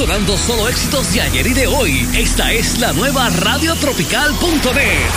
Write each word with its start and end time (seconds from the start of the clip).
sonando 0.00 0.38
solo 0.38 0.66
éxitos 0.66 1.12
de 1.12 1.20
ayer 1.20 1.46
y 1.46 1.52
de 1.52 1.66
hoy. 1.66 2.08
Esta 2.14 2.50
es 2.52 2.78
la 2.78 2.94
nueva 2.94 3.28
radiotropical.net. 3.28 5.10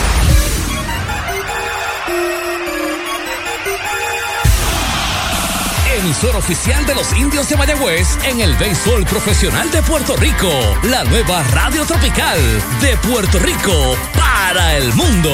emisor 6.00 6.36
oficial 6.36 6.86
de 6.86 6.96
los 6.96 7.14
indios 7.14 7.48
de 7.48 7.56
Mayagüez 7.56 8.18
en 8.26 8.42
el 8.42 8.58
béisbol 8.58 9.06
profesional 9.06 9.72
de 9.72 9.82
Puerto 9.84 10.18
Rico. 10.18 10.50
La 10.84 11.06
nueva 11.06 11.44
radio 11.44 11.86
tropical 11.86 12.38
de 12.82 12.98
Puerto 12.98 13.40
Rico 13.40 13.96
para 14.14 14.76
el 14.76 14.92
mundo. 14.96 15.34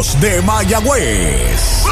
de 0.00 0.40
Mayagüez. 0.40 1.84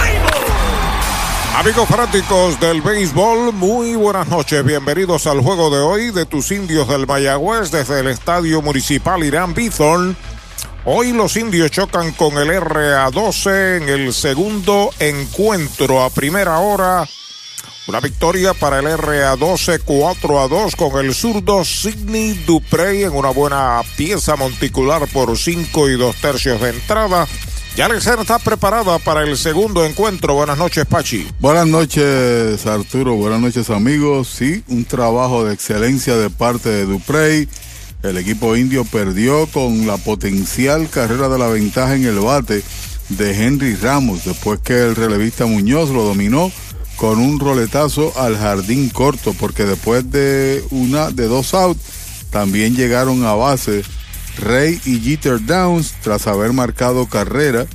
Amigos 1.54 1.86
fanáticos 1.86 2.58
del 2.58 2.80
béisbol, 2.80 3.52
muy 3.52 3.96
buenas 3.96 4.28
noches. 4.28 4.64
Bienvenidos 4.64 5.26
al 5.26 5.40
juego 5.42 5.68
de 5.68 5.80
hoy 5.82 6.10
de 6.10 6.24
tus 6.24 6.50
indios 6.50 6.88
del 6.88 7.06
Mayagüez 7.06 7.70
desde 7.70 8.00
el 8.00 8.06
Estadio 8.06 8.62
Municipal 8.62 9.22
Irán 9.22 9.52
Bithorn. 9.52 10.16
Hoy 10.86 11.12
los 11.12 11.36
indios 11.36 11.70
chocan 11.70 12.12
con 12.12 12.38
el 12.38 12.48
RA12 12.48 13.82
en 13.82 13.88
el 13.90 14.14
segundo 14.14 14.88
encuentro 15.00 16.02
a 16.02 16.08
primera 16.08 16.60
hora. 16.60 17.06
Una 17.88 18.00
victoria 18.00 18.54
para 18.54 18.78
el 18.78 18.86
RA12 18.86 19.82
4 19.84 20.40
a 20.40 20.48
2 20.48 20.76
con 20.76 21.04
el 21.04 21.14
zurdo 21.14 21.62
Sidney 21.62 22.32
Duprey 22.46 23.02
en 23.02 23.12
una 23.12 23.28
buena 23.28 23.82
pieza 23.98 24.34
monticular 24.34 25.06
por 25.08 25.36
5 25.36 25.90
y 25.90 25.98
2 25.98 26.16
tercios 26.16 26.58
de 26.62 26.70
entrada. 26.70 27.28
Ya 27.76 27.86
Alexander 27.86 28.20
está 28.22 28.38
preparada 28.40 28.98
para 28.98 29.22
el 29.22 29.36
segundo 29.36 29.84
encuentro. 29.84 30.34
Buenas 30.34 30.58
noches, 30.58 30.84
Pachi. 30.84 31.28
Buenas 31.38 31.68
noches, 31.68 32.66
Arturo. 32.66 33.14
Buenas 33.14 33.40
noches, 33.40 33.70
amigos. 33.70 34.28
Sí, 34.28 34.64
un 34.68 34.84
trabajo 34.84 35.44
de 35.44 35.54
excelencia 35.54 36.16
de 36.16 36.28
parte 36.28 36.68
de 36.68 36.86
Duprey. 36.86 37.48
El 38.02 38.16
equipo 38.18 38.56
indio 38.56 38.84
perdió 38.84 39.46
con 39.46 39.86
la 39.86 39.96
potencial 39.96 40.88
carrera 40.88 41.28
de 41.28 41.38
la 41.38 41.48
ventaja 41.48 41.94
en 41.94 42.04
el 42.04 42.18
bate 42.18 42.62
de 43.10 43.44
Henry 43.44 43.76
Ramos, 43.76 44.24
después 44.24 44.60
que 44.60 44.80
el 44.80 44.96
relevista 44.96 45.46
Muñoz 45.46 45.90
lo 45.90 46.02
dominó 46.02 46.52
con 46.96 47.18
un 47.18 47.38
roletazo 47.38 48.12
al 48.16 48.36
jardín 48.36 48.88
corto, 48.90 49.34
porque 49.34 49.64
después 49.64 50.10
de 50.10 50.64
una 50.70 51.10
de 51.10 51.26
dos 51.26 51.54
outs 51.54 51.80
también 52.30 52.74
llegaron 52.74 53.24
a 53.24 53.34
base 53.34 53.82
Rey 54.38 54.80
y 54.84 55.00
Jeter 55.00 55.44
Downs 55.44 55.94
tras 56.02 56.26
haber 56.26 56.52
marcado 56.52 57.06
carrera, 57.06 57.66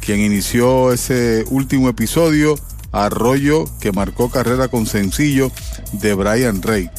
quien 0.00 0.20
inició 0.20 0.92
ese 0.92 1.44
último 1.50 1.88
episodio, 1.88 2.56
Arroyo 2.92 3.64
que 3.80 3.92
marcó 3.92 4.30
carrera 4.30 4.68
con 4.68 4.86
sencillo 4.86 5.50
de 5.92 6.14
Brian 6.14 6.60
Rey. 6.62 6.90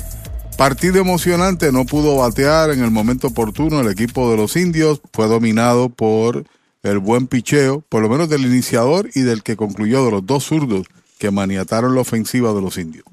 Partido 0.57 0.99
emocionante, 0.99 1.71
no 1.71 1.85
pudo 1.85 2.17
batear 2.17 2.71
en 2.71 2.83
el 2.83 2.91
momento 2.91 3.27
oportuno 3.27 3.81
el 3.81 3.89
equipo 3.89 4.29
de 4.31 4.37
los 4.37 4.55
indios, 4.55 5.01
fue 5.11 5.27
dominado 5.27 5.89
por 5.89 6.45
el 6.83 6.99
buen 6.99 7.27
picheo, 7.27 7.83
por 7.89 8.01
lo 8.01 8.09
menos 8.09 8.29
del 8.29 8.45
iniciador 8.45 9.09
y 9.13 9.21
del 9.21 9.43
que 9.43 9.55
concluyó 9.55 10.05
de 10.05 10.11
los 10.11 10.25
dos 10.25 10.45
zurdos 10.45 10.87
que 11.19 11.31
maniataron 11.31 11.95
la 11.95 12.01
ofensiva 12.01 12.53
de 12.53 12.61
los 12.61 12.77
indios. 12.77 13.05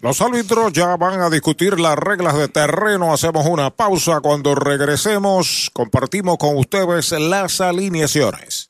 Los 0.00 0.20
árbitros 0.20 0.72
ya 0.72 0.96
van 0.96 1.20
a 1.20 1.30
discutir 1.30 1.78
las 1.78 1.96
reglas 1.96 2.36
de 2.36 2.48
terreno. 2.48 3.12
Hacemos 3.12 3.46
una 3.46 3.70
pausa. 3.70 4.20
Cuando 4.20 4.54
regresemos, 4.54 5.70
compartimos 5.72 6.38
con 6.38 6.56
ustedes 6.56 7.12
las 7.12 7.60
alineaciones. 7.60 8.69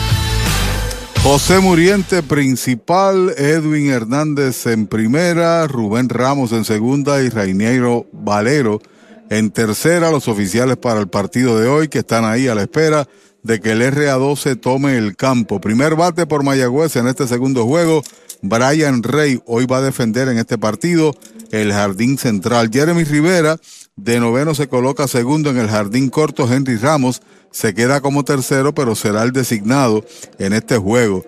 José 1.23 1.59
Muriente 1.59 2.23
principal, 2.23 3.35
Edwin 3.37 3.91
Hernández 3.91 4.65
en 4.65 4.87
primera, 4.87 5.67
Rubén 5.67 6.09
Ramos 6.09 6.51
en 6.51 6.65
segunda 6.65 7.21
y 7.21 7.29
Rainiero 7.29 8.07
Valero 8.11 8.81
en 9.29 9.51
tercera. 9.51 10.09
Los 10.09 10.27
oficiales 10.27 10.77
para 10.77 10.99
el 10.99 11.09
partido 11.09 11.59
de 11.59 11.67
hoy 11.67 11.89
que 11.89 11.99
están 11.99 12.25
ahí 12.25 12.47
a 12.47 12.55
la 12.55 12.63
espera 12.63 13.07
de 13.43 13.59
que 13.59 13.73
el 13.73 13.83
RA12 13.83 14.59
tome 14.59 14.97
el 14.97 15.15
campo. 15.15 15.61
Primer 15.61 15.95
bate 15.95 16.25
por 16.25 16.43
Mayagüez 16.43 16.95
en 16.95 17.07
este 17.07 17.27
segundo 17.27 17.65
juego. 17.65 18.01
Brian 18.41 19.03
Rey 19.03 19.39
hoy 19.45 19.67
va 19.67 19.77
a 19.77 19.81
defender 19.81 20.27
en 20.27 20.39
este 20.39 20.57
partido 20.57 21.15
el 21.51 21.71
jardín 21.71 22.17
central. 22.17 22.71
Jeremy 22.73 23.03
Rivera 23.03 23.59
de 23.95 24.19
noveno 24.19 24.55
se 24.55 24.67
coloca 24.67 25.07
segundo 25.07 25.49
en 25.49 25.57
el 25.57 25.69
jardín 25.69 26.09
corto. 26.09 26.51
Henry 26.51 26.77
Ramos 26.77 27.21
se 27.51 27.73
queda 27.73 28.01
como 28.01 28.23
tercero, 28.23 28.73
pero 28.73 28.95
será 28.95 29.23
el 29.23 29.31
designado 29.31 30.05
en 30.39 30.53
este 30.53 30.77
juego. 30.77 31.25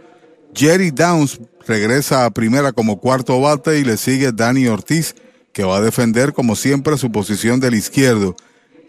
Jerry 0.56 0.92
Downs 0.92 1.40
regresa 1.68 2.26
a 2.26 2.32
primera 2.32 2.72
como 2.72 3.00
cuarto 3.00 3.40
bate 3.42 3.80
y 3.80 3.84
le 3.84 3.98
sigue 3.98 4.32
Danny 4.32 4.68
Ortiz, 4.68 5.16
que 5.52 5.64
va 5.64 5.78
a 5.78 5.82
defender 5.82 6.34
como 6.34 6.56
siempre 6.56 6.98
su 6.98 7.12
posición 7.12 7.60
del 7.60 7.76
izquierdo. 7.76 8.36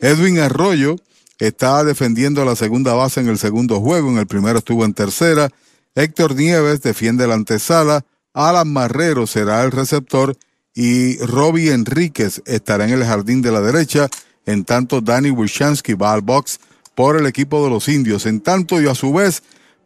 Edwin 0.00 0.38
Arroyo 0.38 0.96
está 1.38 1.84
defendiendo 1.84 2.44
la 2.44 2.56
segunda 2.56 2.94
base 2.94 3.20
en 3.20 3.28
el 3.28 3.38
segundo 3.38 3.80
juego, 3.80 4.10
en 4.10 4.18
el 4.18 4.26
primero 4.26 4.58
estuvo 4.58 4.84
en 4.84 4.94
tercera. 4.94 5.50
Héctor 5.94 6.34
Nieves 6.34 6.82
defiende 6.82 7.26
la 7.26 7.34
antesala, 7.34 8.04
Alan 8.32 8.72
Marrero 8.72 9.26
será 9.26 9.62
el 9.62 9.70
receptor 9.70 10.36
y 10.74 11.18
Robbie 11.18 11.72
Enríquez 11.72 12.42
estará 12.46 12.84
en 12.84 12.90
el 12.90 13.04
jardín 13.04 13.42
de 13.42 13.52
la 13.52 13.60
derecha, 13.60 14.08
en 14.46 14.64
tanto 14.64 15.00
Danny 15.00 15.30
Wishansky 15.30 15.94
va 15.94 16.12
al 16.12 16.22
box 16.22 16.58
por 16.94 17.16
el 17.16 17.26
equipo 17.26 17.64
de 17.64 17.70
los 17.70 17.88
indios. 17.88 18.26
En 18.26 18.40
tanto 18.40 18.80
y 18.82 18.88
a 18.88 18.94
su 18.94 19.12
vez, 19.12 19.42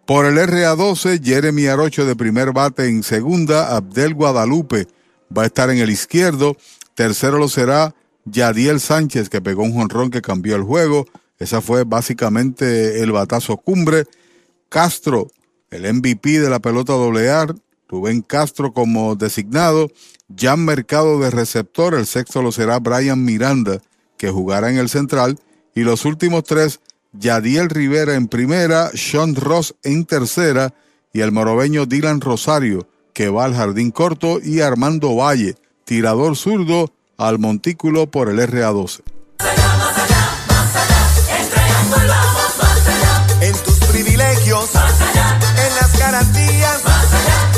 por 0.06 0.24
el 0.24 0.38
RA12, 0.38 1.22
Jeremy 1.22 1.66
Arocho 1.66 2.06
de 2.06 2.16
primer 2.16 2.52
bate 2.52 2.88
en 2.88 3.02
segunda, 3.02 3.76
Abdel 3.76 4.14
Guadalupe 4.14 4.88
va 5.36 5.42
a 5.42 5.46
estar 5.46 5.68
en 5.70 5.78
el 5.78 5.90
izquierdo. 5.90 6.56
Tercero 6.94 7.38
lo 7.38 7.48
será 7.48 7.94
Yadiel 8.24 8.80
Sánchez, 8.80 9.28
que 9.28 9.42
pegó 9.42 9.62
un 9.62 9.74
jonrón 9.74 10.10
que 10.10 10.22
cambió 10.22 10.56
el 10.56 10.62
juego. 10.62 11.06
Esa 11.38 11.60
fue 11.60 11.84
básicamente 11.84 13.02
el 13.02 13.12
batazo 13.12 13.58
cumbre. 13.58 14.04
Castro, 14.68 15.30
el 15.70 15.92
MVP 15.94 16.40
de 16.40 16.50
la 16.50 16.58
pelota 16.58 16.94
AA, 16.94 17.54
Rubén 17.88 18.22
Castro 18.22 18.72
como 18.72 19.16
designado, 19.16 19.90
Jan 20.36 20.64
Mercado 20.64 21.18
de 21.20 21.30
receptor, 21.30 21.94
el 21.94 22.06
sexto 22.06 22.42
lo 22.42 22.52
será 22.52 22.78
Brian 22.78 23.24
Miranda, 23.24 23.80
que 24.16 24.30
jugará 24.30 24.70
en 24.70 24.76
el 24.76 24.88
central, 24.88 25.38
y 25.74 25.82
los 25.82 26.04
últimos 26.04 26.44
tres, 26.44 26.80
Yadiel 27.12 27.70
Rivera 27.70 28.14
en 28.14 28.28
primera, 28.28 28.90
Sean 28.94 29.34
Ross 29.34 29.74
en 29.82 30.04
tercera, 30.04 30.74
y 31.12 31.20
el 31.20 31.32
morobeño 31.32 31.86
Dylan 31.86 32.20
Rosario, 32.20 32.88
que 33.14 33.30
va 33.30 33.44
al 33.44 33.54
jardín 33.54 33.90
corto, 33.90 34.38
y 34.42 34.60
Armando 34.60 35.16
Valle, 35.16 35.56
tirador 35.84 36.36
zurdo, 36.36 36.92
al 37.16 37.38
montículo 37.38 38.10
por 38.10 38.28
el 38.28 38.38
RA12. 38.38 39.00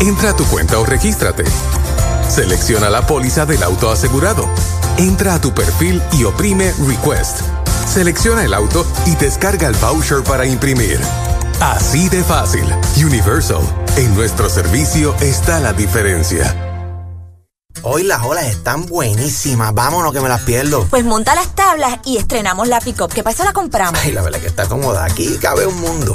Entra 0.00 0.30
a 0.30 0.36
tu 0.36 0.46
cuenta 0.46 0.78
o 0.78 0.86
regístrate. 0.86 1.44
Selecciona 2.26 2.88
la 2.88 3.06
póliza 3.06 3.44
del 3.44 3.62
auto 3.62 3.90
asegurado. 3.90 4.48
Entra 4.96 5.34
a 5.34 5.40
tu 5.42 5.52
perfil 5.52 6.02
y 6.12 6.24
oprime 6.24 6.72
Request. 6.86 7.40
Selecciona 7.86 8.44
el 8.44 8.54
auto 8.54 8.86
y 9.04 9.14
descarga 9.16 9.68
el 9.68 9.74
voucher 9.74 10.22
para 10.22 10.46
imprimir. 10.46 10.98
Así 11.60 12.08
de 12.08 12.24
fácil. 12.24 12.64
Universal. 12.96 13.60
En 13.96 14.14
nuestro 14.14 14.48
servicio 14.48 15.14
está 15.20 15.60
la 15.60 15.74
diferencia. 15.74 16.56
Hoy 17.82 18.02
las 18.02 18.22
olas 18.22 18.46
están 18.46 18.86
buenísimas. 18.86 19.74
Vámonos 19.74 20.14
que 20.14 20.20
me 20.20 20.30
las 20.30 20.40
pierdo. 20.42 20.86
Pues 20.88 21.04
monta 21.04 21.34
las 21.34 21.54
tablas 21.54 21.98
y 22.06 22.16
estrenamos 22.16 22.68
la 22.68 22.80
pick-up, 22.80 23.12
que 23.12 23.22
para 23.22 23.34
eso 23.34 23.44
la 23.44 23.52
compramos. 23.52 24.00
Ay, 24.02 24.12
la 24.12 24.22
verdad 24.22 24.40
que 24.40 24.46
está 24.46 24.66
cómoda. 24.66 25.04
Aquí 25.04 25.36
cabe 25.36 25.66
un 25.66 25.78
mundo. 25.78 26.14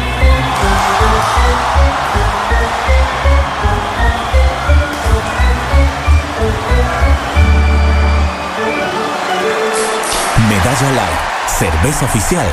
Cerveza 11.59 12.05
oficial 12.05 12.47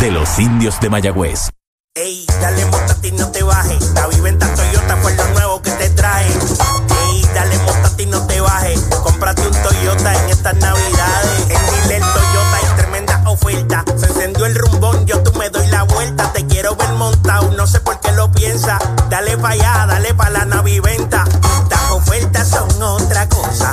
de 0.00 0.10
los 0.10 0.40
indios 0.40 0.80
de 0.80 0.90
Mayagüez. 0.90 1.50
Ey, 1.94 2.26
dale 2.40 2.66
montate 2.66 3.08
y 3.08 3.12
no 3.12 3.30
te 3.30 3.44
bajes. 3.44 3.92
La 3.94 4.08
viventa 4.08 4.52
Toyota 4.54 4.96
fue 4.96 5.14
lo 5.14 5.24
nuevo 5.28 5.62
que 5.62 5.70
te 5.70 5.88
trae. 5.90 6.26
Ey, 6.26 7.24
dale 7.32 7.56
montate 7.58 8.02
y 8.02 8.06
no 8.06 8.26
te 8.26 8.40
bajes. 8.40 8.80
Cómprate 9.04 9.46
un 9.46 9.62
Toyota 9.62 10.14
en 10.14 10.30
estas 10.30 10.56
navidades. 10.56 11.40
En 11.42 11.82
Dile 11.82 12.00
Toyota 12.00 12.56
hay 12.56 12.76
tremenda 12.76 13.22
oferta. 13.26 13.84
Se 13.96 14.06
encendió 14.06 14.46
el 14.46 14.56
rumbón, 14.56 15.06
yo 15.06 15.22
tú 15.22 15.32
me 15.38 15.48
doy 15.48 15.68
la 15.68 15.84
vuelta. 15.84 16.32
Te 16.32 16.44
quiero 16.46 16.74
ver 16.74 16.90
montado, 16.94 17.52
no 17.52 17.68
sé 17.68 17.78
por 17.80 18.00
qué 18.00 18.10
lo 18.12 18.32
piensa. 18.32 18.78
Dale 19.08 19.38
pa' 19.38 19.50
allá, 19.50 19.86
dale 19.86 20.12
pa' 20.14 20.28
la 20.30 20.44
naviventa. 20.44 21.24
Las 21.70 21.90
ofertas 21.92 22.48
son 22.48 22.82
otra 22.82 23.28
cosa. 23.28 23.72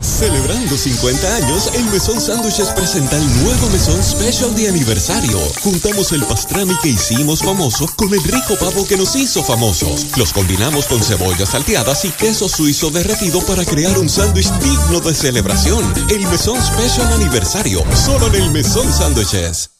Celebrando 0.00 0.76
50 0.76 1.36
años, 1.36 1.70
el 1.74 1.84
Mesón 1.86 2.20
Sándwiches 2.20 2.68
presenta 2.70 3.16
el 3.16 3.42
nuevo 3.42 3.68
Mesón 3.70 4.02
Special 4.02 4.54
de 4.54 4.68
aniversario. 4.68 5.38
Juntamos 5.62 6.12
el 6.12 6.24
pastrami 6.24 6.74
que 6.82 6.90
hicimos 6.90 7.40
famoso 7.40 7.86
con 7.96 8.12
el 8.14 8.22
rico 8.22 8.56
pavo 8.58 8.86
que 8.86 8.96
nos 8.96 9.14
hizo 9.16 9.44
famosos. 9.44 10.06
Los 10.16 10.32
combinamos 10.32 10.86
con 10.86 11.02
cebollas 11.02 11.50
salteadas 11.50 12.04
y 12.04 12.10
queso 12.10 12.48
suizo 12.48 12.90
derretido 12.90 13.40
para 13.42 13.64
crear 13.64 13.98
un 13.98 14.08
sándwich 14.08 14.50
digno 14.60 15.00
de 15.00 15.14
celebración. 15.14 15.84
El 16.08 16.26
Mesón 16.28 16.62
Special 16.62 17.12
Aniversario, 17.12 17.84
solo 17.94 18.28
en 18.28 18.36
el 18.36 18.50
Mesón 18.50 18.90
Sándwiches. 18.92 19.79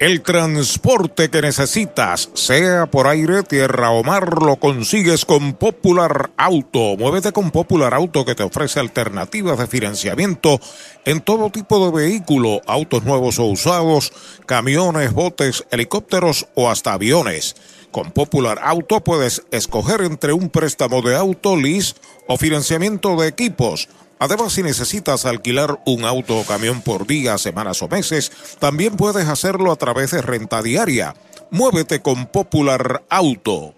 El 0.00 0.22
transporte 0.22 1.28
que 1.30 1.42
necesitas, 1.42 2.28
sea 2.34 2.86
por 2.86 3.06
aire, 3.06 3.44
tierra 3.44 3.92
o 3.92 4.02
mar, 4.02 4.42
lo 4.42 4.56
consigues 4.56 5.24
con 5.24 5.52
Popular 5.52 6.32
Auto. 6.36 6.96
Muévete 6.96 7.30
con 7.30 7.52
Popular 7.52 7.94
Auto 7.94 8.24
que 8.24 8.34
te 8.34 8.42
ofrece 8.42 8.80
alternativas 8.80 9.58
de 9.58 9.68
financiamiento 9.68 10.58
en 11.04 11.20
todo 11.20 11.50
tipo 11.50 11.86
de 11.86 11.96
vehículo, 11.96 12.60
autos 12.66 13.04
nuevos 13.04 13.38
o 13.38 13.44
usados, 13.44 14.12
camiones, 14.44 15.12
botes, 15.12 15.64
helicópteros 15.70 16.48
o 16.56 16.68
hasta 16.68 16.94
aviones. 16.94 17.54
Con 17.92 18.10
Popular 18.10 18.58
Auto 18.60 19.04
puedes 19.04 19.44
escoger 19.52 20.00
entre 20.00 20.32
un 20.32 20.50
préstamo 20.50 21.00
de 21.02 21.14
auto, 21.14 21.56
lease 21.56 21.94
o 22.26 22.36
financiamiento 22.36 23.14
de 23.14 23.28
equipos. 23.28 23.88
Además, 24.18 24.52
si 24.52 24.62
necesitas 24.62 25.26
alquilar 25.26 25.80
un 25.86 26.04
auto 26.04 26.38
o 26.38 26.44
camión 26.44 26.82
por 26.82 27.06
días, 27.06 27.40
semanas 27.40 27.82
o 27.82 27.88
meses, 27.88 28.32
también 28.58 28.96
puedes 28.96 29.28
hacerlo 29.28 29.72
a 29.72 29.76
través 29.76 30.10
de 30.10 30.22
renta 30.22 30.62
diaria. 30.62 31.14
Muévete 31.50 32.02
con 32.02 32.26
Popular 32.26 33.04
Auto. 33.08 33.74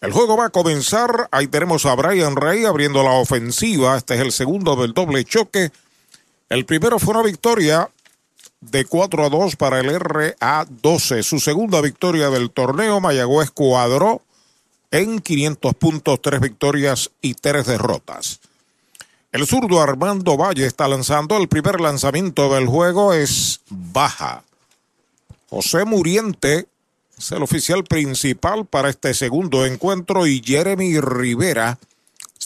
El 0.00 0.12
juego 0.12 0.36
va 0.36 0.46
a 0.46 0.50
comenzar. 0.50 1.28
Ahí 1.32 1.48
tenemos 1.48 1.84
a 1.84 1.94
Brian 1.96 2.36
Rey 2.36 2.64
abriendo 2.64 3.02
la 3.02 3.12
ofensiva. 3.12 3.96
Este 3.96 4.14
es 4.14 4.20
el 4.20 4.30
segundo 4.30 4.76
del 4.76 4.92
doble 4.92 5.24
choque. 5.24 5.72
El 6.48 6.64
primero 6.64 6.98
fue 6.98 7.14
una 7.14 7.22
victoria 7.22 7.90
de 8.60 8.84
4 8.84 9.24
a 9.24 9.28
2 9.28 9.56
para 9.56 9.80
el 9.80 9.90
RA12. 9.90 11.22
Su 11.22 11.40
segunda 11.40 11.80
victoria 11.80 12.30
del 12.30 12.50
torneo, 12.50 13.00
Mayagüez 13.00 13.50
cuadró 13.50 14.22
en 14.90 15.20
500 15.20 15.74
puntos, 15.74 16.22
3 16.22 16.40
victorias 16.40 17.10
y 17.20 17.34
3 17.34 17.66
derrotas. 17.66 18.40
El 19.30 19.46
zurdo 19.46 19.82
Armando 19.82 20.38
Valle 20.38 20.64
está 20.64 20.88
lanzando. 20.88 21.36
El 21.36 21.48
primer 21.48 21.80
lanzamiento 21.80 22.54
del 22.54 22.66
juego 22.66 23.12
es 23.12 23.60
baja. 23.68 24.42
José 25.50 25.84
Muriente 25.84 26.66
es 27.16 27.32
el 27.32 27.42
oficial 27.42 27.84
principal 27.84 28.64
para 28.64 28.88
este 28.88 29.12
segundo 29.12 29.66
encuentro 29.66 30.26
y 30.26 30.42
Jeremy 30.42 30.98
Rivera 31.00 31.78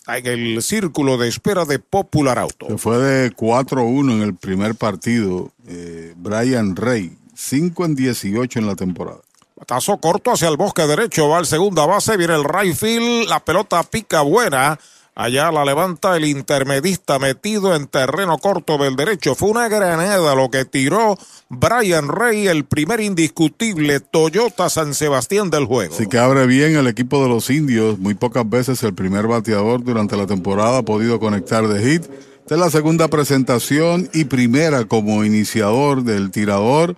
en 0.07 0.27
el 0.27 0.63
círculo 0.63 1.17
de 1.17 1.29
espera 1.29 1.65
de 1.65 1.79
Popular 1.79 2.39
Auto. 2.39 2.67
Se 2.69 2.79
fue 2.79 2.99
de 2.99 3.33
4-1 3.35 4.13
en 4.13 4.23
el 4.23 4.35
primer 4.35 4.75
partido. 4.75 5.51
eh, 5.67 6.15
Brian 6.17 6.77
Rey, 6.77 7.17
5 7.35 7.85
en 7.85 7.95
18 7.95 8.59
en 8.59 8.67
la 8.67 8.77
temporada. 8.77 9.21
Batazo 9.57 9.99
corto 9.99 10.33
hacia 10.33 10.49
el 10.49 10.57
bosque 10.57 10.83
derecho, 10.87 11.29
va 11.29 11.39
al 11.39 11.47
segunda 11.47 11.87
base, 11.87 12.17
viene 12.17 12.35
el 12.35 12.45
right 12.45 12.75
field, 12.75 13.29
la 13.29 13.39
pelota 13.45 13.83
pica 13.85 14.23
buena. 14.23 14.79
Allá 15.15 15.53
la 15.53 15.67
levanta 15.67 16.17
el 16.17 16.25
intermedista 16.25 17.19
metido 17.19 17.77
en 17.77 17.87
terreno 17.87 18.39
corto 18.39 18.79
del 18.79 18.97
derecho. 18.97 19.35
Fue 19.35 19.51
una 19.51 19.69
granada 19.69 20.35
lo 20.35 20.51
que 20.51 20.65
tiró 20.65 21.19
Brian 21.51 22.09
Rey, 22.09 22.47
el 22.47 22.65
primer 22.65 23.01
indiscutible 23.01 24.01
Toyota 24.01 24.71
San 24.71 24.95
Sebastián 24.95 25.51
del 25.51 25.67
juego. 25.67 25.95
Así 25.95 26.07
que 26.07 26.19
abre 26.19 26.47
bien 26.47 26.77
el 26.77 26.87
equipo 26.87 27.23
de 27.23 27.29
los 27.29 27.51
indios. 27.51 27.99
Muy 27.99 28.15
pocas 28.15 28.49
veces 28.49 28.83
el 28.85 28.95
primer 28.95 29.27
bateador 29.27 29.85
durante 29.85 30.17
la 30.17 30.27
temporada 30.27 30.79
ha 30.79 30.83
podido 30.83 31.21
conectar 31.21 31.69
de 31.69 31.83
hit. 31.83 32.05
Esta 32.41 32.55
es 32.55 32.61
la 32.61 32.71
segunda 32.71 33.09
presentación 33.09 34.09
y 34.15 34.25
primera 34.25 34.87
como 34.87 35.25
iniciador 35.25 36.05
del 36.05 36.31
tirador 36.31 36.97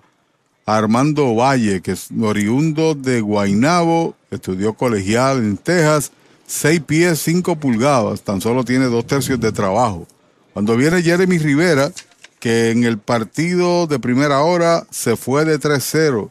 Armando 0.65 1.35
Valle, 1.35 1.81
que 1.81 1.91
es 1.91 2.07
oriundo 2.19 2.95
de 2.95 3.19
Guainabo, 3.21 4.15
estudió 4.31 4.73
colegial 4.73 5.37
en 5.37 5.57
Texas, 5.57 6.11
6 6.47 6.81
pies 6.81 7.19
5 7.21 7.55
pulgadas, 7.57 8.21
tan 8.21 8.41
solo 8.41 8.63
tiene 8.63 8.85
dos 8.85 9.05
tercios 9.05 9.39
de 9.39 9.51
trabajo. 9.51 10.07
Cuando 10.53 10.77
viene 10.77 11.01
Jeremy 11.01 11.37
Rivera, 11.37 11.91
que 12.39 12.69
en 12.69 12.83
el 12.83 12.99
partido 12.99 13.87
de 13.87 13.99
primera 13.99 14.41
hora 14.41 14.85
se 14.91 15.15
fue 15.15 15.45
de 15.45 15.59
3-0, 15.59 16.29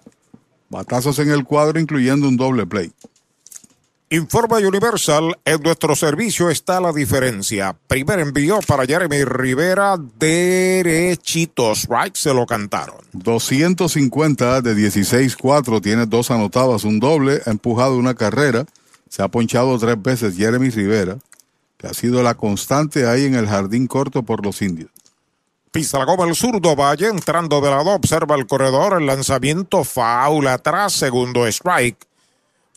batazos 0.70 1.18
en 1.18 1.30
el 1.30 1.44
cuadro 1.44 1.80
incluyendo 1.80 2.28
un 2.28 2.36
doble 2.36 2.66
play. 2.66 2.92
Informa 4.10 4.58
Universal, 4.58 5.36
en 5.44 5.60
nuestro 5.62 5.96
servicio 5.96 6.48
está 6.48 6.80
la 6.80 6.92
diferencia. 6.92 7.74
Primer 7.88 8.20
envío 8.20 8.60
para 8.64 8.86
Jeremy 8.86 9.24
Rivera, 9.24 9.96
derechitos, 10.18 11.88
right, 11.88 12.14
se 12.14 12.32
lo 12.32 12.46
cantaron. 12.46 12.98
250 13.12 14.60
de 14.60 14.76
16-4, 14.76 15.82
tiene 15.82 16.06
dos 16.06 16.30
anotadas, 16.30 16.84
un 16.84 17.00
doble, 17.00 17.40
ha 17.44 17.50
empujado 17.50 17.96
una 17.96 18.14
carrera, 18.14 18.66
se 19.14 19.22
ha 19.22 19.28
ponchado 19.28 19.78
tres 19.78 20.02
veces 20.02 20.36
Jeremy 20.36 20.70
Rivera, 20.70 21.18
que 21.76 21.86
ha 21.86 21.94
sido 21.94 22.20
la 22.24 22.34
constante 22.34 23.06
ahí 23.06 23.26
en 23.26 23.36
el 23.36 23.46
jardín 23.46 23.86
corto 23.86 24.24
por 24.24 24.44
los 24.44 24.60
indios. 24.60 24.90
Pisa 25.70 26.04
la 26.04 26.24
el 26.24 26.34
zurdo, 26.34 26.74
Valle 26.74 27.06
entrando 27.06 27.60
de 27.60 27.70
lado, 27.70 27.90
observa 27.90 28.34
el 28.34 28.48
corredor, 28.48 29.00
el 29.00 29.06
lanzamiento, 29.06 29.84
foul 29.84 30.48
atrás, 30.48 30.94
segundo 30.94 31.46
strike. 31.46 32.04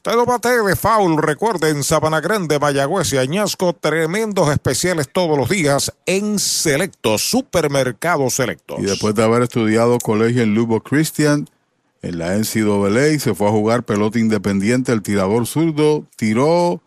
Todo 0.04 0.28
bate 0.28 0.50
de 0.62 0.76
foul, 0.76 1.18
recuerden, 1.18 1.84
Sabana 1.84 2.22
Grande, 2.22 2.60
Mayagüez 2.60 3.14
y 3.14 3.18
Añasco, 3.18 3.74
tremendos 3.74 4.52
especiales 4.52 5.10
todos 5.12 5.40
los 5.40 5.50
días 5.50 5.92
en 6.06 6.38
Selectos, 6.38 7.24
supermercados 7.28 8.36
selectos. 8.36 8.78
Y 8.78 8.84
después 8.84 9.16
de 9.16 9.24
haber 9.24 9.42
estudiado 9.42 9.98
colegio 9.98 10.44
en 10.44 10.54
Lubo 10.54 10.82
Christian, 10.82 11.50
en 12.08 12.20
la 12.20 12.38
NCAA, 12.38 13.20
se 13.20 13.36
fue 13.36 13.48
a 13.48 13.52
jugar 13.52 13.84
pelota 13.84 14.18
independiente, 14.18 14.92
el 14.92 15.02
tirador 15.02 15.46
zurdo 15.46 16.06
tiró 16.16 16.82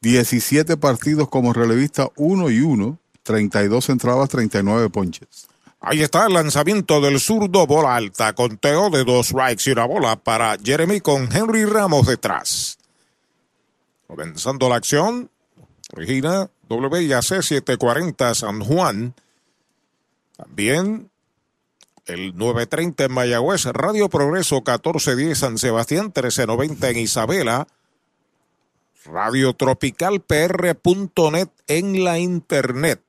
17 0.00 0.76
partidos 0.76 1.28
como 1.28 1.52
relevista, 1.52 2.08
1 2.16 2.50
y 2.50 2.60
1, 2.60 2.98
32 3.22 3.88
entradas, 3.90 4.28
39 4.28 4.90
ponches. 4.90 5.48
Ahí 5.80 6.02
está 6.02 6.26
el 6.26 6.32
lanzamiento 6.32 7.00
del 7.00 7.20
zurdo, 7.20 7.66
bola 7.66 7.94
alta, 7.94 8.32
conteo 8.32 8.90
de 8.90 9.04
dos 9.04 9.28
strikes 9.28 9.70
y 9.70 9.72
una 9.72 9.84
bola 9.84 10.16
para 10.16 10.56
Jeremy 10.62 11.00
con 11.00 11.28
Henry 11.32 11.64
Ramos 11.64 12.06
detrás. 12.06 12.78
Comenzando 14.08 14.68
la 14.68 14.76
acción, 14.76 15.30
Regina 15.92 16.50
WIAC 16.68 17.22
740 17.22 18.34
San 18.34 18.60
Juan. 18.60 19.14
También 20.36 21.10
el 22.06 22.36
930 22.36 23.04
en 23.04 23.12
Mayagüez, 23.12 23.64
Radio 23.66 24.08
Progreso 24.08 24.56
1410 24.56 25.38
San 25.38 25.58
Sebastián, 25.58 26.06
1390 26.06 26.90
en 26.90 26.96
Isabela. 26.98 27.66
Radio 29.04 29.52
Tropical 29.52 30.20
PR.net 30.20 31.48
en 31.68 32.04
la 32.04 32.18
internet. 32.18 33.00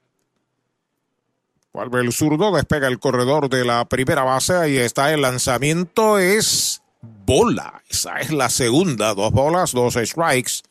Vuelve 1.74 2.01
el 2.01 2.12
zurdo, 2.12 2.56
despega 2.56 2.88
el 2.88 3.00
corredor 3.00 3.50
de 3.50 3.66
la 3.66 3.86
primera 3.86 4.24
base. 4.24 4.56
Ahí 4.56 4.77
está 4.77 5.13
el 5.13 5.22
lanzamiento. 5.22 6.18
Es 6.18 6.82
bola. 7.01 7.84
Esa 7.89 8.20
es 8.20 8.32
la 8.32 8.50
segunda. 8.50 9.13
Dos 9.13 9.32
bolas, 9.32 9.74
dos 9.74 9.94
strikes. 9.94 10.63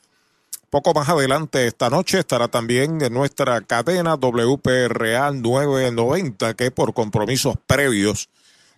Poco 0.71 0.93
más 0.95 1.09
adelante 1.09 1.67
esta 1.67 1.91
noche 1.91 2.19
estará 2.19 2.49
también 2.49 3.01
en 3.01 3.13
nuestra 3.13 3.61
cadena 3.61 4.15
WPRA 4.17 5.31
990 5.31 6.55
que 6.55 6.71
por 6.71 6.93
compromisos 6.93 7.55
previos 7.67 8.29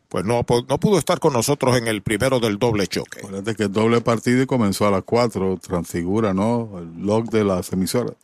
pues 0.09 0.25
no, 0.25 0.45
no 0.69 0.81
pudo 0.81 0.99
estar 0.99 1.21
con 1.21 1.35
nosotros 1.35 1.77
en 1.77 1.87
el 1.87 2.03
primero 2.03 2.41
del 2.41 2.59
doble 2.59 2.87
choque. 2.87 3.21
Acuérdate 3.21 3.55
que 3.55 3.65
el 3.65 3.73
doble 3.73 4.01
partido 4.01 4.47
comenzó 4.47 4.87
a 4.87 4.91
las 4.91 5.03
4, 5.05 5.59
transfigura, 5.61 6.33
¿no? 6.33 6.79
El 6.79 7.07
log 7.07 7.31
de 7.31 7.45
las 7.45 7.73
emisoras. 7.73 8.15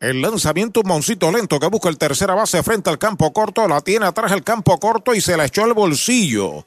El 0.00 0.22
lanzamiento, 0.22 0.80
un 0.80 0.88
moncito 0.88 1.30
lento 1.30 1.58
que 1.58 1.66
busca 1.68 1.88
el 1.88 1.98
tercera 1.98 2.34
base 2.34 2.62
frente 2.62 2.90
al 2.90 2.98
campo 2.98 3.32
corto, 3.32 3.66
la 3.68 3.80
tiene 3.80 4.06
atrás 4.06 4.32
el 4.32 4.42
campo 4.42 4.78
corto 4.78 5.14
y 5.14 5.20
se 5.20 5.36
la 5.36 5.46
echó 5.46 5.64
al 5.64 5.74
bolsillo. 5.74 6.64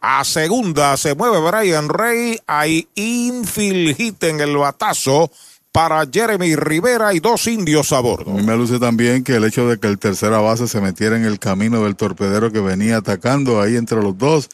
A 0.00 0.24
segunda 0.24 0.96
se 0.96 1.14
mueve 1.14 1.40
Brian 1.40 1.88
Rey, 1.88 2.38
hay 2.46 2.86
infield 2.94 3.96
hit 3.96 4.22
en 4.24 4.40
el 4.40 4.56
batazo 4.56 5.30
para 5.76 6.08
Jeremy 6.10 6.56
Rivera 6.56 7.12
y 7.12 7.20
dos 7.20 7.46
indios 7.46 7.92
a 7.92 8.00
bordo. 8.00 8.30
A 8.30 8.34
mí 8.34 8.42
me 8.42 8.56
luce 8.56 8.78
también 8.78 9.22
que 9.22 9.36
el 9.36 9.44
hecho 9.44 9.68
de 9.68 9.78
que 9.78 9.88
el 9.88 9.98
tercera 9.98 10.38
base 10.38 10.68
se 10.68 10.80
metiera 10.80 11.18
en 11.18 11.26
el 11.26 11.38
camino 11.38 11.84
del 11.84 11.96
torpedero 11.96 12.50
que 12.50 12.60
venía 12.60 12.96
atacando 12.96 13.60
ahí 13.60 13.76
entre 13.76 14.00
los 14.00 14.16
dos 14.16 14.48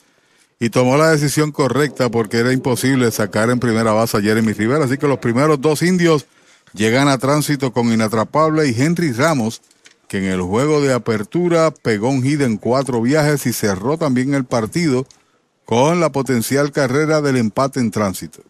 y 0.59 0.71
tomó 0.71 0.97
la 0.97 1.13
decisión 1.13 1.53
correcta 1.53 2.11
porque 2.11 2.39
era 2.39 2.53
imposible 2.53 3.09
sacar 3.13 3.51
en 3.51 3.61
primera 3.61 3.93
base 3.93 4.17
a 4.17 4.21
Jeremy 4.21 4.53
Rivera. 4.53 4.85
Así 4.85 4.99
que 4.99 5.07
los 5.07 5.19
primeros 5.19 5.61
dos 5.61 5.83
indios 5.83 6.27
llegan 6.75 7.07
a 7.07 7.19
tránsito 7.19 7.73
con 7.73 7.93
Inatrapable 7.93 8.69
y 8.69 8.75
Henry 8.77 9.13
Ramos, 9.13 9.63
que 10.09 10.19
en 10.19 10.25
el 10.25 10.43
juego 10.43 10.81
de 10.81 10.93
apertura 10.93 11.71
pegó 11.71 12.09
un 12.09 12.25
hit 12.25 12.41
en 12.41 12.57
cuatro 12.57 13.01
viajes 13.01 13.47
y 13.47 13.53
cerró 13.53 13.97
también 13.97 14.35
el 14.35 14.45
partido 14.45 15.07
con 15.67 16.01
la 16.01 16.11
potencial 16.11 16.73
carrera 16.73 17.21
del 17.21 17.37
empate 17.37 17.79
en 17.79 17.93
tránsito. 17.93 18.43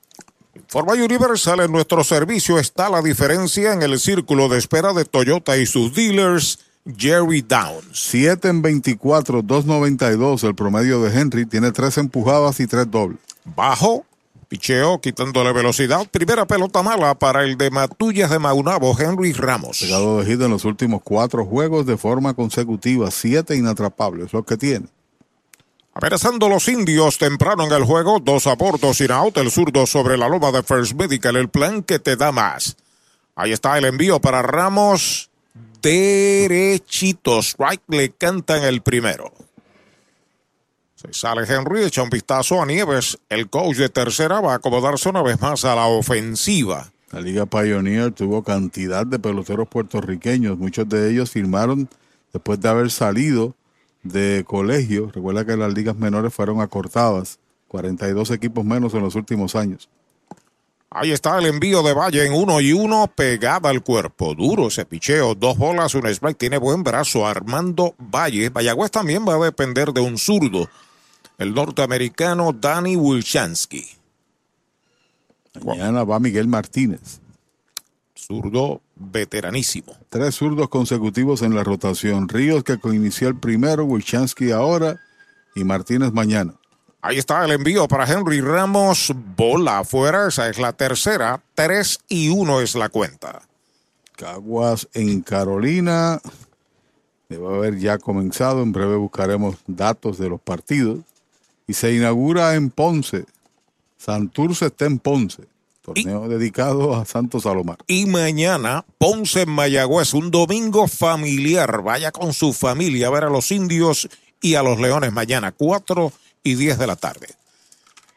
Forma 0.73 0.95
Universal 0.95 1.61
en 1.61 1.71
nuestro 1.71 2.03
servicio 2.03 2.59
está 2.59 2.89
la 2.89 3.03
diferencia 3.03 3.75
en 3.75 3.83
el 3.83 4.01
círculo 4.01 4.49
de 4.49 4.57
espera 4.57 4.95
de 4.95 5.05
Toyota 5.05 5.59
y 5.59 5.67
sus 5.67 5.95
dealers. 5.95 6.61
Jerry 6.97 7.43
Downs. 7.43 7.85
7 7.93 8.49
en 8.49 8.63
24, 8.63 9.43
2.92 9.43 10.45
el 10.45 10.55
promedio 10.55 11.03
de 11.03 11.15
Henry. 11.15 11.45
Tiene 11.45 11.73
tres 11.73 11.99
empujadas 11.99 12.59
y 12.61 12.67
tres 12.67 12.91
dobles. 12.91 13.19
Bajo, 13.55 14.07
picheo, 14.49 14.99
quitándole 15.03 15.53
velocidad. 15.53 16.09
Primera 16.11 16.47
pelota 16.47 16.83
mala 16.83 17.19
para 17.19 17.45
el 17.45 17.59
de 17.59 17.71
Matullas 17.71 18.31
de 18.31 18.39
Maunabo, 18.39 18.99
Henry 18.99 19.35
Ramos. 19.35 19.79
Llegado 19.79 20.21
de 20.21 20.25
hit 20.25 20.41
en 20.41 20.53
los 20.53 20.65
últimos 20.65 21.03
cuatro 21.05 21.45
juegos 21.45 21.85
de 21.85 21.99
forma 21.99 22.33
consecutiva. 22.33 23.11
Siete 23.11 23.57
inatrapables, 23.57 24.33
lo 24.33 24.43
que 24.43 24.57
tiene. 24.57 24.87
Amenazando 25.95 26.49
los 26.49 26.69
indios 26.69 27.19
temprano 27.19 27.65
en 27.65 27.73
el 27.73 27.85
juego, 27.85 28.19
dos 28.19 28.47
aportos 28.47 28.97
sin 28.97 29.11
out, 29.11 29.37
el 29.37 29.51
zurdo 29.51 29.87
sobre 29.87 30.17
la 30.17 30.27
loma 30.27 30.51
de 30.51 30.63
First 30.63 30.95
Medical, 30.95 31.37
el 31.37 31.51
plan 31.51 31.83
que 31.83 31.99
te 31.99 32.17
da 32.17 32.33
más. 32.33 32.77
Ahí 33.37 33.53
está 33.53 33.77
el 33.77 33.85
envío 33.85 34.19
para 34.19 34.41
Ramos, 34.41 35.31
derechito, 35.83 37.41
strike 37.41 37.83
le 37.89 38.11
cantan 38.13 38.63
el 38.65 38.81
primero. 38.81 39.33
Se 40.95 41.13
sale 41.13 41.43
Henry, 41.47 41.85
echa 41.85 42.03
un 42.03 42.11
vistazo 42.11 42.63
a 42.63 42.65
Nieves, 42.65 43.19
el 43.29 43.51
coach 43.51 43.77
de 43.77 43.91
tercera 43.91 44.41
va 44.41 44.53
a 44.53 44.57
acomodarse 44.57 45.11
una 45.11 45.23
vez 45.23 45.41
más 45.43 45.67
a 45.67 45.75
la 45.75 45.87
ofensiva. 45.87 46.91
La 47.11 47.21
Liga 47.21 47.45
Pioneer 47.45 48.13
tuvo 48.13 48.43
cantidad 48.43 49.05
de 49.05 49.19
peloteros 49.19 49.69
puertorriqueños, 49.69 50.57
muchos 50.57 50.89
de 50.89 51.11
ellos 51.11 51.31
firmaron 51.31 51.91
después 52.33 52.59
de 52.61 52.69
haber 52.71 52.91
salido 52.91 53.55
de 54.03 54.45
colegio. 54.47 55.11
Recuerda 55.13 55.45
que 55.45 55.57
las 55.57 55.73
ligas 55.73 55.97
menores 55.97 56.35
fueron 56.35 56.61
acortadas, 56.61 57.39
42 57.69 58.31
equipos 58.31 58.65
menos 58.65 58.95
en 58.95 59.03
los 59.03 59.15
últimos 59.15 59.57
años. 59.57 59.89
Ahí 60.95 61.11
está 61.11 61.39
el 61.39 61.47
envío 61.47 61.83
de 61.83 61.95
Valle 61.95 62.27
en 62.27 62.35
uno 62.35 62.61
y 62.61 62.75
uno, 62.75 63.11
pegada 63.15 63.71
al 63.71 63.83
cuerpo. 63.83 64.35
Duro 64.35 64.67
ese 64.67 64.85
picheo, 64.85 65.35
dos 65.35 65.57
bolas, 65.57 65.95
un 65.95 66.07
strike. 66.07 66.37
Tiene 66.37 66.59
buen 66.59 66.83
brazo 66.83 67.27
Armando 67.27 67.95
Valle. 67.99 68.51
Vallagüez 68.51 68.91
también 68.91 69.27
va 69.27 69.37
a 69.37 69.39
depender 69.39 69.95
de 69.95 70.03
un 70.03 70.19
zurdo. 70.19 70.69
El 71.39 71.55
norteamericano 71.55 72.53
Danny 72.53 72.97
Wilchansky. 72.97 73.87
Mañana 75.65 76.05
va 76.05 76.21
Miguel 76.21 76.47
Martínez. 76.47 77.22
Zurdo 78.23 78.81
veteranísimo. 78.95 79.97
Tres 80.09 80.37
zurdos 80.37 80.69
consecutivos 80.69 81.43
en 81.43 81.57
la 81.57 81.65
rotación. 81.65 82.29
Ríos 82.29 82.63
que 82.63 82.79
inició 82.85 83.27
el 83.27 83.37
primero, 83.37 83.85
Wilchansky 83.85 84.53
ahora 84.53 85.01
y 85.57 85.65
Martínez 85.65 86.13
mañana. 86.13 86.55
Ahí 87.01 87.19
está 87.19 87.45
el 87.45 87.51
envío 87.51 87.89
para 87.89 88.07
Henry 88.07 88.41
Ramos. 88.41 89.13
Bola 89.37 89.81
afuera, 89.81 90.29
esa 90.29 90.49
es 90.49 90.61
la 90.61 90.73
tercera. 90.73 91.43
Tres 91.57 91.99
y 92.09 92.29
uno 92.29 92.61
es 92.61 92.77
la 92.77 92.91
cuenta. 92.91 93.43
Caguas 94.15 94.89
en 94.95 95.21
Carolina. 95.23 96.21
Debe 97.29 97.49
haber 97.49 97.79
ya 97.81 97.99
comenzado. 97.99 98.63
En 98.63 98.71
breve 98.71 98.95
buscaremos 98.95 99.57
datos 99.67 100.17
de 100.19 100.29
los 100.29 100.41
partidos. 100.41 101.01
Y 101.67 101.75
se 101.75 101.93
inaugura 101.93 102.55
en 102.55 102.71
Ponce. 102.71 103.25
Santurce 103.97 104.67
está 104.67 104.85
en 104.85 105.01
Ponce. 105.01 105.43
Torneo 105.83 106.29
dedicado 106.29 106.95
a 106.95 107.05
Santos 107.05 107.43
Salomar. 107.43 107.79
Y 107.89 108.07
mañana, 108.07 108.85
Ponce 108.99 109.43
en 109.43 109.51
Mayagüez, 109.51 110.15
un 110.15 110.31
domingo 110.31 110.87
familiar. 110.87 111.83
Vaya 111.83 112.13
con 112.13 112.33
su 112.33 112.53
familia 112.53 113.09
a 113.09 113.11
ver 113.11 113.25
a 113.25 113.31
los 113.31 113.51
indios 113.51 114.09
y 114.41 114.55
a 114.55 114.63
los 114.63 114.79
leones 114.79 115.13
mañana, 115.13 115.51
4 115.51 116.13
y 116.45 116.55
10 116.55 116.79
de 116.79 116.87
la 116.87 116.97
tarde. 116.97 117.29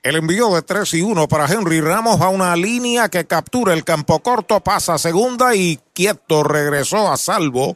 El 0.04 0.15
envío 0.15 0.54
de 0.54 0.62
3 0.62 0.93
y 0.93 1.01
1 1.01 1.28
para 1.28 1.51
Henry 1.51 1.82
Ramos 1.82 2.21
a 2.21 2.30
una 2.30 2.56
línea 2.56 3.10
que 3.10 3.25
captura 3.25 3.73
el 3.73 3.84
campo 3.84 4.19
corto, 4.19 4.60
pasa 4.60 4.93
a 4.93 4.97
segunda 4.99 5.56
y 5.56 5.80
quieto 5.93 6.43
regresó 6.43 7.12
a 7.12 7.17
salvo 7.17 7.75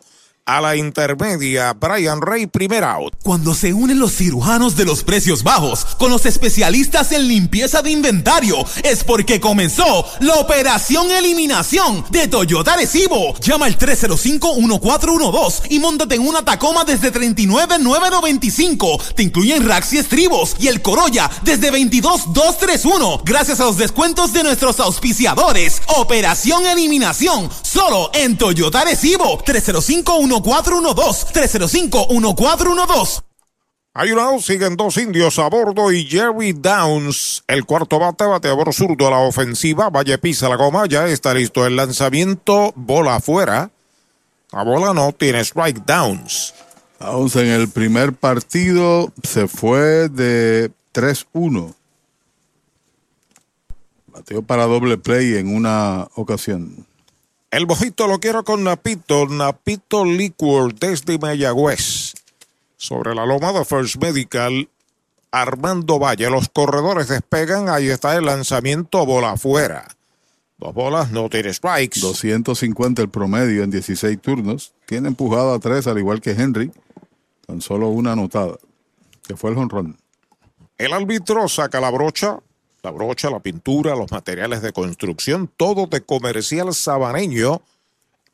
a 0.49 0.59
la 0.61 0.75
intermedia, 0.75 1.73
Brian 1.73 2.21
Ray, 2.23 2.47
primer 2.47 2.83
out. 2.83 3.13
Cuando 3.21 3.53
se 3.53 3.71
unen 3.71 3.99
los 3.99 4.15
cirujanos 4.15 4.75
de 4.75 4.83
los 4.83 5.03
precios 5.03 5.43
bajos 5.43 5.85
con 5.99 6.09
los 6.09 6.25
especialistas 6.25 7.11
en 7.11 7.27
limpieza 7.27 7.83
de 7.83 7.91
inventario, 7.91 8.65
es 8.81 9.03
porque 9.03 9.39
comenzó 9.39 10.07
la 10.21 10.37
operación 10.37 11.11
eliminación 11.11 12.03
de 12.09 12.27
Toyota 12.27 12.75
Recibo. 12.75 13.35
Llama 13.41 13.67
al 13.67 13.77
305-1412 13.77 15.67
y 15.69 15.77
montate 15.77 16.15
en 16.15 16.27
una 16.27 16.43
Tacoma 16.43 16.83
desde 16.83 17.11
39,995. 17.11 18.99
Te 19.15 19.21
incluyen 19.21 19.67
racks 19.67 19.93
y 19.93 19.99
estribos 19.99 20.55
y 20.57 20.67
el 20.67 20.81
Corolla 20.81 21.29
desde 21.43 21.69
22,231. 21.69 23.21
Gracias 23.23 23.59
a 23.59 23.65
los 23.65 23.77
descuentos 23.77 24.33
de 24.33 24.41
nuestros 24.41 24.79
auspiciadores. 24.79 25.83
Operación 25.97 26.65
eliminación 26.65 27.51
solo 27.61 28.09
en 28.15 28.35
Toyota 28.35 28.83
Recibo. 28.83 29.43
305 29.45 30.15
1 30.15 30.38
1412. 30.41 31.33
305-1412. 31.33 33.23
Ayunados 33.93 34.45
siguen 34.45 34.77
dos 34.77 34.97
indios 34.97 35.39
a 35.39 35.49
bordo 35.49 35.91
y 35.91 36.05
Jerry 36.05 36.53
Downs, 36.53 37.43
el 37.47 37.65
cuarto 37.65 37.97
bate, 37.99 38.23
bateador 38.23 38.73
zurdo 38.73 39.07
a 39.07 39.11
la 39.11 39.17
ofensiva. 39.17 39.89
Valle 39.89 40.17
pisa 40.19 40.47
la 40.47 40.55
goma, 40.55 40.85
ya 40.85 41.07
está 41.07 41.33
listo 41.33 41.65
el 41.65 41.75
lanzamiento, 41.75 42.71
bola 42.75 43.15
afuera. 43.15 43.71
La 44.51 44.63
bola 44.63 44.93
no 44.93 45.11
tiene 45.11 45.43
strike 45.43 45.83
Downs. 45.85 46.53
Downs 46.99 47.35
en 47.35 47.47
el 47.47 47.67
primer 47.67 48.13
partido 48.13 49.11
se 49.23 49.47
fue 49.47 50.07
de 50.07 50.71
3-1. 50.93 51.73
Bateó 54.07 54.43
para 54.43 54.65
doble 54.65 54.97
play 54.97 55.35
en 55.35 55.53
una 55.55 56.07
ocasión. 56.15 56.85
El 57.51 57.65
mojito 57.65 58.05
lo 58.05 58.19
quiero 58.19 58.43
con 58.43 58.63
Napito, 58.63 59.25
Napito 59.25 60.05
Liquor 60.05 60.75
desde 60.75 61.17
Mayagüez. 61.17 62.13
Sobre 62.77 63.15
la 63.15 63.25
loma 63.25 63.51
de 63.51 63.65
First 63.65 63.95
Medical, 63.95 64.69
Armando 65.31 65.97
Valle. 65.97 66.29
Los 66.29 66.49
corredores 66.49 67.07
despegan, 67.07 67.67
ahí 67.67 67.89
está 67.89 68.15
el 68.15 68.25
lanzamiento, 68.25 69.03
bola 69.03 69.31
afuera. 69.31 69.87
Dos 70.59 70.75
bolas, 70.75 71.09
no 71.09 71.27
tiene 71.27 71.51
strikes. 71.51 71.99
250 71.99 73.01
el 73.01 73.09
promedio 73.09 73.63
en 73.63 73.71
16 73.71 74.21
turnos. 74.21 74.73
Tiene 74.85 75.07
empujado 75.07 75.51
a 75.51 75.59
tres, 75.59 75.87
al 75.87 75.97
igual 75.97 76.21
que 76.21 76.31
Henry. 76.31 76.71
Tan 77.47 77.61
solo 77.61 77.87
una 77.87 78.11
anotada, 78.11 78.57
que 79.27 79.35
fue 79.35 79.49
el 79.49 79.55
jonrón. 79.55 79.97
El 80.77 80.93
árbitro 80.93 81.47
saca 81.47 81.81
la 81.81 81.89
brocha, 81.89 82.37
la 82.83 82.91
brocha, 82.91 83.29
la 83.29 83.39
pintura, 83.39 83.95
los 83.95 84.11
materiales 84.11 84.61
de 84.61 84.73
construcción, 84.73 85.51
todo 85.55 85.87
de 85.87 86.01
comercial 86.01 86.73
sabaneño 86.73 87.61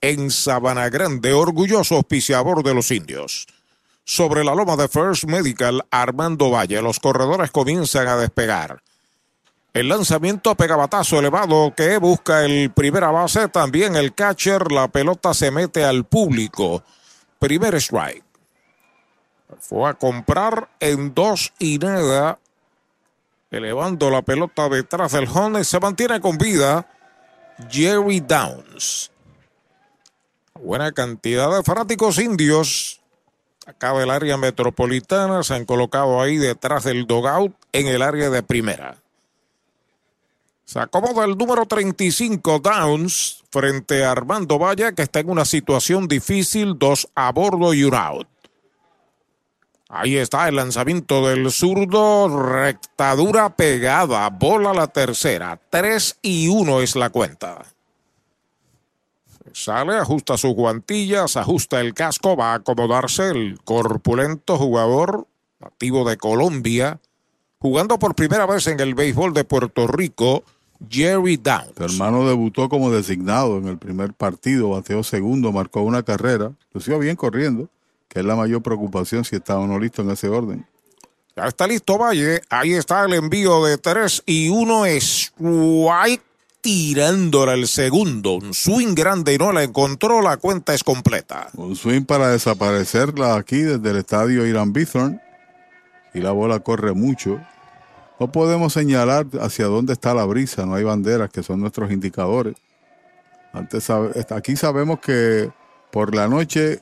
en 0.01 0.29
Sabana 0.29 0.89
Grande, 0.89 1.34
orgulloso 1.34 1.95
auspiciador 1.95 2.63
de 2.63 2.73
los 2.73 2.91
indios. 2.91 3.47
Sobre 4.03 4.43
la 4.43 4.53
loma 4.53 4.75
de 4.75 4.88
First 4.88 5.23
Medical, 5.23 5.84
Armando 5.89 6.51
Valle, 6.51 6.81
los 6.81 6.99
corredores 6.99 7.49
comienzan 7.49 8.08
a 8.08 8.17
despegar. 8.17 8.84
El 9.73 9.89
lanzamiento 9.89 10.55
pegabatazo 10.55 11.19
elevado 11.19 11.73
que 11.75 11.97
busca 11.97 12.45
el 12.45 12.71
primera 12.71 13.10
base, 13.10 13.49
también 13.49 13.95
el 13.95 14.13
catcher, 14.13 14.71
la 14.71 14.88
pelota 14.88 15.34
se 15.34 15.51
mete 15.51 15.84
al 15.84 16.05
público. 16.05 16.84
Primer 17.39 17.75
strike. 17.75 18.23
Fue 19.60 19.89
a 19.89 19.95
comprar 19.95 20.69
en 20.79 21.13
dos 21.13 21.51
y 21.60 21.77
nada, 21.77 22.39
elevando 23.55 24.09
la 24.09 24.21
pelota 24.21 24.69
detrás 24.69 25.13
del 25.13 25.27
home, 25.27 25.63
se 25.63 25.79
mantiene 25.79 26.19
con 26.19 26.37
vida 26.37 26.87
Jerry 27.69 28.19
Downs. 28.19 29.11
Buena 30.61 30.91
cantidad 30.91 31.55
de 31.55 31.63
fanáticos 31.63 32.17
indios 32.17 33.01
acá 33.65 33.93
del 33.93 34.11
área 34.11 34.37
metropolitana 34.37 35.43
se 35.43 35.55
han 35.55 35.65
colocado 35.65 36.21
ahí 36.21 36.37
detrás 36.37 36.83
del 36.83 37.07
dogout 37.07 37.53
en 37.71 37.87
el 37.87 38.01
área 38.01 38.29
de 38.29 38.43
primera. 38.43 38.97
Se 40.65 40.79
acomoda 40.79 41.25
el 41.25 41.37
número 41.37 41.65
35 41.65 42.59
Downs 42.59 43.43
frente 43.51 44.03
a 44.03 44.11
Armando 44.11 44.57
Valle 44.57 44.93
que 44.95 45.03
está 45.03 45.19
en 45.19 45.29
una 45.29 45.45
situación 45.45 46.07
difícil, 46.07 46.77
dos 46.77 47.07
a 47.15 47.31
bordo 47.31 47.73
y 47.73 47.83
un 47.83 47.93
out. 47.93 48.27
Ahí 49.87 50.17
está 50.17 50.47
el 50.47 50.55
lanzamiento 50.55 51.27
del 51.27 51.51
zurdo, 51.51 52.41
rectadura 52.41 53.55
pegada, 53.55 54.29
bola 54.29 54.73
la 54.73 54.87
tercera, 54.87 55.59
3 55.69 56.19
y 56.23 56.47
1 56.47 56.81
es 56.81 56.95
la 56.95 57.11
cuenta. 57.11 57.63
Sale, 59.53 59.95
ajusta 59.95 60.37
sus 60.37 60.53
guantillas, 60.53 61.37
ajusta 61.37 61.79
el 61.79 61.93
casco, 61.93 62.35
va 62.35 62.53
a 62.53 62.55
acomodarse 62.55 63.29
el 63.29 63.59
corpulento 63.63 64.57
jugador 64.57 65.27
nativo 65.59 66.07
de 66.09 66.17
Colombia, 66.17 66.99
jugando 67.59 67.99
por 67.99 68.15
primera 68.15 68.45
vez 68.47 68.67
en 68.67 68.79
el 68.79 68.95
béisbol 68.95 69.33
de 69.33 69.43
Puerto 69.43 69.87
Rico, 69.87 70.43
Jerry 70.89 71.37
Downs. 71.37 71.73
Su 71.77 71.83
hermano 71.83 72.27
debutó 72.27 72.69
como 72.69 72.91
designado 72.91 73.59
en 73.59 73.67
el 73.67 73.77
primer 73.77 74.13
partido, 74.13 74.69
bateó 74.69 75.03
segundo, 75.03 75.51
marcó 75.51 75.83
una 75.83 76.03
carrera, 76.03 76.51
sigo 76.79 76.99
bien 76.99 77.15
corriendo, 77.15 77.69
que 78.15 78.21
es 78.21 78.25
la 78.25 78.38
mayor 78.38 78.63
preocupación 78.63 79.25
si 79.25 79.36
está 79.36 79.58
o 79.58 79.67
no 79.67 79.78
listo 79.78 80.01
en 80.01 80.10
ese 80.10 80.30
orden. 80.30 80.65
Ya 81.36 81.47
está 81.47 81.67
listo 81.67 81.97
Valle, 81.97 82.39
ahí 82.49 82.71
está 82.71 83.04
el 83.04 83.13
envío 83.13 83.65
de 83.65 83.78
3 83.78 84.23
y 84.25 84.47
1 84.47 84.86
es 84.86 85.34
White 85.38 86.23
tirándola 86.62 87.56
el 87.56 87.67
segundo. 87.67 88.36
Un 88.36 88.54
swing 88.54 88.95
grande 88.95 89.34
y 89.34 89.38
no 89.38 89.51
la 89.51 89.63
encontró, 89.63 90.21
la 90.21 90.38
cuenta 90.38 90.73
es 90.73 90.82
completa. 90.82 91.49
Un 91.56 91.75
swing 91.75 92.04
para 92.04 92.30
desaparecerla 92.30 93.36
aquí 93.36 93.58
desde 93.58 93.89
el 93.89 93.97
estadio 93.97 94.47
Irán 94.47 94.71
Bithorn. 94.71 95.21
Y 96.13 96.21
la 96.21 96.32
bola 96.32 96.62
corre 96.62 96.93
mucho. 96.93 97.41
No 98.17 98.32
podemos 98.32 98.71
señalar 98.71 99.25
hacia 99.41 99.65
dónde 99.65 99.91
está 99.91 100.13
la 100.13 100.23
brisa, 100.23 100.65
no 100.65 100.75
hay 100.75 100.86
banderas 100.86 101.30
que 101.32 101.43
son 101.43 101.60
nuestros 101.60 101.91
indicadores. 101.91 102.56
Antes, 103.51 103.89
aquí 104.32 104.56
sabemos 104.56 105.01
que 105.01 105.51
por 105.91 106.15
la 106.15 106.30
noche 106.30 106.82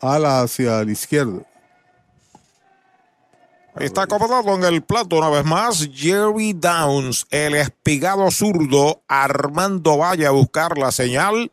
ala 0.00 0.42
hacia 0.42 0.84
la 0.84 0.90
izquierda. 0.90 1.42
Está 3.78 4.02
acomodado 4.02 4.54
en 4.56 4.64
el 4.64 4.82
plato 4.82 5.16
una 5.16 5.30
vez 5.30 5.44
más 5.44 5.88
Jerry 5.92 6.52
Downs, 6.52 7.26
el 7.30 7.54
espigado 7.54 8.30
zurdo, 8.30 9.02
Armando 9.06 9.96
Valle 9.96 10.26
a 10.26 10.32
buscar 10.32 10.76
la 10.76 10.90
señal 10.90 11.52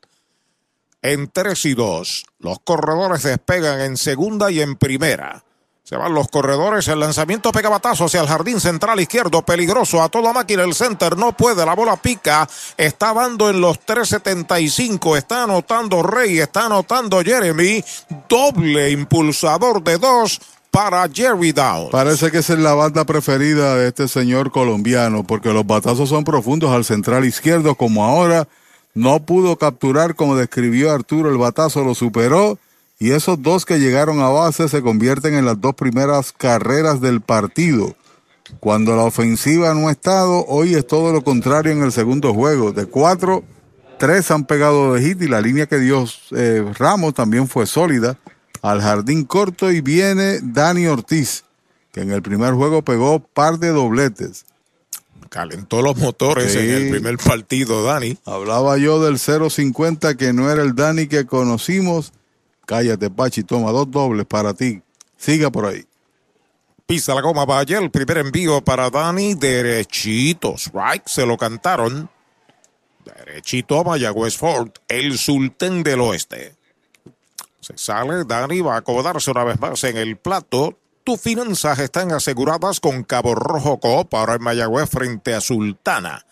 en 1.01 1.29
3 1.29 1.65
y 1.65 1.73
2. 1.75 2.25
Los 2.39 2.59
corredores 2.59 3.23
despegan 3.23 3.79
en 3.81 3.97
segunda 3.97 4.51
y 4.51 4.61
en 4.61 4.75
primera. 4.75 5.43
Se 5.87 5.95
van 5.95 6.13
los 6.13 6.27
corredores, 6.27 6.85
el 6.89 6.99
lanzamiento 6.99 7.53
pega 7.53 7.69
batazo 7.69 8.03
hacia 8.03 8.19
el 8.19 8.27
jardín 8.27 8.59
central 8.59 8.99
izquierdo, 8.99 9.41
peligroso 9.43 10.03
a 10.03 10.09
toda 10.09 10.33
máquina, 10.33 10.63
el 10.63 10.73
center 10.73 11.15
no 11.15 11.31
puede, 11.31 11.65
la 11.65 11.75
bola 11.75 11.95
pica, 11.95 12.45
está 12.75 13.13
dando 13.13 13.49
en 13.49 13.61
los 13.61 13.79
3.75, 13.85 15.17
está 15.17 15.43
anotando 15.43 16.03
Rey, 16.03 16.39
está 16.39 16.65
anotando 16.65 17.21
Jeremy, 17.21 17.81
doble 18.27 18.91
impulsador 18.91 19.81
de 19.81 19.97
dos, 19.97 20.41
para 20.71 21.07
Jerry 21.07 21.53
Downs. 21.53 21.89
Parece 21.89 22.31
que 22.31 22.39
esa 22.39 22.55
es 22.55 22.59
la 22.59 22.73
banda 22.73 23.05
preferida 23.05 23.77
de 23.77 23.87
este 23.87 24.09
señor 24.09 24.51
colombiano, 24.51 25.23
porque 25.23 25.53
los 25.53 25.65
batazos 25.65 26.09
son 26.09 26.25
profundos 26.25 26.69
al 26.71 26.83
central 26.83 27.23
izquierdo, 27.23 27.75
como 27.75 28.03
ahora 28.03 28.45
no 28.93 29.21
pudo 29.21 29.55
capturar, 29.55 30.15
como 30.15 30.35
describió 30.35 30.91
Arturo, 30.91 31.29
el 31.29 31.37
batazo 31.37 31.85
lo 31.85 31.95
superó, 31.95 32.59
y 32.99 33.11
esos 33.11 33.41
dos 33.41 33.65
que 33.65 33.79
llegaron 33.79 34.19
a 34.21 34.29
base 34.29 34.67
se 34.69 34.81
convierten 34.81 35.35
en 35.35 35.45
las 35.45 35.61
dos 35.61 35.75
primeras 35.75 36.31
carreras 36.31 36.99
del 36.99 37.21
partido. 37.21 37.95
Cuando 38.59 38.95
la 38.95 39.03
ofensiva 39.03 39.73
no 39.73 39.87
ha 39.87 39.91
estado, 39.91 40.45
hoy 40.47 40.75
es 40.75 40.87
todo 40.87 41.11
lo 41.11 41.23
contrario 41.23 41.71
en 41.71 41.83
el 41.83 41.91
segundo 41.91 42.33
juego. 42.33 42.71
De 42.71 42.85
cuatro, 42.85 43.43
tres 43.99 44.31
han 44.31 44.45
pegado 44.45 44.93
de 44.93 45.01
hit 45.01 45.21
y 45.21 45.27
la 45.27 45.41
línea 45.41 45.67
que 45.67 45.79
dio 45.79 46.05
eh, 46.31 46.65
Ramos 46.77 47.13
también 47.13 47.47
fue 47.47 47.65
sólida 47.67 48.17
al 48.61 48.81
jardín 48.81 49.25
corto 49.25 49.71
y 49.71 49.81
viene 49.81 50.39
Dani 50.41 50.87
Ortiz, 50.87 51.43
que 51.91 52.01
en 52.01 52.11
el 52.11 52.21
primer 52.21 52.53
juego 52.53 52.81
pegó 52.81 53.19
par 53.19 53.59
de 53.59 53.69
dobletes. 53.69 54.45
Calentó 55.29 55.81
los 55.81 55.97
motores 55.97 56.55
en 56.55 56.69
el 56.69 56.89
primer 56.89 57.17
partido, 57.17 57.83
Dani. 57.83 58.17
Hablaba 58.25 58.77
yo 58.77 59.03
del 59.03 59.15
0.50 59.15 60.15
que 60.15 60.31
no 60.31 60.49
era 60.49 60.63
el 60.63 60.73
Dani 60.73 61.07
que 61.07 61.25
conocimos. 61.25 62.13
Cállate, 62.67 63.09
Pachi, 63.09 63.43
toma 63.43 63.71
dos 63.71 63.89
dobles 63.89 64.25
para 64.25 64.53
ti. 64.53 64.81
Siga 65.15 65.49
por 65.49 65.65
ahí. 65.65 65.85
Pisa 66.85 67.15
la 67.15 67.21
goma 67.21 67.45
Valle, 67.45 67.77
el 67.77 67.89
primer 67.89 68.17
envío 68.17 68.61
para 68.61 68.89
Dani, 68.89 69.35
derechitos, 69.35 70.69
right, 70.73 71.05
se 71.05 71.25
lo 71.25 71.37
cantaron. 71.37 72.09
Derechito 73.05 73.79
a 73.79 73.83
Mayagüez 73.85 74.35
Ford, 74.35 74.71
el 74.89 75.17
sultán 75.17 75.81
del 75.81 76.01
oeste. 76.01 76.57
Se 77.61 77.77
sale, 77.77 78.25
Dani 78.25 78.59
va 78.59 78.75
a 78.75 78.79
acomodarse 78.79 79.31
una 79.31 79.45
vez 79.45 79.59
más 79.61 79.81
en 79.85 79.95
el 79.95 80.17
plato. 80.17 80.77
Tus 81.05 81.21
finanzas 81.21 81.79
están 81.79 82.11
aseguradas 82.11 82.81
con 82.81 83.03
Cabo 83.03 83.33
Rojo 83.33 83.79
Coop, 83.79 84.13
ahora 84.13 84.35
en 84.35 84.43
Mayagüez 84.43 84.89
frente 84.89 85.33
a 85.33 85.39
Sultana. 85.39 86.25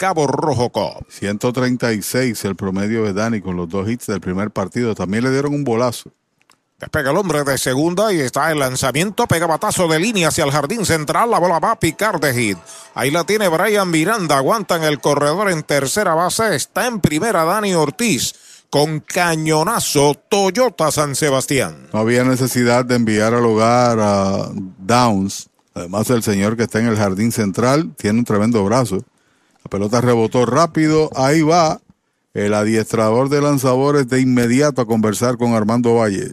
Cabo 0.00 0.26
Rojo 0.26 0.70
Coop. 0.70 1.10
136 1.10 2.46
el 2.46 2.56
promedio 2.56 3.04
de 3.04 3.12
Dani 3.12 3.42
con 3.42 3.54
los 3.54 3.68
dos 3.68 3.86
hits 3.86 4.06
del 4.06 4.22
primer 4.22 4.50
partido. 4.50 4.94
También 4.94 5.24
le 5.24 5.30
dieron 5.30 5.52
un 5.52 5.62
bolazo. 5.62 6.10
Despega 6.78 7.10
el 7.10 7.18
hombre 7.18 7.44
de 7.44 7.58
segunda 7.58 8.10
y 8.10 8.18
está 8.18 8.50
el 8.50 8.60
lanzamiento. 8.60 9.26
Pega 9.26 9.46
batazo 9.46 9.88
de 9.88 9.98
línea 9.98 10.28
hacia 10.28 10.44
el 10.44 10.52
jardín 10.52 10.86
central. 10.86 11.30
La 11.30 11.38
bola 11.38 11.58
va 11.58 11.72
a 11.72 11.78
picar 11.78 12.18
de 12.18 12.32
hit. 12.32 12.56
Ahí 12.94 13.10
la 13.10 13.24
tiene 13.24 13.48
Brian 13.48 13.90
Miranda. 13.90 14.38
Aguanta 14.38 14.76
en 14.76 14.84
el 14.84 15.00
corredor 15.00 15.50
en 15.50 15.62
tercera 15.64 16.14
base. 16.14 16.56
Está 16.56 16.86
en 16.86 17.00
primera 17.00 17.44
Dani 17.44 17.74
Ortiz 17.74 18.32
con 18.70 19.00
cañonazo 19.00 20.14
Toyota 20.30 20.90
San 20.92 21.14
Sebastián. 21.14 21.88
No 21.92 21.98
había 21.98 22.24
necesidad 22.24 22.86
de 22.86 22.94
enviar 22.94 23.34
al 23.34 23.44
hogar 23.44 23.98
a 24.00 24.48
Downs. 24.78 25.50
Además, 25.74 26.08
el 26.08 26.22
señor 26.22 26.56
que 26.56 26.62
está 26.62 26.78
en 26.78 26.86
el 26.86 26.96
jardín 26.96 27.32
central 27.32 27.94
tiene 27.98 28.20
un 28.20 28.24
tremendo 28.24 28.64
brazo. 28.64 29.04
La 29.64 29.70
pelota 29.70 30.00
rebotó 30.00 30.46
rápido. 30.46 31.10
Ahí 31.14 31.42
va 31.42 31.80
el 32.34 32.54
adiestrador 32.54 33.28
de 33.28 33.40
lanzadores 33.40 34.08
de 34.08 34.20
inmediato 34.20 34.82
a 34.82 34.86
conversar 34.86 35.36
con 35.36 35.54
Armando 35.54 35.94
Valle. 35.94 36.32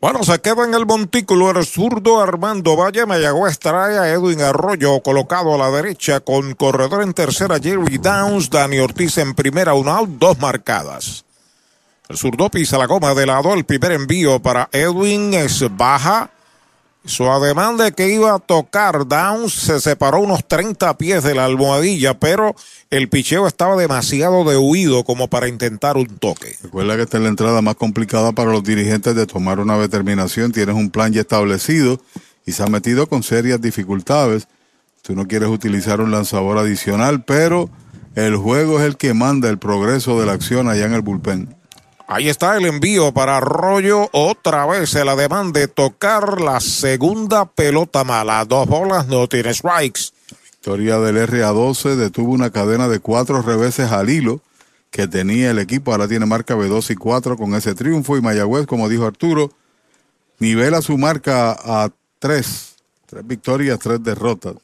Bueno, 0.00 0.24
se 0.24 0.40
queda 0.40 0.64
en 0.64 0.72
el 0.72 0.86
montículo 0.86 1.50
el 1.50 1.66
zurdo 1.66 2.22
Armando 2.22 2.74
Valle. 2.74 3.04
Mayagüez 3.04 3.58
trae 3.58 3.98
a 3.98 4.08
Edwin 4.08 4.40
Arroyo 4.40 5.00
colocado 5.02 5.54
a 5.54 5.58
la 5.58 5.70
derecha 5.70 6.20
con 6.20 6.54
corredor 6.54 7.02
en 7.02 7.12
tercera 7.12 7.58
Jerry 7.60 7.98
Downs, 7.98 8.48
Dani 8.48 8.78
Ortiz 8.78 9.18
en 9.18 9.34
primera, 9.34 9.74
un 9.74 9.88
out, 9.88 10.08
dos 10.08 10.38
marcadas. 10.38 11.26
El 12.08 12.16
zurdo 12.16 12.48
pisa 12.48 12.78
la 12.78 12.86
goma 12.86 13.12
de 13.12 13.26
lado. 13.26 13.52
El 13.52 13.64
primer 13.64 13.92
envío 13.92 14.40
para 14.40 14.70
Edwin 14.72 15.34
es 15.34 15.62
baja. 15.76 16.30
Su 17.04 17.30
ademán 17.30 17.78
de 17.78 17.92
que 17.92 18.12
iba 18.12 18.34
a 18.34 18.38
tocar 18.38 19.08
Downs 19.08 19.54
se 19.54 19.80
separó 19.80 20.20
unos 20.20 20.46
30 20.46 20.98
pies 20.98 21.24
de 21.24 21.34
la 21.34 21.46
almohadilla, 21.46 22.18
pero 22.20 22.54
el 22.90 23.08
picheo 23.08 23.46
estaba 23.46 23.74
demasiado 23.76 24.44
de 24.44 24.58
huido 24.58 25.02
como 25.04 25.28
para 25.28 25.48
intentar 25.48 25.96
un 25.96 26.06
toque. 26.18 26.56
Recuerda 26.62 26.96
que 26.96 27.02
esta 27.02 27.16
es 27.16 27.22
la 27.22 27.30
entrada 27.30 27.62
más 27.62 27.76
complicada 27.76 28.32
para 28.32 28.52
los 28.52 28.62
dirigentes 28.62 29.14
de 29.14 29.26
tomar 29.26 29.60
una 29.60 29.78
determinación. 29.78 30.52
Tienes 30.52 30.74
un 30.74 30.90
plan 30.90 31.12
ya 31.12 31.22
establecido 31.22 32.00
y 32.44 32.52
se 32.52 32.62
ha 32.62 32.66
metido 32.66 33.06
con 33.06 33.22
serias 33.22 33.62
dificultades. 33.62 34.46
Tú 35.00 35.14
no 35.14 35.26
quieres 35.26 35.48
utilizar 35.48 36.02
un 36.02 36.10
lanzador 36.10 36.58
adicional, 36.58 37.24
pero 37.24 37.70
el 38.14 38.36
juego 38.36 38.78
es 38.78 38.84
el 38.84 38.98
que 38.98 39.14
manda 39.14 39.48
el 39.48 39.58
progreso 39.58 40.20
de 40.20 40.26
la 40.26 40.32
acción 40.32 40.68
allá 40.68 40.84
en 40.84 40.92
el 40.92 41.00
bullpen. 41.00 41.59
Ahí 42.12 42.28
está 42.28 42.56
el 42.56 42.66
envío 42.66 43.12
para 43.12 43.36
Arroyo. 43.36 44.08
Otra 44.10 44.66
vez 44.66 44.96
el 44.96 45.08
ademán 45.08 45.52
de 45.52 45.68
tocar 45.68 46.40
la 46.40 46.58
segunda 46.58 47.44
pelota 47.44 48.02
mala. 48.02 48.44
Dos 48.44 48.66
bolas, 48.66 49.06
no 49.06 49.28
tiene 49.28 49.54
strikes. 49.54 50.10
Victoria 50.42 50.98
del 50.98 51.28
RA12 51.28 51.94
detuvo 51.94 52.32
una 52.32 52.50
cadena 52.50 52.88
de 52.88 52.98
cuatro 52.98 53.42
reveses 53.42 53.92
al 53.92 54.10
hilo 54.10 54.40
que 54.90 55.06
tenía 55.06 55.52
el 55.52 55.60
equipo. 55.60 55.92
Ahora 55.92 56.08
tiene 56.08 56.26
marca 56.26 56.56
B2 56.56 56.90
y 56.90 56.96
4 56.96 57.36
con 57.36 57.54
ese 57.54 57.76
triunfo. 57.76 58.16
Y 58.16 58.20
Mayagüez, 58.20 58.66
como 58.66 58.88
dijo 58.88 59.06
Arturo, 59.06 59.52
nivela 60.40 60.82
su 60.82 60.98
marca 60.98 61.52
a 61.52 61.90
tres. 62.18 62.74
Tres 63.06 63.24
victorias, 63.24 63.78
tres 63.78 64.02
derrotas. 64.02 64.56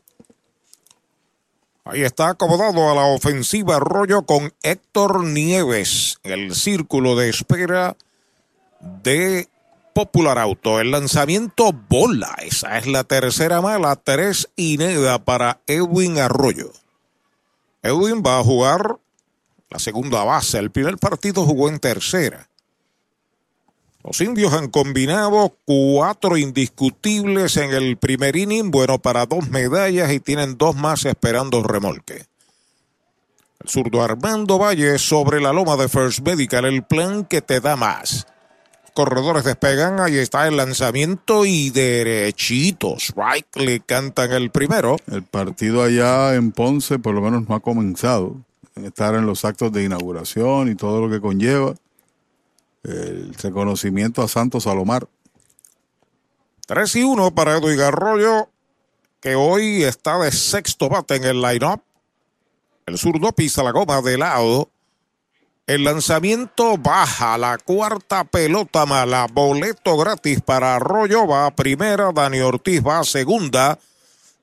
Ahí 1.89 2.03
está 2.03 2.31
acomodado 2.31 2.91
a 2.91 2.97
la 2.97 3.05
ofensiva 3.05 3.77
Arroyo 3.77 4.23
con 4.23 4.53
Héctor 4.65 5.23
Nieves. 5.23 6.19
El 6.25 6.53
círculo 6.57 7.15
de 7.15 7.29
espera 7.29 7.97
de 9.05 9.49
Popular 9.95 10.37
Auto. 10.41 10.81
El 10.81 10.91
lanzamiento 10.91 11.73
bola. 11.73 12.35
Esa 12.43 12.77
es 12.77 12.89
la 12.89 13.05
tercera 13.05 13.61
mala. 13.61 13.95
Tres 13.95 14.49
y 14.57 14.79
para 15.25 15.61
Edwin 15.69 16.19
Arroyo. 16.19 16.73
Edwin 17.85 18.21
va 18.21 18.41
a 18.41 18.43
jugar 18.43 18.97
la 19.71 19.79
segunda 19.79 20.25
base. 20.25 20.59
El 20.59 20.73
primer 20.73 20.99
partido 20.99 21.45
jugó 21.47 21.69
en 21.69 21.79
tercera. 21.79 22.49
Los 24.07 24.21
indios 24.21 24.53
han 24.53 24.69
combinado 24.69 25.57
cuatro 25.65 26.37
indiscutibles 26.37 27.57
en 27.57 27.73
el 27.73 27.97
primer 27.97 28.37
inning, 28.37 28.71
bueno, 28.71 29.01
para 29.01 29.27
dos 29.27 29.49
medallas 29.49 30.13
y 30.13 30.21
tienen 30.21 30.57
dos 30.57 30.77
más 30.77 31.05
esperando 31.05 31.61
remolque. 31.65 32.25
El 33.65 33.69
zurdo 33.69 34.05
Armando 34.05 34.61
Valle 34.61 35.01
sobre 35.01 35.41
la 35.41 35.53
loma 35.53 35.77
de 35.77 35.89
First 35.89 36.21
Medical, 36.21 36.67
el 36.67 36.85
plan 36.85 37.25
que 37.25 37.43
te 37.43 37.59
da 37.59 37.75
más. 37.75 38.29
Corredores 38.95 39.43
despegan, 39.43 39.99
ahí 39.99 40.19
está 40.19 40.47
el 40.47 40.57
lanzamiento 40.57 41.45
y 41.45 41.71
derechitos. 41.71 43.13
Right, 43.17 43.57
le 43.57 43.81
cantan 43.81 44.31
el 44.31 44.51
primero. 44.51 44.99
El 45.11 45.25
partido 45.25 45.83
allá 45.83 46.37
en 46.37 46.53
Ponce 46.53 47.01
por 47.01 47.13
lo 47.13 47.23
menos 47.23 47.49
no 47.49 47.57
ha 47.57 47.61
comenzado. 47.61 48.37
Estar 48.77 49.17
en 49.17 49.27
los 49.27 49.45
actos 49.45 49.73
de 49.73 49.83
inauguración 49.83 50.71
y 50.71 50.77
todo 50.77 51.01
lo 51.01 51.11
que 51.11 51.21
conlleva 51.21 51.75
el 52.87 53.35
reconocimiento 53.35 54.23
a 54.23 54.29
Santos 54.29 54.65
Salomar. 54.65 55.09
3 56.67 56.97
y 56.97 57.03
1 57.03 57.35
para 57.35 57.57
Edwin 57.57 57.81
Arroyo, 57.81 58.49
que 59.21 59.35
hoy 59.35 59.85
está 59.85 60.19
de 60.19 60.33
sexto 60.33 60.89
bate 60.89 61.17
en 61.17 61.25
el 61.25 61.43
line-up. 61.43 61.83
El 62.87 62.99
zurdo 62.99 63.33
pisa 63.33 63.63
la 63.63 63.73
goma 63.73 64.01
de 64.03 64.19
lado. 64.19 64.71
El 65.67 65.83
lanzamiento 65.83 66.79
baja, 66.79 67.37
la 67.37 67.59
cuarta 67.59 68.23
pelota 68.23 68.87
mala, 68.87 69.27
boleto 69.33 69.97
gratis 69.97 70.41
para 70.41 70.77
Arroyo, 70.77 71.27
va 71.27 71.47
a 71.47 71.55
primera, 71.55 72.13
Dani 72.13 72.39
Ortiz 72.41 72.85
va 72.87 73.01
a 73.01 73.05
segunda. 73.05 73.77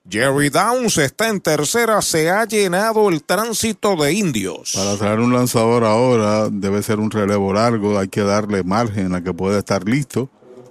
Jerry 0.06 0.50
Downs 0.50 0.98
está 0.98 1.30
en 1.30 1.40
tercera, 1.40 2.02
se 2.02 2.28
ha 2.28 2.44
llenado 2.44 3.08
el 3.08 3.22
tránsito 3.22 3.96
de 3.96 4.12
indios. 4.12 4.72
Para 4.74 4.98
traer 4.98 5.18
un 5.20 5.32
lanzador 5.32 5.82
ahora 5.82 6.50
debe 6.50 6.82
ser 6.82 7.00
un 7.00 7.10
relevo 7.10 7.54
largo, 7.54 7.98
hay 7.98 8.08
que 8.08 8.20
darle 8.20 8.62
margen 8.64 9.14
a 9.14 9.24
que 9.24 9.32
pueda 9.32 9.58
estar 9.58 9.88
listo, 9.88 10.28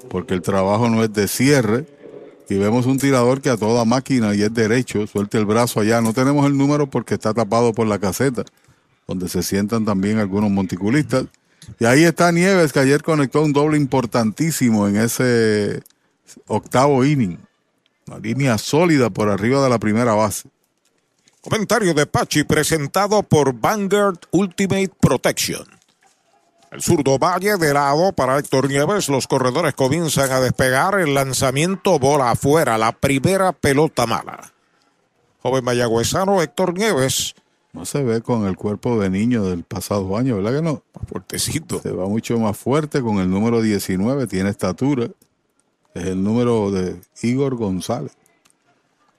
porque 0.10 0.36
el 0.36 0.44
trabajo 0.44 0.88
no 0.88 1.04
es 1.04 1.12
de 1.12 1.28
cierre. 1.28 1.88
Y 2.48 2.56
vemos 2.56 2.86
un 2.86 3.00
tirador 3.00 3.42
que 3.42 3.50
a 3.50 3.58
toda 3.58 3.86
máquina 3.86 4.36
y 4.36 4.44
es 4.44 4.54
derecho, 4.54 5.08
suelte 5.08 5.40
el 5.40 5.46
brazo 5.46 5.80
allá. 5.80 6.00
No 6.02 6.14
tenemos 6.14 6.46
el 6.46 6.56
número 6.56 6.88
porque 6.88 7.16
está 7.16 7.34
tapado 7.34 7.74
por 7.74 7.88
la 7.88 7.98
caseta, 7.98 8.44
donde 9.08 9.30
se 9.30 9.42
sientan 9.42 9.84
también 9.84 10.20
algunos 10.20 10.52
monticulistas. 10.52 11.26
Y 11.80 11.86
ahí 11.86 12.04
está 12.04 12.32
Nieves, 12.32 12.72
que 12.72 12.80
ayer 12.82 13.02
conectó 13.02 13.42
un 13.42 13.54
doble 13.54 13.78
importantísimo 13.78 14.88
en 14.88 14.98
ese 14.98 15.82
octavo 16.46 17.04
inning. 17.04 17.40
Una 18.08 18.20
línea 18.20 18.58
sólida 18.58 19.10
por 19.10 19.30
arriba 19.30 19.64
de 19.64 19.70
la 19.70 19.80
primera 19.80 20.14
base. 20.14 20.50
Comentario 21.42 21.94
de 21.94 22.06
Pachi 22.06 22.44
presentado 22.44 23.24
por 23.24 23.54
Vanguard 23.54 24.20
Ultimate 24.32 24.92
Protection. 25.00 25.66
El 26.72 26.82
zurdo 26.82 27.20
Valle 27.20 27.58
de 27.58 27.74
lado 27.74 28.14
para 28.14 28.40
Héctor 28.40 28.68
Nieves. 28.68 29.08
Los 29.08 29.28
corredores 29.28 29.74
comienzan 29.74 30.32
a 30.32 30.40
despegar. 30.40 31.00
El 31.00 31.14
lanzamiento 31.14 32.00
bola 32.00 32.32
afuera. 32.32 32.78
La 32.78 32.94
primera 32.94 33.52
pelota 33.52 34.08
mala. 34.08 34.52
Joven 35.44 35.64
mayagüezano 35.64 36.42
Héctor 36.42 36.74
Nieves. 36.74 37.36
No 37.74 37.86
se 37.86 38.04
ve 38.04 38.22
con 38.22 38.48
el 38.48 38.56
cuerpo 38.56 39.00
de 39.00 39.10
niño 39.10 39.44
del 39.44 39.64
pasado 39.64 40.16
año, 40.16 40.38
¿verdad 40.38 40.56
que 40.56 40.62
no? 40.62 40.84
Más 40.96 41.08
fuertecito. 41.08 41.82
Se 41.82 41.92
va 41.92 42.08
mucho 42.08 42.40
más 42.40 42.58
fuerte 42.58 43.02
con 43.02 43.18
el 43.18 43.30
número 43.30 43.62
19. 43.62 44.28
Tiene 44.28 44.50
estatura. 44.50 45.10
Es 45.94 46.06
el 46.06 46.24
número 46.24 46.72
de 46.72 47.00
Igor 47.22 47.56
González. 47.56 48.14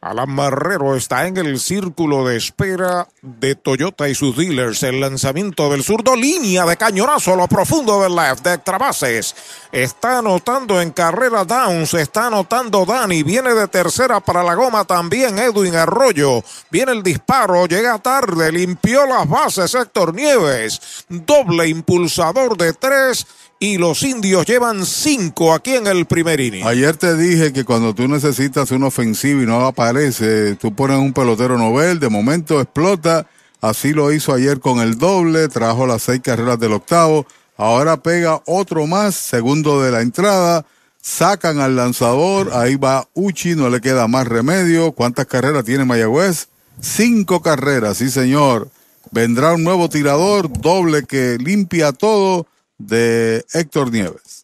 Alan 0.05 0.29
Marrero 0.29 0.97
está 0.97 1.27
en 1.27 1.39
el 1.39 1.59
círculo 1.59 2.27
de 2.27 2.37
espera 2.37 3.09
de 3.23 3.55
Toyota 3.55 4.07
y 4.07 4.15
sus 4.15 4.37
dealers. 4.37 4.83
El 4.83 5.01
lanzamiento 5.01 5.71
del 5.71 5.83
zurdo, 5.83 6.15
línea 6.15 6.67
de 6.67 6.77
cañonazo 6.77 7.35
lo 7.35 7.49
profundo 7.49 8.03
del 8.03 8.15
left 8.15 8.45
de 8.45 8.53
extrabases. 8.53 9.35
Está 9.73 10.19
anotando 10.19 10.79
en 10.79 10.91
carrera 10.91 11.47
Downs, 11.47 11.95
está 11.95 12.27
anotando 12.27 12.85
Dani. 12.85 13.23
Viene 13.23 13.55
de 13.55 13.67
tercera 13.67 14.21
para 14.21 14.43
la 14.43 14.55
goma 14.55 14.85
también 14.85 15.39
Edwin 15.39 15.75
Arroyo. 15.75 16.45
Viene 16.71 16.93
el 16.93 17.03
disparo, 17.03 17.65
llega 17.65 17.99
tarde, 17.99 18.53
limpió 18.53 19.07
las 19.07 19.27
bases 19.27 19.75
Héctor 19.75 20.15
Nieves. 20.15 21.07
Doble 21.09 21.67
impulsador 21.67 22.59
de 22.59 22.75
tres 22.75 23.27
y 23.59 23.79
los 23.79 24.03
indios 24.03 24.47
llevan 24.47 24.85
cinco 24.85 25.55
aquí 25.55 25.75
en 25.75 25.87
el 25.87 26.07
primer 26.07 26.41
inning. 26.41 26.67
Ayer 26.67 26.97
te 26.97 27.17
dije 27.17 27.53
que 27.53 27.65
cuando 27.65 27.95
tú 27.95 28.09
necesitas 28.09 28.71
un 28.71 28.83
ofensivo 28.83 29.43
y 29.43 29.47
no 29.47 29.67
aparece, 29.67 30.55
tú 30.57 30.75
pones 30.75 30.99
un 30.99 31.13
pelotero 31.13 31.57
novel, 31.57 32.01
de 32.01 32.09
momento 32.09 32.61
explota. 32.61 33.27
Así 33.61 33.93
lo 33.93 34.13
hizo 34.13 34.35
ayer 34.35 34.61
con 34.61 34.81
el 34.81 34.99
doble, 34.99 35.49
trajo 35.49 35.87
las 35.87 36.03
seis 36.03 36.21
carreras 36.23 36.59
del 36.59 36.73
octavo. 36.73 37.27
Ahora 37.57 37.97
pega 37.97 38.43
otro 38.47 38.87
más, 38.87 39.15
segundo 39.15 39.83
de 39.83 39.93
la 39.93 40.03
entrada. 40.03 40.67
Sacan 41.01 41.61
al 41.61 41.77
lanzador, 41.77 42.51
ahí 42.55 42.77
va 42.77 43.09
Uchi, 43.15 43.55
no 43.55 43.71
le 43.71 43.81
queda 43.81 44.09
más 44.09 44.27
remedio. 44.27 44.93
¿Cuántas 44.93 45.27
carreras 45.27 45.65
tiene 45.65 45.85
Mayagüez? 45.85 46.49
Cinco 46.81 47.41
carreras, 47.41 47.99
sí 47.99 48.11
señor. 48.11 48.69
Vendrá 49.11 49.55
un 49.55 49.65
nuevo 49.65 49.89
tirador, 49.89 50.51
doble 50.61 51.05
que 51.05 51.39
limpia 51.39 51.93
todo 51.93 52.47
de 52.79 53.45
Héctor 53.53 53.91
Nieves. 53.91 54.44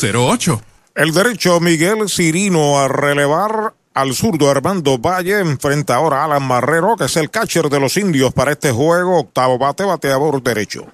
408 0.00 0.52
8808 0.52 0.70
el 0.94 1.12
derecho 1.12 1.60
Miguel 1.60 2.08
Cirino 2.08 2.80
a 2.80 2.88
relevar 2.88 3.74
al 3.94 4.14
zurdo 4.14 4.50
Armando 4.50 4.98
Valle 4.98 5.40
enfrenta 5.40 5.94
ahora 5.94 6.22
a 6.22 6.24
Alan 6.24 6.42
Marrero, 6.42 6.96
que 6.96 7.04
es 7.04 7.16
el 7.16 7.30
catcher 7.30 7.68
de 7.68 7.78
los 7.78 7.96
indios 7.96 8.32
para 8.32 8.52
este 8.52 8.72
juego. 8.72 9.20
Octavo 9.20 9.56
bate, 9.56 9.84
bateador 9.84 10.42
derecho. 10.42 10.86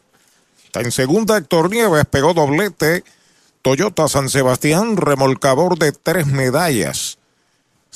En 0.74 0.92
segunda 0.92 1.38
Héctor 1.38 1.70
Nieves, 1.70 2.04
pegó 2.04 2.34
doblete. 2.34 3.04
Toyota 3.62 4.06
San 4.08 4.28
Sebastián, 4.28 4.96
remolcador 4.96 5.78
de 5.78 5.92
tres 5.92 6.26
medallas. 6.26 7.18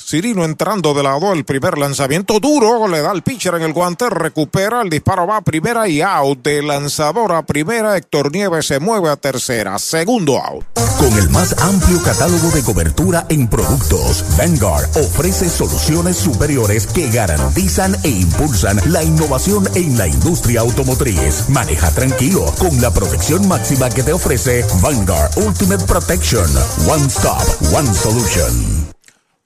Cirino 0.01 0.43
entrando 0.43 0.93
de 0.93 1.03
lado, 1.03 1.33
el 1.33 1.45
primer 1.45 1.77
lanzamiento 1.77 2.39
duro, 2.39 2.87
le 2.87 3.01
da 3.01 3.11
el 3.11 3.23
pitcher 3.23 3.55
en 3.55 3.61
el 3.61 3.73
guante, 3.73 4.09
recupera, 4.09 4.81
el 4.81 4.89
disparo 4.89 5.27
va 5.27 5.37
a 5.37 5.41
primera 5.41 5.87
y 5.87 6.01
out. 6.01 6.41
De 6.43 6.61
lanzador 6.61 7.33
a 7.33 7.43
primera, 7.43 7.95
Héctor 7.95 8.31
Nieves 8.31 8.67
se 8.67 8.79
mueve 8.79 9.09
a 9.09 9.15
tercera, 9.15 9.77
segundo 9.79 10.37
out. 10.37 10.65
Con 10.97 11.17
el 11.17 11.29
más 11.29 11.55
amplio 11.61 12.01
catálogo 12.03 12.49
de 12.51 12.61
cobertura 12.63 13.25
en 13.29 13.47
productos, 13.47 14.23
Vanguard 14.37 14.89
ofrece 14.97 15.49
soluciones 15.49 16.17
superiores 16.17 16.85
que 16.87 17.09
garantizan 17.09 17.95
e 18.03 18.09
impulsan 18.09 18.79
la 18.85 19.03
innovación 19.03 19.67
en 19.75 19.97
la 19.97 20.07
industria 20.07 20.61
automotriz. 20.61 21.49
Maneja 21.49 21.89
tranquilo 21.91 22.45
con 22.59 22.79
la 22.81 22.93
protección 22.93 23.47
máxima 23.47 23.89
que 23.89 24.03
te 24.03 24.13
ofrece 24.13 24.65
Vanguard 24.81 25.31
Ultimate 25.37 25.85
Protection. 25.85 26.49
One 26.87 27.07
Stop, 27.07 27.43
One 27.73 27.93
Solution. 27.93 28.90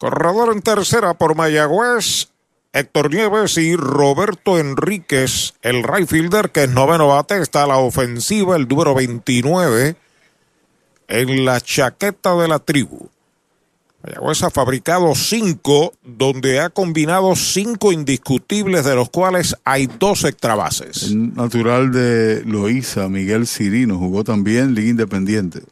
Corredor 0.05 0.53
en 0.53 0.61
tercera 0.61 1.15
por 1.15 1.35
Mayagüez. 1.35 2.27
Héctor 2.73 3.11
Nieves 3.11 3.57
y 3.57 3.75
Roberto 3.75 4.59
Enríquez, 4.59 5.55
el 5.63 5.81
right 5.81 6.07
fielder 6.07 6.51
que 6.51 6.65
es 6.65 6.69
noveno 6.69 7.07
bate, 7.07 7.41
está 7.41 7.63
a 7.63 7.67
la 7.67 7.77
ofensiva, 7.77 8.55
el 8.55 8.67
número 8.67 8.93
29, 8.93 9.95
en 11.07 11.43
la 11.43 11.59
chaqueta 11.59 12.35
de 12.35 12.47
la 12.47 12.59
tribu. 12.59 13.09
Mayagüez 14.03 14.43
ha 14.43 14.51
fabricado 14.51 15.15
cinco, 15.15 15.93
donde 16.03 16.59
ha 16.59 16.69
combinado 16.69 17.35
cinco 17.35 17.91
indiscutibles, 17.91 18.85
de 18.85 18.93
los 18.93 19.09
cuales 19.09 19.55
hay 19.63 19.87
dos 19.87 20.23
extrabases. 20.23 21.15
Natural 21.15 21.91
de 21.91 22.43
Loíza, 22.45 23.09
Miguel 23.09 23.47
Cirino, 23.47 23.97
jugó 23.97 24.23
también 24.23 24.75
Liga 24.75 24.91
Independiente. 24.91 25.63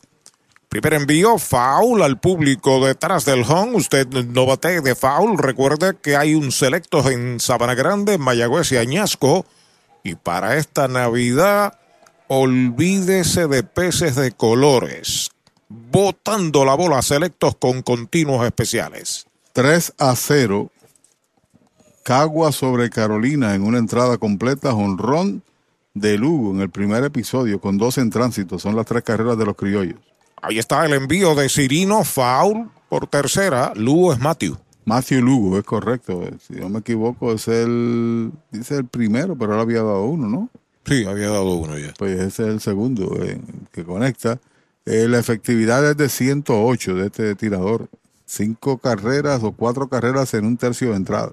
Primer 0.73 0.95
envío, 0.95 1.37
foul 1.37 2.01
al 2.01 2.19
público 2.19 2.83
detrás 2.83 3.25
del 3.25 3.43
home. 3.47 3.75
Usted 3.75 4.07
no 4.07 4.47
bate 4.47 4.81
de 4.81 4.95
foul. 4.95 5.37
Recuerde 5.37 5.95
que 6.01 6.15
hay 6.15 6.33
un 6.33 6.51
selecto 6.51 7.07
en 7.11 7.39
Sabana 7.39 7.75
Grande, 7.75 8.17
Mayagüez 8.17 8.71
y 8.71 8.77
Añasco. 8.77 9.45
Y 10.03 10.15
para 10.15 10.57
esta 10.57 10.87
Navidad, 10.87 11.77
olvídese 12.27 13.47
de 13.47 13.61
peces 13.61 14.15
de 14.15 14.31
colores. 14.31 15.29
Botando 15.69 16.65
la 16.65 16.73
bola 16.73 17.03
selectos 17.03 17.55
con 17.55 17.83
continuos 17.83 18.43
especiales. 18.43 19.27
3 19.53 19.93
a 19.99 20.15
0. 20.15 20.71
Cagua 22.01 22.51
sobre 22.51 22.89
Carolina 22.89 23.53
en 23.53 23.61
una 23.61 23.77
entrada 23.77 24.17
completa, 24.17 24.73
honrón 24.73 25.43
de 25.93 26.17
Lugo 26.17 26.49
en 26.49 26.61
el 26.61 26.71
primer 26.71 27.03
episodio 27.03 27.61
con 27.61 27.77
dos 27.77 27.99
en 27.99 28.09
tránsito. 28.09 28.57
Son 28.57 28.75
las 28.75 28.87
tres 28.87 29.03
carreras 29.03 29.37
de 29.37 29.45
los 29.45 29.55
criollos. 29.55 30.12
Ahí 30.45 30.59
está 30.59 30.85
el 30.85 30.91
envío 30.91 31.35
de 31.35 31.47
Cirino, 31.47 32.03
foul 32.03 32.69
por 32.89 33.07
tercera. 33.07 33.71
Lugo 33.77 34.11
es 34.11 34.19
Matthew. 34.19 34.57
Matthew 34.83 35.21
Lugo, 35.21 35.57
es 35.57 35.63
correcto. 35.63 36.21
Si 36.45 36.55
no 36.55 36.67
me 36.67 36.79
equivoco, 36.79 37.31
es 37.31 37.47
el, 37.47 38.29
dice 38.51 38.75
el 38.75 38.85
primero, 38.85 39.37
pero 39.37 39.53
ahora 39.53 39.63
había 39.63 39.81
dado 39.81 40.03
uno, 40.03 40.27
¿no? 40.27 40.49
Sí, 40.83 41.05
había 41.05 41.29
dado 41.29 41.55
uno 41.55 41.77
ya. 41.77 41.93
Pues 41.97 42.19
ese 42.19 42.43
es 42.43 42.49
el 42.49 42.59
segundo 42.59 43.23
eh, 43.23 43.39
que 43.71 43.85
conecta. 43.85 44.37
Eh, 44.85 45.07
la 45.07 45.17
efectividad 45.17 45.89
es 45.89 45.95
de 45.95 46.09
108 46.09 46.95
de 46.95 47.05
este 47.05 47.35
tirador. 47.35 47.87
Cinco 48.25 48.79
carreras 48.79 49.43
o 49.43 49.53
cuatro 49.53 49.87
carreras 49.87 50.33
en 50.33 50.45
un 50.45 50.57
tercio 50.57 50.89
de 50.89 50.97
entrada. 50.97 51.31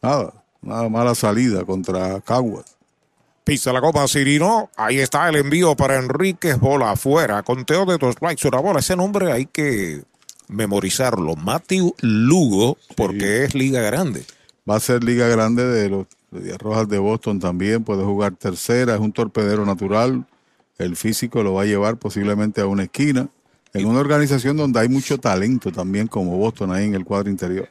Nada, 0.00 0.44
nada 0.62 0.88
mala 0.88 1.16
salida 1.16 1.64
contra 1.64 2.20
Caguas. 2.20 2.76
Pisa 3.50 3.72
la 3.72 3.80
copa 3.80 4.06
Cirino. 4.06 4.70
Ahí 4.76 5.00
está 5.00 5.28
el 5.28 5.34
envío 5.34 5.74
para 5.74 5.96
Enríquez. 5.96 6.56
Bola 6.60 6.92
afuera. 6.92 7.42
Conteo 7.42 7.84
de 7.84 7.98
dos 7.98 8.14
strikes. 8.14 8.46
Una 8.46 8.60
bola. 8.60 8.78
Ese 8.78 8.94
nombre 8.94 9.32
hay 9.32 9.46
que 9.46 10.04
memorizarlo. 10.46 11.34
Matthew 11.34 11.92
Lugo, 12.00 12.78
porque 12.94 13.42
es 13.42 13.56
Liga 13.56 13.80
Grande. 13.80 14.24
Va 14.70 14.76
a 14.76 14.78
ser 14.80 15.02
Liga 15.02 15.26
Grande 15.26 15.64
de 15.64 15.88
los 15.88 16.06
Días 16.30 16.58
Rojas 16.58 16.88
de 16.88 17.00
Boston 17.00 17.40
también. 17.40 17.82
Puede 17.82 18.04
jugar 18.04 18.36
tercera. 18.36 18.94
Es 18.94 19.00
un 19.00 19.10
torpedero 19.10 19.66
natural. 19.66 20.24
El 20.78 20.94
físico 20.94 21.42
lo 21.42 21.54
va 21.54 21.62
a 21.62 21.66
llevar 21.66 21.96
posiblemente 21.96 22.60
a 22.60 22.66
una 22.66 22.84
esquina. 22.84 23.26
En 23.74 23.84
una 23.84 23.98
organización 23.98 24.58
donde 24.58 24.78
hay 24.78 24.88
mucho 24.88 25.18
talento 25.18 25.72
también, 25.72 26.06
como 26.06 26.36
Boston, 26.36 26.70
ahí 26.70 26.84
en 26.84 26.94
el 26.94 27.04
cuadro 27.04 27.28
interior. 27.28 27.68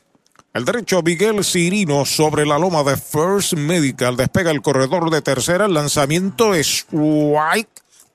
El 0.51 0.65
derecho 0.65 1.03
Miguel 1.03 1.45
Cirino 1.45 2.05
sobre 2.05 2.43
la 2.43 2.57
loma 2.57 2.83
de 2.83 2.97
First 2.97 3.53
Medical. 3.53 4.17
Despega 4.17 4.49
el 4.49 4.63
corredor 4.63 5.11
de 5.11 5.21
tercera. 5.21 5.65
El 5.65 5.75
lanzamiento 5.75 6.55
es 6.55 6.87
White 6.91 7.69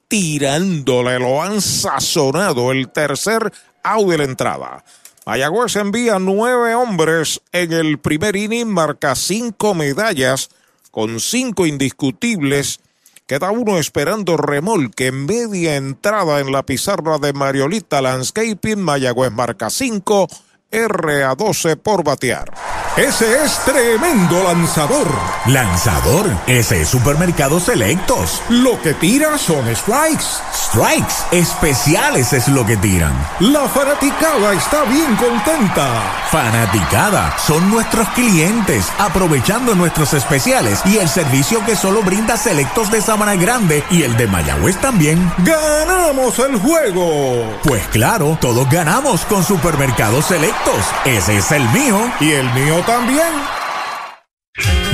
tirándole. 0.09 1.21
Lo 1.21 1.41
han 1.41 1.61
sazonado. 1.61 2.73
El 2.73 2.91
tercer 2.91 3.53
out 3.85 4.09
de 4.09 4.19
la 4.19 4.25
entrada. 4.25 4.85
Mayagüez 5.27 5.77
envía 5.77 6.19
nueve 6.19 6.75
hombres 6.75 7.41
en 7.53 7.73
el 7.73 7.99
primer 8.01 8.35
inning. 8.35 8.69
Marca 8.69 9.15
cinco 9.15 9.75
medallas 9.75 10.51
con 10.91 11.21
cinco 11.21 11.67
indiscutibles. 11.67 12.81
Queda 13.29 13.53
uno 13.53 13.79
esperando 13.79 14.37
remolque. 14.37 15.13
Media 15.13 15.77
entrada 15.77 16.41
en 16.41 16.51
la 16.51 16.67
pizarra 16.67 17.19
de 17.19 17.33
Mariolita 17.33 18.03
Landscaping. 18.03 18.83
Mayagüez 18.83 19.31
marca 19.31 19.71
cinco. 19.71 20.29
R 20.75 21.23
a 21.23 21.37
12 21.37 21.77
por 21.77 22.03
batear. 22.03 22.53
Ese 22.97 23.45
es 23.45 23.59
tremendo 23.65 24.43
lanzador. 24.45 25.09
Lanzador, 25.47 26.27
ese 26.47 26.83
es 26.83 26.89
Supermercados 26.89 27.65
Selectos. 27.65 28.43
Lo 28.49 28.81
que 28.83 28.95
tira 28.95 29.39
son 29.39 29.65
strikes. 29.75 30.25
Strikes, 30.53 31.15
especiales 31.33 32.33
es 32.33 32.49
lo 32.49 32.67
que 32.67 32.77
tiran. 32.77 33.13
La 33.41 33.69
fanaticada 33.69 34.53
está 34.53 34.85
bien 34.85 35.15
contenta. 35.17 36.03
Fanaticada, 36.31 37.37
son 37.39 37.69
nuestros 37.71 38.09
clientes, 38.11 38.87
aprovechando 38.99 39.75
nuestros 39.75 40.13
especiales 40.15 40.81
y 40.85 40.99
el 40.99 41.09
servicio 41.09 41.65
que 41.65 41.77
solo 41.77 42.03
brinda 42.03 42.37
Selectos 42.37 42.91
de 42.91 43.01
Sabana 43.01 43.37
Grande 43.37 43.85
y 43.91 44.03
el 44.03 44.17
de 44.17 44.27
Mayagüez 44.27 44.81
también. 44.81 45.33
¡Ganamos 45.39 46.39
el 46.41 46.59
juego! 46.59 47.59
Pues 47.63 47.87
claro, 47.89 48.39
todos 48.41 48.69
ganamos 48.71 49.25
con 49.25 49.45
Supermercados 49.45 50.27
Selectos. 50.27 50.64
Ese 51.05 51.37
es 51.37 51.53
el 51.53 51.69
mío. 51.71 52.11
Y 52.21 52.33
el 52.33 52.53
mío 52.55 52.83
también. 52.87 53.29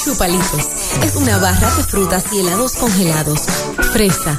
Chupalitos 0.04 0.68
es 1.02 1.16
una 1.16 1.38
barra 1.38 1.74
de 1.76 1.84
frutas 1.84 2.24
y 2.32 2.40
helados 2.40 2.72
congelados. 2.72 3.40
Fresa, 3.92 4.38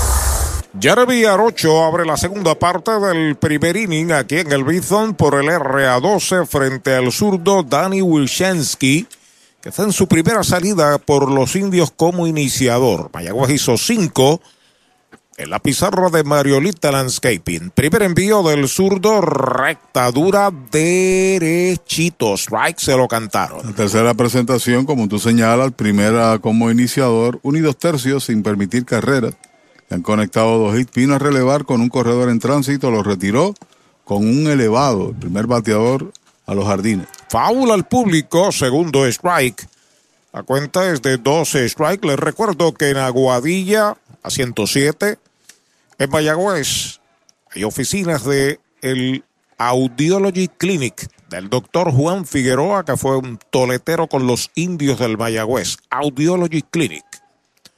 Jeremy 0.79 1.25
Arocho 1.25 1.83
abre 1.83 2.05
la 2.05 2.15
segunda 2.15 2.55
parte 2.55 2.91
del 2.91 3.35
primer 3.35 3.75
inning 3.75 4.13
aquí 4.13 4.37
en 4.37 4.53
el 4.53 4.63
Bison 4.63 5.15
por 5.15 5.35
el 5.35 5.47
RA12 5.49 6.47
frente 6.47 6.95
al 6.95 7.11
zurdo 7.11 7.63
Danny 7.63 8.01
Wilczynski, 8.01 9.05
que 9.61 9.69
está 9.69 9.83
en 9.83 9.91
su 9.91 10.07
primera 10.07 10.45
salida 10.45 10.97
por 10.97 11.29
los 11.29 11.57
indios 11.57 11.91
como 11.91 12.25
iniciador. 12.25 13.09
Mayagüez 13.13 13.51
hizo 13.51 13.77
cinco 13.77 14.41
en 15.35 15.49
la 15.49 15.59
pizarra 15.59 16.09
de 16.09 16.23
Mariolita 16.23 16.89
Landscaping. 16.89 17.71
Primer 17.71 18.03
envío 18.03 18.41
del 18.41 18.69
zurdo, 18.69 19.19
recta 19.19 20.09
dura, 20.09 20.51
derechito. 20.71 22.35
Strike 22.37 22.79
se 22.79 22.95
lo 22.95 23.09
cantaron. 23.09 23.59
La 23.65 23.73
tercera 23.73 24.13
presentación, 24.13 24.85
como 24.85 25.09
tú 25.09 25.19
señalas, 25.19 25.73
primera 25.73 26.39
como 26.39 26.71
iniciador, 26.71 27.39
unidos 27.43 27.77
tercios 27.77 28.23
sin 28.23 28.41
permitir 28.41 28.85
carreras. 28.85 29.35
Han 29.91 30.01
conectado 30.01 30.57
dos 30.57 30.79
hits, 30.79 30.93
vino 30.93 31.15
a 31.15 31.19
relevar 31.19 31.65
con 31.65 31.81
un 31.81 31.89
corredor 31.89 32.29
en 32.29 32.39
tránsito, 32.39 32.91
lo 32.91 33.03
retiró 33.03 33.53
con 34.05 34.19
un 34.27 34.47
elevado, 34.47 35.09
el 35.09 35.15
primer 35.15 35.47
bateador 35.47 36.11
a 36.45 36.53
los 36.53 36.65
jardines. 36.65 37.07
Foul 37.29 37.71
al 37.71 37.85
público, 37.87 38.51
segundo 38.51 39.05
strike. 39.05 39.67
La 40.33 40.43
cuenta 40.43 40.89
es 40.91 41.01
de 41.01 41.17
12 41.17 41.65
strike. 41.65 42.05
Les 42.05 42.17
recuerdo 42.17 42.73
que 42.73 42.89
en 42.89 42.97
Aguadilla, 42.97 43.97
a 44.23 44.29
107, 44.29 45.19
en 45.99 46.09
Mayagüez, 46.09 46.99
hay 47.53 47.63
oficinas 47.63 48.23
de 48.23 48.59
el 48.81 49.23
Audiology 49.57 50.47
Clinic 50.47 51.09
del 51.29 51.49
doctor 51.49 51.91
Juan 51.91 52.25
Figueroa, 52.25 52.83
que 52.85 52.97
fue 52.97 53.17
un 53.17 53.39
toletero 53.49 54.07
con 54.07 54.25
los 54.25 54.51
indios 54.55 54.99
del 54.99 55.17
Mayagüez. 55.17 55.77
Audiology 55.89 56.61
Clinic. 56.61 57.05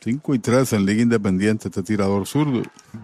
5 0.04 0.36
y 0.36 0.40
3 0.40 0.74
en 0.74 0.86
Liga 0.86 1.02
Independiente, 1.02 1.70
este 1.70 1.82
tirador 1.82 2.28
zurdo. 2.28 2.62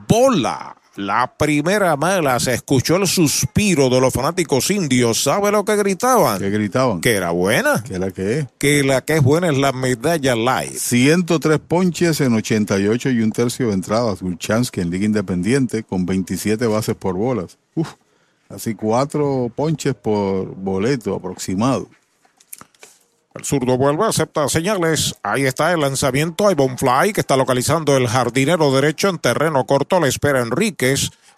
Bola. 0.08 0.76
La 0.96 1.34
primera 1.38 1.96
mala 1.96 2.38
se 2.42 2.56
escuchó 2.56 2.98
el 2.98 3.08
suspiro 3.08 3.90
de 3.90 4.02
los 4.02 4.12
fanáticos 4.12 4.70
indios. 4.70 5.24
¿Sabe 5.24 5.50
lo 5.50 5.64
que 5.64 5.78
gritaban? 5.78 6.40
¿Qué 6.40 6.50
gritaban? 6.50 7.00
Que 7.00 7.14
era 7.14 7.32
buena. 7.32 7.82
¿Que 7.84 8.00
la 8.00 8.12
que 8.12 8.40
es? 8.40 8.48
Que 8.58 8.84
la 8.84 9.00
que 9.00 9.16
es 9.16 9.24
buena 9.24 9.48
es 9.48 9.58
la 9.58 9.72
medalla 9.72 10.36
live. 10.36 10.78
103 10.78 11.60
ponches 11.60 12.20
en 12.20 12.34
88 12.34 13.12
y 13.12 13.22
un 13.22 13.32
tercio 13.32 13.68
de 13.68 13.76
entradas. 13.76 14.22
Gulchansky 14.22 14.82
en 14.82 14.90
Liga 14.90 15.06
Independiente 15.06 15.84
con 15.84 16.06
27 16.06 16.68
bases 16.68 16.96
por 16.96 17.16
bolas. 17.16 17.58
Uf, 17.76 17.94
así 18.50 18.76
cuatro 18.76 19.50
ponches 19.56 19.96
por 19.96 20.54
boleto 20.54 21.16
aproximado. 21.16 21.88
El 23.40 23.46
zurdo 23.46 23.78
vuelve, 23.78 24.06
acepta 24.06 24.50
señales. 24.50 25.16
Ahí 25.24 25.46
está 25.46 25.72
el 25.72 25.80
lanzamiento. 25.80 26.50
Hay 26.50 26.56
Fly 26.78 27.14
que 27.14 27.22
está 27.22 27.38
localizando 27.38 27.96
el 27.96 28.10
jardinero 28.10 28.70
derecho 28.74 29.08
en 29.08 29.18
terreno 29.18 29.66
corto. 29.66 30.02
Le 30.02 30.10
espera 30.10 30.42
Enríquez. 30.42 31.12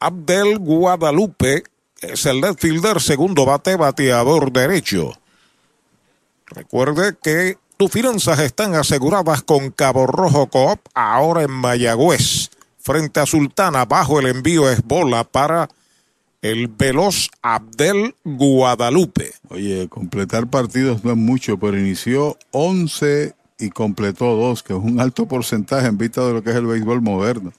Abdel 0.00 0.58
Guadalupe 0.58 1.64
es 2.00 2.26
el 2.26 2.40
left 2.40 2.62
segundo 3.00 3.44
bate, 3.44 3.76
bateador 3.76 4.52
derecho. 4.52 5.12
Recuerde 6.46 7.16
que 7.20 7.58
tus 7.76 7.90
finanzas 7.90 8.38
están 8.38 8.74
aseguradas 8.74 9.42
con 9.42 9.70
Cabo 9.70 10.06
Rojo 10.06 10.46
Coop, 10.46 10.80
ahora 10.94 11.42
en 11.42 11.50
Mayagüez. 11.50 12.50
frente 12.78 13.20
a 13.20 13.26
Sultana. 13.26 13.84
Bajo 13.84 14.20
el 14.20 14.26
envío 14.26 14.70
es 14.70 14.82
bola 14.82 15.24
para 15.24 15.68
el 16.42 16.68
veloz 16.68 17.28
Abdel 17.42 18.14
Guadalupe. 18.24 19.32
Oye, 19.50 19.88
completar 19.88 20.48
partidos 20.48 21.04
no 21.04 21.10
es 21.10 21.16
mucho, 21.16 21.58
pero 21.58 21.78
inició 21.78 22.38
11 22.52 23.34
y 23.58 23.70
completó 23.70 24.36
dos, 24.36 24.62
que 24.62 24.72
es 24.72 24.78
un 24.78 25.00
alto 25.00 25.26
porcentaje 25.26 25.88
en 25.88 25.98
vista 25.98 26.24
de 26.24 26.32
lo 26.32 26.42
que 26.42 26.50
es 26.50 26.56
el 26.56 26.66
béisbol 26.66 27.02
moderno. 27.02 27.52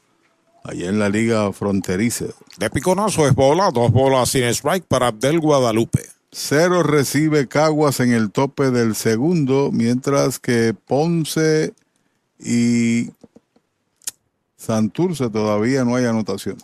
Allá 0.63 0.89
en 0.89 0.99
la 0.99 1.09
liga 1.09 1.51
fronteriza. 1.53 2.25
De 2.57 2.69
piconazo 2.69 3.27
es 3.27 3.33
bola, 3.33 3.71
dos 3.71 3.91
bolas 3.91 4.29
sin 4.29 4.43
strike 4.43 4.85
para 4.85 5.07
Abdel 5.07 5.39
Guadalupe. 5.39 6.01
Cero 6.31 6.83
recibe 6.83 7.47
Caguas 7.47 7.99
en 7.99 8.13
el 8.13 8.31
tope 8.31 8.69
del 8.69 8.95
segundo, 8.95 9.71
mientras 9.71 10.39
que 10.39 10.75
Ponce 10.85 11.73
y 12.37 13.11
Santurce 14.57 15.29
todavía 15.29 15.83
no 15.85 15.95
hay 15.95 16.05
anotación. 16.05 16.57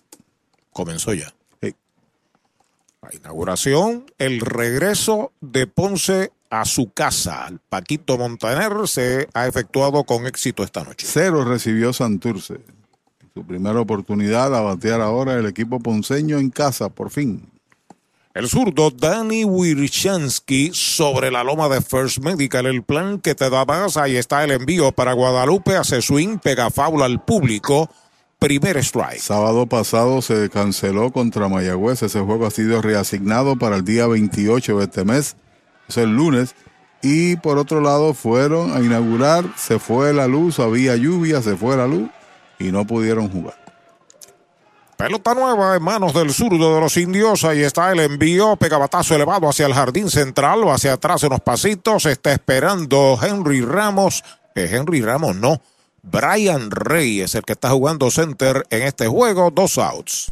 Comenzó 0.72 1.14
ya. 1.14 1.34
La 1.62 3.16
inauguración, 3.16 4.06
el 4.18 4.42
regreso 4.42 5.32
de 5.40 5.68
Ponce 5.68 6.32
a 6.50 6.66
su 6.66 6.92
casa. 6.92 7.46
El 7.48 7.60
Paquito 7.60 8.18
Montaner 8.18 8.88
se 8.88 9.28
ha 9.34 9.46
efectuado 9.48 10.04
con 10.06 10.26
éxito 10.26 10.64
esta 10.64 10.84
noche. 10.84 11.06
Cero 11.08 11.44
recibió 11.46 11.94
Santurce. 11.94 12.60
Su 13.38 13.46
primera 13.46 13.82
oportunidad 13.82 14.56
a 14.56 14.62
batear 14.62 15.02
ahora 15.02 15.34
el 15.34 15.46
equipo 15.46 15.82
ponceño 15.82 16.38
en 16.38 16.50
casa, 16.50 16.88
por 16.88 17.10
fin. 17.10 17.50
El 18.34 18.48
zurdo 18.48 18.92
Danny 18.92 19.44
Wirchansky 19.44 20.72
sobre 20.74 21.30
la 21.32 21.44
loma 21.44 21.68
de 21.68 21.82
First 21.82 22.20
Medical. 22.20 22.66
El 22.66 22.84
plan 22.84 23.20
que 23.20 23.36
te 23.36 23.50
da 23.50 23.66
más. 23.66 23.98
Ahí 23.98 24.16
está 24.16 24.46
el 24.46 24.52
envío 24.52 24.94
para 24.94 25.12
Guadalupe. 25.12 25.76
Hace 25.76 26.02
swing, 26.02 26.38
pega 26.38 26.70
faula 26.70 27.04
al 27.04 27.26
público. 27.26 27.90
Primer 28.40 28.78
strike. 28.78 29.20
Sábado 29.20 29.66
pasado 29.66 30.22
se 30.22 30.50
canceló 30.50 31.12
contra 31.12 31.50
Mayagüez. 31.50 32.04
Ese 32.04 32.22
juego 32.22 32.46
ha 32.46 32.52
sido 32.52 32.82
reasignado 32.82 33.58
para 33.58 33.76
el 33.76 33.84
día 33.84 34.08
28 34.08 34.78
de 34.78 34.84
este 34.86 35.04
mes. 35.04 35.36
Es 35.90 35.98
el 35.98 36.16
lunes. 36.16 36.56
Y 37.02 37.36
por 37.36 37.58
otro 37.58 37.82
lado 37.82 38.14
fueron 38.14 38.72
a 38.78 38.80
inaugurar. 38.80 39.44
Se 39.58 39.78
fue 39.78 40.14
la 40.14 40.26
luz. 40.26 40.60
Había 40.60 40.96
lluvia. 40.96 41.42
Se 41.42 41.58
fue 41.58 41.76
la 41.76 41.86
luz. 41.86 42.10
Y 42.60 42.72
no 42.72 42.86
pudieron 42.86 43.30
jugar. 43.30 43.66
Pelota 44.98 45.34
nueva 45.34 45.76
en 45.76 45.84
manos 45.84 46.14
del 46.14 46.34
zurdo 46.34 46.76
de 46.76 46.80
los 46.80 46.96
indios. 46.96 47.44
Ahí 47.44 47.62
está 47.62 47.92
el 47.92 48.00
envío. 48.00 48.56
Pegabatazo 48.56 49.16
elevado 49.16 49.50
hacia 49.50 49.66
el 49.66 49.74
jardín 49.74 50.10
central 50.10 50.64
o 50.64 50.72
hacia 50.72 50.94
atrás 50.94 51.24
unos 51.24 51.42
pasitos. 51.42 52.06
Está 52.06 52.32
esperando 52.32 53.20
Henry 53.22 53.62
Ramos. 53.62 54.24
Eh, 54.56 54.70
Henry 54.72 55.02
Ramos 55.02 55.36
no. 55.36 55.62
Brian 56.02 56.72
Rey 56.72 57.22
es 57.22 57.36
el 57.36 57.42
que 57.42 57.54
está 57.54 57.72
jugando 57.72 58.10
center 58.10 58.66
en 58.70 58.84
este 58.84 59.08
juego. 59.08 59.52
Dos 59.52 59.78
outs. 59.78 60.32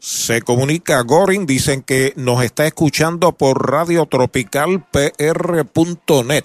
Se 0.00 0.40
comunica 0.40 1.02
Gorin, 1.02 1.44
dicen 1.44 1.82
que 1.82 2.14
nos 2.16 2.42
está 2.42 2.66
escuchando 2.66 3.32
por 3.32 3.70
Radio 3.70 4.06
Tropical 4.06 4.82
PR.net, 4.90 6.44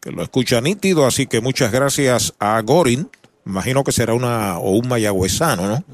que 0.00 0.12
lo 0.12 0.22
escucha 0.22 0.60
nítido, 0.60 1.04
así 1.04 1.26
que 1.26 1.40
muchas 1.40 1.72
gracias 1.72 2.32
a 2.38 2.60
Gorin. 2.60 3.10
Imagino 3.44 3.82
que 3.82 3.90
será 3.90 4.14
una 4.14 4.58
o 4.58 4.70
un 4.70 4.86
mayagüezano, 4.86 5.66
¿no? 5.66 5.84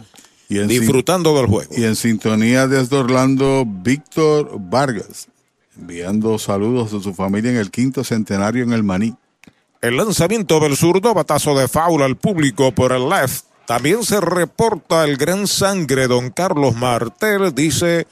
Y 0.51 0.59
Disfrutando 0.59 1.35
del 1.35 1.47
juego. 1.47 1.75
Y 1.75 1.85
en 1.85 1.97
sintonía 1.97 2.69
desde 2.69 2.95
Orlando, 2.97 3.65
Víctor 3.67 4.51
Vargas, 4.61 5.29
enviando 5.79 6.39
saludos 6.39 6.93
a 6.93 7.03
su 7.03 7.15
familia 7.15 7.53
en 7.53 7.57
el 7.57 7.71
quinto 7.71 8.05
centenario 8.05 8.63
en 8.63 8.75
el 8.75 8.83
Maní. 8.83 9.15
El 9.81 9.97
lanzamiento 9.97 10.61
del 10.61 10.77
zurdo, 10.77 11.15
batazo 11.15 11.59
de 11.59 11.69
faula 11.69 12.05
al 12.05 12.17
público 12.17 12.71
por 12.73 12.93
el 12.93 13.09
left. 13.09 13.47
También 13.67 14.05
se 14.05 14.21
reporta 14.21 15.05
el 15.05 15.17
gran 15.17 15.47
sangre, 15.47 16.07
don 16.07 16.31
Carlos 16.31 16.77
Martel. 16.77 17.55
Dice, 17.55 18.07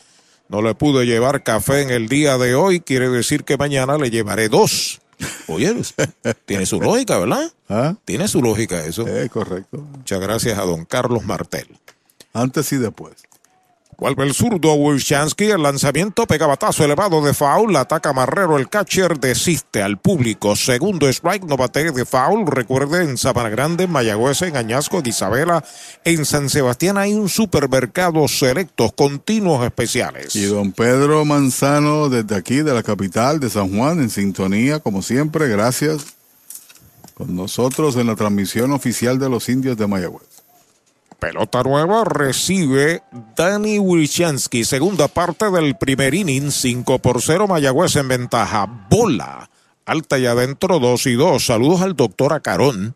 no 0.48 0.62
le 0.62 0.74
pude 0.74 1.06
llevar 1.06 1.42
café 1.42 1.82
en 1.82 1.90
el 1.90 2.08
día 2.08 2.38
de 2.38 2.54
hoy, 2.54 2.80
quiere 2.80 3.08
decir 3.08 3.44
que 3.44 3.56
mañana 3.56 3.96
le 3.96 4.10
llevaré 4.10 4.48
dos. 4.48 5.00
Oye, 5.46 5.74
tiene 6.46 6.66
su 6.66 6.80
lógica, 6.80 7.18
¿verdad? 7.18 7.52
¿Ah? 7.68 7.94
Tiene 8.04 8.26
su 8.26 8.42
lógica 8.42 8.84
eso. 8.84 9.06
Es 9.06 9.30
correcto. 9.30 9.78
Muchas 9.78 10.20
gracias 10.20 10.58
a 10.58 10.62
don 10.62 10.84
Carlos 10.84 11.24
Martel. 11.24 11.68
Antes 12.32 12.72
y 12.72 12.76
después. 12.78 13.14
Vuelve 13.98 14.24
el 14.24 14.34
zurdo 14.34 14.74
Wilchansky, 14.74 15.44
el 15.50 15.62
lanzamiento 15.62 16.26
pega 16.26 16.46
batazo 16.46 16.84
elevado 16.84 17.22
de 17.22 17.32
foul, 17.32 17.76
ataca 17.76 18.12
Marrero, 18.12 18.58
el 18.58 18.68
catcher 18.68 19.18
desiste 19.18 19.82
al 19.82 19.98
público. 19.98 20.56
Segundo 20.56 21.08
strike, 21.08 21.44
no 21.44 21.56
bate 21.56 21.92
de 21.92 22.04
foul. 22.04 22.46
Recuerde, 22.46 23.04
en 23.04 23.16
Sabana 23.16 23.48
Grande, 23.48 23.84
en 23.84 23.92
Mayagüez, 23.92 24.42
en 24.42 24.56
Añasco, 24.56 24.98
en 24.98 25.06
Isabela, 25.06 25.64
en 26.04 26.24
San 26.24 26.48
Sebastián 26.48 26.98
hay 26.98 27.14
un 27.14 27.28
supermercado 27.28 28.26
selectos, 28.28 28.92
continuos 28.92 29.64
especiales. 29.64 30.34
Y 30.36 30.44
don 30.44 30.72
Pedro 30.72 31.24
Manzano, 31.24 32.08
desde 32.08 32.36
aquí, 32.36 32.62
de 32.62 32.74
la 32.74 32.82
capital 32.82 33.40
de 33.40 33.50
San 33.50 33.76
Juan, 33.76 34.00
en 34.00 34.10
sintonía, 34.10 34.80
como 34.80 35.02
siempre, 35.02 35.48
gracias. 35.48 36.04
Con 37.14 37.36
nosotros 37.36 37.96
en 37.96 38.08
la 38.08 38.16
transmisión 38.16 38.72
oficial 38.72 39.18
de 39.20 39.28
los 39.28 39.48
indios 39.48 39.76
de 39.76 39.86
Mayagüez. 39.86 40.43
Pelota 41.24 41.62
nueva 41.62 42.04
recibe 42.04 43.02
Danny 43.34 43.78
Wilchansky. 43.78 44.62
Segunda 44.62 45.08
parte 45.08 45.50
del 45.50 45.74
primer 45.74 46.12
inning. 46.12 46.50
5 46.50 46.98
por 46.98 47.22
0. 47.22 47.46
Mayagüez 47.48 47.96
en 47.96 48.08
ventaja. 48.08 48.66
Bola. 48.90 49.48
Alta 49.86 50.18
y 50.18 50.26
adentro 50.26 50.78
2 50.78 51.06
y 51.06 51.14
2. 51.14 51.46
Saludos 51.46 51.80
al 51.80 51.96
doctor 51.96 52.34
Acarón. 52.34 52.94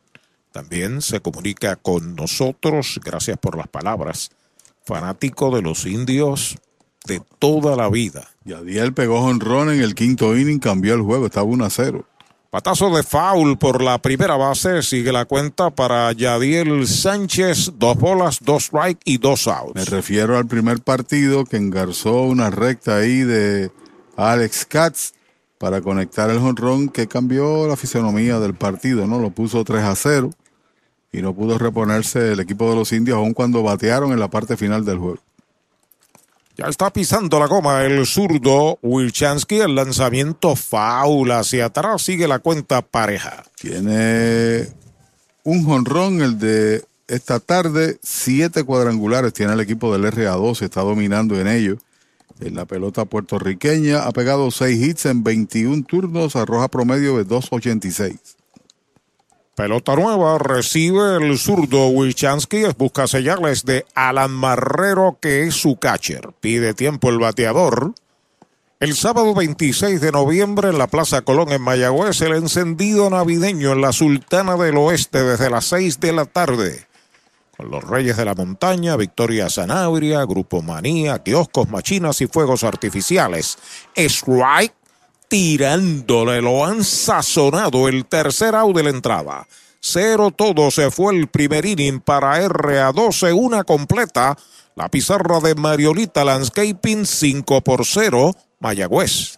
También 0.53 1.01
se 1.01 1.21
comunica 1.21 1.77
con 1.77 2.17
nosotros. 2.17 3.01
Gracias 3.03 3.39
por 3.39 3.57
las 3.57 3.69
palabras. 3.69 4.31
Fanático 4.85 5.51
de 5.51 5.63
los 5.63 5.87
indios 5.87 6.59
de 7.07 7.23
toda 7.39 7.77
la 7.77 7.89
vida. 7.89 8.29
Yadiel 8.45 8.93
pegó 8.93 9.23
jonrón 9.23 9.71
en 9.71 9.81
el 9.81 9.95
quinto 9.95 10.37
inning. 10.37 10.59
Cambió 10.59 10.93
el 10.93 11.01
juego. 11.01 11.25
Estaba 11.25 11.45
1 11.45 11.65
a 11.65 11.71
0. 11.71 12.05
Patazo 12.51 12.89
de 12.97 13.03
foul 13.03 13.59
por 13.59 13.83
la 13.83 13.99
primera 13.99 14.39
base. 14.39 14.83
Sigue 14.83 15.13
la 15.13 15.27
cuenta 15.27 15.69
para 15.69 16.11
Yadiel 16.13 16.87
Sánchez. 16.89 17.73
Dos 17.77 17.99
bolas, 17.99 18.39
dos 18.41 18.65
strike 18.65 19.03
y 19.05 19.19
dos 19.19 19.47
outs. 19.49 19.75
Me 19.75 19.85
refiero 19.85 20.39
al 20.39 20.47
primer 20.47 20.81
partido 20.81 21.45
que 21.45 21.59
engarzó 21.59 22.23
una 22.23 22.49
recta 22.49 22.97
ahí 22.97 23.21
de 23.21 23.71
Alex 24.17 24.65
Katz 24.65 25.13
para 25.59 25.83
conectar 25.83 26.31
el 26.31 26.39
jonrón 26.39 26.89
que 26.89 27.07
cambió 27.07 27.69
la 27.69 27.77
fisonomía 27.77 28.41
del 28.41 28.55
partido, 28.55 29.07
¿no? 29.07 29.19
Lo 29.19 29.29
puso 29.29 29.63
3 29.63 29.85
a 29.85 29.95
0 29.95 30.31
y 31.13 31.21
no 31.21 31.35
pudo 31.35 31.59
reponerse 31.59 32.33
el 32.33 32.41
equipo 32.41 32.71
de 32.71 32.77
los 32.77 32.93
indios 32.93 33.19
aun 33.19 33.35
cuando 33.35 33.63
batearon 33.63 34.13
en 34.13 34.21
la 34.21 34.31
parte 34.31 34.57
final 34.57 34.87
del 34.87 34.97
juego. 34.97 35.19
Ya 36.61 36.67
está 36.67 36.93
pisando 36.93 37.39
la 37.39 37.47
goma 37.47 37.85
el 37.85 38.05
zurdo 38.05 38.81
Wilchansky. 38.83 39.61
El 39.61 39.77
lanzamiento 39.77 40.57
faula 40.57 41.39
hacia 41.39 41.67
atrás. 41.67 42.03
Sigue 42.03 42.27
la 42.27 42.41
cuenta 42.41 42.83
pareja. 42.83 43.45
Tiene 43.61 44.67
un 45.45 45.65
jonrón, 45.65 46.21
el 46.21 46.37
de 46.41 46.85
esta 47.07 47.39
tarde. 47.39 48.01
Siete 48.03 48.65
cuadrangulares 48.65 49.33
tiene 49.35 49.53
el 49.53 49.61
equipo 49.61 49.97
del 49.97 50.13
RA2. 50.13 50.63
Está 50.63 50.81
dominando 50.81 51.41
en 51.41 51.47
ello. 51.47 51.79
En 52.41 52.57
la 52.57 52.65
pelota 52.65 53.05
puertorriqueña 53.05 54.03
ha 54.03 54.11
pegado 54.11 54.51
seis 54.51 54.83
hits 54.83 55.07
en 55.07 55.23
21 55.23 55.85
turnos. 55.85 56.35
Arroja 56.35 56.67
promedio 56.67 57.19
de 57.19 57.25
2.86. 57.25 58.19
Pelota 59.59 59.97
nueva, 59.97 60.39
recibe 60.39 61.17
el 61.17 61.37
zurdo 61.37 61.89
Wilchansky, 61.89 62.63
busca 62.79 63.09
señales 63.09 63.65
de 63.65 63.85
Alan 63.97 64.31
Marrero, 64.31 65.19
que 65.21 65.49
es 65.49 65.55
su 65.57 65.75
catcher. 65.75 66.31
Pide 66.39 66.75
tiempo 66.75 67.11
el 67.11 67.19
bateador. 67.19 67.93
El 68.79 68.95
sábado 68.95 69.35
26 69.35 70.01
de 70.01 70.13
noviembre 70.13 70.69
en 70.69 70.79
la 70.79 70.87
Plaza 70.87 71.23
Colón 71.23 71.51
en 71.51 71.61
Mayagüez, 71.61 72.21
el 72.21 72.35
encendido 72.35 73.11
navideño 73.11 73.73
en 73.73 73.81
la 73.81 73.91
Sultana 73.91 74.55
del 74.55 74.77
Oeste 74.77 75.25
desde 75.25 75.51
las 75.51 75.65
6 75.65 75.99
de 75.99 76.13
la 76.13 76.27
tarde. 76.27 76.87
Con 77.57 77.73
los 77.73 77.83
Reyes 77.83 78.17
de 78.17 78.27
la 78.27 78.37
Montaña, 78.37 78.95
Victoria 78.95 79.51
Sanabria, 79.51 80.25
Grupo 80.25 80.63
Manía, 80.63 81.19
kioscos, 81.25 81.69
machinas 81.69 82.21
y 82.21 82.29
fuegos 82.29 82.63
artificiales. 82.63 83.59
Strike 83.97 84.78
tirándole, 85.29 86.41
lo 86.43 86.65
han 86.65 86.85
sazonado 86.85 87.89
el 87.89 88.07
tercer 88.07 88.55
out 88.55 88.77
de 88.77 88.83
la 88.83 88.91
entrada. 88.91 89.47
Cero 89.81 90.33
todo 90.35 90.71
se 90.71 90.91
fue 90.91 91.15
el 91.15 91.29
primer 91.29 91.65
inning 91.65 92.01
para 92.01 92.43
RA12, 92.47 93.35
una 93.35 93.65
completa. 93.65 94.37
La 94.75 94.89
pizarra 94.89 95.41
de 95.41 95.55
Mariolita 95.55 96.25
Landscaping 96.25 97.07
5 97.07 97.61
por 97.63 97.85
0, 97.85 98.35
Mayagüez. 98.61 99.38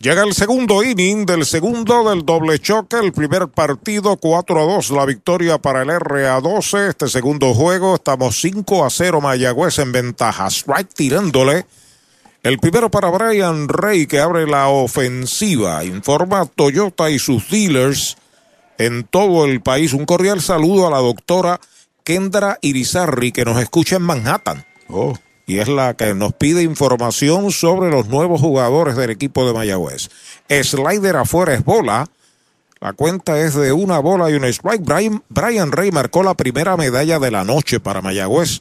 Llega 0.00 0.22
el 0.22 0.32
segundo 0.32 0.84
inning 0.84 1.26
del 1.26 1.44
segundo 1.44 2.08
del 2.08 2.24
doble 2.24 2.60
choque, 2.60 3.00
el 3.00 3.12
primer 3.12 3.48
partido 3.48 4.16
4 4.16 4.60
a 4.60 4.62
2, 4.74 4.90
la 4.92 5.04
victoria 5.04 5.58
para 5.58 5.82
el 5.82 5.88
RA12. 5.88 6.90
Este 6.90 7.08
segundo 7.08 7.52
juego 7.52 7.96
estamos 7.96 8.40
5 8.40 8.84
a 8.84 8.90
0 8.90 9.20
Mayagüez 9.20 9.80
en 9.80 9.90
ventaja. 9.90 10.46
Strike 10.46 10.94
tirándole. 10.94 11.66
El 12.44 12.60
primero 12.60 12.92
para 12.92 13.10
Brian 13.10 13.66
Rey 13.68 14.06
que 14.06 14.20
abre 14.20 14.46
la 14.46 14.68
ofensiva. 14.68 15.84
Informa 15.84 16.46
Toyota 16.46 17.10
y 17.10 17.18
sus 17.18 17.50
dealers 17.50 18.16
en 18.78 19.02
todo 19.02 19.46
el 19.46 19.60
país. 19.62 19.94
Un 19.94 20.06
cordial 20.06 20.40
saludo 20.40 20.86
a 20.86 20.90
la 20.92 20.98
doctora 20.98 21.58
Kendra 22.04 22.60
Irizarri 22.62 23.32
que 23.32 23.44
nos 23.44 23.60
escucha 23.60 23.96
en 23.96 24.02
Manhattan. 24.02 24.64
Oh 24.88 25.18
y 25.48 25.60
es 25.60 25.68
la 25.68 25.94
que 25.94 26.14
nos 26.14 26.34
pide 26.34 26.62
información 26.62 27.50
sobre 27.50 27.90
los 27.90 28.06
nuevos 28.06 28.38
jugadores 28.38 28.96
del 28.96 29.08
equipo 29.08 29.46
de 29.46 29.54
Mayagüez. 29.54 30.10
Slider 30.46 31.16
afuera 31.16 31.54
es 31.54 31.64
bola. 31.64 32.06
La 32.80 32.92
cuenta 32.92 33.40
es 33.40 33.54
de 33.54 33.72
una 33.72 33.98
bola 33.98 34.30
y 34.30 34.34
un 34.34 34.44
strike. 34.44 34.84
Brian, 34.84 35.24
Brian 35.30 35.72
Rey 35.72 35.90
marcó 35.90 36.22
la 36.22 36.34
primera 36.34 36.76
medalla 36.76 37.18
de 37.18 37.30
la 37.30 37.44
noche 37.44 37.80
para 37.80 38.02
Mayagüez. 38.02 38.60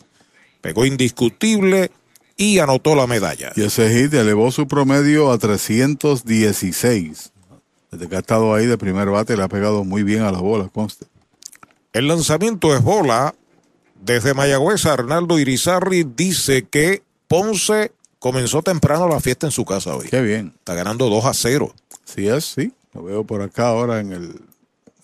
Pegó 0.62 0.86
indiscutible 0.86 1.92
y 2.38 2.60
anotó 2.60 2.96
la 2.96 3.06
medalla. 3.06 3.52
Y 3.58 3.64
ese 3.64 3.90
hit 3.90 4.14
elevó 4.14 4.50
su 4.54 4.66
promedio 4.66 5.30
a 5.34 5.38
316. 5.38 7.34
Desde 7.92 8.08
que 8.08 8.16
ha 8.16 8.20
estado 8.20 8.56
ahí 8.56 8.66
de 8.66 8.78
primer 8.78 9.10
bate 9.10 9.36
le 9.36 9.44
ha 9.44 9.50
pegado 9.50 9.84
muy 9.84 10.04
bien 10.04 10.22
a 10.22 10.32
la 10.32 10.40
bola, 10.40 10.70
conste. 10.70 11.06
El 11.92 12.08
lanzamiento 12.08 12.74
es 12.74 12.82
bola 12.82 13.36
desde 14.02 14.34
Mayagüez, 14.34 14.86
Arnaldo 14.86 15.40
Irizarri 15.40 16.04
dice 16.04 16.68
que 16.68 17.04
Ponce 17.28 17.92
comenzó 18.20 18.62
temprano 18.62 19.08
la 19.08 19.20
fiesta 19.20 19.48
en 19.48 19.52
su 19.52 19.66
casa 19.66 19.96
hoy. 19.96 20.08
Qué 20.10 20.22
bien. 20.22 20.54
Está 20.58 20.74
ganando 20.74 21.10
2 21.10 21.26
a 21.26 21.34
0. 21.34 21.74
Sí 22.06 22.28
es, 22.28 22.46
sí. 22.46 22.74
Lo 22.94 23.04
veo 23.04 23.24
por 23.24 23.42
acá 23.42 23.68
ahora 23.68 24.00
en 24.00 24.14
el, 24.14 24.24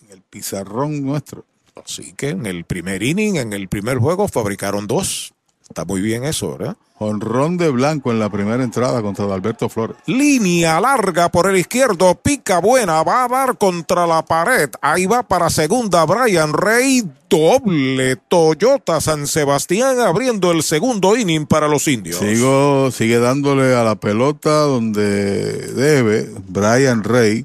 en 0.02 0.10
el 0.10 0.20
pizarrón 0.22 1.04
nuestro. 1.04 1.44
Así 1.84 2.12
que 2.14 2.30
en 2.30 2.46
el 2.46 2.64
primer 2.64 3.02
inning, 3.02 3.36
en 3.36 3.52
el 3.52 3.68
primer 3.68 3.98
juego, 3.98 4.28
fabricaron 4.28 4.86
dos. 4.86 5.33
Está 5.68 5.84
muy 5.84 6.00
bien 6.00 6.24
eso, 6.24 6.56
¿verdad? 6.56 6.76
Honrón 6.98 7.56
de 7.56 7.70
blanco 7.70 8.12
en 8.12 8.20
la 8.20 8.30
primera 8.30 8.62
entrada 8.62 9.02
contra 9.02 9.24
Alberto 9.24 9.68
Flores. 9.68 9.96
Línea 10.06 10.80
larga 10.80 11.28
por 11.28 11.50
el 11.50 11.56
izquierdo, 11.56 12.14
pica 12.14 12.60
buena, 12.60 13.02
va 13.02 13.24
a 13.24 13.28
dar 13.28 13.58
contra 13.58 14.06
la 14.06 14.24
pared. 14.24 14.70
Ahí 14.80 15.06
va 15.06 15.24
para 15.24 15.50
segunda 15.50 16.04
Brian 16.04 16.52
Rey, 16.52 17.02
doble 17.28 18.16
Toyota 18.28 19.00
San 19.00 19.26
Sebastián 19.26 19.98
abriendo 19.98 20.52
el 20.52 20.62
segundo 20.62 21.16
inning 21.16 21.46
para 21.46 21.66
los 21.66 21.88
indios. 21.88 22.18
Sigo, 22.18 22.90
sigue 22.92 23.18
dándole 23.18 23.74
a 23.74 23.82
la 23.82 23.96
pelota 23.96 24.60
donde 24.60 25.72
debe 25.72 26.30
Brian 26.46 27.02
Rey 27.02 27.44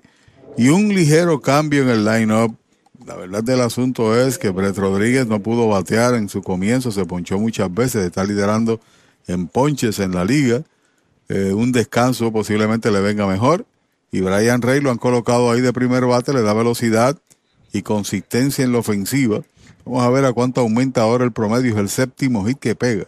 y 0.57 0.69
un 0.69 0.89
ligero 0.89 1.41
cambio 1.41 1.81
en 1.81 1.89
el 1.89 2.05
line-up. 2.05 2.55
La 3.09 3.15
verdad 3.15 3.43
del 3.43 3.61
asunto 3.61 4.15
es 4.15 4.37
que 4.37 4.51
Brett 4.51 4.77
Rodríguez 4.77 5.25
no 5.25 5.39
pudo 5.39 5.67
batear 5.67 6.13
en 6.13 6.29
su 6.29 6.43
comienzo, 6.43 6.91
se 6.91 7.05
ponchó 7.05 7.39
muchas 7.39 7.73
veces, 7.73 8.05
está 8.05 8.23
liderando 8.23 8.79
en 9.25 9.47
ponches 9.47 9.97
en 9.97 10.13
la 10.13 10.23
liga. 10.23 10.61
Eh, 11.27 11.51
un 11.55 11.71
descanso 11.71 12.31
posiblemente 12.31 12.91
le 12.91 13.01
venga 13.01 13.25
mejor. 13.25 13.65
Y 14.11 14.21
Brian 14.21 14.61
Rey 14.61 14.79
lo 14.79 14.91
han 14.91 14.99
colocado 14.99 15.49
ahí 15.49 15.59
de 15.59 15.73
primer 15.73 16.05
bate, 16.05 16.33
le 16.33 16.43
da 16.43 16.53
velocidad 16.53 17.17
y 17.73 17.81
consistencia 17.81 18.63
en 18.63 18.73
la 18.73 18.77
ofensiva. 18.77 19.41
Vamos 19.85 20.03
a 20.03 20.09
ver 20.11 20.25
a 20.25 20.33
cuánto 20.33 20.61
aumenta 20.61 21.01
ahora 21.01 21.25
el 21.25 21.31
promedio, 21.31 21.73
es 21.73 21.79
el 21.79 21.89
séptimo 21.89 22.45
hit 22.45 22.59
que 22.59 22.75
pega. 22.75 23.07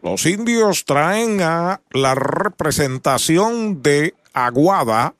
Los 0.00 0.24
indios 0.24 0.84
traen 0.84 1.40
a 1.42 1.80
la 1.90 2.14
representación 2.14 3.82
de 3.82 4.14
Aguada, 4.32 5.16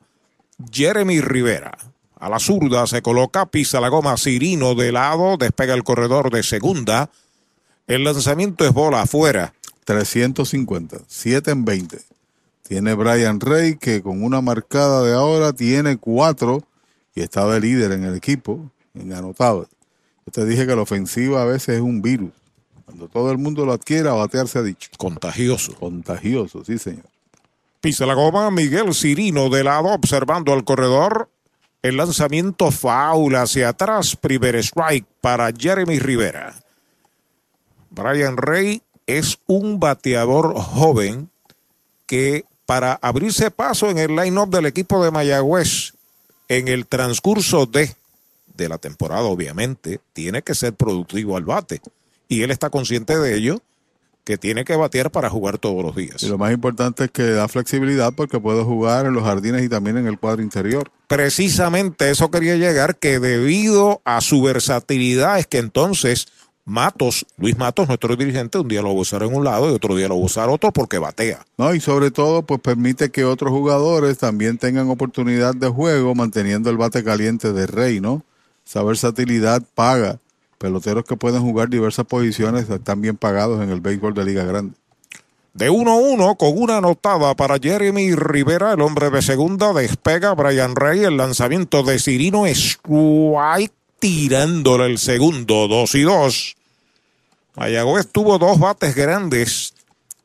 Jeremy 0.71 1.19
Rivera. 1.19 1.77
A 2.19 2.29
la 2.29 2.39
zurda 2.39 2.87
se 2.87 3.01
coloca, 3.01 3.45
pisa 3.45 3.79
la 3.79 3.89
goma 3.89 4.17
Cirino 4.17 4.73
de 4.73 4.91
lado, 4.91 5.37
despega 5.37 5.73
el 5.73 5.83
corredor 5.83 6.31
de 6.31 6.41
segunda. 6.41 7.11
El 7.85 8.03
lanzamiento 8.03 8.65
es 8.65 8.73
bola 8.73 9.01
afuera. 9.03 9.53
350, 9.85 10.97
7 11.07 11.51
en 11.51 11.63
20. 11.63 12.01
Tiene 12.67 12.93
Brian 12.95 13.39
Rey 13.39 13.77
que 13.77 14.01
con 14.01 14.23
una 14.23 14.41
marcada 14.41 15.03
de 15.03 15.13
ahora 15.13 15.53
tiene 15.53 15.97
cuatro 15.97 16.63
y 17.15 17.21
está 17.21 17.47
de 17.47 17.61
líder 17.61 17.93
en 17.93 18.03
el 18.03 18.15
equipo, 18.15 18.69
en 18.93 19.13
anotado. 19.13 19.69
Yo 20.25 20.31
te 20.31 20.45
dije 20.45 20.67
que 20.67 20.75
la 20.75 20.81
ofensiva 20.81 21.43
a 21.43 21.45
veces 21.45 21.75
es 21.75 21.81
un 21.81 22.01
virus. 22.01 22.31
Cuando 22.83 23.07
todo 23.07 23.31
el 23.31 23.37
mundo 23.37 23.65
lo 23.65 23.73
adquiera, 23.73 24.13
batear 24.13 24.47
se 24.47 24.59
ha 24.59 24.63
dicho. 24.63 24.89
Contagioso. 24.97 25.75
Contagioso, 25.75 26.65
sí, 26.65 26.77
señor. 26.77 27.05
Pisa 27.79 28.05
la 28.05 28.15
goma 28.15 28.51
Miguel 28.51 28.93
Cirino 28.93 29.49
de 29.49 29.63
lado, 29.63 29.89
observando 29.89 30.51
al 30.51 30.65
corredor. 30.65 31.29
El 31.81 31.97
lanzamiento 31.97 32.71
faula 32.71 33.43
hacia 33.43 33.69
atrás, 33.69 34.15
primer 34.15 34.55
strike 34.55 35.05
para 35.21 35.51
Jeremy 35.51 35.99
Rivera. 35.99 36.55
Brian 37.89 38.37
Rey 38.37 38.81
es 39.05 39.39
un 39.47 39.79
bateador 39.79 40.53
joven 40.59 41.29
que 42.05 42.45
para 42.65 42.93
abrirse 43.01 43.49
paso 43.51 43.89
en 43.89 43.97
el 43.97 44.15
line-up 44.15 44.49
del 44.49 44.65
equipo 44.65 45.03
de 45.03 45.11
Mayagüez 45.11 45.93
en 46.49 46.67
el 46.67 46.85
transcurso 46.85 47.65
de, 47.65 47.95
de 48.55 48.69
la 48.69 48.77
temporada, 48.77 49.23
obviamente, 49.23 49.99
tiene 50.13 50.41
que 50.41 50.55
ser 50.55 50.73
productivo 50.73 51.37
al 51.37 51.43
bate. 51.43 51.81
Y 52.27 52.41
él 52.41 52.51
está 52.51 52.69
consciente 52.69 53.17
de 53.17 53.35
ello. 53.35 53.61
Que 54.27 54.37
tiene 54.37 54.65
que 54.65 54.75
batear 54.75 55.09
para 55.09 55.29
jugar 55.29 55.57
todos 55.57 55.81
los 55.81 55.95
días. 55.95 56.21
Y 56.21 56.27
lo 56.27 56.37
más 56.37 56.51
importante 56.51 57.05
es 57.05 57.11
que 57.11 57.23
da 57.23 57.47
flexibilidad 57.47 58.11
porque 58.13 58.41
puede 58.41 58.61
jugar 58.61 59.05
en 59.05 59.13
los 59.13 59.23
jardines 59.23 59.63
y 59.63 59.69
también 59.69 59.95
en 59.95 60.05
el 60.05 60.19
cuadro 60.19 60.41
interior. 60.41 60.91
Precisamente 61.07 62.09
eso 62.09 62.29
quería 62.29 62.57
llegar, 62.57 62.97
que 62.97 63.21
debido 63.21 64.01
a 64.03 64.19
su 64.19 64.41
versatilidad 64.41 65.39
es 65.39 65.47
que 65.47 65.59
entonces 65.59 66.27
Matos, 66.65 67.25
Luis 67.37 67.57
Matos, 67.57 67.87
nuestro 67.87 68.17
dirigente, 68.17 68.57
un 68.57 68.67
día 68.67 68.81
lo 68.81 68.89
va 68.89 68.95
a 68.95 69.01
usar 69.01 69.23
en 69.23 69.33
un 69.33 69.45
lado 69.45 69.71
y 69.71 69.73
otro 69.73 69.95
día 69.95 70.09
lo 70.09 70.15
va 70.15 70.23
a 70.23 70.25
usar 70.25 70.49
otro 70.49 70.73
porque 70.73 70.97
batea. 70.97 71.45
No, 71.57 71.73
y 71.73 71.79
sobre 71.79 72.11
todo, 72.11 72.41
pues 72.41 72.59
permite 72.59 73.09
que 73.09 73.23
otros 73.23 73.51
jugadores 73.51 74.17
también 74.17 74.57
tengan 74.57 74.89
oportunidad 74.89 75.55
de 75.55 75.69
juego 75.69 76.15
manteniendo 76.15 76.69
el 76.69 76.75
bate 76.75 77.01
caliente 77.01 77.53
de 77.53 77.65
Rey, 77.65 78.01
¿no? 78.01 78.25
Esa 78.67 78.83
versatilidad 78.83 79.63
paga. 79.73 80.19
Peloteros 80.57 81.05
que 81.05 81.15
pueden 81.15 81.41
jugar 81.41 81.69
diversas 81.69 82.05
posiciones 82.05 82.69
están 82.69 83.01
bien 83.01 83.17
pagados 83.17 83.61
en 83.61 83.69
el 83.69 83.81
béisbol 83.81 84.13
de 84.13 84.25
Liga 84.25 84.43
Grande. 84.43 84.75
De 85.53 85.71
1-1 85.71 86.37
con 86.37 86.57
una 86.57 86.77
anotada 86.77 87.35
para 87.35 87.57
Jeremy 87.57 88.13
Rivera, 88.13 88.73
el 88.73 88.81
hombre 88.81 89.09
de 89.09 89.21
segunda, 89.21 89.73
despega 89.73 90.33
Brian 90.35 90.75
Rey, 90.75 91.03
el 91.03 91.17
lanzamiento 91.17 91.81
de 91.83 91.97
Cirino 91.97 92.45
Strike 92.45 93.73
tirándole 93.99 94.85
el 94.85 94.99
segundo, 94.99 95.67
2 95.67 95.95
y 95.95 96.01
2. 96.01 96.55
Mayagüez 97.55 98.07
tuvo 98.11 98.37
dos 98.37 98.59
bates 98.59 98.93
grandes 98.93 99.73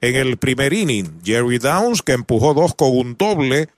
en 0.03 0.17
el 0.17 0.37
primer 0.37 0.75
inning. 0.75 1.21
Jerry 1.25 1.59
Downs, 1.59 2.03
que 2.03 2.13
empujó 2.13 2.53
dos 2.53 2.75
con 2.75 2.95
un 2.95 3.17
doble, 3.17 3.71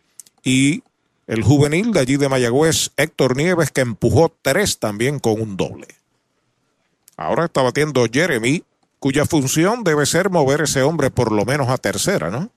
y 0.42 0.82
el 1.28 1.44
juvenil 1.44 1.92
de 1.92 2.00
allí 2.00 2.16
de 2.16 2.28
Mayagüez, 2.28 2.90
Héctor 2.96 3.36
Nieves, 3.36 3.70
que 3.70 3.82
empujó 3.82 4.34
tres 4.42 4.78
también 4.78 5.20
con 5.20 5.40
un 5.40 5.57
doble. 5.57 5.86
Ahora 7.16 7.46
está 7.46 7.62
batiendo 7.62 8.06
Jeremy, 8.10 8.64
cuya 8.98 9.26
función 9.26 9.84
debe 9.84 10.06
ser 10.06 10.30
mover 10.30 10.62
ese 10.62 10.82
hombre 10.82 11.10
por 11.10 11.32
lo 11.32 11.44
menos 11.44 11.68
a 11.68 11.78
tercera, 11.78 12.30
¿no? 12.30 12.50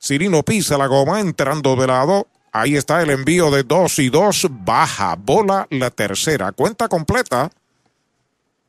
Cirino 0.00 0.42
pisa 0.42 0.76
la 0.78 0.86
goma 0.86 1.20
entrando 1.20 1.76
de 1.76 1.86
lado. 1.86 2.26
Ahí 2.50 2.76
está 2.76 3.02
el 3.02 3.10
envío 3.10 3.50
de 3.50 3.62
dos 3.62 3.98
y 3.98 4.08
dos. 4.08 4.46
Baja, 4.50 5.14
bola 5.16 5.66
la 5.70 5.90
tercera. 5.90 6.52
Cuenta 6.52 6.88
completa. 6.88 7.50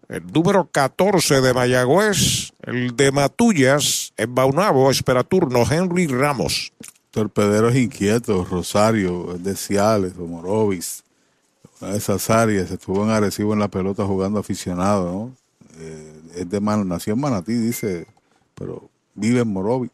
El 0.09 0.27
número 0.27 0.69
14 0.71 1.41
de 1.41 1.53
Mayagüez, 1.53 2.51
el 2.61 2.95
de 2.95 3.11
Matullas, 3.11 4.13
en 4.15 4.35
Baunabo, 4.35 4.91
espera 4.91 5.23
turno 5.23 5.63
Henry 5.69 6.07
Ramos. 6.07 6.71
Torpederos 7.09 7.75
inquietos, 7.75 8.49
Rosario, 8.49 9.35
de 9.39 9.55
Ciales, 9.55 10.13
o 10.19 10.27
Morovis. 10.27 11.03
Esas 11.81 12.29
áreas 12.29 12.71
estuvo 12.71 13.03
en 13.03 13.09
Arecibo 13.09 13.53
en 13.53 13.59
la 13.59 13.67
pelota 13.67 14.05
jugando 14.05 14.39
aficionado, 14.39 15.11
¿no? 15.11 15.35
Eh, 15.79 16.21
es 16.35 16.49
de 16.49 16.59
Man, 16.59 16.87
nació 16.87 17.13
en 17.13 17.19
Manatí, 17.19 17.53
dice, 17.53 18.07
pero 18.55 18.89
vive 19.15 19.41
en 19.41 19.47
Morovis. 19.51 19.91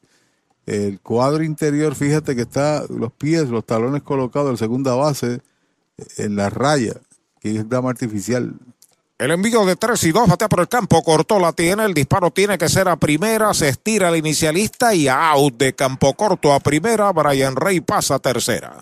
El 0.66 1.00
cuadro 1.00 1.44
interior, 1.44 1.96
fíjate 1.96 2.36
que 2.36 2.44
está 2.44 2.84
los 2.90 3.12
pies, 3.12 3.50
los 3.50 3.66
talones 3.66 4.04
colocados 4.04 4.52
en 4.52 4.58
segunda 4.58 4.94
base, 4.94 5.42
en 6.18 6.36
la 6.36 6.50
raya, 6.50 6.94
que 7.40 7.58
es 7.58 7.70
dama 7.70 7.90
artificial. 7.90 8.54
El 9.18 9.32
envío 9.32 9.66
de 9.66 9.76
3 9.76 10.02
y 10.06 10.12
2 10.12 10.30
batea 10.30 10.48
por 10.48 10.62
el 10.62 10.70
campo, 10.70 11.04
cortó 11.04 11.40
la 11.40 11.52
tiene, 11.52 11.84
el 11.84 11.94
disparo 11.94 12.32
tiene 12.32 12.58
que 12.58 12.70
ser 12.70 12.88
a 12.88 12.96
primera, 12.96 13.54
se 13.54 13.68
estira 13.68 14.10
el 14.10 14.16
inicialista 14.16 14.94
y 14.94 15.08
out 15.08 15.58
de 15.58 15.74
campo 15.74 16.14
corto 16.14 16.54
a 16.54 16.60
primera, 16.60 17.12
Brian 17.12 17.56
Rey 17.56 17.82
pasa 17.82 18.16
a 18.16 18.20
tercera. 18.20 18.82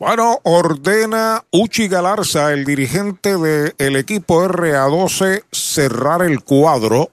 Bueno, 0.00 0.40
ordena 0.44 1.44
Uchi 1.50 1.86
Galarza, 1.86 2.54
el 2.54 2.64
dirigente 2.64 3.36
del 3.36 3.96
equipo 3.96 4.42
RA12, 4.42 5.44
cerrar 5.52 6.22
el 6.22 6.42
cuadro. 6.42 7.10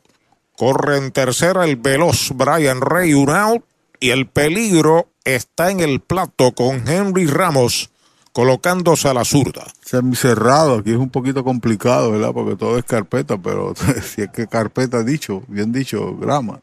Corre 0.55 0.95
en 0.95 1.11
tercera 1.11 1.65
el 1.65 1.75
veloz 1.75 2.31
Brian 2.33 2.79
Rey, 2.79 3.13
un 3.13 3.29
out. 3.29 3.65
Y 3.99 4.11
el 4.11 4.25
peligro 4.25 5.09
está 5.25 5.69
en 5.69 5.81
el 5.81 5.99
plato 5.99 6.53
con 6.53 6.87
Henry 6.87 7.27
Ramos 7.27 7.89
colocándose 8.31 9.09
a 9.09 9.13
la 9.13 9.25
zurda. 9.25 9.65
cerrado, 10.15 10.75
aquí 10.75 10.91
es 10.91 10.97
un 10.97 11.09
poquito 11.09 11.43
complicado, 11.43 12.13
¿verdad? 12.13 12.31
Porque 12.33 12.55
todo 12.55 12.77
es 12.77 12.85
carpeta, 12.85 13.37
pero 13.37 13.73
si 14.15 14.21
es 14.21 14.29
que 14.29 14.47
carpeta 14.47 15.03
dicho, 15.03 15.43
bien 15.49 15.73
dicho, 15.73 16.15
grama. 16.15 16.61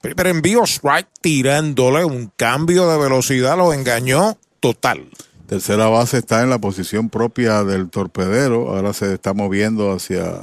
Primer 0.00 0.28
envío, 0.28 0.62
strike 0.62 1.08
tirándole 1.20 2.04
un 2.04 2.30
cambio 2.36 2.88
de 2.88 2.96
velocidad, 2.96 3.56
lo 3.56 3.72
engañó 3.72 4.38
total. 4.60 5.08
Tercera 5.46 5.86
base 5.86 6.18
está 6.18 6.42
en 6.42 6.50
la 6.50 6.58
posición 6.58 7.08
propia 7.08 7.62
del 7.62 7.88
torpedero, 7.88 8.70
ahora 8.74 8.92
se 8.92 9.14
está 9.14 9.32
moviendo 9.32 9.92
hacia 9.92 10.42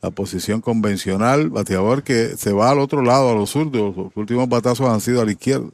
la 0.00 0.10
posición 0.10 0.60
convencional, 0.60 1.50
bateador 1.50 2.02
que 2.02 2.36
se 2.36 2.52
va 2.52 2.70
al 2.70 2.78
otro 2.78 3.02
lado, 3.02 3.30
a 3.30 3.34
los 3.34 3.50
zurdos, 3.50 3.96
los 3.96 4.12
últimos 4.14 4.48
batazos 4.48 4.88
han 4.88 5.00
sido 5.00 5.20
a 5.20 5.24
la 5.24 5.32
izquierda. 5.32 5.68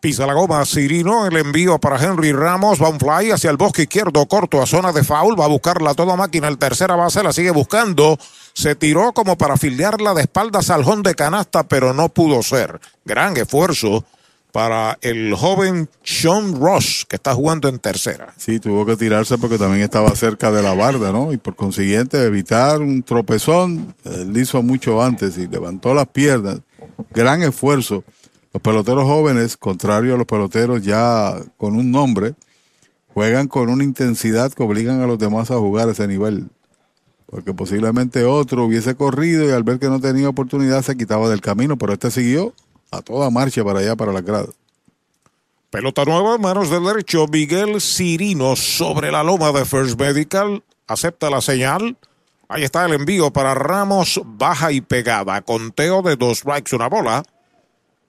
Pisa 0.00 0.26
la 0.26 0.32
goma, 0.32 0.64
Cirino, 0.64 1.26
el 1.26 1.36
envío 1.36 1.78
para 1.78 2.02
Henry 2.02 2.32
Ramos, 2.32 2.82
va 2.82 2.88
un 2.88 2.98
fly 2.98 3.32
hacia 3.32 3.50
el 3.50 3.58
bosque 3.58 3.82
izquierdo, 3.82 4.24
corto 4.24 4.62
a 4.62 4.66
zona 4.66 4.92
de 4.92 5.04
foul, 5.04 5.38
va 5.38 5.44
a 5.44 5.48
buscarla 5.48 5.92
toda 5.92 6.16
máquina, 6.16 6.48
el 6.48 6.56
tercera 6.56 6.96
base 6.96 7.22
la 7.22 7.34
sigue 7.34 7.50
buscando, 7.50 8.18
se 8.54 8.74
tiró 8.74 9.12
como 9.12 9.36
para 9.36 9.58
fildearla 9.58 10.14
de 10.14 10.22
espaldas 10.22 10.70
al 10.70 11.02
de 11.02 11.14
canasta, 11.14 11.64
pero 11.64 11.92
no 11.92 12.08
pudo 12.08 12.42
ser. 12.42 12.80
Gran 13.04 13.36
esfuerzo 13.36 14.06
para 14.52 14.98
el 15.00 15.34
joven 15.34 15.88
Sean 16.02 16.60
Ross, 16.60 17.06
que 17.08 17.16
está 17.16 17.34
jugando 17.34 17.68
en 17.68 17.78
tercera. 17.78 18.34
Sí, 18.36 18.60
tuvo 18.60 18.84
que 18.84 18.96
tirarse 18.96 19.38
porque 19.38 19.58
también 19.58 19.82
estaba 19.82 20.14
cerca 20.16 20.50
de 20.50 20.62
la 20.62 20.74
barda, 20.74 21.12
¿no? 21.12 21.32
Y 21.32 21.36
por 21.36 21.56
consiguiente 21.56 22.22
evitar 22.24 22.80
un 22.80 23.02
tropezón, 23.02 23.94
él 24.04 24.36
hizo 24.36 24.62
mucho 24.62 25.02
antes 25.02 25.38
y 25.38 25.46
levantó 25.46 25.94
las 25.94 26.08
piernas. 26.08 26.60
Gran 27.14 27.42
esfuerzo. 27.42 28.04
Los 28.52 28.62
peloteros 28.62 29.04
jóvenes, 29.04 29.56
contrario 29.56 30.14
a 30.14 30.18
los 30.18 30.26
peloteros 30.26 30.82
ya 30.82 31.36
con 31.56 31.76
un 31.76 31.92
nombre, 31.92 32.34
juegan 33.14 33.46
con 33.46 33.68
una 33.70 33.84
intensidad 33.84 34.52
que 34.52 34.62
obligan 34.62 35.00
a 35.00 35.06
los 35.06 35.18
demás 35.18 35.50
a 35.52 35.58
jugar 35.58 35.88
a 35.88 35.92
ese 35.92 36.08
nivel. 36.08 36.48
Porque 37.26 37.54
posiblemente 37.54 38.24
otro 38.24 38.64
hubiese 38.64 38.96
corrido 38.96 39.48
y 39.48 39.52
al 39.52 39.62
ver 39.62 39.78
que 39.78 39.88
no 39.88 40.00
tenía 40.00 40.28
oportunidad 40.28 40.82
se 40.82 40.96
quitaba 40.96 41.28
del 41.28 41.40
camino, 41.40 41.78
pero 41.78 41.92
este 41.92 42.10
siguió 42.10 42.52
a 42.90 43.02
toda 43.02 43.30
marcha 43.30 43.64
para 43.64 43.80
allá, 43.80 43.96
para 43.96 44.12
la 44.12 44.20
grada. 44.20 44.48
Pelota 45.70 46.04
nueva, 46.04 46.36
manos 46.38 46.68
del 46.68 46.84
derecho, 46.84 47.26
Miguel 47.28 47.80
Cirino 47.80 48.56
sobre 48.56 49.12
la 49.12 49.22
loma 49.22 49.52
de 49.52 49.64
First 49.64 49.98
Medical. 50.00 50.64
Acepta 50.88 51.30
la 51.30 51.40
señal. 51.40 51.96
Ahí 52.48 52.64
está 52.64 52.84
el 52.84 52.94
envío 52.94 53.30
para 53.30 53.54
Ramos, 53.54 54.20
baja 54.24 54.72
y 54.72 54.80
pegada. 54.80 55.40
Conteo 55.42 56.02
de 56.02 56.16
dos 56.16 56.38
strikes, 56.38 56.74
una 56.74 56.88
bola. 56.88 57.22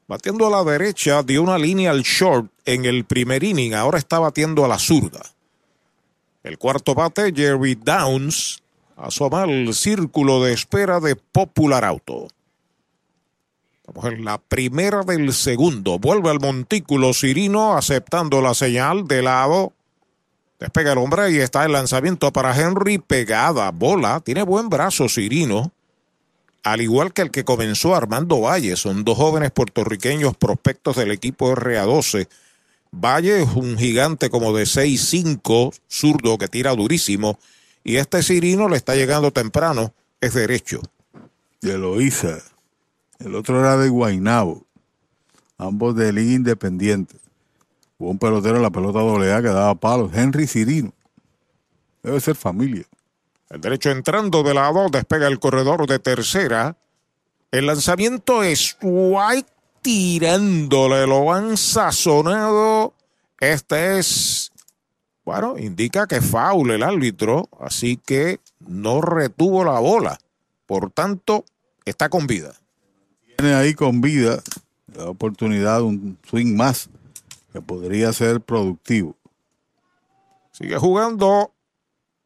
Batiendo 0.07 0.47
a 0.47 0.49
la 0.49 0.63
derecha, 0.69 1.21
dio 1.21 1.43
una 1.43 1.59
línea 1.59 1.91
al 1.91 2.01
short 2.01 2.51
en 2.65 2.85
el 2.85 3.05
primer 3.05 3.43
inning. 3.43 3.75
Ahora 3.75 3.99
está 3.99 4.17
batiendo 4.17 4.65
a 4.65 4.67
la 4.67 4.79
zurda. 4.79 5.21
El 6.43 6.57
cuarto 6.57 6.95
bate, 6.95 7.31
Jerry 7.35 7.75
Downs, 7.75 8.63
asoma 8.97 9.43
el 9.43 9.75
círculo 9.75 10.43
de 10.43 10.53
espera 10.53 10.99
de 10.99 11.15
Popular 11.15 11.85
Auto. 11.85 12.27
En 14.03 14.25
la 14.25 14.37
primera 14.37 15.03
del 15.03 15.33
segundo. 15.33 15.99
Vuelve 15.99 16.29
al 16.29 16.39
montículo 16.39 17.13
Cirino 17.13 17.77
aceptando 17.77 18.41
la 18.41 18.53
señal 18.53 19.07
de 19.07 19.21
lado. 19.21 19.73
Despega 20.59 20.91
el 20.91 20.99
hombre 20.99 21.31
y 21.31 21.37
está 21.37 21.65
el 21.65 21.71
lanzamiento 21.71 22.31
para 22.31 22.55
Henry. 22.55 22.99
Pegada, 22.99 23.71
bola. 23.71 24.19
Tiene 24.19 24.43
buen 24.43 24.69
brazo 24.69 25.09
Cirino. 25.09 25.71
Al 26.63 26.81
igual 26.81 27.13
que 27.13 27.23
el 27.23 27.31
que 27.31 27.43
comenzó 27.43 27.95
Armando 27.95 28.41
Valle. 28.41 28.75
Son 28.75 29.03
dos 29.03 29.17
jóvenes 29.17 29.51
puertorriqueños 29.51 30.37
prospectos 30.37 30.95
del 30.95 31.11
equipo 31.11 31.55
RA12. 31.55 32.27
Valle 32.91 33.41
es 33.41 33.49
un 33.55 33.77
gigante 33.77 34.29
como 34.29 34.53
de 34.53 34.65
6'5, 34.65 35.73
zurdo 35.89 36.37
que 36.37 36.47
tira 36.47 36.75
durísimo. 36.75 37.39
Y 37.83 37.95
este 37.95 38.21
Cirino 38.21 38.69
le 38.69 38.77
está 38.77 38.95
llegando 38.95 39.31
temprano. 39.31 39.93
Es 40.19 40.33
derecho. 40.33 40.81
De 41.61 41.73
Eloísa. 41.73 42.39
El 43.23 43.35
otro 43.35 43.59
era 43.59 43.77
de 43.77 43.89
Guainabo. 43.89 44.65
Ambos 45.57 45.95
de 45.95 46.11
Liga 46.11 46.33
Independiente. 46.33 47.17
Hubo 47.97 48.09
un 48.09 48.17
pelotero 48.17 48.55
en 48.55 48.63
la 48.63 48.71
pelota 48.71 48.99
doble 48.99 49.27
que 49.27 49.49
daba 49.49 49.75
palos. 49.75 50.11
Henry 50.13 50.47
Cirino. 50.47 50.91
Debe 52.01 52.19
ser 52.19 52.35
familia. 52.35 52.83
El 53.49 53.61
derecho 53.61 53.91
entrando 53.91 54.43
de 54.43 54.53
lado, 54.53 54.87
despega 54.89 55.27
el 55.27 55.39
corredor 55.39 55.85
de 55.85 55.99
tercera. 55.99 56.77
El 57.51 57.67
lanzamiento 57.67 58.43
es 58.43 58.77
White 58.81 59.49
tirándole, 59.81 61.05
lo 61.05 61.31
han 61.31 61.57
sazonado. 61.57 62.93
Este 63.39 63.99
es 63.99 64.51
Bueno, 65.25 65.57
indica 65.57 66.07
que 66.07 66.21
faule 66.21 66.75
el 66.75 66.83
árbitro, 66.83 67.49
así 67.59 67.97
que 67.97 68.39
no 68.59 69.01
retuvo 69.01 69.63
la 69.63 69.79
bola. 69.79 70.17
Por 70.65 70.89
tanto, 70.91 71.45
está 71.85 72.09
con 72.09 72.25
vida. 72.25 72.53
Ahí 73.43 73.73
con 73.73 74.01
vida 74.01 74.41
la 74.95 75.05
oportunidad, 75.05 75.81
un 75.81 76.17
swing 76.27 76.55
más 76.55 76.89
que 77.51 77.61
podría 77.61 78.13
ser 78.13 78.41
productivo. 78.41 79.15
Sigue 80.51 80.77
jugando 80.77 81.51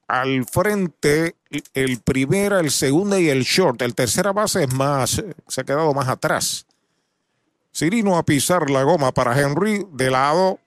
al 0.07 0.45
frente 0.45 1.35
el 1.73 1.99
primera, 1.99 2.59
el 2.59 2.71
segundo 2.71 3.17
y 3.17 3.29
el 3.29 3.43
short. 3.43 3.81
El 3.81 3.95
tercera 3.95 4.33
base 4.33 4.63
es 4.63 4.73
más, 4.73 5.23
se 5.47 5.61
ha 5.61 5.63
quedado 5.63 5.93
más 5.93 6.07
atrás. 6.07 6.65
Cirino 7.73 8.17
a 8.17 8.23
pisar 8.23 8.69
la 8.69 8.83
goma 8.83 9.11
para 9.11 9.39
Henry 9.39 9.85
de 9.91 10.11
lado. 10.11 10.59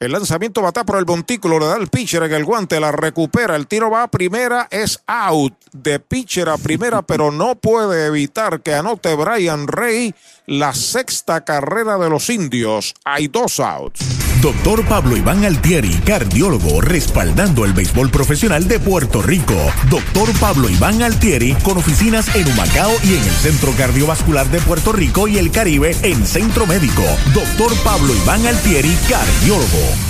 El 0.00 0.12
lanzamiento 0.12 0.62
va 0.62 0.68
a 0.68 0.84
por 0.84 0.96
el 0.96 1.06
montículo, 1.06 1.58
le 1.58 1.66
da 1.66 1.76
el 1.76 1.88
pitcher 1.88 2.22
en 2.22 2.32
el 2.32 2.44
guante, 2.44 2.78
la 2.78 2.92
recupera, 2.92 3.56
el 3.56 3.66
tiro 3.66 3.90
va 3.90 4.04
a 4.04 4.08
primera, 4.08 4.68
es 4.70 5.02
out 5.08 5.54
de 5.72 5.98
pitcher 5.98 6.48
a 6.48 6.56
primera, 6.56 7.02
pero 7.02 7.32
no 7.32 7.56
puede 7.56 8.06
evitar 8.06 8.60
que 8.60 8.74
anote 8.74 9.16
Brian 9.16 9.66
Rey 9.66 10.14
la 10.46 10.72
sexta 10.72 11.44
carrera 11.44 11.98
de 11.98 12.10
los 12.10 12.30
indios. 12.30 12.94
Hay 13.04 13.26
dos 13.26 13.58
outs. 13.58 14.27
Doctor 14.42 14.86
Pablo 14.86 15.16
Iván 15.16 15.44
Altieri, 15.44 15.92
cardiólogo, 16.04 16.80
respaldando 16.80 17.64
el 17.64 17.72
béisbol 17.72 18.08
profesional 18.08 18.68
de 18.68 18.78
Puerto 18.78 19.20
Rico. 19.20 19.56
Doctor 19.90 20.28
Pablo 20.38 20.68
Iván 20.70 21.02
Altieri, 21.02 21.54
con 21.64 21.76
oficinas 21.76 22.32
en 22.36 22.46
Humacao 22.46 22.92
y 23.02 23.16
en 23.16 23.24
el 23.24 23.30
Centro 23.30 23.72
Cardiovascular 23.76 24.46
de 24.46 24.60
Puerto 24.60 24.92
Rico 24.92 25.26
y 25.26 25.38
el 25.38 25.50
Caribe 25.50 25.96
en 26.02 26.24
Centro 26.24 26.68
Médico. 26.68 27.02
Doctor 27.34 27.72
Pablo 27.82 28.14
Iván 28.14 28.46
Altieri, 28.46 28.96
cardiólogo. 29.08 30.08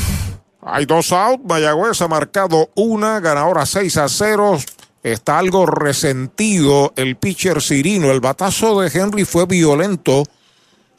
Hay 0.60 0.84
dos 0.84 1.10
outs. 1.10 1.42
Mayagüez 1.46 2.02
ha 2.02 2.08
marcado 2.08 2.68
una, 2.74 3.20
ganadora 3.20 3.64
6 3.64 3.96
a 3.96 4.08
0. 4.10 4.58
Está 5.02 5.38
algo 5.38 5.64
resentido 5.64 6.92
el 6.96 7.16
pitcher 7.16 7.62
Cirino. 7.62 8.10
El 8.10 8.20
batazo 8.20 8.82
de 8.82 8.90
Henry 8.92 9.24
fue 9.24 9.46
violento. 9.46 10.24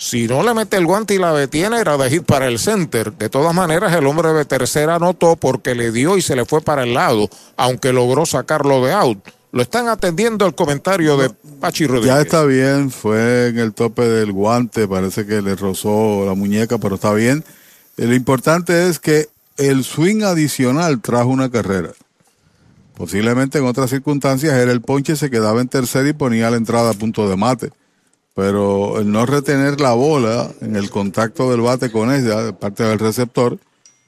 Si 0.02 0.28
no 0.28 0.44
le 0.44 0.54
mete 0.54 0.78
el 0.78 0.86
guante 0.86 1.14
y 1.14 1.18
la 1.18 1.34
detiene, 1.34 1.78
era 1.78 1.98
de 1.98 2.10
hit 2.10 2.24
para 2.24 2.48
el 2.48 2.58
center. 2.58 3.12
De 3.18 3.28
todas 3.28 3.54
maneras, 3.54 3.94
el 3.94 4.08
hombre 4.08 4.32
de 4.32 4.46
tercera 4.46 4.96
anotó 4.96 5.36
porque 5.36 5.76
le 5.76 5.92
dio 5.92 6.16
y 6.16 6.22
se 6.22 6.38
le 6.38 6.46
fue 6.46 6.62
para 6.62 6.84
el 6.84 6.94
lado, 6.94 7.30
aunque 7.58 7.92
logró 7.92 8.26
sacarlo 8.26 8.84
de 8.86 8.94
out. 8.94 9.20
Lo 9.52 9.62
están 9.62 9.90
atendiendo 9.90 10.46
el 10.46 10.56
comentario 10.56 11.18
de 11.18 11.30
Pachi 11.60 11.86
Rodríguez. 11.86 12.16
Ya 12.16 12.22
está 12.22 12.46
bien, 12.46 12.92
fue 12.92 13.50
en 13.50 13.60
el 13.60 13.74
tope 13.74 14.04
del 14.04 14.32
guante, 14.32 14.88
parece 14.88 15.26
que 15.26 15.42
le 15.42 15.58
rozó 15.58 16.26
la 16.26 16.34
muñeca, 16.34 16.78
pero 16.78 16.96
está 16.96 17.12
bien. 17.14 17.44
Lo 17.98 18.16
importante 18.16 18.88
es 18.88 19.00
que 19.00 19.28
el 19.58 19.84
swing 19.84 20.24
adicional 20.24 21.02
trajo 21.02 21.28
una 21.28 21.52
carrera. 21.52 21.92
Posiblemente 22.96 23.58
en 23.58 23.66
otras 23.66 23.90
circunstancias 23.90 24.54
era 24.54 24.72
el 24.72 24.80
ponche, 24.80 25.18
se 25.18 25.30
quedaba 25.30 25.60
en 25.60 25.68
tercera 25.68 26.08
y 26.08 26.14
ponía 26.14 26.50
la 26.50 26.56
entrada 26.56 26.92
a 26.92 26.94
punto 26.94 27.28
de 27.28 27.36
mate 27.36 27.72
pero 28.40 29.02
el 29.02 29.12
no 29.12 29.26
retener 29.26 29.82
la 29.82 29.92
bola 29.92 30.50
en 30.62 30.78
el 30.78 30.90
contacto 30.90 31.52
del 31.52 31.60
bate 31.60 31.92
con 31.92 32.10
ella 32.10 32.42
de 32.42 32.54
parte 32.54 32.84
del 32.84 32.98
receptor, 32.98 33.60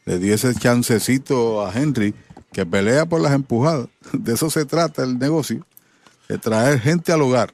le 0.05 0.19
dio 0.19 0.33
ese 0.33 0.55
chancecito 0.55 1.65
a 1.65 1.73
Henry 1.73 2.15
que 2.53 2.65
pelea 2.65 3.05
por 3.05 3.19
las 3.19 3.33
empujadas. 3.33 3.87
De 4.13 4.33
eso 4.33 4.49
se 4.49 4.63
trata 4.63 5.03
el 5.03 5.19
negocio, 5.19 5.65
de 6.29 6.37
traer 6.37 6.79
gente 6.79 7.11
al 7.11 7.23
hogar. 7.23 7.53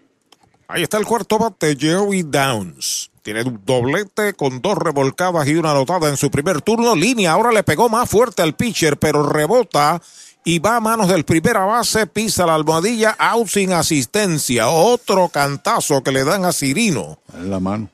Ahí 0.68 0.84
está 0.84 1.00
el 1.00 1.06
cuarto 1.08 1.40
bate, 1.40 1.76
Joey 1.82 2.22
Downs. 2.22 3.10
Tiene 3.24 3.42
un 3.42 3.60
doblete 3.66 4.36
con 4.36 4.62
dos 4.62 4.78
revolcadas 4.78 5.48
y 5.48 5.56
una 5.56 5.72
anotada 5.72 6.10
en 6.10 6.18
su 6.18 6.30
primer 6.30 6.62
turno. 6.62 6.96
Línea 6.96 7.32
ahora 7.32 7.52
le 7.52 7.64
pegó 7.64 7.90
más 7.90 8.08
fuerte 8.08 8.44
al 8.44 8.54
pitcher, 8.54 8.98
pero 8.98 9.28
rebota 9.28 10.00
y 10.48 10.60
va 10.60 10.78
a 10.78 10.80
manos 10.80 11.10
del 11.10 11.26
primera 11.26 11.66
base, 11.66 12.08
pisa 12.08 12.46
la 12.46 12.56
almohadilla, 12.56 13.18
out 13.20 13.50
sin 13.50 13.74
asistencia. 13.74 14.70
Otro 14.70 15.28
cantazo 15.28 16.02
que 16.02 16.14
le 16.14 16.24
dan 16.24 16.46
a 16.46 16.54
Cirino. 16.54 17.20
En 17.34 17.52
la 17.52 17.60
mano. 17.60 17.90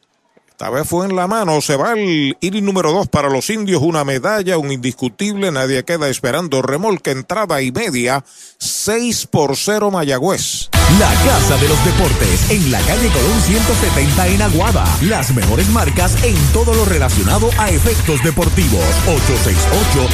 Esta 0.54 0.70
vez 0.70 0.88
fue 0.88 1.08
en 1.08 1.16
la 1.16 1.26
mano. 1.26 1.60
Se 1.62 1.76
va 1.76 1.94
el 1.94 2.38
inning 2.40 2.64
número 2.64 2.92
dos 2.92 3.08
para 3.08 3.28
los 3.28 3.50
indios. 3.50 3.82
Una 3.82 4.04
medalla, 4.04 4.60
un 4.60 4.72
indiscutible. 4.72 5.52
Nadie 5.52 5.84
queda 5.84 6.10
esperando. 6.10 6.62
Remolque, 6.62 7.10
entrada 7.10 7.60
y 7.64 7.72
media. 7.72 8.24
6 8.60 9.26
por 9.32 9.58
0 9.58 9.90
Mayagüez. 9.90 10.70
La 11.00 11.12
Casa 11.26 11.58
de 11.58 11.68
los 11.68 11.84
Deportes 11.84 12.52
en 12.52 12.72
la 12.72 12.80
calle 12.82 13.10
Colón 13.10 13.42
170 13.42 14.28
en 14.28 14.44
Aguada. 14.44 14.86
Las 15.02 15.34
mejores 15.34 15.68
marcas 15.70 16.24
en 16.24 16.36
todo 16.54 16.76
lo 16.76 16.86
relacionado 16.86 17.50
a 17.58 17.72
efectos 17.72 18.24
deportivos. 18.24 18.86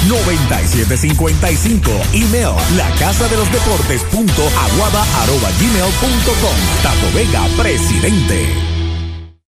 868-9755. 0.08 1.82
Email 2.14 2.56
la 2.78 2.90
casa 2.98 3.28
de 3.28 3.36
los 3.36 3.52
deportes 3.52 4.04
punto 4.04 4.44
aguada 4.58 5.04
arroba 5.22 5.50
gmail 5.60 5.94
punto 6.00 6.32
com. 6.40 6.56
Tato 6.82 7.12
Vega, 7.14 7.46
presidente. 7.58 8.79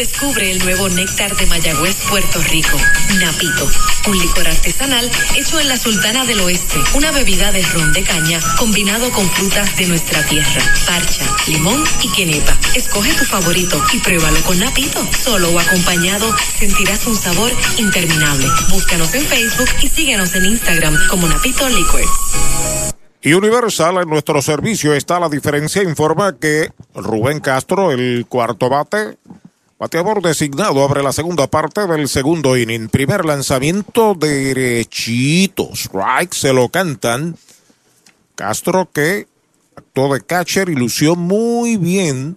Descubre 0.00 0.50
el 0.50 0.58
nuevo 0.60 0.88
néctar 0.88 1.36
de 1.36 1.44
Mayagüez, 1.44 1.94
Puerto 2.08 2.40
Rico. 2.44 2.74
Napito, 3.20 3.70
un 4.08 4.18
licor 4.18 4.48
artesanal 4.48 5.10
hecho 5.36 5.60
en 5.60 5.68
la 5.68 5.76
Sultana 5.76 6.24
del 6.24 6.40
Oeste. 6.40 6.78
Una 6.94 7.12
bebida 7.12 7.52
de 7.52 7.60
ron 7.60 7.92
de 7.92 8.02
caña 8.02 8.40
combinado 8.56 9.10
con 9.10 9.28
frutas 9.28 9.76
de 9.76 9.88
nuestra 9.88 10.24
tierra. 10.24 10.62
Parcha, 10.86 11.26
limón 11.48 11.84
y 12.02 12.10
quenepa. 12.12 12.56
Escoge 12.74 13.12
tu 13.12 13.26
favorito 13.26 13.78
y 13.92 13.98
pruébalo 13.98 14.40
con 14.44 14.58
Napito. 14.58 15.06
Solo 15.22 15.50
o 15.50 15.60
acompañado 15.60 16.34
sentirás 16.58 17.06
un 17.06 17.16
sabor 17.16 17.52
interminable. 17.76 18.46
Búscanos 18.70 19.14
en 19.14 19.26
Facebook 19.26 19.68
y 19.82 19.88
síguenos 19.88 20.34
en 20.34 20.46
Instagram 20.46 20.96
como 21.10 21.28
Napito 21.28 21.68
Liquors. 21.68 22.08
Y 23.22 23.34
Universal 23.34 23.98
en 23.98 24.08
nuestro 24.08 24.40
servicio 24.40 24.94
está 24.94 25.20
la 25.20 25.28
diferencia. 25.28 25.82
Informa 25.82 26.38
que 26.38 26.70
Rubén 26.94 27.40
Castro, 27.40 27.92
el 27.92 28.24
cuarto 28.26 28.70
bate, 28.70 29.18
Bateador 29.80 30.20
designado 30.20 30.84
abre 30.84 31.02
la 31.02 31.10
segunda 31.10 31.46
parte 31.46 31.86
del 31.86 32.06
segundo 32.06 32.54
inning. 32.54 32.90
Primer 32.90 33.24
lanzamiento 33.24 34.14
derechito. 34.14 35.70
Strike 35.72 36.34
se 36.34 36.52
lo 36.52 36.68
cantan. 36.68 37.38
Castro 38.34 38.90
que 38.92 39.26
actuó 39.74 40.12
de 40.12 40.20
catcher 40.20 40.68
y 40.68 40.74
lució 40.74 41.16
muy 41.16 41.78
bien 41.78 42.36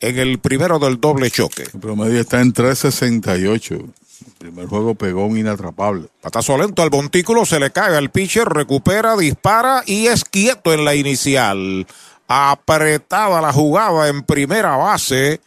en 0.00 0.18
el 0.18 0.38
primero 0.38 0.78
del 0.78 0.98
doble 0.98 1.30
choque. 1.30 1.64
El 1.64 1.80
promedio 1.80 2.18
está 2.22 2.40
en 2.40 2.54
368. 2.54 3.74
El 3.74 4.32
primer 4.38 4.66
juego 4.66 4.94
pegó 4.94 5.26
un 5.26 5.36
inatrapable. 5.36 6.08
Patazo 6.22 6.56
lento 6.56 6.80
al 6.80 6.90
montículo, 6.90 7.44
se 7.44 7.60
le 7.60 7.72
cae 7.72 7.94
al 7.94 8.10
pitcher, 8.10 8.48
recupera, 8.48 9.18
dispara 9.18 9.82
y 9.84 10.06
es 10.06 10.24
quieto 10.24 10.72
en 10.72 10.86
la 10.86 10.94
inicial. 10.94 11.86
apretada 12.26 13.42
la 13.42 13.52
jugada 13.52 14.08
en 14.08 14.22
primera 14.22 14.78
base 14.78 15.42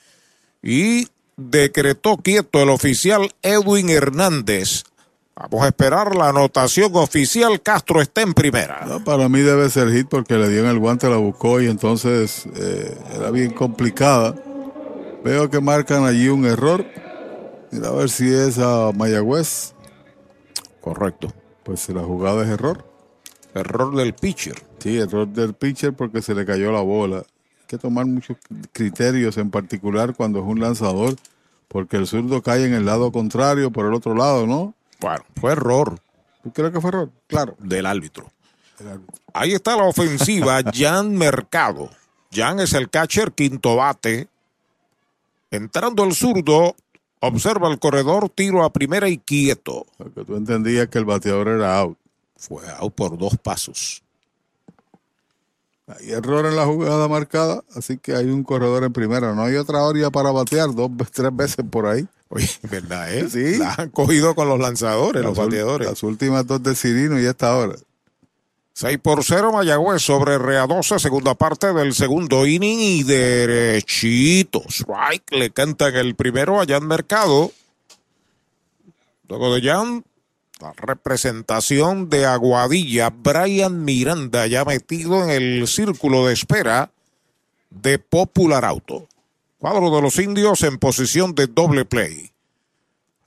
y 0.67 1.07
decretó 1.37 2.17
quieto 2.17 2.61
el 2.61 2.69
oficial 2.69 3.31
Edwin 3.41 3.89
Hernández. 3.89 4.83
Vamos 5.33 5.63
a 5.63 5.67
esperar 5.67 6.13
la 6.13 6.29
anotación 6.29 6.91
oficial. 6.95 7.61
Castro 7.61 8.01
está 8.01 8.21
en 8.21 8.33
primera. 8.33 8.85
No, 8.85 9.01
para 9.01 9.29
mí 9.29 9.39
debe 9.39 9.69
ser 9.69 9.89
hit 9.91 10.09
porque 10.09 10.33
le 10.33 10.49
dio 10.49 10.59
en 10.59 10.65
el 10.65 10.77
guante, 10.77 11.09
la 11.09 11.15
buscó 11.15 11.61
y 11.61 11.67
entonces 11.67 12.47
eh, 12.55 12.97
era 13.15 13.31
bien 13.31 13.51
complicada. 13.51 14.35
Veo 15.23 15.49
que 15.49 15.61
marcan 15.61 16.03
allí 16.03 16.27
un 16.27 16.45
error. 16.45 16.85
Mira 17.71 17.87
a 17.87 17.91
ver 17.91 18.09
si 18.09 18.27
es 18.27 18.59
a 18.59 18.91
Mayagüez. 18.93 19.73
Correcto. 20.81 21.31
Pues 21.63 21.79
si 21.79 21.93
la 21.93 22.01
jugada 22.01 22.43
es 22.43 22.49
error. 22.49 22.83
Error 23.53 23.95
del 23.95 24.13
pitcher. 24.13 24.61
Sí, 24.79 24.97
error 24.97 25.29
del 25.29 25.53
pitcher 25.53 25.93
porque 25.93 26.21
se 26.21 26.35
le 26.35 26.45
cayó 26.45 26.73
la 26.73 26.81
bola. 26.81 27.23
Hay 27.67 27.77
que 27.77 27.77
tomar 27.79 28.05
muchos 28.05 28.37
criterios, 28.71 29.35
en 29.35 29.51
particular 29.51 30.15
cuando 30.15 30.39
es 30.39 30.45
un 30.45 30.61
lanzador, 30.61 31.17
porque 31.67 31.97
el 31.97 32.07
zurdo 32.07 32.41
cae 32.41 32.63
en 32.63 32.73
el 32.73 32.85
lado 32.85 33.11
contrario, 33.11 33.71
por 33.71 33.85
el 33.87 33.93
otro 33.93 34.15
lado, 34.15 34.47
¿no? 34.47 34.73
Bueno, 35.01 35.25
fue 35.35 35.51
error. 35.51 35.99
¿Tú 36.43 36.53
crees 36.53 36.71
que 36.71 36.79
fue 36.79 36.91
error? 36.91 37.11
Claro. 37.27 37.57
Del 37.59 37.85
árbitro. 37.85 38.31
Ahí 39.33 39.51
está 39.51 39.75
la 39.75 39.83
ofensiva, 39.83 40.61
Jan 40.73 41.13
Mercado. 41.17 41.89
Jan 42.31 42.61
es 42.61 42.71
el 42.71 42.89
catcher, 42.89 43.33
quinto 43.33 43.75
bate. 43.75 44.29
Entrando 45.51 46.05
el 46.05 46.13
zurdo, 46.13 46.73
observa 47.19 47.69
el 47.69 47.79
corredor, 47.79 48.29
tiro 48.29 48.63
a 48.63 48.71
primera 48.71 49.09
y 49.09 49.17
quieto. 49.17 49.85
Porque 49.97 50.23
tú 50.23 50.37
entendías 50.37 50.87
que 50.87 50.99
el 50.99 51.05
bateador 51.05 51.49
era 51.49 51.79
out. 51.79 51.97
Fue 52.37 52.63
out 52.79 52.95
por 52.95 53.17
dos 53.17 53.35
pasos. 53.35 54.03
Hay 55.87 56.11
error 56.11 56.45
en 56.45 56.57
la 56.57 56.65
jugada 56.65 57.07
marcada, 57.07 57.63
así 57.73 57.97
que 57.97 58.13
hay 58.13 58.25
un 58.25 58.43
corredor 58.43 58.83
en 58.83 58.91
primera. 58.91 59.33
No 59.33 59.43
hay 59.43 59.55
otra 59.55 59.83
hora 59.83 60.09
para 60.11 60.31
batear, 60.31 60.75
dos, 60.75 60.91
tres 61.13 61.33
veces 61.33 61.65
por 61.69 61.87
ahí. 61.87 62.05
Oye, 62.29 62.49
¿verdad? 62.63 63.13
Eh? 63.13 63.29
Sí. 63.31 63.57
La 63.57 63.73
han 63.77 63.89
cogido 63.89 64.35
con 64.35 64.49
los 64.49 64.59
lanzadores, 64.59 65.23
Las 65.23 65.37
los 65.37 65.37
bateadores. 65.37 65.87
Las 65.87 66.03
últimas 66.03 66.45
dos 66.45 66.61
de 66.61 66.75
Cirino 66.75 67.19
y 67.19 67.25
esta 67.25 67.55
hora. 67.55 67.75
6 68.73 68.99
por 69.01 69.23
0 69.23 69.53
Mayagüez 69.53 70.03
sobre 70.03 70.37
Rea 70.37 70.67
12, 70.67 70.99
segunda 70.99 71.33
parte 71.33 71.73
del 71.73 71.95
segundo 71.95 72.45
inning 72.45 72.77
y 72.79 73.03
derechito. 73.03 74.61
Strike 74.69 75.31
le 75.31 75.49
cantan 75.49 75.95
el 75.95 76.13
primero 76.13 76.61
a 76.61 76.65
Jan 76.67 76.85
Mercado. 76.85 77.51
Luego 79.27 79.55
de 79.55 79.61
Jan, 79.67 80.03
la 80.61 80.73
representación 80.73 82.09
de 82.09 82.25
Aguadilla, 82.25 83.09
Brian 83.09 83.83
Miranda 83.83 84.47
ya 84.47 84.65
metido 84.65 85.23
en 85.23 85.29
el 85.29 85.67
círculo 85.67 86.25
de 86.25 86.33
espera 86.33 86.91
de 87.69 87.99
Popular 87.99 88.65
Auto. 88.65 89.07
Cuadro 89.59 89.95
de 89.95 90.01
los 90.01 90.17
indios 90.19 90.63
en 90.63 90.77
posición 90.77 91.35
de 91.35 91.47
doble 91.47 91.85
play. 91.85 92.31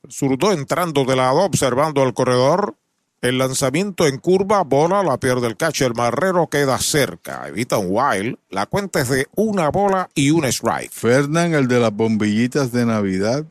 Zurdo 0.08 0.52
entrando 0.52 1.04
de 1.04 1.16
lado, 1.16 1.40
observando 1.40 2.02
al 2.02 2.14
corredor. 2.14 2.74
El 3.20 3.36
lanzamiento 3.36 4.06
en 4.06 4.16
curva, 4.16 4.62
bola, 4.62 5.02
la 5.02 5.18
pierde 5.18 5.46
el 5.46 5.56
catcher 5.56 5.94
Marrero, 5.94 6.46
queda 6.46 6.78
cerca. 6.78 7.46
Evita 7.48 7.76
un 7.76 7.88
wild. 7.90 8.38
La 8.48 8.64
cuenta 8.66 9.00
es 9.00 9.08
de 9.10 9.26
una 9.36 9.68
bola 9.68 10.08
y 10.14 10.30
un 10.30 10.46
strike. 10.46 10.90
Fernán, 10.90 11.52
el 11.52 11.68
de 11.68 11.80
las 11.80 11.92
bombillitas 11.92 12.72
de 12.72 12.86
Navidad, 12.86 13.44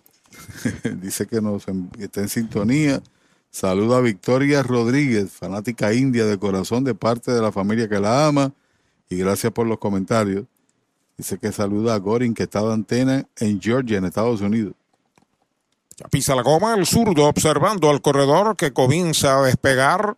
dice 1.01 1.27
que 1.27 1.39
nos 1.39 1.65
está 1.99 2.21
en 2.21 2.29
sintonía. 2.29 3.03
Saluda 3.51 3.97
a 3.97 4.01
Victoria 4.01 4.61
Rodríguez, 4.61 5.31
fanática 5.31 5.93
india 5.93 6.25
de 6.25 6.37
corazón 6.37 6.83
de 6.83 6.93
parte 6.93 7.31
de 7.31 7.41
la 7.41 7.51
familia 7.51 7.89
que 7.89 7.99
la 7.99 8.27
ama. 8.27 8.53
Y 9.09 9.17
gracias 9.17 9.51
por 9.51 9.65
los 9.65 9.79
comentarios. 9.79 10.45
Dice 11.17 11.37
que 11.37 11.51
saluda 11.51 11.95
a 11.95 11.97
Gorin, 11.97 12.33
que 12.33 12.43
está 12.43 12.61
de 12.61 12.71
antena 12.71 13.27
en 13.37 13.59
Georgia, 13.59 13.97
en 13.97 14.05
Estados 14.05 14.39
Unidos. 14.41 14.73
Ya 15.97 16.07
pisa 16.07 16.35
la 16.35 16.43
goma, 16.43 16.75
el 16.75 16.85
zurdo 16.85 17.25
observando 17.27 17.89
al 17.89 18.01
corredor 18.01 18.55
que 18.55 18.71
comienza 18.71 19.39
a 19.39 19.41
despegar. 19.41 20.15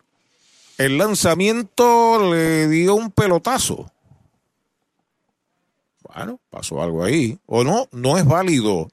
El 0.78 0.98
lanzamiento 0.98 2.32
le 2.32 2.68
dio 2.68 2.94
un 2.94 3.10
pelotazo. 3.10 3.90
Bueno, 6.02 6.38
pasó 6.50 6.82
algo 6.82 7.02
ahí. 7.02 7.38
O 7.46 7.64
no, 7.64 7.88
no 7.90 8.18
es 8.18 8.24
válido. 8.24 8.88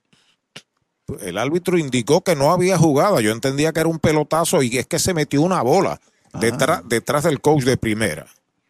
El 1.21 1.37
árbitro 1.37 1.77
indicó 1.77 2.21
que 2.21 2.35
no 2.35 2.51
había 2.51 2.77
jugada. 2.77 3.21
Yo 3.21 3.31
entendía 3.31 3.73
que 3.73 3.79
era 3.79 3.89
un 3.89 3.99
pelotazo 3.99 4.61
y 4.61 4.77
es 4.77 4.87
que 4.87 4.99
se 4.99 5.13
metió 5.13 5.41
una 5.41 5.61
bola 5.61 5.99
detrás, 6.39 6.81
detrás 6.87 7.23
del 7.23 7.41
coach 7.41 7.63
de 7.63 7.77
primera. 7.77 8.27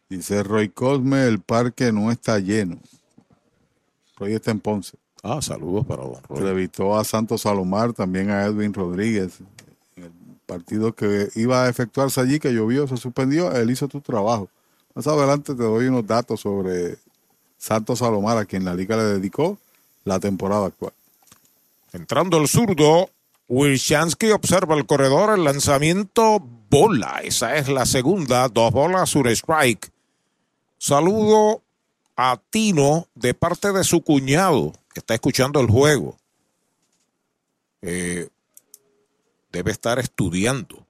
Dice 0.08 0.42
Roy 0.42 0.68
Cosme, 0.68 1.26
el 1.26 1.40
parque 1.40 1.92
no 1.92 2.10
está 2.10 2.38
lleno. 2.38 2.78
Roy 4.16 4.34
está 4.34 4.50
en 4.50 4.60
Ponce. 4.60 4.96
Ah, 5.22 5.40
saludos 5.40 5.86
para 5.86 6.02
don 6.02 6.22
Roy. 6.28 6.38
Entrevistó 6.38 6.98
a 6.98 7.04
Santos 7.04 7.42
Salomar, 7.42 7.92
también 7.92 8.30
a 8.30 8.44
Edwin 8.44 8.74
Rodríguez. 8.74 9.38
El 9.96 10.10
partido 10.46 10.92
que 10.94 11.28
iba 11.36 11.64
a 11.64 11.68
efectuarse 11.68 12.20
allí, 12.20 12.38
que 12.38 12.52
llovió, 12.52 12.88
se 12.88 12.96
suspendió, 12.96 13.52
él 13.52 13.70
hizo 13.70 13.86
tu 13.86 14.00
trabajo. 14.00 14.48
Más 14.94 15.06
adelante 15.06 15.54
te 15.54 15.62
doy 15.62 15.86
unos 15.86 16.06
datos 16.06 16.40
sobre 16.40 16.96
Santos 17.56 18.00
Salomar, 18.00 18.36
a 18.36 18.44
quien 18.44 18.64
la 18.64 18.74
liga 18.74 18.96
le 18.96 19.04
dedicó 19.04 19.58
la 20.04 20.18
temporada 20.18 20.66
actual. 20.66 20.92
Entrando 21.92 22.38
el 22.38 22.48
zurdo, 22.48 23.10
Wilshansky 23.48 24.30
observa 24.30 24.76
el 24.76 24.86
corredor, 24.86 25.36
el 25.36 25.44
lanzamiento 25.44 26.38
bola. 26.40 27.20
Esa 27.22 27.56
es 27.56 27.68
la 27.68 27.84
segunda, 27.84 28.48
dos 28.48 28.72
bolas, 28.72 29.14
un 29.16 29.26
strike. 29.26 29.90
Saludo 30.78 31.62
a 32.16 32.40
Tino 32.50 33.08
de 33.14 33.34
parte 33.34 33.72
de 33.72 33.82
su 33.82 34.02
cuñado, 34.02 34.72
que 34.94 35.00
está 35.00 35.14
escuchando 35.14 35.60
el 35.60 35.66
juego. 35.66 36.16
Eh, 37.82 38.28
debe 39.50 39.72
estar 39.72 39.98
estudiando. 39.98 40.86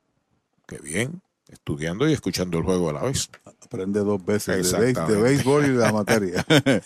Qué 0.66 0.78
bien, 0.78 1.22
estudiando 1.48 2.08
y 2.08 2.12
escuchando 2.12 2.58
el 2.58 2.64
juego 2.64 2.90
a 2.90 2.92
la 2.92 3.02
vez. 3.02 3.30
Aprende 3.64 4.00
dos 4.00 4.24
veces 4.24 4.70
de, 4.72 4.92
béisbol 4.92 5.66
y 5.66 5.68
de 5.70 5.78
la 5.78 5.92
materia. 5.92 6.44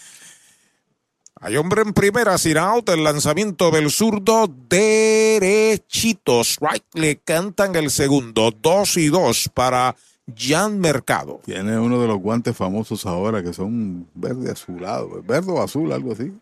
Hay 1.45 1.59
hombre 1.59 1.83
en 1.83 1.93
primera, 1.93 2.39
sin 2.39 2.57
out, 2.57 2.89
el 2.89 3.05
lanzamiento 3.05 3.71
del 3.71 3.91
zurdo 3.91 4.51
derechito. 4.71 6.41
Strike 6.41 6.87
le 6.95 7.19
cantan 7.19 7.77
el 7.77 7.91
segundo. 7.91 8.51
Dos 8.51 8.97
y 8.97 9.09
dos 9.09 9.51
para 9.53 9.95
Jan 10.35 10.81
Mercado. 10.81 11.43
Tiene 11.45 11.79
uno 11.79 12.01
de 12.01 12.09
los 12.09 12.17
guantes 12.19 12.57
famosos 12.57 13.05
ahora 13.05 13.43
que 13.43 13.53
son 13.53 14.09
verde 14.15 14.53
azulado, 14.53 15.23
verde 15.23 15.53
o 15.53 15.63
azul, 15.63 15.93
algo 15.93 16.13
así. 16.13 16.33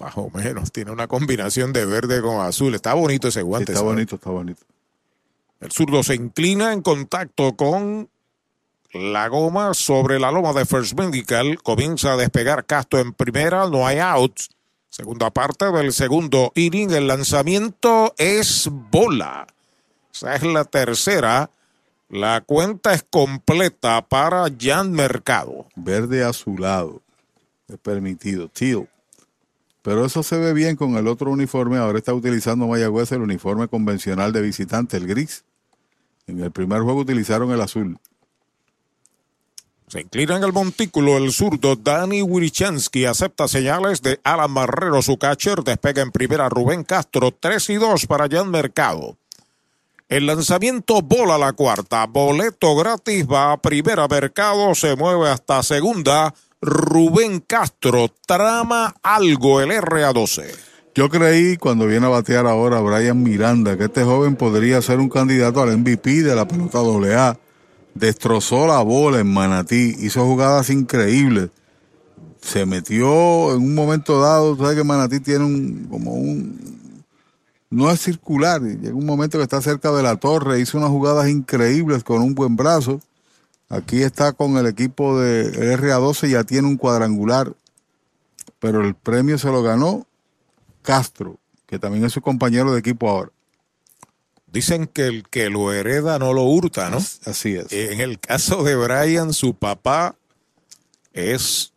Más 0.00 0.12
o 0.16 0.28
menos, 0.30 0.72
tiene 0.72 0.90
una 0.90 1.06
combinación 1.06 1.72
de 1.72 1.86
verde 1.86 2.20
con 2.20 2.40
azul. 2.40 2.74
Está 2.74 2.94
bonito 2.94 3.28
ese 3.28 3.42
guante. 3.42 3.70
está 3.70 3.78
¿sabe? 3.78 3.92
bonito, 3.92 4.16
está 4.16 4.30
bonito. 4.30 4.62
El 5.60 5.70
zurdo 5.70 6.02
se 6.02 6.16
inclina 6.16 6.72
en 6.72 6.82
contacto 6.82 7.54
con 7.54 8.08
la 8.92 9.28
goma 9.28 9.74
sobre 9.74 10.18
la 10.20 10.30
loma 10.30 10.52
de 10.52 10.66
First 10.66 10.98
Medical. 10.98 11.62
Comienza 11.62 12.12
a 12.12 12.16
despegar 12.16 12.66
Castro 12.66 13.00
en 13.00 13.12
primera, 13.12 13.68
no 13.68 13.86
hay 13.86 13.98
outs. 13.98 14.50
Segunda 14.90 15.30
parte 15.30 15.70
del 15.72 15.92
segundo 15.92 16.52
inning, 16.54 16.90
el 16.90 17.06
lanzamiento 17.06 18.14
es 18.18 18.68
bola. 18.70 19.46
Esa 20.12 20.34
es 20.34 20.42
la 20.42 20.64
tercera. 20.64 21.50
La 22.10 22.42
cuenta 22.42 22.92
es 22.92 23.02
completa 23.08 24.06
para 24.06 24.44
Jan 24.60 24.92
Mercado. 24.92 25.66
Verde 25.74 26.22
azulado. 26.22 27.00
Es 27.68 27.78
permitido. 27.78 28.48
Teal. 28.48 28.86
Pero 29.80 30.04
eso 30.04 30.22
se 30.22 30.36
ve 30.36 30.52
bien 30.52 30.76
con 30.76 30.96
el 30.96 31.08
otro 31.08 31.30
uniforme. 31.30 31.78
Ahora 31.78 31.98
está 31.98 32.12
utilizando 32.12 32.66
Mayagüez 32.66 33.10
el 33.12 33.22
uniforme 33.22 33.68
convencional 33.68 34.32
de 34.32 34.42
visitante, 34.42 34.98
el 34.98 35.06
gris. 35.06 35.44
En 36.26 36.40
el 36.40 36.52
primer 36.52 36.82
juego 36.82 37.00
utilizaron 37.00 37.50
el 37.50 37.62
azul. 37.62 37.98
Se 39.92 40.00
inclina 40.00 40.38
en 40.38 40.42
el 40.42 40.54
montículo 40.54 41.18
el 41.18 41.30
zurdo 41.32 41.76
Dani 41.76 42.22
Wirichansky. 42.22 43.04
Acepta 43.04 43.46
señales 43.46 44.00
de 44.00 44.18
Alan 44.24 44.50
Marrero, 44.50 45.02
su 45.02 45.18
catcher. 45.18 45.62
Despega 45.62 46.00
en 46.00 46.10
primera 46.10 46.48
Rubén 46.48 46.82
Castro. 46.82 47.30
3 47.30 47.68
y 47.68 47.74
2 47.74 48.06
para 48.06 48.26
Jan 48.26 48.50
Mercado. 48.50 49.18
El 50.08 50.26
lanzamiento 50.26 51.02
bola 51.02 51.36
la 51.36 51.52
cuarta. 51.52 52.06
Boleto 52.06 52.74
gratis 52.74 53.26
va 53.30 53.52
a 53.52 53.58
primera 53.58 54.08
Mercado. 54.08 54.74
Se 54.74 54.96
mueve 54.96 55.28
hasta 55.28 55.62
segunda. 55.62 56.32
Rubén 56.62 57.40
Castro 57.40 58.08
trama 58.26 58.94
algo 59.02 59.60
el 59.60 59.72
RA12. 59.72 60.54
Yo 60.94 61.10
creí 61.10 61.58
cuando 61.58 61.86
viene 61.86 62.06
a 62.06 62.08
batear 62.08 62.46
ahora 62.46 62.80
Brian 62.80 63.22
Miranda 63.22 63.76
que 63.76 63.84
este 63.84 64.04
joven 64.04 64.36
podría 64.36 64.80
ser 64.80 65.00
un 65.00 65.10
candidato 65.10 65.60
al 65.60 65.76
MVP 65.76 66.22
de 66.22 66.34
la 66.34 66.48
pelota 66.48 66.78
AA. 66.78 67.36
Destrozó 67.94 68.66
la 68.66 68.80
bola 68.82 69.20
en 69.20 69.32
Manatí, 69.32 69.96
hizo 69.98 70.24
jugadas 70.24 70.70
increíbles. 70.70 71.50
Se 72.40 72.66
metió 72.66 73.54
en 73.54 73.62
un 73.62 73.74
momento 73.74 74.20
dado, 74.20 74.56
sabes 74.56 74.76
que 74.76 74.84
Manatí 74.84 75.20
tiene 75.20 75.44
un 75.44 75.86
como 75.88 76.12
un 76.14 76.72
no 77.72 77.90
es 77.90 78.00
circular, 78.00 78.60
llega 78.60 78.94
un 78.94 79.06
momento 79.06 79.38
que 79.38 79.44
está 79.44 79.62
cerca 79.62 79.90
de 79.92 80.02
la 80.02 80.16
torre, 80.16 80.60
hizo 80.60 80.76
unas 80.76 80.90
jugadas 80.90 81.30
increíbles 81.30 82.04
con 82.04 82.20
un 82.20 82.34
buen 82.34 82.54
brazo. 82.54 83.00
Aquí 83.70 84.02
está 84.02 84.34
con 84.34 84.58
el 84.58 84.66
equipo 84.66 85.18
de 85.18 85.78
RA12, 85.78 86.28
ya 86.28 86.44
tiene 86.44 86.68
un 86.68 86.76
cuadrangular, 86.76 87.54
pero 88.58 88.82
el 88.82 88.94
premio 88.94 89.38
se 89.38 89.48
lo 89.48 89.62
ganó 89.62 90.06
Castro, 90.82 91.38
que 91.66 91.78
también 91.78 92.04
es 92.04 92.12
su 92.12 92.20
compañero 92.20 92.74
de 92.74 92.80
equipo 92.80 93.08
ahora. 93.08 93.32
Dicen 94.52 94.86
que 94.86 95.06
el 95.06 95.28
que 95.28 95.48
lo 95.48 95.72
hereda 95.72 96.18
no 96.18 96.34
lo 96.34 96.42
hurta, 96.42 96.90
¿no? 96.90 96.98
Así 97.24 97.56
es. 97.56 97.72
En 97.72 98.00
el 98.00 98.20
caso 98.20 98.62
de 98.62 98.76
Brian, 98.76 99.32
su 99.32 99.54
papá 99.54 100.14
es 101.14 101.72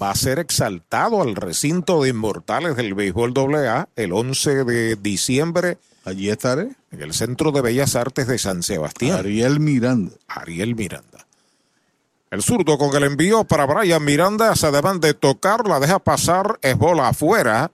va 0.00 0.10
a 0.10 0.14
ser 0.14 0.38
exaltado 0.38 1.22
al 1.22 1.34
recinto 1.34 2.02
de 2.02 2.10
inmortales 2.10 2.76
del 2.76 2.94
béisbol 2.94 3.34
AA 3.54 3.88
el 3.96 4.12
11 4.12 4.64
de 4.64 4.96
diciembre. 4.96 5.78
Allí 6.04 6.30
estaré. 6.30 6.70
En 6.90 7.02
el 7.02 7.12
Centro 7.12 7.52
de 7.52 7.60
Bellas 7.60 7.96
Artes 7.96 8.26
de 8.26 8.38
San 8.38 8.62
Sebastián. 8.62 9.18
Ariel 9.18 9.60
Miranda. 9.60 10.12
Ariel 10.28 10.74
Miranda. 10.74 11.26
El 12.30 12.42
zurdo 12.42 12.78
con 12.78 12.94
el 12.94 13.04
envío 13.04 13.44
para 13.44 13.66
Brian 13.66 14.04
Miranda 14.04 14.54
se 14.54 14.70
deben 14.70 15.00
de 15.00 15.14
tocar, 15.14 15.66
la 15.66 15.80
deja 15.80 15.98
pasar, 15.98 16.58
es 16.62 16.76
bola 16.76 17.08
afuera. 17.08 17.70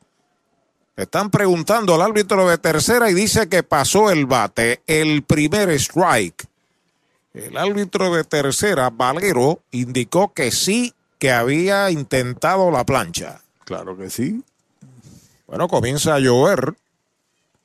Están 0.97 1.31
preguntando 1.31 1.95
al 1.95 2.03
árbitro 2.03 2.49
de 2.49 2.57
tercera 2.59 3.11
y 3.11 3.15
dice 3.15 3.49
que 3.49 3.65
pasó 3.65 4.11
el 4.11 4.27
bate, 4.27 4.81
el 4.87 5.25
primer 5.25 5.71
strike. 5.71 6.47
El 7.33 7.57
árbitro 7.57 8.15
de 8.15 8.23
tercera, 8.23 8.91
Valero, 8.91 9.61
indicó 9.73 10.33
que 10.33 10.53
sí, 10.53 10.95
que 11.19 11.33
había 11.33 11.91
intentado 11.91 12.71
la 12.71 12.85
plancha. 12.85 13.41
Claro 13.65 13.97
que 13.97 14.09
sí. 14.09 14.45
Bueno, 15.49 15.67
comienza 15.67 16.15
a 16.15 16.21
llover. 16.21 16.75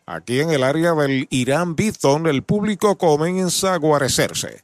Aquí 0.08 0.40
en 0.40 0.50
el 0.50 0.64
área 0.64 0.94
del 0.94 1.28
Irán 1.30 1.76
Bithon, 1.76 2.26
el 2.26 2.42
público 2.42 2.98
comienza 2.98 3.76
a 3.76 3.78
guarecerse. 3.78 4.64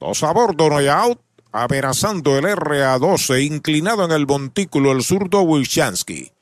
Dos 0.00 0.22
a 0.22 0.32
bordo, 0.32 0.70
no 0.70 0.78
hay 0.78 0.88
out. 0.88 1.20
Amenazando 1.52 2.38
el 2.38 2.46
RA12, 2.46 3.44
inclinado 3.44 4.04
en 4.06 4.12
el 4.12 4.26
montículo 4.26 4.92
el 4.92 5.04
zurdo 5.04 5.42
Wilchansky. 5.42 6.33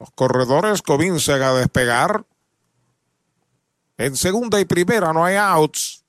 Los 0.00 0.10
corredores 0.12 0.82
comienzan 0.82 1.42
a 1.42 1.54
despegar. 1.54 2.24
En 3.96 4.16
segunda 4.16 4.60
y 4.60 4.64
primera 4.64 5.12
no 5.12 5.24
hay 5.24 5.36
outs. 5.36 6.04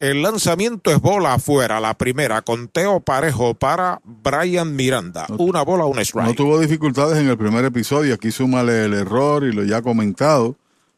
El 0.00 0.22
lanzamiento 0.22 0.92
es 0.92 1.00
bola 1.00 1.34
afuera, 1.34 1.80
la 1.80 1.94
primera, 1.94 2.40
conteo 2.42 3.00
parejo 3.00 3.54
para 3.54 4.00
Brian 4.04 4.76
Miranda. 4.76 5.26
Una 5.38 5.62
bola, 5.62 5.86
un 5.86 5.98
strike. 5.98 6.28
No 6.28 6.34
tuvo 6.34 6.60
dificultades 6.60 7.18
en 7.18 7.28
el 7.28 7.36
primer 7.36 7.64
episodio, 7.64 8.14
aquí 8.14 8.30
súmale 8.30 8.84
el 8.84 8.94
error 8.94 9.42
y 9.42 9.52
lo 9.52 9.64
ya 9.64 9.82
comentado, 9.82 10.54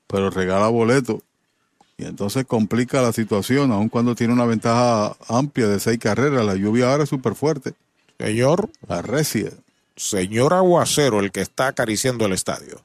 pero 0.06 0.28
regala 0.28 0.68
boleto. 0.68 1.22
Y 1.96 2.04
entonces 2.04 2.44
complica 2.44 3.00
la 3.00 3.12
situación, 3.12 3.72
aun 3.72 3.88
cuando 3.88 4.14
tiene 4.14 4.34
una 4.34 4.44
ventaja 4.44 5.16
amplia 5.28 5.66
de 5.68 5.80
seis 5.80 5.98
carreras. 5.98 6.44
La 6.44 6.54
lluvia 6.54 6.90
ahora 6.90 7.04
es 7.04 7.10
súper 7.10 7.34
fuerte. 7.34 7.72
Señor. 8.18 8.70
Arrecia. 8.86 9.50
Señor 10.00 10.54
Aguacero, 10.54 11.20
el 11.20 11.30
que 11.30 11.42
está 11.42 11.66
acariciando 11.66 12.24
el 12.24 12.32
estadio. 12.32 12.80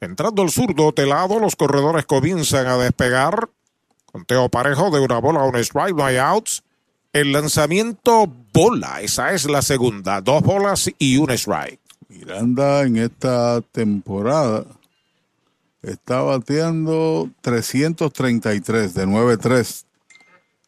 Entrando 0.00 0.42
el 0.42 0.50
zurdo 0.50 0.92
telado, 0.92 1.38
los 1.38 1.56
corredores 1.56 2.06
comienzan 2.06 2.66
a 2.66 2.78
despegar. 2.78 3.50
Conteo 4.10 4.48
parejo 4.48 4.90
de 4.90 5.00
una 5.00 5.18
bola, 5.18 5.42
un 5.42 5.56
strike, 5.56 5.94
no 5.94 6.06
hay 6.06 6.16
outs. 6.16 6.62
El 7.12 7.32
lanzamiento 7.32 8.26
bola, 8.54 9.02
esa 9.02 9.34
es 9.34 9.44
la 9.44 9.60
segunda. 9.60 10.22
Dos 10.22 10.42
bolas 10.42 10.90
y 10.98 11.18
un 11.18 11.30
strike. 11.32 11.80
Miranda 12.08 12.80
en 12.84 12.96
esta 12.96 13.60
temporada 13.60 14.64
está 15.82 16.22
bateando 16.22 17.28
333 17.42 18.94
de 18.94 19.06
9-3. 19.06 19.84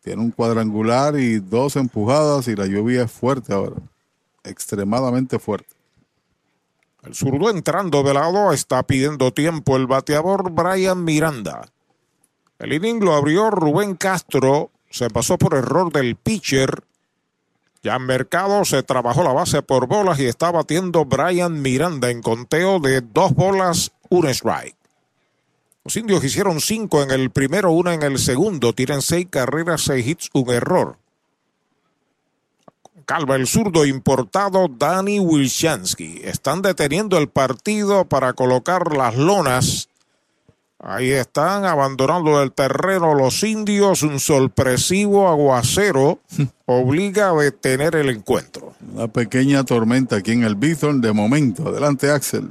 Tiene 0.03 0.21
un 0.21 0.31
cuadrangular 0.31 1.19
y 1.19 1.39
dos 1.39 1.77
empujadas 1.77 2.49
y 2.49 2.55
la 2.55 2.67
lluvia 2.67 3.05
es 3.05 3.11
fuerte 3.11 3.55
ahora. 3.55 3.77
Extremadamente 4.47 5.39
fuerte. 5.39 5.75
El 7.03 7.15
zurdo 7.15 7.51
entrando 7.51 8.03
de 8.03 8.15
lado 8.15 8.53
está 8.53 8.83
pidiendo 8.85 9.33
tiempo 9.33 9.77
el 9.77 9.87
bateador 9.87 10.51
Brian 10.51 11.05
Miranda. 11.05 11.69
El 12.59 12.73
inning 12.73 13.05
lo 13.05 13.15
abrió 13.15 13.51
Rubén 13.51 13.95
Castro. 13.95 14.71
Se 14.91 15.11
pasó 15.11 15.37
por 15.37 15.55
error 15.55 15.93
del 15.93 16.17
pitcher. 16.17 16.85
Ya 17.83 17.97
en 17.97 18.07
mercado 18.07 18.65
se 18.65 18.83
trabajó 18.83 19.23
la 19.23 19.33
base 19.33 19.63
por 19.63 19.87
bolas 19.87 20.19
y 20.19 20.27
está 20.27 20.51
batiendo 20.51 21.05
Brian 21.05 21.61
Miranda 21.61 22.11
en 22.11 22.23
conteo 22.23 22.81
de 22.81 23.01
dos 23.01 23.35
bolas, 23.35 23.93
un 24.09 24.27
strike. 24.27 24.77
Los 25.85 25.97
indios 25.97 26.25
hicieron 26.25 26.61
cinco 26.61 27.03
en 27.03 27.13
el 27.13 27.31
primero, 27.31 27.71
una 27.71 27.95
en 27.95 28.03
el 28.03 28.19
segundo. 28.19 28.73
Tienen 28.73 29.03
seis 29.03 29.29
carreras, 29.31 29.83
seis 29.83 30.05
hits, 30.05 30.31
un 30.33 30.51
error. 30.51 30.99
Calva 33.07 33.37
el 33.37 33.47
zurdo 33.47 33.87
importado 33.87 34.67
Danny 34.69 35.21
Wilchansky. 35.21 36.23
Están 36.25 36.61
deteniendo 36.61 37.19
el 37.19 37.29
partido 37.29 38.05
para 38.05 38.33
colocar 38.33 38.97
las 38.97 39.15
lonas. 39.17 39.89
Ahí 40.81 41.13
están 41.13 41.65
abandonando 41.65 42.43
el 42.43 42.53
terreno 42.53 43.15
los 43.15 43.45
indios. 43.45 44.03
Un 44.03 44.19
sorpresivo 44.19 45.29
aguacero 45.29 46.19
obliga 46.67 47.31
a 47.31 47.35
detener 47.35 47.95
el 47.95 48.11
encuentro. 48.11 48.75
Una 48.93 49.07
pequeña 49.07 49.63
tormenta 49.63 50.17
aquí 50.17 50.33
en 50.33 50.43
el 50.43 50.57
Bithorn 50.57 51.01
de 51.01 51.13
momento. 51.13 51.69
Adelante, 51.69 52.11
Axel. 52.11 52.51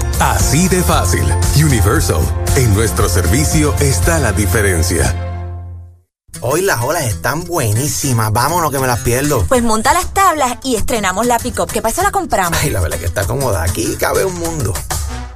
Así 0.21 0.67
de 0.67 0.83
fácil. 0.83 1.23
Universal. 1.55 2.21
En 2.55 2.75
nuestro 2.75 3.09
servicio 3.09 3.73
está 3.79 4.19
la 4.19 4.31
diferencia. 4.31 5.15
Hoy 6.41 6.61
las 6.61 6.79
olas 6.83 7.05
están 7.05 7.43
buenísimas. 7.43 8.31
Vámonos 8.31 8.69
que 8.69 8.77
me 8.77 8.85
las 8.85 8.99
pierdo. 8.99 9.43
Pues 9.47 9.63
monta 9.63 9.93
las 9.93 10.13
tablas 10.13 10.59
y 10.63 10.75
estrenamos 10.75 11.25
la 11.25 11.39
pick-up. 11.39 11.71
¿Qué 11.71 11.81
pasa? 11.81 12.03
La 12.03 12.11
compramos. 12.11 12.55
Ay, 12.61 12.69
la 12.69 12.81
verdad 12.81 12.99
que 12.99 13.05
está 13.05 13.25
cómoda. 13.25 13.63
Aquí 13.63 13.95
cabe 13.95 14.23
un 14.23 14.37
mundo. 14.37 14.75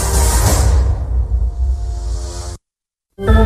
Medalla 3.21 3.37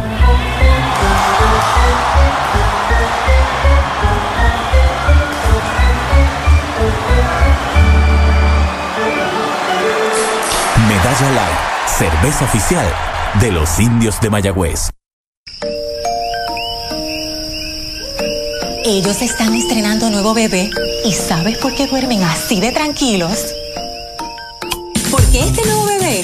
Light, 11.34 11.58
cerveza 11.88 12.46
oficial 12.46 12.86
de 13.42 13.52
los 13.52 13.78
indios 13.82 14.22
de 14.22 14.30
Mayagüez. 14.30 14.92
Ellos 18.86 19.22
están 19.22 19.54
estrenando 19.56 20.10
nuevo 20.10 20.34
bebé. 20.34 20.70
¿Y 21.04 21.12
sabes 21.12 21.58
por 21.58 21.76
qué 21.76 21.88
duermen 21.88 22.24
así 22.24 22.62
de 22.62 22.72
tranquilos? 22.72 23.54
Porque 25.12 25.42
este 25.42 25.66
nuevo 25.66 25.86
bebé 25.86 26.24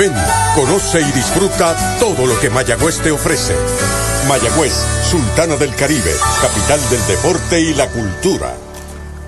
Ven, 0.00 0.14
conoce 0.54 1.02
y 1.02 1.12
disfruta 1.12 1.76
todo 1.98 2.26
lo 2.26 2.40
que 2.40 2.48
Mayagüez 2.48 3.02
te 3.02 3.10
ofrece. 3.10 3.54
Mayagüez, 4.26 4.72
Sultana 5.10 5.56
del 5.56 5.76
Caribe, 5.76 6.14
capital 6.40 6.80
del 6.88 7.06
deporte 7.06 7.60
y 7.60 7.74
la 7.74 7.86
cultura. 7.90 8.56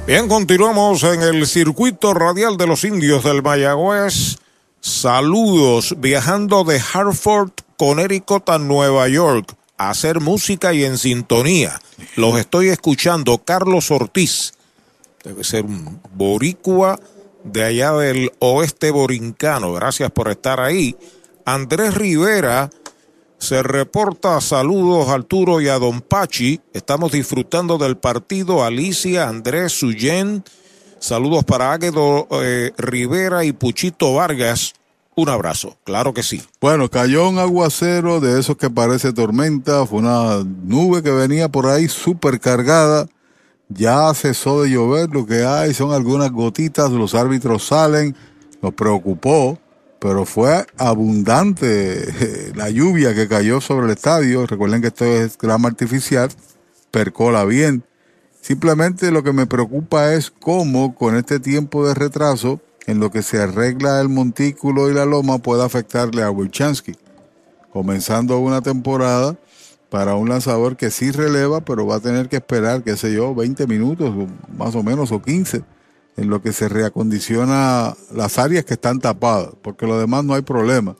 Bien, 0.07 0.29
continuamos 0.29 1.03
en 1.03 1.21
el 1.21 1.47
circuito 1.47 2.15
radial 2.15 2.57
de 2.57 2.67
los 2.67 2.85
indios 2.85 3.23
del 3.23 3.43
Mayagüez. 3.43 4.39
Saludos, 4.81 5.95
viajando 5.99 6.65
de 6.65 6.81
Hartford, 6.81 7.51
Connecticut 7.77 8.49
a 8.49 8.57
Nueva 8.57 9.09
York, 9.09 9.55
a 9.77 9.91
hacer 9.91 10.21
música 10.21 10.73
y 10.73 10.87
en 10.87 10.97
sintonía. 10.97 11.83
Los 12.17 12.39
estoy 12.39 12.71
escuchando, 12.71 13.37
Carlos 13.45 13.91
Ortiz. 13.91 14.55
Debe 15.23 15.45
ser 15.45 15.67
un 15.67 16.01
boricua 16.15 16.99
de 17.45 17.65
allá 17.65 17.93
del 17.93 18.33
oeste 18.39 18.91
borincano. 18.91 19.73
Gracias 19.73 20.11
por 20.11 20.29
estar 20.29 20.61
ahí. 20.61 20.97
Andrés 21.45 21.95
Rivera 21.95 22.71
se 23.39 23.63
reporta 23.63 24.41
saludos 24.41 25.09
a 25.09 25.15
Arturo 25.15 25.61
y 25.61 25.69
a 25.69 25.79
Don 25.79 26.01
Pachi. 26.01 26.61
Estamos 26.73 27.11
disfrutando 27.11 27.77
del 27.77 27.97
partido. 27.97 28.65
Alicia, 28.65 29.29
Andrés, 29.29 29.73
Suyen. 29.73 30.45
Saludos 31.01 31.45
para 31.45 31.73
Águedo 31.73 32.29
eh, 32.31 32.71
Rivera 32.79 33.45
y 33.45 33.53
Puchito 33.53 34.15
Vargas. 34.15 34.75
Un 35.17 35.29
abrazo, 35.29 35.77
claro 35.85 36.15
que 36.15 36.23
sí. 36.23 36.41
Bueno, 36.61 36.89
cayó 36.89 37.29
un 37.29 37.39
aguacero 37.39 38.21
de 38.21 38.39
esos 38.39 38.57
que 38.57 38.71
parece 38.71 39.13
tormenta. 39.13 39.85
Fue 39.87 39.99
una 39.99 40.45
nube 40.45 41.03
que 41.03 41.11
venía 41.11 41.49
por 41.49 41.67
ahí 41.67 41.89
súper 41.89 42.39
cargada. 42.39 43.09
Ya 43.75 44.13
cesó 44.15 44.63
de 44.63 44.71
llover. 44.71 45.11
Lo 45.11 45.27
que 45.27 45.45
hay 45.45 45.75
son 45.75 45.93
algunas 45.93 46.31
gotitas. 46.31 46.91
Los 46.91 47.15
árbitros 47.15 47.67
salen. 47.67 48.15
Nos 48.61 48.75
preocupó 48.75 49.59
pero 50.03 50.27
fue 50.27 50.67
abundante 50.79 52.53
la 52.57 52.69
lluvia 52.71 53.15
que 53.15 53.29
cayó 53.29 53.61
sobre 53.61 53.87
el 53.87 53.93
estadio. 53.93 54.47
Recuerden 54.47 54.81
que 54.81 54.89
esto 54.89 55.05
es 55.05 55.39
grama 55.39 55.69
artificial, 55.69 56.29
percola 56.91 57.45
bien. 57.45 57.85
Simplemente 58.41 59.13
lo 59.13 59.23
que 59.23 59.33
me 59.33 59.47
preocupa 59.47 60.13
es 60.15 60.33
cómo 60.33 60.97
con 60.97 61.17
este 61.17 61.39
tiempo 61.39 61.87
de 61.87 61.95
retraso, 61.95 62.61
en 62.89 62.99
lo 62.99 63.13
que 63.13 63.23
se 63.23 63.41
arregla 63.41 64.01
el 64.01 64.09
montículo 64.09 64.91
y 64.91 64.95
la 64.95 65.05
loma, 65.05 65.39
puede 65.39 65.65
afectarle 65.65 66.25
a 66.25 66.33
Wilchansky. 66.33 66.97
Comenzando 67.73 68.41
una 68.41 68.61
temporada 68.61 69.39
para 69.93 70.15
un 70.15 70.31
lanzador 70.31 70.79
que 70.79 70.91
sí 70.91 71.11
releva, 71.11 71.61
pero 71.61 71.87
va 71.87 71.97
a 71.97 72.01
tener 72.01 72.31
que 72.31 72.37
esperar, 72.37 72.83
qué 72.83 72.97
sé 72.97 73.13
yo, 73.13 73.35
20 73.35 73.67
minutos 73.67 74.11
más 74.57 74.75
o 74.75 74.83
menos 74.83 75.13
o 75.13 75.21
15 75.21 75.63
en 76.17 76.31
lo 76.31 76.41
que 76.41 76.55
se 76.55 76.71
reacondiciona 76.71 77.95
las 78.11 78.39
áreas 78.39 78.65
que 78.65 78.73
están 78.73 79.01
tapadas, 79.01 79.51
porque 79.61 79.87
lo 79.87 80.01
demás 80.01 80.25
no 80.25 80.33
hay 80.33 80.41
problema. 80.41 80.97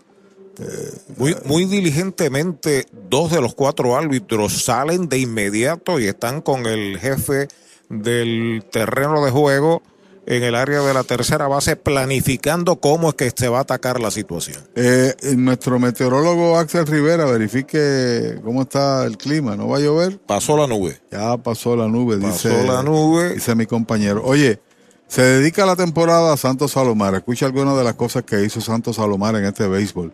Eh, 0.59 0.93
muy, 1.17 1.35
muy 1.47 1.65
diligentemente, 1.65 2.85
dos 3.09 3.33
de 3.33 3.41
los 3.41 3.55
cuatro 3.55 3.97
árbitros 3.97 4.63
salen 4.63 5.09
de 5.09 5.21
inmediato 5.21 5.99
y 5.99 6.05
están 6.05 6.43
con 6.43 6.67
el 6.67 6.99
jefe 6.99 7.49
del 7.89 8.63
terreno 8.71 9.25
de 9.25 9.31
juego 9.31 9.83
en 10.27 10.43
el 10.43 10.55
área 10.55 10.81
de 10.81 10.95
la 10.95 11.03
tercera 11.03 11.49
base 11.49 11.77
planificando 11.77 12.77
cómo 12.77 13.11
es 13.11 13.15
que 13.15 13.33
se 13.35 13.49
va 13.49 13.59
a 13.59 13.63
atacar 13.63 14.01
la 14.01 14.11
situación. 14.11 14.63
Eh, 14.77 15.15
nuestro 15.37 15.79
meteorólogo 15.79 16.59
Axel 16.59 16.87
Rivera 16.87 17.25
verifique 17.25 18.39
cómo 18.45 18.63
está 18.63 19.05
el 19.05 19.19
clima, 19.19 19.57
¿no 19.57 19.69
va 19.69 19.79
a 19.79 19.81
llover? 19.81 20.19
Pasó 20.21 20.57
la 20.57 20.67
nube. 20.67 21.01
Ya 21.11 21.37
pasó 21.39 21.75
la 21.77 21.89
nube, 21.89 22.19
pasó 22.19 22.49
dice, 22.49 22.65
la 22.65 22.83
nube. 22.83 23.35
dice 23.35 23.55
mi 23.55 23.67
compañero. 23.67 24.23
Oye, 24.25 24.61
se 25.09 25.23
dedica 25.23 25.67
la 25.67 25.77
temporada 25.77 26.33
a 26.33 26.37
Santos 26.37 26.73
Salomar. 26.73 27.15
Escucha 27.15 27.47
algunas 27.47 27.77
de 27.77 27.85
las 27.85 27.95
cosas 27.95 28.23
que 28.23 28.45
hizo 28.45 28.61
Santos 28.61 28.97
Salomar 28.97 29.35
en 29.37 29.45
este 29.45 29.67
béisbol. 29.67 30.13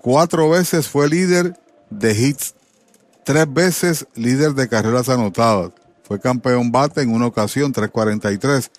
Cuatro 0.00 0.50
veces 0.50 0.88
fue 0.88 1.08
líder 1.08 1.58
de 1.90 2.12
hits, 2.12 2.54
tres 3.24 3.52
veces 3.52 4.06
líder 4.14 4.54
de 4.54 4.68
carreras 4.68 5.08
anotadas. 5.08 5.70
Fue 6.02 6.20
campeón 6.20 6.70
bate 6.70 7.00
en 7.00 7.12
una 7.12 7.26
ocasión, 7.26 7.72
343. 7.72 8.70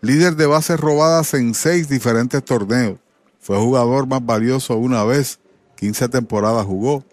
Líder 0.00 0.36
de 0.36 0.46
bases 0.46 0.78
robadas 0.78 1.34
en 1.34 1.54
seis 1.54 1.88
diferentes 1.88 2.44
torneos. 2.44 2.98
Fue 3.40 3.58
jugador 3.58 4.06
más 4.06 4.24
valioso 4.24 4.76
una 4.76 5.02
vez, 5.04 5.40
15 5.76 6.08
temporadas 6.08 6.64
jugó. 6.66 7.04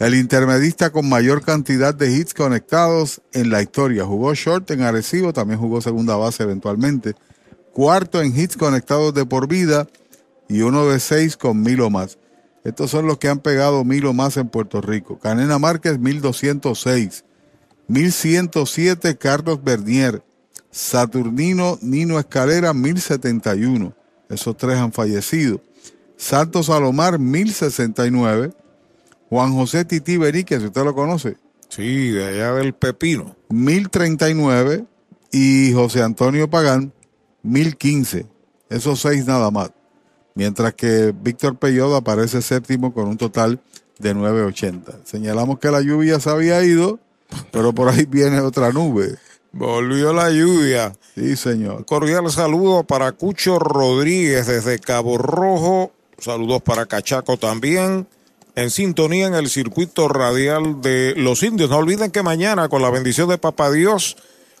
El 0.00 0.14
intermedista 0.14 0.90
con 0.90 1.08
mayor 1.08 1.42
cantidad 1.42 1.94
de 1.94 2.10
hits 2.10 2.34
conectados 2.34 3.20
en 3.32 3.50
la 3.50 3.62
historia. 3.62 4.04
Jugó 4.04 4.34
short 4.34 4.70
en 4.70 4.82
Arecibo, 4.82 5.32
también 5.32 5.60
jugó 5.60 5.80
segunda 5.82 6.16
base 6.16 6.42
eventualmente. 6.42 7.14
Cuarto 7.72 8.20
en 8.22 8.36
hits 8.36 8.56
conectados 8.56 9.14
de 9.14 9.26
por 9.26 9.46
vida 9.46 9.86
y 10.48 10.62
uno 10.62 10.88
de 10.88 10.98
seis 10.98 11.36
con 11.36 11.62
mil 11.62 11.80
o 11.82 11.90
más. 11.90 12.18
Estos 12.64 12.90
son 12.90 13.06
los 13.06 13.18
que 13.18 13.28
han 13.28 13.38
pegado 13.38 13.84
mil 13.84 14.04
o 14.06 14.12
más 14.12 14.36
en 14.36 14.48
Puerto 14.48 14.80
Rico. 14.80 15.18
Canena 15.18 15.58
Márquez, 15.58 15.98
1206. 15.98 17.24
1107, 17.86 19.16
Carlos 19.16 19.62
Bernier. 19.62 20.22
Saturnino 20.70 21.78
Nino 21.82 22.18
Escalera, 22.18 22.72
1071. 22.72 23.94
Esos 24.28 24.56
tres 24.56 24.78
han 24.78 24.92
fallecido. 24.92 25.60
Santos 26.16 26.66
Salomar, 26.66 27.18
1069. 27.18 28.52
Juan 29.28 29.52
José 29.52 29.84
Tití 29.84 30.16
Berique, 30.16 30.58
si 30.58 30.66
usted 30.66 30.84
lo 30.84 30.94
conoce. 30.94 31.36
Sí, 31.68 32.10
de 32.10 32.26
allá 32.26 32.52
del 32.54 32.74
Pepino. 32.74 33.36
1039. 33.48 34.84
Y 35.32 35.72
José 35.72 36.02
Antonio 36.02 36.50
Pagán, 36.50 36.92
1015. 37.42 38.26
Esos 38.68 39.00
seis 39.00 39.26
nada 39.26 39.50
más. 39.50 39.70
Mientras 40.34 40.74
que 40.74 41.14
Víctor 41.16 41.58
Peyodo 41.58 41.96
aparece 41.96 42.42
séptimo 42.42 42.92
con 42.92 43.08
un 43.08 43.16
total 43.16 43.60
de 43.98 44.14
980. 44.14 45.00
Señalamos 45.04 45.58
que 45.58 45.70
la 45.70 45.80
lluvia 45.80 46.18
se 46.20 46.30
había 46.30 46.62
ido, 46.64 46.98
pero 47.52 47.72
por 47.72 47.88
ahí 47.88 48.06
viene 48.06 48.40
otra 48.40 48.72
nube. 48.72 49.18
Volvió 49.52 50.12
la 50.12 50.30
lluvia. 50.30 50.92
Sí, 51.14 51.36
señor. 51.36 51.84
Cordial 51.84 52.30
saludo 52.30 52.84
para 52.84 53.12
Cucho 53.12 53.58
Rodríguez 53.58 54.46
desde 54.46 54.78
Cabo 54.78 55.18
Rojo. 55.18 55.92
Saludos 56.18 56.62
para 56.62 56.86
Cachaco 56.86 57.36
también. 57.36 58.06
En 58.54 58.70
sintonía 58.70 59.26
en 59.26 59.34
el 59.34 59.48
circuito 59.48 60.08
radial 60.08 60.80
de 60.80 61.14
los 61.16 61.42
indios. 61.42 61.70
No 61.70 61.78
olviden 61.78 62.10
que 62.10 62.22
mañana, 62.22 62.68
con 62.68 62.82
la 62.82 62.90
bendición 62.90 63.28
de 63.28 63.38
Papá 63.38 63.70
Dios, 63.70 64.16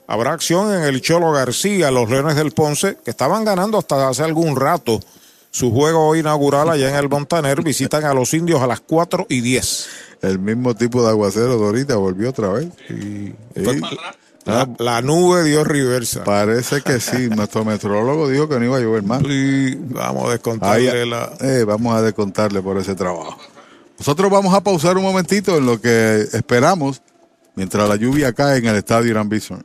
habrá 0.06 0.32
acción 0.32 0.74
en 0.74 0.82
el 0.82 1.00
Cholo 1.02 1.32
García, 1.32 1.90
los 1.90 2.08
Leones 2.08 2.36
del 2.36 2.52
Ponce, 2.52 2.96
que 3.04 3.10
estaban 3.10 3.44
ganando 3.44 3.78
hasta 3.78 4.08
hace 4.08 4.22
algún 4.22 4.56
rato 4.56 5.00
su 5.50 5.72
juego 5.72 6.14
inaugural 6.14 6.70
allá 6.70 6.90
en 6.90 6.96
el 6.96 7.08
Montaner. 7.08 7.62
Visitan 7.62 8.04
a 8.04 8.14
los 8.14 8.32
indios 8.34 8.60
a 8.62 8.66
las 8.66 8.80
4 8.80 9.26
y 9.28 9.40
10. 9.40 9.88
El 10.22 10.38
mismo 10.38 10.74
tipo 10.74 11.02
de 11.02 11.10
aguacero 11.10 11.58
de 11.58 11.64
ahorita 11.64 11.96
volvió 11.96 12.30
otra 12.30 12.48
vez. 12.50 12.68
Y, 12.88 13.34
la, 14.44 14.68
la, 14.78 15.02
nube 15.02 15.44
dio 15.44 15.64
reversa. 15.64 16.24
Parece 16.24 16.82
que 16.82 17.00
sí. 17.00 17.28
Nuestro 17.36 17.64
metrólogo 17.64 18.28
dijo 18.28 18.48
que 18.48 18.58
no 18.58 18.64
iba 18.64 18.76
a 18.78 18.80
llover 18.80 19.02
más. 19.02 19.22
Vamos 19.90 20.28
a 20.28 20.32
descontarle 20.32 21.06
la. 21.06 21.32
Eh, 21.40 21.64
vamos 21.66 21.94
a 21.94 22.02
descontarle 22.02 22.62
por 22.62 22.78
ese 22.78 22.94
trabajo. 22.94 23.38
Nosotros 23.98 24.30
vamos 24.30 24.54
a 24.54 24.62
pausar 24.62 24.96
un 24.96 25.02
momentito 25.02 25.58
en 25.58 25.66
lo 25.66 25.80
que 25.80 26.26
esperamos 26.32 27.02
mientras 27.54 27.86
la 27.88 27.96
lluvia 27.96 28.32
cae 28.32 28.58
en 28.58 28.66
el 28.66 28.76
estadio 28.76 29.10
Irán 29.10 29.28
Bison. 29.28 29.64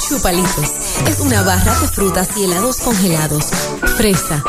Chupalitos 0.07 0.71
es 1.09 1.19
una 1.19 1.41
barra 1.43 1.77
de 1.79 1.87
frutas 1.87 2.29
y 2.37 2.45
helados 2.45 2.77
congelados. 2.77 3.45
Fresa, 3.97 4.41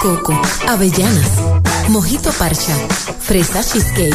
coco, 0.00 0.38
avellanas, 0.66 1.30
mojito 1.88 2.30
parcha, 2.32 2.74
fresa 3.20 3.62
cheesecake, 3.64 4.14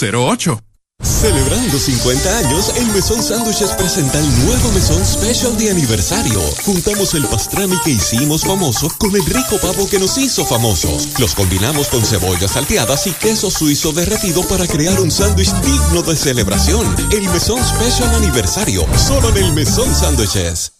408 0.00 0.52
8808 0.52 0.64
Celebrando 1.02 1.78
50 1.78 2.38
años, 2.38 2.72
el 2.76 2.86
Mesón 2.88 3.22
Sándwiches 3.22 3.70
presenta 3.72 4.18
el 4.18 4.44
nuevo 4.44 4.70
Mesón 4.72 5.04
Special 5.04 5.56
de 5.56 5.70
aniversario. 5.70 6.40
Juntamos 6.64 7.14
el 7.14 7.24
pastrami 7.26 7.76
que 7.84 7.92
hicimos 7.92 8.44
famoso 8.44 8.88
con 8.98 9.14
el 9.16 9.24
rico 9.24 9.58
pavo 9.62 9.88
que 9.88 9.98
nos 9.98 10.18
hizo 10.18 10.44
famosos. 10.44 11.08
Los 11.18 11.34
combinamos 11.34 11.88
con 11.88 12.04
cebollas 12.04 12.52
salteadas 12.52 13.06
y 13.06 13.12
queso 13.12 13.50
suizo 13.50 13.92
derretido 13.92 14.42
para 14.46 14.66
crear 14.66 15.00
un 15.00 15.10
sándwich 15.10 15.52
digno 15.62 16.02
de 16.02 16.16
celebración. 16.16 16.94
El 17.12 17.28
Mesón 17.30 17.62
Special 17.64 18.14
Aniversario, 18.14 18.86
solo 18.96 19.30
en 19.30 19.38
el 19.38 19.52
Mesón 19.54 19.94
Sándwiches. 19.94 20.79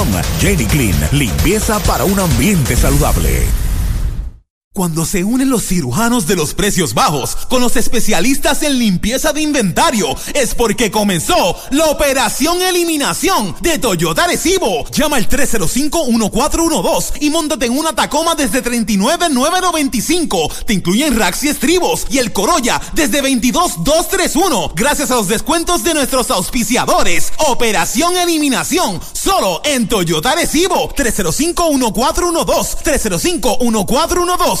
Jenny 0.39 0.65
Clean, 0.65 0.95
limpieza 1.11 1.79
para 1.81 2.05
un 2.05 2.19
ambiente 2.19 2.75
saludable. 2.75 3.45
Cuando 4.73 5.03
se 5.05 5.25
unen 5.25 5.49
los 5.49 5.67
cirujanos 5.67 6.27
de 6.27 6.37
los 6.37 6.53
precios 6.53 6.93
bajos 6.93 7.35
con 7.49 7.59
los 7.59 7.75
especialistas 7.75 8.63
en 8.63 8.79
limpieza 8.79 9.33
de 9.33 9.41
inventario, 9.41 10.15
es 10.33 10.55
porque 10.55 10.89
comenzó 10.89 11.57
la 11.71 11.87
operación 11.87 12.61
eliminación 12.61 13.53
de 13.59 13.79
Toyota 13.79 14.27
Recibo. 14.27 14.89
Llama 14.91 15.17
al 15.17 15.27
305-1412 15.27 17.15
y 17.19 17.29
montate 17.29 17.65
en 17.65 17.77
una 17.77 17.93
Tacoma 17.93 18.33
desde 18.33 18.61
39,995. 18.61 20.49
Te 20.65 20.75
incluyen 20.75 21.19
racks 21.19 21.43
y 21.43 21.49
estribos 21.49 22.07
y 22.09 22.19
el 22.19 22.31
Corolla 22.31 22.79
desde 22.93 23.21
22,231. 23.21 24.71
Gracias 24.73 25.11
a 25.11 25.15
los 25.15 25.27
descuentos 25.27 25.83
de 25.83 25.95
nuestros 25.95 26.31
auspiciadores. 26.31 27.33
Operación 27.49 28.15
eliminación 28.15 29.01
solo 29.11 29.59
en 29.65 29.89
Toyota 29.89 30.33
Recibo. 30.33 30.95
305-1412. 30.95 32.77
305-1412. 32.85 34.60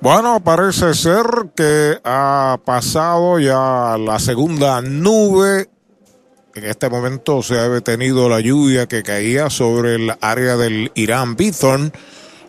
Bueno, 0.00 0.38
parece 0.44 0.94
ser 0.94 1.26
que 1.56 1.98
ha 2.04 2.60
pasado 2.64 3.40
ya 3.40 3.96
la 3.98 4.20
segunda 4.20 4.80
nube. 4.80 5.68
En 6.54 6.64
este 6.64 6.88
momento 6.88 7.42
se 7.42 7.58
ha 7.58 7.68
detenido 7.68 8.28
la 8.28 8.38
lluvia 8.38 8.86
que 8.86 9.02
caía 9.02 9.50
sobre 9.50 9.96
el 9.96 10.12
área 10.20 10.56
del 10.56 10.92
Irán 10.94 11.34
Bithorn. 11.34 11.92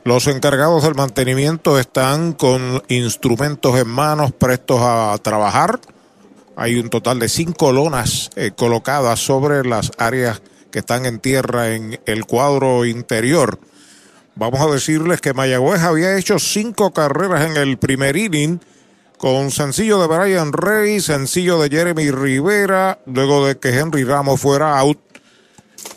Los 0.04 0.28
encargados 0.28 0.84
del 0.84 0.94
mantenimiento 0.94 1.80
están 1.80 2.34
con 2.34 2.84
instrumentos 2.88 3.80
en 3.80 3.88
manos 3.88 4.32
prestos 4.32 4.82
a 4.84 5.18
trabajar. 5.18 5.80
Hay 6.56 6.76
un 6.76 6.90
total 6.92 7.18
de 7.18 7.30
cinco 7.30 7.72
lonas 7.72 8.30
eh, 8.36 8.52
colocadas 8.56 9.20
sobre 9.20 9.68
las 9.68 9.92
áreas 9.98 10.44
que 10.70 10.80
están 10.80 11.08
en 11.08 11.20
tierra 11.20 11.70
en 11.70 12.00
el 12.06 12.26
cuadro 12.26 12.86
interior. 12.86 13.60
Vamos 14.40 14.62
a 14.62 14.72
decirles 14.72 15.20
que 15.20 15.34
Mayagüez 15.34 15.82
había 15.82 16.18
hecho 16.18 16.40
cinco 16.40 16.94
carreras 16.94 17.52
en 17.52 17.58
el 17.58 17.78
primer 17.78 18.16
inning 18.16 18.62
con 19.18 19.52
sencillo 19.52 20.00
de 20.00 20.08
Brian 20.08 20.54
Rey, 20.54 21.02
sencillo 21.02 21.60
de 21.60 21.68
Jeremy 21.68 22.10
Rivera, 22.10 23.00
luego 23.06 23.46
de 23.46 23.58
que 23.58 23.78
Henry 23.78 24.06
Ramos 24.06 24.40
fuera 24.40 24.80
out. 24.80 24.98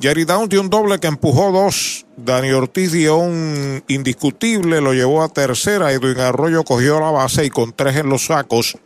Jerry 0.01 0.24
Down 0.24 0.48
dio 0.48 0.60
un 0.60 0.70
doble 0.70 0.98
que 0.98 1.06
empujó 1.06 1.52
dos. 1.52 2.05
Dani 2.16 2.51
Ortiz 2.51 2.90
dio 2.90 3.19
un 3.19 3.85
indiscutible, 3.86 4.81
lo 4.81 4.93
llevó 4.93 5.23
a 5.23 5.28
tercera. 5.28 5.93
Edwin 5.93 6.19
Arroyo 6.19 6.64
cogió 6.64 6.98
la 6.98 7.12
base 7.12 7.44
y 7.44 7.51
con 7.51 7.73
tres 7.73 7.94
en 7.94 8.09
los 8.09 8.27
sacos. 8.27 8.77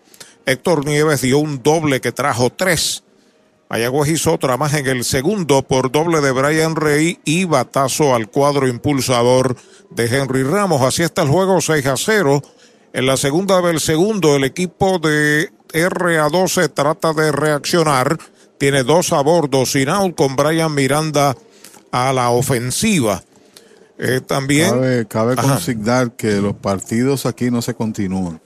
Héctor 0.44 0.84
Nieves 0.84 1.22
dio 1.22 1.38
un 1.38 1.62
doble 1.62 2.02
que 2.02 2.12
trajo 2.12 2.50
tres. 2.50 3.04
Mayagüez 3.68 4.10
hizo 4.10 4.32
otra 4.32 4.56
más 4.56 4.74
en 4.74 4.86
el 4.86 5.04
segundo 5.04 5.62
por 5.62 5.90
doble 5.90 6.20
de 6.20 6.30
Brian 6.30 6.76
Rey 6.76 7.18
y 7.24 7.44
batazo 7.44 8.14
al 8.14 8.28
cuadro 8.28 8.68
impulsador 8.68 9.56
de 9.90 10.06
Henry 10.06 10.44
Ramos. 10.44 10.82
Así 10.82 11.02
está 11.02 11.22
el 11.22 11.28
juego 11.28 11.60
6 11.60 11.86
a 11.86 11.96
0. 11.96 12.42
En 12.92 13.06
la 13.06 13.16
segunda 13.16 13.60
del 13.60 13.80
segundo, 13.80 14.36
el 14.36 14.44
equipo 14.44 14.98
de 14.98 15.50
RA12 15.72 16.72
trata 16.72 17.12
de 17.12 17.32
reaccionar. 17.32 18.18
Tiene 18.58 18.84
dos 18.84 19.12
a 19.12 19.20
bordo 19.20 19.66
sin 19.66 19.88
out 19.88 20.14
con 20.14 20.36
Brian 20.36 20.74
Miranda 20.74 21.36
a 21.90 22.12
la 22.12 22.30
ofensiva. 22.30 23.22
Eh, 23.98 24.20
también. 24.20 24.70
Cabe, 24.70 25.06
cabe 25.06 25.36
consignar 25.36 26.12
que 26.12 26.40
los 26.40 26.54
partidos 26.54 27.26
aquí 27.26 27.50
no 27.50 27.62
se 27.62 27.74
continúan. 27.74 28.40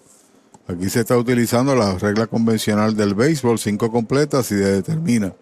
Aquí 0.70 0.88
se 0.88 1.00
está 1.00 1.16
utilizando 1.16 1.74
la 1.74 1.98
regla 1.98 2.28
convencional 2.28 2.96
del 2.96 3.14
béisbol, 3.14 3.58
cinco 3.58 3.90
completas 3.90 4.52
y 4.52 4.54
determina. 4.54 5.32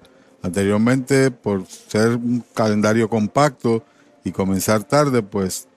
Anteriormente, 0.43 1.31
por 1.31 1.67
ser 1.67 2.17
un 2.17 2.43
calendario 2.55 3.11
compacto 3.11 3.85
y 4.25 4.33
comenzar 4.33 4.85
tarde, 4.85 5.23
pues 5.23 5.69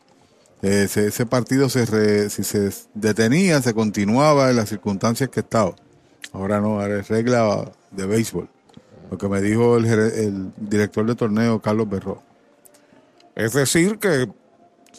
eh, 0.61 0.88
ese, 0.90 1.26
partido 1.26 1.68
se 1.68 2.30
si 2.30 2.44
se 2.44 2.69
detenía, 2.94 3.61
se 3.61 3.73
continuaba 3.73 4.49
en 4.52 4.56
las 4.56 4.69
circunstancias 4.69 5.30
que 5.30 5.41
estaba. 5.41 5.76
Ahora 6.32 6.61
no, 6.61 6.80
ahora 6.80 6.99
es 6.99 7.10
regla 7.10 7.69
de 7.91 8.06
béisbol. 8.06 8.48
Lo 9.10 9.18
que 9.18 9.28
me 9.28 9.41
dijo 9.41 9.76
el 9.76 10.53
director 10.56 11.06
de 11.06 11.15
torneo, 11.15 11.61
Carlos 11.61 11.90
Berro. 11.90 12.23
Es 13.36 13.52
decir, 13.52 13.98
que 13.98 14.30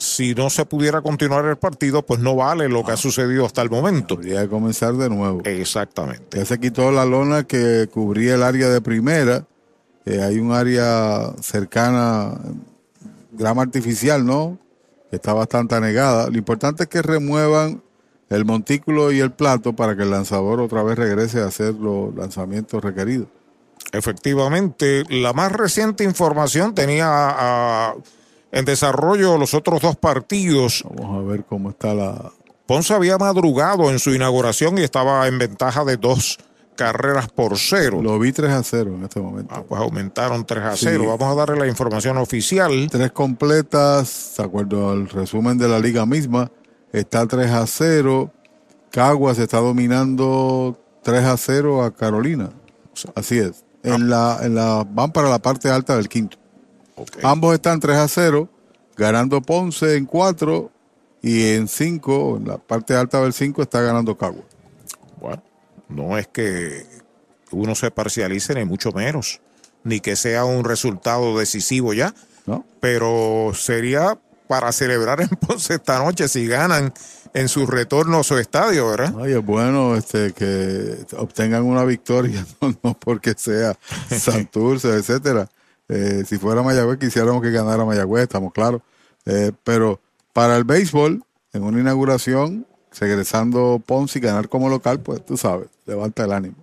si 0.03 0.35
no 0.35 0.51
se 0.51 0.66
pudiera 0.66 1.01
continuar 1.01 1.45
el 1.47 1.57
partido, 1.57 2.05
pues 2.05 2.20
no 2.20 2.35
vale 2.35 2.69
lo 2.69 2.85
que 2.85 2.93
ha 2.93 2.97
sucedido 2.97 3.47
hasta 3.47 3.62
el 3.62 3.70
momento. 3.70 4.15
Habría 4.15 4.43
que 4.43 4.49
comenzar 4.49 4.95
de 4.95 5.09
nuevo. 5.09 5.41
Exactamente. 5.45 6.39
Ya 6.39 6.45
se 6.45 6.59
quitó 6.59 6.91
la 6.91 7.05
lona 7.05 7.45
que 7.45 7.89
cubría 7.91 8.35
el 8.35 8.43
área 8.43 8.69
de 8.69 8.81
primera. 8.81 9.47
Eh, 10.05 10.20
hay 10.20 10.39
un 10.41 10.53
área 10.53 11.33
cercana, 11.41 12.37
grama 13.31 13.62
artificial, 13.62 14.27
¿no? 14.27 14.59
Que 15.09 15.16
está 15.16 15.33
bastante 15.33 15.77
anegada. 15.77 16.29
Lo 16.29 16.37
importante 16.37 16.83
es 16.83 16.89
que 16.89 17.01
remuevan 17.01 17.81
el 18.29 18.45
montículo 18.45 19.12
y 19.12 19.20
el 19.20 19.31
plato 19.31 19.74
para 19.74 19.95
que 19.97 20.03
el 20.03 20.11
lanzador 20.11 20.61
otra 20.61 20.83
vez 20.83 20.99
regrese 20.99 21.41
a 21.41 21.47
hacer 21.47 21.74
los 21.74 22.12
lanzamientos 22.16 22.83
requeridos. 22.83 23.29
Efectivamente, 23.93 25.05
la 25.11 25.33
más 25.33 25.53
reciente 25.53 26.03
información 26.03 26.74
tenía 26.74 27.07
a 27.09 27.95
en 28.53 28.65
desarrollo 28.65 29.39
los 29.39 29.55
otros 29.55 29.81
dos 29.81 29.97
partidos. 29.97 30.85
Vamos 30.95 31.19
a 31.19 31.27
ver 31.27 31.45
cómo 31.45 31.70
está 31.70 31.95
la... 31.95 32.31
Ponce 32.66 32.95
había 32.95 33.19
madrugado 33.19 33.91
en 33.91 33.99
su 33.99 34.15
inauguración 34.15 34.79
y 34.79 34.83
estaba 34.83 35.27
en 35.27 35.39
ventaja 35.39 35.85
de 35.85 35.97
dos 35.97 36.39
carreras 36.77 37.29
por 37.29 37.59
cero. 37.59 38.01
Lo 38.03 38.19
vi 38.19 38.33
3 38.33 38.51
a 38.51 38.62
0 38.62 38.93
en 38.97 39.03
este 39.05 39.20
momento. 39.20 39.55
Ah, 39.55 39.65
pues 39.66 39.81
aumentaron 39.81 40.47
3 40.47 40.65
a 40.65 40.77
0. 40.77 41.05
Vamos 41.19 41.33
a 41.33 41.35
darle 41.35 41.59
la 41.59 41.66
información 41.66 42.16
oficial. 42.19 42.89
Tres 42.91 43.12
completas, 43.12 44.35
de 44.37 44.45
acuerdo 44.45 44.91
al 44.91 45.09
resumen 45.09 45.59
de 45.59 45.69
la 45.69 45.79
liga 45.79 46.07
misma, 46.07 46.51
está 46.93 47.27
3 47.27 47.51
a 47.51 47.66
0. 47.66 48.33
Caguas 48.91 49.39
está 49.39 49.59
dominando 49.59 50.79
3 51.03 51.24
a 51.24 51.37
0 51.37 51.83
a 51.83 51.91
Carolina. 51.95 52.51
Así 53.15 53.39
es. 53.39 53.65
En 53.83 54.09
la, 54.09 54.39
en 54.43 54.55
la, 54.55 54.87
van 54.89 55.12
para 55.12 55.29
la 55.29 55.41
parte 55.41 55.69
alta 55.69 55.97
del 55.97 56.09
quinto. 56.09 56.39
Ambos 57.23 57.55
están 57.55 57.81
3 57.81 57.97
a 57.97 58.09
0, 58.09 58.48
ganando 58.97 59.40
Ponce 59.40 59.97
en 59.97 60.06
4 60.06 60.70
y 61.23 61.55
en 61.55 61.69
5, 61.69 62.36
en 62.39 62.48
la 62.48 62.59
parte 62.59 62.94
alta 62.94 63.20
del 63.23 63.32
5 63.32 63.62
está 63.62 63.81
ganando 63.81 64.16
Cagua. 64.16 64.44
Bueno, 65.20 65.43
no 65.89 66.19
es 66.19 66.27
que 66.28 66.85
uno 67.51 67.74
se 67.74 67.90
parcialice 67.90 68.55
ni 68.55 68.64
mucho 68.64 68.93
menos, 68.93 69.40
ni 69.85 70.01
que 70.01 70.16
sea 70.16 70.44
un 70.44 70.64
resultado 70.64 71.39
decisivo 71.39 71.93
ya, 71.93 72.14
¿No? 72.47 72.64
pero 72.81 73.52
sería 73.55 74.19
para 74.48 74.73
celebrar 74.73 75.20
en 75.20 75.28
Ponce 75.47 75.74
esta 75.74 75.98
noche 75.98 76.28
si 76.28 76.47
ganan 76.47 76.93
en 77.35 77.48
su 77.48 77.66
retorno 77.66 78.19
a 78.20 78.24
su 78.24 78.36
estadio, 78.36 78.89
¿verdad? 78.90 79.14
Ay, 79.19 79.32
es 79.32 79.44
bueno 79.44 79.97
este, 79.97 80.32
que 80.32 81.06
obtengan 81.16 81.62
una 81.62 81.85
victoria, 81.85 82.44
no, 82.82 82.94
porque 82.94 83.35
sea 83.36 83.77
Santurce, 84.10 84.89
etcétera. 84.90 85.48
Eh, 85.94 86.24
si 86.27 86.39
fuera 86.39 86.62
Mayagüez, 86.62 86.98
quisiéramos 86.98 87.43
que 87.43 87.51
ganara 87.51 87.85
Mayagüez, 87.85 88.23
estamos 88.23 88.55
claros. 88.55 88.81
Eh, 89.27 89.52
pero 89.62 90.01
para 90.32 90.56
el 90.56 90.64
béisbol, 90.64 91.23
en 91.52 91.62
una 91.62 91.81
inauguración, 91.81 92.66
regresando 92.98 93.82
Ponce 93.85 94.19
y 94.19 94.23
ganar 94.23 94.48
como 94.48 94.70
local, 94.70 95.01
pues 95.01 95.24
tú 95.24 95.36
sabes, 95.36 95.69
levanta 95.85 96.24
el 96.24 96.32
ánimo. 96.32 96.56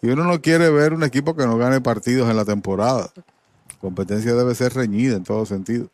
Y 0.00 0.08
uno 0.08 0.24
no 0.24 0.40
quiere 0.40 0.70
ver 0.70 0.94
un 0.94 1.02
equipo 1.02 1.36
que 1.36 1.44
no 1.44 1.58
gane 1.58 1.82
partidos 1.82 2.30
en 2.30 2.36
la 2.36 2.46
temporada. 2.46 3.10
La 3.14 3.78
competencia 3.78 4.32
debe 4.32 4.54
ser 4.54 4.72
reñida 4.72 5.16
en 5.16 5.24
todo 5.24 5.44
sentido. 5.44 5.90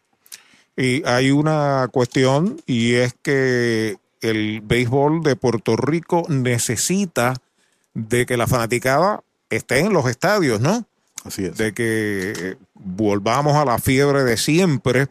Y 0.76 1.04
hay 1.04 1.32
una 1.32 1.88
cuestión 1.90 2.62
y 2.64 2.94
es 2.94 3.12
que 3.22 3.96
el 4.20 4.60
béisbol 4.60 5.22
de 5.22 5.34
Puerto 5.34 5.74
Rico 5.74 6.22
necesita 6.28 7.34
de 7.94 8.24
que 8.24 8.36
la 8.36 8.46
fanaticada 8.46 9.24
esté 9.50 9.80
en 9.80 9.92
los 9.92 10.06
estadios, 10.06 10.60
¿no? 10.60 10.86
Así 11.24 11.44
es. 11.44 11.56
De 11.56 11.72
que 11.72 12.32
eh, 12.36 12.56
volvamos 12.74 13.56
a 13.56 13.64
la 13.64 13.78
fiebre 13.78 14.24
de 14.24 14.36
siempre. 14.36 15.08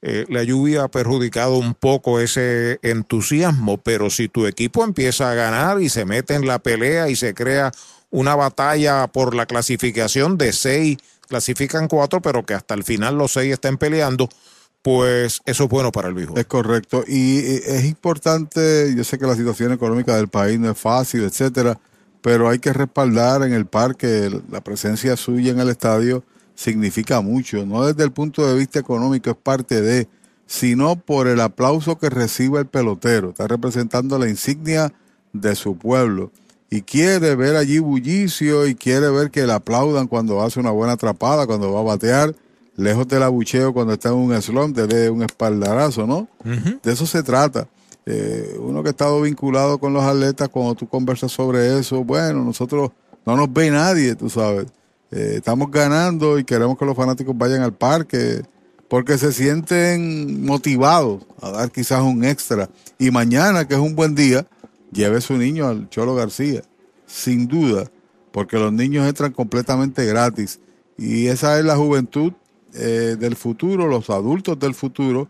Eh, 0.00 0.26
la 0.28 0.44
lluvia 0.44 0.84
ha 0.84 0.88
perjudicado 0.88 1.56
un 1.56 1.74
poco 1.74 2.20
ese 2.20 2.78
entusiasmo, 2.82 3.78
pero 3.78 4.10
si 4.10 4.28
tu 4.28 4.46
equipo 4.46 4.84
empieza 4.84 5.30
a 5.30 5.34
ganar 5.34 5.82
y 5.82 5.88
se 5.88 6.04
mete 6.04 6.34
en 6.34 6.46
la 6.46 6.60
pelea 6.60 7.08
y 7.08 7.16
se 7.16 7.34
crea 7.34 7.72
una 8.10 8.36
batalla 8.36 9.08
por 9.08 9.34
la 9.34 9.46
clasificación 9.46 10.38
de 10.38 10.52
seis, 10.52 10.98
clasifican 11.28 11.88
cuatro, 11.88 12.22
pero 12.22 12.46
que 12.46 12.54
hasta 12.54 12.74
el 12.74 12.84
final 12.84 13.18
los 13.18 13.32
seis 13.32 13.54
estén 13.54 13.76
peleando, 13.76 14.28
pues 14.82 15.40
eso 15.44 15.64
es 15.64 15.70
bueno 15.70 15.90
para 15.90 16.08
el 16.08 16.14
viejo. 16.14 16.36
Es 16.36 16.46
correcto. 16.46 17.04
Y 17.06 17.38
es 17.40 17.84
importante, 17.84 18.94
yo 18.96 19.02
sé 19.02 19.18
que 19.18 19.26
la 19.26 19.34
situación 19.34 19.72
económica 19.72 20.16
del 20.16 20.28
país 20.28 20.60
no 20.60 20.70
es 20.70 20.78
fácil, 20.78 21.24
etcétera, 21.24 21.78
pero 22.22 22.48
hay 22.48 22.58
que 22.58 22.72
respaldar 22.72 23.42
en 23.42 23.52
el 23.52 23.66
parque 23.66 24.30
la 24.50 24.60
presencia 24.60 25.16
suya 25.16 25.52
en 25.52 25.60
el 25.60 25.68
estadio 25.68 26.24
significa 26.54 27.20
mucho, 27.20 27.64
no 27.64 27.86
desde 27.86 28.04
el 28.04 28.10
punto 28.10 28.46
de 28.46 28.58
vista 28.58 28.80
económico 28.80 29.30
es 29.30 29.36
parte 29.36 29.80
de, 29.80 30.08
sino 30.46 30.96
por 30.96 31.28
el 31.28 31.40
aplauso 31.40 31.98
que 31.98 32.10
recibe 32.10 32.58
el 32.58 32.66
pelotero, 32.66 33.30
está 33.30 33.46
representando 33.46 34.18
la 34.18 34.28
insignia 34.28 34.92
de 35.32 35.54
su 35.54 35.76
pueblo 35.76 36.32
y 36.70 36.82
quiere 36.82 37.34
ver 37.34 37.56
allí 37.56 37.78
bullicio 37.78 38.66
y 38.66 38.74
quiere 38.74 39.08
ver 39.10 39.30
que 39.30 39.46
le 39.46 39.52
aplaudan 39.52 40.06
cuando 40.06 40.42
hace 40.42 40.60
una 40.60 40.70
buena 40.70 40.94
atrapada, 40.94 41.46
cuando 41.46 41.72
va 41.72 41.80
a 41.80 41.84
batear, 41.84 42.34
lejos 42.76 43.08
del 43.08 43.22
abucheo 43.22 43.72
cuando 43.72 43.94
está 43.94 44.10
en 44.10 44.16
un 44.16 44.42
slump, 44.42 44.76
dé 44.76 45.10
un 45.10 45.22
espaldarazo, 45.22 46.06
¿no? 46.06 46.28
De 46.82 46.92
eso 46.92 47.06
se 47.06 47.22
trata. 47.22 47.68
Eh, 48.10 48.56
uno 48.58 48.82
que 48.82 48.88
ha 48.88 48.92
estado 48.92 49.20
vinculado 49.20 49.76
con 49.76 49.92
los 49.92 50.02
atletas, 50.02 50.48
cuando 50.48 50.74
tú 50.74 50.88
conversas 50.88 51.30
sobre 51.30 51.78
eso, 51.78 52.02
bueno, 52.04 52.42
nosotros 52.42 52.90
no 53.26 53.36
nos 53.36 53.52
ve 53.52 53.70
nadie, 53.70 54.14
tú 54.14 54.30
sabes. 54.30 54.66
Eh, 55.10 55.34
estamos 55.36 55.70
ganando 55.70 56.38
y 56.38 56.44
queremos 56.44 56.78
que 56.78 56.86
los 56.86 56.96
fanáticos 56.96 57.36
vayan 57.36 57.60
al 57.60 57.74
parque 57.74 58.40
porque 58.88 59.18
se 59.18 59.30
sienten 59.30 60.42
motivados 60.42 61.26
a 61.42 61.50
dar 61.50 61.70
quizás 61.70 62.00
un 62.00 62.24
extra. 62.24 62.70
Y 62.98 63.10
mañana, 63.10 63.68
que 63.68 63.74
es 63.74 63.80
un 63.80 63.94
buen 63.94 64.14
día, 64.14 64.46
lleve 64.90 65.20
su 65.20 65.36
niño 65.36 65.66
al 65.66 65.90
Cholo 65.90 66.14
García, 66.14 66.62
sin 67.06 67.46
duda, 67.46 67.90
porque 68.32 68.56
los 68.56 68.72
niños 68.72 69.06
entran 69.06 69.32
completamente 69.32 70.06
gratis. 70.06 70.60
Y 70.96 71.26
esa 71.26 71.58
es 71.58 71.64
la 71.66 71.76
juventud 71.76 72.32
eh, 72.72 73.16
del 73.20 73.36
futuro, 73.36 73.86
los 73.86 74.08
adultos 74.08 74.58
del 74.58 74.74
futuro, 74.74 75.28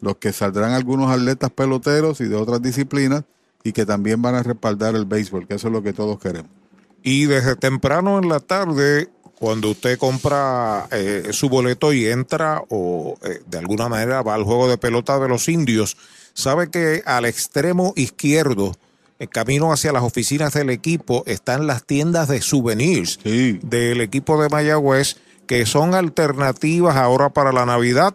los 0.00 0.16
que 0.16 0.32
saldrán 0.32 0.72
algunos 0.72 1.10
atletas 1.10 1.50
peloteros 1.50 2.20
y 2.20 2.24
de 2.24 2.36
otras 2.36 2.62
disciplinas 2.62 3.24
y 3.64 3.72
que 3.72 3.84
también 3.84 4.22
van 4.22 4.34
a 4.34 4.42
respaldar 4.42 4.94
el 4.94 5.04
béisbol, 5.04 5.46
que 5.46 5.54
eso 5.54 5.68
es 5.68 5.72
lo 5.72 5.82
que 5.82 5.92
todos 5.92 6.18
queremos. 6.18 6.50
Y 7.02 7.26
desde 7.26 7.56
temprano 7.56 8.18
en 8.18 8.28
la 8.28 8.40
tarde, 8.40 9.08
cuando 9.38 9.70
usted 9.70 9.98
compra 9.98 10.88
eh, 10.90 11.28
su 11.30 11.48
boleto 11.48 11.92
y 11.92 12.06
entra 12.06 12.62
o 12.68 13.16
eh, 13.22 13.40
de 13.46 13.58
alguna 13.58 13.88
manera 13.88 14.22
va 14.22 14.34
al 14.34 14.44
juego 14.44 14.68
de 14.68 14.78
pelota 14.78 15.18
de 15.18 15.28
los 15.28 15.48
indios, 15.48 15.96
sabe 16.34 16.70
que 16.70 17.02
al 17.06 17.24
extremo 17.24 17.92
izquierdo, 17.96 18.74
el 19.18 19.28
camino 19.28 19.72
hacia 19.72 19.92
las 19.92 20.02
oficinas 20.02 20.54
del 20.54 20.70
equipo, 20.70 21.24
están 21.26 21.66
las 21.66 21.84
tiendas 21.84 22.28
de 22.28 22.40
souvenirs 22.40 23.18
del 23.24 24.00
equipo 24.00 24.40
de 24.40 24.48
Mayagüez, 24.48 25.16
que 25.46 25.66
son 25.66 25.94
alternativas 25.94 26.96
ahora 26.96 27.30
para 27.30 27.52
la 27.52 27.66
Navidad 27.66 28.14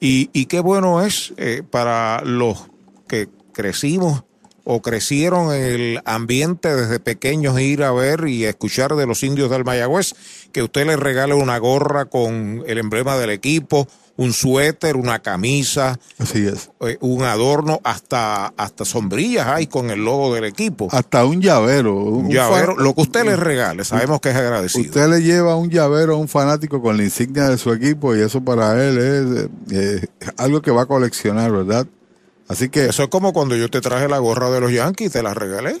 y, 0.00 0.46
qué 0.46 0.60
bueno 0.60 1.02
es 1.02 1.32
eh, 1.36 1.62
para 1.68 2.22
los 2.22 2.68
que 3.08 3.28
crecimos 3.52 4.24
o 4.64 4.82
crecieron 4.82 5.54
en 5.54 5.62
el 5.62 6.00
ambiente 6.04 6.74
desde 6.74 6.98
pequeños 6.98 7.60
ir 7.60 7.84
a 7.84 7.92
ver 7.92 8.26
y 8.26 8.44
escuchar 8.44 8.96
de 8.96 9.06
los 9.06 9.22
indios 9.22 9.48
del 9.48 9.64
Mayagüez, 9.64 10.14
que 10.52 10.62
usted 10.62 10.86
les 10.86 10.98
regale 10.98 11.34
una 11.34 11.56
gorra 11.58 12.06
con 12.06 12.64
el 12.66 12.78
emblema 12.78 13.16
del 13.16 13.30
equipo, 13.30 13.86
un 14.16 14.32
suéter, 14.32 14.96
una 14.96 15.20
camisa, 15.20 15.98
Así 16.18 16.46
es. 16.46 16.70
Eh, 16.80 16.96
un 17.00 17.22
adorno, 17.22 17.80
hasta, 17.84 18.46
hasta 18.56 18.84
sombrillas 18.84 19.46
hay 19.46 19.66
con 19.66 19.90
el 19.90 20.04
logo 20.04 20.34
del 20.34 20.44
equipo. 20.44 20.88
Hasta 20.90 21.24
un 21.24 21.40
llavero. 21.40 21.94
Un, 21.94 22.30
llavero, 22.30 22.76
lo 22.76 22.94
que 22.94 23.02
usted 23.02 23.24
le 23.24 23.36
regale, 23.36 23.84
sabemos 23.84 24.20
que 24.20 24.30
es 24.30 24.36
agradecido. 24.36 24.86
Usted 24.86 25.08
le 25.08 25.22
lleva 25.22 25.56
un 25.56 25.70
llavero 25.70 26.14
a 26.14 26.16
un 26.16 26.28
fanático 26.28 26.80
con 26.80 26.96
la 26.96 27.04
insignia 27.04 27.48
de 27.48 27.58
su 27.58 27.72
equipo 27.72 28.16
y 28.16 28.20
eso 28.20 28.40
para 28.42 28.82
él 28.82 28.98
es 28.98 29.76
eh, 29.76 30.06
algo 30.36 30.62
que 30.62 30.70
va 30.70 30.82
a 30.82 30.86
coleccionar, 30.86 31.52
¿verdad? 31.52 31.86
Así 32.48 32.68
que... 32.68 32.86
Eso 32.86 33.04
es 33.04 33.08
como 33.08 33.32
cuando 33.32 33.56
yo 33.56 33.68
te 33.68 33.80
traje 33.80 34.08
la 34.08 34.18
gorra 34.18 34.50
de 34.50 34.60
los 34.60 34.72
Yankees, 34.72 35.12
te 35.12 35.22
la 35.22 35.34
regalé. 35.34 35.80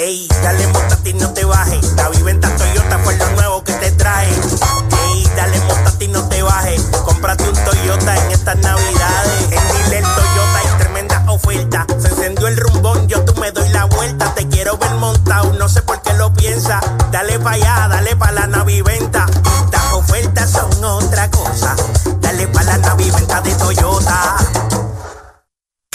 Ey, 0.00 0.28
dale 0.44 0.64
montate 0.68 1.10
y 1.10 1.14
no 1.14 1.32
te 1.32 1.44
bajes. 1.44 1.92
La 1.96 2.08
viventa 2.10 2.48
Toyota 2.54 3.00
fue 3.00 3.16
lo 3.16 3.30
nuevo 3.30 3.64
que 3.64 3.72
te 3.72 3.90
trae. 3.90 4.28
Ey, 4.28 5.28
dale 5.34 5.60
montate 5.62 6.04
y 6.04 6.08
no 6.08 6.22
te 6.28 6.40
bajes. 6.40 6.82
Cómprate 7.04 7.48
un 7.48 7.64
Toyota 7.64 8.16
en 8.16 8.30
estas 8.30 8.56
navidades. 8.58 9.42
En 9.50 9.68
Dile 9.72 10.00
Toyota 10.02 10.58
hay 10.58 10.78
tremenda 10.78 11.24
oferta. 11.26 11.84
Se 11.98 12.08
encendió 12.10 12.46
el 12.46 12.56
rumbón, 12.58 13.08
yo 13.08 13.24
tú 13.24 13.34
me 13.40 13.50
doy 13.50 13.68
la 13.70 13.86
vuelta. 13.86 14.32
Te 14.36 14.46
quiero 14.46 14.78
ver 14.78 14.94
montado, 14.94 15.52
no 15.54 15.68
sé 15.68 15.82
por 15.82 16.00
qué 16.00 16.12
lo 16.12 16.32
piensa. 16.32 16.78
Dale 17.10 17.40
pa' 17.40 17.54
allá, 17.54 17.88
dale 17.88 18.14
pa' 18.14 18.30
la 18.30 18.46
naviventa. 18.46 19.26
Estas 19.64 19.92
ofertas 19.94 20.48
son 20.48 20.84
otra 20.84 21.28
cosa. 21.28 21.74
Dale 22.20 22.46
pa' 22.46 22.62
la 22.62 22.78
naviventa 22.78 23.40
de 23.40 23.52
Toyota. 23.56 24.37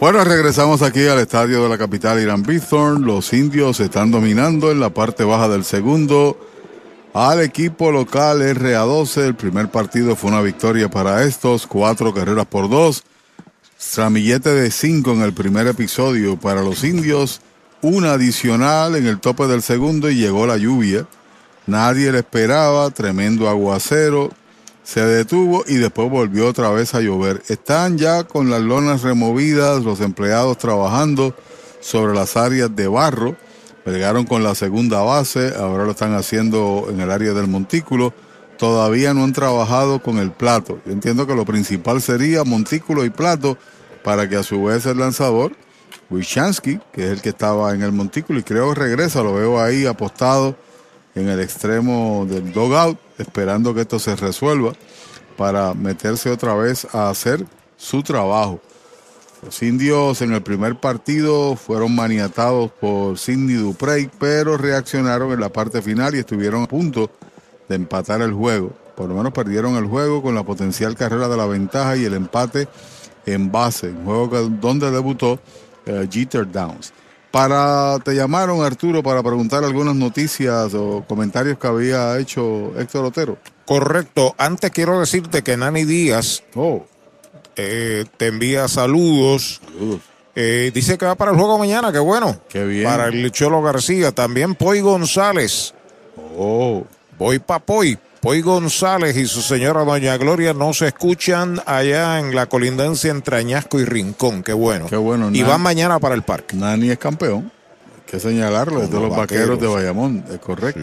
Bueno, 0.00 0.24
regresamos 0.24 0.82
aquí 0.82 1.06
al 1.06 1.20
estadio 1.20 1.62
de 1.62 1.68
la 1.68 1.78
capital 1.78 2.20
Irán 2.20 2.42
Bithorn. 2.42 3.04
Los 3.04 3.32
indios 3.32 3.78
están 3.78 4.10
dominando 4.10 4.72
en 4.72 4.80
la 4.80 4.90
parte 4.90 5.22
baja 5.22 5.48
del 5.48 5.64
segundo 5.64 6.36
al 7.12 7.40
equipo 7.40 7.92
local 7.92 8.40
RA12. 8.40 9.26
El 9.26 9.36
primer 9.36 9.70
partido 9.70 10.16
fue 10.16 10.30
una 10.30 10.40
victoria 10.40 10.90
para 10.90 11.22
estos, 11.22 11.68
cuatro 11.68 12.12
carreras 12.12 12.46
por 12.46 12.68
dos. 12.68 13.04
Tramillete 13.94 14.50
de 14.50 14.72
cinco 14.72 15.12
en 15.12 15.22
el 15.22 15.32
primer 15.32 15.68
episodio 15.68 16.36
para 16.36 16.60
los 16.60 16.82
indios, 16.82 17.42
una 17.80 18.14
adicional 18.14 18.96
en 18.96 19.06
el 19.06 19.20
tope 19.20 19.46
del 19.46 19.62
segundo 19.62 20.10
y 20.10 20.16
llegó 20.16 20.48
la 20.48 20.56
lluvia. 20.56 21.06
Nadie 21.68 22.10
le 22.10 22.18
esperaba, 22.18 22.90
tremendo 22.90 23.48
aguacero 23.48 24.32
se 24.84 25.00
detuvo 25.00 25.64
y 25.66 25.76
después 25.76 26.10
volvió 26.10 26.46
otra 26.46 26.70
vez 26.70 26.94
a 26.94 27.00
llover. 27.00 27.42
Están 27.48 27.98
ya 27.98 28.24
con 28.24 28.50
las 28.50 28.60
lonas 28.60 29.02
removidas, 29.02 29.82
los 29.82 30.00
empleados 30.00 30.58
trabajando 30.58 31.34
sobre 31.80 32.14
las 32.14 32.36
áreas 32.36 32.74
de 32.76 32.86
barro. 32.86 33.34
Pegaron 33.82 34.24
con 34.24 34.42
la 34.42 34.54
segunda 34.54 35.02
base, 35.02 35.54
ahora 35.58 35.84
lo 35.84 35.90
están 35.90 36.14
haciendo 36.14 36.86
en 36.90 37.00
el 37.00 37.10
área 37.10 37.32
del 37.32 37.48
montículo. 37.48 38.12
Todavía 38.58 39.14
no 39.14 39.24
han 39.24 39.32
trabajado 39.32 40.00
con 40.00 40.18
el 40.18 40.30
plato. 40.30 40.78
Yo 40.86 40.92
entiendo 40.92 41.26
que 41.26 41.34
lo 41.34 41.44
principal 41.44 42.00
sería 42.00 42.44
montículo 42.44 43.04
y 43.04 43.10
plato 43.10 43.58
para 44.04 44.28
que 44.28 44.36
a 44.36 44.42
su 44.42 44.64
vez 44.64 44.84
el 44.86 44.98
lanzador, 44.98 45.52
Wishansky, 46.10 46.78
que 46.92 47.06
es 47.06 47.10
el 47.10 47.22
que 47.22 47.30
estaba 47.30 47.74
en 47.74 47.82
el 47.82 47.92
montículo 47.92 48.38
y 48.38 48.42
creo 48.42 48.72
que 48.74 48.80
regresa, 48.80 49.22
lo 49.22 49.34
veo 49.34 49.60
ahí 49.60 49.86
apostado 49.86 50.56
en 51.14 51.28
el 51.28 51.40
extremo 51.40 52.26
del 52.28 52.52
dogout, 52.52 52.98
esperando 53.18 53.74
que 53.74 53.82
esto 53.82 53.98
se 53.98 54.16
resuelva 54.16 54.72
para 55.36 55.74
meterse 55.74 56.30
otra 56.30 56.54
vez 56.54 56.86
a 56.94 57.10
hacer 57.10 57.44
su 57.76 58.02
trabajo. 58.02 58.60
Los 59.44 59.62
indios 59.62 60.22
en 60.22 60.32
el 60.32 60.42
primer 60.42 60.80
partido 60.80 61.54
fueron 61.54 61.94
maniatados 61.94 62.70
por 62.80 63.18
Sidney 63.18 63.56
Duprey, 63.56 64.10
pero 64.18 64.56
reaccionaron 64.56 65.32
en 65.32 65.40
la 65.40 65.50
parte 65.50 65.82
final 65.82 66.14
y 66.14 66.20
estuvieron 66.20 66.62
a 66.62 66.66
punto 66.66 67.10
de 67.68 67.74
empatar 67.74 68.22
el 68.22 68.32
juego. 68.32 68.72
Por 68.96 69.08
lo 69.08 69.16
menos 69.16 69.32
perdieron 69.32 69.76
el 69.76 69.86
juego 69.86 70.22
con 70.22 70.34
la 70.34 70.44
potencial 70.44 70.94
carrera 70.96 71.28
de 71.28 71.36
la 71.36 71.46
ventaja 71.46 71.96
y 71.96 72.04
el 72.04 72.14
empate 72.14 72.68
en 73.26 73.50
base, 73.52 73.90
un 73.90 74.04
juego 74.04 74.48
donde 74.48 74.90
debutó 74.90 75.38
eh, 75.84 76.08
Jeter 76.10 76.50
Downs. 76.50 76.92
Para, 77.34 77.98
te 77.98 78.14
llamaron 78.14 78.64
Arturo 78.64 79.02
para 79.02 79.20
preguntar 79.20 79.64
algunas 79.64 79.96
noticias 79.96 80.72
o 80.72 81.04
comentarios 81.08 81.58
que 81.58 81.66
había 81.66 82.16
hecho 82.20 82.72
Héctor 82.78 83.06
Otero. 83.06 83.38
Correcto. 83.66 84.36
Antes 84.38 84.70
quiero 84.70 85.00
decirte 85.00 85.42
que 85.42 85.56
Nani 85.56 85.84
Díaz 85.84 86.44
oh. 86.54 86.86
eh, 87.56 88.04
te 88.18 88.28
envía 88.28 88.68
saludos. 88.68 89.60
Eh, 90.36 90.70
dice 90.72 90.96
que 90.96 91.06
va 91.06 91.16
para 91.16 91.32
el 91.32 91.36
juego 91.36 91.58
mañana, 91.58 91.90
qué 91.90 91.98
bueno. 91.98 92.40
Qué 92.48 92.64
bien. 92.64 92.84
Para 92.84 93.08
el 93.08 93.32
Cholo 93.32 93.60
García. 93.62 94.12
También 94.12 94.54
Poy 94.54 94.80
González. 94.80 95.74
Oh. 96.38 96.84
Voy 97.18 97.40
pa' 97.40 97.58
Poy. 97.58 97.98
Poy 98.24 98.40
González 98.40 99.18
y 99.18 99.26
su 99.26 99.42
señora 99.42 99.84
Doña 99.84 100.16
Gloria 100.16 100.54
no 100.54 100.72
se 100.72 100.86
escuchan 100.86 101.60
allá 101.66 102.18
en 102.18 102.34
la 102.34 102.46
colindancia 102.46 103.10
entre 103.10 103.36
Añasco 103.36 103.78
y 103.78 103.84
Rincón. 103.84 104.42
Qué 104.42 104.54
bueno. 104.54 104.86
Qué 104.86 104.96
bueno. 104.96 105.28
Y 105.30 105.42
van 105.42 105.60
mañana 105.60 105.98
para 105.98 106.14
el 106.14 106.22
parque. 106.22 106.56
Nani 106.56 106.88
es 106.88 106.96
campeón. 106.96 107.52
Hay 107.94 108.10
que 108.10 108.18
señalarlo, 108.18 108.82
es 108.82 108.90
de 108.90 108.98
los 108.98 109.14
vaqueros, 109.14 109.60
de 109.60 109.66
Bayamón, 109.66 110.24
es 110.32 110.38
correcto. 110.38 110.80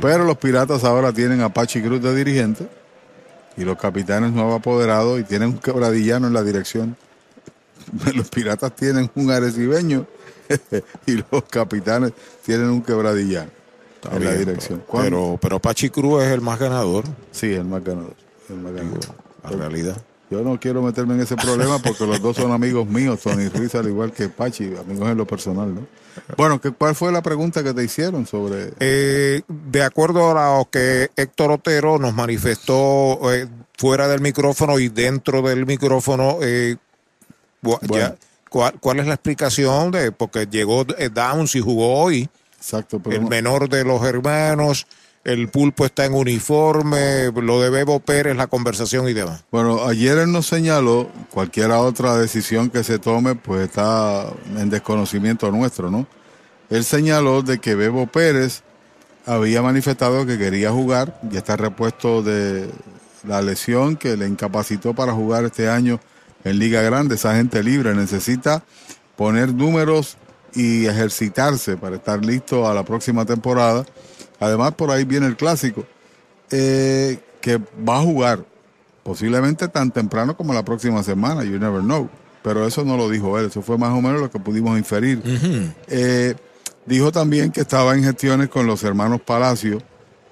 Pero 0.00 0.24
los 0.24 0.36
piratas 0.36 0.84
ahora 0.84 1.12
tienen 1.12 1.40
a 1.40 1.52
Pachi 1.52 1.82
Cruz 1.82 2.00
de 2.00 2.14
dirigente 2.14 2.68
y 3.56 3.64
los 3.64 3.76
capitanes 3.76 4.30
nuevo 4.30 4.54
apoderados 4.54 5.18
y 5.18 5.24
tienen 5.24 5.48
un 5.48 5.58
quebradillano 5.58 6.28
en 6.28 6.34
la 6.34 6.44
dirección. 6.44 6.96
Los 8.14 8.28
piratas 8.28 8.76
tienen 8.76 9.10
un 9.16 9.32
arecibeño 9.32 10.06
y 11.06 11.16
los 11.16 11.42
capitanes 11.50 12.12
tienen 12.44 12.68
un 12.68 12.82
quebradillano 12.82 13.59
Está 14.02 14.16
en 14.16 14.24
la 14.24 14.32
dirección. 14.32 14.82
Pero, 14.90 15.38
pero 15.40 15.58
Pachi 15.58 15.90
Cruz 15.90 16.22
es 16.22 16.32
el 16.32 16.40
más 16.40 16.58
ganador. 16.58 17.04
Sí, 17.32 17.52
el 17.52 17.64
más 17.64 17.84
ganador. 17.84 18.14
El 18.48 18.56
más 18.56 18.72
ganador. 18.72 19.00
La 19.44 19.50
realidad. 19.50 20.02
Yo 20.30 20.42
no 20.42 20.58
quiero 20.60 20.80
meterme 20.80 21.14
en 21.14 21.20
ese 21.20 21.36
problema 21.36 21.80
porque 21.80 22.06
los 22.06 22.22
dos 22.22 22.36
son 22.36 22.52
amigos 22.52 22.86
míos, 22.86 23.20
Tony 23.20 23.48
Ruiz, 23.48 23.74
al 23.74 23.88
igual 23.88 24.12
que 24.12 24.28
Pachi, 24.28 24.76
amigos 24.76 25.10
en 25.10 25.18
lo 25.18 25.26
personal, 25.26 25.74
¿no? 25.74 25.86
Bueno, 26.36 26.60
¿qué, 26.60 26.70
¿cuál 26.70 26.94
fue 26.94 27.10
la 27.10 27.20
pregunta 27.20 27.64
que 27.64 27.74
te 27.74 27.82
hicieron 27.84 28.26
sobre...? 28.26 28.72
Eh, 28.78 29.42
de 29.48 29.82
acuerdo 29.82 30.30
a 30.30 30.58
lo 30.58 30.70
que 30.70 31.10
Héctor 31.16 31.50
Otero 31.50 31.98
nos 31.98 32.14
manifestó 32.14 33.18
eh, 33.32 33.48
fuera 33.76 34.06
del 34.08 34.20
micrófono 34.20 34.78
y 34.78 34.88
dentro 34.88 35.42
del 35.42 35.66
micrófono, 35.66 36.38
eh, 36.42 36.76
ya, 37.92 38.14
¿cuál, 38.48 38.74
cuál 38.78 39.00
es 39.00 39.06
la 39.06 39.14
explicación 39.14 39.90
de 39.90 40.12
porque 40.12 40.46
llegó 40.46 40.86
eh, 40.96 41.10
Downs 41.12 41.56
y 41.56 41.60
jugó 41.60 42.02
hoy? 42.02 42.28
Exacto, 42.60 43.00
pero 43.00 43.16
el 43.16 43.22
no- 43.22 43.28
menor 43.28 43.68
de 43.68 43.84
los 43.84 44.02
hermanos, 44.04 44.86
el 45.24 45.48
pulpo 45.48 45.84
está 45.84 46.04
en 46.04 46.14
uniforme, 46.14 47.30
lo 47.32 47.60
de 47.60 47.70
Bebo 47.70 48.00
Pérez, 48.00 48.36
la 48.36 48.46
conversación 48.46 49.08
y 49.08 49.12
demás. 49.12 49.44
Bueno, 49.50 49.86
ayer 49.86 50.18
él 50.18 50.32
nos 50.32 50.46
señaló, 50.46 51.10
cualquier 51.30 51.70
otra 51.72 52.16
decisión 52.16 52.70
que 52.70 52.84
se 52.84 52.98
tome, 52.98 53.34
pues 53.34 53.62
está 53.68 54.26
en 54.56 54.70
desconocimiento 54.70 55.50
nuestro, 55.50 55.90
¿no? 55.90 56.06
Él 56.70 56.84
señaló 56.84 57.42
de 57.42 57.58
que 57.58 57.74
Bebo 57.74 58.06
Pérez 58.06 58.62
había 59.26 59.60
manifestado 59.62 60.24
que 60.24 60.38
quería 60.38 60.70
jugar, 60.70 61.20
ya 61.30 61.38
está 61.38 61.56
repuesto 61.56 62.22
de 62.22 62.70
la 63.26 63.42
lesión 63.42 63.96
que 63.96 64.16
le 64.16 64.26
incapacitó 64.26 64.94
para 64.94 65.12
jugar 65.12 65.44
este 65.44 65.68
año 65.68 66.00
en 66.44 66.58
Liga 66.58 66.80
Grande. 66.82 67.16
Esa 67.16 67.34
gente 67.36 67.62
libre 67.62 67.94
necesita 67.94 68.62
poner 69.16 69.52
números 69.52 70.16
y 70.54 70.86
ejercitarse 70.86 71.76
para 71.76 71.96
estar 71.96 72.24
listo 72.24 72.68
a 72.68 72.74
la 72.74 72.84
próxima 72.84 73.24
temporada. 73.24 73.84
Además, 74.38 74.74
por 74.74 74.90
ahí 74.90 75.04
viene 75.04 75.26
el 75.26 75.36
clásico, 75.36 75.84
eh, 76.50 77.18
que 77.40 77.58
va 77.58 77.98
a 77.98 78.02
jugar 78.02 78.44
posiblemente 79.02 79.68
tan 79.68 79.90
temprano 79.90 80.36
como 80.36 80.52
la 80.52 80.64
próxima 80.64 81.02
semana, 81.02 81.44
you 81.44 81.58
never 81.58 81.80
know. 81.80 82.08
Pero 82.42 82.66
eso 82.66 82.84
no 82.84 82.96
lo 82.96 83.08
dijo 83.10 83.38
él, 83.38 83.46
eso 83.46 83.60
fue 83.60 83.76
más 83.76 83.92
o 83.92 84.00
menos 84.00 84.20
lo 84.20 84.30
que 84.30 84.38
pudimos 84.38 84.78
inferir. 84.78 85.22
Eh, 85.88 86.34
dijo 86.86 87.12
también 87.12 87.52
que 87.52 87.60
estaba 87.60 87.94
en 87.94 88.02
gestiones 88.02 88.48
con 88.48 88.66
los 88.66 88.82
hermanos 88.82 89.20
Palacio, 89.20 89.82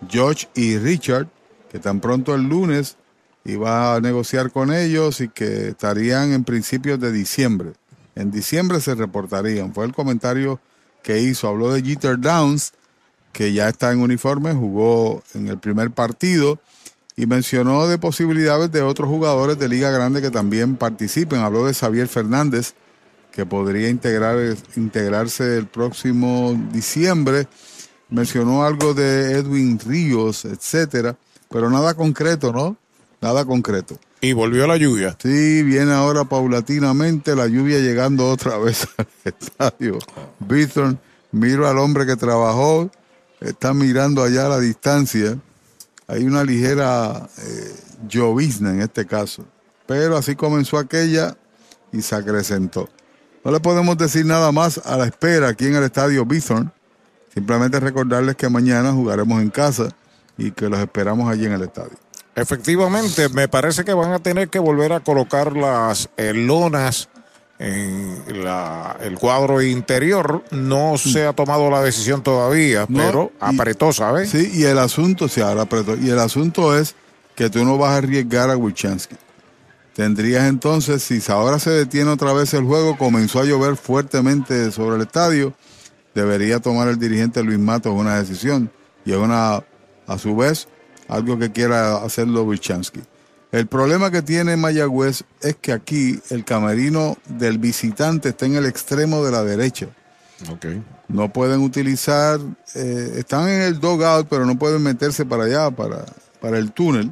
George 0.09 0.49
y 0.55 0.79
Richard, 0.79 1.29
que 1.71 1.79
tan 1.79 2.01
pronto 2.01 2.35
el 2.35 2.43
lunes 2.43 2.97
iba 3.45 3.95
a 3.95 4.01
negociar 4.01 4.51
con 4.51 4.73
ellos 4.73 5.21
y 5.21 5.29
que 5.29 5.69
estarían 5.69 6.33
en 6.33 6.45
principios 6.45 7.01
de 7.01 7.13
diciembre. 7.13 7.73
En 8.19 8.33
diciembre 8.33 8.81
se 8.81 8.97
reportarían. 8.97 9.73
Fue 9.73 9.85
el 9.85 9.93
comentario 9.93 10.61
que 11.05 11.21
hizo. 11.21 11.47
Habló 11.47 11.73
de 11.73 11.83
Jeter 11.83 12.19
Downs, 12.19 12.73
que 13.33 13.53
ya 13.53 13.69
está 13.69 13.93
en 13.93 14.01
uniforme, 14.01 14.53
jugó 14.55 15.23
en 15.35 15.47
el 15.47 15.59
primer 15.59 15.93
partido 15.93 16.59
y 17.15 17.27
mencionó 17.27 17.87
de 17.87 17.97
posibilidades 17.97 18.73
de 18.73 18.83
otros 18.83 19.09
jugadores 19.09 19.57
de 19.61 19.69
Liga 19.69 19.93
Grande 19.93 20.21
que 20.21 20.33
también 20.33 20.75
participen. 20.75 21.39
Habló 21.39 21.65
de 21.65 21.75
Xavier 21.75 22.09
Fernández, 22.09 22.75
que 23.31 23.47
podría 23.47 23.89
integrar, 23.89 24.37
integrarse 24.75 25.57
el 25.57 25.69
próximo 25.69 26.61
diciembre. 26.73 27.47
Mencionó 28.09 28.65
algo 28.65 28.95
de 28.95 29.33
Edwin 29.35 29.79
Ríos, 29.79 30.45
etcétera, 30.45 31.17
pero 31.49 31.71
nada 31.71 31.95
concreto, 31.95 32.53
¿no? 32.53 32.77
Nada 33.21 33.45
concreto. 33.45 33.99
Y 34.21 34.33
volvió 34.33 34.67
la 34.67 34.77
lluvia. 34.77 35.17
Sí, 35.21 35.63
viene 35.63 35.93
ahora 35.93 36.25
paulatinamente 36.25 37.35
la 37.37 37.47
lluvia 37.47 37.79
llegando 37.79 38.29
otra 38.29 38.59
vez 38.59 38.87
al 38.97 39.07
estadio. 39.25 39.99
Bithorn, 40.41 40.99
miro 41.33 41.69
al 41.69 41.79
hombre 41.79 42.07
que 42.07 42.17
trabajó, 42.17 42.91
está 43.41 43.75
mirando 43.75 44.23
allá 44.23 44.47
a 44.47 44.49
la 44.51 44.61
distancia. 44.61 45.39
Hay 46.07 46.25
una 46.25 46.43
ligera 46.43 47.29
eh, 47.39 47.77
llovizna 48.09 48.71
en 48.71 48.83
este 48.83 49.07
caso. 49.07 49.45
Pero 49.87 50.17
así 50.17 50.37
comenzó 50.37 50.79
aquella 50.79 51.37
y 51.93 52.03
se 52.03 52.15
acrecentó. 52.15 52.89
No 53.45 53.53
le 53.53 53.61
podemos 53.61 53.97
decir 53.97 54.27
nada 54.27 54.53
más 54.53 54.79
a 54.85 54.97
la 54.97 55.07
espera 55.07 55.49
aquí 55.49 55.67
en 55.67 55.77
el 55.77 55.85
estadio 55.85 56.25
Bithorn. 56.25 56.73
Simplemente 57.33 57.79
recordarles 57.79 58.37
que 58.37 58.49
mañana 58.49 58.93
jugaremos 58.93 59.41
en 59.41 59.51
casa 59.51 59.89
y 60.37 60.51
que 60.51 60.69
los 60.69 60.81
esperamos 60.81 61.31
allí 61.31 61.47
en 61.47 61.53
el 61.53 61.63
estadio. 61.63 61.97
Efectivamente, 62.41 63.29
me 63.31 63.49
parece 63.49 63.85
que 63.85 63.93
van 63.93 64.13
a 64.13 64.19
tener 64.21 64.49
que 64.49 64.59
volver 64.59 64.93
a 64.93 65.01
colocar 65.01 65.57
las 65.57 66.09
eh, 66.17 66.33
lonas 66.35 67.09
en 67.59 68.45
la- 68.45 68.97
el 69.01 69.19
cuadro 69.19 69.61
interior. 69.63 70.45
No 70.51 70.97
se 70.97 71.27
ha 71.27 71.33
tomado 71.33 71.71
la 71.71 71.83
decisión 71.83 72.23
todavía, 72.23 72.87
No, 72.89 72.99
pero 72.99 73.33
apretó, 73.41 73.93
¿sabes? 73.93 74.31
Sí, 74.31 74.51
y 74.55 74.65
el 74.65 74.79
asunto, 74.79 75.29
sí, 75.29 75.41
ahora 75.41 75.63
apretó. 75.63 75.97
Y 75.97 76.11
el 76.11 76.19
asunto 76.21 76.77
es 76.77 76.95
que 77.35 77.51
tú 77.51 77.65
no 77.65 77.77
vas 77.79 77.91
a 77.93 77.97
arriesgar 77.97 78.51
a 78.51 78.57
Wilchansky. 78.57 79.17
Tendrías 79.95 80.45
entonces, 80.49 81.03
si 81.03 81.21
ahora 81.31 81.59
se 81.59 81.71
detiene 81.71 82.11
otra 82.11 82.33
vez 82.33 82.55
el 82.55 82.63
juego, 82.65 82.97
comenzó 82.97 83.41
a 83.41 83.45
llover 83.45 83.77
fuertemente 83.77 84.71
sobre 84.71 84.95
el 84.97 85.03
estadio, 85.03 85.55
debería 86.15 86.61
tomar 86.61 86.87
el 86.89 86.99
dirigente 86.99 87.43
Luis 87.43 87.59
Matos 87.59 87.93
una 87.95 88.17
decisión. 88.21 88.71
Y 89.05 89.11
es 89.13 89.17
una, 89.19 89.65
a 90.07 90.19
su 90.19 90.37
vez, 90.37 90.69
algo 91.09 91.39
que 91.39 91.51
quiera 91.53 91.97
hacerlo 91.97 92.45
Wilchansky. 92.45 93.01
El 93.51 93.67
problema 93.67 94.11
que 94.11 94.21
tiene 94.21 94.57
Mayagüez 94.57 95.25
es 95.41 95.57
que 95.57 95.73
aquí 95.73 96.21
el 96.31 96.45
camerino 96.45 97.17
del 97.27 97.59
visitante 97.59 98.31
está 98.31 98.47
en 98.47 98.57
el 98.57 98.67
extremo 98.67 99.25
de 99.25 99.33
la 99.33 99.43
derecha. 99.43 99.89
No 101.09 101.33
pueden 101.33 101.61
utilizar, 101.63 102.39
eh, 102.75 103.15
están 103.17 103.49
en 103.49 103.63
el 103.63 103.81
dogout, 103.81 104.29
pero 104.29 104.45
no 104.45 104.59
pueden 104.59 104.83
meterse 104.83 105.25
para 105.25 105.45
allá, 105.45 105.71
para, 105.71 106.05
para 106.41 106.59
el 106.59 106.73
túnel. 106.73 107.11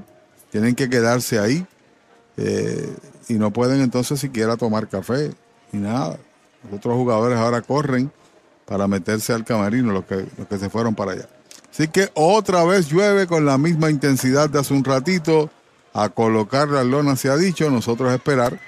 Tienen 0.50 0.74
que 0.74 0.88
quedarse 0.90 1.38
ahí. 1.38 1.66
eh, 2.36 2.94
y 3.28 3.34
no 3.34 3.50
pueden 3.50 3.80
entonces 3.80 4.20
siquiera 4.20 4.56
tomar 4.56 4.88
café 4.88 5.32
ni 5.72 5.80
nada. 5.80 6.18
Los 6.64 6.78
otros 6.78 6.94
jugadores 6.94 7.38
ahora 7.38 7.62
corren 7.62 8.12
para 8.66 8.86
meterse 8.86 9.32
al 9.32 9.44
camerino, 9.44 9.92
los 9.92 10.04
que, 10.04 10.26
los 10.36 10.46
que 10.46 10.58
se 10.58 10.70
fueron 10.70 10.94
para 10.94 11.12
allá. 11.12 11.28
Así 11.76 11.88
que 11.88 12.10
otra 12.14 12.64
vez 12.64 12.88
llueve 12.88 13.26
con 13.26 13.44
la 13.44 13.58
misma 13.58 13.90
intensidad 13.90 14.48
de 14.48 14.60
hace 14.60 14.72
un 14.72 14.82
ratito. 14.82 15.50
A 15.92 16.08
colocar 16.08 16.68
la 16.68 16.82
lona 16.82 17.16
se 17.16 17.28
ha 17.28 17.36
dicho, 17.36 17.68
nosotros 17.68 18.14
esperar. 18.14 18.58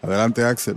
Adelante, 0.00 0.44
Axel. 0.44 0.76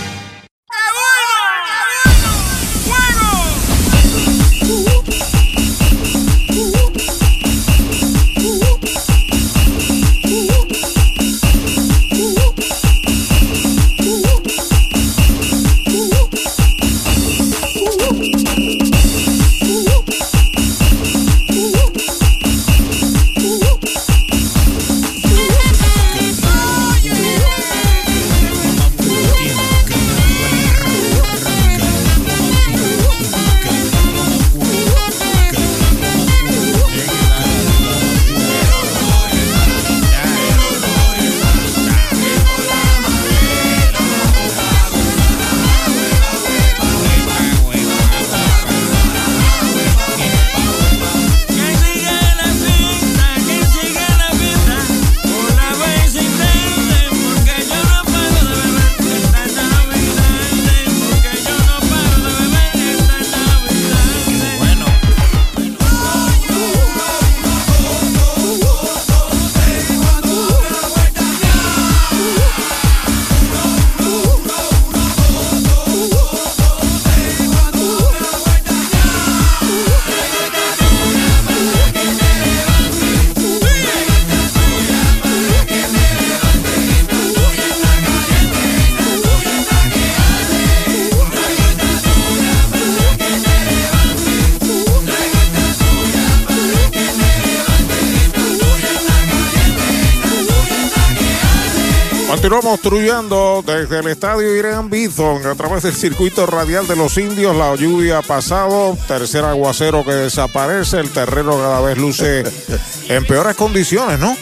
Continuamos 102.51 102.81
truyendo 102.81 103.63
desde 103.65 103.99
el 103.99 104.07
estadio 104.09 104.53
Irán 104.53 104.89
Bison 104.89 105.47
a 105.47 105.55
través 105.55 105.83
del 105.83 105.93
circuito 105.93 106.45
radial 106.45 106.85
de 106.85 106.97
los 106.97 107.17
indios. 107.17 107.55
La 107.55 107.73
lluvia 107.77 108.17
ha 108.17 108.21
pasado, 108.21 108.97
tercer 109.07 109.45
aguacero 109.45 110.03
que 110.03 110.11
desaparece, 110.11 110.99
el 110.99 111.09
terreno 111.11 111.55
cada 111.55 111.79
vez 111.79 111.97
luce 111.97 112.43
en 113.07 113.25
peores 113.25 113.55
condiciones, 113.55 114.19
¿no? 114.19 114.35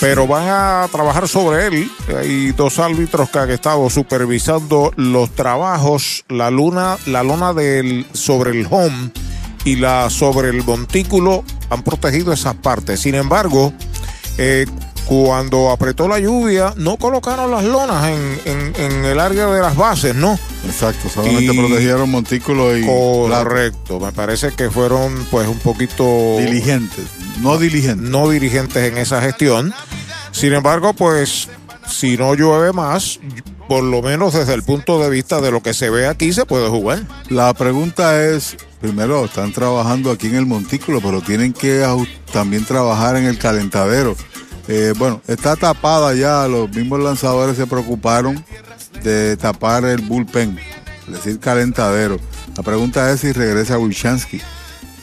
Pero 0.00 0.26
van 0.26 0.48
a 0.48 0.88
trabajar 0.90 1.28
sobre 1.28 1.66
él. 1.66 1.90
Hay 2.16 2.52
dos 2.52 2.78
árbitros 2.78 3.28
que 3.28 3.40
han 3.40 3.50
estado 3.50 3.90
supervisando 3.90 4.94
los 4.96 5.30
trabajos, 5.34 6.24
la 6.30 6.50
luna, 6.50 6.96
la 7.04 7.22
lona 7.22 7.52
del 7.52 8.06
sobre 8.14 8.52
el 8.52 8.66
home 8.70 9.10
y 9.66 9.76
la 9.76 10.08
sobre 10.08 10.48
el 10.48 10.64
montículo 10.64 11.44
han 11.68 11.82
protegido 11.82 12.32
esas 12.32 12.54
partes. 12.54 13.00
Sin 13.00 13.16
embargo, 13.16 13.74
eh, 14.38 14.64
cuando 15.10 15.72
apretó 15.72 16.06
la 16.06 16.20
lluvia, 16.20 16.72
no 16.76 16.96
colocaron 16.96 17.50
las 17.50 17.64
lonas 17.64 18.06
en, 18.10 18.40
en- 18.44 18.72
en 18.80 19.04
el 19.04 19.18
área 19.18 19.46
de 19.46 19.60
las 19.60 19.74
bases, 19.74 20.14
¿no? 20.14 20.38
Exacto, 20.64 21.08
solamente 21.08 21.52
Y- 21.52 21.58
protegieron 21.58 22.08
montículo 22.08 22.76
y 22.78 22.86
Correcto, 22.86 23.98
me 23.98 24.12
parece 24.12 24.52
que 24.52 24.70
fueron 24.70 25.26
pues 25.32 25.48
un 25.48 25.58
poquito 25.58 26.04
diligentes, 26.38 27.06
no 27.40 27.58
diligentes. 27.58 28.08
no 28.08 28.28
dirigentes 28.28 28.84
en 28.92 28.98
esa 28.98 29.20
gestión. 29.20 29.74
Sin 30.30 30.52
embargo, 30.52 30.92
pues 30.94 31.48
si 31.88 32.16
no 32.16 32.34
llueve 32.34 32.72
más, 32.72 33.18
por 33.66 33.82
lo 33.82 34.02
menos 34.02 34.34
desde 34.34 34.54
el 34.54 34.62
punto 34.62 35.02
de 35.02 35.10
vista 35.10 35.40
de 35.40 35.50
lo 35.50 35.60
que 35.60 35.74
se 35.74 35.90
ve 35.90 36.06
aquí, 36.06 36.32
se 36.32 36.44
puede 36.46 36.68
jugar. 36.68 37.02
La 37.30 37.52
pregunta 37.52 38.22
es, 38.24 38.56
primero, 38.80 39.24
están 39.24 39.52
trabajando 39.52 40.12
aquí 40.12 40.28
en 40.28 40.36
el 40.36 40.46
montículo, 40.46 41.00
pero 41.00 41.20
tienen 41.20 41.52
que 41.52 41.84
también 42.32 42.64
trabajar 42.64 43.16
en 43.16 43.24
el 43.24 43.38
calentadero. 43.38 44.14
Eh, 44.72 44.94
bueno, 44.96 45.20
está 45.26 45.56
tapada 45.56 46.14
ya, 46.14 46.46
los 46.46 46.70
mismos 46.70 47.00
lanzadores 47.00 47.56
se 47.56 47.66
preocuparon 47.66 48.44
de 49.02 49.36
tapar 49.36 49.84
el 49.84 50.00
bullpen, 50.00 50.56
es 51.08 51.12
decir, 51.12 51.40
calentadero. 51.40 52.18
La 52.56 52.62
pregunta 52.62 53.10
es 53.10 53.18
si 53.18 53.32
regresa 53.32 53.78
Wilchansky 53.78 54.40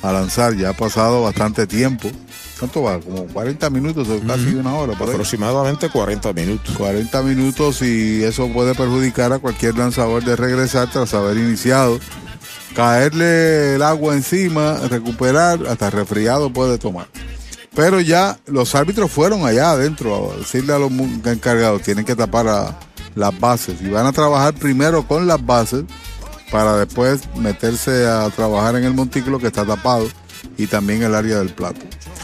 a 0.03 0.13
lanzar, 0.13 0.55
ya 0.55 0.69
ha 0.69 0.73
pasado 0.73 1.23
bastante 1.23 1.67
tiempo. 1.67 2.09
¿Cuánto 2.57 2.83
va? 2.83 3.01
Como 3.01 3.25
40 3.25 3.69
minutos, 3.69 4.07
o 4.07 4.25
casi 4.25 4.55
una 4.55 4.73
hora. 4.73 4.93
Aproximadamente 4.93 5.89
40 5.89 6.31
minutos. 6.31 6.77
40 6.77 7.21
minutos 7.23 7.81
y 7.81 8.23
eso 8.23 8.47
puede 8.47 8.73
perjudicar 8.73 9.33
a 9.33 9.39
cualquier 9.39 9.77
lanzador 9.77 10.23
de 10.23 10.37
regresar 10.37 10.89
tras 10.89 11.13
haber 11.13 11.35
iniciado. 11.35 11.99
Caerle 12.73 13.75
el 13.75 13.81
agua 13.81 14.13
encima, 14.13 14.77
recuperar, 14.89 15.67
hasta 15.67 15.89
resfriado 15.89 16.53
puede 16.53 16.77
tomar. 16.77 17.07
Pero 17.77 18.01
ya 18.01 18.39
los 18.47 18.73
árbitros 18.73 19.11
fueron 19.11 19.45
allá 19.45 19.69
adentro 19.69 20.31
a 20.33 20.37
decirle 20.37 20.73
a 20.73 20.79
los 20.79 20.91
encargados, 20.91 21.83
tienen 21.83 22.05
que 22.05 22.15
tapar 22.15 22.47
a 22.47 22.79
las 23.13 23.39
bases 23.39 23.75
y 23.83 23.89
van 23.89 24.07
a 24.07 24.11
trabajar 24.11 24.55
primero 24.55 25.07
con 25.07 25.27
las 25.27 25.45
bases 25.45 25.83
para 26.51 26.75
después 26.75 27.21
meterse 27.35 28.07
a 28.07 28.31
trabajar 28.31 28.77
en 28.77 28.83
el 28.83 28.95
montículo 28.95 29.37
que 29.37 29.45
está 29.45 29.63
tapado 29.63 30.07
y 30.57 30.65
también 30.65 31.03
el 31.03 31.13
área 31.13 31.37
del 31.37 31.49
plato. 31.49 31.81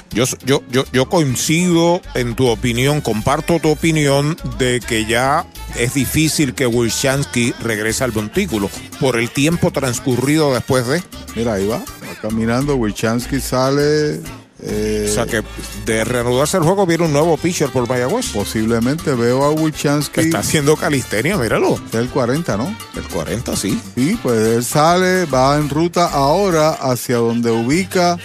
Yo, 0.09 0.25
yo, 0.43 0.63
yo, 0.71 0.85
yo 0.91 1.07
coincido 1.07 2.01
en 2.15 2.33
tu 2.33 2.47
opinión, 2.47 2.99
comparto 2.99 3.59
tu 3.59 3.69
opinión 3.69 4.35
de 4.57 4.79
que 4.79 5.05
ya 5.05 5.45
es 5.77 5.93
difícil 5.93 6.55
que 6.55 6.65
Wilshansky 6.65 7.53
regrese 7.61 8.03
al 8.03 8.11
montículo 8.11 8.71
por 8.99 9.17
el 9.17 9.29
tiempo 9.29 9.69
transcurrido 9.69 10.51
después 10.51 10.87
de. 10.87 11.03
Mira, 11.35 11.53
ahí 11.53 11.67
va, 11.67 11.77
va 11.77 12.15
caminando, 12.23 12.75
Wilchansky 12.75 13.39
sale. 13.39 14.19
Eh, 14.65 15.07
O 15.09 15.13
sea 15.13 15.25
que 15.25 15.43
de 15.85 16.03
reanudarse 16.03 16.57
el 16.57 16.63
juego 16.63 16.85
viene 16.85 17.05
un 17.05 17.13
nuevo 17.13 17.35
pitcher 17.37 17.69
por 17.69 17.87
Mayagüez. 17.87 18.27
Posiblemente 18.27 19.13
veo 19.13 19.43
a 19.43 19.51
Wilchansky. 19.51 20.21
Está 20.21 20.39
haciendo 20.39 20.75
calistenia, 20.77 21.37
míralo. 21.37 21.79
El 21.91 22.09
40, 22.09 22.57
¿no? 22.57 22.75
El 22.95 23.03
40, 23.03 23.55
sí. 23.55 23.79
Sí, 23.95 24.17
pues 24.21 24.39
él 24.39 24.63
sale, 24.63 25.25
va 25.25 25.57
en 25.57 25.69
ruta 25.69 26.07
ahora 26.07 26.71
hacia 26.71 27.17
donde 27.17 27.51
ubica 27.51 28.17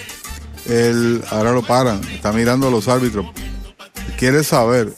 el. 0.67 1.23
Ahora 1.31 1.53
lo 1.53 1.63
paran, 1.63 2.01
está 2.13 2.33
mirando 2.33 2.69
a 2.69 2.71
los 2.71 2.89
árbitros. 2.89 3.27
Quiere 4.17 4.45
saber. 4.45 4.95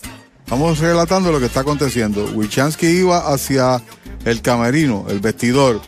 Vamos 0.48 0.78
relatando 0.80 1.30
lo 1.30 1.38
que 1.38 1.46
está 1.46 1.60
aconteciendo. 1.60 2.24
Wilchansky 2.34 2.86
iba 2.86 3.32
hacia 3.32 3.80
el 4.24 4.42
camerino, 4.42 5.06
el 5.08 5.20
vestidor. 5.20 5.80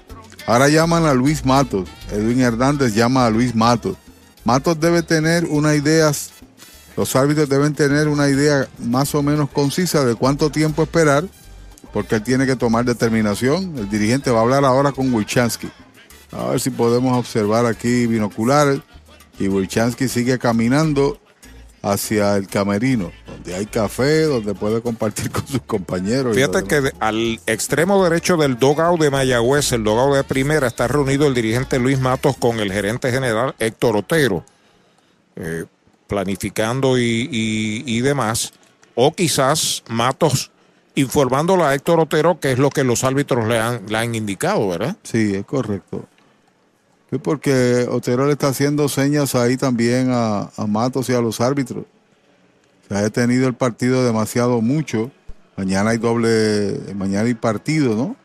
Ahora 0.47 0.69
llaman 0.69 1.05
a 1.05 1.15
Luis 1.15 1.45
Matos. 1.45 1.89
Edwin 2.11 2.41
Hernández 2.41 2.95
llama 2.95 3.27
a 3.27 3.31
Luis 3.31 3.55
Matos. 3.55 3.97
Matos 4.45 4.79
debe 4.81 5.03
tener 5.03 5.45
una 5.45 5.75
idea, 5.75 6.11
los 6.97 7.17
árbitros 7.17 7.49
deben 7.49 7.75
tener 7.75 8.09
una 8.09 8.29
idea 8.29 8.69
más 8.79 9.15
o 9.15 9.23
menos 9.23 9.49
concisa 9.51 10.05
de 10.05 10.15
cuánto 10.15 10.51
tiempo 10.51 10.83
esperar, 10.83 11.25
porque 11.93 12.17
él 12.17 12.23
tiene 12.23 12.47
que 12.47 12.57
tomar 12.57 12.85
determinación. 12.85 13.79
El 13.79 13.89
dirigente 13.89 14.31
va 14.31 14.41
a 14.41 14.43
hablar 14.43 14.65
ahora 14.65 14.93
con 14.93 15.13
Wilchansky. 15.13 15.71
A 16.33 16.47
ver 16.47 16.61
si 16.61 16.71
podemos 16.71 17.17
observar 17.17 17.67
aquí 17.67 18.07
binoculares. 18.07 18.81
Y 19.39 19.49
Wilchansky 19.49 20.09
sigue 20.09 20.39
caminando 20.39 21.19
hacia 21.83 22.37
el 22.37 22.47
camerino, 22.47 23.11
donde 23.27 23.55
hay 23.57 23.67
café, 23.67 24.23
donde 24.23 24.55
puede 24.55 24.81
compartir 24.81 25.31
con 25.31 25.47
sus 25.47 25.63
compañeros. 25.63 26.35
Fíjate 26.37 26.63
que 26.65 26.81
de- 26.81 26.93
al 27.01 27.41
extremo 27.47 28.03
derecho 28.05 28.37
del 28.37 28.59
dogout 28.59 29.01
de 29.01 29.11
Mayagüez, 29.11 29.73
el 29.73 29.83
dogout 29.83 30.15
de 30.15 30.23
primera, 30.25 30.69
está 30.69 30.87
reunido 30.87 31.27
el 31.27 31.35
dirigente 31.35 31.79
Luis 31.81 31.99
Matos 31.99 32.37
con 32.37 32.61
el 32.61 32.73
gerente 32.73 33.11
general 33.11 33.55
Héctor 33.59 33.97
Otero, 33.97 34.45
eh, 35.37 35.65
planificando 36.07 36.99
y, 36.99 37.29
y- 37.33 37.83
y 37.87 38.01
demás. 38.01 38.53
O 38.95 39.13
quizás 39.13 39.83
Matos 39.89 40.51
informándole 40.95 41.65
a 41.65 41.75
Héctor 41.75 41.99
Otero 42.01 42.39
qué 42.39 42.53
es 42.53 42.59
lo 42.59 42.69
que 42.71 42.85
los 42.85 43.03
árbitros 43.03 43.49
le 43.49 43.59
han, 43.59 43.87
le 43.89 43.97
han 43.99 44.15
indicado, 44.15 44.69
¿verdad? 44.69 44.97
Sí, 45.03 45.35
es 45.35 45.45
correcto. 45.47 46.07
Sí, 47.13 47.19
porque 47.19 47.87
Otero 47.91 48.25
le 48.25 48.33
está 48.33 48.49
haciendo 48.49 48.89
señas 48.89 49.35
ahí 49.35 49.59
también 49.59 50.09
a, 50.11 50.51
a 50.57 50.67
Matos 50.67 51.11
y 51.11 51.13
a 51.13 51.21
los 51.21 51.43
árbitros. 51.43 51.85
Se 52.89 52.95
ha 52.95 53.03
detenido 53.03 53.47
el 53.47 53.53
partido 53.55 54.03
demasiado 54.03 54.63
mucho. 54.63 55.11
Mañana 55.59 55.91
hay 55.91 55.99
doble, 55.99 56.81
mañana 56.97 57.27
hay 57.27 57.35
partido, 57.35 57.95
¿no? 57.95 58.17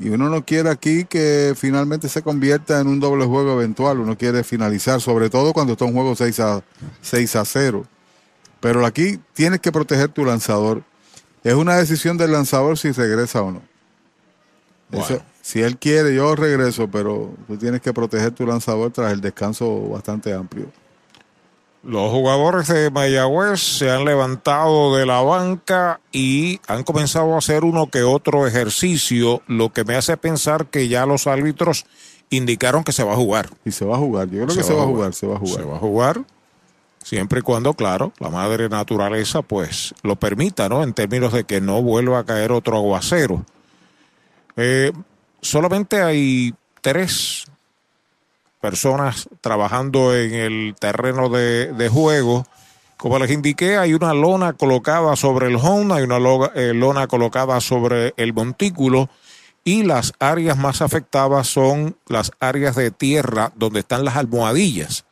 Y 0.00 0.08
uno 0.08 0.28
no 0.28 0.44
quiere 0.44 0.70
aquí 0.70 1.04
que 1.04 1.54
finalmente 1.56 2.08
se 2.08 2.22
convierta 2.22 2.80
en 2.80 2.88
un 2.88 2.98
doble 2.98 3.26
juego 3.26 3.52
eventual. 3.52 4.00
Uno 4.00 4.18
quiere 4.18 4.42
finalizar, 4.42 5.00
sobre 5.00 5.30
todo 5.30 5.52
cuando 5.52 5.74
está 5.74 5.84
un 5.84 5.92
juego 5.92 6.16
6 6.16 6.40
a, 6.40 6.64
6 7.00 7.36
a 7.36 7.44
0. 7.44 7.84
Pero 8.58 8.84
aquí 8.84 9.20
tienes 9.34 9.60
que 9.60 9.70
proteger 9.70 10.08
tu 10.08 10.24
lanzador. 10.24 10.82
Es 11.44 11.54
una 11.54 11.76
decisión 11.76 12.16
del 12.18 12.32
lanzador 12.32 12.76
si 12.76 12.90
regresa 12.90 13.42
o 13.42 13.52
no. 13.52 13.62
Eso- 14.90 15.22
si 15.42 15.60
él 15.60 15.76
quiere, 15.76 16.14
yo 16.14 16.36
regreso, 16.36 16.88
pero 16.88 17.32
tú 17.48 17.56
tienes 17.56 17.80
que 17.80 17.92
proteger 17.92 18.30
tu 18.30 18.46
lanzador 18.46 18.92
tras 18.92 19.12
el 19.12 19.20
descanso 19.20 19.88
bastante 19.88 20.32
amplio. 20.32 20.66
Los 21.82 22.12
jugadores 22.12 22.68
de 22.68 22.92
Mayagüez 22.92 23.60
se 23.60 23.90
han 23.90 24.04
levantado 24.04 24.96
de 24.96 25.04
la 25.04 25.20
banca 25.20 26.00
y 26.12 26.60
han 26.68 26.84
comenzado 26.84 27.34
a 27.34 27.38
hacer 27.38 27.64
uno 27.64 27.88
que 27.88 28.04
otro 28.04 28.46
ejercicio, 28.46 29.42
lo 29.48 29.72
que 29.72 29.82
me 29.82 29.96
hace 29.96 30.16
pensar 30.16 30.66
que 30.66 30.86
ya 30.86 31.06
los 31.06 31.26
árbitros 31.26 31.86
indicaron 32.30 32.84
que 32.84 32.92
se 32.92 33.02
va 33.02 33.14
a 33.14 33.16
jugar. 33.16 33.50
Y 33.64 33.72
se 33.72 33.84
va 33.84 33.96
a 33.96 33.98
jugar, 33.98 34.30
yo 34.30 34.44
creo 34.44 34.56
que 34.56 34.62
se 34.62 34.72
va 34.72 34.84
a 34.84 34.86
jugar, 34.86 35.12
se 35.12 35.26
va 35.26 35.34
a 35.34 35.38
jugar. 35.40 35.56
Se 35.56 35.64
va 35.64 35.76
a 35.76 35.80
jugar, 35.80 36.22
siempre 37.02 37.40
y 37.40 37.42
cuando, 37.42 37.74
claro, 37.74 38.12
la 38.20 38.30
madre 38.30 38.68
naturaleza 38.68 39.42
pues 39.42 39.92
lo 40.04 40.14
permita, 40.14 40.68
¿no? 40.68 40.84
En 40.84 40.92
términos 40.92 41.32
de 41.32 41.42
que 41.42 41.60
no 41.60 41.82
vuelva 41.82 42.20
a 42.20 42.24
caer 42.24 42.52
otro 42.52 42.76
aguacero. 42.76 43.44
Eh, 44.56 44.92
solamente 45.42 46.00
hay 46.00 46.54
tres 46.80 47.44
personas 48.60 49.28
trabajando 49.40 50.16
en 50.16 50.34
el 50.34 50.74
terreno 50.78 51.28
de, 51.28 51.88
juego. 51.92 52.46
Como 52.96 53.18
les 53.18 53.32
indiqué, 53.32 53.76
hay 53.76 53.92
una 53.92 54.14
lona 54.14 54.52
colocada 54.52 55.16
sobre 55.16 55.48
el 55.48 55.56
home, 55.56 55.94
hay 55.94 56.04
una 56.04 56.18
eh, 56.54 56.72
lona 56.72 57.08
colocada 57.08 57.60
sobre 57.60 58.14
el 58.16 58.32
montículo 58.32 59.10
y 59.64 59.82
las 59.82 60.12
áreas 60.20 60.56
más 60.56 60.80
afectadas 60.80 61.48
son 61.48 61.96
las 62.06 62.30
áreas 62.38 62.76
de 62.76 62.92
tierra 62.92 63.52
donde 63.56 63.80
están 63.80 64.04
las 64.04 64.16
almohadillas. 64.16 65.04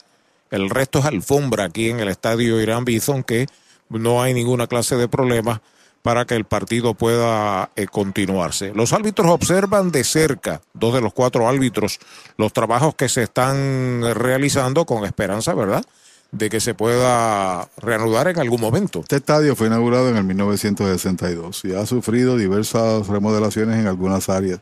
El 0.51 0.71
resto 0.71 1.01
es 1.01 1.05
alfombra 1.05 1.65
aquí 1.65 1.91
en 1.91 2.01
el 2.01 2.09
estadio 2.09 2.61
Irán 2.61 2.85
Bison, 2.85 3.25
que 3.25 3.47
no 3.89 4.23
hay 4.23 4.35
ninguna 4.35 4.69
clase 4.69 4.97
de 4.97 5.09
problema 5.09 5.61
para 6.03 6.25
que 6.25 6.35
el 6.35 6.45
partido 6.45 6.95
pueda 6.95 7.71
eh, 7.77 7.87
continuarse. 7.87 8.73
Los 8.75 8.93
árbitros 8.93 9.31
observan 9.31 9.91
de 9.91 10.05
cerca, 10.05 10.63
dos 10.73 10.95
de 10.95 11.01
los 11.01 11.13
cuatro 11.13 11.49
árbitros, 11.49 11.99
los 12.37 12.53
trabajos 12.53 12.95
que 12.95 13.09
se 13.09 13.25
están 13.25 14.03
realizando 14.15 14.87
con 14.87 15.05
esperanza, 15.05 15.55
¿verdad? 15.55 15.85
De 16.33 16.49
que 16.49 16.61
se 16.61 16.75
pueda 16.75 17.69
reanudar 17.77 18.29
en 18.29 18.39
algún 18.39 18.61
momento. 18.61 19.01
Este 19.01 19.17
estadio 19.17 19.55
fue 19.57 19.67
inaugurado 19.67 20.09
en 20.09 20.17
el 20.17 20.25
1962 20.25 21.65
y 21.65 21.75
ha 21.75 21.85
sufrido 21.85 22.37
diversas 22.37 23.07
remodelaciones 23.09 23.79
en 23.79 23.87
algunas 23.87 24.29
áreas. 24.29 24.61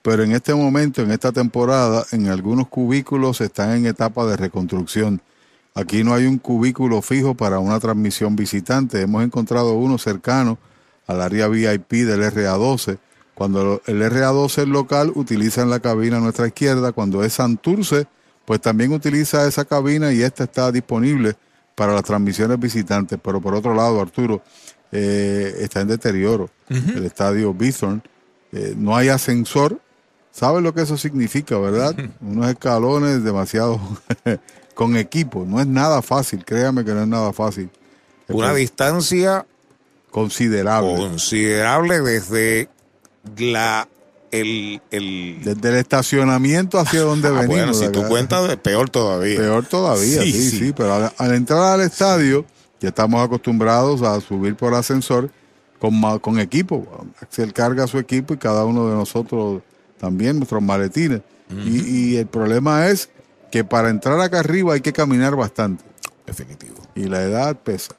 Pero 0.00 0.22
en 0.22 0.32
este 0.32 0.54
momento, 0.54 1.02
en 1.02 1.10
esta 1.10 1.32
temporada, 1.32 2.06
en 2.12 2.28
algunos 2.28 2.68
cubículos 2.68 3.40
están 3.40 3.72
en 3.72 3.86
etapa 3.86 4.24
de 4.26 4.36
reconstrucción. 4.36 5.20
Aquí 5.74 6.02
no 6.02 6.14
hay 6.14 6.24
un 6.24 6.38
cubículo 6.38 7.02
fijo 7.02 7.34
para 7.34 7.58
una 7.58 7.78
transmisión 7.78 8.34
visitante. 8.34 9.02
Hemos 9.02 9.24
encontrado 9.24 9.74
uno 9.74 9.98
cercano 9.98 10.56
al 11.08 11.20
área 11.20 11.48
VIP 11.48 11.90
del 12.04 12.22
RA12. 12.22 12.98
Cuando 13.34 13.82
el 13.86 14.02
RA12 14.02 14.62
es 14.62 14.68
local, 14.68 15.12
utilizan 15.14 15.70
la 15.70 15.80
cabina 15.80 16.18
a 16.18 16.20
nuestra 16.20 16.46
izquierda. 16.46 16.92
Cuando 16.92 17.24
es 17.24 17.32
Santurce, 17.32 18.06
pues 18.44 18.60
también 18.60 18.92
utiliza 18.92 19.46
esa 19.48 19.64
cabina 19.64 20.12
y 20.12 20.22
esta 20.22 20.44
está 20.44 20.70
disponible 20.70 21.34
para 21.74 21.94
las 21.94 22.04
transmisiones 22.04 22.58
visitantes. 22.60 23.18
Pero 23.22 23.40
por 23.40 23.54
otro 23.54 23.74
lado, 23.74 24.00
Arturo, 24.00 24.42
eh, 24.92 25.54
está 25.60 25.80
en 25.80 25.88
deterioro 25.88 26.50
el 26.68 27.04
estadio 27.04 27.54
Bithorn. 27.54 28.02
Eh, 28.52 28.74
no 28.76 28.96
hay 28.96 29.08
ascensor. 29.08 29.80
¿Sabes 30.30 30.62
lo 30.62 30.74
que 30.74 30.82
eso 30.82 30.96
significa, 30.96 31.58
verdad? 31.58 31.96
Unos 32.20 32.48
escalones 32.50 33.24
demasiado 33.24 33.80
con 34.74 34.96
equipo. 34.96 35.44
No 35.46 35.60
es 35.60 35.66
nada 35.66 36.02
fácil, 36.02 36.44
créame 36.44 36.84
que 36.84 36.92
no 36.92 37.02
es 37.02 37.08
nada 37.08 37.32
fácil. 37.32 37.70
Una 38.28 38.52
distancia 38.52 39.46
considerable. 40.20 40.96
Considerable 40.96 42.00
desde 42.00 42.68
la 43.36 43.88
el, 44.30 44.80
el... 44.90 45.40
Desde 45.42 45.68
el 45.70 45.74
estacionamiento 45.76 46.78
hacia 46.78 47.00
donde 47.00 47.30
venimos. 47.30 47.48
Bueno, 47.48 47.74
si 47.74 47.88
tú 47.90 48.06
cuentas, 48.08 48.56
peor 48.56 48.90
todavía. 48.90 49.38
Peor 49.38 49.66
todavía, 49.66 50.22
sí, 50.22 50.50
sí. 50.50 50.72
Pero 50.76 50.94
al, 50.94 51.12
al, 51.16 51.34
entrar 51.34 51.62
al 51.62 51.80
estadio, 51.80 52.44
ya 52.80 52.90
estamos 52.90 53.24
acostumbrados 53.24 54.02
a 54.02 54.20
subir 54.20 54.54
por 54.54 54.74
ascensor 54.74 55.30
con, 55.78 56.00
con 56.20 56.38
equipo. 56.40 57.06
Axel 57.20 57.52
carga 57.52 57.86
su 57.86 57.98
equipo 57.98 58.34
y 58.34 58.36
cada 58.36 58.64
uno 58.64 58.88
de 58.88 58.94
nosotros 58.94 59.62
también, 59.98 60.36
nuestros 60.36 60.62
maletines. 60.62 61.22
y, 61.64 62.12
y 62.12 62.16
el 62.16 62.26
problema 62.26 62.88
es 62.88 63.08
que 63.50 63.64
para 63.64 63.88
entrar 63.88 64.20
acá 64.20 64.40
arriba 64.40 64.74
hay 64.74 64.80
que 64.80 64.92
caminar 64.92 65.34
bastante. 65.34 65.84
Definitivo. 66.26 66.76
Y 66.94 67.04
la 67.04 67.22
edad 67.22 67.56
pesa. 67.56 67.94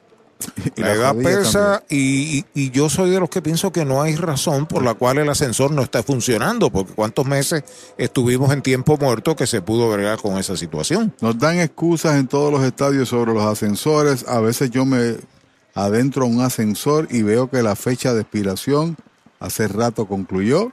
Y 0.76 0.80
la 0.80 0.92
edad 0.92 1.16
pesa 1.16 1.82
y, 1.88 2.44
y, 2.54 2.70
yo 2.70 2.88
soy 2.88 3.10
de 3.10 3.20
los 3.20 3.28
que 3.28 3.42
pienso 3.42 3.72
que 3.72 3.84
no 3.84 4.02
hay 4.02 4.16
razón 4.16 4.66
por 4.66 4.82
la 4.82 4.94
cual 4.94 5.18
el 5.18 5.28
ascensor 5.28 5.70
no 5.70 5.82
está 5.82 6.02
funcionando, 6.02 6.70
porque 6.70 6.92
cuántos 6.92 7.26
meses 7.26 7.64
estuvimos 7.98 8.52
en 8.52 8.62
tiempo 8.62 8.96
muerto 8.96 9.36
que 9.36 9.46
se 9.46 9.62
pudo 9.62 9.90
bregar 9.90 10.18
con 10.18 10.38
esa 10.38 10.56
situación. 10.56 11.14
Nos 11.20 11.38
dan 11.38 11.58
excusas 11.58 12.16
en 12.16 12.28
todos 12.28 12.52
los 12.52 12.62
estadios 12.62 13.08
sobre 13.08 13.32
los 13.34 13.44
ascensores. 13.44 14.26
A 14.28 14.40
veces 14.40 14.70
yo 14.70 14.84
me 14.84 15.16
adentro 15.74 16.24
a 16.24 16.28
un 16.28 16.40
ascensor 16.40 17.08
y 17.10 17.22
veo 17.22 17.50
que 17.50 17.62
la 17.62 17.76
fecha 17.76 18.14
de 18.14 18.22
expiración 18.22 18.96
hace 19.38 19.68
rato 19.68 20.06
concluyó 20.06 20.72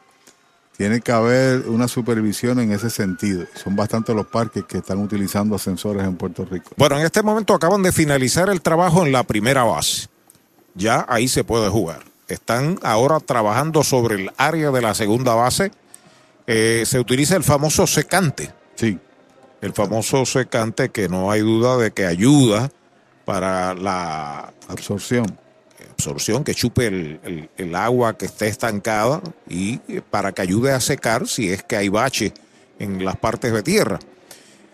tiene 0.77 1.01
que 1.01 1.11
haber 1.11 1.67
una 1.67 1.87
supervisión 1.87 2.59
en 2.59 2.71
ese 2.71 2.91
sentido. 2.91 3.47
Son 3.55 3.75
bastantes 3.75 4.15
los 4.15 4.27
parques 4.27 4.63
que 4.65 4.77
están 4.77 4.99
utilizando 4.99 5.55
ascensores 5.55 6.03
en 6.03 6.15
Puerto 6.15 6.45
Rico. 6.45 6.69
Bueno, 6.77 6.99
en 6.99 7.05
este 7.05 7.23
momento 7.23 7.55
acaban 7.55 7.81
de 7.81 7.91
finalizar 7.91 8.47
el 8.49 8.61
trabajo 8.61 9.03
en 9.03 9.11
la 9.11 9.23
primera 9.23 9.63
base. 9.63 10.07
Ya 10.75 11.03
ahí 11.09 11.27
se 11.27 11.43
puede 11.43 11.67
jugar. 11.69 12.03
Están 12.27 12.77
ahora 12.83 13.19
trabajando 13.19 13.83
sobre 13.83 14.15
el 14.15 14.31
área 14.37 14.69
de 14.69 14.81
la 14.81 14.93
segunda 14.93 15.33
base. 15.33 15.71
Eh, 16.45 16.83
se 16.85 16.99
utiliza 16.99 17.35
el 17.35 17.43
famoso 17.43 17.87
secante. 17.87 18.53
Sí. 18.75 18.99
El 19.61 19.73
famoso 19.73 20.25
secante 20.27 20.89
que 20.89 21.09
no 21.09 21.31
hay 21.31 21.41
duda 21.41 21.77
de 21.77 21.89
que 21.89 22.05
ayuda 22.05 22.69
para 23.25 23.73
la 23.73 24.53
absorción 24.67 25.39
absorción, 25.97 26.43
que 26.43 26.53
chupe 26.53 26.85
el, 26.85 27.49
el, 27.57 27.75
agua 27.75 28.17
que 28.17 28.25
esté 28.27 28.47
estancada 28.47 29.21
y 29.49 29.77
para 30.11 30.31
que 30.31 30.43
ayude 30.43 30.71
a 30.71 30.79
secar 30.79 31.27
si 31.27 31.49
es 31.49 31.63
que 31.63 31.75
hay 31.75 31.89
bache 31.89 32.33
en 32.77 33.03
las 33.03 33.17
partes 33.17 33.51
de 33.51 33.63
tierra. 33.63 33.99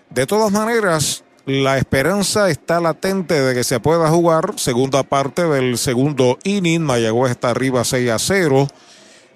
De 0.10 0.28
todas 0.28 0.52
maneras, 0.52 1.24
la 1.46 1.78
esperanza 1.78 2.50
está 2.50 2.82
latente 2.82 3.40
de 3.40 3.56
que 3.56 3.64
se 3.64 3.80
pueda 3.80 4.10
jugar. 4.10 4.54
Segunda 4.58 5.04
parte 5.04 5.44
del 5.44 5.78
segundo 5.78 6.38
inning, 6.44 6.82
Mayagüez 6.82 7.32
está 7.32 7.52
arriba 7.52 7.84
6 7.84 8.10
a 8.12 8.20
0. 8.20 8.68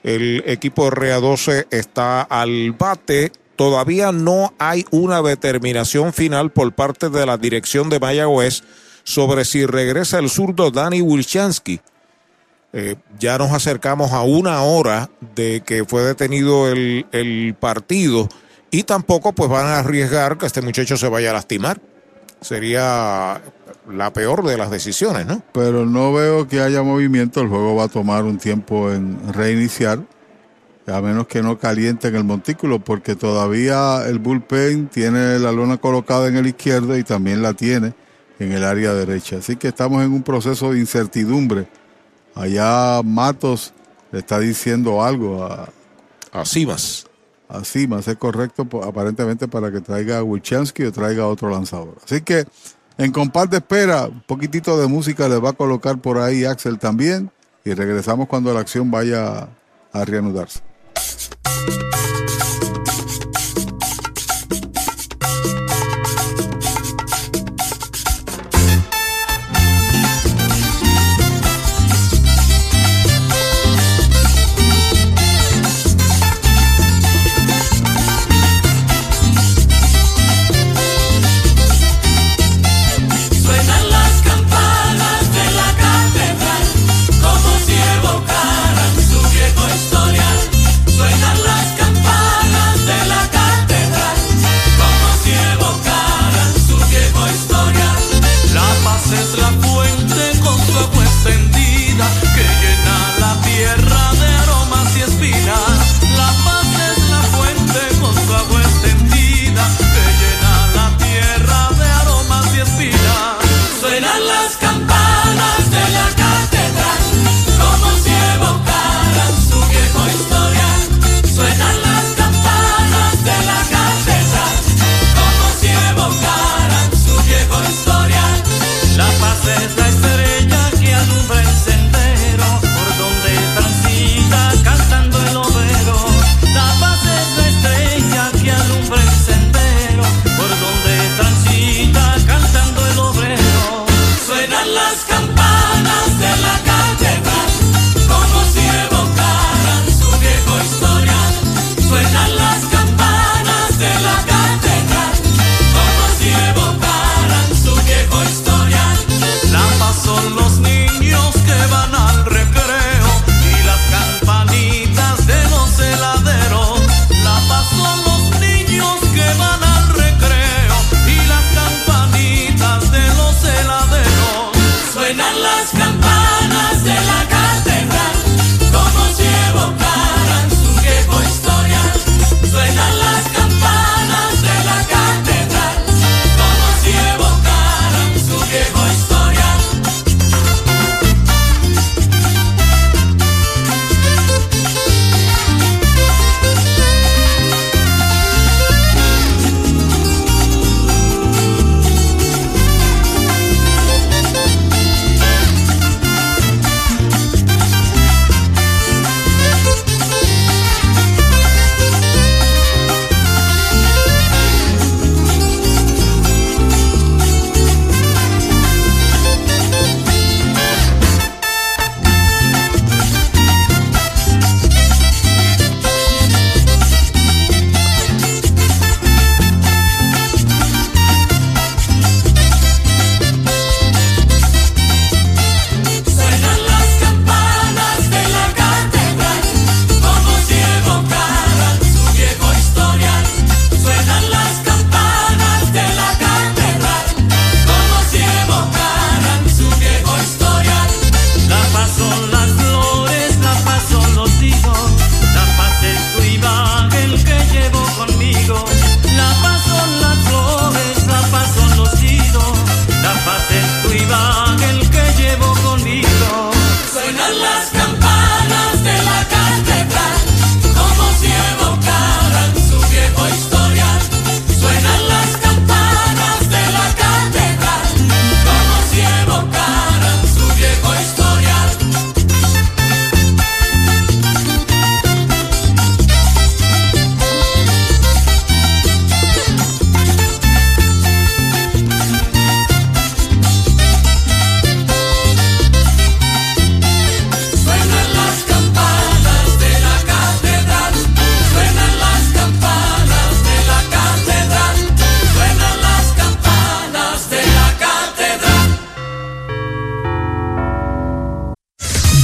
El 0.04 0.44
equipo 0.46 0.90
REA 0.90 1.20
12 1.20 1.68
está 1.72 2.22
al 2.22 2.74
bate. 2.74 3.32
Todavía 3.56 4.12
no 4.12 4.54
hay 4.60 4.86
una 4.92 5.22
determinación 5.22 6.14
final 6.14 6.52
por 6.52 6.74
parte 6.74 7.10
de 7.10 7.26
la 7.26 7.38
dirección 7.38 7.90
de 7.90 8.00
Mayagüez 8.00 8.62
sobre 9.08 9.46
si 9.46 9.66
regresa 9.66 10.20
el 10.20 10.30
zurdo 10.30 10.70
Dani 10.70 11.00
Wilchansky. 11.00 11.80
Eh, 12.74 12.98
ya 13.18 13.38
nos 13.38 13.54
acercamos 13.54 14.12
a 14.12 14.22
una 14.22 14.62
hora 14.64 15.10
de 15.34 15.62
que 15.66 15.86
fue 15.86 16.02
detenido 16.04 16.70
el, 16.70 17.06
el, 17.14 17.56
partido 17.58 18.28
y 18.70 18.84
tampoco 18.84 19.32
pues 19.32 19.50
van 19.50 19.68
a 19.68 19.80
arriesgar 19.80 20.38
que 20.38 20.46
este 20.46 20.62
muchacho 20.62 20.98
se 20.98 21.08
vaya 21.08 21.30
a 21.30 21.34
lastimar. 21.34 21.80
Sería 22.42 23.42
la 23.90 24.12
peor 24.12 24.44
de 24.44 24.58
las 24.58 24.72
decisiones, 24.72 25.26
¿no? 25.26 25.42
Pero 25.54 25.86
no 25.86 26.12
veo 26.12 26.46
que 26.50 26.60
haya 26.60 26.84
movimiento, 26.84 27.40
el 27.40 27.48
juego 27.48 27.78
va 27.78 27.86
a 27.86 27.88
tomar 27.88 28.26
un 28.26 28.38
tiempo 28.38 28.92
en 28.92 29.34
reiniciar, 29.34 30.02
a 30.86 31.02
menos 31.02 31.28
que 31.28 31.42
no 31.42 31.58
calienten 31.58 32.14
el 32.14 32.26
montículo, 32.26 32.80
porque 32.80 33.16
todavía 33.16 34.06
el 34.06 34.20
bullpen 34.20 34.90
tiene 34.90 35.40
la 35.40 35.54
lona 35.54 35.78
colocada 35.78 36.28
en 36.28 36.36
el 36.36 36.48
izquierdo 36.48 36.98
y 36.98 37.06
también 37.06 37.42
la 37.42 37.54
tiene 37.54 37.94
en 38.40 38.52
el 38.52 38.64
área 38.64 38.94
derecha. 38.94 39.38
Así 39.38 39.56
que 39.56 39.70
estamos 39.70 40.04
en 40.04 40.14
un 40.14 40.24
proceso 40.24 40.72
de 40.72 40.80
incertidumbre. 40.80 41.68
Allá 42.36 43.02
Matos 43.04 43.74
le 44.12 44.20
está 44.20 44.40
diciendo 44.40 45.04
algo 45.04 45.44
a, 45.44 45.70
a 46.32 46.46
Simas. 46.46 47.08
A 47.50 47.64
Simas, 47.64 48.08
es 48.08 48.18
correcto, 48.18 48.68
aparentemente 48.84 49.48
para 49.48 49.72
que 49.72 49.82
traiga 49.82 50.20
a 50.20 50.24
Wilchansky 50.24 50.84
o 50.84 50.92
traiga 50.92 51.24
a 51.24 51.28
otro 51.28 51.50
lanzador. 51.50 51.96
Así 52.04 52.22
que 52.22 52.46
en 52.98 53.12
compás 53.12 53.50
de 53.50 53.58
espera, 53.58 54.06
un 54.08 54.22
poquitito 54.22 54.80
de 54.80 54.88
música 54.88 55.30
le 55.30 55.38
va 55.38 55.52
a 55.52 55.54
colocar 55.54 56.00
por 56.00 56.18
ahí 56.18 56.46
Axel 56.46 56.80
también. 56.80 57.32
Y 57.64 57.74
regresamos 57.74 58.28
cuando 58.28 58.54
la 58.54 58.62
acción 58.62 58.90
vaya 58.90 59.50
a 59.92 60.06
reanudarse. 60.06 60.62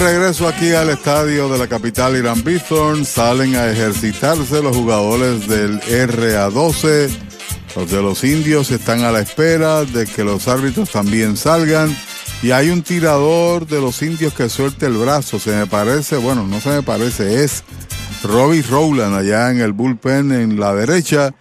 Regreso 0.00 0.48
aquí 0.48 0.72
al 0.72 0.88
estadio 0.88 1.50
de 1.50 1.58
la 1.58 1.68
capital 1.68 2.16
Irán 2.16 2.42
Bithorn, 2.42 3.04
salen 3.04 3.54
a 3.54 3.70
ejercitarse 3.70 4.62
los 4.62 4.74
jugadores 4.74 5.46
del 5.46 5.78
RA12. 5.80 7.10
Los 7.76 7.90
de 7.90 8.02
los 8.02 8.24
indios 8.24 8.70
están 8.70 9.04
a 9.04 9.12
la 9.12 9.20
espera 9.20 9.84
de 9.84 10.06
que 10.06 10.24
los 10.24 10.48
árbitros 10.48 10.90
también 10.90 11.36
salgan. 11.36 11.94
Y 12.42 12.50
hay 12.52 12.70
un 12.70 12.82
tirador 12.82 13.66
de 13.66 13.80
los 13.82 14.00
indios 14.00 14.32
que 14.32 14.48
suelte 14.48 14.86
el 14.86 14.94
brazo. 14.94 15.38
Se 15.38 15.54
me 15.54 15.66
parece, 15.66 16.16
bueno, 16.16 16.46
no 16.46 16.60
se 16.60 16.70
me 16.70 16.82
parece, 16.82 17.44
es 17.44 17.62
Robbie 18.22 18.62
Rowland 18.62 19.14
allá 19.14 19.50
en 19.50 19.60
el 19.60 19.72
bullpen 19.72 20.32
en 20.32 20.58
la 20.58 20.74
derecha. 20.74 21.34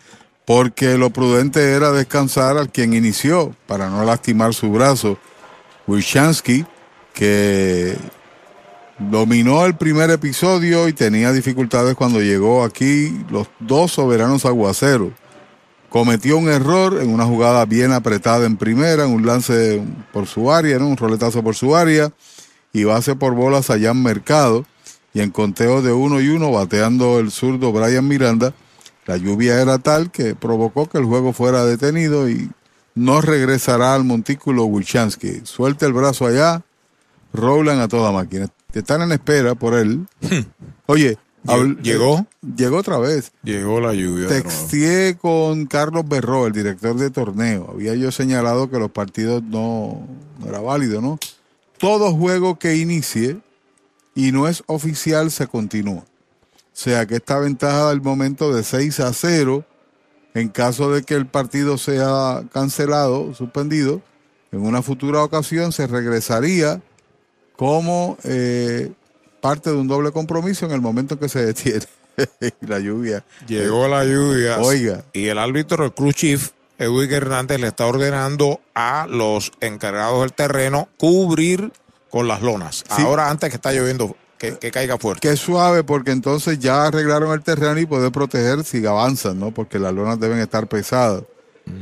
Porque 0.45 0.97
lo 0.97 1.11
prudente 1.11 1.71
era 1.71 1.91
descansar 1.93 2.57
al 2.57 2.69
quien 2.69 2.93
inició 2.93 3.55
para 3.67 3.89
no 3.89 4.03
lastimar 4.03 4.53
su 4.53 4.69
brazo. 4.69 5.17
Wishansky, 5.87 6.65
que 7.13 7.95
dominó 8.99 9.65
el 9.65 9.75
primer 9.75 10.09
episodio 10.09 10.87
y 10.87 10.93
tenía 10.93 11.31
dificultades 11.31 11.95
cuando 11.95 12.21
llegó 12.21 12.63
aquí 12.63 13.23
los 13.29 13.47
dos 13.59 13.93
soberanos 13.93 14.45
aguaceros. 14.45 15.13
Cometió 15.89 16.37
un 16.37 16.49
error 16.49 17.01
en 17.01 17.09
una 17.09 17.25
jugada 17.25 17.65
bien 17.65 17.93
apretada 17.93 18.45
en 18.45 18.57
primera, 18.57 19.05
en 19.05 19.11
un 19.11 19.25
lance 19.25 19.81
por 20.11 20.27
su 20.27 20.51
área, 20.51 20.77
¿no? 20.77 20.87
un 20.87 20.97
roletazo 20.97 21.41
por 21.41 21.55
su 21.55 21.75
área, 21.75 22.11
y 22.73 22.83
base 22.83 23.15
por 23.15 23.33
bolas 23.33 23.69
allá 23.69 23.91
en 23.91 24.03
mercado. 24.03 24.65
Y 25.11 25.21
en 25.21 25.31
conteo 25.31 25.81
de 25.81 25.91
uno 25.91 26.21
y 26.21 26.29
uno, 26.29 26.51
bateando 26.51 27.17
el 27.19 27.31
zurdo 27.31 27.71
Brian 27.71 28.07
Miranda, 28.07 28.53
la 29.07 29.17
lluvia 29.17 29.59
era 29.59 29.79
tal 29.79 30.11
que 30.11 30.35
provocó 30.35 30.87
que 30.87 30.99
el 30.99 31.05
juego 31.05 31.33
fuera 31.33 31.65
detenido 31.65 32.29
y 32.29 32.51
no 32.93 33.21
regresará 33.21 33.95
al 33.95 34.03
montículo 34.03 34.65
Wilchansky. 34.65 35.41
Suelta 35.45 35.87
el 35.87 35.93
brazo 35.93 36.27
allá, 36.27 36.61
Rowland 37.33 37.81
a 37.81 37.87
toda 37.87 38.11
máquina. 38.11 38.51
Están 38.73 39.01
en 39.01 39.11
espera 39.11 39.55
por 39.55 39.73
él. 39.73 40.07
Oye, 40.85 41.17
habl- 41.45 41.81
¿Llegó? 41.81 42.25
Llegó 42.55 42.77
otra 42.77 42.97
vez. 42.99 43.31
Llegó 43.43 43.79
la 43.79 43.93
lluvia. 43.93 44.27
Texteé 44.27 45.17
con 45.17 45.65
Carlos 45.65 46.07
Berró, 46.07 46.47
el 46.47 46.53
director 46.53 46.95
de 46.95 47.09
torneo. 47.09 47.69
Había 47.73 47.95
yo 47.95 48.11
señalado 48.11 48.69
que 48.69 48.77
los 48.79 48.91
partidos 48.91 49.41
no, 49.43 50.07
no 50.39 50.47
era 50.47 50.59
válido, 50.59 51.01
¿no? 51.01 51.19
Todo 51.77 52.13
juego 52.13 52.59
que 52.59 52.75
inicie 52.75 53.39
y 54.13 54.31
no 54.31 54.47
es 54.47 54.63
oficial 54.67 55.31
se 55.31 55.47
continúa. 55.47 56.03
O 56.03 56.81
sea 56.81 57.05
que 57.05 57.15
esta 57.15 57.39
ventaja 57.39 57.89
del 57.89 58.01
momento 58.01 58.53
de 58.53 58.63
6 58.63 58.99
a 58.99 59.13
0, 59.13 59.65
en 60.33 60.49
caso 60.49 60.91
de 60.91 61.03
que 61.03 61.15
el 61.15 61.25
partido 61.25 61.77
sea 61.77 62.43
cancelado, 62.53 63.33
suspendido, 63.33 64.01
en 64.51 64.61
una 64.61 64.81
futura 64.81 65.23
ocasión 65.23 65.71
se 65.71 65.87
regresaría 65.87 66.81
como 67.59 68.17
eh, 68.23 68.89
parte 69.41 69.69
de 69.69 69.75
un 69.75 69.89
doble 69.89 70.13
compromiso 70.13 70.65
en 70.65 70.71
el 70.71 70.79
momento 70.79 71.15
en 71.15 71.19
que 71.19 71.27
se 71.27 71.45
detiene 71.45 71.85
la 72.61 72.79
lluvia. 72.79 73.25
Llegó 73.49 73.89
la 73.89 74.05
lluvia. 74.05 74.59
Oiga. 74.59 75.03
Y 75.11 75.27
el 75.27 75.37
árbitro, 75.37 75.83
el 75.83 75.91
crew 75.91 76.13
chief, 76.13 76.51
Edwin 76.77 77.11
Hernández, 77.11 77.59
le 77.59 77.67
está 77.67 77.85
ordenando 77.85 78.61
a 78.73 79.07
los 79.09 79.51
encargados 79.59 80.21
del 80.21 80.31
terreno 80.31 80.87
cubrir 80.95 81.73
con 82.09 82.29
las 82.29 82.41
lonas. 82.41 82.85
Sí. 82.95 83.01
Ahora, 83.01 83.29
antes 83.29 83.49
que 83.49 83.57
está 83.57 83.73
lloviendo, 83.73 84.15
que, 84.37 84.57
que 84.57 84.71
caiga 84.71 84.97
fuerte. 84.97 85.27
Que 85.27 85.35
suave 85.35 85.83
porque 85.83 86.11
entonces 86.11 86.59
ya 86.59 86.85
arreglaron 86.85 87.33
el 87.33 87.43
terreno 87.43 87.77
y 87.77 87.85
poder 87.85 88.13
proteger 88.13 88.63
si 88.63 88.85
avanzan, 88.85 89.37
¿no? 89.37 89.53
Porque 89.53 89.79
las 89.79 89.93
lonas 89.93 90.17
deben 90.17 90.39
estar 90.39 90.67
pesadas. 90.67 91.23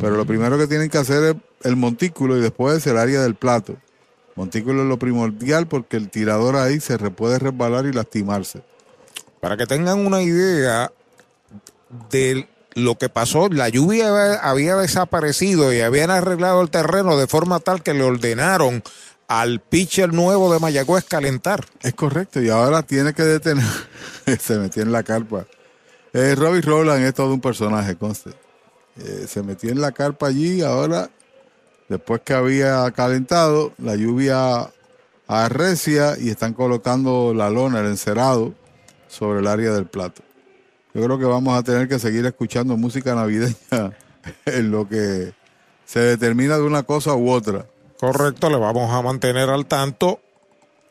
Pero 0.01 0.17
lo 0.17 0.25
primero 0.25 0.57
que 0.57 0.65
tienen 0.65 0.89
que 0.89 0.97
hacer 0.97 1.23
es 1.23 1.35
el 1.63 1.75
montículo 1.75 2.35
y 2.35 2.41
después 2.41 2.85
el 2.87 2.97
área 2.97 3.21
del 3.21 3.35
plato. 3.35 3.77
Montículo 4.37 4.83
es 4.83 4.87
lo 4.87 4.99
primordial 4.99 5.67
porque 5.67 5.97
el 5.97 6.09
tirador 6.09 6.55
ahí 6.55 6.79
se 6.79 6.97
puede 7.09 7.39
resbalar 7.39 7.87
y 7.87 7.91
lastimarse. 7.91 8.61
Para 9.41 9.57
que 9.57 9.65
tengan 9.65 10.05
una 10.05 10.21
idea 10.21 10.91
de 12.11 12.47
lo 12.75 12.95
que 12.99 13.09
pasó, 13.09 13.49
la 13.49 13.67
lluvia 13.69 14.39
había- 14.43 14.75
desaparecido 14.77 15.73
y 15.73 15.81
habían 15.81 16.11
arreglado 16.11 16.61
el 16.61 16.69
terreno 16.69 17.17
de 17.17 17.25
forma 17.25 17.59
tal 17.59 17.81
que 17.81 17.95
le 17.95 18.03
ordenaron 18.03 18.83
al 19.27 19.59
pitcher 19.59 20.13
nuevo 20.13 20.53
de 20.53 20.59
Mayagüez 20.59 21.03
calentar. 21.05 21.65
Es 21.81 21.95
correcto, 21.95 22.39
y 22.39 22.49
ahora 22.49 22.83
tiene 22.83 23.13
que 23.13 23.23
detener. 23.23 23.65
se 24.39 24.59
metió 24.59 24.83
en 24.83 24.91
la 24.91 25.01
carpa. 25.01 25.47
Eh, 26.13 26.35
Robbie 26.35 26.61
Rowland 26.61 27.03
es 27.03 27.13
todo 27.15 27.33
un 27.33 27.41
personaje, 27.41 27.95
conste. 27.95 28.29
Eh, 28.99 29.25
se 29.27 29.41
metió 29.41 29.71
en 29.71 29.81
la 29.81 29.91
carpa 29.91 30.27
allí, 30.27 30.61
ahora, 30.61 31.09
después 31.89 32.21
que 32.23 32.33
había 32.33 32.89
calentado, 32.91 33.73
la 33.77 33.95
lluvia 33.95 34.71
arrecia 35.27 36.17
y 36.19 36.29
están 36.29 36.53
colocando 36.53 37.33
la 37.33 37.49
lona, 37.49 37.81
el 37.81 37.87
encerado, 37.87 38.53
sobre 39.07 39.39
el 39.39 39.47
área 39.47 39.71
del 39.71 39.85
plato. 39.85 40.21
Yo 40.93 41.03
creo 41.03 41.19
que 41.19 41.25
vamos 41.25 41.57
a 41.57 41.63
tener 41.63 41.87
que 41.87 41.99
seguir 41.99 42.25
escuchando 42.25 42.77
música 42.77 43.13
navideña 43.13 43.55
en 44.45 44.71
lo 44.71 44.87
que 44.87 45.33
se 45.85 45.99
determina 45.99 46.57
de 46.57 46.63
una 46.63 46.83
cosa 46.83 47.15
u 47.15 47.29
otra. 47.29 47.65
Correcto, 47.99 48.49
le 48.49 48.57
vamos 48.57 48.91
a 48.91 49.01
mantener 49.01 49.49
al 49.49 49.65
tanto 49.65 50.19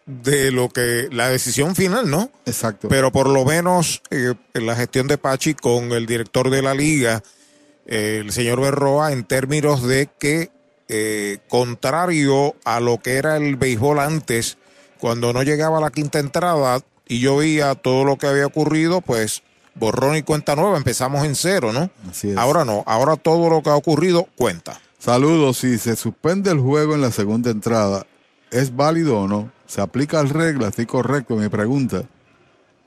de 0.06 0.52
lo 0.52 0.68
que 0.68 1.08
la 1.10 1.28
decisión 1.28 1.74
final, 1.74 2.08
¿no? 2.08 2.30
Exacto. 2.46 2.88
Pero 2.88 3.10
por 3.10 3.28
lo 3.28 3.44
menos 3.44 4.02
eh, 4.10 4.34
en 4.54 4.66
la 4.66 4.76
gestión 4.76 5.08
de 5.08 5.18
Pachi 5.18 5.54
con 5.54 5.92
el 5.92 6.06
director 6.06 6.50
de 6.50 6.62
la 6.62 6.74
liga, 6.74 7.22
eh, 7.86 8.22
el 8.24 8.32
señor 8.32 8.60
Berroa, 8.60 9.12
en 9.12 9.24
términos 9.24 9.82
de 9.82 10.08
que, 10.18 10.50
eh, 10.88 11.38
contrario 11.48 12.54
a 12.64 12.80
lo 12.80 12.98
que 12.98 13.16
era 13.16 13.36
el 13.36 13.56
béisbol 13.56 13.98
antes, 13.98 14.58
cuando 14.98 15.32
no 15.32 15.42
llegaba 15.42 15.80
la 15.80 15.90
quinta 15.90 16.18
entrada 16.18 16.80
y 17.06 17.20
yo 17.20 17.36
veía 17.36 17.74
todo 17.74 18.04
lo 18.04 18.16
que 18.16 18.26
había 18.26 18.46
ocurrido, 18.46 19.00
pues 19.00 19.42
borrón 19.74 20.16
y 20.16 20.22
cuenta 20.22 20.56
nueva, 20.56 20.76
empezamos 20.76 21.24
en 21.24 21.34
cero, 21.34 21.72
¿no? 21.72 21.90
Así 22.10 22.30
es. 22.30 22.36
Ahora 22.36 22.64
no, 22.64 22.82
ahora 22.86 23.16
todo 23.16 23.50
lo 23.50 23.62
que 23.62 23.70
ha 23.70 23.76
ocurrido 23.76 24.26
cuenta. 24.36 24.80
Saludos, 24.98 25.58
si 25.58 25.78
se 25.78 25.94
suspende 25.94 26.50
el 26.50 26.58
juego 26.58 26.94
en 26.94 27.00
la 27.00 27.10
segunda 27.10 27.50
entrada, 27.50 28.06
¿es 28.50 28.74
válido 28.74 29.20
o 29.20 29.28
no? 29.28 29.52
¿Se 29.66 29.80
aplica 29.80 30.22
la 30.22 30.30
regla? 30.30 30.68
¿Estoy 30.68 30.86
correcto? 30.86 31.36
Me 31.36 31.50
pregunta. 31.50 32.04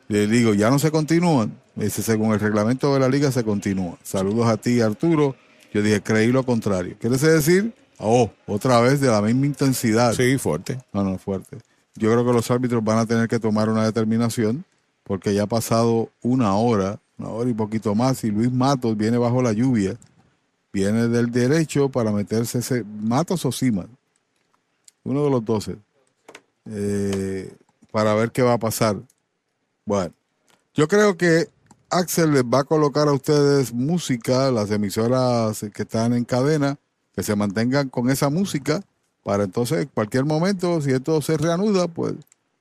Le 0.08 0.28
digo, 0.28 0.54
ya 0.54 0.70
no 0.70 0.80
se 0.80 0.92
continúan. 0.92 1.58
Me 1.76 1.86
dice, 1.86 2.02
según 2.02 2.34
el 2.34 2.40
reglamento 2.40 2.94
de 2.94 3.00
la 3.00 3.08
liga 3.08 3.32
se 3.32 3.44
continúa. 3.44 3.98
Saludos 4.04 4.48
a 4.48 4.58
ti, 4.58 4.82
Arturo. 4.82 5.36
Yo 5.72 5.82
dije, 5.82 6.02
creí 6.02 6.32
lo 6.32 6.44
contrario. 6.44 6.96
¿Quiere 7.00 7.18
decir? 7.18 7.74
Oh, 8.00 8.32
otra 8.48 8.80
vez 8.80 9.02
de 9.02 9.08
la 9.08 9.22
misma 9.22 9.46
intensidad. 9.46 10.14
Sí, 10.14 10.38
fuerte. 10.38 10.80
No, 10.94 11.04
no, 11.04 11.18
fuerte. 11.18 11.58
Yo 11.96 12.12
creo 12.12 12.26
que 12.26 12.32
los 12.32 12.50
árbitros 12.50 12.84
van 12.84 12.98
a 12.98 13.06
tener 13.06 13.28
que 13.28 13.40
tomar 13.40 13.70
una 13.70 13.84
determinación 13.84 14.64
porque 15.04 15.34
ya 15.34 15.44
ha 15.44 15.48
pasado 15.48 16.10
una 16.22 16.56
hora, 16.56 17.00
una 17.18 17.30
hora 17.30 17.50
y 17.50 17.54
poquito 17.54 17.96
más, 17.96 18.24
y 18.24 18.32
Luis 18.32 18.52
Matos 18.52 18.96
viene 18.96 19.18
bajo 19.18 19.42
la 19.42 19.52
lluvia. 19.52 19.98
Viene 20.72 21.08
del 21.08 21.32
derecho 21.32 21.90
para 21.90 22.12
meterse 22.12 22.60
ese. 22.60 22.84
Matos 22.84 23.44
o 23.44 23.52
Simas. 23.52 23.88
Uno 25.04 25.24
de 25.24 25.30
los 25.32 25.44
doce. 25.44 25.78
Eh, 26.68 27.52
para 27.92 28.14
ver 28.14 28.32
qué 28.32 28.44
va 28.44 28.54
a 28.54 28.60
pasar. 28.60 28.98
Bueno, 29.84 30.14
yo 30.76 30.88
creo 30.88 31.18
que 31.18 31.50
Axel 31.90 32.32
les 32.32 32.44
va 32.44 32.60
a 32.60 32.64
colocar 32.64 33.08
a 33.08 33.14
ustedes 33.14 33.74
música, 33.74 34.52
las 34.52 34.70
emisoras 34.70 35.66
que 35.74 35.82
están 35.82 36.14
en 36.14 36.24
cadena, 36.24 36.78
que 37.20 37.24
se 37.24 37.36
mantengan 37.36 37.90
con 37.90 38.10
esa 38.10 38.30
música, 38.30 38.82
para 39.26 39.44
entonces 39.44 39.80
en 39.80 39.90
cualquier 39.94 40.24
momento, 40.24 40.80
si 40.80 40.92
esto 40.92 41.22
se 41.22 41.36
reanuda, 41.36 41.90
pues 41.90 42.14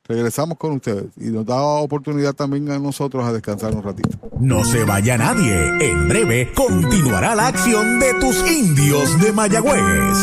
regresamos 0.03 0.57
con 0.57 0.73
ustedes 0.73 1.05
y 1.15 1.27
nos 1.27 1.45
da 1.45 1.61
oportunidad 1.61 2.33
también 2.33 2.69
a 2.69 2.77
nosotros 2.77 3.25
a 3.25 3.31
descansar 3.31 3.73
un 3.73 3.83
ratito. 3.83 4.19
No 4.37 4.65
se 4.65 4.83
vaya 4.83 5.17
nadie. 5.17 5.77
En 5.79 6.09
breve 6.09 6.51
continuará 6.53 7.35
la 7.35 7.47
acción 7.47 8.01
de 8.01 8.15
tus 8.15 8.45
indios 8.51 9.17
de 9.21 9.31
Mayagüez. 9.31 10.17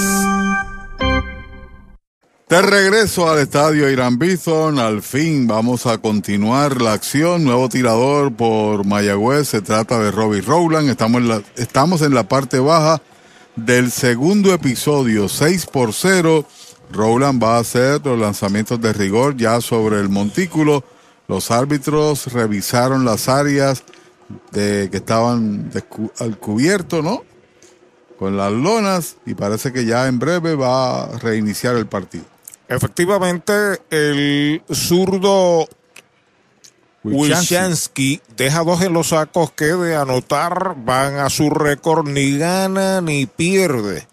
De 2.51 2.61
regreso 2.61 3.31
al 3.31 3.39
estadio 3.39 3.89
Irán 3.89 4.19
Bison, 4.19 4.79
al 4.79 5.01
fin 5.01 5.47
vamos 5.47 5.87
a 5.87 5.97
continuar 5.97 6.83
la 6.83 6.93
acción. 6.93 7.43
Nuevo 7.43 7.71
tirador 7.71 8.35
por 8.35 8.85
Mayagüez, 8.85 9.49
se 9.49 9.63
trata 9.63 9.99
de 9.99 10.11
Robbie 10.11 10.43
Rowland. 10.43 10.91
Estamos 10.91 11.23
en 11.23 11.29
la, 11.29 11.43
estamos 11.57 12.03
en 12.03 12.13
la 12.13 12.29
parte 12.29 12.59
baja 12.59 13.01
del 13.57 13.91
segundo 13.91 14.53
episodio, 14.53 15.29
6 15.29 15.67
por 15.67 15.93
0. 15.93 16.45
Rowland 16.93 17.43
va 17.43 17.57
a 17.57 17.61
hacer 17.61 18.01
los 18.05 18.19
lanzamientos 18.19 18.81
de 18.81 18.93
rigor 18.93 19.37
ya 19.37 19.61
sobre 19.61 19.99
el 19.99 20.09
montículo. 20.09 20.85
Los 21.27 21.51
árbitros 21.51 22.33
revisaron 22.33 23.05
las 23.05 23.29
áreas 23.29 23.83
de, 24.53 24.89
que 24.91 24.99
estaban 24.99 25.71
al 26.21 26.39
cubierto, 26.39 27.03
¿no? 27.03 27.25
Con 28.19 28.37
las 28.37 28.53
lonas 28.53 29.17
y 29.27 29.35
parece 29.35 29.73
que 29.73 29.85
ya 29.85 30.07
en 30.07 30.19
breve 30.19 30.55
va 30.55 31.05
a 31.05 31.19
reiniciar 31.19 31.77
el 31.77 31.87
partido. 31.87 32.25
Efectivamente, 32.69 33.81
el 33.91 34.63
zurdo 34.73 35.69
Wilchansky 37.15 38.21
deja 38.37 38.65
dos 38.65 38.83
en 38.83 38.93
los 38.93 39.09
sacos 39.09 39.51
que 39.53 39.67
de 39.67 39.97
anotar 39.97 40.75
van 40.85 41.17
a 41.19 41.31
su 41.31 41.51
récord 41.51 42.07
ni 42.09 42.37
gana 42.39 43.01
ni 43.01 43.27
pierde. 43.27 44.07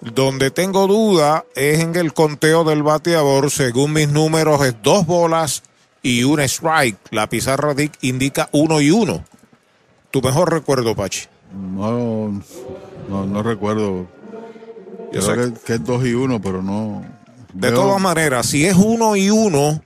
Donde 0.00 0.50
tengo 0.50 0.86
duda 0.86 1.44
es 1.54 1.80
en 1.80 1.96
el 1.96 2.12
conteo 2.12 2.64
del 2.64 2.82
bateador. 2.82 3.50
Según 3.50 3.92
mis 3.94 4.08
números 4.08 4.64
es 4.64 4.74
dos 4.82 5.06
bolas 5.06 5.62
y 6.02 6.24
un 6.24 6.40
strike. 6.40 6.98
La 7.10 7.28
pizarra 7.28 7.72
di- 7.74 7.90
indica 8.02 8.48
uno 8.52 8.80
y 8.80 8.90
uno. 8.90 9.24
Tu 10.10 10.20
mejor 10.20 10.52
recuerdo, 10.52 10.94
Pachi. 10.94 11.22
No, 11.54 12.28
no, 13.08 13.26
no 13.26 13.42
recuerdo. 13.42 14.06
Yo 15.12 15.22
sé 15.22 15.34
que, 15.34 15.52
que 15.64 15.74
es 15.74 15.84
2 15.84 16.04
y 16.06 16.14
1, 16.14 16.42
pero 16.42 16.60
no. 16.62 17.04
De 17.52 17.70
veo- 17.70 17.80
todas 17.82 18.00
maneras, 18.00 18.46
si 18.46 18.66
es 18.66 18.74
uno 18.76 19.14
y 19.14 19.30
uno, 19.30 19.80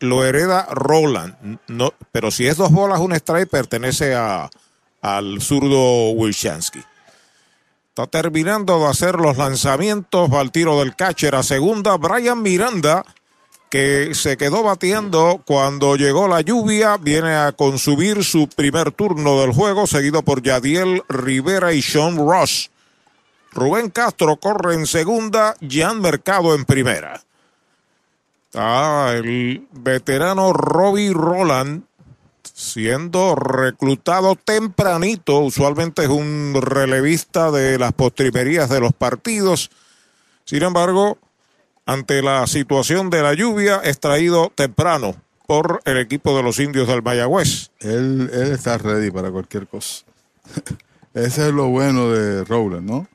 lo 0.00 0.24
hereda 0.24 0.66
Roland. 0.70 1.58
No, 1.68 1.92
pero 2.12 2.30
si 2.30 2.46
es 2.46 2.56
dos 2.56 2.70
bolas, 2.70 3.00
un 3.00 3.12
strike, 3.12 3.48
pertenece 3.48 4.14
a, 4.14 4.50
al 5.00 5.40
zurdo 5.40 6.10
Wilchansky. 6.10 6.80
Está 7.88 8.06
terminando 8.06 8.78
de 8.78 8.86
hacer 8.86 9.16
los 9.16 9.36
lanzamientos, 9.36 10.30
al 10.32 10.52
tiro 10.52 10.78
del 10.78 10.94
catcher 10.94 11.34
a 11.34 11.42
segunda. 11.42 11.96
Brian 11.96 12.40
Miranda, 12.42 13.04
que 13.70 14.14
se 14.14 14.36
quedó 14.36 14.62
bateando 14.62 15.42
cuando 15.44 15.96
llegó 15.96 16.28
la 16.28 16.40
lluvia, 16.40 16.96
viene 16.96 17.34
a 17.34 17.50
consumir 17.52 18.22
su 18.22 18.48
primer 18.48 18.92
turno 18.92 19.40
del 19.40 19.52
juego, 19.52 19.88
seguido 19.88 20.22
por 20.22 20.42
Yadiel 20.42 21.02
Rivera 21.08 21.72
y 21.72 21.82
Sean 21.82 22.16
Ross. 22.16 22.70
Rubén 23.50 23.90
Castro 23.90 24.36
corre 24.36 24.74
en 24.74 24.86
segunda, 24.86 25.56
Jan 25.68 26.00
Mercado 26.00 26.54
en 26.54 26.64
primera. 26.64 27.20
Ah, 28.54 29.12
el 29.14 29.66
veterano 29.72 30.52
Robbie 30.52 31.12
Roland 31.12 31.82
siendo 32.42 33.36
reclutado 33.36 34.34
tempranito, 34.34 35.38
usualmente 35.38 36.02
es 36.02 36.08
un 36.08 36.58
relevista 36.60 37.50
de 37.50 37.78
las 37.78 37.92
postrimerías 37.92 38.68
de 38.68 38.80
los 38.80 38.92
partidos. 38.92 39.70
Sin 40.44 40.62
embargo, 40.62 41.18
ante 41.86 42.20
la 42.20 42.46
situación 42.46 43.10
de 43.10 43.22
la 43.22 43.34
lluvia, 43.34 43.80
es 43.84 44.00
traído 44.00 44.50
temprano 44.54 45.14
por 45.46 45.80
el 45.84 45.98
equipo 45.98 46.36
de 46.36 46.42
los 46.42 46.58
indios 46.58 46.88
del 46.88 47.02
Mayagüez. 47.02 47.70
Él, 47.80 48.28
él 48.32 48.52
está 48.52 48.76
ready 48.76 49.10
para 49.10 49.30
cualquier 49.30 49.66
cosa. 49.66 50.04
Ese 51.14 51.48
es 51.48 51.54
lo 51.54 51.68
bueno 51.68 52.10
de 52.10 52.44
Rowland, 52.44 52.90
¿no? 52.90 53.08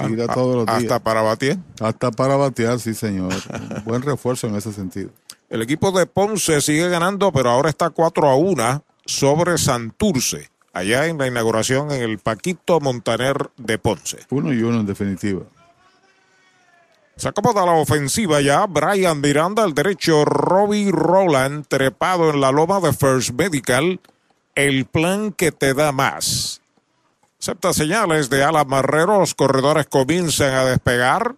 Tira 0.00 0.24
a- 0.24 0.34
todos 0.34 0.56
los 0.56 0.66
días. 0.66 0.78
hasta 0.82 0.98
para 1.00 1.22
batear. 1.22 1.56
Hasta 1.80 2.10
para 2.10 2.36
batear, 2.36 2.78
sí, 2.80 2.94
señor. 2.94 3.32
Un 3.32 3.84
buen 3.84 4.02
refuerzo 4.02 4.46
en 4.46 4.56
ese 4.56 4.72
sentido. 4.72 5.10
El 5.48 5.60
equipo 5.62 5.92
de 5.92 6.06
Ponce 6.06 6.60
sigue 6.60 6.88
ganando, 6.88 7.30
pero 7.32 7.50
ahora 7.50 7.68
está 7.68 7.90
4 7.90 8.28
a 8.28 8.36
1 8.36 8.82
sobre 9.04 9.58
Santurce, 9.58 10.50
allá 10.72 11.06
en 11.06 11.18
la 11.18 11.26
inauguración 11.26 11.90
en 11.90 12.02
el 12.02 12.18
Paquito 12.18 12.80
Montaner 12.80 13.50
de 13.58 13.78
Ponce. 13.78 14.18
Uno 14.30 14.52
y 14.54 14.62
uno 14.62 14.80
en 14.80 14.86
definitiva. 14.86 15.42
Se 17.16 17.28
acomoda 17.28 17.66
la 17.66 17.72
ofensiva 17.72 18.40
ya. 18.40 18.64
Brian 18.66 19.20
Miranda, 19.20 19.64
el 19.64 19.74
derecho. 19.74 20.24
Robbie 20.24 20.90
Roland, 20.90 21.66
trepado 21.68 22.30
en 22.30 22.40
la 22.40 22.50
loma 22.50 22.80
de 22.80 22.92
First 22.94 23.32
Medical. 23.32 24.00
El 24.54 24.86
plan 24.86 25.32
que 25.32 25.52
te 25.52 25.74
da 25.74 25.92
más. 25.92 26.61
Acepta 27.42 27.72
señales 27.72 28.30
de 28.30 28.44
Alan 28.44 28.68
Marrero. 28.68 29.18
Los 29.18 29.34
corredores 29.34 29.88
comienzan 29.88 30.54
a 30.54 30.64
despegar. 30.64 31.34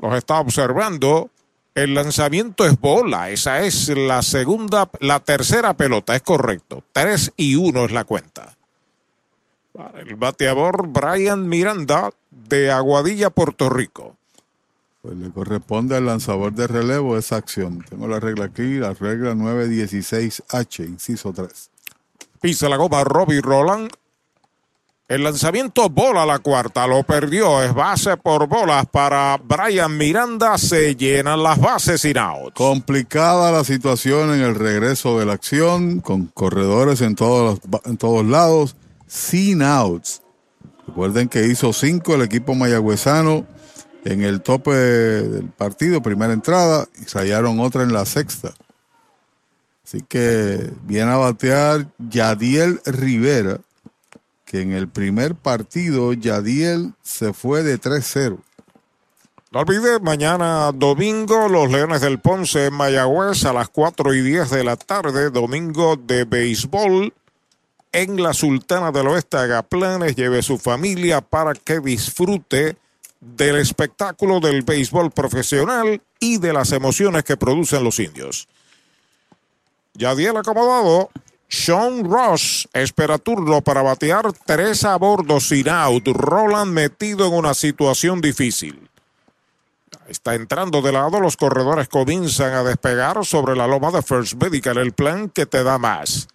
Los 0.00 0.12
está 0.16 0.40
observando. 0.40 1.30
El 1.76 1.94
lanzamiento 1.94 2.66
es 2.66 2.76
bola. 2.80 3.30
Esa 3.30 3.60
es 3.60 3.88
la 3.90 4.22
segunda, 4.22 4.90
la 4.98 5.20
tercera 5.20 5.74
pelota. 5.74 6.16
Es 6.16 6.22
correcto. 6.22 6.82
Tres 6.90 7.32
y 7.36 7.54
uno 7.54 7.84
es 7.84 7.92
la 7.92 8.02
cuenta. 8.02 8.56
Para 9.72 10.00
el 10.00 10.16
bateador 10.16 10.88
Brian 10.88 11.48
Miranda 11.48 12.10
de 12.32 12.72
Aguadilla, 12.72 13.30
Puerto 13.30 13.70
Rico. 13.70 14.16
Pues 15.00 15.16
le 15.16 15.30
corresponde 15.30 15.96
al 15.96 16.06
lanzador 16.06 16.52
de 16.52 16.66
relevo 16.66 17.16
esa 17.16 17.36
acción. 17.36 17.84
Tengo 17.88 18.08
la 18.08 18.18
regla 18.18 18.46
aquí, 18.46 18.78
la 18.78 18.94
regla 18.94 19.32
916H, 19.32 20.84
inciso 20.84 21.32
3. 21.32 21.70
Pisa 22.40 22.68
la 22.68 22.76
goma 22.76 23.04
Robbie 23.04 23.40
Roland. 23.40 23.92
El 25.08 25.22
lanzamiento 25.22 25.88
bola 25.88 26.26
la 26.26 26.40
cuarta, 26.40 26.84
lo 26.88 27.04
perdió, 27.04 27.62
es 27.62 27.72
base 27.72 28.16
por 28.16 28.48
bolas 28.48 28.86
para 28.86 29.36
Brian 29.40 29.96
Miranda, 29.96 30.58
se 30.58 30.96
llenan 30.96 31.44
las 31.44 31.60
bases 31.60 32.00
sin 32.00 32.18
out. 32.18 32.52
Complicada 32.54 33.52
la 33.52 33.62
situación 33.62 34.34
en 34.34 34.40
el 34.40 34.56
regreso 34.56 35.16
de 35.20 35.26
la 35.26 35.34
acción, 35.34 36.00
con 36.00 36.26
corredores 36.26 37.02
en 37.02 37.14
todos, 37.14 37.60
los- 37.70 37.80
en 37.84 37.96
todos 37.96 38.26
lados, 38.26 38.74
sin 39.06 39.62
outs. 39.62 40.22
Recuerden 40.88 41.28
que 41.28 41.46
hizo 41.46 41.72
cinco 41.72 42.16
el 42.16 42.22
equipo 42.22 42.56
mayagüezano 42.56 43.46
en 44.04 44.22
el 44.22 44.40
tope 44.40 44.72
del 44.72 45.48
partido, 45.50 46.02
primera 46.02 46.32
entrada, 46.32 46.88
y 47.00 47.04
rayaron 47.12 47.60
otra 47.60 47.84
en 47.84 47.92
la 47.92 48.04
sexta. 48.06 48.54
Así 49.84 50.02
que 50.08 50.68
viene 50.82 51.12
a 51.12 51.16
batear 51.16 51.86
Yadiel 52.10 52.80
Rivera, 52.86 53.58
que 54.46 54.62
en 54.62 54.72
el 54.72 54.88
primer 54.88 55.34
partido 55.34 56.12
Yadiel 56.14 56.94
se 57.02 57.34
fue 57.34 57.62
de 57.62 57.78
3-0. 57.78 58.38
No 59.50 59.60
olvide, 59.60 60.00
mañana 60.00 60.70
domingo, 60.72 61.48
los 61.48 61.70
Leones 61.70 62.00
del 62.00 62.20
Ponce 62.20 62.66
en 62.66 62.74
Mayagüez 62.74 63.44
a 63.44 63.52
las 63.52 63.68
4 63.68 64.14
y 64.14 64.22
10 64.22 64.50
de 64.50 64.64
la 64.64 64.76
tarde, 64.76 65.30
domingo 65.30 65.96
de 65.96 66.24
béisbol 66.24 67.12
en 67.92 68.22
la 68.22 68.34
Sultana 68.34 68.92
del 68.92 69.08
Oeste. 69.08 69.36
Haga 69.36 69.62
planes, 69.62 70.14
lleve 70.14 70.42
su 70.42 70.58
familia 70.58 71.20
para 71.20 71.54
que 71.54 71.80
disfrute 71.80 72.76
del 73.20 73.56
espectáculo 73.56 74.40
del 74.40 74.62
béisbol 74.62 75.10
profesional 75.10 76.00
y 76.20 76.38
de 76.38 76.52
las 76.52 76.72
emociones 76.72 77.24
que 77.24 77.36
producen 77.36 77.82
los 77.82 77.98
indios. 77.98 78.48
Yadiel 79.94 80.36
acomodado. 80.36 81.10
Sean 81.48 82.04
Ross 82.04 82.68
espera 82.72 83.18
turno 83.18 83.60
para 83.60 83.82
batear 83.82 84.32
tres 84.44 84.84
a 84.84 84.96
bordo 84.96 85.40
sin 85.40 85.68
out. 85.68 86.06
Roland 86.08 86.72
metido 86.72 87.26
en 87.28 87.34
una 87.34 87.54
situación 87.54 88.20
difícil. 88.20 88.88
Está 90.08 90.34
entrando 90.34 90.82
de 90.82 90.92
lado, 90.92 91.20
los 91.20 91.36
corredores 91.36 91.88
comienzan 91.88 92.52
a 92.54 92.62
despegar 92.62 93.24
sobre 93.24 93.56
la 93.56 93.66
loma 93.66 93.90
de 93.90 94.02
First 94.02 94.34
Medical, 94.40 94.78
el 94.78 94.92
plan 94.92 95.28
que 95.28 95.46
te 95.46 95.64
da 95.64 95.78
más. 95.78 96.28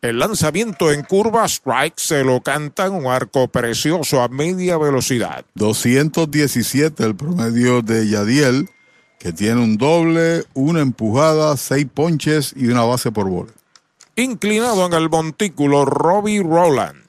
El 0.00 0.18
lanzamiento 0.18 0.92
en 0.92 1.02
curva, 1.02 1.44
strike, 1.44 1.98
se 1.98 2.24
lo 2.24 2.40
cantan 2.40 2.92
un 2.92 3.06
arco 3.06 3.48
precioso 3.48 4.22
a 4.22 4.28
media 4.28 4.78
velocidad. 4.78 5.44
217 5.54 7.04
el 7.04 7.16
promedio 7.16 7.82
de 7.82 8.08
Yadiel, 8.08 8.70
que 9.18 9.32
tiene 9.32 9.60
un 9.60 9.76
doble, 9.76 10.44
una 10.54 10.80
empujada, 10.80 11.56
seis 11.56 11.86
ponches 11.92 12.54
y 12.56 12.68
una 12.68 12.84
base 12.84 13.12
por 13.12 13.28
bola. 13.28 13.52
Inclinado 14.20 14.84
en 14.84 14.92
el 14.92 15.08
montículo, 15.08 15.86
Robbie 15.86 16.42
Roland. 16.42 17.06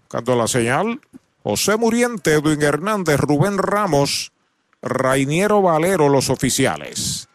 Buscando 0.00 0.36
la 0.36 0.46
señal, 0.46 1.00
José 1.42 1.78
Muriente, 1.78 2.34
Edwin 2.34 2.60
Hernández, 2.60 3.18
Rubén 3.18 3.56
Ramos, 3.56 4.32
Rainiero 4.82 5.62
Valero, 5.62 6.10
los 6.10 6.28
oficiales. 6.28 7.26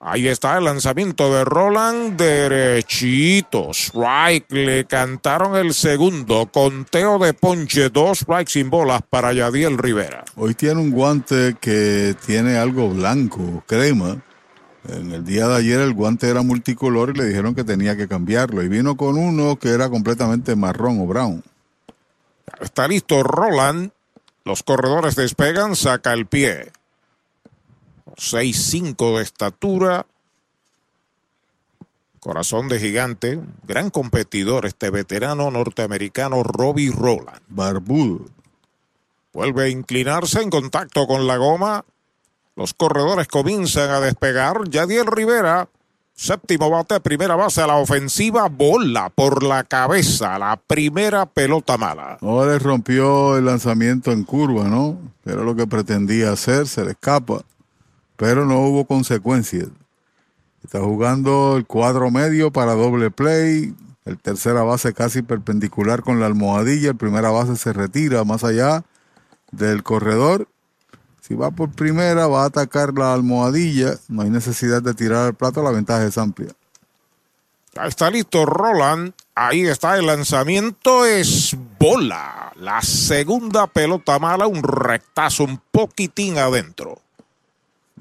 Ahí 0.00 0.28
está 0.28 0.56
el 0.56 0.64
lanzamiento 0.64 1.30
de 1.34 1.44
Roland 1.44 2.16
derechito. 2.16 3.70
Strike. 3.72 4.50
Le 4.50 4.86
cantaron 4.86 5.54
el 5.54 5.74
segundo. 5.74 6.50
Conteo 6.50 7.18
de 7.18 7.34
ponche. 7.34 7.90
Dos 7.90 8.20
strikes 8.20 8.52
sin 8.52 8.70
bolas 8.70 9.02
para 9.08 9.34
Yadiel 9.34 9.76
Rivera. 9.76 10.24
Hoy 10.36 10.54
tiene 10.54 10.80
un 10.80 10.90
guante 10.90 11.56
que 11.60 12.16
tiene 12.26 12.56
algo 12.56 12.88
blanco, 12.88 13.62
crema. 13.66 14.22
En 14.88 15.12
el 15.12 15.24
día 15.24 15.48
de 15.48 15.56
ayer 15.56 15.80
el 15.80 15.94
guante 15.94 16.28
era 16.28 16.42
multicolor 16.42 17.10
y 17.10 17.18
le 17.18 17.24
dijeron 17.24 17.54
que 17.54 17.64
tenía 17.64 17.96
que 17.96 18.06
cambiarlo. 18.06 18.62
Y 18.62 18.68
vino 18.68 18.96
con 18.96 19.16
uno 19.16 19.56
que 19.56 19.70
era 19.70 19.88
completamente 19.88 20.56
marrón 20.56 21.00
o 21.00 21.06
brown. 21.06 21.42
Está 22.60 22.86
listo 22.86 23.22
Roland. 23.22 23.90
Los 24.44 24.62
corredores 24.62 25.16
despegan, 25.16 25.74
saca 25.74 26.12
el 26.12 26.26
pie. 26.26 26.70
6'5 28.16 29.16
de 29.16 29.22
estatura. 29.22 30.06
Corazón 32.20 32.68
de 32.68 32.78
gigante. 32.78 33.40
Gran 33.66 33.88
competidor 33.88 34.66
este 34.66 34.90
veterano 34.90 35.50
norteamericano 35.50 36.42
Robbie 36.42 36.92
Roland. 36.92 37.40
Barbudo. 37.48 38.26
Vuelve 39.32 39.64
a 39.64 39.68
inclinarse 39.68 40.42
en 40.42 40.50
contacto 40.50 41.06
con 41.06 41.26
la 41.26 41.38
goma. 41.38 41.84
Los 42.56 42.72
corredores 42.72 43.26
comienzan 43.26 43.90
a 43.90 44.00
despegar. 44.00 44.68
Yadiel 44.68 45.06
Rivera, 45.06 45.68
séptimo 46.14 46.70
bate, 46.70 47.00
primera 47.00 47.34
base 47.34 47.60
a 47.60 47.66
la 47.66 47.76
ofensiva, 47.76 48.48
bola 48.48 49.10
por 49.10 49.42
la 49.42 49.64
cabeza, 49.64 50.38
la 50.38 50.56
primera 50.56 51.26
pelota 51.26 51.76
mala. 51.76 52.18
Ahora 52.20 52.52
le 52.52 52.58
rompió 52.60 53.36
el 53.36 53.46
lanzamiento 53.46 54.12
en 54.12 54.22
curva, 54.22 54.68
¿no? 54.68 54.98
Era 55.24 55.42
lo 55.42 55.56
que 55.56 55.66
pretendía 55.66 56.30
hacer, 56.30 56.68
se 56.68 56.84
le 56.84 56.92
escapa, 56.92 57.42
pero 58.16 58.44
no 58.44 58.60
hubo 58.60 58.84
consecuencias. 58.84 59.68
Está 60.62 60.80
jugando 60.80 61.56
el 61.56 61.66
cuadro 61.66 62.10
medio 62.12 62.52
para 62.52 62.74
doble 62.74 63.10
play, 63.10 63.74
el 64.04 64.18
tercera 64.18 64.62
base 64.62 64.92
casi 64.94 65.22
perpendicular 65.22 66.02
con 66.02 66.20
la 66.20 66.26
almohadilla, 66.26 66.90
el 66.90 66.96
primera 66.96 67.30
base 67.30 67.56
se 67.56 67.72
retira 67.72 68.22
más 68.22 68.44
allá 68.44 68.84
del 69.50 69.82
corredor 69.82 70.46
si 71.26 71.34
va 71.34 71.50
por 71.50 71.70
primera, 71.70 72.26
va 72.26 72.42
a 72.42 72.46
atacar 72.46 72.92
la 72.92 73.14
almohadilla. 73.14 73.94
No 74.08 74.20
hay 74.20 74.28
necesidad 74.28 74.82
de 74.82 74.92
tirar 74.92 75.28
el 75.28 75.34
plato, 75.34 75.62
la 75.62 75.70
ventaja 75.70 76.04
es 76.04 76.18
amplia. 76.18 76.52
Ahí 77.76 77.88
está 77.88 78.10
listo 78.10 78.44
Roland. 78.44 79.14
Ahí 79.34 79.62
está 79.62 79.96
el 79.96 80.06
lanzamiento. 80.06 81.06
Es 81.06 81.56
bola. 81.78 82.52
La 82.56 82.82
segunda 82.82 83.66
pelota 83.66 84.18
mala, 84.18 84.46
un 84.46 84.62
rectazo 84.62 85.44
un 85.44 85.58
poquitín 85.70 86.36
adentro. 86.36 87.00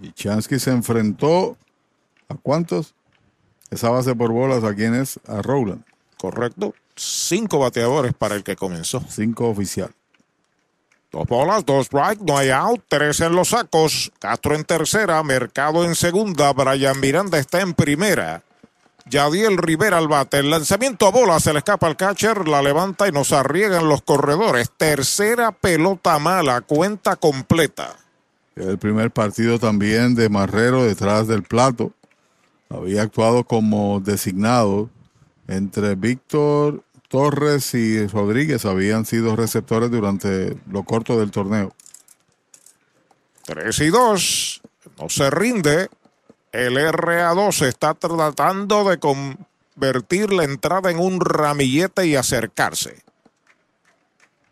Y 0.02 0.12
Chansky 0.12 0.60
se 0.60 0.72
enfrentó 0.72 1.56
a 2.28 2.36
cuántos? 2.36 2.94
Esa 3.72 3.90
base 3.90 4.14
por 4.16 4.34
bolas, 4.34 4.66
¿a 4.66 4.76
quién 4.76 4.96
es? 4.96 5.18
A 5.28 5.42
Roland. 5.42 5.86
Correcto. 6.18 6.76
Cinco 6.98 7.60
bateadores 7.60 8.14
para 8.14 8.36
el 8.36 8.44
que 8.44 8.58
comenzó. 8.58 9.02
Cinco 9.08 9.48
oficial. 9.48 9.96
Dos 11.14 11.28
bolas, 11.28 11.64
dos 11.64 11.86
strike, 11.86 12.22
no 12.22 12.36
hay 12.36 12.50
out, 12.50 12.82
tres 12.88 13.20
en 13.20 13.36
los 13.36 13.50
sacos. 13.50 14.12
Castro 14.18 14.56
en 14.56 14.64
tercera, 14.64 15.22
Mercado 15.22 15.86
en 15.86 15.94
segunda, 15.94 16.52
Brian 16.54 17.00
Miranda 17.00 17.38
está 17.38 17.62
en 17.62 17.76
primera. 17.76 18.42
Yadiel 19.06 19.60
Rivera 19.60 20.00
al 20.00 20.08
bate, 20.08 20.40
el 20.40 20.50
lanzamiento 20.50 21.06
a 21.06 21.12
bola, 21.12 21.40
se 21.40 21.54
le 21.54 21.60
escapa 21.60 21.86
al 21.86 21.98
catcher, 21.98 22.48
la 22.48 22.64
levanta 22.64 23.08
y 23.08 23.12
nos 23.12 23.32
arriesgan 23.32 23.88
los 23.88 24.02
corredores. 24.02 24.72
Tercera 24.76 25.52
pelota 25.52 26.18
mala, 26.18 26.62
cuenta 26.62 27.16
completa. 27.16 27.96
El 28.56 28.80
primer 28.80 29.12
partido 29.12 29.60
también 29.60 30.16
de 30.16 30.30
Marrero 30.30 30.84
detrás 30.84 31.28
del 31.28 31.44
plato. 31.44 31.92
Había 32.72 33.04
actuado 33.04 33.44
como 33.44 34.00
designado 34.00 34.90
entre 35.48 35.94
Víctor 35.94 36.84
Torres 37.14 37.76
y 37.76 38.08
Rodríguez 38.08 38.66
habían 38.66 39.06
sido 39.06 39.36
receptores 39.36 39.92
durante 39.92 40.58
lo 40.72 40.82
corto 40.82 41.20
del 41.20 41.30
torneo. 41.30 41.72
3 43.46 43.80
y 43.82 43.90
2. 43.90 44.62
No 44.98 45.10
se 45.10 45.30
rinde. 45.30 45.90
El 46.52 46.76
RA2 46.76 47.68
está 47.68 47.94
tratando 47.94 48.90
de 48.90 48.98
convertir 48.98 50.34
la 50.34 50.44
entrada 50.44 50.90
en 50.90 50.98
un 50.98 51.20
ramillete 51.20 52.08
y 52.08 52.16
acercarse. 52.16 53.04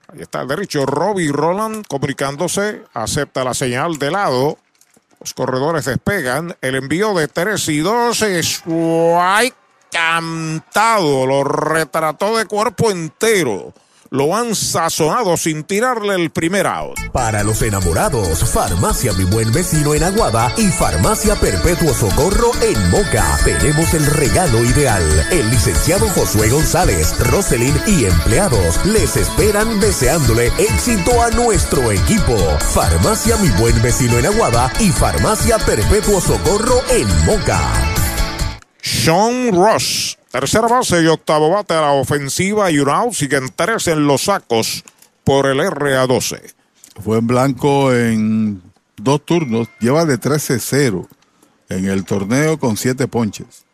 Ahí 0.10 0.22
está 0.22 0.44
el 0.44 0.50
derecho. 0.50 0.86
Robbie 0.86 1.32
Roland 1.32 1.88
comunicándose. 1.88 2.84
Acepta 2.94 3.44
la 3.44 3.56
señal 3.56 3.98
de 3.98 4.12
lado. 4.12 4.60
Los 5.20 5.34
corredores 5.34 5.86
despegan. 5.86 6.56
El 6.62 6.76
envío 6.76 7.16
de 7.16 7.28
3 7.28 7.70
y 7.70 7.80
2 7.80 8.22
es 8.22 8.62
White 8.68 9.61
cantado, 9.92 11.28
lo 11.28 11.44
retrató 11.44 12.38
de 12.38 12.46
cuerpo 12.46 12.92
entero. 12.92 13.74
Lo 14.14 14.36
han 14.36 14.56
sazonado 14.56 15.38
sin 15.38 15.64
tirarle 15.64 16.16
el 16.16 16.32
primer 16.32 16.68
out. 16.68 17.00
Para 17.14 17.44
los 17.44 17.62
enamorados, 17.62 18.40
Farmacia 18.52 19.14
Mi 19.14 19.24
Buen 19.24 19.54
Vecino 19.54 19.94
en 19.94 20.04
Aguada 20.04 20.52
y 20.58 20.68
Farmacia 20.68 21.38
Perpetuo 21.38 21.94
Socorro 21.94 22.52
en 22.62 22.90
Moca. 22.90 23.40
Tenemos 23.46 23.94
el 23.94 24.06
regalo 24.06 24.66
ideal. 24.66 25.02
El 25.32 25.50
licenciado 25.50 26.10
Josué 26.10 26.50
González, 26.50 27.18
Roselyn 27.20 27.74
y 27.88 28.04
empleados 28.04 28.86
les 28.86 29.16
esperan 29.16 29.80
deseándole 29.80 30.48
éxito 30.58 31.24
a 31.24 31.30
nuestro 31.30 31.90
equipo. 31.94 32.36
Farmacia 32.74 33.38
Mi 33.38 33.48
Buen 33.52 33.82
Vecino 33.82 34.20
en 34.20 34.26
Aguada 34.26 34.74
y 34.82 34.90
Farmacia 34.90 35.58
Perpetuo 35.60 36.20
Socorro 36.20 36.82
en 36.90 37.08
Moca. 37.26 38.01
Sean 38.82 39.52
Ross, 39.54 40.18
tercera 40.32 40.68
base 40.68 41.02
y 41.04 41.08
octavo 41.08 41.52
bate 41.52 41.74
a 41.74 41.82
la 41.82 41.92
ofensiva 41.92 42.72
y 42.72 42.80
un 42.80 42.90
out. 42.90 43.14
Siguen 43.14 43.52
tres 43.56 43.88
en 43.88 44.08
los 44.08 44.24
sacos 44.24 44.84
por 45.24 45.46
el 45.46 45.60
RA12. 45.60 46.54
Fue 47.04 47.20
en 47.20 47.28
blanco 47.28 47.94
en 47.94 48.62
dos 48.98 49.24
turnos. 49.26 49.70
Lleva 49.80 50.06
de 50.06 50.20
13-0 50.20 51.08
en 51.70 51.86
el 51.86 52.06
torneo 52.06 52.60
con 52.60 52.76
siete 52.76 53.08
ponches. 53.08 53.66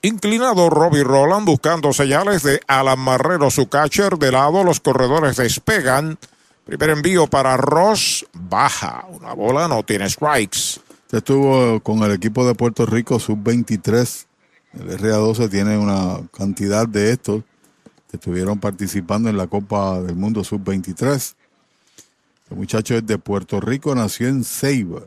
Inclinado 0.00 0.68
Robbie 0.70 1.04
Roland 1.04 1.46
buscando 1.46 1.92
señales 1.92 2.42
de 2.42 2.60
Alan 2.66 2.98
Marrero, 2.98 3.50
su 3.50 3.68
catcher. 3.68 4.18
De 4.18 4.32
lado 4.32 4.64
los 4.64 4.80
corredores 4.80 5.36
despegan. 5.36 6.18
Primer 6.64 6.90
envío 6.90 7.26
para 7.26 7.56
Ross. 7.56 8.26
Baja. 8.32 9.06
Una 9.10 9.32
bola 9.32 9.68
no 9.68 9.82
tiene 9.82 10.08
strikes. 10.08 10.80
Estuvo 11.12 11.80
con 11.80 12.02
el 12.02 12.12
equipo 12.12 12.46
de 12.46 12.54
Puerto 12.54 12.86
Rico 12.86 13.20
sub-23 13.20 14.26
el 14.74 14.98
RA12 14.98 15.50
tiene 15.50 15.76
una 15.76 16.20
cantidad 16.36 16.88
de 16.88 17.12
estos 17.12 17.42
que 18.10 18.16
estuvieron 18.16 18.58
participando 18.58 19.28
en 19.28 19.36
la 19.36 19.46
Copa 19.46 20.00
del 20.00 20.16
Mundo 20.16 20.44
Sub-23. 20.44 21.34
El 22.50 22.56
muchacho 22.56 22.94
es 22.96 23.06
de 23.06 23.18
Puerto 23.18 23.60
Rico, 23.60 23.94
nació 23.94 24.28
en 24.28 24.44
Ceiba. 24.44 25.02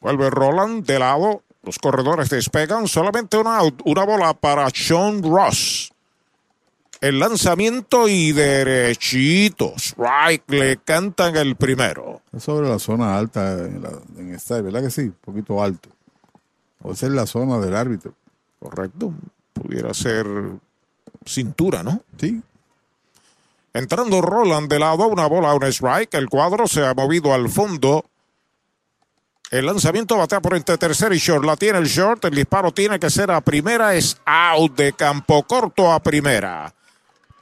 Vuelve 0.00 0.30
Roland 0.30 0.84
de 0.84 0.98
lado. 0.98 1.42
Los 1.62 1.78
corredores 1.78 2.28
despegan. 2.28 2.88
Solamente 2.88 3.36
una, 3.36 3.60
una 3.84 4.04
bola 4.04 4.34
para 4.34 4.68
Sean 4.70 5.22
Ross. 5.22 5.92
El 7.00 7.18
lanzamiento 7.18 8.08
y 8.08 8.32
derechito. 8.32 9.74
Strike. 9.76 10.44
Le 10.48 10.76
cantan 10.78 11.36
el 11.36 11.56
primero. 11.56 12.22
Es 12.32 12.44
sobre 12.44 12.68
la 12.68 12.78
zona 12.78 13.16
alta 13.16 13.52
en, 13.64 13.82
la, 13.82 13.90
en 14.16 14.34
esta, 14.34 14.60
¿verdad 14.60 14.82
que 14.82 14.90
sí? 14.90 15.02
Un 15.02 15.16
poquito 15.20 15.62
alto. 15.62 15.88
O 16.82 16.92
esa 16.92 17.06
es 17.06 17.12
la 17.12 17.26
zona 17.26 17.58
del 17.58 17.76
árbitro. 17.76 18.14
Correcto. 18.58 19.12
Pudiera 19.52 19.92
ser 19.94 20.26
cintura, 21.24 21.82
¿no? 21.82 22.02
Sí. 22.18 22.42
Entrando 23.74 24.20
Roland 24.20 24.68
de 24.68 24.78
lado, 24.78 25.06
una 25.06 25.26
bola, 25.26 25.54
un 25.54 25.64
strike. 25.64 26.14
El 26.14 26.28
cuadro 26.28 26.66
se 26.66 26.84
ha 26.84 26.94
movido 26.94 27.32
al 27.32 27.48
fondo. 27.48 28.04
El 29.50 29.66
lanzamiento 29.66 30.16
batea 30.16 30.40
por 30.40 30.56
entre 30.56 30.78
tercera 30.78 31.14
y 31.14 31.18
short. 31.18 31.44
La 31.44 31.56
tiene 31.56 31.78
el 31.78 31.86
short. 31.86 32.24
El 32.24 32.34
disparo 32.34 32.72
tiene 32.72 32.98
que 32.98 33.10
ser 33.10 33.30
a 33.30 33.40
primera. 33.40 33.94
Es 33.94 34.18
out 34.24 34.74
de 34.76 34.92
campo 34.92 35.42
corto 35.44 35.92
a 35.92 36.00
primera. 36.00 36.74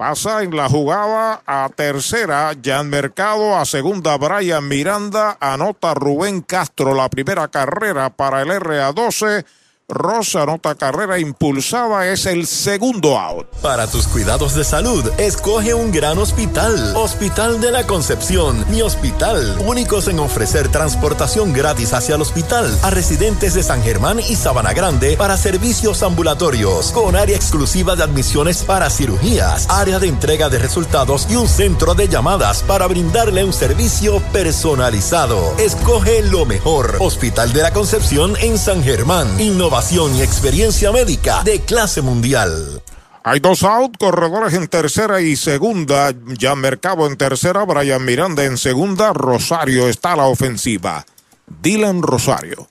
Pasa 0.01 0.43
en 0.43 0.57
la 0.57 0.67
jugada 0.67 1.43
a 1.45 1.69
tercera. 1.69 2.55
Jan 2.65 2.89
Mercado 2.89 3.59
a 3.59 3.67
segunda. 3.67 4.17
Brian 4.17 4.67
Miranda. 4.67 5.37
Anota 5.39 5.93
Rubén 5.93 6.41
Castro 6.41 6.95
la 6.95 7.11
primera 7.11 7.49
carrera 7.49 8.09
para 8.09 8.41
el 8.41 8.49
RA12. 8.49 9.45
Rosa 9.91 10.43
anota 10.43 10.77
carrera 10.77 11.19
impulsada. 11.19 12.07
Es 12.07 12.25
el 12.27 12.47
segundo 12.47 13.19
out. 13.19 13.47
Para 13.61 13.89
tus 13.89 14.07
cuidados 14.07 14.55
de 14.55 14.65
salud, 14.65 15.05
escoge 15.19 15.75
un 15.75 15.91
gran 15.91 16.17
hospital. 16.19 16.95
Hospital 16.97 17.61
de 17.61 17.73
la 17.73 17.87
Concepción, 17.87 18.65
mi 18.71 18.83
hospital. 18.83 19.59
Únicos 19.67 20.07
en 20.09 20.21
ofrecer 20.21 20.69
transportación 20.69 21.53
gratis 21.53 21.93
hacia 21.93 22.15
el 22.15 22.23
hospital 22.23 22.79
a 22.83 22.91
residentes 22.91 23.55
de 23.55 23.63
San 23.63 23.83
Germán 23.83 24.21
y 24.21 24.37
Sabana 24.37 24.73
Grande 24.73 25.17
para 25.17 25.37
servicios 25.37 26.03
ambulatorios, 26.03 26.93
con 26.93 27.17
área 27.17 27.37
exclusiva 27.37 27.97
de 27.97 28.05
admisiones 28.05 28.63
para 28.63 28.91
cirugías, 28.91 29.67
área 29.69 29.99
de 29.99 30.09
entrega 30.09 30.49
de 30.49 30.59
resultados 30.59 31.27
y 31.29 31.37
un 31.37 31.49
centro 31.49 31.95
de 31.95 32.09
llamadas 32.09 32.63
para 32.63 32.87
brindarle 32.87 33.45
un 33.45 33.53
servicio 33.53 34.21
personalizado. 34.33 35.57
Escoge 35.59 36.23
lo 36.23 36.47
mejor. 36.47 36.97
Hospital 37.01 37.53
de 37.53 37.63
la 37.63 37.73
Concepción 37.73 38.37
en 38.41 38.57
San 38.57 38.83
Germán. 38.85 39.41
Innovación 39.41 39.80
y 39.83 40.21
experiencia 40.21 40.93
médica 40.93 41.43
de 41.43 41.59
clase 41.61 42.03
mundial. 42.03 42.83
Hay 43.25 43.41
dos 43.41 43.63
out, 43.63 43.97
corredores 43.99 44.53
en 44.53 44.69
tercera 44.69 45.23
y 45.23 45.37
segunda. 45.37 46.13
Ya 46.39 46.55
Mercado 46.55 47.07
en 47.07 47.17
tercera, 47.17 47.65
Brian 47.65 48.05
Miranda 48.05 48.45
en 48.45 48.59
segunda. 48.59 49.15
Rosario 49.15 49.89
está 49.89 50.13
a 50.13 50.17
la 50.17 50.27
ofensiva. 50.27 51.07
Dylan 51.63 52.03
Rosario. 52.03 52.69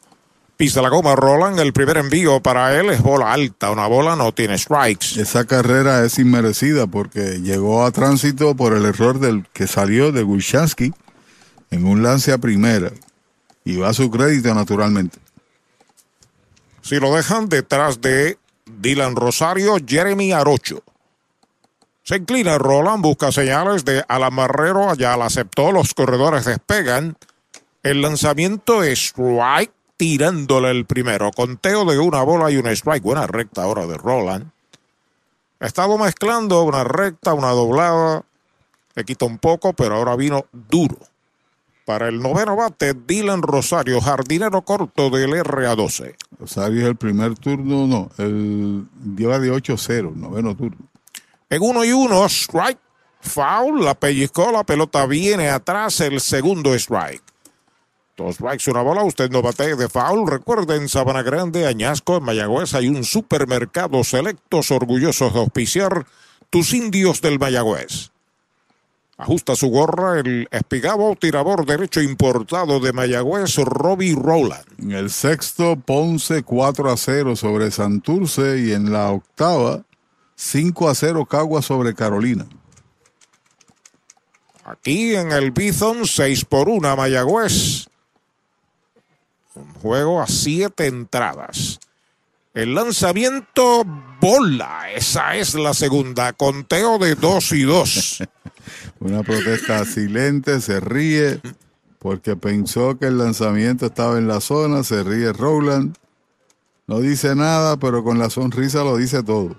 Pisa 0.56 0.84
la 0.84 0.90
goma 0.90 1.16
Roland. 1.16 1.60
El 1.60 1.74
primer 1.74 1.98
envío 1.98 2.42
para 2.42 2.80
él 2.80 2.92
es 2.92 3.02
bola 3.02 3.34
alta. 3.34 3.72
Una 3.72 3.88
bola 3.88 4.16
no 4.16 4.32
tiene 4.32 4.60
strikes. 4.60 5.20
Esa 5.20 5.46
carrera 5.46 6.06
es 6.06 6.20
inmerecida 6.20 6.86
porque 6.86 7.42
llegó 7.42 7.84
a 7.84 7.92
tránsito 7.92 8.56
por 8.56 8.74
el 8.74 8.86
error 8.86 9.20
del 9.20 9.48
que 9.52 9.66
salió 9.66 10.12
de 10.12 10.24
Wilchansky 10.24 10.94
en 11.72 11.88
un 11.88 12.04
lance 12.04 12.32
a 12.32 12.38
primera. 12.38 12.92
Y 13.66 13.78
va 13.78 13.90
a 13.90 13.94
su 13.94 14.12
crédito 14.12 14.54
naturalmente. 14.54 15.18
Si 16.90 17.00
lo 17.00 17.14
dejan 17.14 17.50
detrás 17.50 18.02
de 18.02 18.40
Dylan 18.66 19.16
Rosario, 19.16 19.78
Jeremy 19.86 20.32
Arocho. 20.32 20.82
Se 22.02 22.16
inclina 22.16 22.58
Roland, 22.58 23.04
busca 23.04 23.32
señales 23.32 23.86
de 23.86 24.04
Alamarrero, 24.08 24.90
allá 24.90 25.16
la 25.16 25.28
aceptó, 25.28 25.72
los 25.72 25.94
corredores 25.94 26.46
despegan. 26.46 27.16
El 27.84 28.02
lanzamiento 28.02 28.82
es 28.82 29.10
strike, 29.10 29.72
tirándole 29.98 30.72
el 30.72 30.86
primero. 30.88 31.30
Conteo 31.30 31.86
de 31.86 32.00
una 32.00 32.24
bola 32.24 32.50
y 32.50 32.58
un 32.58 32.66
strike. 32.66 33.04
Buena 33.04 33.28
recta 33.28 33.62
ahora 33.62 33.86
de 33.86 33.96
Roland. 33.96 34.50
Ha 35.60 35.68
estado 35.68 35.96
mezclando 36.00 36.64
una 36.64 36.84
recta, 36.84 37.36
una 37.36 37.52
doblada. 37.52 38.24
Le 38.96 39.06
quita 39.06 39.26
un 39.26 39.38
poco, 39.38 39.74
pero 39.74 39.96
ahora 39.96 40.16
vino 40.16 40.48
duro. 40.52 40.98
Para 41.90 42.08
el 42.08 42.20
noveno 42.20 42.56
bate, 42.56 42.94
Dylan 42.94 43.42
Rosario, 43.42 44.00
jardinero 44.00 44.62
corto 44.62 45.10
del 45.10 45.32
RA12. 45.32 46.16
Rosario 46.40 46.82
es 46.82 46.88
el 46.88 46.96
primer 46.96 47.34
turno, 47.34 47.88
no, 47.88 48.12
el 48.20 48.86
lleva 49.18 49.40
de 49.40 49.52
8-0, 49.52 50.14
noveno 50.14 50.56
turno. 50.56 50.78
En 51.50 51.64
uno 51.64 51.84
y 51.84 51.92
uno, 51.92 52.24
strike, 52.26 52.78
foul, 53.22 53.84
la 53.84 53.96
pellizcó, 53.96 54.52
la 54.52 54.64
pelota 54.64 55.08
viene 55.08 55.50
atrás, 55.50 56.00
el 56.02 56.22
segundo 56.22 56.76
strike. 56.76 57.24
Dos 58.16 58.36
strikes, 58.36 58.70
una 58.70 58.84
bola, 58.84 59.04
usted 59.04 59.32
no 59.32 59.42
bate 59.42 59.76
de 59.76 59.90
foul. 59.90 60.30
Recuerden, 60.30 60.88
Sabana 60.90 61.24
Grande, 61.24 61.66
Añasco, 61.66 62.18
en 62.18 62.24
Mayagüez 62.24 62.76
hay 62.76 62.88
un 62.88 63.04
supermercado 63.04 64.04
selectos 64.04 64.70
orgullosos 64.70 65.34
de 65.34 65.40
auspiciar 65.40 66.06
tus 66.52 66.72
indios 66.76 67.20
del 67.22 67.40
Mayagüez. 67.40 68.12
Ajusta 69.20 69.54
su 69.54 69.68
gorra 69.68 70.22
el 70.22 70.48
espigabo 70.50 71.14
tirador 71.18 71.66
derecho 71.66 72.02
importado 72.02 72.80
de 72.80 72.94
Mayagüez, 72.94 73.54
Robbie 73.58 74.16
Rowland. 74.16 74.64
En 74.78 74.94
el 74.94 75.10
sexto, 75.10 75.76
Ponce 75.76 76.44
4 76.44 76.90
a 76.90 76.96
0 76.96 77.36
sobre 77.36 77.70
Santurce 77.70 78.60
y 78.62 78.72
en 78.72 78.94
la 78.94 79.12
octava, 79.12 79.84
5 80.36 80.88
a 80.88 80.96
0 80.96 81.26
Cagua 81.26 81.62
sobre 81.62 81.94
Carolina. 81.94 82.48
Aquí 84.64 85.14
en 85.14 85.34
el 85.34 85.52
Bison, 85.52 86.06
6 86.06 86.46
por 86.46 86.70
1 86.70 86.96
Mayagüez. 86.96 87.88
Un 89.54 89.74
juego 89.82 90.22
a 90.22 90.28
7 90.28 90.88
entradas. 90.88 91.78
El 92.54 92.74
lanzamiento 92.74 93.86
bola, 94.20 94.92
esa 94.92 95.36
es 95.36 95.54
la 95.54 95.76
segunda. 95.76 96.34
Conteo 96.34 96.98
de 96.98 97.14
2 97.14 97.52
y 97.52 97.62
2. 97.62 98.24
Una 99.00 99.22
protesta 99.22 99.86
silente, 99.86 100.60
se 100.60 100.80
ríe 100.80 101.40
porque 102.00 102.36
pensó 102.36 102.98
que 102.98 103.06
el 103.06 103.20
lanzamiento 103.20 103.86
estaba 103.86 104.18
en 104.18 104.28
la 104.28 104.42
zona, 104.42 104.84
se 104.84 105.04
ríe 105.04 105.32
Rowland. 105.32 105.96
No 106.88 107.00
dice 107.00 107.36
nada, 107.36 107.78
pero 107.78 108.04
con 108.04 108.18
la 108.18 108.32
sonrisa 108.32 108.84
lo 108.84 108.98
dice 108.98 109.22
todo. 109.22 109.56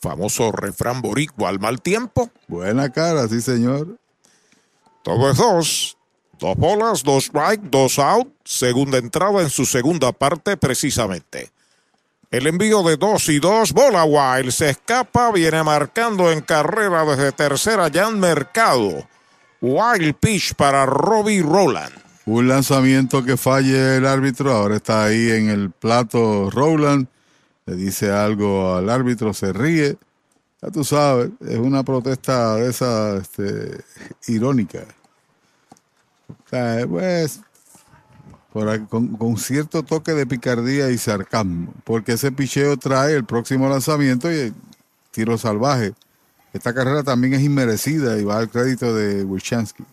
Famoso 0.00 0.50
refrán 0.50 1.00
boricua 1.02 1.50
al 1.50 1.60
mal 1.60 1.80
tiempo. 1.80 2.30
Buena 2.48 2.90
cara, 2.90 3.28
sí 3.28 3.40
señor. 3.40 3.96
Todo 5.04 5.30
es 5.30 5.36
dos. 5.36 5.96
Dos 6.40 6.56
bolas, 6.56 7.04
dos 7.04 7.26
strike, 7.26 7.62
dos 7.70 7.98
out. 8.00 8.28
Segunda 8.44 8.98
entrada 8.98 9.42
en 9.42 9.50
su 9.50 9.66
segunda 9.66 10.10
parte 10.10 10.56
precisamente. 10.56 11.52
El 12.30 12.46
envío 12.46 12.84
de 12.84 12.96
dos 12.96 13.28
y 13.28 13.40
dos, 13.40 13.72
bola 13.72 14.04
Wild, 14.04 14.52
se 14.52 14.70
escapa, 14.70 15.32
viene 15.32 15.64
marcando 15.64 16.30
en 16.30 16.42
carrera 16.42 17.04
desde 17.04 17.32
tercera 17.32 17.90
Jan 17.92 18.20
Mercado. 18.20 19.08
Wild 19.60 20.14
pitch 20.14 20.54
para 20.54 20.86
Robbie 20.86 21.42
Roland. 21.42 21.92
Un 22.26 22.46
lanzamiento 22.46 23.24
que 23.24 23.36
falle 23.36 23.96
el 23.96 24.06
árbitro, 24.06 24.52
ahora 24.52 24.76
está 24.76 25.06
ahí 25.06 25.28
en 25.28 25.48
el 25.48 25.72
plato 25.72 26.48
Roland, 26.50 27.08
le 27.66 27.74
dice 27.74 28.12
algo 28.12 28.76
al 28.76 28.88
árbitro, 28.90 29.34
se 29.34 29.52
ríe. 29.52 29.96
Ya 30.62 30.70
tú 30.70 30.84
sabes, 30.84 31.30
es 31.40 31.58
una 31.58 31.82
protesta 31.82 32.54
de 32.54 32.70
esa 32.70 33.16
este, 33.16 33.82
irónica. 34.28 34.84
O 36.28 36.48
sea, 36.48 36.86
pues, 36.86 37.40
con, 38.52 39.16
con, 39.16 39.36
cierto 39.36 39.82
toque 39.82 40.12
de 40.12 40.26
picardía 40.26 40.90
y 40.90 40.98
sarcasmo, 40.98 41.72
porque 41.84 42.12
ese 42.12 42.32
picheo 42.32 42.76
trae 42.76 43.14
el 43.14 43.24
próximo 43.24 43.68
lanzamiento 43.68 44.30
y 44.30 44.38
el 44.38 44.54
tiro 45.10 45.38
salvaje. 45.38 45.92
Esta 46.52 46.74
carrera 46.74 47.02
también 47.02 47.34
es 47.34 47.42
inmerecida 47.42 48.18
y 48.18 48.24
va 48.24 48.38
al 48.38 48.50
crédito 48.50 48.94
de 48.94 49.24
Wilchansky. 49.24 49.84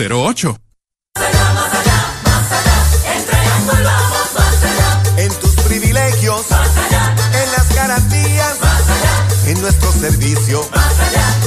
408-8808 0.00 0.58
En 5.18 5.34
tus 5.34 5.54
privilegios, 5.66 6.46
en 7.34 7.52
las 7.52 7.74
garantías, 7.74 8.54
en 9.44 9.60
nuestro 9.60 9.92
servicio, 9.92 10.66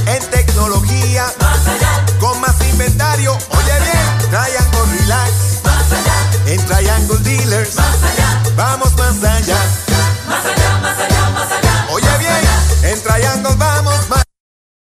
en 0.05 0.29
tecnología, 0.29 1.25
con 2.19 2.39
más 2.39 2.55
inventario. 2.69 3.35
Oye 3.49 3.79
bien, 3.79 4.29
Triangle 4.29 4.99
Relax, 4.99 5.31
en 6.45 6.65
Triangle 6.67 7.17
Dealers, 7.23 7.75
vamos 8.55 8.95
más 8.97 9.23
allá. 9.23 9.57
Oye 11.89 12.17
bien, 12.19 12.93
en 12.93 13.01
Triangle 13.01 13.55
vamos 13.55 13.82
más 13.82 13.82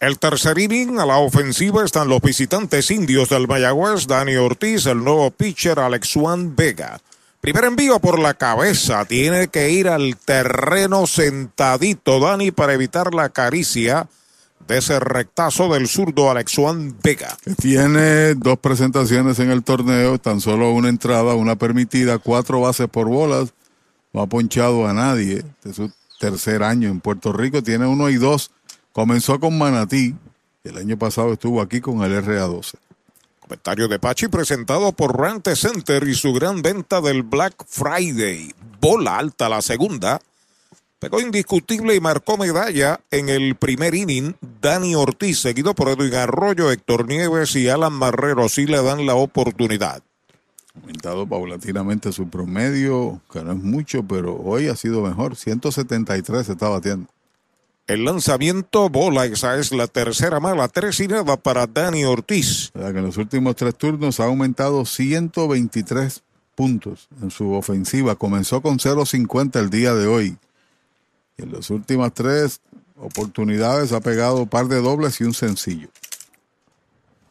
El 0.00 0.18
tercer 0.18 0.58
inning 0.58 0.98
a 0.98 1.06
la 1.06 1.18
ofensiva 1.18 1.84
están 1.84 2.08
los 2.08 2.20
visitantes 2.20 2.90
indios 2.90 3.28
del 3.30 3.48
Mayagüez, 3.48 4.06
Dani 4.06 4.36
Ortiz, 4.36 4.86
el 4.86 5.02
nuevo 5.02 5.30
pitcher 5.30 5.78
Alex 5.78 6.12
Juan 6.14 6.54
Vega. 6.54 7.00
Primer 7.40 7.64
envío 7.64 8.00
por 8.00 8.18
la 8.18 8.34
cabeza, 8.34 9.04
tiene 9.04 9.48
que 9.48 9.70
ir 9.70 9.88
al 9.88 10.16
terreno 10.16 11.06
sentadito 11.06 12.18
Dani 12.20 12.50
para 12.50 12.74
evitar 12.74 13.14
la 13.14 13.28
caricia 13.28 14.08
de 14.66 14.78
ese 14.78 14.98
rectazo 14.98 15.72
del 15.72 15.88
zurdo 15.88 16.30
Alex 16.30 16.54
Juan 16.56 16.96
Vega. 17.02 17.36
Tiene 17.60 18.34
dos 18.34 18.58
presentaciones 18.58 19.38
en 19.38 19.50
el 19.50 19.62
torneo, 19.62 20.18
tan 20.18 20.40
solo 20.40 20.72
una 20.72 20.88
entrada, 20.88 21.34
una 21.34 21.56
permitida, 21.56 22.18
cuatro 22.18 22.60
bases 22.62 22.88
por 22.88 23.08
bolas, 23.08 23.52
no 24.12 24.22
ha 24.22 24.26
ponchado 24.26 24.86
a 24.86 24.92
nadie. 24.92 25.44
Es 25.64 25.76
su 25.76 25.90
tercer 26.18 26.62
año 26.62 26.88
en 26.88 27.00
Puerto 27.00 27.32
Rico, 27.32 27.62
tiene 27.62 27.86
uno 27.86 28.08
y 28.08 28.16
dos. 28.16 28.50
Comenzó 28.94 29.40
con 29.40 29.58
Manatí, 29.58 30.14
el 30.62 30.78
año 30.78 30.96
pasado 30.96 31.32
estuvo 31.32 31.60
aquí 31.60 31.80
con 31.80 32.04
el 32.04 32.24
RA12. 32.24 32.74
Comentario 33.40 33.88
de 33.88 33.98
Pachi 33.98 34.28
presentado 34.28 34.92
por 34.92 35.18
Rante 35.18 35.56
Center 35.56 36.06
y 36.06 36.14
su 36.14 36.32
gran 36.32 36.62
venta 36.62 37.00
del 37.00 37.24
Black 37.24 37.64
Friday. 37.66 38.54
Bola 38.80 39.18
alta 39.18 39.48
la 39.48 39.62
segunda. 39.62 40.20
Pegó 41.00 41.20
indiscutible 41.20 41.96
y 41.96 42.00
marcó 42.00 42.38
medalla 42.38 43.00
en 43.10 43.30
el 43.30 43.56
primer 43.56 43.96
inning. 43.96 44.36
Dani 44.62 44.94
Ortiz, 44.94 45.40
seguido 45.40 45.74
por 45.74 45.88
Edwin 45.88 46.14
Arroyo, 46.14 46.70
Héctor 46.70 47.08
Nieves 47.08 47.56
y 47.56 47.68
Alan 47.68 47.94
Marrero, 47.94 48.48
sí 48.48 48.66
le 48.66 48.80
dan 48.80 49.06
la 49.06 49.16
oportunidad. 49.16 50.04
Aumentado 50.76 51.26
paulatinamente 51.26 52.12
su 52.12 52.28
promedio, 52.28 53.20
que 53.32 53.42
no 53.42 53.54
es 53.54 53.58
mucho, 53.58 54.04
pero 54.04 54.36
hoy 54.36 54.68
ha 54.68 54.76
sido 54.76 55.02
mejor. 55.02 55.34
173 55.34 56.46
se 56.46 56.52
está 56.52 56.68
batiendo. 56.68 57.08
El 57.86 58.06
lanzamiento 58.06 58.88
bola, 58.88 59.26
esa 59.26 59.58
es 59.58 59.70
la 59.70 59.86
tercera 59.86 60.40
mala, 60.40 60.68
tres 60.68 61.00
y 61.00 61.08
nada 61.08 61.36
para 61.36 61.66
Dani 61.66 62.06
Ortiz. 62.06 62.70
Que 62.72 62.80
en 62.80 63.02
los 63.02 63.18
últimos 63.18 63.56
tres 63.56 63.74
turnos 63.76 64.20
ha 64.20 64.24
aumentado 64.24 64.86
123 64.86 66.22
puntos 66.54 67.08
en 67.20 67.30
su 67.30 67.52
ofensiva. 67.52 68.14
Comenzó 68.14 68.62
con 68.62 68.78
0.50 68.78 69.60
el 69.60 69.68
día 69.68 69.92
de 69.92 70.06
hoy. 70.06 70.38
Y 71.36 71.42
en 71.42 71.52
las 71.52 71.68
últimas 71.68 72.14
tres 72.14 72.62
oportunidades 72.96 73.92
ha 73.92 74.00
pegado 74.00 74.40
un 74.40 74.48
par 74.48 74.68
de 74.68 74.80
dobles 74.80 75.20
y 75.20 75.24
un 75.24 75.34
sencillo. 75.34 75.88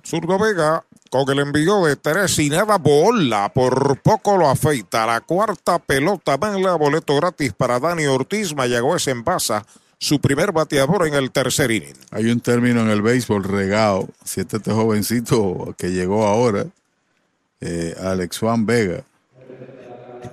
Zurdo 0.06 0.38
Vega 0.38 0.86
con 1.10 1.28
el 1.32 1.40
envío 1.40 1.84
de 1.86 1.96
tres 1.96 2.38
y 2.38 2.50
nada 2.50 2.78
bola, 2.78 3.52
por 3.52 4.00
poco 4.02 4.38
lo 4.38 4.50
afeita. 4.50 5.08
La 5.08 5.22
cuarta 5.22 5.80
pelota, 5.80 6.38
la 6.38 6.76
boleto 6.76 7.16
gratis 7.16 7.54
para 7.54 7.80
Dani 7.80 8.06
Ortiz, 8.06 8.54
Mayagüez 8.54 9.08
en 9.08 9.24
Baza 9.24 9.66
su 10.04 10.20
primer 10.20 10.52
bateador 10.52 11.08
en 11.08 11.14
el 11.14 11.32
tercer 11.32 11.72
inning. 11.72 11.96
Hay 12.12 12.26
un 12.26 12.42
término 12.42 12.82
en 12.82 12.90
el 12.90 13.02
béisbol 13.02 13.46
regado, 13.46 14.10
si 14.26 14.42
este, 14.42 14.58
este 14.58 14.74
jovencito 14.74 15.74
que 15.78 15.92
llegó 15.92 16.28
ahora, 16.28 16.66
eh, 17.62 17.96
Alex 17.98 18.40
Juan 18.40 18.66
Vega, 18.66 19.06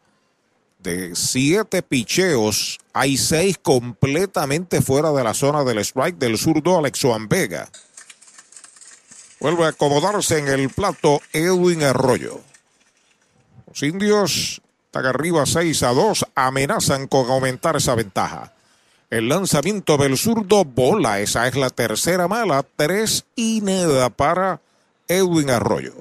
de 0.80 1.14
siete 1.14 1.82
picheos. 1.82 2.80
Hay 2.92 3.16
seis 3.16 3.56
completamente 3.62 4.82
fuera 4.82 5.12
de 5.12 5.22
la 5.22 5.32
zona 5.32 5.62
del 5.62 5.78
strike 5.78 6.18
del 6.18 6.36
zurdo 6.38 6.78
Alex 6.78 7.00
Juan 7.00 7.28
Vega. 7.28 7.70
Vuelve 9.38 9.64
a 9.64 9.68
acomodarse 9.68 10.38
en 10.38 10.48
el 10.48 10.68
plato 10.68 11.20
Edwin 11.32 11.84
Arroyo. 11.84 12.40
Los 13.68 13.82
indios 13.84 14.60
están 14.86 15.06
arriba 15.06 15.46
6 15.46 15.82
a 15.84 15.92
2, 15.94 16.26
amenazan 16.34 17.06
con 17.06 17.30
aumentar 17.30 17.76
esa 17.76 17.94
ventaja. 17.94 18.52
El 19.10 19.28
lanzamiento 19.28 19.96
del 19.96 20.16
zurdo 20.16 20.64
bola, 20.64 21.18
esa 21.18 21.48
es 21.48 21.56
la 21.56 21.70
tercera 21.70 22.28
mala, 22.28 22.64
tres 22.76 23.26
y 23.34 23.60
nada 23.60 24.08
para 24.08 24.60
Edwin 25.08 25.50
Arroyo. 25.50 25.94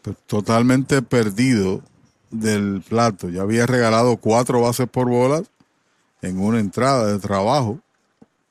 Pues 0.00 0.16
totalmente 0.26 1.02
perdido 1.02 1.82
del 2.30 2.82
plato. 2.88 3.28
Ya 3.28 3.42
había 3.42 3.66
regalado 3.66 4.16
cuatro 4.16 4.62
bases 4.62 4.88
por 4.88 5.08
bolas 5.10 5.42
en 6.22 6.40
una 6.40 6.60
entrada 6.60 7.12
de 7.12 7.18
trabajo. 7.18 7.78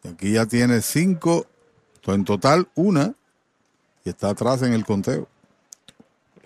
Aquí 0.08 0.34
ya 0.34 0.46
tiene 0.46 0.82
cinco, 0.84 1.48
en 2.06 2.26
total 2.26 2.70
una, 2.76 3.16
y 4.06 4.10
está 4.10 4.30
atrás 4.30 4.62
en 4.62 4.74
el 4.74 4.86
conteo. 4.86 5.28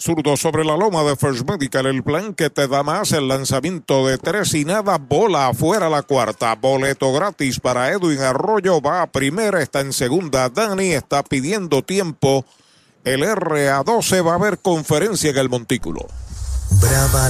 Zurdo 0.02 0.36
sobre 0.36 0.66
la 0.66 0.76
loma 0.76 1.04
de 1.04 1.16
First 1.16 1.48
Medical, 1.48 1.86
el 1.86 2.02
plan 2.02 2.34
que 2.34 2.50
te 2.50 2.68
da 2.68 2.82
más 2.82 3.12
el 3.12 3.28
lanzamiento 3.28 4.08
de 4.08 4.18
tres 4.18 4.56
y 4.56 4.66
nada, 4.66 4.98
bola 4.98 5.50
afuera 5.50 5.90
la 5.90 6.02
cuarta, 6.02 6.56
boleto 6.56 7.14
gratis 7.14 7.60
para 7.60 7.92
Edwin 7.92 8.20
Arroyo, 8.20 8.82
va 8.82 9.04
a 9.04 9.12
primera, 9.12 9.62
está 9.62 9.82
en 9.82 9.94
segunda, 9.94 10.50
Dani 10.50 10.94
está 10.94 11.22
pidiendo 11.22 11.84
tiempo, 11.84 12.44
el 13.04 13.22
RA12 13.22 14.26
va 14.26 14.32
a 14.32 14.36
haber 14.36 14.58
conferencia 14.58 15.30
en 15.30 15.38
el 15.38 15.50
montículo. 15.50 16.08
Brava 16.82 17.30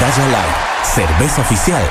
Medalla 0.00 0.28
Light, 0.28 0.56
cerveza 0.94 1.42
oficial 1.42 1.82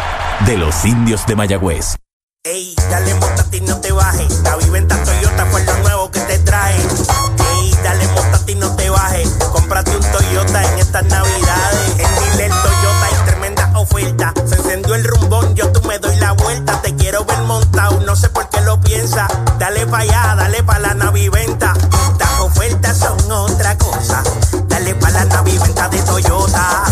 de 0.48 0.58
los 0.58 0.84
indios 0.84 1.28
de 1.28 1.36
Mayagüez. 1.36 1.96
Ey, 2.44 2.74
dale 2.90 3.14
montate 3.14 3.62
no 3.62 3.80
te 3.82 3.92
bajes. 3.92 4.42
La 4.42 4.56
viventa 4.56 4.96
Toyota 5.04 5.46
fue 5.46 5.64
lo 5.64 5.78
nuevo 5.78 6.10
que 6.10 6.20
te 6.22 6.40
trae. 6.40 6.74
Ey, 6.74 7.72
dale 7.84 8.08
montate 8.08 8.56
no 8.56 8.76
te 8.76 8.90
bajes. 8.90 9.30
Cómprate 9.52 9.96
un 9.96 10.02
Toyota 10.12 10.64
en 10.74 10.80
estas 10.80 11.06
navidades. 11.06 11.90
En 12.00 12.32
Dile 12.32 12.50
Toyota 12.50 13.06
hay 13.06 13.26
tremenda 13.28 13.72
oferta. 13.78 14.34
Se 14.44 14.56
encendió 14.56 14.96
el 14.96 15.04
rumbón, 15.04 15.54
yo 15.54 15.72
tú 15.72 15.88
me 15.88 16.00
doy 16.00 16.16
la 16.16 16.32
vuelta. 16.32 16.82
Te 16.82 16.96
quiero 16.96 17.26
ver 17.26 17.44
montado, 17.44 18.02
no 18.08 18.16
sé 18.16 18.30
por 18.30 18.50
qué 18.50 18.60
lo 18.62 18.82
piensa. 18.82 19.28
Dale 19.60 19.86
pa' 19.86 20.00
allá, 20.00 20.34
dale 20.36 20.64
pa' 20.64 20.80
la 20.80 20.96
naviventa. 20.96 21.76
Las 22.18 22.40
ofertas 22.40 22.98
son 22.98 23.32
otra 23.32 23.78
cosa. 23.78 24.24
Dale 24.68 24.96
pa' 24.96 25.12
la 25.12 25.26
naviventa 25.26 25.90
de 25.90 26.02
Toyota. 26.02 26.89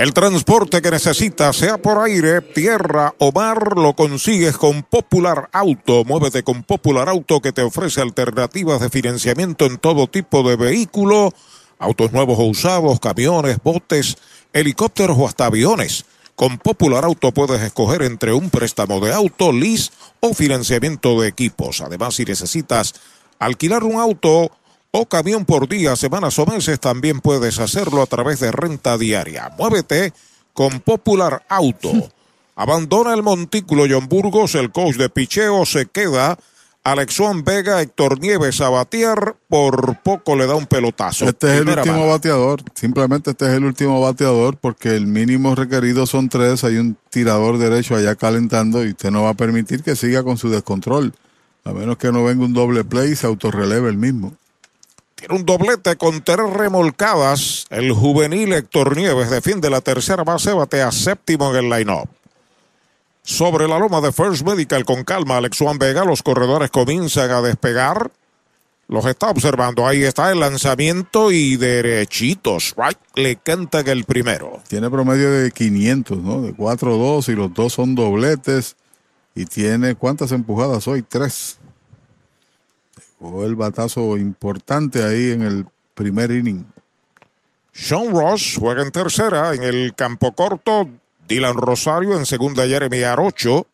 El 0.00 0.14
transporte 0.14 0.80
que 0.80 0.90
necesitas, 0.90 1.56
sea 1.56 1.76
por 1.76 2.02
aire, 2.02 2.40
tierra 2.40 3.14
o 3.18 3.32
mar, 3.32 3.76
lo 3.76 3.92
consigues 3.92 4.56
con 4.56 4.82
Popular 4.82 5.50
Auto. 5.52 6.06
Muévete 6.06 6.42
con 6.42 6.62
Popular 6.62 7.10
Auto 7.10 7.42
que 7.42 7.52
te 7.52 7.60
ofrece 7.60 8.00
alternativas 8.00 8.80
de 8.80 8.88
financiamiento 8.88 9.66
en 9.66 9.76
todo 9.76 10.06
tipo 10.06 10.42
de 10.42 10.56
vehículo, 10.56 11.34
autos 11.78 12.12
nuevos 12.12 12.38
o 12.38 12.44
usados, 12.44 12.98
camiones, 12.98 13.58
botes, 13.62 14.16
helicópteros 14.54 15.18
o 15.18 15.28
hasta 15.28 15.44
aviones. 15.44 16.06
Con 16.34 16.56
Popular 16.56 17.04
Auto 17.04 17.30
puedes 17.32 17.60
escoger 17.60 18.00
entre 18.00 18.32
un 18.32 18.48
préstamo 18.48 19.00
de 19.00 19.12
auto, 19.12 19.52
lease 19.52 19.90
o 20.20 20.32
financiamiento 20.32 21.20
de 21.20 21.28
equipos. 21.28 21.82
Además, 21.82 22.14
si 22.14 22.24
necesitas 22.24 22.94
alquilar 23.38 23.84
un 23.84 24.00
auto 24.00 24.50
o 24.92 25.06
camión 25.06 25.44
por 25.44 25.68
día, 25.68 25.96
semanas 25.96 26.38
o 26.38 26.46
meses, 26.46 26.80
también 26.80 27.20
puedes 27.20 27.58
hacerlo 27.58 28.02
a 28.02 28.06
través 28.06 28.40
de 28.40 28.50
renta 28.50 28.98
diaria. 28.98 29.50
Muévete 29.56 30.12
con 30.52 30.80
Popular 30.80 31.44
Auto. 31.48 31.90
Abandona 32.56 33.14
el 33.14 33.22
montículo 33.22 33.84
John 33.88 34.08
Burgos, 34.08 34.54
el 34.54 34.70
coach 34.70 34.96
de 34.96 35.08
picheo 35.08 35.64
se 35.64 35.86
queda. 35.86 36.38
Alex 36.82 37.18
Juan 37.18 37.44
Vega, 37.44 37.82
Héctor 37.82 38.20
Nieves 38.20 38.60
a 38.62 38.70
batear, 38.70 39.36
por 39.48 39.98
poco 40.02 40.34
le 40.34 40.46
da 40.46 40.54
un 40.54 40.66
pelotazo. 40.66 41.26
Este 41.26 41.54
es 41.54 41.60
el 41.60 41.68
último 41.68 42.08
bateador. 42.08 42.62
Simplemente 42.74 43.30
este 43.32 43.46
es 43.46 43.52
el 43.52 43.64
último 43.64 44.00
bateador 44.00 44.56
porque 44.56 44.96
el 44.96 45.06
mínimo 45.06 45.54
requerido 45.54 46.06
son 46.06 46.30
tres. 46.30 46.64
Hay 46.64 46.76
un 46.76 46.96
tirador 47.10 47.58
derecho 47.58 47.96
allá 47.96 48.14
calentando 48.14 48.84
y 48.84 48.90
usted 48.90 49.10
no 49.10 49.22
va 49.22 49.30
a 49.30 49.34
permitir 49.34 49.82
que 49.82 49.94
siga 49.94 50.22
con 50.22 50.38
su 50.38 50.48
descontrol. 50.48 51.12
A 51.64 51.72
menos 51.72 51.98
que 51.98 52.10
no 52.10 52.24
venga 52.24 52.44
un 52.44 52.54
doble 52.54 52.82
play 52.82 53.12
y 53.12 53.16
se 53.16 53.26
autorreleve 53.26 53.90
el 53.90 53.98
mismo. 53.98 54.34
Tiene 55.20 55.34
un 55.34 55.44
doblete 55.44 55.96
con 55.96 56.22
tres 56.22 56.50
remolcadas. 56.50 57.66
El 57.68 57.92
juvenil 57.92 58.54
Héctor 58.54 58.96
Nieves 58.96 59.28
defiende 59.28 59.68
la 59.68 59.82
tercera 59.82 60.24
base, 60.24 60.54
batea 60.54 60.90
séptimo 60.90 61.50
en 61.50 61.56
el 61.56 61.68
line-up. 61.70 62.08
Sobre 63.22 63.68
la 63.68 63.78
loma 63.78 64.00
de 64.00 64.12
First 64.12 64.46
Medical 64.46 64.86
con 64.86 65.04
calma, 65.04 65.36
Alex 65.36 65.58
Juan 65.58 65.78
Vega, 65.78 66.06
los 66.06 66.22
corredores 66.22 66.70
comienzan 66.70 67.30
a 67.30 67.42
despegar. 67.42 68.10
Los 68.88 69.04
está 69.04 69.28
observando. 69.28 69.86
Ahí 69.86 70.02
está 70.04 70.32
el 70.32 70.40
lanzamiento 70.40 71.30
y 71.30 71.56
derechitos. 71.58 72.74
Right, 72.78 72.98
le 73.14 73.36
cantan 73.36 73.86
el 73.88 74.04
primero. 74.04 74.62
Tiene 74.68 74.88
promedio 74.88 75.30
de 75.30 75.50
500, 75.50 76.16
¿no? 76.16 76.40
De 76.40 76.54
4-2 76.56 77.28
y 77.28 77.36
los 77.36 77.52
dos 77.52 77.74
son 77.74 77.94
dobletes. 77.94 78.74
Y 79.34 79.44
tiene, 79.44 79.94
¿cuántas 79.96 80.32
empujadas 80.32 80.88
hoy? 80.88 81.02
Tres. 81.02 81.59
Jugó 83.20 83.44
el 83.44 83.54
batazo 83.54 84.16
importante 84.16 85.04
ahí 85.04 85.32
en 85.32 85.42
el 85.42 85.66
primer 85.94 86.30
inning. 86.30 86.64
Sean 87.70 88.10
Ross 88.10 88.56
juega 88.58 88.82
en 88.82 88.90
tercera 88.90 89.54
en 89.54 89.62
el 89.62 89.94
campo 89.94 90.32
corto. 90.32 90.88
Dylan 91.28 91.54
Rosario 91.54 92.16
en 92.16 92.24
segunda, 92.24 92.66
Jeremy 92.66 93.02
Arocho. 93.02 93.66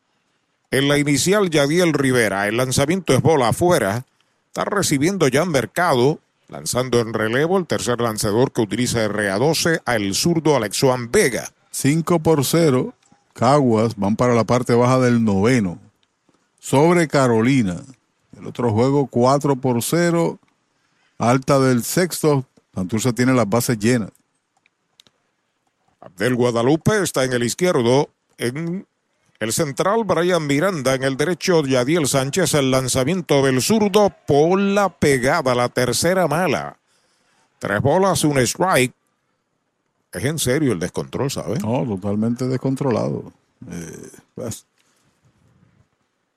En 0.73 0.89
la 0.89 0.99
inicial, 0.99 1.49
Yadiel 1.49 1.93
Rivera. 1.93 2.49
El 2.49 2.57
lanzamiento 2.57 3.15
es 3.15 3.23
bola 3.23 3.49
afuera. 3.49 4.05
Está 4.49 4.65
recibiendo 4.65 5.29
ya 5.29 5.45
en 5.45 5.51
mercado. 5.51 6.19
Lanzando 6.49 7.01
en 7.01 7.15
relevo 7.15 7.57
el 7.57 7.67
tercer 7.67 8.01
lanzador 8.01 8.53
que 8.53 8.63
utiliza 8.63 9.09
RA12 9.09 9.81
a 9.85 9.97
el 9.97 10.15
zurdo 10.15 10.57
Alex 10.57 10.81
Juan 10.81 11.11
Vega. 11.11 11.51
5 11.71 12.19
por 12.19 12.45
0. 12.45 12.95
Caguas 13.33 13.95
van 13.97 14.17
para 14.17 14.35
la 14.35 14.45
parte 14.45 14.75
baja 14.75 14.99
del 14.99 15.25
noveno. 15.25 15.79
Sobre 16.59 17.07
Carolina. 17.07 17.77
El 18.37 18.47
otro 18.47 18.71
juego 18.73 19.07
4 19.07 19.57
por 19.57 19.83
0. 19.83 20.39
Alta 21.19 21.59
del 21.59 21.83
sexto. 21.83 22.45
Santurce 22.75 23.13
tiene 23.13 23.33
las 23.33 23.49
bases 23.49 23.79
llenas. 23.79 24.11
Abdel 26.01 26.35
Guadalupe 26.35 27.03
está 27.03 27.25
en 27.25 27.33
el 27.33 27.43
izquierdo. 27.43 28.11
En 28.39 28.87
el 29.41 29.53
central, 29.53 30.05
Brian 30.05 30.47
Miranda. 30.47 30.95
En 30.95 31.03
el 31.03 31.17
derecho, 31.17 31.65
Yadiel 31.65 32.07
Sánchez. 32.07 32.55
El 32.55 32.71
lanzamiento 32.71 33.43
del 33.43 33.63
zurdo 33.63 34.13
por 34.27 34.61
la 34.61 34.91
pegada. 34.91 35.55
La 35.55 35.69
tercera 35.69 36.29
mala. 36.29 36.77
Tres 37.59 37.81
bolas, 37.81 38.23
un 38.25 38.39
strike. 38.39 38.93
Es 40.13 40.25
en 40.25 40.39
serio 40.39 40.73
el 40.73 40.79
descontrol, 40.79 41.31
¿sabes? 41.31 41.63
No, 41.63 41.85
totalmente 41.85 42.47
descontrolado. 42.47 43.33
Eh, 43.71 44.11
pues, 44.35 44.67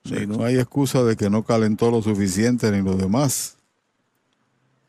sí, 0.04 0.26
no 0.26 0.44
hay 0.44 0.58
excusa 0.58 1.02
de 1.02 1.16
que 1.16 1.30
no 1.30 1.44
calentó 1.44 1.90
lo 1.90 2.02
suficiente 2.02 2.70
ni 2.70 2.82
lo 2.82 2.96
demás. 2.96 3.56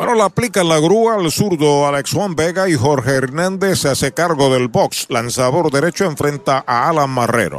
Bueno, 0.00 0.14
la 0.14 0.24
aplica 0.24 0.64
la 0.64 0.80
grúa 0.80 1.16
al 1.16 1.30
zurdo 1.30 1.86
Alex 1.86 2.12
Juan 2.12 2.34
Vega 2.34 2.66
y 2.70 2.74
Jorge 2.74 3.10
Hernández 3.10 3.80
se 3.80 3.90
hace 3.90 4.12
cargo 4.12 4.48
del 4.48 4.68
box. 4.68 5.04
Lanzador 5.10 5.70
derecho 5.70 6.06
enfrenta 6.06 6.64
a 6.66 6.88
Alan 6.88 7.10
Marrero. 7.10 7.58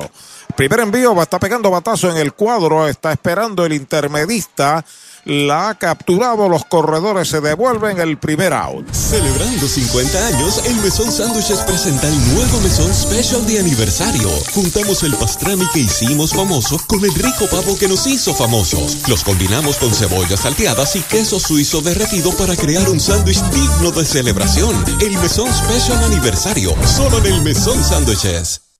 Primer 0.55 0.79
envío, 0.79 1.13
va 1.13 1.21
está 1.21 1.37
pegando 1.37 1.69
batazo 1.69 2.09
en 2.09 2.17
el 2.17 2.33
cuadro, 2.33 2.87
está 2.87 3.11
esperando 3.11 3.63
el 3.63 3.73
intermedista. 3.73 4.83
La 5.25 5.69
ha 5.69 5.75
capturado, 5.75 6.49
los 6.49 6.65
corredores 6.65 7.27
se 7.27 7.41
devuelven 7.41 7.99
el 7.99 8.17
primer 8.17 8.53
out. 8.53 8.91
Celebrando 8.91 9.67
50 9.67 10.27
años, 10.27 10.63
el 10.65 10.75
Mesón 10.77 11.11
Sándwiches 11.11 11.59
presenta 11.59 12.07
el 12.07 12.33
nuevo 12.33 12.59
Mesón 12.61 12.91
Special 12.93 13.45
de 13.45 13.59
aniversario. 13.59 14.29
Juntamos 14.53 15.03
el 15.03 15.13
pastrami 15.15 15.65
que 15.73 15.81
hicimos 15.81 16.33
famoso 16.33 16.79
con 16.87 17.03
el 17.05 17.13
rico 17.13 17.47
pavo 17.51 17.77
que 17.77 17.87
nos 17.87 18.07
hizo 18.07 18.33
famosos. 18.33 18.97
Los 19.07 19.23
combinamos 19.23 19.77
con 19.77 19.93
cebollas 19.93 20.39
salteadas 20.39 20.95
y 20.95 21.01
queso 21.01 21.39
suizo 21.39 21.81
derretido 21.81 22.31
para 22.31 22.55
crear 22.55 22.89
un 22.89 22.99
sándwich 22.99 23.41
digno 23.51 23.91
de 23.91 24.05
celebración. 24.05 24.75
El 25.01 25.17
Mesón 25.19 25.53
Special 25.53 26.03
Aniversario, 26.03 26.75
solo 26.85 27.19
en 27.19 27.27
el 27.27 27.41
Mesón 27.43 27.83
Sándwiches. 27.83 28.70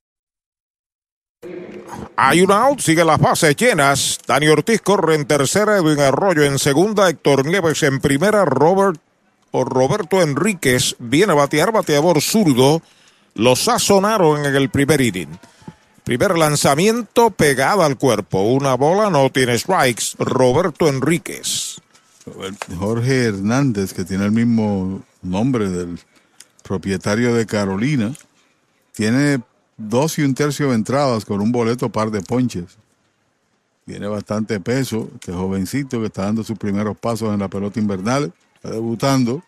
Hay 2.15 2.41
un 2.41 2.51
out, 2.51 2.80
sigue 2.80 3.03
las 3.03 3.19
bases 3.19 3.56
llenas. 3.56 4.19
Dani 4.27 4.48
Ortiz 4.48 4.81
corre 4.81 5.15
en 5.15 5.25
tercera, 5.25 5.77
Edwin 5.77 5.99
Arroyo 5.99 6.43
en 6.43 6.59
segunda, 6.59 7.09
Héctor 7.09 7.45
Nieves 7.45 7.83
en 7.83 7.99
primera, 7.99 8.45
Robert 8.45 8.99
o 9.51 9.65
Roberto 9.65 10.22
Enríquez 10.22 10.95
viene 10.99 11.33
a 11.33 11.35
batear, 11.35 11.72
bateador 11.72 12.22
zurdo. 12.22 12.81
Lo 13.35 13.56
sazonaron 13.56 14.45
en 14.45 14.56
el 14.56 14.69
primer 14.69 15.01
inning. 15.01 15.38
Primer 16.03 16.38
lanzamiento 16.38 17.30
pegada 17.30 17.85
al 17.85 17.98
cuerpo. 17.98 18.41
Una 18.41 18.75
bola, 18.75 19.09
no 19.09 19.30
tiene 19.30 19.57
strikes. 19.57 20.15
Roberto 20.17 20.88
Enríquez. 20.88 21.81
Jorge 22.77 23.25
Hernández, 23.25 23.93
que 23.93 24.03
tiene 24.03 24.25
el 24.25 24.31
mismo 24.31 25.03
nombre 25.22 25.69
del 25.69 25.99
propietario 26.64 27.33
de 27.33 27.45
Carolina, 27.45 28.14
tiene 28.93 29.41
dos 29.90 30.18
y 30.19 30.24
un 30.24 30.34
tercio 30.34 30.69
de 30.69 30.76
entradas 30.76 31.26
con 31.26 31.42
un 31.42 31.51
boleto 31.51 31.90
par 31.90 32.11
de 32.11 32.22
ponches. 32.22 32.77
Tiene 33.85 34.08
bastante 34.08 34.60
peso, 34.60 35.10
este 35.16 35.34
jovencito 35.34 36.00
que 36.00 36.06
está 36.06 36.24
dando 36.24 36.43
sus 36.43 36.58
primeros 36.58 36.98
pasos 36.98 37.34
en 37.34 37.40
la 37.40 37.48
pelota 37.48 37.80
invernal, 37.80 38.32
está 38.56 38.72
debutando. 38.72 39.43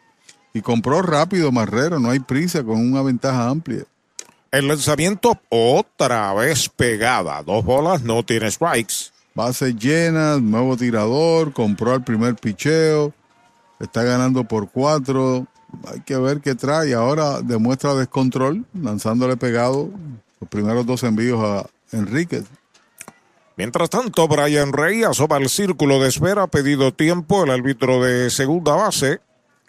Y 0.53 0.61
compró 0.61 1.01
rápido 1.01 1.51
Marrero, 1.51 1.99
no 1.99 2.09
hay 2.09 2.19
prisa, 2.19 2.63
con 2.63 2.79
una 2.79 3.01
ventaja 3.01 3.49
amplia. 3.49 3.85
El 4.51 4.67
lanzamiento 4.67 5.39
otra 5.49 6.33
vez 6.33 6.69
pegada. 6.69 7.41
Dos 7.41 7.65
bolas, 7.65 8.03
no 8.03 8.23
tiene 8.23 8.51
strikes. 8.51 9.11
Bases 9.33 9.75
llenas, 9.75 10.41
nuevo 10.41 10.77
tirador, 10.77 11.53
compró 11.53 11.95
el 11.95 12.03
primer 12.03 12.35
picheo, 12.35 13.13
está 13.79 14.03
ganando 14.03 14.43
por 14.43 14.69
cuatro. 14.69 15.47
Hay 15.87 16.01
que 16.01 16.17
ver 16.17 16.39
qué 16.41 16.53
trae. 16.53 16.93
Ahora 16.93 17.41
demuestra 17.41 17.95
descontrol, 17.95 18.63
lanzándole 18.73 19.37
pegado 19.37 19.89
los 20.43 20.49
primeros 20.49 20.85
dos 20.85 21.03
envíos 21.03 21.41
a 21.41 21.69
Enríquez. 21.95 22.43
Mientras 23.55 23.89
tanto, 23.89 24.27
Brian 24.27 24.73
Rey 24.73 25.03
asoma 25.03 25.37
el 25.37 25.47
círculo 25.47 26.01
de 26.01 26.09
espera, 26.09 26.43
ha 26.43 26.47
pedido 26.47 26.93
tiempo 26.93 27.43
el 27.43 27.51
árbitro 27.51 28.03
de 28.03 28.29
segunda 28.29 28.75
base. 28.75 29.21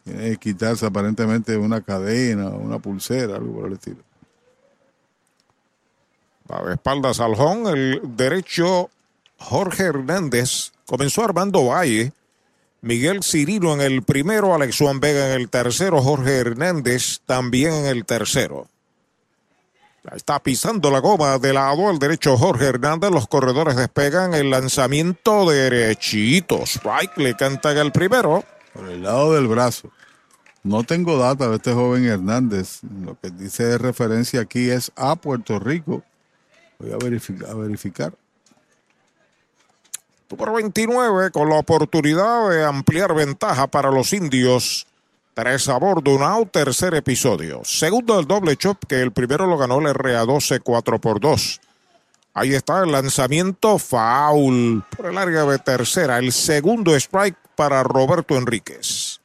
Tiene 0.03 0.31
que 0.31 0.37
quitarse 0.39 0.87
aparentemente 0.87 1.57
una 1.57 1.81
cadena, 1.81 2.49
una 2.49 2.81
pulsera, 2.81 3.37
algo 3.37 3.55
por 3.55 3.67
el 3.67 3.75
estilo. 3.75 4.03
Va 6.51 6.65
de 6.65 6.75
espaldas 6.75 7.21
al 7.21 7.35
home, 7.35 7.71
el 7.71 8.01
derecho 8.17 8.91
Jorge 9.39 9.85
Hernández. 9.85 10.73
Comenzó 10.87 11.25
Armando 11.25 11.67
Valle. 11.67 12.13
Miguel 12.81 13.23
Cirilo 13.23 13.73
en 13.75 13.81
el 13.81 14.03
primero, 14.03 14.55
Alex 14.55 14.79
Juan 14.79 15.01
Vega 15.01 15.29
en 15.29 15.41
el 15.41 15.49
tercero, 15.49 16.03
Jorge 16.03 16.37
Hernández 16.37 17.21
también 17.25 17.73
en 17.73 17.87
el 17.87 18.05
tercero. 18.05 18.67
Está 20.13 20.39
pisando 20.39 20.91
la 20.91 20.99
goma 20.99 21.39
de 21.39 21.55
lado 21.55 21.91
el 21.91 21.99
derecho 21.99 22.37
Jorge 22.37 22.67
Hernández. 22.67 23.11
Los 23.11 23.27
corredores 23.27 23.77
despegan 23.77 24.35
el 24.35 24.51
lanzamiento 24.51 25.49
derechito. 25.49 26.63
Strike 26.67 27.17
le 27.17 27.35
cantan 27.35 27.79
el 27.79 27.91
primero. 27.91 28.45
Por 28.75 28.89
el 28.91 29.03
lado 29.03 29.35
del 29.35 29.49
brazo. 29.49 29.91
No 30.63 30.83
tengo 30.85 31.17
data 31.17 31.49
de 31.49 31.57
este 31.57 31.73
joven 31.73 32.05
Hernández. 32.05 32.81
Lo 32.83 33.19
que 33.19 33.31
dice 33.31 33.65
de 33.65 33.79
referencia 33.79 34.43
aquí 34.43 34.69
es 34.69 34.93
a 34.95 35.17
Puerto 35.17 35.59
Rico. 35.59 36.03
Voy 36.79 36.93
a 36.93 36.97
verificar. 36.97 37.49
A 37.49 37.55
verificar. 37.55 38.13
Número 40.31 40.55
29 40.55 41.31
con 41.31 41.49
la 41.49 41.57
oportunidad 41.57 42.51
de 42.51 42.65
ampliar 42.65 43.15
ventaja 43.15 43.69
para 43.69 43.91
los 43.91 44.13
indios. 44.13 44.87
Tres 45.35 45.69
a 45.69 45.77
bordo, 45.79 46.15
un 46.15 46.23
out, 46.23 46.53
tercer 46.53 46.95
episodio. 46.95 47.63
Segundo 47.65 48.21
el 48.21 48.27
doble 48.27 48.57
chop, 48.57 48.85
que 48.87 49.03
el 49.03 49.11
primero 49.11 49.49
lo 49.49 49.59
ganó 49.59 49.81
el 49.81 49.93
RA12 49.93 50.61
4 50.63 51.01
por 51.01 51.19
2. 51.19 51.61
Ahí 52.35 52.55
está 52.55 52.85
el 52.85 52.93
lanzamiento 52.93 53.79
foul 53.79 54.85
por 54.97 55.07
el 55.07 55.19
área 55.19 55.45
de 55.45 55.59
tercera. 55.59 56.19
El 56.19 56.33
segundo 56.33 56.95
strike 56.95 57.37
para 57.57 57.83
Roberto 57.83 58.37
Enríquez. 58.37 59.21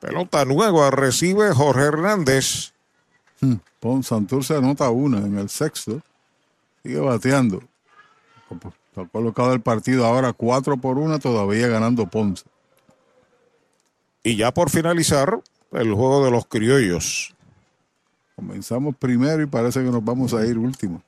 Pelota 0.00 0.44
nueva 0.44 0.92
recibe 0.92 1.52
Jorge 1.52 1.82
Hernández. 1.82 2.72
Hmm. 3.40 3.56
Pon 3.80 4.04
Santurce 4.04 4.54
anota 4.54 4.90
una 4.90 5.18
en 5.18 5.38
el 5.38 5.48
sexto. 5.48 6.00
Sigue 6.84 7.00
bateando. 7.00 7.62
Ha 8.96 9.04
colocado 9.06 9.52
el 9.54 9.60
partido 9.60 10.06
ahora 10.06 10.32
4 10.32 10.76
por 10.76 10.98
1, 10.98 11.18
todavía 11.18 11.66
ganando 11.66 12.06
Ponce. 12.06 12.44
Y 14.22 14.36
ya 14.36 14.52
por 14.52 14.70
finalizar, 14.70 15.40
el 15.72 15.94
juego 15.94 16.24
de 16.24 16.30
los 16.30 16.46
criollos. 16.46 17.34
Comenzamos 18.36 18.94
primero 18.96 19.42
y 19.42 19.46
parece 19.46 19.84
que 19.84 19.90
nos 19.90 20.04
vamos 20.04 20.34
a 20.34 20.44
ir 20.46 20.58
último. 20.58 21.02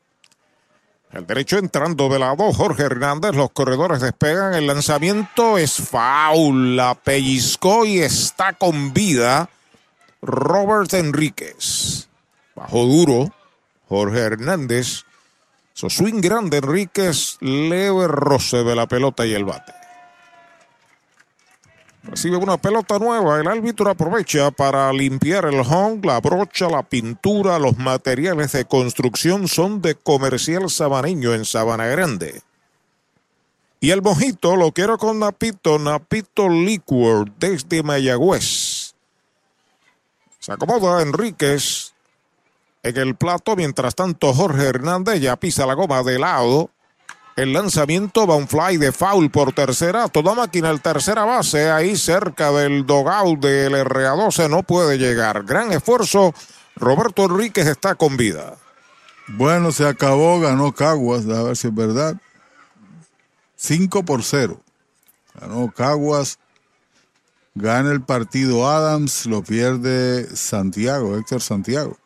El 1.12 1.26
derecho 1.26 1.58
entrando 1.58 2.08
de 2.08 2.18
lado, 2.18 2.50
Jorge 2.54 2.84
Hernández, 2.84 3.34
los 3.34 3.50
corredores 3.50 4.00
despegan, 4.00 4.54
el 4.54 4.66
lanzamiento 4.66 5.58
es 5.58 5.74
foul, 5.74 6.74
la 6.74 6.94
pellizcó 6.94 7.84
y 7.84 7.98
está 7.98 8.54
con 8.54 8.94
vida 8.94 9.50
Robert 10.22 10.94
Enríquez. 10.94 12.08
Bajo 12.54 12.86
duro, 12.86 13.30
Jorge 13.88 14.20
Hernández, 14.20 15.04
su 15.74 15.90
swing 15.90 16.22
grande 16.22 16.58
Enríquez, 16.58 17.36
leve 17.40 18.08
roce 18.08 18.64
de 18.64 18.74
la 18.74 18.86
pelota 18.86 19.26
y 19.26 19.34
el 19.34 19.44
bate. 19.44 19.81
Recibe 22.02 22.36
una 22.36 22.56
pelota 22.56 22.98
nueva. 22.98 23.40
El 23.40 23.46
árbitro 23.46 23.88
aprovecha 23.88 24.50
para 24.50 24.92
limpiar 24.92 25.44
el 25.44 25.60
home, 25.60 26.00
la 26.02 26.20
brocha, 26.20 26.68
la 26.68 26.82
pintura, 26.82 27.58
los 27.58 27.78
materiales 27.78 28.52
de 28.52 28.64
construcción 28.64 29.46
son 29.46 29.80
de 29.80 29.94
comercial 29.94 30.68
sabaneño 30.68 31.32
en 31.32 31.44
Sabana 31.44 31.86
Grande. 31.86 32.42
Y 33.78 33.90
el 33.90 34.02
mojito 34.02 34.56
lo 34.56 34.72
quiero 34.72 34.98
con 34.98 35.20
Napito, 35.20 35.78
Napito 35.78 36.48
Liquor 36.48 37.30
desde 37.38 37.82
Mayagüez. 37.82 38.94
Se 40.40 40.52
acomoda 40.52 41.02
Enríquez 41.02 41.92
en 42.82 42.96
el 42.96 43.14
plato. 43.14 43.54
Mientras 43.54 43.94
tanto, 43.94 44.34
Jorge 44.34 44.66
Hernández 44.66 45.20
ya 45.20 45.36
pisa 45.36 45.66
la 45.66 45.74
goma 45.74 46.02
de 46.02 46.18
lado. 46.18 46.70
El 47.34 47.54
lanzamiento 47.54 48.26
va 48.26 48.36
un 48.36 48.46
fly 48.46 48.76
de 48.76 48.92
foul 48.92 49.30
por 49.30 49.52
tercera. 49.54 50.08
Toda 50.08 50.34
máquina 50.34 50.70
el 50.70 50.82
tercera 50.82 51.24
base. 51.24 51.70
Ahí 51.70 51.96
cerca 51.96 52.52
del 52.52 52.84
dogout 52.84 53.40
del 53.40 53.72
RA12 53.72 54.50
no 54.50 54.62
puede 54.62 54.98
llegar. 54.98 55.44
Gran 55.44 55.72
esfuerzo. 55.72 56.34
Roberto 56.76 57.24
Enríquez 57.24 57.66
está 57.66 57.94
con 57.94 58.16
vida. 58.16 58.56
Bueno, 59.28 59.72
se 59.72 59.86
acabó, 59.86 60.40
ganó 60.40 60.72
Caguas, 60.72 61.26
a 61.26 61.42
ver 61.42 61.56
si 61.56 61.68
es 61.68 61.74
verdad. 61.74 62.16
5 63.56 64.04
por 64.04 64.22
0. 64.22 64.60
Ganó 65.40 65.72
Caguas. 65.72 66.38
Gana 67.54 67.92
el 67.92 68.02
partido 68.02 68.68
Adams, 68.68 69.26
lo 69.26 69.42
pierde 69.42 70.36
Santiago, 70.36 71.16
Héctor 71.16 71.42
Santiago. 71.42 71.98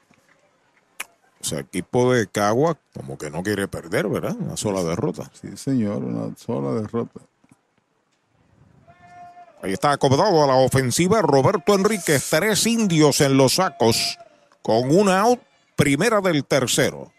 Sea, 1.47 1.61
equipo 1.61 2.13
de 2.13 2.27
Cagua 2.27 2.77
como 2.93 3.17
que 3.17 3.31
no 3.31 3.45
quiere 3.45 3.69
perder, 3.69 4.09
¿verdad? 4.09 4.35
Una 4.37 4.57
sola 4.57 4.83
derrota. 4.83 5.31
Sí, 5.41 5.57
señor, 5.57 6.03
una 6.03 6.37
sola 6.37 6.73
derrota. 6.73 7.21
Ahí 9.63 9.73
está 9.73 9.93
acomodado 9.93 10.43
a 10.43 10.47
la 10.49 10.57
ofensiva 10.57 11.23
Roberto 11.23 11.75
Enríquez. 11.75 12.31
Tres 12.31 12.67
indios 12.67 13.21
en 13.21 13.37
los 13.37 13.55
sacos 13.55 14.19
con 14.61 14.91
un 14.91 15.09
out, 15.09 15.41
primera 15.77 16.21
del 16.21 16.45
tercero. 16.45 17.13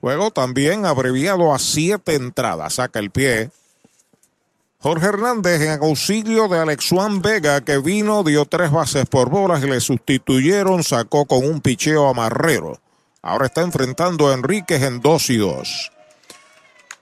Juego 0.00 0.30
también 0.30 0.86
abreviado 0.86 1.52
a 1.52 1.58
siete 1.58 2.14
entradas. 2.14 2.74
Saca 2.74 3.00
el 3.00 3.10
pie. 3.10 3.50
Jorge 4.78 5.06
Hernández 5.06 5.62
en 5.62 5.82
auxilio 5.82 6.46
de 6.46 6.60
Alex 6.60 6.90
Juan 6.90 7.22
Vega 7.22 7.60
que 7.62 7.78
vino, 7.78 8.22
dio 8.22 8.44
tres 8.44 8.70
bases 8.70 9.06
por 9.06 9.30
bolas 9.30 9.64
y 9.64 9.66
le 9.66 9.80
sustituyeron, 9.80 10.84
sacó 10.84 11.24
con 11.24 11.44
un 11.44 11.60
picheo 11.60 12.08
a 12.08 12.14
Marrero. 12.14 12.83
Ahora 13.26 13.46
está 13.46 13.62
enfrentando 13.62 14.28
a 14.28 14.34
Enríquez 14.34 14.82
en 14.82 15.00
2 15.00 15.30
y 15.30 15.36
2. 15.38 15.92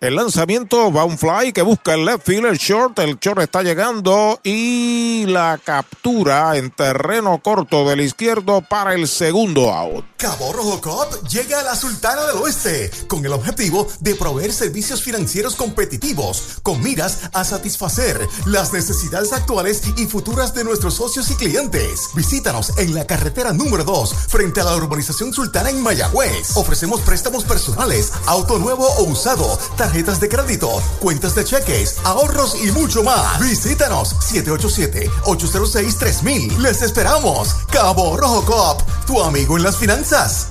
El 0.02 0.16
lanzamiento 0.16 0.92
va 0.92 1.04
un 1.04 1.16
fly 1.16 1.52
que 1.52 1.62
busca 1.62 1.94
el 1.94 2.04
left 2.04 2.26
field, 2.26 2.46
el 2.46 2.58
short, 2.58 2.98
el 2.98 3.20
short 3.20 3.40
está 3.40 3.62
llegando 3.62 4.40
y 4.42 5.26
la 5.28 5.60
captura 5.64 6.56
en 6.56 6.72
terreno 6.72 7.40
corto 7.40 7.88
del 7.88 8.00
izquierdo 8.00 8.62
para 8.68 8.94
el 8.94 9.06
segundo 9.06 9.72
out. 9.72 10.04
Cabo 10.16 10.52
Rojo 10.52 10.80
Coop 10.80 11.28
llega 11.28 11.60
a 11.60 11.62
la 11.62 11.76
Sultana 11.76 12.26
del 12.26 12.38
Oeste 12.38 12.90
con 13.06 13.24
el 13.24 13.32
objetivo 13.32 13.86
de 14.00 14.16
proveer 14.16 14.52
servicios 14.52 15.02
financieros 15.02 15.54
competitivos 15.54 16.58
con 16.64 16.82
miras 16.82 17.30
a 17.32 17.44
satisfacer 17.44 18.20
las 18.46 18.72
necesidades 18.72 19.32
actuales 19.32 19.82
y 19.96 20.06
futuras 20.06 20.52
de 20.52 20.64
nuestros 20.64 20.94
socios 20.94 21.30
y 21.30 21.36
clientes. 21.36 22.10
Visítanos 22.14 22.76
en 22.76 22.92
la 22.92 23.06
carretera 23.06 23.52
número 23.52 23.84
2 23.84 24.14
frente 24.28 24.60
a 24.60 24.64
la 24.64 24.74
urbanización 24.74 25.32
Sultana 25.32 25.70
en 25.70 25.80
Mayagüez. 25.80 26.56
Ofrecemos 26.56 27.00
préstamos 27.02 27.44
personales, 27.44 28.12
auto 28.26 28.58
nuevo 28.58 28.88
o 28.98 29.04
usado, 29.04 29.58
tarjetas 29.76 29.91
de 29.92 30.28
crédito, 30.28 30.70
cuentas 31.00 31.34
de 31.34 31.44
cheques, 31.44 31.98
ahorros 32.04 32.56
y 32.64 32.72
mucho 32.72 33.02
más. 33.02 33.38
Visítanos 33.40 34.14
787-806-3000. 34.32 36.56
Les 36.56 36.80
esperamos. 36.80 37.54
Cabo 37.70 38.16
Rojo 38.16 38.42
Coop, 38.46 38.80
tu 39.06 39.22
amigo 39.22 39.58
en 39.58 39.64
las 39.64 39.76
finanzas. 39.76 40.48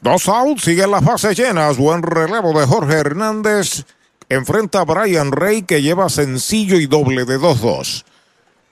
Dos 0.00 0.26
outs, 0.28 0.64
siguen 0.64 0.92
las 0.92 1.04
bases 1.04 1.36
llenas. 1.36 1.76
Buen 1.76 2.02
relevo 2.02 2.58
de 2.58 2.66
Jorge 2.66 2.94
Hernández. 2.94 3.84
Enfrenta 4.30 4.80
a 4.80 4.84
Brian 4.84 5.30
Rey 5.30 5.60
que 5.62 5.82
lleva 5.82 6.08
sencillo 6.08 6.78
y 6.78 6.86
doble 6.86 7.26
de 7.26 7.38
2-2. 7.38 8.06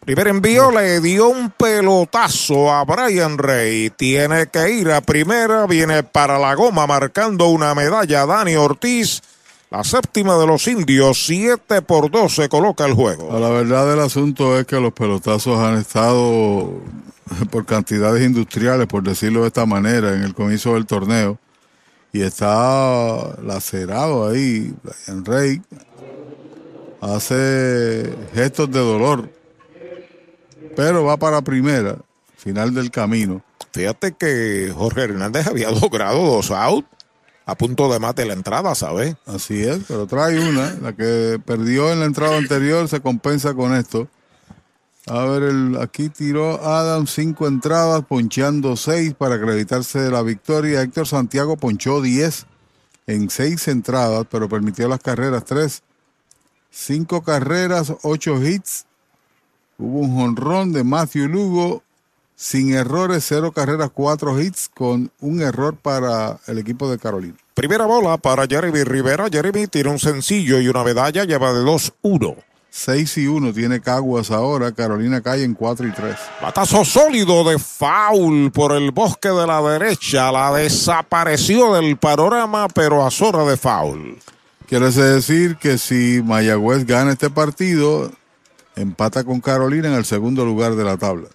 Primer 0.00 0.28
envío 0.28 0.70
le 0.70 1.02
dio 1.02 1.28
un 1.28 1.50
pelotazo 1.50 2.72
a 2.72 2.82
Brian 2.84 3.36
Rey. 3.36 3.90
Tiene 3.90 4.46
que 4.46 4.70
ir 4.70 4.90
a 4.90 5.02
primera. 5.02 5.66
Viene 5.66 6.02
para 6.02 6.38
la 6.38 6.55
goma 6.55 6.86
marcando 6.86 7.48
una 7.48 7.74
medalla 7.74 8.24
Dani 8.24 8.56
Ortiz. 8.56 9.20
La 9.76 9.84
séptima 9.84 10.38
de 10.38 10.46
los 10.46 10.66
indios, 10.68 11.26
7 11.26 11.82
por 11.82 12.10
2 12.10 12.34
se 12.34 12.48
coloca 12.48 12.86
el 12.86 12.94
juego. 12.94 13.38
La 13.38 13.50
verdad 13.50 13.86
del 13.86 14.00
asunto 14.00 14.58
es 14.58 14.66
que 14.66 14.80
los 14.80 14.94
pelotazos 14.94 15.58
han 15.58 15.76
estado 15.76 16.80
por 17.50 17.66
cantidades 17.66 18.24
industriales, 18.24 18.86
por 18.86 19.02
decirlo 19.02 19.42
de 19.42 19.48
esta 19.48 19.66
manera, 19.66 20.14
en 20.14 20.22
el 20.22 20.32
comienzo 20.32 20.72
del 20.72 20.86
torneo. 20.86 21.38
Y 22.10 22.22
está 22.22 23.36
lacerado 23.42 24.26
ahí. 24.26 24.72
Brian 24.82 25.24
Rey 25.26 25.62
hace 27.02 28.14
gestos 28.32 28.70
de 28.70 28.80
dolor. 28.80 29.28
Pero 30.74 31.05
va 31.05 31.18
para 31.18 31.42
primera, 31.42 31.98
final 32.38 32.72
del 32.72 32.90
camino. 32.90 33.42
Fíjate 33.72 34.12
que 34.12 34.72
Jorge 34.74 35.02
Hernández 35.02 35.46
había 35.46 35.70
logrado 35.82 36.24
dos 36.24 36.50
outs 36.50 36.95
a 37.47 37.55
punto 37.55 37.91
de 37.91 38.00
mate 38.00 38.26
la 38.26 38.33
entrada, 38.34 38.75
¿sabes? 38.75 39.15
Así 39.25 39.62
es, 39.62 39.84
pero 39.86 40.07
trae 40.07 40.39
una. 40.39 40.73
La 40.83 40.92
que 40.94 41.41
perdió 41.44 41.92
en 41.92 42.00
la 42.00 42.07
entrada 42.07 42.36
anterior 42.36 42.89
se 42.89 43.00
compensa 43.00 43.55
con 43.55 43.75
esto. 43.75 44.08
A 45.07 45.25
ver, 45.25 45.44
el, 45.44 45.78
aquí 45.81 46.08
tiró 46.08 46.60
Adam 46.65 47.07
cinco 47.07 47.47
entradas, 47.47 48.05
poncheando 48.05 48.76
seis 48.76 49.15
para 49.15 49.36
acreditarse 49.36 50.00
de 50.00 50.10
la 50.10 50.23
victoria. 50.23 50.83
Héctor 50.83 51.07
Santiago 51.07 51.57
ponchó 51.57 52.02
diez 52.02 52.47
en 53.07 53.31
seis 53.31 53.68
entradas, 53.68 54.26
pero 54.28 54.49
permitió 54.49 54.89
las 54.89 54.99
carreras 54.99 55.44
tres. 55.44 55.84
Cinco 56.73 57.23
carreras, 57.23 57.94
ocho 58.02 58.42
hits. 58.42 58.86
Hubo 59.78 60.00
un 60.00 60.16
jonrón 60.16 60.73
de 60.73 60.83
Matthew 60.83 61.28
Lugo, 61.28 61.84
sin 62.36 62.74
errores, 62.74 63.24
cero 63.26 63.50
carreras, 63.50 63.90
cuatro 63.92 64.39
hits, 64.40 64.70
con 64.73 65.10
un 65.20 65.40
error 65.40 65.74
para 65.74 66.39
el 66.47 66.58
equipo 66.58 66.89
de 66.90 66.98
Carolina. 66.98 67.34
Primera 67.55 67.86
bola 67.86 68.18
para 68.18 68.47
Jeremy 68.47 68.84
Rivera. 68.84 69.28
Jeremy 69.32 69.66
tiene 69.66 69.89
un 69.89 69.98
sencillo 69.98 70.60
y 70.60 70.68
una 70.68 70.84
medalla, 70.84 71.24
lleva 71.24 71.55
de 71.55 71.65
2-1. 71.65 72.36
6 72.68 73.16
y 73.16 73.26
1 73.26 73.55
tiene 73.55 73.81
Caguas 73.81 74.31
ahora, 74.31 74.70
Carolina 74.70 75.23
cae 75.23 75.44
en 75.44 75.55
4 75.55 75.89
y 75.89 75.92
3. 75.92 76.15
Batazo 76.42 76.84
sólido 76.84 77.42
de 77.44 77.58
foul 77.58 78.52
por 78.52 78.73
el 78.73 78.90
bosque 78.90 79.31
de 79.31 79.47
la 79.47 79.62
derecha. 79.62 80.31
La 80.31 80.52
desapareció 80.52 81.73
del 81.73 81.97
panorama, 81.97 82.68
pero 82.68 83.06
a 83.06 83.10
zona 83.10 83.44
de 83.44 83.56
foul. 83.56 84.18
Quiere 84.68 84.90
decir 84.90 85.56
que 85.56 85.78
si 85.78 86.20
Mayagüez 86.23 86.84
gana 86.84 87.12
este 87.12 87.31
partido, 87.31 88.12
empata 88.74 89.24
con 89.24 89.40
Carolina 89.40 89.89
en 89.89 89.94
el 89.94 90.05
segundo 90.05 90.44
lugar 90.44 90.74
de 90.74 90.84
la 90.84 90.98
tabla. 90.98 91.28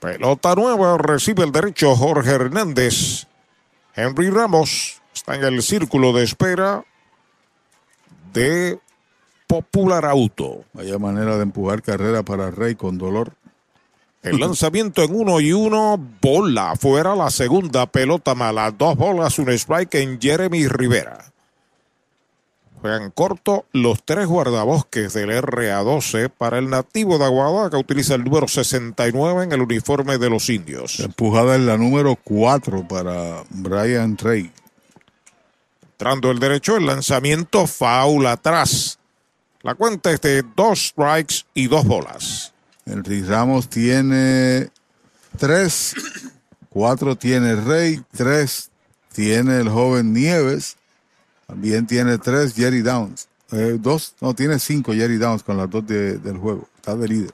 Pelota 0.00 0.54
nueva, 0.54 0.96
recibe 0.96 1.44
el 1.44 1.52
derecho 1.52 1.94
Jorge 1.94 2.30
Hernández. 2.30 3.26
Henry 3.94 4.30
Ramos 4.30 5.00
está 5.12 5.34
en 5.34 5.44
el 5.44 5.62
círculo 5.62 6.14
de 6.14 6.24
espera 6.24 6.84
de 8.32 8.78
Popular 9.46 10.06
Auto. 10.06 10.64
Vaya 10.72 10.98
manera 10.98 11.36
de 11.36 11.42
empujar 11.42 11.82
carrera 11.82 12.22
para 12.22 12.50
Rey 12.50 12.76
con 12.76 12.96
dolor. 12.96 13.34
El 14.22 14.38
lanzamiento 14.40 15.02
en 15.02 15.14
uno 15.14 15.38
y 15.40 15.52
uno, 15.52 15.98
bola 16.22 16.76
fuera 16.76 17.14
la 17.14 17.30
segunda 17.30 17.84
pelota 17.86 18.34
mala. 18.34 18.70
Dos 18.70 18.96
bolas, 18.96 19.38
un 19.38 19.50
strike 19.50 19.96
en 19.96 20.18
Jeremy 20.18 20.66
Rivera. 20.66 21.30
Juegan 22.80 23.10
corto 23.10 23.66
los 23.72 24.02
tres 24.04 24.26
guardabosques 24.26 25.12
del 25.12 25.30
RA12 25.30 26.30
para 26.30 26.58
el 26.58 26.70
nativo 26.70 27.18
de 27.18 27.26
Aguada 27.26 27.68
que 27.68 27.76
utiliza 27.76 28.14
el 28.14 28.24
número 28.24 28.48
69 28.48 29.44
en 29.44 29.52
el 29.52 29.60
uniforme 29.60 30.16
de 30.16 30.30
los 30.30 30.48
indios. 30.48 30.98
Empujada 31.00 31.56
en 31.56 31.66
la 31.66 31.76
número 31.76 32.16
4 32.16 32.88
para 32.88 33.44
Brian 33.50 34.16
Rey. 34.16 34.50
Entrando 35.92 36.30
el 36.30 36.38
derecho, 36.38 36.78
el 36.78 36.86
lanzamiento 36.86 37.66
foul 37.66 38.26
atrás. 38.26 38.98
La 39.60 39.74
cuenta 39.74 40.10
es 40.10 40.22
de 40.22 40.42
dos 40.56 40.86
strikes 40.86 41.44
y 41.52 41.66
dos 41.66 41.84
bolas. 41.84 42.54
Henry 42.86 43.22
Ramos 43.22 43.68
tiene 43.68 44.70
tres, 45.36 45.94
cuatro 46.70 47.14
tiene 47.16 47.56
Rey, 47.56 48.02
tres 48.16 48.70
tiene 49.12 49.58
el 49.58 49.68
joven 49.68 50.14
Nieves, 50.14 50.78
también 51.50 51.86
tiene 51.86 52.18
tres 52.18 52.54
Jerry 52.54 52.80
Downs, 52.82 53.28
eh, 53.52 53.76
dos, 53.78 54.14
no, 54.20 54.34
tiene 54.34 54.58
cinco 54.58 54.92
Jerry 54.92 55.16
Downs 55.18 55.42
con 55.42 55.56
las 55.56 55.68
dos 55.68 55.86
de- 55.86 56.18
del 56.18 56.36
juego, 56.38 56.68
está 56.76 56.94
de 56.94 57.08
líder. 57.08 57.32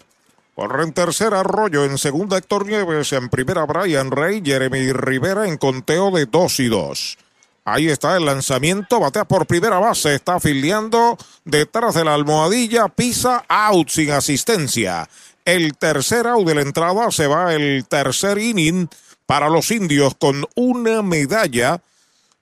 Corre 0.54 0.84
en 0.84 0.92
tercera 0.94 1.40
Arroyo, 1.40 1.84
en 1.84 1.98
segunda 1.98 2.38
Héctor 2.38 2.66
Nieves, 2.66 3.12
en 3.12 3.28
primera 3.28 3.64
Brian 3.66 4.10
Rey, 4.10 4.40
Jeremy 4.42 4.90
Rivera 4.92 5.46
en 5.46 5.58
conteo 5.58 6.10
de 6.10 6.24
2 6.24 6.60
y 6.60 6.68
2. 6.68 7.18
Ahí 7.66 7.88
está 7.88 8.16
el 8.16 8.24
lanzamiento, 8.24 9.00
batea 9.00 9.26
por 9.26 9.46
primera 9.46 9.78
base, 9.78 10.14
está 10.14 10.36
afiliando 10.36 11.18
detrás 11.44 11.94
de 11.96 12.04
la 12.04 12.14
almohadilla, 12.14 12.88
pisa 12.88 13.44
out 13.48 13.88
sin 13.90 14.12
asistencia. 14.12 15.08
El 15.44 15.76
tercer 15.76 16.26
out 16.26 16.46
de 16.46 16.54
la 16.54 16.62
entrada 16.62 17.10
se 17.10 17.26
va 17.26 17.52
el 17.54 17.84
tercer 17.86 18.38
inning 18.38 18.88
para 19.26 19.50
los 19.50 19.70
indios 19.72 20.14
con 20.18 20.46
una 20.54 21.02
medalla, 21.02 21.82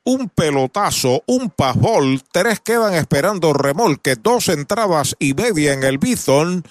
un 0.05 0.29
pelotazo, 0.29 1.23
un 1.27 1.51
pasbol, 1.51 2.23
tres 2.31 2.61
quedan 2.61 2.95
esperando 2.95 3.53
remolque, 3.55 4.17
dos 4.17 4.49
entradas 4.49 5.17
y 5.19 5.35
media 5.35 5.73
en 5.73 5.83
el 5.83 5.99
Bison. 5.99 6.65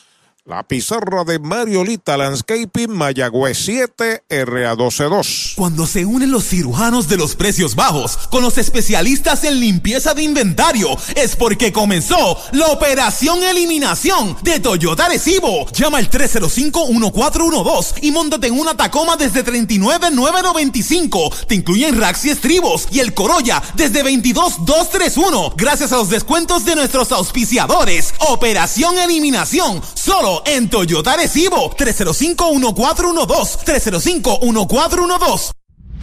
La 0.45 0.61
pizarra 0.61 1.23
de 1.23 1.39
Mariolita 1.39 2.17
Landscaping 2.17 2.91
Mayagüez 2.91 3.57
7 3.59 4.25
RA122. 4.27 5.55
Cuando 5.55 5.87
se 5.87 6.03
unen 6.03 6.31
los 6.31 6.43
cirujanos 6.43 7.07
de 7.07 7.15
los 7.15 7.37
precios 7.37 7.75
bajos 7.75 8.17
con 8.29 8.43
los 8.43 8.57
especialistas 8.57 9.45
en 9.45 9.61
limpieza 9.61 10.13
de 10.13 10.23
inventario, 10.23 10.97
es 11.15 11.37
porque 11.37 11.71
comenzó 11.71 12.37
la 12.51 12.67
operación 12.67 13.41
eliminación 13.41 14.35
de 14.41 14.59
Toyota 14.59 15.07
Recibo. 15.07 15.65
Llama 15.71 15.99
al 15.99 16.09
305-1412 16.11 17.99
y 18.01 18.11
móntate 18.11 18.47
en 18.47 18.59
una 18.59 18.75
Tacoma 18.75 19.15
desde 19.15 19.43
39,995. 19.43 21.31
Te 21.47 21.55
incluyen 21.55 21.97
racks 21.97 22.25
y 22.25 22.31
estribos 22.31 22.89
y 22.91 22.99
el 22.99 23.13
Corolla 23.13 23.63
desde 23.75 24.03
22,231. 24.03 25.53
Gracias 25.55 25.93
a 25.93 25.95
los 25.95 26.09
descuentos 26.09 26.65
de 26.65 26.75
nuestros 26.75 27.13
auspiciadores. 27.13 28.13
Operación 28.27 28.97
eliminación 28.97 29.81
solo 29.93 30.32
en 30.45 30.69
Toyota 30.69 31.15
Recibo. 31.15 31.69
305-1412. 31.77 33.63
305-1412. 33.65 35.62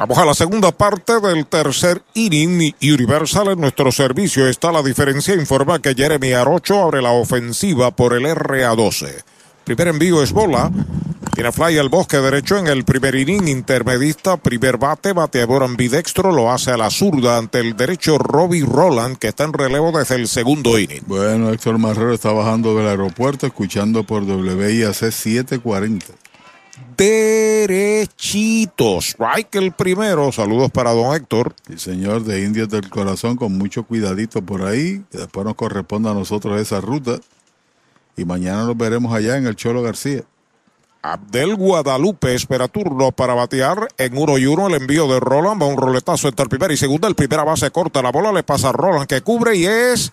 Vamos 0.00 0.16
a 0.16 0.24
la 0.24 0.32
segunda 0.32 0.72
parte 0.72 1.20
del 1.20 1.44
tercer 1.44 2.00
inning 2.14 2.74
Universal 2.80 3.48
en 3.48 3.60
nuestro 3.60 3.92
servicio 3.92 4.48
está 4.48 4.72
la 4.72 4.82
diferencia. 4.82 5.34
Informa 5.34 5.82
que 5.82 5.94
Jeremy 5.94 6.32
Arocho 6.32 6.82
abre 6.82 7.02
la 7.02 7.10
ofensiva 7.10 7.90
por 7.90 8.14
el 8.14 8.24
RA12. 8.24 9.22
Primer 9.62 9.88
envío 9.88 10.22
es 10.22 10.32
bola. 10.32 10.70
Tiene 11.34 11.52
fly 11.52 11.76
al 11.76 11.90
bosque 11.90 12.16
derecho 12.16 12.56
en 12.56 12.68
el 12.68 12.84
primer 12.84 13.14
inning, 13.14 13.46
intermedista, 13.46 14.38
primer 14.38 14.78
bate, 14.78 15.12
bateador 15.12 15.64
ambidextro, 15.64 16.32
lo 16.32 16.50
hace 16.50 16.70
a 16.70 16.78
la 16.78 16.88
zurda 16.88 17.36
ante 17.36 17.60
el 17.60 17.76
derecho 17.76 18.16
Robbie 18.16 18.64
Roland, 18.64 19.18
que 19.18 19.28
está 19.28 19.44
en 19.44 19.52
relevo 19.52 19.92
desde 19.92 20.14
el 20.14 20.28
segundo 20.28 20.78
inning. 20.78 21.02
Bueno, 21.06 21.50
Héctor 21.50 21.76
Marrero 21.76 22.14
está 22.14 22.32
bajando 22.32 22.74
del 22.74 22.88
aeropuerto, 22.88 23.46
escuchando 23.46 24.02
por 24.04 24.22
WIAC 24.22 24.94
740. 24.94 26.29
Derechito, 26.96 29.00
strike 29.00 29.54
el 29.54 29.72
primero, 29.72 30.30
saludos 30.32 30.70
para 30.70 30.92
don 30.92 31.14
Héctor. 31.14 31.54
El 31.68 31.78
señor 31.78 32.24
de 32.24 32.44
Indias 32.44 32.68
del 32.68 32.90
Corazón, 32.90 33.36
con 33.36 33.56
mucho 33.56 33.84
cuidadito 33.84 34.42
por 34.42 34.62
ahí, 34.62 35.02
que 35.10 35.18
después 35.18 35.46
nos 35.46 35.54
corresponde 35.54 36.10
a 36.10 36.14
nosotros 36.14 36.60
esa 36.60 36.80
ruta. 36.80 37.18
Y 38.16 38.24
mañana 38.24 38.64
nos 38.64 38.76
veremos 38.76 39.14
allá 39.14 39.38
en 39.38 39.46
el 39.46 39.56
Cholo 39.56 39.82
García. 39.82 40.24
Abdel 41.02 41.56
Guadalupe 41.56 42.34
espera 42.34 42.68
turno 42.68 43.12
para 43.12 43.32
batear 43.32 43.88
en 43.96 44.18
uno 44.18 44.36
y 44.36 44.44
uno 44.44 44.66
el 44.66 44.74
envío 44.74 45.08
de 45.08 45.18
Roland. 45.18 45.62
Va 45.62 45.66
un 45.66 45.78
roletazo 45.78 46.28
entre 46.28 46.42
el 46.42 46.50
primer 46.50 46.72
y 46.72 46.76
segunda. 46.76 47.08
El 47.08 47.14
primera 47.14 47.44
base 47.44 47.70
corta 47.70 48.02
la 48.02 48.12
bola, 48.12 48.32
le 48.32 48.42
pasa 48.42 48.68
a 48.68 48.72
Roland 48.72 49.06
que 49.06 49.22
cubre 49.22 49.56
y 49.56 49.64
es 49.64 50.12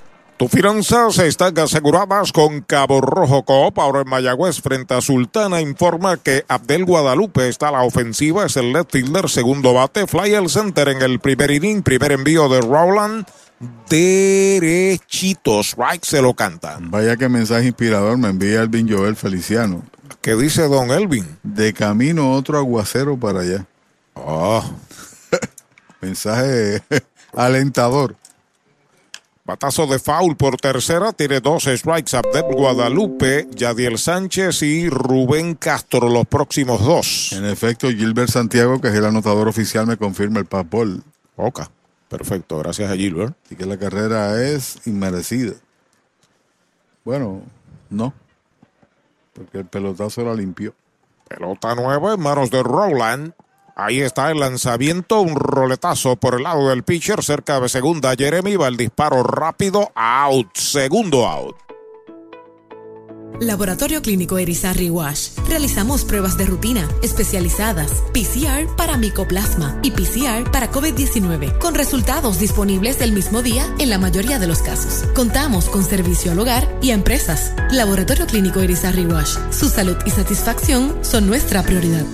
Tus 0.41 0.49
finanzas 0.49 1.19
están 1.19 1.59
aseguradas 1.59 2.31
con 2.31 2.61
Cabo 2.61 2.99
Rojo 2.99 3.43
Coop. 3.43 3.77
Ahora 3.77 4.01
en 4.01 4.09
Mayagüez, 4.09 4.59
frente 4.59 4.95
a 4.95 4.99
Sultana, 4.99 5.61
informa 5.61 6.17
que 6.17 6.45
Abdel 6.47 6.83
Guadalupe 6.83 7.47
está 7.47 7.67
a 7.67 7.73
la 7.73 7.83
ofensiva. 7.83 8.47
Es 8.47 8.57
el 8.57 8.73
left 8.73 8.91
fielder, 8.91 9.29
segundo 9.29 9.75
bate. 9.75 10.07
Fly 10.07 10.33
al 10.33 10.49
center 10.49 10.87
en 10.87 11.03
el 11.03 11.19
primer 11.19 11.51
inning. 11.51 11.83
Primer 11.83 12.13
envío 12.13 12.49
de 12.49 12.59
Rowland. 12.59 13.27
Derechitos. 13.87 15.67
Strike 15.73 16.05
se 16.05 16.23
lo 16.23 16.33
canta. 16.33 16.79
Vaya 16.81 17.17
que 17.17 17.29
mensaje 17.29 17.67
inspirador 17.67 18.17
me 18.17 18.29
envía 18.29 18.61
Elvin 18.61 18.91
Joel 18.91 19.15
Feliciano. 19.15 19.83
¿Qué 20.21 20.33
dice 20.33 20.63
don 20.63 20.89
Elvin? 20.89 21.37
De 21.43 21.71
camino 21.71 22.31
otro 22.31 22.57
aguacero 22.57 23.15
para 23.15 23.41
allá. 23.41 23.67
Oh. 24.15 24.63
mensaje 26.01 26.81
alentador. 27.35 28.15
Batazo 29.51 29.85
de 29.85 29.99
foul 29.99 30.37
por 30.37 30.55
tercera, 30.55 31.11
tiene 31.11 31.41
dos 31.41 31.65
strikes 31.65 32.15
Abdel 32.15 32.55
Guadalupe, 32.55 33.49
Yadiel 33.53 33.97
Sánchez 33.97 34.63
y 34.63 34.89
Rubén 34.89 35.55
Castro 35.55 36.07
los 36.07 36.25
próximos 36.25 36.79
dos. 36.85 37.33
En 37.33 37.43
efecto, 37.43 37.89
Gilbert 37.89 38.29
Santiago, 38.29 38.79
que 38.79 38.87
es 38.87 38.93
el 38.93 39.03
anotador 39.03 39.49
oficial, 39.49 39.85
me 39.87 39.97
confirma 39.97 40.39
el 40.39 40.45
papol. 40.45 41.03
Ok, 41.35 41.63
perfecto, 42.07 42.59
gracias 42.59 42.89
a 42.89 42.95
Gilbert. 42.95 43.35
Así 43.43 43.57
que 43.57 43.65
la 43.65 43.75
carrera 43.75 44.41
es 44.41 44.87
inmerecida. 44.87 45.55
Bueno, 47.03 47.41
no, 47.89 48.13
porque 49.33 49.57
el 49.57 49.65
pelotazo 49.65 50.23
la 50.23 50.33
limpió. 50.33 50.73
Pelota 51.27 51.75
nueva 51.75 52.13
en 52.13 52.21
manos 52.21 52.51
de 52.51 52.63
Rowland. 52.63 53.33
Ahí 53.75 54.01
está 54.01 54.31
el 54.31 54.39
lanzamiento, 54.39 55.21
un 55.21 55.35
roletazo 55.35 56.15
por 56.15 56.35
el 56.35 56.43
lado 56.43 56.69
del 56.69 56.83
pitcher, 56.83 57.23
cerca 57.23 57.59
de 57.59 57.69
segunda. 57.69 58.15
Jeremy 58.15 58.55
va 58.55 58.67
el 58.67 58.77
disparo 58.77 59.23
rápido, 59.23 59.91
out, 59.95 60.55
segundo 60.55 61.27
out. 61.27 61.55
Laboratorio 63.41 64.03
Clínico 64.03 64.37
Erizarri 64.37 64.91
Wash. 64.91 65.29
Realizamos 65.49 66.05
pruebas 66.05 66.37
de 66.37 66.45
rutina 66.45 66.87
especializadas, 67.01 68.03
PCR 68.13 68.75
para 68.77 68.97
micoplasma 68.97 69.79
y 69.81 69.89
PCR 69.89 70.51
para 70.51 70.71
COVID-19, 70.71 71.57
con 71.57 71.73
resultados 71.73 72.39
disponibles 72.39 73.01
el 73.01 73.13
mismo 73.13 73.41
día 73.41 73.65
en 73.79 73.89
la 73.89 73.97
mayoría 73.97 74.37
de 74.37 74.45
los 74.45 74.61
casos. 74.61 75.07
Contamos 75.15 75.69
con 75.69 75.83
servicio 75.83 76.31
al 76.31 76.39
hogar 76.39 76.77
y 76.83 76.91
a 76.91 76.93
empresas. 76.93 77.53
Laboratorio 77.71 78.27
Clínico 78.27 78.59
Erizarri 78.59 79.05
Wash. 79.05 79.37
Su 79.49 79.69
salud 79.69 79.97
y 80.05 80.11
satisfacción 80.11 80.99
son 81.01 81.25
nuestra 81.25 81.63
prioridad. 81.63 82.05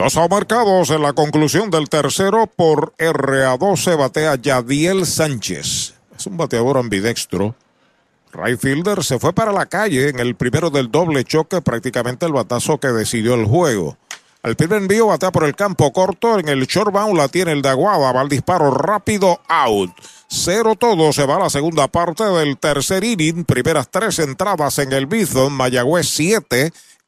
Dos 0.00 0.16
marcados 0.30 0.88
en 0.88 1.02
la 1.02 1.12
conclusión 1.12 1.68
del 1.68 1.90
tercero 1.90 2.46
por 2.46 2.94
RA12 2.96 3.98
batea 3.98 4.34
Yadiel 4.36 5.04
Sánchez. 5.04 5.92
Es 6.16 6.26
un 6.26 6.38
bateador 6.38 6.78
ambidextro. 6.78 7.54
Right 8.32 8.58
fielder 8.58 9.04
se 9.04 9.18
fue 9.18 9.34
para 9.34 9.52
la 9.52 9.66
calle 9.66 10.08
en 10.08 10.18
el 10.18 10.36
primero 10.36 10.70
del 10.70 10.90
doble 10.90 11.22
choque, 11.24 11.60
prácticamente 11.60 12.24
el 12.24 12.32
batazo 12.32 12.78
que 12.78 12.88
decidió 12.88 13.34
el 13.34 13.44
juego. 13.44 13.98
Al 14.42 14.56
primer 14.56 14.78
envío 14.78 15.08
batea 15.08 15.32
por 15.32 15.44
el 15.44 15.54
campo 15.54 15.92
corto, 15.92 16.38
en 16.38 16.48
el 16.48 16.66
short 16.66 16.94
bound 16.94 17.18
la 17.18 17.28
tiene 17.28 17.52
el 17.52 17.60
de 17.60 17.68
Aguada, 17.68 18.10
va 18.10 18.22
al 18.22 18.30
disparo 18.30 18.70
rápido, 18.70 19.38
out. 19.48 19.90
Cero 20.28 20.76
todo, 20.76 21.12
se 21.12 21.26
va 21.26 21.36
a 21.36 21.40
la 21.40 21.50
segunda 21.50 21.88
parte 21.88 22.24
del 22.24 22.56
tercer 22.56 23.04
inning, 23.04 23.44
primeras 23.44 23.90
tres 23.90 24.18
entradas 24.18 24.78
en 24.78 24.94
el 24.94 25.04
Bison, 25.04 25.52
Mayagüez 25.52 26.08
7, 26.08 26.72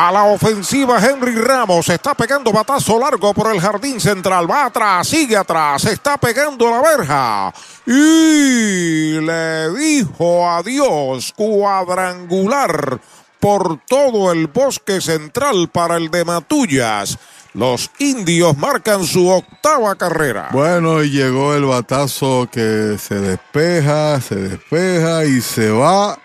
A 0.00 0.12
la 0.12 0.22
ofensiva, 0.26 1.04
Henry 1.04 1.34
Ramos 1.34 1.88
está 1.88 2.14
pegando 2.14 2.52
batazo 2.52 3.00
largo 3.00 3.34
por 3.34 3.52
el 3.52 3.60
jardín 3.60 4.00
central. 4.00 4.48
Va 4.48 4.66
atrás, 4.66 5.08
sigue 5.08 5.36
atrás, 5.36 5.86
está 5.86 6.16
pegando 6.18 6.70
la 6.70 6.80
verja. 6.80 7.52
Y 7.84 9.18
le 9.20 9.70
dijo 9.70 10.48
adiós 10.48 11.34
cuadrangular 11.34 13.00
por 13.40 13.80
todo 13.88 14.30
el 14.30 14.46
bosque 14.46 15.00
central 15.00 15.68
para 15.72 15.96
el 15.96 16.12
de 16.12 16.24
Matullas. 16.24 17.18
Los 17.54 17.90
indios 17.98 18.56
marcan 18.56 19.04
su 19.04 19.28
octava 19.28 19.96
carrera. 19.96 20.50
Bueno, 20.52 21.02
y 21.02 21.10
llegó 21.10 21.54
el 21.54 21.64
batazo 21.64 22.48
que 22.52 22.96
se 23.00 23.16
despeja, 23.16 24.20
se 24.20 24.36
despeja 24.36 25.24
y 25.24 25.40
se 25.40 25.70
va 25.70 26.16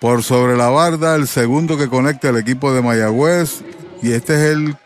por 0.00 0.22
sobre 0.22 0.56
la 0.56 0.68
barda, 0.68 1.14
el 1.14 1.26
segundo 1.26 1.76
que 1.78 1.88
conecta 1.88 2.28
el 2.28 2.36
equipo 2.36 2.72
de 2.72 2.82
Mayagüez. 2.82 3.62
Y 4.02 4.12
este 4.12 4.34
es 4.34 4.56
el 4.56 4.76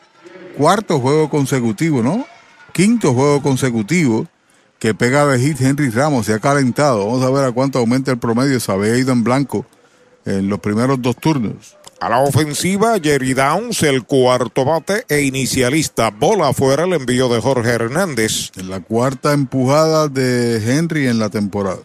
cuarto 0.57 1.01
juego 1.01 1.29
consecutivo, 1.29 2.03
¿no? 2.03 2.27
Quinto 2.73 3.15
juego 3.15 3.43
consecutivo 3.43 4.27
que 4.79 4.95
pega 4.95 5.27
de 5.27 5.39
hit 5.39 5.61
Henry 5.61 5.91
Ramos. 5.91 6.27
Se 6.27 6.35
ha 6.35 6.39
calentado. 6.39 7.07
Vamos 7.07 7.25
a 7.25 7.31
ver 7.31 7.45
a 7.45 7.53
cuánto 7.53 7.79
aumenta 7.79 8.11
el 8.11 8.19
promedio. 8.19 8.61
Se 8.61 8.71
había 8.71 8.97
ido 8.97 9.13
en 9.13 9.25
blanco 9.25 9.67
en 10.25 10.49
los 10.49 10.61
primeros 10.61 11.01
dos 11.03 11.17
turnos. 11.17 11.77
A 12.01 12.09
la 12.09 12.21
ofensiva, 12.21 12.97
Jerry 13.03 13.35
Downs, 13.35 13.83
el 13.83 14.05
cuarto 14.05 14.65
bate 14.65 15.05
e 15.09 15.23
inicialista. 15.23 16.11
Bola 16.11 16.51
afuera 16.51 16.85
el 16.85 16.93
envío 16.93 17.29
de 17.29 17.41
Jorge 17.41 17.71
Hernández. 17.71 18.53
En 18.57 18.71
la 18.71 18.79
cuarta 18.79 19.33
empujada 19.33 20.07
de 20.07 20.63
Henry 20.65 21.09
en 21.09 21.19
la 21.19 21.29
temporada. 21.29 21.81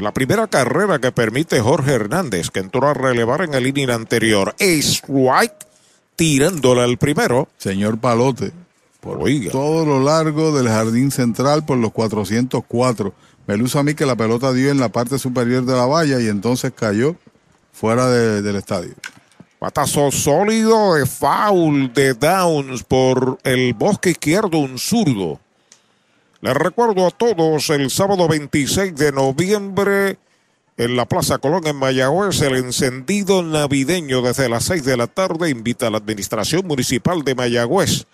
La 0.00 0.12
primera 0.12 0.46
carrera 0.46 0.98
que 1.00 1.10
permite 1.12 1.60
Jorge 1.60 1.92
Hernández, 1.92 2.50
que 2.50 2.60
entró 2.60 2.86
a 2.88 2.94
relevar 2.94 3.42
en 3.42 3.54
el 3.54 3.66
inning 3.66 3.90
anterior. 3.90 4.54
Strike, 4.58 5.66
tirándole 6.16 6.82
al 6.82 6.98
primero. 6.98 7.48
Señor 7.58 7.98
Palote, 7.98 8.52
por 9.00 9.18
todo 9.50 9.84
lo 9.84 10.02
largo 10.02 10.52
del 10.56 10.68
jardín 10.68 11.10
central 11.10 11.64
por 11.64 11.78
los 11.78 11.92
404. 11.92 13.12
Me 13.46 13.56
luce 13.56 13.78
a 13.78 13.82
mí 13.82 13.94
que 13.94 14.06
la 14.06 14.14
pelota 14.16 14.52
dio 14.52 14.70
en 14.70 14.78
la 14.78 14.90
parte 14.90 15.18
superior 15.18 15.64
de 15.64 15.74
la 15.74 15.86
valla 15.86 16.20
y 16.20 16.28
entonces 16.28 16.72
cayó 16.74 17.16
fuera 17.72 18.08
de- 18.08 18.42
del 18.42 18.56
estadio. 18.56 18.94
Patazo 19.58 20.12
sólido 20.12 20.94
de 20.94 21.06
foul 21.06 21.92
de 21.92 22.14
Downs 22.14 22.84
por 22.84 23.38
el 23.42 23.74
bosque 23.74 24.10
izquierdo, 24.10 24.58
un 24.58 24.78
zurdo. 24.78 25.40
Les 26.40 26.54
recuerdo 26.54 27.04
a 27.04 27.10
todos 27.10 27.68
el 27.70 27.90
sábado 27.90 28.28
26 28.28 28.94
de 28.94 29.10
noviembre 29.10 30.18
en 30.76 30.94
la 30.94 31.04
Plaza 31.04 31.38
Colón 31.38 31.66
en 31.66 31.74
Mayagüez, 31.74 32.40
el 32.42 32.54
encendido 32.54 33.42
navideño 33.42 34.22
desde 34.22 34.48
las 34.48 34.62
6 34.66 34.84
de 34.84 34.96
la 34.96 35.08
tarde 35.08 35.50
invita 35.50 35.88
a 35.88 35.90
la 35.90 35.96
Administración 35.96 36.64
Municipal 36.64 37.24
de 37.24 37.34
Mayagüez 37.34 38.04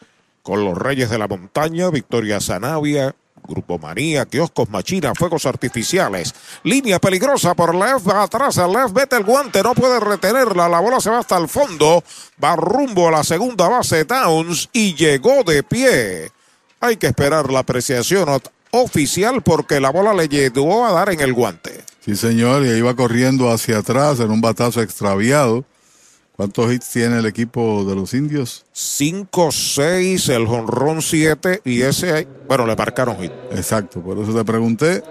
con 0.42 0.64
los 0.64 0.78
Reyes 0.78 1.10
de 1.10 1.18
la 1.18 1.28
Montaña, 1.28 1.90
Victoria 1.90 2.40
Zanavia, 2.40 3.14
Grupo 3.46 3.78
Manía, 3.78 4.24
Kioscos 4.24 4.70
Machina, 4.70 5.14
Fuegos 5.14 5.44
Artificiales. 5.44 6.34
Línea 6.62 6.98
peligrosa 6.98 7.54
por 7.54 7.74
left, 7.74 8.08
va 8.08 8.22
atrás 8.22 8.56
left, 8.56 8.94
vete 8.94 9.16
el 9.16 9.24
guante, 9.24 9.62
no 9.62 9.74
puede 9.74 10.00
retenerla, 10.00 10.66
la 10.66 10.80
bola 10.80 10.98
se 10.98 11.10
va 11.10 11.18
hasta 11.18 11.36
el 11.36 11.48
fondo, 11.48 12.02
va 12.42 12.56
rumbo 12.56 13.08
a 13.08 13.12
la 13.12 13.24
segunda 13.24 13.68
base 13.68 14.04
Downs 14.04 14.70
y 14.72 14.94
llegó 14.94 15.44
de 15.44 15.62
pie. 15.62 16.33
Hay 16.84 16.98
que 16.98 17.06
esperar 17.06 17.50
la 17.50 17.60
apreciación 17.60 18.28
oficial 18.70 19.40
porque 19.42 19.80
la 19.80 19.88
bola 19.88 20.12
le 20.12 20.28
llegó 20.28 20.84
a 20.84 20.92
dar 20.92 21.08
en 21.08 21.20
el 21.20 21.32
guante. 21.32 21.82
Sí, 22.04 22.14
señor, 22.14 22.66
y 22.66 22.68
ahí 22.68 22.82
va 22.82 22.94
corriendo 22.94 23.50
hacia 23.50 23.78
atrás 23.78 24.20
en 24.20 24.30
un 24.30 24.42
batazo 24.42 24.82
extraviado. 24.82 25.64
¿Cuántos 26.36 26.70
hits 26.70 26.90
tiene 26.90 27.20
el 27.20 27.24
equipo 27.24 27.86
de 27.86 27.94
los 27.94 28.12
indios? 28.12 28.66
5-6, 28.74 30.28
el 30.28 30.46
jonrón 30.46 31.00
7 31.00 31.62
y 31.64 31.80
ese, 31.80 32.28
bueno, 32.46 32.66
le 32.66 32.76
marcaron 32.76 33.16
hit. 33.16 33.32
Exacto, 33.52 34.02
por 34.02 34.18
eso 34.18 34.34
te 34.34 34.44
pregunté 34.44 35.02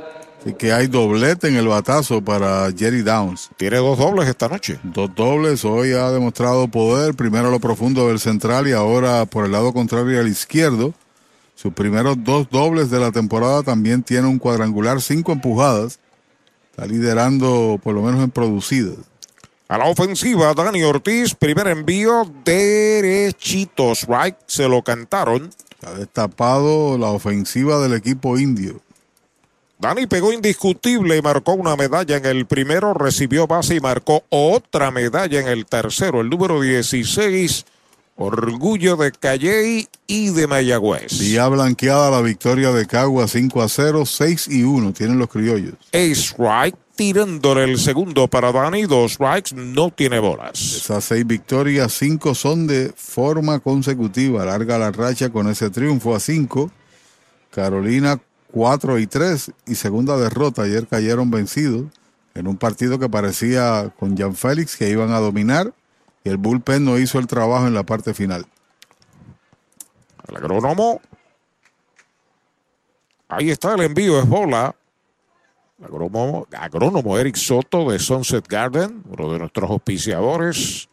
si 0.46 0.54
que 0.54 0.74
hay 0.74 0.86
doblete 0.86 1.48
en 1.48 1.56
el 1.56 1.68
batazo 1.68 2.24
para 2.24 2.72
Jerry 2.72 3.02
Downs. 3.02 3.50
Tiene 3.58 3.78
dos 3.78 3.98
dobles 3.98 4.30
esta 4.30 4.48
noche. 4.48 4.80
Dos 4.84 5.10
dobles, 5.16 5.66
hoy 5.66 5.94
ha 5.94 6.12
demostrado 6.12 6.68
poder, 6.68 7.16
primero 7.16 7.48
a 7.48 7.52
lo 7.52 7.60
profundo 7.60 8.10
del 8.10 8.20
central 8.20 8.68
y 8.68 8.74
ahora 8.74 9.26
por 9.26 9.46
el 9.46 9.54
lado 9.54 9.74
contrario 9.74 10.20
al 10.20 10.28
izquierdo. 10.28 10.94
Sus 11.56 11.74
primeros 11.74 12.24
dos 12.24 12.50
dobles 12.50 12.90
de 12.90 13.00
la 13.00 13.12
temporada 13.12 13.64
también 13.64 14.04
tiene 14.04 14.28
un 14.28 14.40
cuadrangular, 14.40 15.02
cinco 15.02 15.32
empujadas. 15.32 16.00
Está 16.72 16.86
liderando 16.86 17.80
por 17.84 17.94
lo 17.94 18.02
menos 18.02 18.24
en 18.24 18.32
producidas. 18.32 18.98
A 19.68 19.78
la 19.78 19.86
ofensiva, 19.86 20.54
Dani 20.54 20.84
Ortiz, 20.84 21.34
primer 21.36 21.68
envío 21.68 22.30
derechito, 22.44 23.94
strike, 23.94 24.38
se 24.46 24.68
lo 24.68 24.84
cantaron. 24.84 25.50
Ha 25.86 25.92
destapado 25.94 26.98
la 26.98 27.08
ofensiva 27.08 27.80
del 27.80 27.94
equipo 27.94 28.38
indio. 28.38 28.82
Dani 29.80 30.08
pegó 30.08 30.32
indiscutible 30.32 31.18
y 31.18 31.22
marcó 31.22 31.54
una 31.54 31.76
medalla 31.76 32.16
en 32.16 32.26
el 32.26 32.46
primero, 32.46 32.94
recibió 32.94 33.48
base 33.48 33.76
y 33.76 33.80
marcó 33.80 34.24
otra 34.30 34.92
medalla 34.92 35.42
en 35.42 35.48
el 35.48 35.66
tercero, 35.66 36.22
el 36.22 36.30
número 36.30 36.62
16, 36.62 37.66
orgullo 38.16 38.96
de 38.96 39.12
Calley 39.12 39.88
y 40.08 40.30
de 40.30 40.48
Mayagüez. 40.48 41.20
Vía 41.20 41.48
blanqueada 41.48 42.12
la 42.12 42.22
victoria 42.22 42.72
de 42.72 42.86
Cagua 42.86 43.28
5 43.28 43.62
a 43.62 43.70
0, 43.70 44.06
6 44.06 44.48
y 44.50 44.64
1 44.64 44.94
tienen 44.94 45.20
los 45.20 45.30
criollos. 45.30 45.76
A 45.92 45.98
strike, 45.98 46.78
tirándole 46.96 47.64
el 47.64 47.80
segundo 47.80 48.28
para 48.28 48.52
Dani, 48.52 48.84
dos 48.84 49.14
strikes, 49.14 49.56
no 49.56 49.92
tiene 49.92 50.20
bolas. 50.20 50.60
Esas 50.60 51.04
seis 51.04 51.26
victorias, 51.26 51.94
cinco 51.94 52.36
son 52.36 52.68
de 52.68 52.94
forma 52.96 53.60
consecutiva. 53.60 54.46
Larga 54.46 54.78
la 54.78 54.92
racha 54.92 55.30
con 55.30 55.50
ese 55.50 55.70
triunfo 55.70 56.16
a 56.16 56.20
cinco. 56.20 56.72
Carolina 57.50 58.20
4 58.52 59.00
y 59.00 59.08
3 59.08 59.52
y 59.68 59.76
segunda 59.76 60.18
derrota. 60.18 60.64
Ayer 60.64 60.88
cayeron 60.88 61.32
vencidos 61.32 61.86
en 62.36 62.48
un 62.48 62.58
partido 62.58 63.00
que 63.00 63.10
parecía 63.10 63.92
con 64.00 64.16
Jan 64.16 64.36
Félix 64.36 64.78
que 64.78 64.90
iban 64.90 65.12
a 65.12 65.20
dominar 65.20 65.74
y 66.24 66.30
el 66.30 66.38
bullpen 66.38 66.86
no 66.86 66.98
hizo 66.98 67.20
el 67.20 67.28
trabajo 67.28 67.68
en 67.68 67.74
la 67.74 67.84
parte 67.84 68.14
final. 68.14 68.46
El 70.28 70.38
agrónomo. 70.38 71.02
Ahí 73.28 73.50
está 73.50 73.74
el 73.74 73.82
envío, 73.82 74.20
es 74.20 74.28
bola. 74.28 74.76
El 75.80 75.86
agrónomo, 75.86 76.48
agrónomo 76.58 77.18
Eric 77.18 77.36
Soto 77.36 77.90
de 77.90 78.00
Sunset 78.00 78.48
Garden, 78.48 79.04
uno 79.10 79.34
de 79.34 79.40
nuestros 79.40 79.70
auspiciadores, 79.70 80.88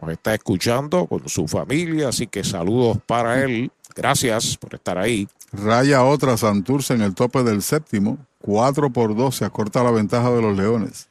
nos 0.00 0.12
está 0.12 0.34
escuchando 0.34 1.06
con 1.06 1.28
su 1.28 1.46
familia, 1.46 2.08
así 2.08 2.26
que 2.26 2.42
saludos 2.42 2.98
para 3.06 3.42
él. 3.42 3.70
Gracias 3.94 4.56
por 4.56 4.74
estar 4.74 4.96
ahí. 4.96 5.28
Raya 5.52 6.04
otra 6.04 6.36
Santurce 6.36 6.94
en 6.94 7.02
el 7.02 7.14
tope 7.14 7.42
del 7.42 7.60
séptimo. 7.60 8.18
4 8.40 8.90
por 8.90 9.14
2 9.14 9.34
se 9.34 9.44
acorta 9.44 9.84
la 9.84 9.90
ventaja 9.90 10.30
de 10.30 10.40
los 10.40 10.56
Leones. 10.56 11.09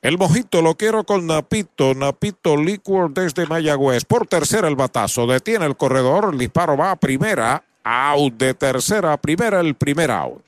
El 0.00 0.16
mojito 0.16 0.62
lo 0.62 0.76
quiero 0.76 1.02
con 1.02 1.26
Napito, 1.26 1.92
Napito 1.94 2.56
Liquor 2.56 3.12
desde 3.12 3.46
Mayagüez. 3.46 4.04
Por 4.04 4.28
tercera 4.28 4.68
el 4.68 4.76
batazo, 4.76 5.26
detiene 5.26 5.66
el 5.66 5.76
corredor, 5.76 6.30
el 6.32 6.38
disparo 6.38 6.76
va 6.76 6.92
a 6.92 6.96
primera, 6.96 7.64
out 7.82 8.34
de 8.34 8.54
tercera 8.54 9.12
a 9.12 9.16
primera, 9.16 9.58
el 9.58 9.74
primer 9.74 10.12
out. 10.12 10.47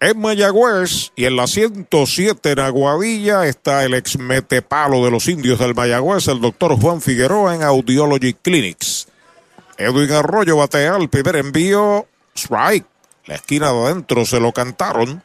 En 0.00 0.20
Mayagüez 0.20 1.12
y 1.16 1.24
en 1.24 1.36
la 1.36 1.46
107 1.46 2.52
en 2.52 2.58
Aguadilla 2.58 3.46
está 3.46 3.84
el 3.84 3.94
ex 3.94 4.18
metepalo 4.18 5.04
de 5.04 5.10
los 5.10 5.28
indios 5.28 5.58
del 5.58 5.74
Mayagüez, 5.74 6.28
el 6.28 6.40
doctor 6.40 6.78
Juan 6.78 7.00
Figueroa 7.00 7.54
en 7.54 7.62
Audiology 7.62 8.34
Clinics. 8.34 9.08
Edwin 9.78 10.12
Arroyo 10.12 10.56
batea 10.56 10.96
el 10.96 11.08
primer 11.08 11.36
envío, 11.36 12.06
strike. 12.36 12.86
La 13.26 13.36
esquina 13.36 13.72
de 13.72 13.78
adentro 13.78 14.26
se 14.26 14.40
lo 14.40 14.52
cantaron. 14.52 15.22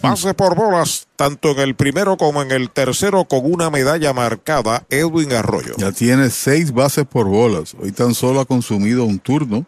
Base 0.00 0.34
por 0.34 0.54
bolas, 0.54 1.08
tanto 1.16 1.50
en 1.52 1.60
el 1.60 1.74
primero 1.74 2.16
como 2.16 2.42
en 2.42 2.50
el 2.50 2.70
tercero, 2.70 3.24
con 3.24 3.50
una 3.50 3.70
medalla 3.70 4.12
marcada, 4.12 4.84
Edwin 4.90 5.32
Arroyo. 5.32 5.74
Ya 5.78 5.90
tiene 5.92 6.30
seis 6.30 6.72
bases 6.72 7.06
por 7.06 7.26
bolas. 7.26 7.74
Hoy 7.80 7.92
tan 7.92 8.14
solo 8.14 8.40
ha 8.40 8.44
consumido 8.44 9.04
un 9.04 9.18
turno 9.18 9.64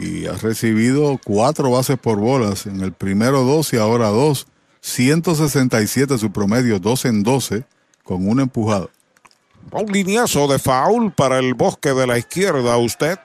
y 0.00 0.26
ha 0.26 0.32
recibido 0.32 1.20
cuatro 1.22 1.70
bases 1.70 1.98
por 1.98 2.18
bolas. 2.18 2.66
En 2.66 2.80
el 2.80 2.92
primero 2.92 3.42
dos 3.42 3.72
y 3.72 3.76
ahora 3.76 4.08
dos. 4.08 4.46
167 4.80 6.16
su 6.16 6.32
promedio, 6.32 6.78
12 6.78 7.08
en 7.08 7.22
12, 7.22 7.64
con 8.02 8.26
una 8.26 8.44
empujada. 8.44 8.88
Un 9.72 9.92
lineazo 9.92 10.48
de 10.48 10.58
foul 10.58 11.12
para 11.12 11.38
el 11.38 11.52
bosque 11.52 11.92
de 11.92 12.06
la 12.06 12.16
izquierda. 12.16 12.78
Usted 12.78 13.18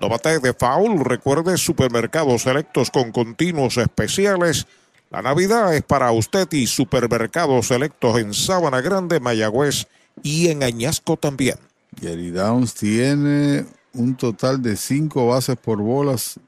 no 0.00 0.10
bate 0.10 0.38
de 0.38 0.52
foul. 0.52 1.02
Recuerde 1.02 1.56
supermercados 1.56 2.42
selectos 2.42 2.90
con 2.90 3.10
continuos 3.10 3.78
especiales. 3.78 4.66
La 5.10 5.22
Navidad 5.22 5.74
es 5.74 5.82
para 5.82 6.12
usted 6.12 6.46
y 6.52 6.66
supermercados 6.66 7.68
selectos 7.68 8.18
en 8.18 8.34
Sabana 8.34 8.82
Grande, 8.82 9.18
Mayagüez 9.18 9.86
y 10.22 10.48
en 10.48 10.62
Añasco 10.62 11.16
también. 11.16 11.56
Jerry 11.98 12.30
Downs 12.30 12.74
tiene 12.74 13.64
un 13.92 14.16
total 14.16 14.62
de 14.62 14.76
cinco 14.76 15.26
bases 15.26 15.56
por 15.56 15.78
bolas 15.78 16.38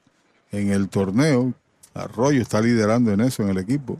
en 0.51 0.71
el 0.71 0.89
torneo. 0.89 1.53
Arroyo 1.93 2.41
está 2.41 2.61
liderando 2.61 3.11
en 3.11 3.21
eso 3.21 3.43
en 3.43 3.49
el 3.49 3.57
equipo. 3.57 3.99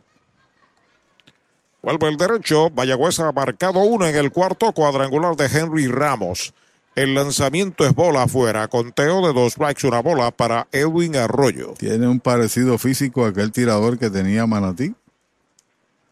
Vuelve 1.82 2.10
el 2.10 2.18
derecho. 2.18 2.70
Mayagüez 2.70 3.20
ha 3.20 3.32
marcado 3.32 3.80
uno 3.80 4.08
en 4.08 4.16
el 4.16 4.32
cuarto 4.32 4.72
cuadrangular 4.72 5.36
de 5.36 5.46
Henry 5.46 5.88
Ramos. 5.88 6.54
El 6.94 7.16
lanzamiento 7.16 7.86
es 7.86 7.96
bola 7.96 8.24
afuera. 8.24 8.68
Conteo 8.68 9.26
de 9.26 9.34
dos 9.34 9.54
strikes, 9.54 9.88
una 9.88 10.02
bola 10.02 10.32
para 10.32 10.68
Edwin 10.72 11.16
Arroyo. 11.16 11.74
Tiene 11.78 12.08
un 12.08 12.20
parecido 12.20 12.78
físico 12.78 13.26
a 13.26 13.30
aquel 13.30 13.52
tirador 13.52 13.98
que 13.98 14.10
tenía 14.10 14.46
Manatí. 14.46 14.94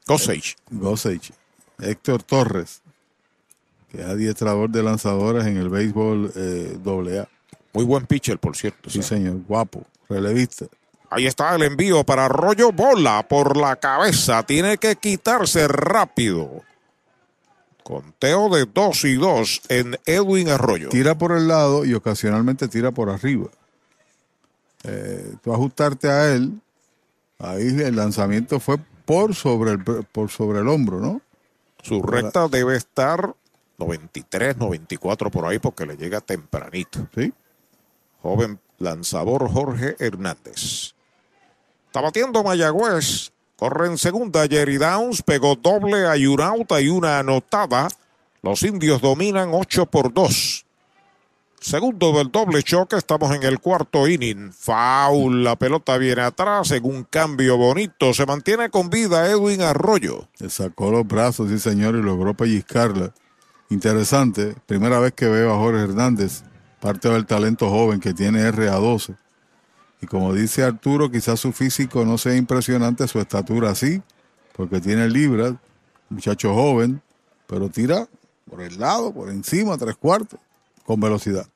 Gossage. 0.07 0.55
Gossage. 0.71 1.33
Héctor 1.81 2.23
Torres, 2.23 2.81
que 3.89 4.01
es 4.01 4.07
adiestrador 4.07 4.69
de 4.69 4.83
lanzadores 4.83 5.45
en 5.45 5.57
el 5.57 5.69
béisbol 5.69 6.31
eh, 6.35 6.77
AA. 6.85 7.27
Muy 7.73 7.85
buen 7.85 8.05
pitcher, 8.05 8.39
por 8.39 8.55
cierto. 8.55 8.89
Sí, 8.89 9.03
señor. 9.03 9.37
Guapo. 9.47 9.85
Relevista. 10.07 10.65
Ahí 11.11 11.25
está 11.25 11.55
el 11.55 11.63
envío 11.63 12.03
para 12.03 12.25
Arroyo. 12.25 12.71
Bola 12.71 13.27
por 13.27 13.57
la 13.57 13.75
cabeza. 13.75 14.43
Tiene 14.43 14.77
que 14.77 14.95
quitarse 14.95 15.67
rápido. 15.67 16.63
Conteo 17.83 18.49
de 18.49 18.65
2 18.65 19.05
y 19.05 19.15
2 19.15 19.61
en 19.69 19.97
Edwin 20.05 20.49
Arroyo. 20.49 20.89
Tira 20.89 21.17
por 21.17 21.31
el 21.31 21.47
lado 21.47 21.85
y 21.85 21.95
ocasionalmente 21.95 22.67
tira 22.67 22.91
por 22.91 23.09
arriba. 23.09 23.47
Eh, 24.83 25.33
tú 25.43 25.53
ajustarte 25.53 26.07
a 26.07 26.31
él, 26.31 26.61
ahí 27.39 27.67
el 27.67 27.95
lanzamiento 27.95 28.59
fue 28.59 28.77
por 29.05 29.33
sobre 29.33 29.71
el, 29.71 29.83
por 29.83 30.29
sobre 30.29 30.59
el 30.59 30.67
hombro, 30.67 30.99
¿no? 30.99 31.21
Su 31.81 32.03
recta 32.03 32.47
debe 32.47 32.75
estar 32.75 33.33
93, 33.79 34.57
94 34.57 35.31
por 35.31 35.45
ahí 35.45 35.59
porque 35.59 35.85
le 35.85 35.97
llega 35.97 36.21
tempranito. 36.21 37.07
Sí. 37.15 37.33
Joven 38.21 38.59
lanzador 38.77 39.49
Jorge 39.49 39.95
Hernández. 39.99 40.93
Está 41.87 42.01
batiendo 42.01 42.43
Mayagüez. 42.43 43.31
Corre 43.55 43.87
en 43.87 43.97
segunda 43.97 44.47
Jerry 44.47 44.77
Downs. 44.77 45.21
Pegó 45.21 45.55
doble 45.55 46.05
a 46.05 46.15
Yurauta 46.15 46.79
y 46.81 46.89
una 46.89 47.19
anotada. 47.19 47.87
Los 48.41 48.63
indios 48.63 49.01
dominan 49.01 49.49
8 49.53 49.85
por 49.87 50.13
2. 50.13 50.65
Segundo 51.59 52.13
del 52.13 52.31
doble 52.31 52.63
choque. 52.63 52.95
Estamos 52.95 53.35
en 53.35 53.43
el 53.43 53.59
cuarto 53.59 54.07
inning. 54.07 54.53
Foul. 54.53 55.43
La 55.43 55.57
pelota 55.57 55.97
viene 55.97 56.21
atrás 56.21 56.71
en 56.71 56.85
un 56.85 57.03
cambio 57.03 57.57
bonito. 57.57 58.13
Se 58.13 58.25
mantiene 58.25 58.69
con 58.69 58.89
vida 58.89 59.29
Edwin 59.29 59.61
Arroyo. 59.61 60.29
Le 60.39 60.49
sacó 60.49 60.89
los 60.91 61.05
brazos, 61.05 61.49
sí 61.49 61.59
señor, 61.59 61.95
y 61.95 62.01
logró 62.01 62.33
pellizcarla. 62.33 63.13
Interesante. 63.69 64.55
Primera 64.65 64.99
vez 64.99 65.13
que 65.13 65.27
veo 65.27 65.53
a 65.53 65.57
Jorge 65.57 65.83
Hernández. 65.83 66.43
Parte 66.79 67.09
del 67.09 67.25
talento 67.25 67.69
joven 67.69 67.99
que 67.99 68.13
tiene 68.13 68.51
RA12. 68.51 69.15
Y 70.01 70.07
como 70.07 70.33
dice 70.33 70.63
Arturo, 70.63 71.11
quizás 71.11 71.39
su 71.39 71.51
físico 71.51 72.05
no 72.05 72.17
sea 72.17 72.35
impresionante, 72.35 73.07
su 73.07 73.19
estatura 73.19 73.75
sí, 73.75 74.01
porque 74.55 74.79
tiene 74.79 75.09
libras, 75.09 75.55
muchacho 76.07 76.53
joven, 76.53 77.01
pero 77.47 77.69
tira 77.69 78.07
por 78.49 78.61
el 78.61 78.79
lado, 78.79 79.13
por 79.13 79.29
encima, 79.29 79.77
tres 79.77 79.97
cuartos, 79.97 80.39
con 80.85 80.99
velocidad. 80.99 81.47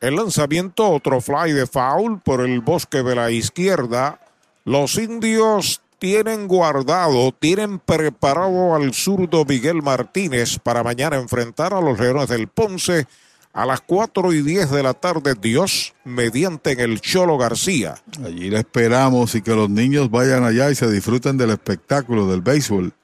El 0.00 0.16
lanzamiento, 0.16 0.88
otro 0.88 1.20
fly 1.20 1.52
de 1.52 1.66
foul 1.66 2.20
por 2.20 2.40
el 2.42 2.60
bosque 2.60 3.02
de 3.02 3.14
la 3.14 3.30
izquierda. 3.30 4.20
Los 4.64 4.96
indios 4.96 5.80
tienen 6.00 6.48
guardado, 6.48 7.30
tienen 7.38 7.78
preparado 7.78 8.74
al 8.74 8.94
zurdo 8.94 9.44
Miguel 9.44 9.82
Martínez 9.82 10.58
para 10.58 10.82
mañana 10.82 11.16
enfrentar 11.16 11.74
a 11.74 11.80
los 11.82 12.00
Leones 12.00 12.30
del 12.30 12.48
Ponce 12.48 13.06
a 13.52 13.66
las 13.66 13.82
4 13.82 14.32
y 14.32 14.40
10 14.40 14.70
de 14.70 14.82
la 14.82 14.94
tarde, 14.94 15.34
Dios 15.38 15.92
mediante 16.04 16.72
en 16.72 16.80
el 16.80 17.00
Cholo 17.02 17.36
García. 17.36 17.96
Allí 18.24 18.48
le 18.48 18.60
esperamos 18.60 19.34
y 19.34 19.42
que 19.42 19.54
los 19.54 19.68
niños 19.68 20.10
vayan 20.10 20.42
allá 20.42 20.70
y 20.70 20.74
se 20.74 20.90
disfruten 20.90 21.36
del 21.36 21.50
espectáculo 21.50 22.26
del 22.26 22.40
béisbol. 22.40 22.94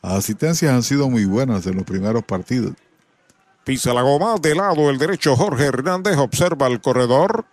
Las 0.00 0.12
asistencias 0.12 0.72
han 0.72 0.84
sido 0.84 1.10
muy 1.10 1.24
buenas 1.24 1.66
en 1.66 1.74
los 1.74 1.84
primeros 1.84 2.22
partidos. 2.22 2.74
Pisa 3.64 3.92
la 3.92 4.02
goma 4.02 4.36
de 4.40 4.54
lado 4.54 4.90
el 4.90 4.98
derecho 4.98 5.34
Jorge 5.34 5.64
Hernández, 5.64 6.18
observa 6.18 6.68
el 6.68 6.80
corredor, 6.80 7.46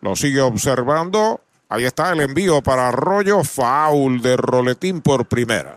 lo 0.00 0.16
sigue 0.16 0.40
observando. 0.40 1.42
Ahí 1.72 1.86
está 1.86 2.12
el 2.12 2.20
envío 2.20 2.60
para 2.60 2.88
Arroyo, 2.88 3.42
foul 3.44 4.20
de 4.20 4.36
Roletín 4.36 5.00
por 5.00 5.24
primera. 5.24 5.76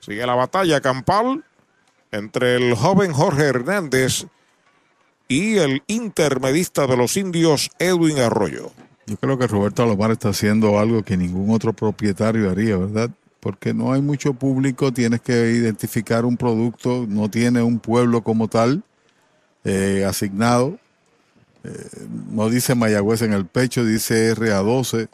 Sigue 0.00 0.24
la 0.24 0.34
batalla 0.34 0.80
campal 0.80 1.44
entre 2.10 2.56
el 2.56 2.74
joven 2.74 3.12
Jorge 3.12 3.42
Hernández 3.42 4.28
y 5.28 5.58
el 5.58 5.82
intermedista 5.88 6.86
de 6.86 6.96
los 6.96 7.18
indios, 7.18 7.70
Edwin 7.78 8.18
Arroyo. 8.18 8.70
Yo 9.06 9.18
creo 9.18 9.36
que 9.38 9.46
Roberto 9.46 9.82
Alomar 9.82 10.10
está 10.12 10.30
haciendo 10.30 10.78
algo 10.78 11.02
que 11.02 11.18
ningún 11.18 11.54
otro 11.54 11.74
propietario 11.74 12.50
haría, 12.50 12.78
¿verdad? 12.78 13.10
Porque 13.38 13.74
no 13.74 13.92
hay 13.92 14.00
mucho 14.00 14.32
público, 14.32 14.90
tienes 14.90 15.20
que 15.20 15.50
identificar 15.50 16.24
un 16.24 16.38
producto, 16.38 17.04
no 17.06 17.30
tiene 17.30 17.60
un 17.60 17.78
pueblo 17.78 18.22
como 18.22 18.48
tal 18.48 18.84
eh, 19.64 20.02
asignado. 20.08 20.78
Eh, 21.62 22.06
no 22.30 22.48
dice 22.48 22.74
Mayagüez 22.74 23.20
en 23.20 23.34
el 23.34 23.44
pecho, 23.44 23.84
dice 23.84 24.34
RA12, 24.34 25.10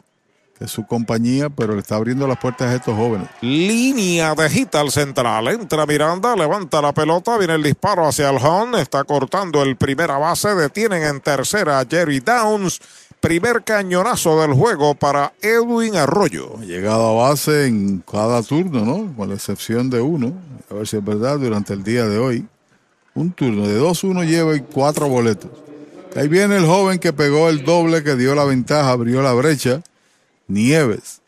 que 0.63 0.67
es 0.67 0.71
su 0.71 0.85
compañía, 0.85 1.49
pero 1.49 1.73
le 1.73 1.81
está 1.81 1.97
abriendo 1.97 2.25
las 2.25 2.37
puertas 2.37 2.69
a 2.69 2.75
estos 2.75 2.95
jóvenes. 2.95 3.27
Línea 3.41 4.33
de 4.33 4.49
hit 4.49 4.73
al 4.75 4.91
central. 4.91 5.49
Entra 5.49 5.85
Miranda, 5.85 6.37
levanta 6.37 6.81
la 6.81 6.93
pelota, 6.93 7.37
viene 7.37 7.55
el 7.55 7.63
disparo 7.63 8.07
hacia 8.07 8.29
el 8.29 8.37
home, 8.37 8.81
está 8.81 9.03
cortando 9.03 9.61
el 9.61 9.75
primera 9.75 10.17
base, 10.17 10.55
detienen 10.55 11.03
en 11.03 11.19
tercera 11.19 11.81
a 11.81 11.85
Jerry 11.85 12.21
Downs. 12.21 12.79
Primer 13.19 13.65
cañonazo 13.65 14.39
del 14.39 14.53
juego 14.53 14.95
para 14.95 15.33
Edwin 15.41 15.97
Arroyo. 15.97 16.57
Llegado 16.61 17.09
a 17.09 17.27
base 17.27 17.67
en 17.67 18.01
cada 18.09 18.41
turno, 18.41 18.85
¿no? 18.85 19.13
Con 19.17 19.27
la 19.27 19.35
excepción 19.35 19.89
de 19.89 19.99
uno. 19.99 20.31
A 20.71 20.75
ver 20.75 20.87
si 20.87 20.95
es 20.95 21.03
verdad, 21.03 21.39
durante 21.39 21.73
el 21.73 21.83
día 21.83 22.05
de 22.05 22.19
hoy. 22.19 22.47
Un 23.15 23.31
turno 23.33 23.67
de 23.67 23.81
2-1 23.81 24.25
lleva 24.25 24.55
y 24.55 24.61
cuatro 24.61 25.09
boletos. 25.09 25.51
Ahí 26.15 26.29
viene 26.29 26.55
el 26.55 26.65
joven 26.65 26.99
que 26.99 27.11
pegó 27.11 27.49
el 27.49 27.65
doble, 27.65 28.01
que 28.01 28.15
dio 28.15 28.33
la 28.33 28.45
ventaja, 28.45 28.91
abrió 28.91 29.21
la 29.21 29.33
brecha. 29.33 29.81
Nieves. 30.47 31.21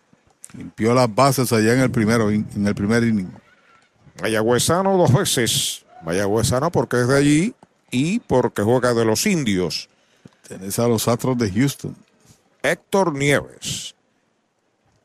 Limpió 0.58 0.94
las 0.94 1.14
bases 1.14 1.52
allá 1.52 1.74
en 1.74 1.82
el 1.82 1.92
primero, 1.92 2.30
en 2.30 2.68
el 2.68 2.76
primer 2.76 3.04
inning. 3.04 3.32
Mayagüezano 4.22 4.98
dos 4.98 5.14
veces. 5.14 5.86
Mayagüezano 6.04 6.72
porque 6.72 7.02
es 7.02 7.08
de 7.08 7.18
allí 7.18 7.56
y 7.92 8.20
porque 8.20 8.62
juega 8.62 8.94
de 8.94 9.06
los 9.06 9.26
indios. 9.26 9.90
Tenés 10.48 10.80
a 10.80 10.88
los 10.88 11.08
Astros 11.08 11.38
de 11.38 11.52
Houston. 11.52 11.96
Héctor 12.62 13.14
Nieves. 13.14 13.96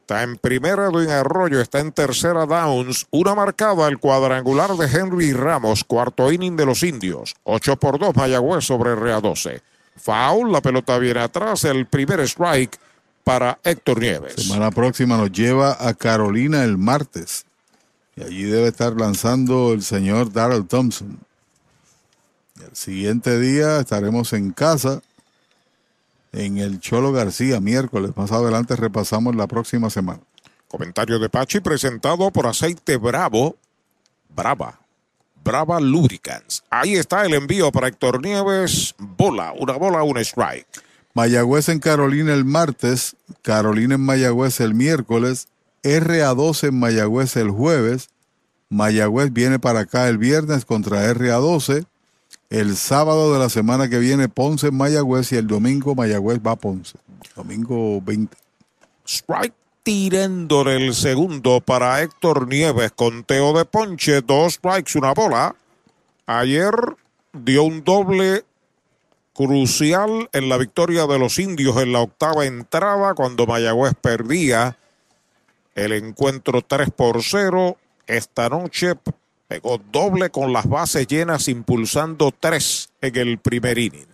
Está 0.00 0.22
en 0.24 0.38
primera 0.38 0.86
Edwin 0.86 1.10
Arroyo, 1.10 1.60
está 1.60 1.78
en 1.78 1.92
tercera 1.92 2.44
Downs. 2.44 3.06
Una 3.10 3.34
marcada 3.34 3.86
el 3.86 3.98
cuadrangular 3.98 4.72
de 4.72 4.86
Henry 4.86 5.32
Ramos, 5.32 5.84
cuarto 5.84 6.32
inning 6.32 6.56
de 6.56 6.66
los 6.66 6.82
indios. 6.82 7.36
8 7.44 7.76
por 7.76 7.98
2 7.98 8.16
Mayagüez 8.16 8.64
sobre 8.64 8.94
RA12. 8.96 9.60
Foul, 9.96 10.50
la 10.50 10.60
pelota 10.60 10.98
viene 10.98 11.20
atrás, 11.20 11.64
el 11.64 11.86
primer 11.86 12.20
strike 12.20 12.76
para 13.24 13.58
Héctor 13.64 14.00
Nieves. 14.00 14.34
Semana 14.34 14.70
próxima 14.70 15.16
nos 15.16 15.32
lleva 15.32 15.76
a 15.78 15.94
Carolina 15.94 16.64
el 16.64 16.78
martes. 16.78 17.44
Y 18.16 18.22
allí 18.22 18.42
debe 18.44 18.68
estar 18.68 18.94
lanzando 18.94 19.72
el 19.72 19.82
señor 19.82 20.32
Darrell 20.32 20.66
Thompson. 20.66 21.18
El 22.60 22.76
siguiente 22.76 23.38
día 23.38 23.80
estaremos 23.80 24.32
en 24.32 24.52
casa 24.52 25.00
en 26.32 26.58
el 26.58 26.80
Cholo 26.80 27.12
García, 27.12 27.60
miércoles. 27.60 28.12
Más 28.16 28.32
adelante 28.32 28.76
repasamos 28.76 29.34
la 29.34 29.46
próxima 29.46 29.90
semana. 29.90 30.20
Comentario 30.68 31.18
de 31.18 31.28
Pachi 31.28 31.60
presentado 31.60 32.30
por 32.30 32.46
Aceite 32.46 32.96
Bravo. 32.96 33.56
Brava. 34.28 34.78
Brava 35.42 35.80
Lubricants. 35.80 36.62
Ahí 36.70 36.94
está 36.94 37.24
el 37.24 37.34
envío 37.34 37.72
para 37.72 37.88
Héctor 37.88 38.22
Nieves. 38.22 38.94
Bola, 38.98 39.52
una 39.58 39.72
bola, 39.72 40.02
un 40.02 40.18
strike. 40.18 40.66
Mayagüez 41.14 41.68
en 41.68 41.80
Carolina 41.80 42.32
el 42.32 42.44
martes, 42.44 43.16
Carolina 43.42 43.96
en 43.96 44.02
Mayagüez 44.02 44.60
el 44.60 44.74
miércoles, 44.74 45.48
RA12 45.82 46.68
en 46.68 46.78
Mayagüez 46.78 47.36
el 47.36 47.50
jueves. 47.50 48.10
Mayagüez 48.68 49.32
viene 49.32 49.58
para 49.58 49.80
acá 49.80 50.08
el 50.08 50.18
viernes 50.18 50.64
contra 50.64 51.12
RA12. 51.12 51.86
El 52.48 52.76
sábado 52.76 53.32
de 53.32 53.38
la 53.38 53.48
semana 53.48 53.88
que 53.88 53.98
viene 53.98 54.28
Ponce 54.28 54.68
en 54.68 54.76
Mayagüez 54.76 55.32
y 55.32 55.36
el 55.36 55.46
domingo 55.46 55.94
Mayagüez 55.94 56.40
va 56.46 56.52
a 56.52 56.56
Ponce. 56.56 56.98
Domingo 57.34 58.00
20. 58.02 58.36
Strike 59.04 59.54
tirándole 59.82 60.76
el 60.76 60.94
segundo 60.94 61.60
para 61.60 62.02
Héctor 62.02 62.46
Nieves. 62.46 62.92
Conteo 62.92 63.56
de 63.56 63.64
ponche, 63.64 64.20
dos 64.22 64.54
strikes, 64.54 64.96
una 64.96 65.12
bola. 65.14 65.56
Ayer 66.26 66.72
dio 67.32 67.64
un 67.64 67.82
doble 67.82 68.44
crucial 69.46 70.28
en 70.34 70.50
la 70.50 70.58
victoria 70.58 71.06
de 71.06 71.18
los 71.18 71.38
indios 71.38 71.78
en 71.78 71.94
la 71.94 72.00
octava 72.00 72.44
entrada 72.44 73.14
cuando 73.14 73.46
Mayagüez 73.46 73.94
perdía 73.98 74.76
el 75.74 75.92
encuentro 75.92 76.60
3 76.60 76.90
por 76.90 77.22
0. 77.22 77.78
Esta 78.06 78.50
noche 78.50 78.96
pegó 79.48 79.80
doble 79.90 80.28
con 80.28 80.52
las 80.52 80.68
bases 80.68 81.06
llenas 81.06 81.48
impulsando 81.48 82.34
3 82.38 82.90
en 83.00 83.16
el 83.16 83.38
primer 83.38 83.78
inning. 83.78 84.06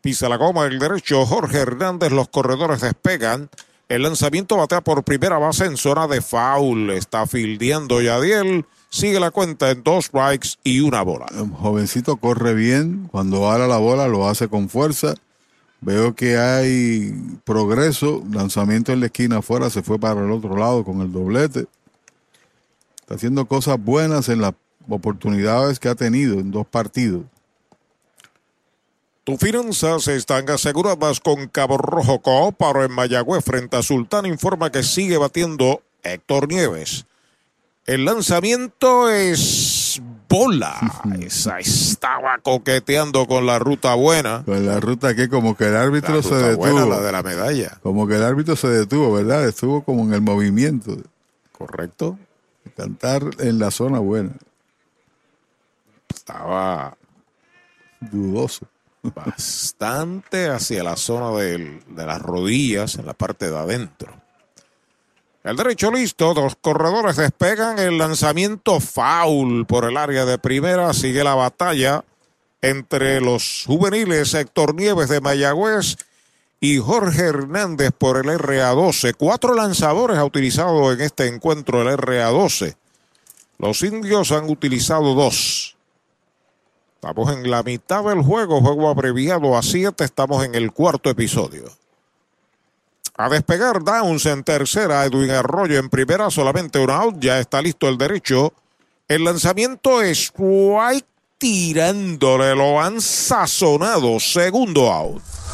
Pisa 0.00 0.28
la 0.28 0.36
goma 0.36 0.66
el 0.66 0.78
derecho 0.78 1.26
Jorge 1.26 1.58
Hernández, 1.58 2.12
los 2.12 2.28
corredores 2.28 2.80
despegan. 2.80 3.50
El 3.88 4.04
lanzamiento 4.04 4.56
batea 4.56 4.82
por 4.82 5.02
primera 5.02 5.38
base 5.38 5.64
en 5.64 5.76
zona 5.76 6.06
de 6.06 6.20
foul. 6.20 6.90
Está 6.90 7.26
fildeando 7.26 8.00
Yadiel. 8.00 8.66
Sigue 8.92 9.18
la 9.18 9.30
cuenta 9.30 9.70
en 9.70 9.82
dos 9.82 10.04
strikes 10.04 10.50
y 10.62 10.80
una 10.80 11.00
bola. 11.00 11.24
El 11.34 11.48
jovencito 11.48 12.18
corre 12.18 12.52
bien. 12.52 13.08
Cuando 13.10 13.50
ala 13.50 13.66
la 13.66 13.78
bola 13.78 14.06
lo 14.06 14.28
hace 14.28 14.48
con 14.48 14.68
fuerza. 14.68 15.14
Veo 15.80 16.14
que 16.14 16.36
hay 16.36 17.10
progreso. 17.44 18.22
Lanzamiento 18.30 18.92
en 18.92 19.00
la 19.00 19.06
esquina 19.06 19.38
afuera. 19.38 19.70
Se 19.70 19.82
fue 19.82 19.98
para 19.98 20.20
el 20.20 20.30
otro 20.30 20.58
lado 20.58 20.84
con 20.84 21.00
el 21.00 21.10
doblete. 21.10 21.64
Está 23.00 23.14
haciendo 23.14 23.46
cosas 23.46 23.82
buenas 23.82 24.28
en 24.28 24.42
las 24.42 24.52
oportunidades 24.86 25.80
que 25.80 25.88
ha 25.88 25.94
tenido 25.94 26.38
en 26.38 26.50
dos 26.50 26.66
partidos. 26.66 27.22
Tus 29.24 29.38
finanzas 29.40 30.06
están 30.08 30.50
aseguradas 30.50 31.18
con 31.18 31.48
Cabo 31.48 31.78
Rojo 31.78 32.20
Coop, 32.20 32.56
pero 32.58 32.84
en 32.84 32.92
Mayagüez 32.92 33.42
frente 33.42 33.78
a 33.78 33.82
Sultán 33.82 34.26
informa 34.26 34.70
que 34.70 34.82
sigue 34.82 35.16
batiendo 35.16 35.80
Héctor 36.02 36.46
Nieves. 36.48 37.06
El 37.86 38.04
lanzamiento 38.04 39.08
es 39.10 40.00
bola. 40.28 40.76
Esa 41.20 41.58
estaba 41.58 42.38
coqueteando 42.42 43.26
con 43.26 43.44
la 43.46 43.58
ruta 43.58 43.94
buena. 43.94 44.42
Con 44.44 44.64
la 44.66 44.78
ruta 44.80 45.14
que 45.14 45.28
como 45.28 45.56
que 45.56 45.64
el 45.66 45.76
árbitro 45.76 46.16
La 46.16 46.22
se 46.22 46.28
ruta 46.30 46.46
detuvo. 46.48 46.56
buena, 46.72 46.86
la 46.86 47.00
de 47.00 47.12
la 47.12 47.22
medalla. 47.22 47.78
Como 47.82 48.06
que 48.06 48.16
el 48.16 48.22
árbitro 48.22 48.56
se 48.56 48.68
detuvo, 48.68 49.12
¿verdad? 49.12 49.46
Estuvo 49.46 49.82
como 49.82 50.02
en 50.04 50.14
el 50.14 50.20
movimiento. 50.22 50.96
Correcto. 51.50 52.18
Cantar 52.76 53.22
en 53.40 53.58
la 53.58 53.70
zona 53.70 53.98
buena. 53.98 54.32
Estaba 56.08 56.96
dudoso. 58.00 58.66
Bastante 59.02 60.48
hacia 60.48 60.84
la 60.84 60.96
zona 60.96 61.36
del- 61.36 61.82
de 61.88 62.06
las 62.06 62.22
rodillas, 62.22 62.94
en 62.96 63.06
la 63.06 63.14
parte 63.14 63.50
de 63.50 63.58
adentro. 63.58 64.21
El 65.44 65.56
derecho 65.56 65.90
listo, 65.90 66.34
dos 66.34 66.54
corredores 66.60 67.16
despegan 67.16 67.80
el 67.80 67.98
lanzamiento 67.98 68.78
foul 68.78 69.66
por 69.66 69.84
el 69.90 69.96
área 69.96 70.24
de 70.24 70.38
primera. 70.38 70.92
Sigue 70.94 71.24
la 71.24 71.34
batalla 71.34 72.04
entre 72.60 73.20
los 73.20 73.64
juveniles 73.66 74.34
Héctor 74.34 74.76
Nieves 74.76 75.08
de 75.08 75.20
Mayagüez 75.20 75.96
y 76.60 76.78
Jorge 76.78 77.22
Hernández 77.22 77.90
por 77.90 78.18
el 78.18 78.38
RA12. 78.38 79.14
Cuatro 79.18 79.54
lanzadores 79.54 80.16
ha 80.16 80.24
utilizado 80.24 80.92
en 80.92 81.00
este 81.00 81.26
encuentro 81.26 81.82
el 81.82 81.98
RA12. 81.98 82.76
Los 83.58 83.82
indios 83.82 84.30
han 84.30 84.48
utilizado 84.48 85.14
dos. 85.14 85.76
Estamos 86.94 87.36
en 87.36 87.50
la 87.50 87.64
mitad 87.64 88.04
del 88.04 88.22
juego, 88.22 88.60
juego 88.60 88.88
abreviado 88.88 89.58
a 89.58 89.62
siete. 89.64 90.04
Estamos 90.04 90.44
en 90.44 90.54
el 90.54 90.70
cuarto 90.70 91.10
episodio. 91.10 91.64
A 93.22 93.28
despegar 93.28 93.84
Downs 93.84 94.26
en 94.26 94.42
tercera, 94.42 95.04
Edwin 95.04 95.30
Arroyo 95.30 95.78
en 95.78 95.88
primera, 95.88 96.28
solamente 96.28 96.80
un 96.80 96.90
out, 96.90 97.20
ya 97.20 97.38
está 97.38 97.62
listo 97.62 97.88
el 97.88 97.96
derecho. 97.96 98.52
El 99.06 99.22
lanzamiento 99.22 100.02
es 100.02 100.32
White 100.36 101.06
tirándole, 101.38 102.56
lo 102.56 102.80
han 102.80 103.00
sazonado, 103.00 104.18
segundo 104.18 104.92
out. 104.92 105.22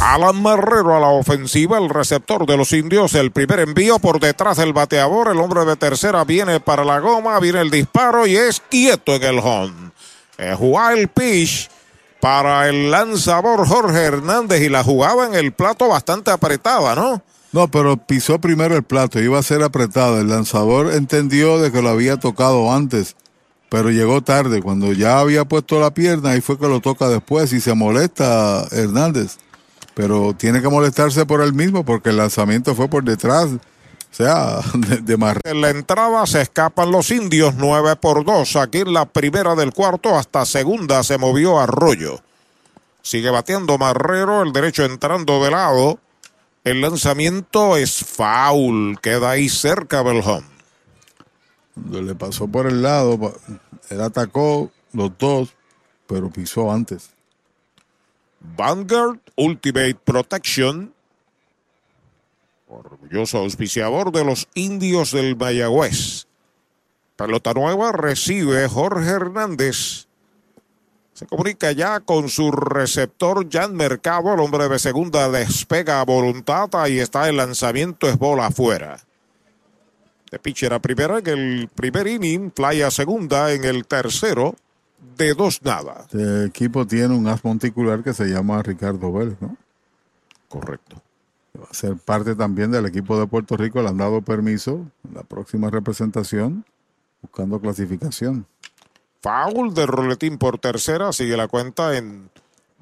Alan 0.00 0.40
Marrero 0.42 0.96
a 0.96 1.00
la 1.00 1.08
ofensiva, 1.08 1.76
el 1.78 1.90
receptor 1.90 2.46
de 2.46 2.56
los 2.56 2.72
indios, 2.72 3.14
el 3.14 3.32
primer 3.32 3.60
envío 3.60 3.98
por 3.98 4.18
detrás 4.18 4.56
del 4.56 4.72
bateador, 4.72 5.28
el 5.28 5.38
hombre 5.38 5.64
de 5.66 5.76
tercera 5.76 6.24
viene 6.24 6.58
para 6.58 6.84
la 6.84 7.00
goma, 7.00 7.38
viene 7.38 7.60
el 7.60 7.70
disparo 7.70 8.26
y 8.26 8.34
es 8.34 8.60
quieto 8.70 9.14
en 9.14 9.22
el 9.22 9.38
home. 9.38 9.90
Es 10.38 10.56
wild 10.58 11.10
pitch 11.10 11.68
para 12.18 12.68
el 12.68 12.90
lanzador 12.90 13.66
Jorge 13.66 13.98
Hernández 13.98 14.62
y 14.62 14.70
la 14.70 14.82
jugaba 14.82 15.26
en 15.26 15.34
el 15.34 15.52
plato 15.52 15.88
bastante 15.88 16.30
apretada, 16.30 16.94
¿no? 16.94 17.22
No, 17.52 17.70
pero 17.70 17.96
pisó 17.98 18.40
primero 18.40 18.76
el 18.76 18.84
plato, 18.84 19.20
iba 19.20 19.38
a 19.38 19.42
ser 19.42 19.62
apretado. 19.62 20.18
El 20.18 20.28
lanzador 20.28 20.94
entendió 20.94 21.58
de 21.60 21.70
que 21.70 21.82
lo 21.82 21.90
había 21.90 22.16
tocado 22.16 22.72
antes, 22.72 23.16
pero 23.68 23.90
llegó 23.90 24.22
tarde. 24.22 24.62
Cuando 24.62 24.92
ya 24.92 25.18
había 25.18 25.44
puesto 25.44 25.78
la 25.78 25.92
pierna, 25.92 26.30
ahí 26.30 26.40
fue 26.40 26.58
que 26.58 26.68
lo 26.68 26.80
toca 26.80 27.08
después 27.08 27.52
y 27.52 27.60
se 27.60 27.74
molesta 27.74 28.66
Hernández. 28.70 29.36
Pero 29.94 30.34
tiene 30.34 30.62
que 30.62 30.68
molestarse 30.68 31.26
por 31.26 31.42
él 31.42 31.52
mismo 31.52 31.84
porque 31.84 32.10
el 32.10 32.16
lanzamiento 32.16 32.74
fue 32.74 32.88
por 32.88 33.04
detrás. 33.04 33.46
O 33.46 34.14
sea, 34.14 34.60
de, 34.74 34.98
de 34.98 35.16
Marrero. 35.16 35.50
En 35.50 35.60
la 35.60 35.70
entrada 35.70 36.26
se 36.26 36.40
escapan 36.40 36.90
los 36.90 37.10
indios 37.10 37.54
9 37.56 37.96
por 37.96 38.24
2. 38.24 38.56
Aquí 38.56 38.78
en 38.78 38.92
la 38.92 39.06
primera 39.06 39.54
del 39.54 39.72
cuarto 39.72 40.16
hasta 40.16 40.44
segunda 40.46 41.02
se 41.02 41.18
movió 41.18 41.58
Arroyo. 41.58 42.20
Sigue 43.02 43.30
bateando 43.30 43.78
Marrero, 43.78 44.42
el 44.42 44.52
derecho 44.52 44.84
entrando 44.84 45.42
de 45.42 45.50
lado. 45.50 45.98
El 46.62 46.82
lanzamiento 46.82 47.76
es 47.78 48.04
foul, 48.04 48.98
queda 49.00 49.30
ahí 49.30 49.48
cerca. 49.48 50.02
Cuando 50.02 50.42
le 52.02 52.14
pasó 52.14 52.46
por 52.48 52.66
el 52.66 52.82
lado, 52.82 53.34
él 53.88 54.00
atacó 54.02 54.70
los 54.92 55.10
dos, 55.18 55.54
pero 56.06 56.28
pisó 56.28 56.70
antes. 56.70 57.10
Vanguard 58.40 59.20
Ultimate 59.36 59.96
Protection, 60.02 60.94
orgulloso 62.68 63.38
auspiciador 63.38 64.12
de 64.12 64.24
los 64.24 64.48
indios 64.54 65.12
del 65.12 65.36
Mayagüez. 65.36 66.26
Pelota 67.16 67.52
nueva 67.52 67.92
recibe 67.92 68.66
Jorge 68.66 69.10
Hernández. 69.10 70.06
Se 71.12 71.26
comunica 71.26 71.72
ya 71.72 72.00
con 72.00 72.30
su 72.30 72.50
receptor 72.50 73.46
Jan 73.50 73.74
Mercado, 73.74 74.32
el 74.32 74.40
hombre 74.40 74.70
de 74.70 74.78
segunda 74.78 75.28
despega 75.30 76.00
a 76.00 76.04
voluntad. 76.06 76.70
Ahí 76.72 76.98
está 76.98 77.28
el 77.28 77.36
lanzamiento, 77.36 78.08
es 78.08 78.16
bola 78.16 78.46
afuera. 78.46 78.98
De 80.30 80.38
pitcher 80.38 80.72
a 80.72 80.78
primera 80.78 81.18
en 81.18 81.28
el 81.28 81.68
primer 81.68 82.06
inning, 82.06 82.50
fly 82.52 82.80
a 82.80 82.90
segunda 82.90 83.52
en 83.52 83.64
el 83.64 83.86
tercero, 83.86 84.56
de 85.16 85.34
dos 85.34 85.62
nada. 85.62 86.02
Este 86.02 86.46
equipo 86.46 86.86
tiene 86.86 87.14
un 87.14 87.26
as 87.28 87.44
monticular 87.44 88.02
que 88.02 88.14
se 88.14 88.26
llama 88.26 88.62
Ricardo 88.62 89.12
Vélez, 89.12 89.36
¿no? 89.40 89.56
Correcto. 90.48 91.02
Va 91.58 91.66
a 91.70 91.74
ser 91.74 91.96
parte 91.96 92.34
también 92.34 92.70
del 92.70 92.86
equipo 92.86 93.18
de 93.18 93.26
Puerto 93.26 93.56
Rico. 93.56 93.82
Le 93.82 93.88
han 93.88 93.96
dado 93.96 94.22
permiso 94.22 94.86
en 95.06 95.14
la 95.14 95.22
próxima 95.22 95.70
representación, 95.70 96.64
buscando 97.22 97.60
clasificación. 97.60 98.46
Foul 99.22 99.74
de 99.74 99.86
Roletín 99.86 100.38
por 100.38 100.58
tercera. 100.58 101.12
Sigue 101.12 101.36
la 101.36 101.48
cuenta 101.48 101.96
en 101.96 102.30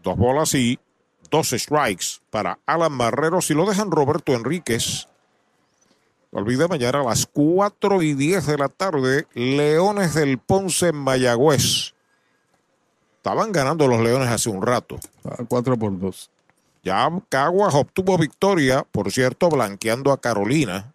dos 0.03 0.17
bolas 0.17 0.55
y 0.55 0.79
dos 1.31 1.51
strikes 1.51 2.21
para 2.31 2.59
Alan 2.67 2.93
Marrero. 2.93 3.41
Si 3.41 3.55
lo 3.55 3.67
dejan 3.67 3.91
Roberto 3.91 4.33
Enríquez. 4.33 5.09
No 6.31 6.41
olvide 6.41 6.69
mañana 6.69 7.01
a 7.01 7.05
las 7.05 7.27
4 7.27 8.03
y 8.03 8.13
10 8.15 8.47
de 8.47 8.59
la 8.59 8.69
tarde. 8.69 9.27
Leones 9.33 10.15
del 10.15 10.39
Ponce 10.39 10.89
en 10.89 10.97
Mayagüez. 10.97 11.95
Estaban 13.29 13.53
ganando 13.53 13.87
los 13.87 14.01
Leones 14.01 14.31
hace 14.31 14.49
un 14.49 14.63
rato. 14.63 14.99
4 15.49 15.77
por 15.77 15.99
2. 16.01 16.31
Ya 16.83 17.11
Caguas 17.29 17.75
obtuvo 17.75 18.17
victoria, 18.17 18.87
por 18.91 19.13
cierto, 19.13 19.51
blanqueando 19.51 20.13
a 20.13 20.19
Carolina. 20.19 20.95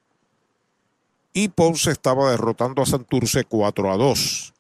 y 1.32 1.50
Ponce 1.50 1.92
estaba 1.92 2.32
derrotando 2.32 2.82
a 2.82 2.88
Santurce 2.88 3.44
4 3.44 3.92
a 3.92 3.98
2. 3.98 4.54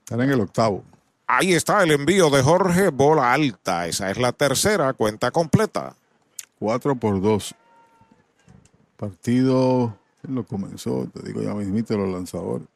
Están 0.00 0.22
en 0.22 0.30
el 0.30 0.40
octavo. 0.40 0.82
Ahí 1.28 1.52
está 1.52 1.84
el 1.84 1.92
envío 1.92 2.30
de 2.30 2.42
Jorge, 2.42 2.88
bola 2.88 3.32
alta. 3.32 3.86
Esa 3.86 4.10
es 4.10 4.18
la 4.18 4.32
tercera, 4.32 4.92
cuenta 4.94 5.30
completa. 5.30 5.94
4 6.58 6.96
por 6.96 7.22
2. 7.22 7.54
Partido, 8.96 9.96
¿quién 10.20 10.34
lo 10.34 10.42
comenzó? 10.42 11.06
Te 11.14 11.22
digo 11.22 11.42
ya 11.42 11.54
mismito 11.54 11.96
los 11.96 12.08
lanzadores. 12.08 12.66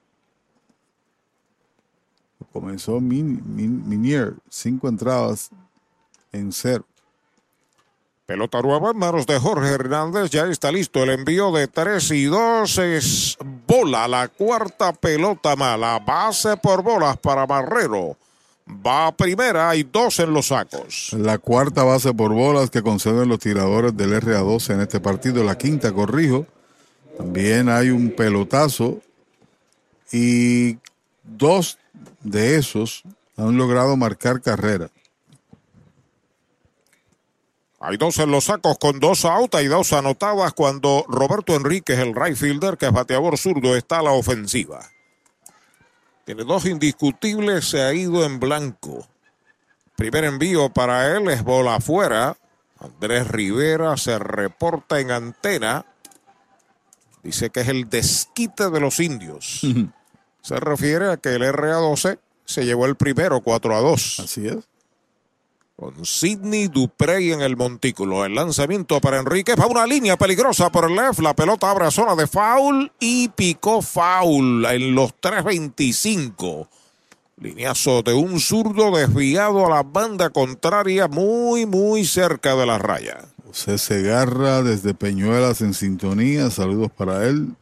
Comenzó 2.55 3.00
Min, 3.00 3.42
Min- 3.44 3.86
Minier, 3.89 4.34
cinco 4.49 4.89
entradas 4.89 5.50
en 6.33 6.52
cero. 6.52 6.84
Pelota 8.26 8.62
nueva 8.62 8.92
en 8.92 8.97
manos 8.97 9.26
de 9.26 9.39
Jorge 9.41 9.68
Hernández. 9.70 10.31
Ya 10.31 10.44
está 10.47 10.70
listo 10.73 11.02
el 11.02 11.10
envío 11.10 11.50
de 11.50 11.66
3 11.66 12.10
y 12.12 12.24
2. 12.24 12.78
Es 12.78 13.36
bola, 13.66 14.07
la 14.08 14.28
cuarta 14.28 14.92
pelota 14.92 15.57
mala. 15.57 15.99
Base 15.99 16.57
por 16.57 16.83
bolas 16.83 17.18
para 17.18 17.44
Barrero. 17.44 18.16
Va 18.66 19.08
a 19.08 19.12
primera, 19.16 19.68
hay 19.68 19.83
dos 19.83 20.20
en 20.20 20.33
los 20.33 20.47
sacos. 20.47 21.12
La 21.18 21.36
cuarta 21.39 21.83
base 21.83 22.15
por 22.15 22.33
bolas 22.33 22.70
que 22.70 22.83
conceden 22.83 23.28
los 23.28 23.41
tiradores 23.41 23.94
del 23.94 24.12
RA12 24.23 24.74
en 24.74 24.81
este 24.81 25.00
partido. 25.00 25.42
La 25.44 25.58
quinta, 25.58 25.92
corrijo. 25.92 26.47
También 27.18 27.68
hay 27.68 27.91
un 27.91 28.10
pelotazo. 28.12 29.00
Y 30.12 30.78
dos 31.24 31.78
de 32.23 32.56
esos 32.56 33.02
han 33.36 33.56
logrado 33.56 33.97
marcar 33.97 34.40
carrera. 34.40 34.90
Hay 37.81 37.98
dos 37.98 38.18
en 38.18 38.31
los 38.31 38.44
sacos 38.44 38.78
con 38.78 38.98
dos 38.98 39.26
out 39.26 39.56
y 39.62 39.66
dos 39.66 39.92
anotadas 39.92 40.55
cuando 40.55 41.05
Roberto 41.06 41.55
Enríquez, 41.55 41.98
el 41.98 42.14
right 42.14 42.34
fielder, 42.34 42.78
que 42.78 42.86
es 42.86 42.92
bateador 42.92 43.36
zurdo, 43.36 43.76
está 43.76 43.98
a 43.98 44.02
la 44.02 44.12
ofensiva. 44.12 44.81
Tiene 46.24 46.44
dos 46.44 46.64
indiscutibles, 46.64 47.68
se 47.68 47.82
ha 47.82 47.92
ido 47.92 48.24
en 48.24 48.40
blanco. 48.40 49.06
Primer 49.97 50.24
envío 50.24 50.70
para 50.70 51.14
él 51.14 51.28
es 51.28 51.44
bola 51.44 51.76
afuera. 51.76 52.39
Andrés 52.78 53.28
Rivera 53.28 53.98
se 53.98 54.18
reporta 54.18 55.00
en 55.00 55.10
antena. 55.10 55.84
Dice 57.23 57.50
que 57.50 57.60
es 57.60 57.68
el 57.68 57.90
desquite 57.90 58.70
de 58.70 58.81
los 58.81 58.98
indios. 58.98 59.60
Se 60.44 60.56
refiere 60.56 61.10
a 61.10 61.16
que 61.16 61.31
el 61.31 61.42
RA12 61.42 62.18
se 62.44 62.66
llevó 62.66 62.84
el 62.84 62.97
primero 62.97 63.40
4 63.40 63.76
a 63.76 63.81
2. 63.81 64.20
Así 64.20 64.47
es. 64.47 64.58
Con 65.74 66.05
Sidney 66.05 66.68
Duprey 66.68 67.32
en 67.32 67.40
el 67.40 67.56
montículo. 67.56 68.26
El 68.26 68.34
lanzamiento 68.34 69.00
para 69.00 69.18
Enrique. 69.18 69.55
Va 69.55 69.66
una 69.66 69.86
línea 69.86 70.18
peligrosa 70.18 70.70
por 70.70 70.84
el 70.84 70.97
left. 70.97 71.20
La 71.20 71.34
pelota 71.34 71.70
abre 71.70 71.86
a 71.86 71.90
zona 71.90 72.14
de 72.14 72.26
foul 72.26 72.92
y 73.00 73.28
picó 73.31 73.81
foul 73.81 74.66
en 74.66 74.94
los 74.94 75.14
3.25. 75.14 76.68
Lineazo 77.40 78.02
de 78.02 78.12
un 78.12 78.39
zurdo 78.39 78.94
desviado 78.94 79.64
a 79.64 79.70
la 79.70 79.82
banda 79.82 80.28
contraria, 80.28 81.08
muy, 81.08 81.64
muy 81.64 82.05
cerca 82.05 82.55
de 82.55 82.66
la 82.66 82.78
raya. 82.78 83.24
José 83.47 83.78
Segarra 83.78 84.62
desde 84.62 84.92
Peñuelas 84.92 85.62
en 85.62 85.73
sintonía. 85.73 86.50
Saludos 86.50 86.92
para 86.94 87.26
él. 87.26 87.56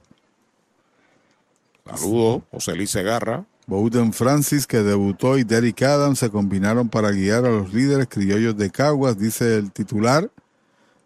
Saludos, 1.84 2.42
José 2.50 2.74
Luis 2.74 2.90
Segarra. 2.90 3.44
Bowden 3.66 4.12
Francis, 4.12 4.66
que 4.66 4.82
debutó, 4.82 5.38
y 5.38 5.44
Derek 5.44 5.82
Adams 5.82 6.18
se 6.18 6.30
combinaron 6.30 6.88
para 6.88 7.10
guiar 7.10 7.44
a 7.44 7.50
los 7.50 7.72
líderes 7.72 8.08
criollos 8.08 8.56
de 8.56 8.70
Caguas, 8.70 9.18
dice 9.18 9.56
el 9.56 9.70
titular. 9.70 10.30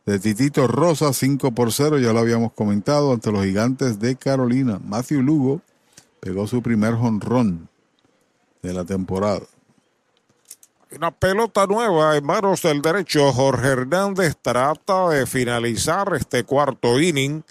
De 0.07 0.21
Titito 0.21 0.69
Rosa, 0.69 1.13
5 1.13 1.51
por 1.51 1.73
0, 1.73 1.99
ya 1.99 2.13
lo 2.13 2.21
habíamos 2.21 2.53
comentado, 2.53 3.13
ante 3.13 3.33
los 3.33 3.45
gigantes 3.45 3.99
de 3.99 4.15
Carolina. 4.15 4.81
Matthew 4.85 5.21
Lugo 5.21 5.61
pegó 6.21 6.47
su 6.47 6.63
primer 6.63 6.95
jonrón 6.95 7.69
de 8.63 8.73
la 8.73 8.85
temporada. 8.85 9.43
Una 10.95 11.11
pelota 11.11 11.67
nueva 11.67 12.17
en 12.17 12.25
manos 12.25 12.63
del 12.63 12.81
derecho. 12.81 13.33
Jorge 13.33 13.67
Hernández 13.67 14.37
trata 14.41 15.09
de 15.09 15.27
finalizar 15.27 16.15
este 16.15 16.45
cuarto 16.45 17.01
inning. 17.01 17.43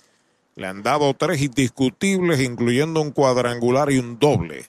Le 0.56 0.68
han 0.68 0.84
dado 0.84 1.14
tres 1.14 1.42
indiscutibles, 1.42 2.40
incluyendo 2.40 3.02
un 3.02 3.12
cuadrangular 3.12 3.92
y 3.92 3.98
un 3.98 4.18
doble. 4.18 4.66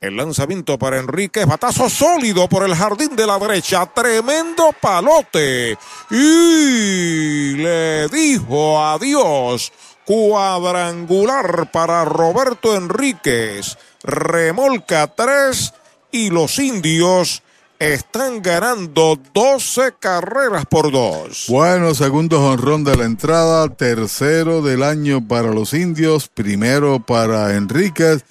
El 0.00 0.16
lanzamiento 0.16 0.78
para 0.78 0.98
Enrique, 0.98 1.44
batazo 1.44 1.88
sólido 1.88 2.48
por 2.48 2.64
el 2.64 2.74
jardín 2.74 3.14
de 3.16 3.26
la 3.26 3.38
derecha, 3.38 3.86
tremendo 3.86 4.70
palote. 4.80 5.76
Y 6.10 7.54
le 7.56 8.08
dijo 8.08 8.80
adiós. 8.84 9.72
Cuadrangular 10.04 11.70
para 11.70 12.04
Roberto 12.04 12.76
Enríquez. 12.76 13.78
Remolca 14.02 15.06
tres 15.06 15.72
y 16.10 16.30
los 16.30 16.58
indios 16.58 17.42
están 17.82 18.42
ganando 18.42 19.18
12 19.34 19.94
carreras 19.98 20.66
por 20.66 20.92
dos. 20.92 21.46
Bueno, 21.48 21.94
segundo 21.94 22.38
jonrón 22.38 22.84
de 22.84 22.96
la 22.96 23.04
entrada, 23.04 23.68
tercero 23.70 24.62
del 24.62 24.84
año 24.84 25.26
para 25.26 25.52
los 25.52 25.74
indios, 25.74 26.28
primero 26.28 27.00
para 27.00 27.56
Enríquez. 27.56 28.24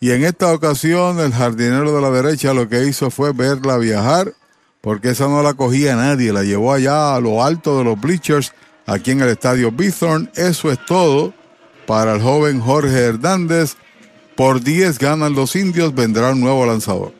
Y 0.00 0.10
en 0.10 0.24
esta 0.24 0.52
ocasión 0.52 1.18
el 1.18 1.32
jardinero 1.32 1.94
de 1.94 2.02
la 2.02 2.10
derecha 2.10 2.52
lo 2.52 2.68
que 2.68 2.84
hizo 2.84 3.10
fue 3.10 3.32
verla 3.32 3.78
viajar, 3.78 4.34
porque 4.82 5.10
esa 5.10 5.28
no 5.28 5.42
la 5.42 5.54
cogía 5.54 5.96
nadie, 5.96 6.32
la 6.32 6.42
llevó 6.42 6.74
allá 6.74 7.14
a 7.14 7.20
lo 7.20 7.42
alto 7.42 7.78
de 7.78 7.84
los 7.84 7.98
bleachers, 7.98 8.52
aquí 8.86 9.12
en 9.12 9.22
el 9.22 9.30
estadio 9.30 9.72
Bithorn. 9.72 10.30
Eso 10.34 10.70
es 10.70 10.78
todo 10.84 11.32
para 11.86 12.14
el 12.14 12.20
joven 12.20 12.60
Jorge 12.60 12.98
Hernández. 12.98 13.76
Por 14.36 14.62
10 14.62 14.98
ganan 14.98 15.34
los 15.34 15.56
indios, 15.56 15.94
vendrá 15.94 16.32
un 16.32 16.40
nuevo 16.40 16.66
lanzador. 16.66 17.19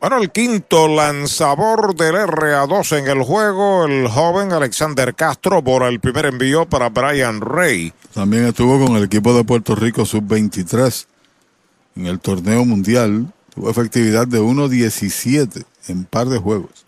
Bueno, 0.00 0.18
el 0.18 0.30
quinto 0.30 0.86
lanzador 0.86 1.92
del 1.96 2.14
RA2 2.14 2.98
en 2.98 3.08
el 3.08 3.20
juego, 3.24 3.84
el 3.84 4.06
joven 4.06 4.52
Alexander 4.52 5.12
Castro, 5.12 5.60
por 5.64 5.82
el 5.82 5.98
primer 5.98 6.26
envío 6.26 6.68
para 6.68 6.88
Brian 6.88 7.40
Rey. 7.40 7.92
También 8.14 8.46
estuvo 8.46 8.78
con 8.86 8.94
el 8.94 9.02
equipo 9.02 9.34
de 9.36 9.42
Puerto 9.42 9.74
Rico 9.74 10.06
sub-23 10.06 11.06
en 11.96 12.06
el 12.06 12.20
torneo 12.20 12.64
mundial. 12.64 13.26
Tuvo 13.52 13.70
efectividad 13.70 14.28
de 14.28 14.40
1.17 14.40 15.64
en 15.88 16.04
par 16.04 16.28
de 16.28 16.38
juegos. 16.38 16.84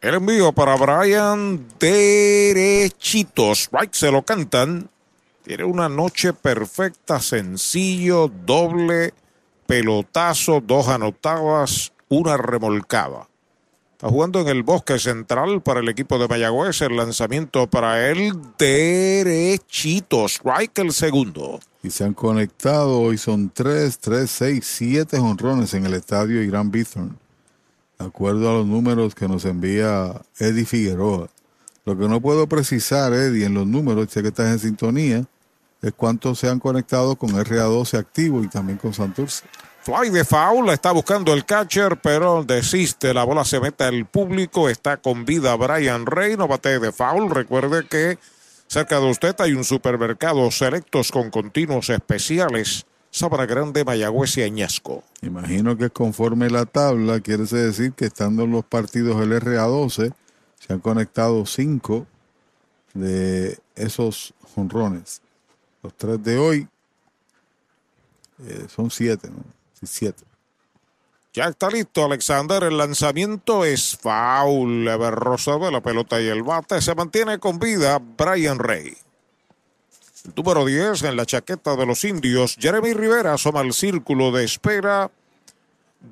El 0.00 0.14
envío 0.14 0.50
para 0.52 0.76
Brian 0.76 1.66
derechitos. 1.78 3.64
Strike 3.64 3.92
se 3.94 4.10
lo 4.10 4.22
cantan. 4.22 4.88
Tiene 5.44 5.64
una 5.64 5.90
noche 5.90 6.32
perfecta, 6.32 7.20
sencillo, 7.20 8.32
doble, 8.46 9.12
pelotazo, 9.66 10.62
dos 10.64 10.88
anotadas, 10.88 11.92
una 12.08 12.36
remolcada. 12.36 13.28
Está 13.92 14.10
jugando 14.10 14.40
en 14.40 14.46
el 14.46 14.62
bosque 14.62 14.96
central 15.00 15.60
para 15.60 15.80
el 15.80 15.88
equipo 15.88 16.20
de 16.20 16.28
Mayagüez. 16.28 16.80
El 16.82 16.96
lanzamiento 16.96 17.68
para 17.68 18.08
él 18.08 18.32
derechito. 18.56 20.26
Strike 20.26 20.78
el 20.78 20.92
segundo. 20.92 21.58
Y 21.82 21.90
se 21.90 22.04
han 22.04 22.14
conectado. 22.14 23.00
Hoy 23.00 23.18
son 23.18 23.50
3, 23.50 23.98
3, 23.98 24.30
6, 24.30 24.64
7 24.64 25.18
honrones 25.18 25.74
en 25.74 25.84
el 25.84 25.94
estadio 25.94 26.40
Irán 26.42 26.70
Bithorn. 26.70 27.18
De 27.98 28.06
acuerdo 28.06 28.48
a 28.48 28.54
los 28.54 28.66
números 28.66 29.16
que 29.16 29.26
nos 29.26 29.44
envía 29.44 30.22
Eddie 30.38 30.64
Figueroa. 30.64 31.28
Lo 31.84 31.98
que 31.98 32.06
no 32.06 32.20
puedo 32.20 32.46
precisar, 32.46 33.12
Eddie, 33.12 33.46
en 33.46 33.54
los 33.54 33.66
números, 33.66 34.10
sé 34.10 34.22
que 34.22 34.28
estás 34.28 34.52
en 34.52 34.58
sintonía, 34.60 35.24
es 35.82 35.92
cuántos 35.96 36.38
se 36.38 36.48
han 36.48 36.60
conectado 36.60 37.16
con 37.16 37.30
RA12 37.30 37.98
activo 37.98 38.44
y 38.44 38.48
también 38.48 38.78
con 38.78 38.94
Santurce. 38.94 39.44
Fly 39.88 40.10
de 40.10 40.22
foul, 40.22 40.68
está 40.68 40.92
buscando 40.92 41.32
el 41.32 41.46
catcher, 41.46 41.98
pero 42.02 42.44
desiste. 42.44 43.14
La 43.14 43.24
bola 43.24 43.42
se 43.42 43.58
mete 43.58 43.84
al 43.84 44.04
público. 44.04 44.68
Está 44.68 44.98
con 44.98 45.24
vida 45.24 45.56
Brian 45.56 46.04
Rey. 46.04 46.36
No 46.36 46.46
bate 46.46 46.78
de 46.78 46.92
foul. 46.92 47.30
Recuerde 47.30 47.86
que 47.86 48.18
cerca 48.66 49.00
de 49.00 49.10
usted 49.10 49.34
hay 49.38 49.54
un 49.54 49.64
supermercado 49.64 50.50
selectos 50.50 51.10
con 51.10 51.30
continuos 51.30 51.88
especiales. 51.88 52.84
Sabra 53.10 53.46
Grande, 53.46 53.82
Mayagüez 53.82 54.36
y 54.36 54.42
Añasco. 54.42 55.04
Imagino 55.22 55.74
que 55.78 55.88
conforme 55.88 56.50
la 56.50 56.66
tabla, 56.66 57.20
quiere 57.20 57.44
decir 57.44 57.94
que 57.94 58.04
estando 58.04 58.42
en 58.42 58.50
los 58.50 58.66
partidos 58.66 59.18
del 59.18 59.40
RA12, 59.40 60.12
se 60.58 60.72
han 60.74 60.80
conectado 60.80 61.46
cinco 61.46 62.06
de 62.92 63.58
esos 63.74 64.34
jonrones. 64.54 65.22
Los 65.82 65.94
tres 65.94 66.22
de 66.22 66.36
hoy 66.36 66.68
eh, 68.44 68.66
son 68.68 68.90
siete, 68.90 69.30
¿no? 69.30 69.57
Ya 71.32 71.44
está 71.44 71.70
listo 71.70 72.04
Alexander. 72.04 72.64
El 72.64 72.78
lanzamiento 72.78 73.64
es 73.64 73.96
foul. 73.96 74.86
Rosa 75.12 75.56
de 75.58 75.70
la 75.70 75.80
pelota 75.80 76.20
y 76.20 76.26
el 76.26 76.42
bate. 76.42 76.80
Se 76.80 76.94
mantiene 76.94 77.38
con 77.38 77.58
vida 77.58 78.00
Brian 78.00 78.58
Rey. 78.58 78.96
El 80.24 80.32
número 80.34 80.64
10 80.64 81.02
en 81.04 81.16
la 81.16 81.26
chaqueta 81.26 81.76
de 81.76 81.86
los 81.86 82.04
indios. 82.04 82.56
Jeremy 82.58 82.92
Rivera 82.92 83.34
asoma 83.34 83.60
al 83.60 83.72
círculo 83.72 84.32
de 84.32 84.44
espera 84.44 85.10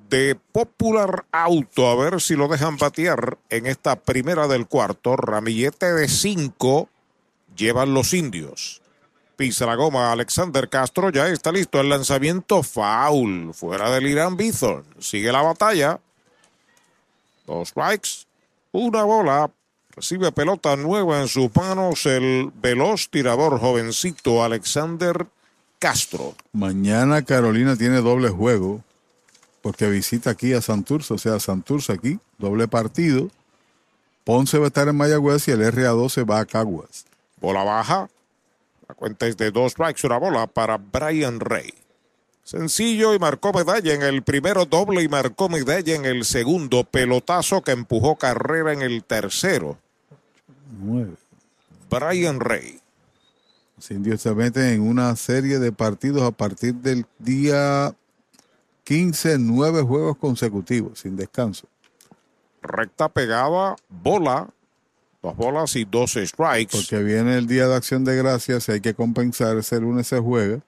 de 0.09 0.37
Popular 0.53 1.25
Auto. 1.33 1.89
A 1.89 1.97
ver 1.97 2.21
si 2.21 2.37
lo 2.37 2.49
dejan 2.49 2.77
batear 2.77 3.39
en 3.51 3.67
esta 3.67 3.97
primera 3.97 4.47
del 4.47 4.67
cuarto. 4.67 5.17
Ramillete 5.17 5.93
de 5.93 6.09
5 6.09 6.89
llevan 7.57 7.95
los 7.95 8.15
indios. 8.15 8.83
Pisa 9.37 9.67
la 9.67 9.75
goma 9.75 10.13
Alexander 10.13 10.69
Castro. 10.69 11.11
Ya 11.11 11.29
está 11.29 11.53
listo 11.53 11.79
el 11.81 11.91
lanzamiento 11.91 12.63
foul. 12.63 13.53
Fuera 13.53 13.91
del 13.91 14.07
Irán 14.07 14.37
Bithorn. 14.37 14.85
Sigue 14.99 15.31
la 15.31 15.43
batalla. 15.43 16.01
Dos 17.47 17.69
strikes. 17.69 18.27
Una 18.73 19.05
bola. 19.05 19.51
Recibe 19.91 20.33
pelota 20.33 20.77
nueva 20.77 21.21
en 21.21 21.29
sus 21.29 21.55
manos 21.55 22.05
el 22.07 22.51
veloz 22.55 23.09
tirador 23.11 23.59
jovencito 23.59 24.45
Alexander 24.45 25.27
Castro. 25.79 26.35
Mañana 26.53 27.23
Carolina 27.23 27.77
tiene 27.77 28.03
doble 28.03 28.29
juego 28.29 28.83
porque 29.63 29.89
visita 29.89 30.31
aquí 30.31 30.53
a 30.53 30.61
Santurce, 30.61 31.15
o 31.15 31.19
sea, 31.19 31.41
Santurce 31.41 31.93
aquí, 31.93 32.19
doble 32.39 32.69
partido. 32.69 33.31
Ponce 34.23 34.59
va 34.59 34.65
a 34.65 34.69
estar 34.69 34.87
en 34.89 34.97
Mayagüez 34.97 35.49
y 35.49 35.53
el 35.53 35.61
RA12 35.61 36.29
va 36.31 36.41
a 36.41 36.45
Caguas. 36.47 37.07
Bola 37.41 37.65
baja. 37.65 38.09
La 38.89 38.95
cuenta 38.95 39.27
es 39.27 39.37
de 39.37 39.51
dos 39.51 39.73
strikes, 39.73 40.07
una 40.07 40.19
bola 40.19 40.47
para 40.47 40.79
Brian 40.79 41.41
Rey. 41.41 41.73
Sencillo 42.43 43.13
y 43.13 43.19
marcó 43.19 43.53
medalla 43.53 43.93
en 43.93 44.03
el 44.03 44.23
primero, 44.23 44.67
doble 44.67 45.03
y 45.03 45.09
marcó 45.09 45.49
medalla 45.49 45.95
en 45.95 46.05
el 46.05 46.25
segundo. 46.25 46.85
Pelotazo 46.85 47.63
que 47.63 47.73
empujó 47.73 48.17
carrera 48.17 48.73
en 48.73 48.83
el 48.83 49.03
tercero. 49.03 49.79
Nueve. 50.81 51.17
Brian 51.91 52.39
Rey. 52.39 52.81
Indios 53.91 54.23
se 54.23 54.35
meten 54.35 54.65
en 54.65 54.81
una 54.81 55.15
serie 55.17 55.59
de 55.59 55.71
partidos 55.71 56.23
a 56.23 56.31
partir 56.31 56.75
del 56.77 57.05
día 57.19 57.95
15, 58.85 59.39
nueve 59.39 59.83
juegos 59.83 60.17
consecutivos, 60.17 61.01
sin 61.01 61.17
descanso. 61.17 61.67
Recta 62.63 63.09
pegada, 63.09 63.77
bola, 63.89 64.49
dos 65.27 65.37
bolas 65.37 65.77
y 65.77 65.85
dos 65.85 66.13
strikes. 66.13 66.77
Porque 66.77 67.03
viene 67.03 67.37
el 67.37 67.47
día 67.47 67.67
de 67.67 67.75
acción 67.75 68.05
de 68.05 68.17
gracias 68.17 68.69
y 68.69 68.73
hay 68.73 68.81
que 68.81 68.95
compensar. 68.95 69.57
Ese 69.57 69.81
lunes 69.81 70.07
se 70.07 70.19
juega. 70.19 70.61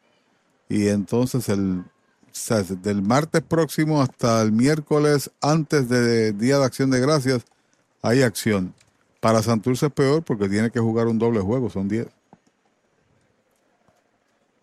Y 0.69 0.89
entonces 0.89 1.49
el, 1.49 1.81
o 1.81 1.85
sea, 2.33 2.63
del 2.63 3.03
martes 3.03 3.43
próximo 3.43 4.03
hasta 4.03 4.43
el 4.43 4.53
miércoles 4.53 5.31
antes 5.41 5.89
del 5.89 6.37
día 6.39 6.59
de 6.59 6.65
acción 6.65 6.91
de 6.91 7.01
gracias 7.01 7.45
hay 8.03 8.23
acción. 8.23 8.75
Para 9.21 9.43
Santurce 9.43 9.87
es 9.87 9.93
peor 9.93 10.23
porque 10.23 10.49
tiene 10.49 10.71
que 10.71 10.81
jugar 10.81 11.07
un 11.07 11.19
doble 11.19 11.41
juego, 11.41 11.71
son 11.71 11.89
10. 11.89 12.07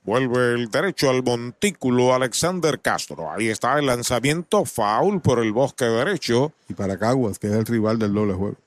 Vuelve 0.04 0.54
el 0.54 0.70
derecho 0.70 1.10
al 1.10 1.24
montículo 1.24 2.14
Alexander 2.14 2.80
Castro. 2.80 3.32
Ahí 3.32 3.50
está 3.50 3.80
el 3.80 3.88
lanzamiento 3.88 4.64
foul 4.64 5.20
por 5.20 5.40
el 5.40 5.52
bosque 5.52 5.86
derecho. 5.86 6.52
Y 6.70 6.76
para 6.76 7.00
Caguas, 7.00 7.40
que 7.40 7.48
es 7.48 7.54
el 7.54 7.66
rival 7.66 7.98
del 7.98 8.14
doble 8.14 8.34
juego. 8.34 8.58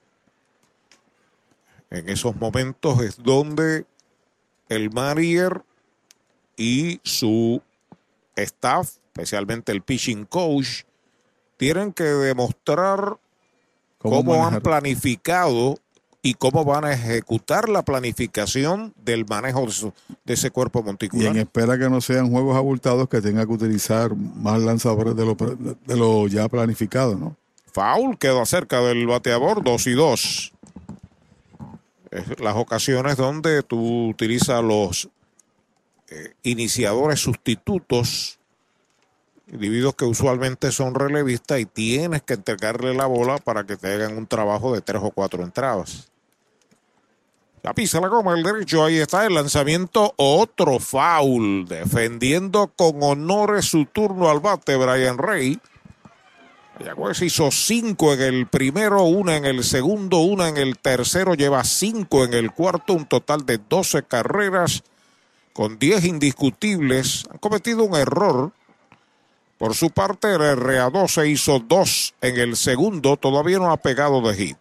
En 1.91 2.09
esos 2.09 2.37
momentos 2.37 3.01
es 3.03 3.17
donde 3.23 3.87
el 4.69 4.91
Marier 4.91 5.63
y 6.57 7.01
su 7.03 7.63
staff, 8.37 8.97
especialmente 9.15 9.73
el 9.73 9.83
pitching 9.83 10.25
coach, 10.27 10.83
tienen 11.57 11.93
que 11.93 12.05
demostrar 12.05 13.17
cómo, 13.99 14.17
¿Cómo 14.17 14.47
han 14.47 14.61
planificado 14.61 15.77
y 16.21 16.35
cómo 16.35 16.65
van 16.65 16.85
a 16.85 16.93
ejecutar 16.93 17.69
la 17.69 17.83
planificación 17.83 18.93
del 19.03 19.25
manejo 19.25 19.65
de, 19.67 19.73
su- 19.73 19.93
de 20.25 20.35
ese 20.35 20.51
cuerpo 20.51 20.81
Y 20.81 20.81
en 20.81 20.87
monticular. 20.87 21.37
espera 21.37 21.79
que 21.79 21.89
no 21.89 22.01
sean 22.01 22.31
juegos 22.31 22.57
abultados 22.57 23.09
que 23.09 23.21
tenga 23.21 23.47
que 23.47 23.53
utilizar 23.53 24.15
más 24.15 24.61
lanzadores 24.61 25.17
de 25.17 25.25
lo, 25.25 25.35
de 25.35 25.97
lo 25.97 26.27
ya 26.29 26.49
planificado, 26.49 27.17
¿no? 27.17 27.37
Foul 27.73 28.19
queda 28.19 28.45
cerca 28.47 28.81
del 28.81 29.07
bateador, 29.07 29.63
2 29.63 29.87
y 29.87 29.93
2. 29.93 30.53
Las 32.39 32.57
ocasiones 32.57 33.17
donde 33.17 33.63
tú 33.63 34.09
utilizas 34.09 34.63
los 34.63 35.09
eh, 36.09 36.33
iniciadores 36.43 37.21
sustitutos, 37.21 38.39
individuos 39.47 39.95
que 39.95 40.07
usualmente 40.07 40.73
son 40.73 40.95
relevistas 40.95 41.61
y 41.61 41.67
tienes 41.67 42.23
que 42.23 42.35
entregarle 42.35 42.95
la 42.95 43.07
bola 43.07 43.39
para 43.39 43.65
que 43.65 43.77
te 43.77 43.93
hagan 43.93 44.17
un 44.17 44.27
trabajo 44.27 44.75
de 44.75 44.81
tres 44.81 45.03
o 45.05 45.11
cuatro 45.11 45.43
entradas. 45.43 46.11
La 47.63 47.75
pisa 47.75 48.01
la 48.01 48.09
goma 48.09 48.35
el 48.35 48.43
derecho, 48.43 48.85
ahí 48.85 48.99
está 48.99 49.27
el 49.27 49.35
lanzamiento, 49.35 50.15
otro 50.17 50.79
foul, 50.79 51.67
defendiendo 51.67 52.73
con 52.75 53.03
honores 53.03 53.67
su 53.67 53.85
turno 53.85 54.31
al 54.31 54.41
bate 54.41 54.77
Brian 54.77 55.19
Rey. 55.19 55.61
Mayagüez 56.79 57.23
hizo 57.23 57.51
cinco 57.51 58.13
en 58.13 58.21
el 58.23 58.47
primero, 58.47 59.03
una 59.03 59.37
en 59.37 59.45
el 59.45 59.65
segundo, 59.65 60.19
una 60.19 60.49
en 60.49 60.57
el 60.57 60.79
tercero, 60.79 61.35
lleva 61.35 61.65
cinco 61.65 62.25
en 62.25 62.35
el 62.35 62.53
cuarto, 62.53 62.93
un 62.93 63.07
total 63.07 63.45
de 63.45 63.59
12 63.59 64.05
carreras 64.05 64.85
con 65.53 65.79
10 65.79 66.05
indiscutibles. 66.05 67.27
Han 67.33 67.39
cometido 67.39 67.83
un 67.83 67.97
error. 67.97 68.53
Por 69.59 69.75
su 69.75 69.91
parte, 69.91 70.33
el 70.33 70.41
RA12 70.41 71.29
hizo 71.29 71.59
dos 71.59 72.15
en 72.21 72.39
el 72.39 72.57
segundo, 72.57 73.17
todavía 73.17 73.59
no 73.59 73.73
ha 73.73 73.77
pegado 73.77 74.21
de 74.21 74.37
hit. 74.37 74.57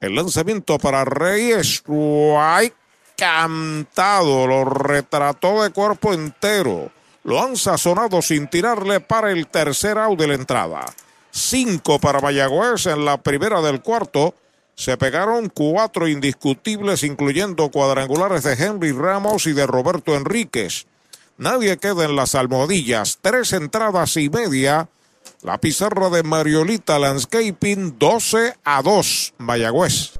El 0.00 0.16
lanzamiento 0.16 0.78
para 0.78 1.04
Reyes, 1.04 1.84
Strike 1.84 2.74
cantado, 3.16 4.48
lo 4.48 4.64
retrató 4.64 5.62
de 5.62 5.70
cuerpo 5.70 6.12
entero. 6.12 6.90
Lo 7.22 7.40
han 7.40 7.56
sazonado 7.56 8.20
sin 8.20 8.48
tirarle 8.48 8.98
para 8.98 9.30
el 9.30 9.46
tercer 9.46 9.96
out 9.98 10.18
de 10.18 10.26
la 10.26 10.34
entrada. 10.34 10.86
Cinco 11.30 11.98
para 11.98 12.20
Mayagüez 12.20 12.86
en 12.86 13.04
la 13.04 13.22
primera 13.22 13.60
del 13.62 13.82
cuarto. 13.82 14.34
Se 14.74 14.96
pegaron 14.96 15.48
cuatro 15.48 16.08
indiscutibles, 16.08 17.02
incluyendo 17.04 17.70
cuadrangulares 17.70 18.44
de 18.44 18.54
Henry 18.54 18.92
Ramos 18.92 19.46
y 19.46 19.52
de 19.52 19.66
Roberto 19.66 20.14
Enríquez. 20.14 20.86
Nadie 21.36 21.78
queda 21.78 22.04
en 22.04 22.16
las 22.16 22.34
almohadillas. 22.34 23.18
Tres 23.20 23.52
entradas 23.52 24.16
y 24.16 24.28
media. 24.28 24.88
La 25.42 25.58
pizarra 25.58 26.10
de 26.10 26.22
Mariolita 26.22 26.98
Landscaping 26.98 27.98
12 27.98 28.56
a 28.62 28.82
2. 28.82 29.34
Mayagüez. 29.38 30.19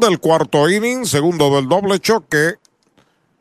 del 0.00 0.18
cuarto 0.18 0.68
inning, 0.68 1.04
segundo 1.06 1.54
del 1.54 1.68
doble 1.68 1.98
choque. 2.00 2.54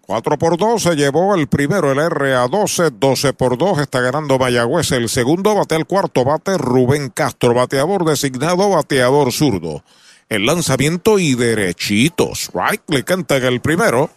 4 0.06 0.38
por 0.38 0.58
2 0.58 0.82
se 0.82 0.96
llevó 0.96 1.34
el 1.34 1.48
primero, 1.48 1.92
el 1.92 1.98
RA12, 1.98 2.92
12 2.92 3.34
por 3.34 3.58
2 3.58 3.80
está 3.80 4.02
ganando 4.02 4.38
Mayagüez. 4.38 4.92
El 4.92 5.10
segundo 5.10 5.56
bate 5.56 5.76
el 5.76 5.86
cuarto 5.86 6.24
bate 6.24 6.58
Rubén 6.58 7.10
Castro, 7.10 7.54
bateador 7.54 8.06
designado, 8.06 8.70
bateador 8.70 9.32
zurdo. 9.32 9.84
El 10.30 10.46
lanzamiento 10.46 11.18
y 11.18 11.34
derechitos. 11.34 12.52
Right, 12.54 12.82
le 12.88 13.04
canta 13.04 13.38
en 13.38 13.46
el 13.46 13.62
primero. 13.62 14.10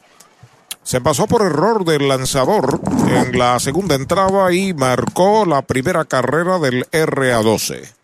Se 0.82 1.00
pasó 1.00 1.26
por 1.26 1.42
error 1.42 1.84
del 1.84 2.08
lanzador 2.08 2.80
en 3.08 3.38
la 3.38 3.58
segunda 3.58 3.94
entrada 3.94 4.52
y 4.52 4.74
marcó 4.74 5.44
la 5.46 5.62
primera 5.62 6.04
carrera 6.04 6.58
del 6.58 6.84
RA12. 6.90 7.94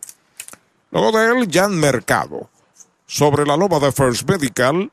Luego 0.91 1.13
de 1.13 1.27
él, 1.27 1.49
Jan 1.51 1.75
Mercado 1.75 2.49
sobre 3.07 3.47
la 3.47 3.57
loma 3.57 3.79
de 3.79 3.93
First 3.93 4.29
Medical. 4.29 4.91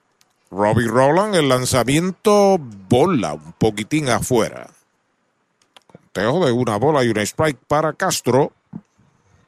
Robbie 0.50 0.88
Roland, 0.88 1.36
el 1.36 1.48
lanzamiento 1.48 2.58
bola 2.60 3.34
un 3.34 3.54
poquitín 3.54 4.10
afuera. 4.10 4.70
Conteo 5.88 6.46
de 6.46 6.52
una 6.52 6.76
bola 6.78 7.04
y 7.04 7.10
un 7.10 7.18
strike 7.18 7.60
para 7.68 7.94
Castro 7.94 8.52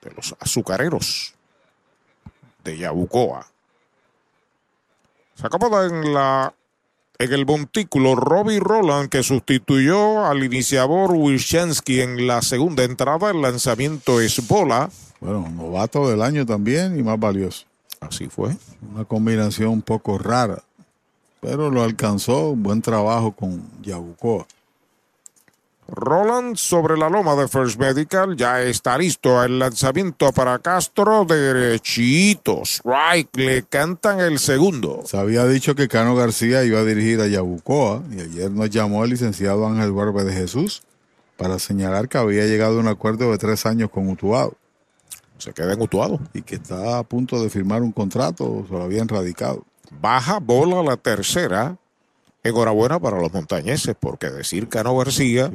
de 0.01 0.11
los 0.11 0.35
azucareros 0.39 1.33
de 2.63 2.77
Yabucoa. 2.77 3.47
Se 5.35 5.47
acomoda 5.47 5.85
en 5.85 6.13
la 6.13 6.53
en 7.19 7.31
el 7.31 7.45
montículo 7.45 8.15
Robbie 8.15 8.59
Roland 8.59 9.09
que 9.09 9.23
sustituyó 9.23 10.25
al 10.25 10.43
iniciador 10.43 11.11
Wilczynski 11.11 12.01
en 12.01 12.27
la 12.27 12.41
segunda 12.41 12.83
entrada. 12.83 13.31
El 13.31 13.41
lanzamiento 13.41 14.19
es 14.19 14.45
bola. 14.47 14.89
Bueno, 15.19 15.47
novato 15.49 16.09
del 16.09 16.21
año 16.21 16.45
también 16.45 16.97
y 16.97 17.03
más 17.03 17.19
valioso. 17.19 17.65
Así 18.07 18.27
fue. 18.27 18.55
Una 18.93 19.05
combinación 19.05 19.69
un 19.69 19.81
poco 19.81 20.17
rara, 20.17 20.63
pero 21.41 21.69
lo 21.69 21.83
alcanzó. 21.83 22.51
Un 22.51 22.63
buen 22.63 22.81
trabajo 22.81 23.31
con 23.31 23.63
Yabucoa. 23.81 24.45
Roland 25.87 26.55
sobre 26.55 26.97
la 26.97 27.09
loma 27.09 27.35
de 27.35 27.47
First 27.47 27.77
Medical. 27.79 28.35
Ya 28.35 28.61
está 28.61 28.97
listo 28.97 29.43
el 29.43 29.59
lanzamiento 29.59 30.31
para 30.31 30.59
Castro. 30.59 31.25
Derechito. 31.25 32.61
Strike. 32.63 33.35
Le 33.35 33.63
cantan 33.63 34.19
el 34.19 34.39
segundo. 34.39 35.03
Se 35.05 35.17
había 35.17 35.45
dicho 35.45 35.75
que 35.75 35.87
Cano 35.87 36.15
García 36.15 36.63
iba 36.63 36.79
a 36.79 36.85
dirigir 36.85 37.21
a 37.21 37.27
Yabucoa 37.27 38.03
y 38.11 38.21
ayer 38.21 38.51
nos 38.51 38.69
llamó 38.69 39.03
el 39.03 39.11
licenciado 39.11 39.67
Ángel 39.67 39.91
Barbe 39.91 40.23
de 40.23 40.33
Jesús 40.33 40.83
para 41.37 41.59
señalar 41.59 42.07
que 42.07 42.17
había 42.17 42.45
llegado 42.45 42.77
a 42.77 42.79
un 42.79 42.87
acuerdo 42.87 43.31
de 43.31 43.37
tres 43.37 43.65
años 43.65 43.89
con 43.89 44.09
Utuado. 44.09 44.55
Se 45.37 45.53
queda 45.53 45.73
en 45.73 45.81
Utuado. 45.81 46.19
Y 46.33 46.41
que 46.41 46.55
está 46.55 46.99
a 46.99 47.03
punto 47.03 47.41
de 47.41 47.49
firmar 47.49 47.81
un 47.81 47.91
contrato, 47.91 48.65
se 48.67 48.73
lo 48.73 48.83
habían 48.83 49.07
radicado. 49.07 49.63
Baja 50.01 50.39
bola 50.39 50.81
la 50.83 50.97
tercera. 50.97 51.77
Enhorabuena 52.45 52.99
para 52.99 53.21
los 53.21 53.31
montañeses, 53.31 53.95
porque 53.97 54.29
decir 54.29 54.67
Cano 54.67 54.97
García, 54.97 55.49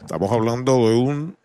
estamos 0.00 0.30
hablando 0.30 0.88
de 0.88 0.94
un 0.94 1.36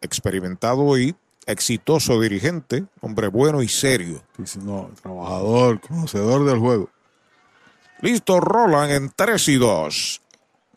experimentado 0.00 0.96
y 0.96 1.16
exitoso 1.46 2.20
dirigente, 2.20 2.84
hombre 3.00 3.26
bueno 3.26 3.62
y 3.62 3.68
serio. 3.68 4.22
No, 4.62 4.90
trabajador, 5.02 5.80
conocedor 5.80 6.44
del 6.44 6.58
juego. 6.58 6.88
Listo, 8.00 8.40
Roland 8.40 8.92
en 8.92 9.12
3 9.14 9.48
y 9.48 9.56
2. 9.56 10.21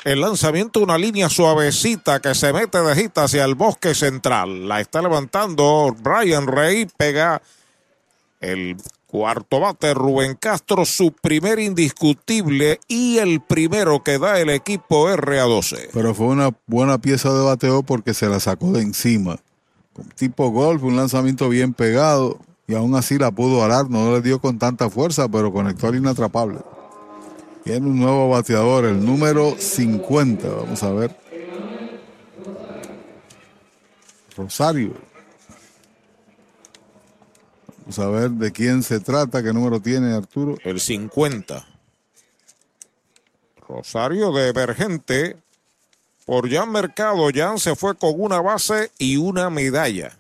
El 0.06 0.22
lanzamiento, 0.22 0.82
una 0.82 1.00
línea 1.00 1.30
suavecita 1.30 2.20
que 2.20 2.36
se 2.36 2.54
mete 2.54 2.78
de 2.78 2.96
gita 2.96 3.24
hacia 3.24 3.44
el 3.44 3.56
bosque 3.56 3.96
central. 3.96 4.68
La 4.68 4.80
está 4.80 5.02
levantando 5.02 5.96
Brian 6.00 6.46
Rey, 6.46 6.88
pega 6.96 7.42
el 8.40 8.78
Cuarto 9.08 9.62
bate 9.62 9.96
Rubén 9.96 10.36
Castro, 10.40 10.86
su 10.86 11.12
primer 11.12 11.58
indiscutible 11.58 12.80
y 12.88 13.18
el 13.18 13.42
primero 13.42 14.04
que 14.04 14.20
da 14.20 14.40
el 14.40 14.52
equipo 14.52 15.10
RA12. 15.10 15.90
Pero 15.92 16.14
fue 16.14 16.28
una 16.28 16.52
buena 16.68 17.00
pieza 17.00 17.34
de 17.34 17.44
bateo 17.44 17.82
porque 17.82 18.14
se 18.14 18.30
la 18.30 18.40
sacó 18.40 18.74
de 18.74 18.84
encima. 18.84 19.40
Con 19.94 20.08
tipo 20.10 20.52
golf, 20.52 20.84
un 20.84 20.98
lanzamiento 20.98 21.50
bien 21.50 21.74
pegado 21.74 22.38
y 22.68 22.76
aún 22.76 22.94
así 22.94 23.18
la 23.18 23.32
pudo 23.32 23.64
arar. 23.64 23.90
No 23.90 24.12
le 24.12 24.22
dio 24.22 24.40
con 24.40 24.60
tanta 24.60 24.88
fuerza, 24.92 25.28
pero 25.30 25.52
conectó 25.52 25.88
al 25.88 25.96
inatrapable. 25.96 26.60
Tiene 27.66 27.88
un 27.88 28.00
nuevo 28.00 28.30
bateador, 28.30 28.86
el 28.86 29.04
número 29.04 29.56
50. 29.58 30.48
Vamos 30.48 30.84
a 30.84 30.92
ver. 30.94 31.16
Rosario. 34.38 34.94
Vamos 37.80 37.98
a 37.98 38.08
ver 38.08 38.30
de 38.30 38.52
quién 38.52 38.84
se 38.84 39.00
trata, 39.00 39.42
qué 39.42 39.52
número 39.52 39.80
tiene 39.80 40.14
Arturo. 40.14 40.60
El 40.64 40.80
50. 40.80 41.66
Rosario 43.68 44.32
de 44.32 44.50
Emergente. 44.50 45.38
Por 46.28 46.48
Jan 46.48 46.72
Mercado, 46.72 47.28
Jan 47.34 47.58
se 47.58 47.76
fue 47.76 47.96
con 47.96 48.14
una 48.16 48.42
base 48.42 48.92
y 49.00 49.18
una 49.18 49.50
medalla. 49.50 50.16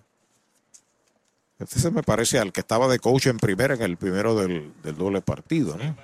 Este 1.60 1.80
se 1.80 1.92
me 1.92 2.02
parece 2.02 2.40
al 2.40 2.52
que 2.52 2.62
estaba 2.62 2.88
de 2.88 2.98
coach 2.98 3.28
en 3.28 3.38
primera 3.38 3.76
en 3.76 3.84
el 3.84 3.98
primero 3.98 4.36
del, 4.36 4.74
del 4.82 4.98
doble 4.98 5.22
partido, 5.22 5.78
¿no? 5.78 5.96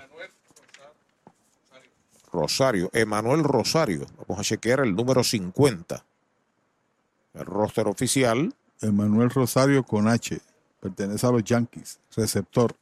Rosario, 2.31 2.89
Emanuel 2.93 3.43
Rosario. 3.43 4.05
Vamos 4.27 4.39
a 4.39 4.43
chequear 4.43 4.81
el 4.81 4.95
número 4.95 5.23
50. 5.23 6.03
El 7.33 7.45
roster 7.45 7.87
oficial. 7.87 8.53
Emanuel 8.81 9.29
Rosario 9.29 9.83
con 9.83 10.07
H. 10.07 10.39
Pertenece 10.79 11.27
a 11.27 11.31
los 11.31 11.43
Yankees. 11.43 11.99
Receptor. 12.15 12.75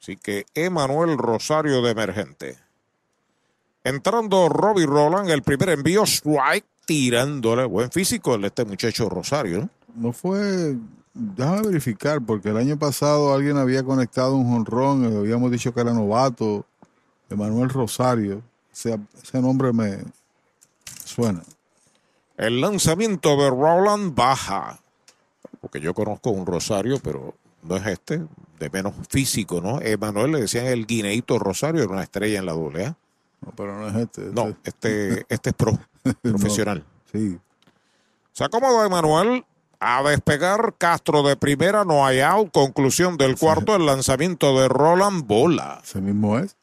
Así 0.00 0.16
que 0.16 0.46
Emanuel 0.54 1.18
Rosario 1.18 1.82
de 1.82 1.90
emergente. 1.90 2.58
Entrando 3.84 4.48
Robbie 4.48 4.86
Roland, 4.86 5.30
el 5.30 5.42
primer 5.42 5.70
envío, 5.70 6.04
strike, 6.04 6.66
tirándole. 6.86 7.64
Buen 7.64 7.90
físico 7.90 8.34
el 8.34 8.44
este 8.44 8.64
muchacho 8.64 9.08
Rosario. 9.08 9.68
¿no? 9.94 10.12
Fue. 10.12 10.76
Déjame 11.12 11.62
verificar, 11.62 12.20
porque 12.20 12.50
el 12.50 12.56
año 12.56 12.78
pasado 12.78 13.34
alguien 13.34 13.56
había 13.56 13.82
conectado 13.82 14.36
un 14.36 14.48
jonrón, 14.48 15.04
habíamos 15.04 15.50
dicho 15.50 15.74
que 15.74 15.80
era 15.80 15.92
novato, 15.92 16.64
Emanuel 17.28 17.68
Rosario. 17.68 18.42
Ese, 18.72 18.98
ese 19.22 19.40
nombre 19.40 19.72
me 19.72 19.98
suena. 21.04 21.42
El 22.36 22.60
lanzamiento 22.60 23.36
de 23.36 23.50
Roland 23.50 24.14
baja. 24.14 24.80
Porque 25.60 25.80
yo 25.80 25.92
conozco 25.92 26.30
un 26.30 26.46
Rosario, 26.46 26.98
pero 27.02 27.34
no 27.62 27.76
es 27.76 27.86
este, 27.86 28.22
de 28.58 28.70
menos 28.70 28.94
físico, 29.08 29.60
¿no? 29.60 29.80
Emanuel 29.80 30.32
le 30.32 30.40
decían 30.42 30.66
el 30.66 30.86
guineito 30.86 31.38
Rosario, 31.38 31.82
era 31.82 31.92
una 31.92 32.02
estrella 32.02 32.38
en 32.38 32.46
la 32.46 32.52
doble 32.52 32.86
A. 32.86 32.96
No, 33.42 33.52
pero 33.56 33.78
no 33.78 33.88
es 33.88 33.96
este. 33.96 34.22
No, 34.32 34.56
este, 34.64 35.26
este 35.28 35.50
es 35.50 35.56
pro, 35.56 35.78
profesional. 36.22 36.84
Sí. 37.12 37.38
Se 38.32 38.44
acomoda 38.44 38.86
Emanuel 38.86 39.44
a 39.80 40.02
despegar. 40.02 40.74
Castro 40.78 41.22
de 41.22 41.36
primera, 41.36 41.84
no 41.84 42.06
hay 42.06 42.20
out. 42.20 42.50
Conclusión 42.52 43.16
del 43.16 43.36
cuarto, 43.36 43.74
el 43.76 43.86
lanzamiento 43.86 44.58
de 44.60 44.68
Roland 44.68 45.26
Bola. 45.26 45.80
Ese 45.82 46.00
mismo 46.00 46.38
es. 46.38 46.56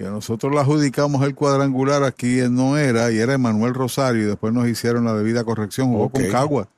Que 0.00 0.06
nosotros 0.06 0.50
le 0.50 0.58
adjudicamos 0.60 1.22
el 1.26 1.34
cuadrangular 1.34 2.04
aquí 2.04 2.38
no 2.50 2.78
era, 2.78 3.12
y 3.12 3.18
era 3.18 3.34
Emanuel 3.34 3.74
Rosario, 3.74 4.22
y 4.22 4.24
después 4.24 4.50
nos 4.50 4.66
hicieron 4.66 5.04
la 5.04 5.12
debida 5.12 5.44
corrección. 5.44 5.88
Jugó 5.88 6.04
Ok. 6.04 6.12
con 6.14 6.28
Cagua. 6.30 6.68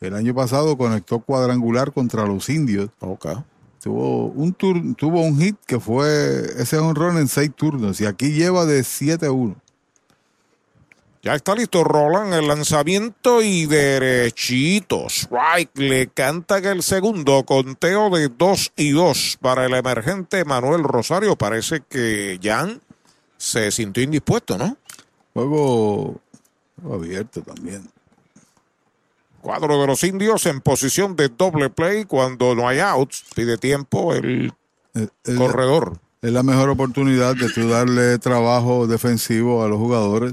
El 0.00 0.14
año 0.16 0.34
pasado 0.34 0.76
conectó 0.76 1.20
cuadrangular 1.20 1.92
contra 1.92 2.26
los 2.26 2.48
indios. 2.48 2.90
Tuvo 3.80 4.26
un 4.34 4.52
tur- 4.52 4.96
tuvo 4.96 5.20
un 5.22 5.38
hit 5.38 5.54
que 5.64 5.78
fue 5.78 6.40
ese 6.60 6.76
honrón 6.78 7.18
en 7.18 7.28
seis 7.28 7.52
turnos, 7.54 8.00
y 8.00 8.06
aquí 8.06 8.32
lleva 8.32 8.64
de 8.66 8.82
7-1. 8.82 9.54
Ya 11.26 11.34
está 11.34 11.56
listo 11.56 11.82
Roland, 11.82 12.32
el 12.34 12.46
lanzamiento 12.46 13.42
y 13.42 13.66
derechito. 13.66 15.06
Strike 15.08 15.76
le 15.76 16.06
canta 16.06 16.62
que 16.62 16.68
el 16.68 16.84
segundo 16.84 17.44
conteo 17.44 18.10
de 18.10 18.28
2 18.28 18.72
y 18.76 18.92
2 18.92 19.38
para 19.40 19.66
el 19.66 19.74
emergente 19.74 20.44
Manuel 20.44 20.84
Rosario. 20.84 21.34
Parece 21.34 21.80
que 21.80 22.38
Jan 22.40 22.80
se 23.36 23.72
sintió 23.72 24.04
indispuesto, 24.04 24.56
¿no? 24.56 24.76
Juego 25.34 26.20
abierto 26.88 27.42
también. 27.42 27.90
Cuadro 29.40 29.80
de 29.80 29.86
los 29.88 30.04
indios 30.04 30.46
en 30.46 30.60
posición 30.60 31.16
de 31.16 31.28
doble 31.28 31.70
play 31.70 32.04
cuando 32.04 32.54
no 32.54 32.68
hay 32.68 32.78
outs. 32.78 33.24
Pide 33.34 33.58
tiempo 33.58 34.14
el 34.14 34.52
El- 34.94 35.36
corredor. 35.36 35.98
Es 36.22 36.30
la 36.30 36.44
mejor 36.44 36.68
oportunidad 36.70 37.34
de 37.34 37.50
tú 37.50 37.68
darle 37.68 38.16
trabajo 38.20 38.86
defensivo 38.86 39.64
a 39.64 39.68
los 39.68 39.78
jugadores 39.78 40.32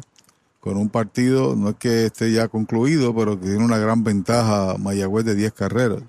con 0.63 0.77
un 0.77 0.87
partido, 0.87 1.57
no 1.57 1.71
es 1.71 1.75
que 1.75 2.05
esté 2.05 2.31
ya 2.31 2.47
concluido, 2.47 3.13
pero 3.13 3.37
que 3.37 3.47
tiene 3.47 3.65
una 3.65 3.77
gran 3.77 4.05
ventaja 4.05 4.77
Mayagüez 4.79 5.25
de 5.25 5.35
10 5.35 5.51
carreras. 5.51 6.03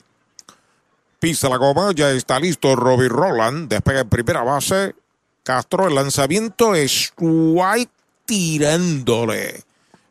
Pisa 1.19 1.49
la 1.49 1.57
goma, 1.57 1.91
ya 1.93 2.13
está 2.13 2.39
listo 2.39 2.77
Robbie 2.77 3.09
Roland. 3.09 3.69
Despega 3.69 4.03
en 4.03 4.09
primera 4.09 4.45
base. 4.45 4.95
Castro, 5.43 5.89
el 5.89 5.97
lanzamiento 5.97 6.77
es 6.77 7.13
White 7.19 7.91
tirándole. 8.27 9.65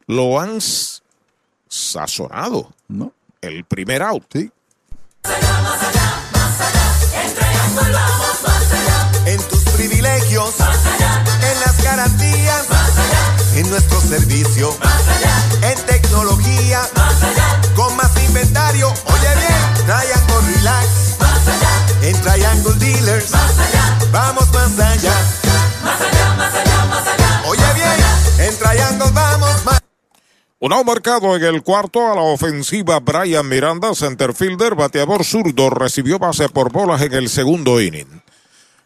Lo 0.08 0.38
han 0.42 0.60
sazonado. 1.70 2.74
No. 2.90 3.14
El 3.40 3.64
primer 3.64 4.02
out. 4.02 4.26
Sí. 4.30 4.52
En 9.26 9.42
tus 9.48 9.64
privilegios, 9.72 10.56
en 10.60 11.60
las 11.62 11.82
garantías, 11.82 12.63
nuestro 13.74 14.02
servicio, 14.02 14.70
en 15.64 15.86
tecnología, 15.88 16.88
con 17.76 17.96
más 17.98 18.12
inventario. 18.24 18.88
Oye 18.90 19.30
bien, 19.36 19.86
Triangle 19.88 20.54
Relax, 20.54 21.18
en 22.04 22.22
Triangle 22.22 22.74
Dealers, 22.76 23.32
vamos 24.12 24.54
más 24.54 24.80
allá. 24.80 25.16
Oye 27.48 27.74
bien, 27.74 28.48
en 28.48 28.60
Triangle 28.60 29.12
vamos 29.12 29.66
más. 29.66 29.82
Un 30.60 30.72
out 30.72 30.86
marcado 30.86 31.36
en 31.36 31.44
el 31.44 31.64
cuarto 31.64 32.12
a 32.12 32.14
la 32.14 32.22
ofensiva 32.22 33.00
Brian 33.00 33.50
Miranda, 33.50 33.96
centerfielder, 33.96 34.76
bateador 34.76 35.24
zurdo, 35.26 35.72
recibió 35.72 36.20
base 36.20 36.48
por 36.48 36.72
bolas 36.72 37.02
en 37.02 37.14
el 37.16 37.28
segundo 37.28 37.82
inning. 37.82 38.22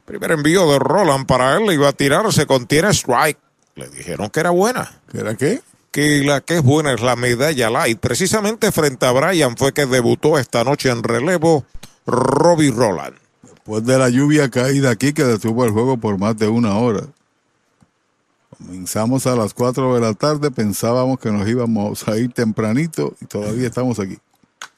Primer 0.06 0.32
envío 0.32 0.72
de 0.72 0.80
Roland 0.80 1.27
para 1.27 1.57
él, 1.57 1.74
iba 1.74 1.90
a 1.90 1.91
tirarse, 1.91 2.45
contiene 2.45 2.91
strike. 2.93 3.47
Le 3.78 3.88
dijeron 3.90 4.30
que 4.32 4.40
era 4.40 4.50
buena. 4.50 4.92
¿Que 5.12 5.20
era 5.20 5.36
qué? 5.36 5.62
Que 5.92 6.24
la 6.24 6.42
que 6.42 6.58
es 6.58 6.64
buena 6.64 6.94
es 6.94 7.02
la 7.02 7.16
medalla 7.16 7.70
light. 7.70 8.00
Precisamente 8.00 8.72
frente 8.72 9.06
a 9.06 9.12
Brian 9.12 9.56
fue 9.56 9.72
que 9.72 9.86
debutó 9.86 10.40
esta 10.40 10.64
noche 10.64 10.90
en 10.90 11.04
relevo 11.04 11.64
Robbie 12.08 12.72
Roland. 12.72 13.16
Después 13.44 13.86
de 13.86 14.00
la 14.00 14.10
lluvia 14.10 14.50
caída 14.50 14.90
aquí 14.90 15.14
que 15.14 15.24
detuvo 15.24 15.64
el 15.64 15.72
juego 15.72 15.98
por 15.98 16.18
más 16.18 16.36
de 16.38 16.48
una 16.48 16.76
hora. 16.78 17.04
Comenzamos 18.58 19.28
a 19.28 19.36
las 19.36 19.54
4 19.54 19.94
de 19.94 20.02
la 20.02 20.14
tarde, 20.16 20.50
pensábamos 20.50 21.20
que 21.20 21.32
nos 21.32 21.48
íbamos 21.48 22.08
a 22.08 22.18
ir 22.18 22.34
tempranito 22.34 23.16
y 23.22 23.26
todavía 23.26 23.68
estamos 23.68 24.00
aquí. 24.00 24.18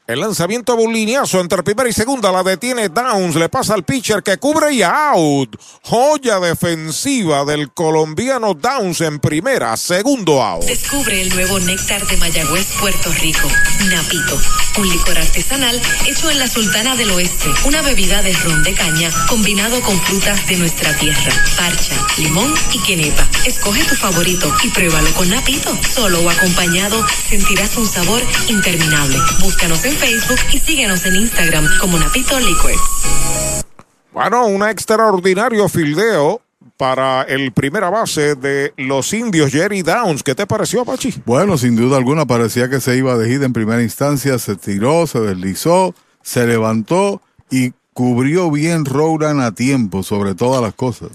El 0.09 0.21
lanzamiento 0.21 0.75
lineazo 0.75 1.39
entre 1.39 1.61
primera 1.61 1.88
y 1.88 1.93
segunda 1.93 2.31
la 2.31 2.41
detiene 2.41 2.89
Downs, 2.89 3.35
le 3.35 3.47
pasa 3.47 3.75
al 3.75 3.83
pitcher 3.83 4.23
que 4.23 4.39
cubre 4.39 4.73
y 4.73 4.81
out. 4.81 5.55
Joya 5.83 6.39
defensiva 6.39 7.45
del 7.45 7.71
colombiano 7.73 8.55
Downs 8.55 9.01
en 9.01 9.19
primera, 9.19 9.77
segundo 9.77 10.41
out. 10.41 10.63
Descubre 10.63 11.21
el 11.21 11.29
nuevo 11.29 11.59
néctar 11.59 12.03
de 12.07 12.17
Mayagüez, 12.17 12.65
Puerto 12.79 13.11
Rico. 13.21 13.47
Napito, 13.88 14.35
un 14.79 14.89
licor 14.89 15.15
artesanal 15.15 15.79
hecho 16.07 16.31
en 16.31 16.39
la 16.39 16.47
Sultana 16.47 16.95
del 16.95 17.11
Oeste. 17.11 17.49
Una 17.65 17.83
bebida 17.83 18.23
de 18.23 18.33
ron 18.33 18.63
de 18.63 18.73
caña 18.73 19.11
combinado 19.27 19.79
con 19.81 19.95
frutas 20.01 20.47
de 20.47 20.57
nuestra 20.57 20.91
tierra. 20.97 21.31
Parcha, 21.55 21.93
limón 22.17 22.51
y 22.73 22.81
quenepa. 22.81 23.29
Escoge 23.45 23.83
tu 23.83 23.93
favorito 23.93 24.51
y 24.63 24.69
pruébalo 24.69 25.13
con 25.13 25.29
Napito. 25.29 25.77
Solo 25.93 26.21
o 26.21 26.29
acompañado 26.31 27.05
sentirás 27.29 27.77
un 27.77 27.85
sabor 27.85 28.23
interminable. 28.47 29.19
Búscanos 29.41 29.85
en 29.85 29.99
Facebook 30.00 30.40
y 30.53 30.60
síguenos 30.60 31.06
en 31.06 31.16
Instagram 31.18 31.68
como 31.82 32.00
Napito 32.00 32.40
Liquors. 32.40 33.66
Bueno, 34.14 34.48
un 34.48 34.64
extraordinario 34.64 35.68
fildeo 35.68 36.42
para 36.78 37.24
el 37.24 37.52
primera 37.52 37.90
base 37.90 38.36
de 38.36 38.74
los 38.78 39.11
indios, 39.11 39.52
Jerry 39.52 39.82
Downs. 39.82 40.24
¿Qué 40.24 40.36
te 40.36 40.48
pareció, 40.48 40.86
Pachi? 40.86 41.22
Bueno, 41.26 41.58
sin 41.58 41.76
duda 41.76 41.98
alguna 41.98 42.26
parecía 42.26 42.69
que 42.69 42.80
se 42.80 42.95
iba 42.95 43.18
de 43.18 43.28
gira 43.28 43.45
en 43.45 43.52
primera 43.52 43.84
instancia, 43.84 44.40
se 44.40 44.56
tiró, 44.56 45.06
se 45.06 45.19
deslizó, 45.19 45.94
se 46.22 46.48
levantó 46.48 47.22
y 47.50 47.74
cubrió 47.94 48.50
bien 48.50 48.86
Rowland 48.86 49.42
a 49.42 49.52
tiempo 49.52 50.03
sobre 50.03 50.34
todas 50.34 50.61
las 50.61 50.74
cosas. 50.74 51.10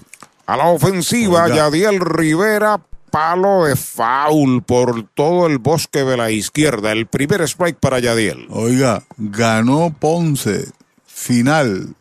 A 0.45 0.57
la 0.57 0.67
ofensiva. 0.67 1.47
Yadiel 1.47 1.99
Rivera, 1.99 2.79
palo 3.15 3.63
de 3.63 3.77
foul 3.77 4.61
por 4.61 5.07
todo 5.13 5.47
el 5.47 5.57
bosque 5.57 6.03
de 6.03 6.17
la 6.17 6.31
izquierda. 6.31 6.91
El 6.91 7.07
primer 7.07 7.39
strike 7.43 7.79
para 7.79 7.99
Yadiel. 7.99 8.45
Oiga, 8.49 9.05
ganó 9.15 9.95
Ponce, 9.97 10.69
final. 11.05 11.95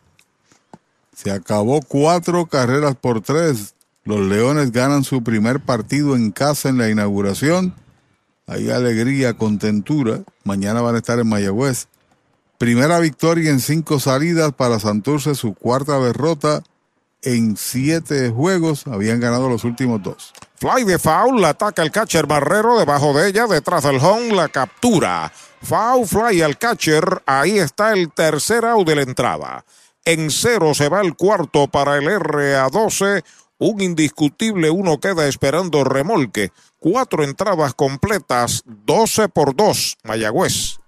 Se 1.14 1.30
acabó 1.30 1.82
cuatro 1.82 2.46
carreras 2.46 2.96
por 2.96 3.20
tres. 3.20 3.76
Los 4.02 4.26
Leones 4.26 4.72
ganan 4.72 5.04
su 5.04 5.22
primer 5.22 5.60
partido 5.60 6.16
en 6.16 6.32
casa 6.32 6.68
en 6.68 6.78
la 6.78 6.90
inauguración. 6.90 7.76
Hay 8.48 8.70
alegría, 8.70 9.34
contentura. 9.34 10.24
Mañana 10.42 10.80
van 10.80 10.96
a 10.96 10.98
estar 10.98 11.20
en 11.20 11.28
Mayagüez. 11.28 11.86
Primera 12.58 12.98
victoria 12.98 13.52
en 13.52 13.60
cinco 13.60 14.00
salidas 14.00 14.52
para 14.52 14.80
Santurce, 14.80 15.36
su 15.36 15.54
cuarta 15.54 15.96
derrota 16.00 16.64
en 17.22 17.56
siete 17.56 18.30
juegos. 18.30 18.88
Habían 18.88 19.20
ganado 19.20 19.48
los 19.48 19.62
últimos 19.62 20.02
dos. 20.02 20.32
Fly 20.64 20.84
de 20.84 20.98
foul, 20.98 21.44
ataca 21.44 21.82
el 21.82 21.90
catcher 21.90 22.26
Barrero 22.26 22.78
debajo 22.78 23.12
de 23.12 23.28
ella, 23.28 23.46
detrás 23.46 23.82
del 23.82 23.96
home, 23.96 24.34
la 24.34 24.48
captura. 24.48 25.30
Foul 25.60 26.06
fly 26.06 26.40
al 26.40 26.56
catcher, 26.56 27.22
ahí 27.26 27.58
está 27.58 27.92
el 27.92 28.10
tercer 28.10 28.64
out 28.64 28.86
de 28.86 28.96
la 28.96 29.02
entrada. 29.02 29.66
En 30.06 30.30
cero 30.30 30.72
se 30.72 30.88
va 30.88 31.02
el 31.02 31.16
cuarto 31.16 31.68
para 31.68 31.98
el 31.98 32.06
RA12, 32.06 33.22
un 33.58 33.80
indiscutible 33.82 34.70
uno 34.70 34.98
queda 34.98 35.28
esperando 35.28 35.84
remolque. 35.84 36.50
Cuatro 36.78 37.24
entradas 37.24 37.74
completas, 37.74 38.62
12 38.64 39.28
por 39.28 39.54
2, 39.54 39.98
Mayagüez. 40.02 40.78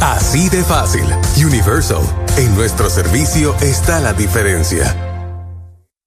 Así 0.00 0.48
de 0.48 0.62
fácil. 0.62 1.04
Universal. 1.44 2.02
En 2.36 2.54
nuestro 2.54 2.90
servicio 2.90 3.54
está 3.60 4.00
la 4.00 4.12
diferencia. 4.12 5.15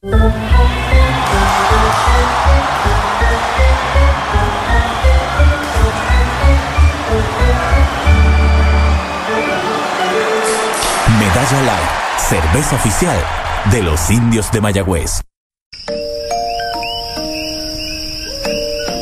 Medalla 0.00 0.22
Light, 11.64 11.88
cerveza 12.16 12.76
oficial 12.76 13.18
de 13.72 13.82
los 13.82 14.08
indios 14.10 14.52
de 14.52 14.60
Mayagüez. 14.60 15.20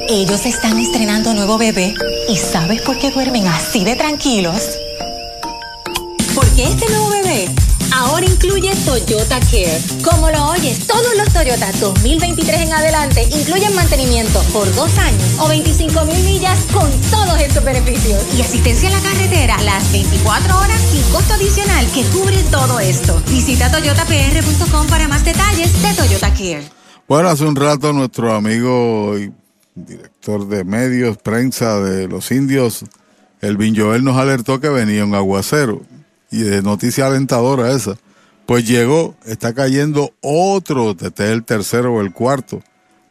Ellos 0.09 0.47
están 0.47 0.79
estrenando 0.79 1.35
nuevo 1.35 1.59
bebé 1.59 1.93
y 2.31 2.37
¿sabes 2.39 2.81
por 2.81 2.99
qué 2.99 3.11
duermen 3.11 3.47
así 3.49 3.85
de 3.85 3.97
tranquilos? 3.97 4.79
Porque 6.35 6.65
este 6.65 6.89
nuevo 6.89 7.11
bebé 7.11 7.66
ahora 7.97 8.27
incluye 8.27 8.71
Toyota 8.85 9.41
Care. 9.41 9.81
Como 10.05 10.31
lo 10.31 10.51
oyes, 10.51 10.87
todos 10.87 11.17
los 11.17 11.33
Toyota 11.33 11.73
2023 11.73 12.61
en 12.61 12.73
adelante 12.73 13.23
incluyen 13.33 13.75
mantenimiento 13.75 14.41
por 14.53 14.73
dos 14.75 14.97
años 14.99 15.23
o 15.41 15.49
25 15.49 16.05
mil 16.05 16.23
millas 16.25 16.59
con 16.73 16.91
todos 17.11 17.41
estos 17.41 17.65
beneficios. 17.65 18.23
Y 18.37 18.43
asistencia 18.43 18.89
en 18.89 18.95
la 18.95 19.01
carretera 19.01 19.63
las 19.63 19.91
24 19.93 20.59
horas 20.59 20.81
sin 20.93 21.03
costo 21.13 21.35
adicional 21.35 21.87
que 21.93 22.03
cubre 22.05 22.43
todo 22.51 22.81
esto. 22.81 23.21
Visita 23.29 23.71
toyotapr.com 23.71 24.87
para 24.89 25.09
más 25.09 25.25
detalles 25.25 25.83
de 25.83 25.95
Toyota 25.95 26.31
Care. 26.31 26.65
Bueno, 27.09 27.29
hace 27.29 27.45
un 27.45 27.57
rato 27.57 27.93
nuestro 27.93 28.35
amigo 28.35 29.19
y 29.19 29.33
director 29.75 30.47
de 30.49 30.65
medios, 30.65 31.17
prensa 31.19 31.81
de 31.81 32.09
los 32.09 32.31
indios, 32.31 32.85
Elvin 33.41 33.77
Joel 33.77 34.03
nos 34.03 34.17
alertó 34.17 34.61
que 34.61 34.69
venía 34.69 35.05
un 35.05 35.15
aguacero. 35.15 35.83
Y 36.31 36.43
de 36.43 36.63
noticia 36.63 37.07
alentadora 37.07 37.73
esa. 37.73 37.97
Pues 38.47 38.67
llegó, 38.67 39.17
está 39.25 39.55
cayendo 39.55 40.13
otro, 40.21 40.93
este 40.93 41.25
es 41.25 41.31
el 41.31 41.45
tercero 41.45 41.95
o 41.95 42.01
el 42.01 42.13
cuarto. 42.13 42.63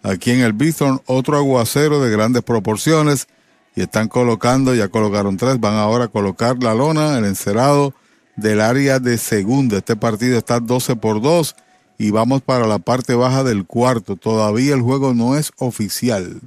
Aquí 0.01 0.31
en 0.31 0.41
el 0.41 0.53
Bithorn, 0.53 1.01
otro 1.07 1.35
aguacero 1.37 2.01
de 2.01 2.11
grandes 2.11 2.43
proporciones. 2.43 3.27
Y 3.75 3.81
están 3.81 4.07
colocando, 4.07 4.73
ya 4.73 4.87
colocaron 4.87 5.35
tres, 5.35 5.59
van 5.59 5.75
ahora 5.75 6.05
a 6.05 6.07
colocar 6.07 6.63
la 6.63 6.73
lona, 6.73 7.17
el 7.17 7.25
encerado 7.25 7.93
del 8.37 8.61
área 8.61 8.99
de 8.99 9.17
segunda. 9.17 9.77
Este 9.77 9.95
partido 9.95 10.37
está 10.37 10.59
12 10.61 10.95
por 10.95 11.21
2 11.21 11.55
y 11.97 12.11
vamos 12.11 12.41
para 12.41 12.67
la 12.67 12.79
parte 12.79 13.15
baja 13.15 13.43
del 13.43 13.65
cuarto. 13.65 14.15
Todavía 14.15 14.73
el 14.73 14.81
juego 14.81 15.13
no 15.13 15.35
es 15.35 15.51
oficial. 15.57 16.41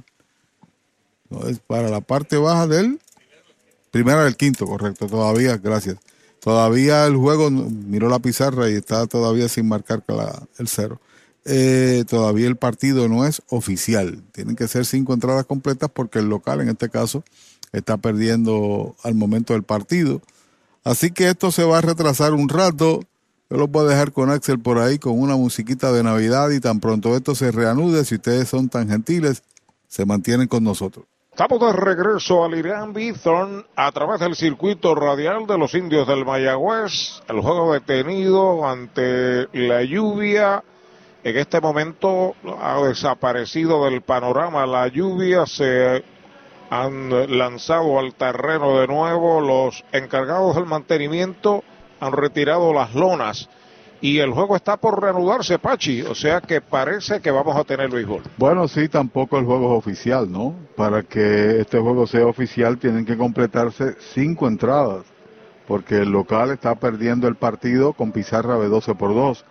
No, 1.29 1.47
es 1.47 1.59
para 1.59 1.89
la 1.89 2.01
parte 2.01 2.37
baja 2.37 2.65
del 2.65 2.99
primera 3.91 4.23
del 4.23 4.35
quinto, 4.35 4.65
correcto. 4.65 5.07
Todavía, 5.07 5.57
gracias. 5.57 5.97
Todavía 6.39 7.05
el 7.05 7.17
juego, 7.17 7.51
miró 7.51 8.09
la 8.09 8.19
pizarra 8.19 8.69
y 8.69 8.73
está 8.73 9.07
todavía 9.07 9.49
sin 9.49 9.67
marcar 9.67 10.03
el 10.57 10.67
cero. 10.67 10.99
Eh, 11.45 12.05
todavía 12.07 12.47
el 12.47 12.55
partido 12.55 13.07
no 13.07 13.25
es 13.25 13.41
oficial. 13.49 14.21
Tienen 14.31 14.55
que 14.55 14.67
ser 14.67 14.85
cinco 14.85 15.13
entradas 15.13 15.45
completas 15.45 15.89
porque 15.93 16.19
el 16.19 16.29
local, 16.29 16.61
en 16.61 16.69
este 16.69 16.89
caso, 16.89 17.23
está 17.71 17.97
perdiendo 17.97 18.95
al 19.03 19.15
momento 19.15 19.53
del 19.53 19.63
partido. 19.63 20.21
Así 20.83 21.11
que 21.11 21.29
esto 21.29 21.51
se 21.51 21.63
va 21.63 21.79
a 21.79 21.81
retrasar 21.81 22.33
un 22.33 22.49
rato. 22.49 23.01
Yo 23.49 23.57
lo 23.57 23.67
voy 23.67 23.85
a 23.85 23.89
dejar 23.89 24.11
con 24.11 24.29
Axel 24.29 24.59
por 24.59 24.77
ahí 24.77 24.99
con 24.99 25.19
una 25.19 25.35
musiquita 25.35 25.91
de 25.91 26.03
Navidad 26.03 26.51
y 26.51 26.59
tan 26.59 26.79
pronto 26.79 27.15
esto 27.15 27.35
se 27.35 27.51
reanude, 27.51 28.05
si 28.05 28.15
ustedes 28.15 28.47
son 28.47 28.69
tan 28.69 28.87
gentiles, 28.87 29.41
se 29.87 30.05
mantienen 30.05 30.47
con 30.47 30.63
nosotros. 30.63 31.05
Estamos 31.41 31.73
de 31.73 31.79
regreso 31.79 32.43
al 32.43 32.53
Irán 32.55 32.91
Bithorn 32.91 33.65
a 33.77 33.89
través 33.93 34.19
del 34.19 34.35
circuito 34.35 34.93
radial 34.93 35.47
de 35.47 35.57
los 35.57 35.73
indios 35.73 36.05
del 36.05 36.25
Mayagüez. 36.25 37.21
El 37.29 37.39
juego 37.39 37.71
detenido 37.71 38.67
ante 38.67 39.47
la 39.53 39.81
lluvia. 39.81 40.61
En 41.23 41.37
este 41.37 41.61
momento 41.61 42.35
ha 42.59 42.81
desaparecido 42.81 43.85
del 43.85 44.01
panorama 44.01 44.65
la 44.65 44.89
lluvia. 44.89 45.45
Se 45.45 46.03
han 46.69 47.37
lanzado 47.37 47.99
al 47.99 48.15
terreno 48.15 48.77
de 48.77 48.87
nuevo. 48.87 49.39
Los 49.39 49.85
encargados 49.93 50.57
del 50.57 50.65
mantenimiento 50.65 51.63
han 52.01 52.11
retirado 52.11 52.73
las 52.73 52.93
lonas. 52.93 53.49
Y 54.01 54.19
el 54.19 54.31
juego 54.31 54.55
está 54.55 54.77
por 54.77 55.01
reanudarse, 55.01 55.59
Pachi. 55.59 56.03
O 56.03 56.15
sea 56.15 56.39
que 56.39 56.61
parece 56.61 57.19
que 57.19 57.31
vamos 57.31 57.55
a 57.55 57.63
tener 57.65 57.89
béisbol. 57.89 58.23
Bueno, 58.37 58.67
sí, 58.67 58.87
tampoco 58.87 59.37
el 59.37 59.45
juego 59.45 59.73
es 59.73 59.79
oficial, 59.79 60.31
¿no? 60.31 60.55
Para 60.75 61.03
que 61.03 61.59
este 61.59 61.79
juego 61.79 62.07
sea 62.07 62.25
oficial 62.25 62.77
tienen 62.77 63.05
que 63.05 63.17
completarse 63.17 63.95
cinco 64.13 64.47
entradas, 64.47 65.03
porque 65.67 65.97
el 65.97 66.11
local 66.11 66.51
está 66.51 66.75
perdiendo 66.75 67.27
el 67.27 67.35
partido 67.35 67.91
con 67.93 68.11
pizarra 68.11 68.57
de 68.57 68.69
12 68.69 68.95
por 68.95 69.13
2. 69.13 69.45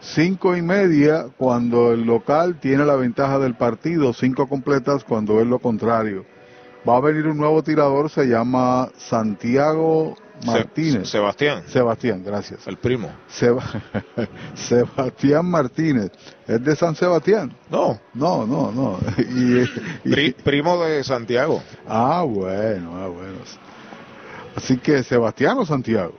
Cinco 0.00 0.56
y 0.56 0.62
media 0.62 1.26
cuando 1.36 1.92
el 1.92 2.02
local 2.02 2.60
tiene 2.60 2.84
la 2.84 2.94
ventaja 2.94 3.40
del 3.40 3.54
partido, 3.54 4.12
cinco 4.12 4.46
completas 4.46 5.02
cuando 5.02 5.40
es 5.40 5.46
lo 5.48 5.58
contrario. 5.58 6.24
Va 6.88 6.98
a 6.98 7.00
venir 7.00 7.26
un 7.26 7.36
nuevo 7.36 7.64
tirador, 7.64 8.08
se 8.08 8.26
llama 8.26 8.90
Santiago 8.96 10.14
Martínez. 10.46 11.08
Sebastián. 11.08 11.62
Sebastián, 11.68 12.22
gracias. 12.24 12.66
El 12.66 12.76
primo. 12.78 13.10
Seba- 13.28 13.64
Sebastián 14.54 15.46
Martínez. 15.50 16.10
¿Es 16.46 16.62
de 16.64 16.76
San 16.76 16.94
Sebastián? 16.94 17.54
No. 17.70 17.98
No, 18.14 18.46
no, 18.46 18.70
no. 18.72 18.98
Y- 19.18 19.62
y- 20.04 20.10
Pri- 20.10 20.32
primo 20.32 20.82
de 20.84 21.02
Santiago. 21.04 21.62
ah, 21.86 22.24
bueno, 22.26 22.92
ah, 22.96 23.08
bueno. 23.08 23.38
Así 24.56 24.78
que 24.78 25.02
Sebastián 25.02 25.58
o 25.58 25.66
Santiago. 25.66 26.14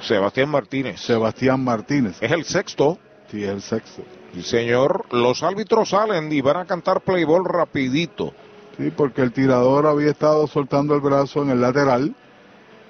Sebastián 0.00 0.48
Martínez. 0.48 1.00
Sebastián 1.00 1.62
Martínez. 1.62 2.16
Es 2.20 2.32
el 2.32 2.44
sexto. 2.44 2.98
Sí, 3.30 3.44
es 3.44 3.50
el 3.50 3.62
sexto. 3.62 4.02
Sí, 4.34 4.42
señor. 4.42 5.04
Los 5.12 5.42
árbitros 5.42 5.90
salen 5.90 6.32
y 6.32 6.40
van 6.40 6.56
a 6.56 6.64
cantar 6.64 7.02
playball 7.02 7.44
rapidito. 7.44 8.32
Sí, 8.78 8.90
porque 8.96 9.22
el 9.22 9.32
tirador 9.32 9.86
había 9.86 10.10
estado 10.10 10.46
soltando 10.46 10.94
el 10.94 11.00
brazo 11.00 11.42
en 11.42 11.50
el 11.50 11.60
lateral 11.60 12.14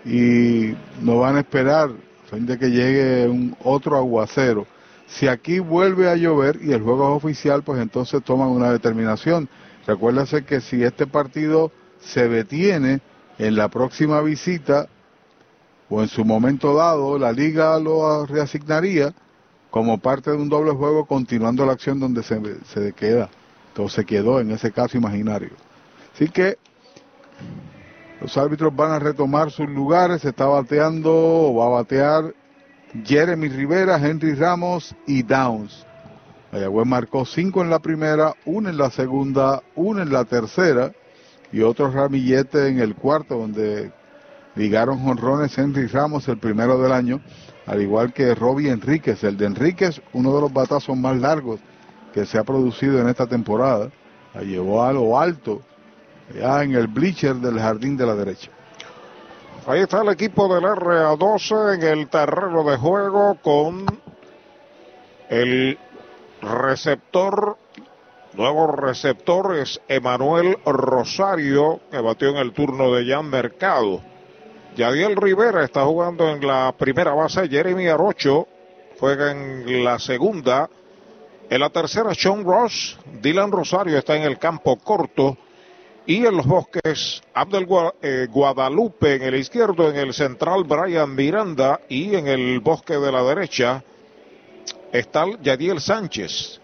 y 0.04 0.74
no 1.00 1.18
van 1.18 1.36
a 1.36 1.40
esperar 1.40 1.90
a 1.90 2.34
fin 2.34 2.46
de 2.46 2.58
que 2.58 2.70
llegue 2.70 3.28
un 3.28 3.56
otro 3.62 3.96
aguacero. 3.96 4.66
Si 5.06 5.26
aquí 5.26 5.58
vuelve 5.58 6.08
a 6.08 6.16
llover 6.16 6.60
y 6.62 6.72
el 6.72 6.82
juego 6.82 7.10
es 7.10 7.24
oficial, 7.24 7.62
pues 7.62 7.80
entonces 7.80 8.22
toman 8.22 8.48
una 8.48 8.70
determinación. 8.70 9.48
Recuérdense 9.86 10.44
que 10.44 10.60
si 10.60 10.84
este 10.84 11.06
partido 11.06 11.72
se 12.00 12.28
detiene 12.28 13.00
en 13.38 13.56
la 13.56 13.68
próxima 13.68 14.20
visita 14.20 14.88
o 15.88 16.02
en 16.02 16.08
su 16.08 16.24
momento 16.24 16.74
dado, 16.74 17.18
la 17.18 17.32
liga 17.32 17.78
lo 17.80 18.24
reasignaría 18.26 19.12
como 19.70 19.98
parte 19.98 20.30
de 20.30 20.36
un 20.36 20.48
doble 20.48 20.72
juego 20.72 21.04
continuando 21.06 21.66
la 21.66 21.72
acción 21.72 21.98
donde 21.98 22.22
se, 22.22 22.40
se 22.66 22.92
queda. 22.92 23.28
Entonces 23.68 24.06
quedó 24.06 24.40
en 24.40 24.52
ese 24.52 24.70
caso 24.70 24.96
imaginario. 24.96 25.50
Así 26.14 26.28
que 26.28 26.58
los 28.20 28.36
árbitros 28.36 28.74
van 28.74 28.92
a 28.92 28.98
retomar 28.98 29.50
sus 29.50 29.68
lugares. 29.68 30.24
Está 30.24 30.46
bateando 30.46 31.12
o 31.12 31.54
va 31.54 31.66
a 31.66 31.80
batear 31.80 32.34
Jeremy 33.04 33.48
Rivera, 33.48 33.96
Henry 33.96 34.34
Ramos 34.34 34.94
y 35.06 35.22
Downs. 35.22 35.86
Mayagüez 36.52 36.86
marcó 36.86 37.24
cinco 37.24 37.62
en 37.62 37.70
la 37.70 37.78
primera, 37.78 38.34
uno 38.44 38.68
en 38.68 38.76
la 38.76 38.90
segunda, 38.90 39.62
uno 39.76 40.02
en 40.02 40.12
la 40.12 40.24
tercera 40.24 40.92
y 41.52 41.62
otro 41.62 41.90
ramillete 41.90 42.68
en 42.68 42.80
el 42.80 42.94
cuarto 42.96 43.38
donde 43.38 43.92
ligaron 44.56 44.98
jonrones 44.98 45.56
Henry 45.56 45.86
Ramos 45.86 46.28
el 46.28 46.38
primero 46.38 46.80
del 46.80 46.92
año, 46.92 47.20
al 47.66 47.80
igual 47.80 48.12
que 48.12 48.34
Robbie 48.34 48.70
Enríquez. 48.70 49.22
El 49.22 49.36
de 49.36 49.46
Enríquez, 49.46 50.02
uno 50.12 50.34
de 50.34 50.40
los 50.40 50.52
batazos 50.52 50.96
más 50.96 51.16
largos 51.16 51.60
que 52.12 52.26
se 52.26 52.38
ha 52.38 52.44
producido 52.44 53.00
en 53.00 53.08
esta 53.08 53.26
temporada. 53.26 53.90
La 54.34 54.42
llevó 54.42 54.82
a 54.82 54.92
lo 54.92 55.18
alto, 55.18 55.62
ya 56.34 56.62
en 56.62 56.74
el 56.74 56.86
bleacher 56.86 57.36
del 57.36 57.58
jardín 57.58 57.96
de 57.96 58.06
la 58.06 58.14
derecha. 58.14 58.50
Ahí 59.66 59.80
está 59.80 60.02
el 60.02 60.08
equipo 60.08 60.52
del 60.52 60.64
RA12 60.64 61.74
en 61.74 61.82
el 61.82 62.08
terreno 62.08 62.64
de 62.64 62.76
juego 62.76 63.36
con 63.42 63.86
el 65.28 65.78
receptor, 66.42 67.56
nuevo 68.32 68.68
receptor 68.68 69.56
es 69.56 69.80
Emanuel 69.86 70.56
Rosario, 70.64 71.80
que 71.90 72.00
batió 72.00 72.30
en 72.30 72.36
el 72.36 72.52
turno 72.52 72.92
de 72.92 73.06
Jan 73.06 73.28
Mercado. 73.28 74.00
Yadiel 74.76 75.16
Rivera 75.16 75.64
está 75.64 75.84
jugando 75.84 76.28
en 76.28 76.46
la 76.46 76.74
primera 76.76 77.12
base, 77.12 77.48
Jeremy 77.48 77.88
Arocho 77.88 78.46
juega 78.98 79.32
en 79.32 79.84
la 79.84 79.98
segunda. 79.98 80.68
En 81.48 81.60
la 81.60 81.70
tercera, 81.70 82.14
Sean 82.14 82.44
Ross, 82.44 82.98
Dylan 83.20 83.50
Rosario 83.50 83.98
está 83.98 84.16
en 84.16 84.22
el 84.22 84.38
campo 84.38 84.76
corto. 84.76 85.36
Y 86.10 86.26
en 86.26 86.36
los 86.36 86.44
bosques, 86.44 87.22
Abdel 87.34 87.68
eh, 88.02 88.26
Guadalupe 88.28 89.14
en 89.14 89.22
el 89.22 89.36
izquierdo, 89.36 89.88
en 89.88 89.94
el 89.94 90.12
central, 90.12 90.64
Brian 90.64 91.14
Miranda. 91.14 91.82
Y 91.88 92.16
en 92.16 92.26
el 92.26 92.58
bosque 92.58 92.94
de 92.94 93.12
la 93.12 93.22
derecha 93.22 93.84
está 94.90 95.24
Yadiel 95.40 95.80
Sánchez. 95.80 96.60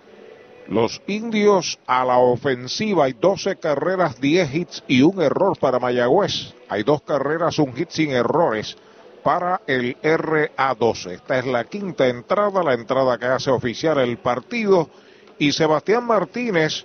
Los 0.67 1.01
indios 1.07 1.79
a 1.87 2.05
la 2.05 2.19
ofensiva, 2.19 3.05
hay 3.05 3.13
12 3.13 3.55
carreras, 3.55 4.21
10 4.21 4.53
hits 4.53 4.85
y 4.89 5.03
un 5.03 5.23
error 5.23 5.57
para 5.61 5.79
Mayagüez. 5.79 6.53
Hay 6.69 6.83
dos 6.83 7.03
carreras, 7.03 7.61
un 7.61 7.73
hit 7.73 7.91
sin 7.91 8.11
errores 8.11 8.77
para 9.23 9.61
el 9.69 9.97
RA12. 10.03 11.13
Esta 11.13 11.39
es 11.39 11.47
la 11.47 11.63
quinta 11.63 12.09
entrada, 12.09 12.65
la 12.65 12.75
entrada 12.75 13.17
que 13.17 13.27
hace 13.27 13.53
oficial 13.53 13.99
el 13.99 14.19
partido. 14.19 14.91
Y 15.39 15.53
Sebastián 15.53 16.05
Martínez 16.05 16.85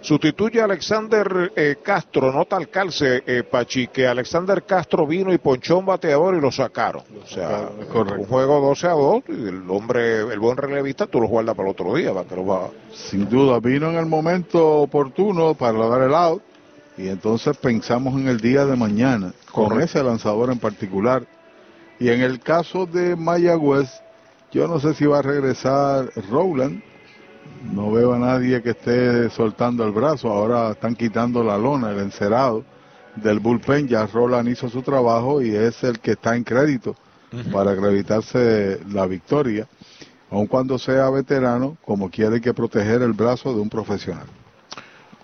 sustituye 0.00 0.60
a 0.60 0.64
Alexander 0.64 1.52
eh, 1.54 1.76
Castro, 1.82 2.32
nota 2.32 2.56
al 2.56 2.68
calce, 2.68 3.22
eh, 3.26 3.42
Pachi, 3.42 3.88
que 3.88 4.06
Alexander 4.06 4.64
Castro 4.64 5.06
vino 5.06 5.32
y 5.32 5.38
ponchó 5.38 5.78
un 5.78 5.86
bateador 5.86 6.36
y 6.36 6.40
lo 6.40 6.50
sacaron. 6.50 7.02
O 7.22 7.26
sea, 7.26 7.68
un 7.78 8.24
juego 8.24 8.60
12 8.60 8.86
a 8.86 8.92
2, 8.92 9.22
y 9.28 9.32
el 9.32 9.70
hombre, 9.70 10.20
el 10.20 10.38
buen 10.38 10.56
relevista, 10.56 11.06
tú 11.06 11.20
lo 11.20 11.28
guardas 11.28 11.54
para 11.54 11.68
el 11.68 11.72
otro 11.72 11.94
día, 11.94 12.12
que 12.28 12.36
lo 12.36 12.46
va. 12.46 12.70
Sin 12.92 13.28
duda, 13.28 13.60
vino 13.60 13.90
en 13.90 13.96
el 13.96 14.06
momento 14.06 14.78
oportuno 14.82 15.54
para 15.54 15.78
dar 15.86 16.02
el 16.02 16.14
out 16.14 16.42
y 17.00 17.08
entonces 17.08 17.56
pensamos 17.56 18.14
en 18.14 18.28
el 18.28 18.40
día 18.40 18.66
de 18.66 18.76
mañana 18.76 19.32
con 19.50 19.68
Correcto. 19.68 19.84
ese 19.84 20.02
lanzador 20.02 20.50
en 20.50 20.58
particular. 20.58 21.26
Y 21.98 22.10
en 22.10 22.20
el 22.20 22.40
caso 22.40 22.86
de 22.86 23.16
Mayagüez, 23.16 23.88
yo 24.52 24.68
no 24.68 24.78
sé 24.80 24.94
si 24.94 25.06
va 25.06 25.20
a 25.20 25.22
regresar 25.22 26.10
Rowland. 26.30 26.82
No 27.72 27.90
veo 27.92 28.12
a 28.14 28.18
nadie 28.18 28.62
que 28.62 28.70
esté 28.70 29.30
soltando 29.30 29.84
el 29.84 29.92
brazo. 29.92 30.28
Ahora 30.30 30.70
están 30.70 30.94
quitando 30.94 31.44
la 31.44 31.58
lona, 31.58 31.90
el 31.90 31.98
encerado 31.98 32.64
del 33.16 33.38
bullpen. 33.38 33.86
Ya 33.86 34.06
Rowland 34.06 34.48
hizo 34.48 34.68
su 34.68 34.82
trabajo 34.82 35.42
y 35.42 35.54
es 35.54 35.82
el 35.84 36.00
que 36.00 36.12
está 36.12 36.36
en 36.36 36.44
crédito 36.44 36.96
para 37.52 37.72
acreditarse 37.72 38.80
la 38.90 39.06
victoria. 39.06 39.68
Aun 40.30 40.46
cuando 40.46 40.78
sea 40.78 41.10
veterano, 41.10 41.76
como 41.84 42.10
quiere 42.10 42.36
hay 42.36 42.40
que 42.40 42.54
proteger 42.54 43.02
el 43.02 43.12
brazo 43.12 43.52
de 43.52 43.60
un 43.60 43.68
profesional. 43.68 44.26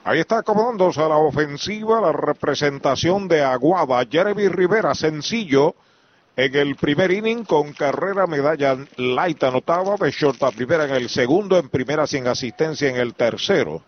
Ahí 0.04 0.20
está 0.20 0.38
acomodándose 0.38 1.00
a 1.00 1.08
la 1.08 1.16
ofensiva 1.16 2.00
la 2.00 2.12
representación 2.12 3.26
de 3.26 3.42
Aguada. 3.42 4.04
Jeremy 4.08 4.48
Rivera, 4.48 4.94
sencillo, 4.94 5.74
en 6.36 6.54
el 6.54 6.76
primer 6.76 7.10
inning 7.10 7.44
con 7.44 7.72
carrera 7.72 8.26
medalla 8.26 8.76
light 8.98 9.42
anotada 9.42 9.96
de 9.96 10.10
short 10.10 10.42
a 10.42 10.50
primera 10.50 10.84
en 10.84 10.90
el 10.90 11.08
segundo, 11.08 11.58
en 11.58 11.70
primera 11.70 12.06
sin 12.06 12.28
asistencia 12.28 12.90
en 12.90 12.96
el 12.96 13.14
tercero. 13.14 13.82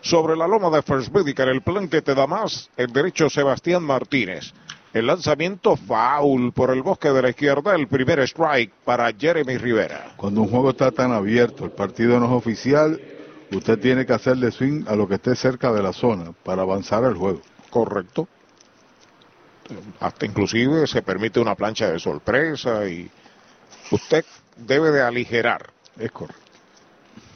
Sobre 0.00 0.36
la 0.36 0.46
loma 0.46 0.70
de 0.70 0.82
First 0.82 1.12
Medical, 1.12 1.48
el 1.48 1.62
plan 1.62 1.88
que 1.88 2.02
te 2.02 2.14
da 2.14 2.26
más, 2.26 2.70
el 2.76 2.92
derecho 2.92 3.28
Sebastián 3.28 3.82
Martínez. 3.82 4.52
El 4.92 5.06
lanzamiento 5.06 5.76
foul 5.76 6.52
por 6.52 6.70
el 6.70 6.82
bosque 6.82 7.08
de 7.08 7.22
la 7.22 7.30
izquierda, 7.30 7.74
el 7.74 7.88
primer 7.88 8.20
strike 8.20 8.72
para 8.84 9.10
Jeremy 9.12 9.56
Rivera. 9.56 10.12
Cuando 10.16 10.42
un 10.42 10.48
juego 10.48 10.70
está 10.70 10.90
tan 10.90 11.12
abierto, 11.12 11.64
el 11.64 11.70
partido 11.70 12.20
no 12.20 12.26
es 12.26 12.32
oficial, 12.32 13.00
usted 13.50 13.78
tiene 13.78 14.04
que 14.04 14.12
hacerle 14.12 14.52
swing 14.52 14.84
a 14.86 14.94
lo 14.94 15.08
que 15.08 15.14
esté 15.14 15.34
cerca 15.34 15.72
de 15.72 15.82
la 15.82 15.92
zona 15.92 16.32
para 16.44 16.62
avanzar 16.62 17.04
el 17.04 17.14
juego. 17.14 17.40
Correcto. 17.70 18.28
Hasta 20.00 20.26
inclusive 20.26 20.86
se 20.86 21.02
permite 21.02 21.40
una 21.40 21.54
plancha 21.54 21.90
de 21.90 21.98
sorpresa 21.98 22.88
y 22.88 23.10
usted 23.90 24.24
debe 24.56 24.90
de 24.90 25.02
aligerar. 25.02 25.70
Es 25.98 26.10
correcto. 26.10 26.42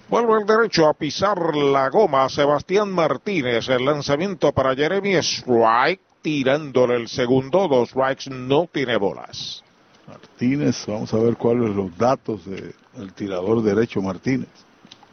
Vuelve 0.09 0.41
el 0.41 0.47
derecho 0.47 0.87
a 0.87 0.95
pisar 0.95 1.57
la 1.57 1.89
goma 1.91 2.29
Sebastián 2.29 2.93
Martínez. 2.93 3.69
El 3.69 3.85
lanzamiento 3.85 4.53
para 4.53 4.75
Jeremy 4.75 5.17
Strike, 5.17 6.01
tirándole 6.23 6.95
el 6.95 7.09
segundo. 7.09 7.67
Dos 7.67 7.91
strikes, 7.91 8.31
no 8.31 8.69
tiene 8.73 8.97
bolas. 8.97 9.65
Martínez, 10.07 10.85
vamos 10.87 11.13
a 11.13 11.19
ver 11.19 11.37
cuáles 11.37 11.65
son 11.65 11.77
los 11.77 11.99
datos 11.99 12.43
del 12.47 13.13
tirador 13.15 13.63
derecho 13.63 14.01
Martínez. 14.01 14.49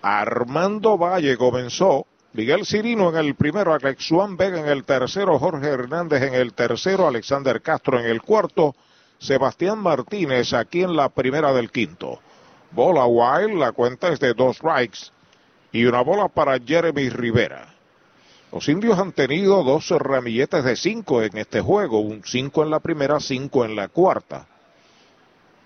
Armando 0.03 0.97
Valle 0.97 1.37
comenzó. 1.37 2.05
Miguel 2.33 2.65
Cirino 2.65 3.09
en 3.09 3.17
el 3.17 3.35
primero, 3.35 3.73
Alex 3.73 4.07
Juan 4.09 4.35
Vega 4.35 4.59
en 4.59 4.67
el 4.67 4.83
tercero, 4.85 5.37
Jorge 5.37 5.67
Hernández 5.67 6.23
en 6.23 6.33
el 6.33 6.53
tercero, 6.53 7.07
Alexander 7.07 7.61
Castro 7.61 7.99
en 7.99 8.07
el 8.07 8.23
cuarto, 8.23 8.75
Sebastián 9.19 9.77
Martínez 9.77 10.51
aquí 10.53 10.81
en 10.81 10.95
la 10.95 11.09
primera 11.09 11.53
del 11.53 11.69
quinto. 11.69 12.19
Bola 12.71 13.05
Wild, 13.05 13.59
la 13.59 13.71
cuenta 13.71 14.07
es 14.07 14.19
de 14.19 14.33
dos 14.33 14.57
strikes 14.57 15.11
y 15.71 15.85
una 15.85 16.01
bola 16.01 16.27
para 16.27 16.59
Jeremy 16.59 17.09
Rivera. 17.09 17.71
Los 18.51 18.67
indios 18.67 18.97
han 18.97 19.11
tenido 19.11 19.63
dos 19.63 19.91
ramilletes 19.91 20.63
de 20.63 20.75
cinco 20.75 21.21
en 21.21 21.37
este 21.37 21.61
juego, 21.61 21.99
un 21.99 22.23
cinco 22.25 22.63
en 22.63 22.71
la 22.71 22.79
primera, 22.79 23.19
cinco 23.19 23.63
en 23.63 23.75
la 23.75 23.89
cuarta. 23.89 24.47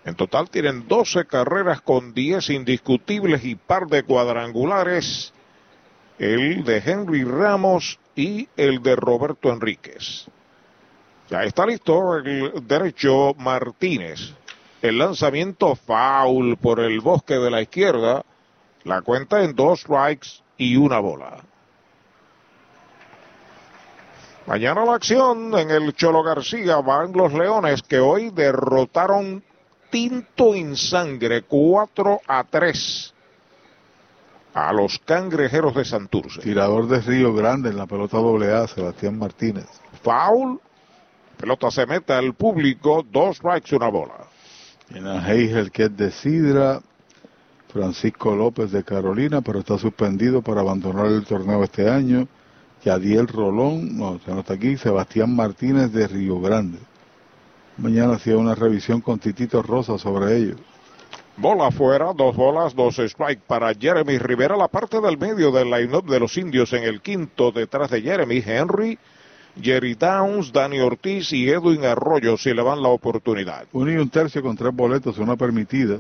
En 0.04 0.16
total 0.16 0.50
tienen 0.50 0.88
12 0.88 1.26
carreras 1.26 1.82
con 1.82 2.14
10 2.14 2.50
indiscutibles 2.50 3.44
y 3.44 3.56
par 3.56 3.88
de 3.88 4.04
cuadrangulares. 4.04 5.34
El 6.20 6.64
de 6.64 6.82
Henry 6.84 7.24
Ramos 7.24 8.00
y 8.16 8.50
el 8.58 8.82
de 8.82 8.96
Roberto 8.96 9.52
Enríquez. 9.54 10.26
Ya 11.30 11.44
está 11.44 11.66
listo 11.66 12.16
el 12.16 12.66
derecho 12.66 13.36
Martínez. 13.38 14.34
El 14.82 14.98
lanzamiento 14.98 15.76
foul 15.76 16.58
por 16.58 16.80
el 16.80 17.02
bosque 17.02 17.36
de 17.36 17.52
la 17.52 17.62
izquierda. 17.62 18.24
La 18.84 19.02
cuenta 19.02 19.44
en 19.44 19.56
dos 19.56 19.82
strikes 19.82 20.28
y 20.58 20.76
una 20.76 21.00
bola. 21.00 21.38
Mañana 24.48 24.86
la 24.86 24.96
acción 24.96 25.56
en 25.56 25.70
el 25.70 25.94
Cholo 25.94 26.24
García 26.24 26.78
van 26.78 27.12
los 27.12 27.34
Leones 27.34 27.84
que 27.84 28.00
hoy 28.00 28.32
derrotaron 28.32 29.44
tinto 29.92 30.56
en 30.56 30.76
sangre 30.76 31.44
4 31.44 32.22
a 32.26 32.44
3 32.44 33.14
a 34.58 34.74
los 34.74 35.00
cangrejeros 35.06 35.76
de 35.76 35.86
Santurce. 35.86 36.42
Tirador 36.42 36.88
de 36.88 37.00
Río 37.02 37.34
Grande 37.34 37.70
en 37.70 37.78
la 37.78 37.86
pelota 37.86 38.18
doble 38.18 38.52
A, 38.52 38.68
Sebastián 38.68 39.18
Martínez. 39.18 39.68
Foul. 40.02 40.60
Pelota 41.38 41.70
se 41.70 41.86
mete 41.86 42.14
al 42.14 42.34
público, 42.34 43.06
dos 43.12 43.38
strikes, 43.38 43.76
una 43.76 43.90
bola. 43.90 44.16
En 44.90 45.06
el 45.06 45.72
que 45.72 45.84
es 45.84 45.96
de 45.96 46.10
Sidra, 46.10 46.82
Francisco 47.72 48.36
López 48.36 48.72
de 48.72 48.84
Carolina, 48.84 49.42
pero 49.42 49.60
está 49.60 49.78
suspendido 49.78 50.42
para 50.42 50.62
abandonar 50.62 51.06
el 51.06 51.24
torneo 51.26 51.64
este 51.64 51.88
año. 51.88 52.28
Yadiel 52.84 53.28
Rolón, 53.28 53.96
no, 53.96 54.20
se 54.20 54.32
no 54.32 54.40
está 54.40 54.56
aquí, 54.56 54.78
Sebastián 54.78 55.36
Martínez 55.36 55.92
de 55.92 56.08
Río 56.08 56.40
Grande. 56.40 56.80
Mañana 57.78 58.16
hacía 58.16 58.38
una 58.38 58.56
revisión 58.56 59.02
con 59.02 59.20
Titito 59.20 59.62
Rosa 59.62 60.00
sobre 60.00 60.36
ellos. 60.36 60.58
Bola 61.38 61.68
afuera, 61.68 62.14
dos 62.16 62.36
bolas, 62.36 62.74
dos 62.74 62.98
strike 62.98 63.42
para 63.46 63.72
Jeremy 63.76 64.18
Rivera, 64.18 64.58
la 64.58 64.68
parte 64.68 65.00
del 65.00 65.20
medio 65.20 65.52
del 65.52 65.70
line-up 65.70 66.10
de 66.10 66.20
los 66.20 66.36
indios 66.36 66.74
en 66.74 66.84
el 66.84 67.00
quinto, 67.00 67.52
detrás 67.52 67.92
de 67.92 68.02
Jeremy 68.02 68.42
Henry, 68.44 68.98
Jerry 69.62 69.94
Downs, 69.94 70.52
Dani 70.52 70.80
Ortiz 70.80 71.32
y 71.34 71.48
Edwin 71.48 71.86
Arroyo 71.86 72.38
si 72.38 72.52
le 72.56 72.64
van 72.64 72.82
la 72.82 72.90
oportunidad. 72.90 73.68
Uno 73.74 73.92
y 73.92 73.98
un 73.98 74.10
tercio 74.10 74.42
con 74.42 74.58
tres 74.58 74.74
boletos, 74.74 75.20
una 75.20 75.36
permitida. 75.36 76.00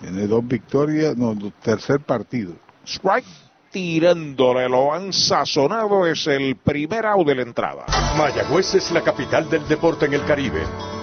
Tiene 0.00 0.28
dos 0.28 0.46
victorias, 0.46 1.16
no, 1.16 1.36
tercer 1.60 1.98
partido. 1.98 2.52
Strike 2.86 3.26
tirándole, 3.72 4.68
lo 4.68 4.94
han 4.94 5.12
sazonado, 5.12 6.06
es 6.06 6.28
el 6.28 6.54
primer 6.56 7.04
out 7.06 7.26
de 7.26 7.34
la 7.34 7.42
entrada. 7.42 7.86
Mayagüez 8.16 8.76
es 8.76 8.92
la 8.92 9.02
capital 9.02 9.50
del 9.50 9.66
deporte 9.66 10.06
en 10.06 10.14
el 10.14 10.24
Caribe. 10.24 10.62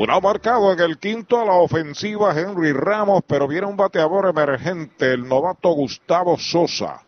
Un 0.00 0.08
out 0.08 0.22
marcado 0.22 0.72
en 0.72 0.80
el 0.80 0.96
quinto 0.96 1.38
a 1.38 1.44
la 1.44 1.52
ofensiva 1.52 2.32
Henry 2.34 2.72
Ramos, 2.72 3.22
pero 3.26 3.46
viene 3.46 3.66
un 3.66 3.76
bateador 3.76 4.30
emergente, 4.30 5.12
el 5.12 5.28
novato 5.28 5.68
Gustavo 5.72 6.38
Sosa. 6.38 7.02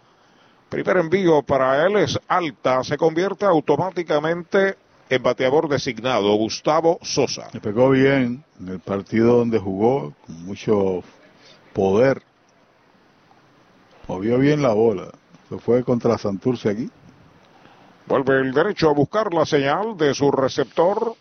Primer 0.68 0.98
envío 0.98 1.40
para 1.40 1.86
él 1.86 1.96
es 1.96 2.18
alta, 2.28 2.84
se 2.84 2.98
convierte 2.98 3.46
automáticamente 3.46 4.76
en 5.08 5.22
bateador 5.22 5.70
designado, 5.70 6.34
Gustavo 6.34 6.98
Sosa. 7.00 7.48
Le 7.54 7.60
pegó 7.60 7.88
bien 7.88 8.44
en 8.60 8.68
el 8.68 8.80
partido 8.80 9.38
donde 9.38 9.58
jugó, 9.58 10.12
con 10.26 10.44
mucho 10.44 11.02
poder. 11.72 12.22
Movió 14.06 14.36
bien 14.36 14.60
la 14.60 14.74
bola. 14.74 15.08
Se 15.48 15.56
fue 15.56 15.82
contra 15.82 16.18
Santurce 16.18 16.68
aquí. 16.68 16.90
Vuelve 18.06 18.38
el 18.38 18.52
derecho 18.52 18.90
a 18.90 18.92
buscar 18.92 19.32
la 19.32 19.46
señal 19.46 19.96
de 19.96 20.12
su 20.12 20.30
receptor, 20.30 21.14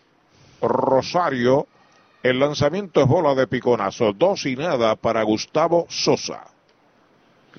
Rosario. 0.62 1.66
El 2.22 2.38
lanzamiento 2.38 3.02
es 3.02 3.08
bola 3.08 3.34
de 3.34 3.46
piconazo. 3.46 4.12
Dos 4.12 4.46
y 4.46 4.56
nada 4.56 4.96
para 4.96 5.22
Gustavo 5.22 5.86
Sosa. 5.88 6.44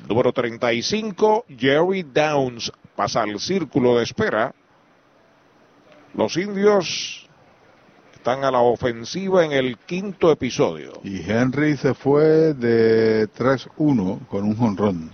Número 0.08 0.32
35, 0.32 1.46
Jerry 1.58 2.04
Downs 2.04 2.72
pasa 2.96 3.22
al 3.22 3.40
círculo 3.40 3.98
de 3.98 4.04
espera. 4.04 4.54
Los 6.16 6.38
indios 6.38 7.28
están 8.14 8.44
a 8.44 8.52
la 8.52 8.60
ofensiva 8.60 9.44
en 9.44 9.52
el 9.52 9.78
quinto 9.78 10.32
episodio. 10.32 10.94
Y 11.04 11.30
Henry 11.30 11.76
se 11.76 11.94
fue 11.94 12.54
de 12.54 13.28
3-1 13.30 14.28
con 14.28 14.46
un 14.46 14.56
jonrón. 14.56 15.12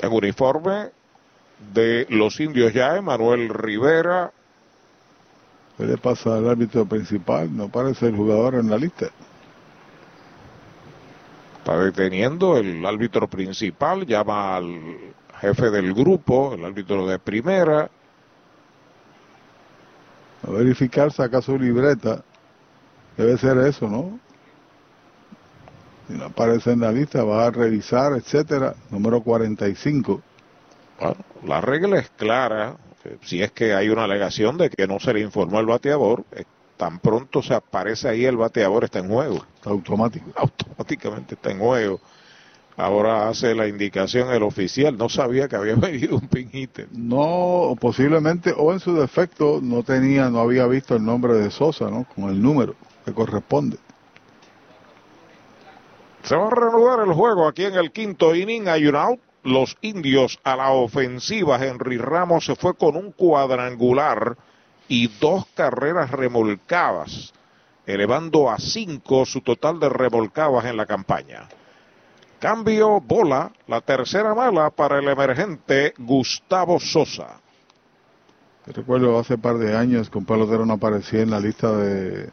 En 0.00 0.12
uniforme 0.12 0.90
de 1.72 2.06
los 2.10 2.40
indios 2.40 2.72
ya, 2.72 2.96
Emanuel 2.96 3.48
Rivera. 3.48 4.32
¿Qué 5.78 5.84
le 5.84 5.96
pasa 5.96 6.36
al 6.36 6.48
árbitro 6.48 6.84
principal? 6.86 7.56
No 7.56 7.68
parece 7.68 8.08
el 8.08 8.16
jugador 8.16 8.56
en 8.56 8.68
la 8.68 8.76
lista. 8.76 9.06
Está 11.58 11.78
deteniendo 11.78 12.56
el 12.56 12.84
árbitro 12.84 13.28
principal, 13.28 14.04
llama 14.04 14.56
al 14.56 14.98
jefe 15.40 15.70
del 15.70 15.94
grupo, 15.94 16.54
el 16.54 16.64
árbitro 16.64 17.06
de 17.06 17.20
primera. 17.20 17.88
A 20.46 20.50
verificar, 20.50 21.12
saca 21.12 21.40
su 21.40 21.56
libreta. 21.56 22.24
Debe 23.16 23.38
ser 23.38 23.58
eso, 23.58 23.88
¿no? 23.88 24.18
Si 26.08 26.14
no 26.14 26.24
aparece 26.24 26.72
en 26.72 26.80
la 26.80 26.90
lista, 26.90 27.22
va 27.22 27.46
a 27.46 27.50
revisar, 27.52 28.14
etcétera. 28.14 28.74
Número 28.90 29.22
45. 29.22 30.22
Bueno, 30.98 31.16
la 31.44 31.60
regla 31.60 31.98
es 32.00 32.10
clara. 32.10 32.76
Si 33.22 33.42
es 33.42 33.52
que 33.52 33.74
hay 33.74 33.88
una 33.88 34.04
alegación 34.04 34.58
de 34.58 34.70
que 34.70 34.86
no 34.86 35.00
se 35.00 35.12
le 35.12 35.20
informó 35.20 35.58
al 35.58 35.66
bateador, 35.66 36.24
eh, 36.32 36.44
tan 36.76 36.98
pronto 37.00 37.42
se 37.42 37.54
aparece 37.54 38.08
ahí 38.08 38.24
el 38.24 38.36
bateador 38.36 38.84
está 38.84 39.00
en 39.00 39.08
juego. 39.08 39.44
Automático. 39.64 40.30
Automáticamente 40.36 41.34
está 41.34 41.50
en 41.50 41.58
juego. 41.58 42.00
Ahora 42.76 43.28
hace 43.28 43.56
la 43.56 43.66
indicación 43.66 44.32
el 44.32 44.44
oficial. 44.44 44.96
No 44.96 45.08
sabía 45.08 45.48
que 45.48 45.56
había 45.56 45.74
venido 45.76 46.16
un 46.16 46.28
pin 46.28 46.48
hitter. 46.52 46.88
No, 46.92 47.76
posiblemente, 47.80 48.54
o 48.56 48.72
en 48.72 48.80
su 48.80 48.94
defecto, 48.94 49.58
no 49.60 49.82
tenía, 49.82 50.30
no 50.30 50.40
había 50.40 50.66
visto 50.66 50.94
el 50.94 51.04
nombre 51.04 51.34
de 51.34 51.50
Sosa, 51.50 51.90
¿no? 51.90 52.06
Con 52.14 52.30
el 52.30 52.40
número 52.40 52.76
que 53.04 53.12
corresponde. 53.12 53.78
Se 56.22 56.36
va 56.36 56.46
a 56.46 56.50
reanudar 56.50 57.00
el 57.00 57.12
juego 57.12 57.48
aquí 57.48 57.64
en 57.64 57.74
el 57.74 57.90
quinto 57.90 58.34
inning. 58.34 58.68
Hay 58.68 58.86
un 58.86 58.94
out. 58.94 59.20
Los 59.48 59.78
indios 59.80 60.38
a 60.44 60.56
la 60.56 60.72
ofensiva. 60.72 61.64
Henry 61.64 61.96
Ramos 61.96 62.44
se 62.44 62.54
fue 62.54 62.74
con 62.74 62.96
un 62.96 63.12
cuadrangular 63.12 64.36
y 64.88 65.08
dos 65.18 65.46
carreras 65.54 66.10
remolcadas, 66.10 67.32
elevando 67.86 68.50
a 68.50 68.58
cinco 68.58 69.24
su 69.24 69.40
total 69.40 69.80
de 69.80 69.88
remolcadas 69.88 70.66
en 70.66 70.76
la 70.76 70.84
campaña. 70.84 71.48
Cambio 72.38 73.00
bola, 73.00 73.50
la 73.66 73.80
tercera 73.80 74.34
mala 74.34 74.68
para 74.68 74.98
el 74.98 75.08
emergente 75.08 75.94
Gustavo 75.96 76.78
Sosa. 76.78 77.40
Recuerdo 78.66 79.18
hace 79.18 79.38
par 79.38 79.56
de 79.56 79.74
años 79.74 80.10
que 80.10 80.18
un 80.18 80.26
pelotero 80.26 80.66
no 80.66 80.74
aparecía 80.74 81.22
en 81.22 81.30
la 81.30 81.40
lista 81.40 81.74
de 81.74 82.30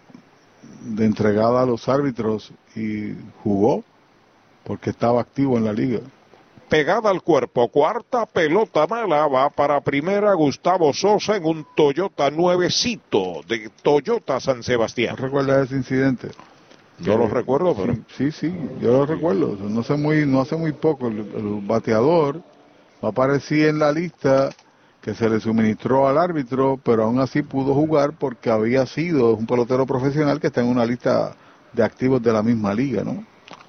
entregada 0.99 1.61
a 1.61 1.65
los 1.65 1.87
árbitros 1.87 2.51
y 2.75 3.13
jugó 3.41 3.85
porque 4.65 4.89
estaba 4.89 5.21
activo 5.21 5.57
en 5.57 5.63
la 5.63 5.71
liga. 5.71 6.01
Pegada 6.69 7.11
al 7.11 7.21
cuerpo, 7.21 7.67
cuarta 7.67 8.25
pelota 8.25 8.87
mala 8.87 9.27
va 9.27 9.49
para 9.49 9.81
primera 9.81 10.33
Gustavo 10.33 10.93
Sosa 10.93 11.35
en 11.35 11.45
un 11.45 11.65
Toyota 11.75 12.31
nuevecito 12.31 13.41
de 13.47 13.69
Toyota 13.83 14.39
San 14.39 14.63
Sebastián. 14.63 15.15
¿No 15.17 15.25
recuerdas 15.25 15.67
ese 15.67 15.75
incidente? 15.75 16.29
Yo 16.99 17.17
lo 17.17 17.27
recuerdo, 17.27 17.75
pero... 17.75 17.95
Sí, 18.17 18.31
sí, 18.31 18.51
yo 18.81 18.93
lo 18.93 19.05
recuerdo. 19.05 19.57
No 19.59 19.81
hace 19.81 19.95
muy, 19.95 20.25
no 20.25 20.41
hace 20.41 20.55
muy 20.55 20.71
poco 20.71 21.07
el, 21.07 21.19
el 21.19 21.59
bateador 21.61 22.41
aparecía 23.01 23.67
en 23.69 23.79
la 23.79 23.91
lista 23.91 24.49
que 25.01 25.13
se 25.13 25.29
le 25.29 25.39
suministró 25.39 26.07
al 26.07 26.17
árbitro, 26.17 26.79
pero 26.83 27.03
aún 27.03 27.19
así 27.19 27.43
pudo 27.43 27.75
jugar 27.75 28.13
porque 28.17 28.49
había 28.49 28.87
sido 28.87 29.35
un 29.35 29.45
pelotero 29.45 29.85
profesional 29.85 30.39
que 30.39 30.47
está 30.47 30.61
en 30.61 30.67
una 30.67 30.85
lista 30.85 31.35
de 31.73 31.83
activos 31.83 32.23
de 32.23 32.33
la 32.33 32.41
misma 32.41 32.73
liga, 32.73 33.03
¿no? 33.03 33.23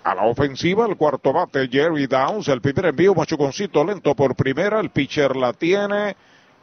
A 0.07 0.15
la 0.15 0.23
ofensiva, 0.23 0.87
el 0.87 0.97
cuarto 0.97 1.33
bate, 1.33 1.67
Jerry 1.69 2.07
Downs. 2.07 2.47
El 2.47 2.61
primer 2.61 2.87
envío, 2.87 3.13
machuconcito 3.13 3.85
lento 3.85 4.15
por 4.15 4.37
primera. 4.37 4.79
El 4.79 4.91
pitcher 4.91 5.35
la 5.35 5.53
tiene. 5.53 6.15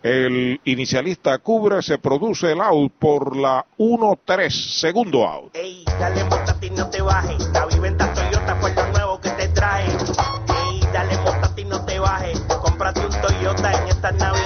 El 0.01 0.61
inicialista 0.63 1.37
cubre. 1.39 1.81
Se 1.81 1.97
produce 1.97 2.53
el 2.53 2.61
out 2.61 2.93
por 2.97 3.35
la 3.35 3.65
1-3. 3.77 4.49
Segundo 4.49 5.27
out. 5.27 5.53
Ey, 5.57 5.83
dale 5.99 6.23
no 6.71 6.89
te 6.89 7.01
bajes. 7.01 7.49
La 7.49 8.13
Toyota 8.13 8.55
fue 8.61 8.73
lo 8.73 8.87
nuevo 8.93 9.19
que 9.19 9.29
te 9.31 9.49
trae. 9.49 9.87
Ey, 9.89 10.79
dale 10.93 11.17
no 11.65 11.85
te 11.85 11.99
bajes. 11.99 12.39
Cómprate 12.61 13.05
un 13.05 13.21
Toyota 13.21 13.73
en 13.73 13.87
estas 13.89 14.15
navidades. 14.15 14.42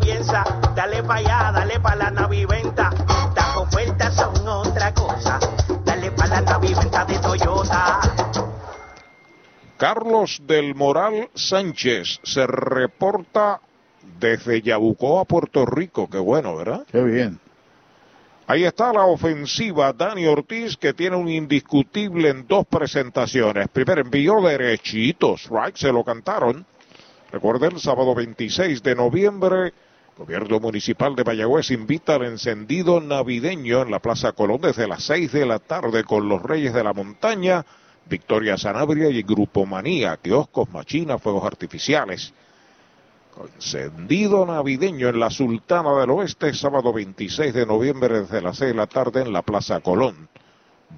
Piensa. 0.00 0.44
Dale 0.74 1.02
pa' 1.02 1.16
allá, 1.16 1.52
dale 1.52 1.78
pa' 1.80 1.94
la 1.94 2.10
naviventa. 2.10 2.90
Las 3.36 3.56
ofertas 3.56 4.16
son 4.16 4.48
otra 4.48 4.92
cosa. 4.94 5.38
Dale 5.84 6.10
pa' 6.12 6.26
la 6.26 6.40
naviventa 6.40 7.04
de 7.04 7.18
Toyota. 7.18 8.00
Carlos 9.76 10.42
del 10.46 10.74
Moral 10.74 11.30
Sánchez 11.34 12.20
se 12.22 12.46
reporta 12.46 13.60
desde 14.18 14.60
Yabucoa, 14.60 15.24
Puerto 15.24 15.64
Rico. 15.64 16.08
Qué 16.10 16.18
bueno, 16.18 16.56
¿verdad? 16.56 16.84
Qué 16.90 17.02
bien. 17.02 17.40
Ahí 18.46 18.64
está 18.64 18.92
la 18.92 19.04
ofensiva 19.04 19.92
Dani 19.92 20.26
Ortiz 20.26 20.76
que 20.76 20.92
tiene 20.92 21.14
un 21.14 21.28
indiscutible 21.28 22.30
en 22.30 22.48
dos 22.48 22.66
presentaciones. 22.66 23.68
Primer 23.68 24.00
envío 24.00 24.40
derechitos, 24.40 25.48
right, 25.48 25.76
se 25.76 25.92
lo 25.92 26.02
cantaron. 26.02 26.66
Recuerden, 27.30 27.72
el 27.74 27.80
sábado 27.80 28.12
26 28.12 28.82
de 28.82 28.94
noviembre, 28.96 29.72
Gobierno 30.20 30.60
Municipal 30.60 31.16
de 31.16 31.24
Mayagüez 31.24 31.70
invita 31.70 32.16
al 32.16 32.24
encendido 32.24 33.00
navideño 33.00 33.80
en 33.80 33.90
la 33.90 34.00
Plaza 34.00 34.32
Colón 34.32 34.60
desde 34.60 34.86
las 34.86 35.02
6 35.04 35.32
de 35.32 35.46
la 35.46 35.58
tarde 35.60 36.04
con 36.04 36.28
los 36.28 36.42
Reyes 36.42 36.74
de 36.74 36.84
la 36.84 36.92
Montaña, 36.92 37.64
Victoria 38.04 38.58
Sanabria 38.58 39.08
y 39.08 39.22
Grupo 39.22 39.64
Manía, 39.64 40.18
kioscos, 40.18 40.68
machinas, 40.68 41.22
fuegos 41.22 41.46
artificiales. 41.46 42.34
Encendido 43.54 44.44
navideño 44.44 45.08
en 45.08 45.18
la 45.18 45.30
Sultana 45.30 45.98
del 45.98 46.10
Oeste, 46.10 46.52
sábado 46.52 46.92
26 46.92 47.54
de 47.54 47.64
noviembre 47.64 48.20
desde 48.20 48.42
las 48.42 48.58
6 48.58 48.72
de 48.72 48.76
la 48.76 48.86
tarde 48.86 49.22
en 49.22 49.32
la 49.32 49.40
Plaza 49.40 49.80
Colón. 49.80 50.28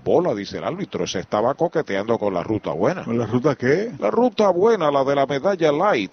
Bola, 0.03 0.35
dice 0.35 0.59
el 0.59 0.65
árbitro, 0.65 1.07
se 1.07 1.21
estaba 1.21 1.55
coqueteando 1.55 2.19
con 2.19 2.35
la 2.35 2.43
ruta 2.43 2.73
buena. 2.73 3.05
¿Con 3.05 3.21
la 3.21 3.27
ruta 3.27 3.55
qué? 3.55 3.93
La 4.01 4.11
ruta 4.11 4.49
buena, 4.49 4.91
la 4.91 5.05
de 5.05 5.15
la 5.15 5.27
medalla 5.27 5.71
light. 5.71 6.11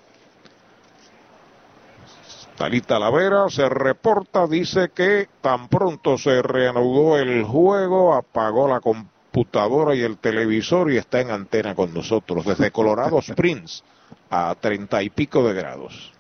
Talita 2.60 3.00
Lavera 3.00 3.50
se 3.50 3.70
reporta, 3.70 4.46
dice 4.46 4.90
que 4.94 5.30
tan 5.40 5.70
pronto 5.70 6.18
se 6.18 6.42
reanudó 6.42 7.18
el 7.18 7.46
juego, 7.46 8.14
apagó 8.14 8.68
la 8.68 8.82
computadora 8.82 9.96
y 9.96 10.02
el 10.02 10.18
televisor 10.18 10.92
y 10.92 10.98
está 10.98 11.22
en 11.22 11.32
antena 11.32 11.74
con 11.74 11.94
nosotros 11.94 12.46
desde 12.46 12.70
Colorado 12.72 13.20
Springs 13.26 13.82
a 14.30 14.54
treinta 14.60 15.02
y 15.02 15.10
pico 15.10 15.42
de 15.48 15.54
grados. 15.54 16.12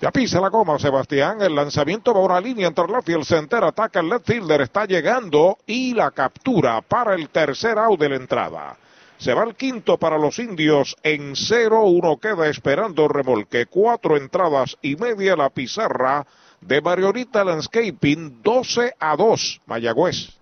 Ya 0.00 0.12
pisa 0.12 0.40
la 0.40 0.50
coma, 0.50 0.78
Sebastián. 0.78 1.42
El 1.42 1.56
lanzamiento 1.56 2.14
va 2.14 2.20
a 2.20 2.24
una 2.24 2.40
línea 2.40 2.68
entre 2.68 2.86
left 2.86 3.08
y 3.08 3.14
el 3.14 3.24
center. 3.24 3.64
Ataca 3.64 3.98
el 3.98 4.08
left 4.08 4.26
fielder. 4.26 4.60
Está 4.60 4.84
llegando 4.84 5.58
y 5.66 5.94
la 5.94 6.12
captura 6.12 6.80
para 6.80 7.16
el 7.16 7.28
tercer 7.28 7.76
out 7.76 7.98
de 7.98 8.08
la 8.08 8.16
entrada. 8.16 8.76
Se 9.22 9.34
va 9.34 9.44
el 9.44 9.54
quinto 9.54 9.98
para 9.98 10.18
los 10.18 10.40
indios 10.40 10.96
en 11.04 11.36
cero. 11.36 11.84
Uno 11.84 12.16
queda 12.16 12.48
esperando 12.48 13.06
remolque. 13.06 13.66
Cuatro 13.66 14.16
entradas 14.16 14.76
y 14.82 14.96
media 14.96 15.36
la 15.36 15.48
pizarra 15.48 16.26
de 16.60 16.80
Mariorita 16.80 17.44
Landscaping. 17.44 18.42
12 18.42 18.94
a 18.98 19.14
2. 19.16 19.60
Mayagüez. 19.66 20.41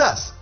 us. 0.00 0.41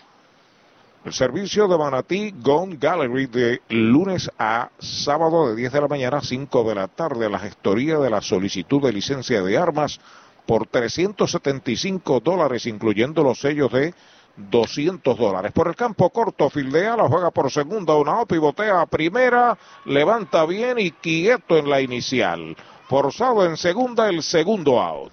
El 1.04 1.12
servicio 1.12 1.66
de 1.66 1.76
Manatí 1.76 2.32
Gone 2.38 2.76
Gallery 2.76 3.26
de 3.26 3.60
lunes 3.70 4.30
a 4.38 4.70
sábado 4.78 5.48
de 5.48 5.56
10 5.56 5.72
de 5.72 5.80
la 5.80 5.88
mañana 5.88 6.18
a 6.18 6.22
5 6.22 6.62
de 6.62 6.74
la 6.76 6.86
tarde. 6.86 7.28
La 7.28 7.40
gestoría 7.40 7.98
de 7.98 8.08
la 8.08 8.20
solicitud 8.20 8.80
de 8.80 8.92
licencia 8.92 9.42
de 9.42 9.58
armas 9.58 9.98
por 10.46 10.68
375 10.68 12.20
dólares, 12.20 12.66
incluyendo 12.66 13.24
los 13.24 13.40
sellos 13.40 13.72
de 13.72 13.94
200 14.36 15.18
dólares. 15.18 15.52
Por 15.52 15.68
el 15.68 15.76
campo 15.76 16.10
corto, 16.10 16.50
fildea, 16.50 16.96
la 16.96 17.08
juega 17.08 17.30
por 17.30 17.50
segunda, 17.50 17.94
una 17.94 18.20
o 18.20 18.26
pivotea 18.26 18.80
a 18.80 18.86
primera, 18.86 19.56
levanta 19.84 20.44
bien 20.46 20.78
y 20.78 20.90
quieto 20.90 21.56
en 21.56 21.68
la 21.68 21.80
inicial. 21.80 22.56
Forzado 22.88 23.44
en 23.46 23.56
segunda, 23.56 24.08
el 24.08 24.22
segundo 24.22 24.80
out. 24.80 25.12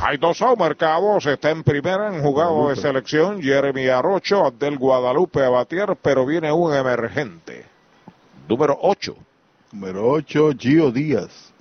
Hay 0.00 0.16
dos 0.16 0.40
marcados, 0.56 1.26
está 1.26 1.50
en 1.50 1.64
primera 1.64 2.14
en 2.14 2.22
jugado 2.22 2.68
de 2.68 2.76
selección 2.76 3.42
Jeremy 3.42 3.88
Arocho, 3.88 4.46
Abdel 4.46 4.78
Guadalupe 4.78 5.44
Abatier, 5.44 5.96
pero 6.00 6.24
viene 6.24 6.52
un 6.52 6.72
emergente. 6.72 7.66
Número 8.48 8.78
8. 8.80 9.16
Número 9.72 10.08
8, 10.08 10.50
Gio 10.56 10.92
Díaz. 10.92 11.52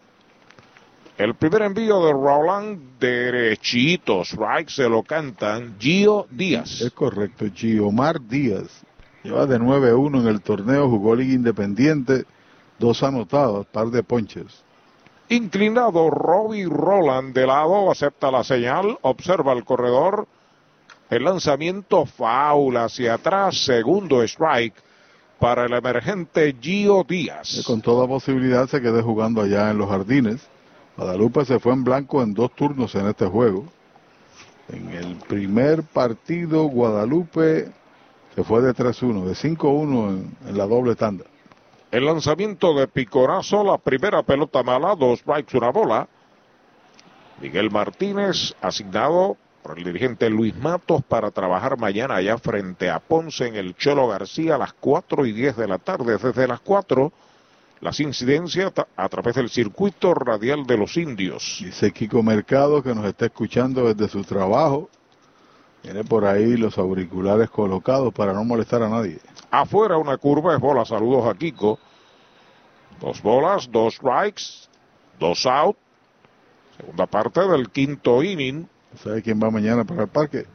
El 1.18 1.34
primer 1.34 1.64
envío 1.64 2.06
de 2.06 2.12
Roland, 2.14 3.00
derechito, 3.00 4.22
strike, 4.22 4.70
se 4.70 4.88
lo 4.88 5.02
cantan 5.02 5.76
Gio 5.80 6.28
Díaz. 6.30 6.82
Es 6.82 6.92
correcto, 6.92 7.46
Giomar 7.52 8.22
Díaz. 8.22 8.84
Lleva 9.24 9.48
de 9.48 9.60
9-1 9.60 10.22
en 10.22 10.28
el 10.28 10.42
torneo, 10.42 10.88
jugó 10.88 11.16
Liga 11.16 11.34
Independiente, 11.34 12.26
dos 12.78 13.02
anotados, 13.02 13.66
par 13.66 13.88
de 13.88 14.04
ponches. 14.04 14.67
Inclinado, 15.30 16.10
Robbie 16.10 16.66
Roland 16.66 17.34
de 17.34 17.46
lado, 17.46 17.92
acepta 17.92 18.32
la 18.32 18.44
señal, 18.44 18.98
observa 19.02 19.52
el 19.54 19.66
corredor. 19.66 20.28
El 21.10 21.26
lanzamiento 21.26 22.06
faula 22.06 22.86
hacia 22.86 23.16
atrás, 23.16 23.66
segundo 23.66 24.24
strike 24.24 24.76
para 25.40 25.66
el 25.66 25.74
emergente 25.74 26.56
Gio 26.60 27.04
Díaz. 27.04 27.64
Con 27.66 27.82
toda 27.82 28.08
posibilidad 28.08 28.68
se 28.68 28.82
quede 28.82 29.02
jugando 29.02 29.42
allá 29.42 29.70
en 29.70 29.78
los 29.78 29.90
jardines. 29.90 30.48
Guadalupe 30.96 31.46
se 31.46 31.60
fue 31.60 31.74
en 31.74 31.84
blanco 31.84 32.24
en 32.24 32.34
dos 32.34 32.52
turnos 32.56 32.96
en 32.96 33.08
este 33.08 33.28
juego. 33.28 33.66
En 34.70 34.90
el 34.90 35.16
primer 35.16 35.84
partido, 35.84 36.64
Guadalupe 36.64 37.70
se 38.34 38.44
fue 38.44 38.62
de 38.62 38.74
3-1, 38.74 39.26
de 39.26 39.34
5-1 39.34 40.10
en, 40.10 40.38
en 40.48 40.58
la 40.58 40.66
doble 40.66 40.96
tanda. 40.96 41.26
El 41.90 42.06
lanzamiento 42.06 42.74
de 42.74 42.88
Picorazo, 42.88 43.64
la 43.64 43.78
primera 43.78 44.22
pelota 44.22 44.62
mala, 44.62 44.94
dos 44.96 45.20
strikes, 45.20 45.58
una 45.58 45.70
bola. 45.70 46.08
Miguel 47.40 47.72
Martínez, 47.72 48.54
asignado 48.62 49.38
por 49.64 49.78
el 49.78 49.86
dirigente 49.86 50.30
Luis 50.30 50.54
Matos 50.56 51.02
para 51.04 51.32
trabajar 51.32 51.78
mañana 51.78 52.16
allá 52.16 52.38
frente 52.38 52.90
a 52.90 53.00
Ponce 53.00 53.48
en 53.48 53.56
el 53.56 53.76
Cholo 53.76 54.08
García 54.10 54.56
a 54.56 54.58
las 54.58 54.74
4 54.74 55.26
y 55.26 55.32
10 55.32 55.56
de 55.56 55.68
la 55.68 55.78
tarde. 55.78 56.18
Desde 56.18 56.48
las 56.48 56.60
4, 56.60 57.14
las 57.80 58.00
incidencias 58.02 58.74
a 58.96 59.10
través 59.10 59.36
del 59.36 59.50
circuito 59.50 60.14
radial 60.14 60.66
de 60.66 60.78
los 60.78 60.98
indios. 60.98 61.60
Dice 61.64 61.92
Kiko 61.92 62.22
Mercado 62.22 62.84
que 62.84 62.94
nos 62.94 63.06
está 63.06 63.28
escuchando 63.28 63.94
desde 63.94 64.12
su 64.12 64.24
trabajo. 64.24 64.90
Tiene 65.82 66.04
por 66.04 66.26
ahí 66.26 66.58
los 66.58 66.78
auriculares 66.78 67.50
colocados 67.50 68.14
para 68.14 68.34
no 68.34 68.44
molestar 68.44 68.84
a 68.84 68.90
nadie. 68.90 69.20
Afuera 69.52 69.98
una 69.98 70.18
curva 70.18 70.54
es 70.54 70.60
bola. 70.60 70.86
Saludos 70.86 71.26
a 71.28 71.38
Kiko. 71.38 71.80
Dos 73.00 73.22
bolas, 73.22 73.70
dos 73.72 73.96
strikes, 73.96 74.68
dos 75.20 75.46
out. 75.46 75.78
Segunda 76.78 77.06
parte 77.06 77.48
del 77.48 77.70
quinto 77.70 78.24
inning. 78.24 78.68
¿Sabe 79.04 79.22
quién 79.22 79.40
va 79.42 79.50
mañana 79.50 79.84
para 79.84 80.04
el 80.04 80.08
parque? 80.10 80.46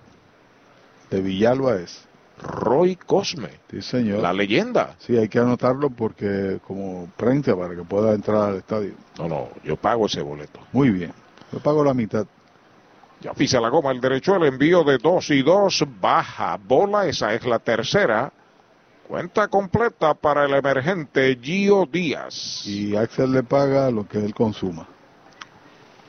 De 1.10 1.20
Villalba 1.20 1.76
es. 1.76 2.06
Roy 2.40 2.96
Cosme. 2.96 3.50
Sí, 3.70 3.82
señor. 3.82 4.20
La 4.20 4.32
leyenda. 4.32 4.96
Sí, 4.98 5.16
hay 5.16 5.28
que 5.28 5.38
anotarlo 5.38 5.90
porque 5.90 6.58
como 6.66 7.08
prensa 7.16 7.56
para 7.56 7.74
que 7.74 7.82
pueda 7.82 8.14
entrar 8.14 8.50
al 8.50 8.56
estadio. 8.56 8.94
No, 9.18 9.28
no, 9.28 9.48
yo 9.62 9.76
pago 9.76 10.06
ese 10.06 10.22
boleto. 10.22 10.60
Muy 10.72 10.90
bien. 10.90 11.12
Yo 11.52 11.60
pago 11.60 11.84
la 11.84 11.94
mitad. 11.94 12.26
Ya 13.22 13.32
pisa 13.34 13.60
la 13.60 13.68
goma 13.68 13.92
el 13.92 14.00
derecho, 14.00 14.34
el 14.34 14.42
envío 14.42 14.82
de 14.82 14.98
dos 14.98 15.30
y 15.30 15.42
dos, 15.42 15.84
baja 16.00 16.58
bola, 16.60 17.06
esa 17.06 17.32
es 17.32 17.46
la 17.46 17.60
tercera. 17.60 18.32
Cuenta 19.06 19.46
completa 19.46 20.14
para 20.14 20.44
el 20.44 20.54
emergente 20.54 21.38
Gio 21.40 21.86
Díaz. 21.86 22.66
Y 22.66 22.96
Axel 22.96 23.30
le 23.30 23.44
paga 23.44 23.92
lo 23.92 24.08
que 24.08 24.18
él 24.18 24.34
consuma. 24.34 24.88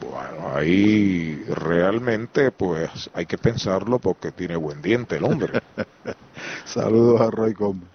Bueno, 0.01 0.55
ahí 0.55 1.43
realmente 1.49 2.49
pues 2.49 3.11
hay 3.13 3.27
que 3.27 3.37
pensarlo 3.37 3.99
porque 3.99 4.31
tiene 4.31 4.55
buen 4.55 4.81
diente 4.81 5.17
el 5.17 5.25
hombre. 5.25 5.61
Saludos 6.65 7.21
a 7.21 7.29
Roy 7.29 7.53
Gómez. 7.53 7.89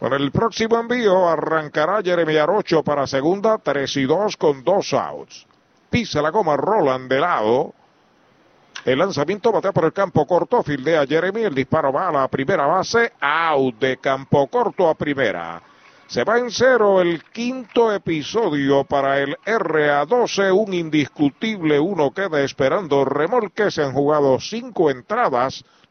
Con 0.00 0.12
el 0.12 0.32
próximo 0.32 0.80
envío 0.80 1.28
arrancará 1.28 2.02
Jeremy 2.02 2.36
Arocho 2.36 2.82
para 2.82 3.06
segunda, 3.06 3.58
3 3.58 3.96
y 3.98 4.06
2 4.06 4.36
con 4.36 4.64
dos 4.64 4.92
outs. 4.92 5.46
Pisa 5.88 6.20
la 6.20 6.30
goma 6.30 6.56
Roland 6.56 7.08
de 7.08 7.20
lado. 7.20 7.74
El 8.84 8.98
lanzamiento 8.98 9.52
batea 9.52 9.70
por 9.70 9.84
el 9.84 9.92
campo 9.92 10.26
corto, 10.26 10.60
fildea 10.64 11.06
Jeremy, 11.06 11.42
el 11.42 11.54
disparo 11.54 11.92
va 11.92 12.08
a 12.08 12.12
la 12.12 12.26
primera 12.26 12.66
base, 12.66 13.12
out 13.20 13.78
de 13.78 13.98
campo 13.98 14.48
corto 14.48 14.88
a 14.88 14.96
primera. 14.96 15.62
Se 16.08 16.24
va 16.24 16.38
en 16.38 16.50
cero 16.50 17.00
el 17.00 17.22
quinto 17.22 17.92
episodio 17.92 18.82
para 18.82 19.20
el 19.20 19.36
RA12, 19.46 20.52
un 20.52 20.74
indiscutible 20.74 21.78
uno 21.78 22.10
queda 22.10 22.40
esperando 22.40 23.04
remolque, 23.04 23.70
se 23.70 23.84
han 23.84 23.92
jugado 23.92 24.40
cinco 24.40 24.90
entradas, 24.90 25.64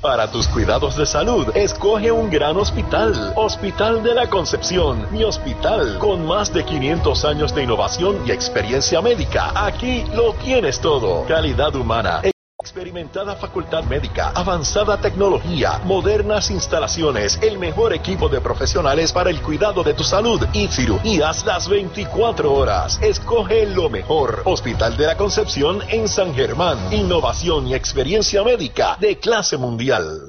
Para 0.00 0.30
tus 0.30 0.48
cuidados 0.48 0.96
de 0.96 1.04
salud, 1.04 1.54
escoge 1.54 2.10
un 2.10 2.30
gran 2.30 2.56
hospital. 2.56 3.34
Hospital 3.36 4.02
de 4.02 4.14
la 4.14 4.30
Concepción, 4.30 5.06
mi 5.10 5.24
hospital, 5.24 5.98
con 5.98 6.26
más 6.26 6.50
de 6.54 6.64
500 6.64 7.24
años 7.26 7.54
de 7.54 7.64
innovación 7.64 8.16
y 8.26 8.30
experiencia 8.30 9.02
médica. 9.02 9.52
Aquí 9.54 10.04
lo 10.14 10.32
tienes 10.32 10.80
todo. 10.80 11.26
Calidad 11.26 11.74
humana. 11.74 12.22
Experimentada 12.62 13.36
facultad 13.36 13.84
médica, 13.84 14.32
avanzada 14.34 15.00
tecnología, 15.00 15.80
modernas 15.84 16.50
instalaciones, 16.50 17.38
el 17.40 17.58
mejor 17.58 17.94
equipo 17.94 18.28
de 18.28 18.42
profesionales 18.42 19.12
para 19.14 19.30
el 19.30 19.40
cuidado 19.40 19.82
de 19.82 19.94
tu 19.94 20.04
salud 20.04 20.46
y 20.52 20.68
cirugías 20.68 21.46
las 21.46 21.68
24 21.70 22.52
horas. 22.52 22.98
Escoge 23.00 23.64
lo 23.64 23.88
mejor. 23.88 24.42
Hospital 24.44 24.94
de 24.98 25.06
la 25.06 25.16
Concepción 25.16 25.80
en 25.88 26.06
San 26.06 26.34
Germán. 26.34 26.92
Innovación 26.92 27.66
y 27.66 27.74
experiencia 27.74 28.44
médica 28.44 28.98
de 29.00 29.16
clase 29.16 29.56
mundial. 29.56 30.28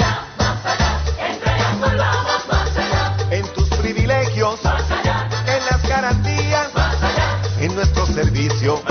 Servicio, 8.31 8.81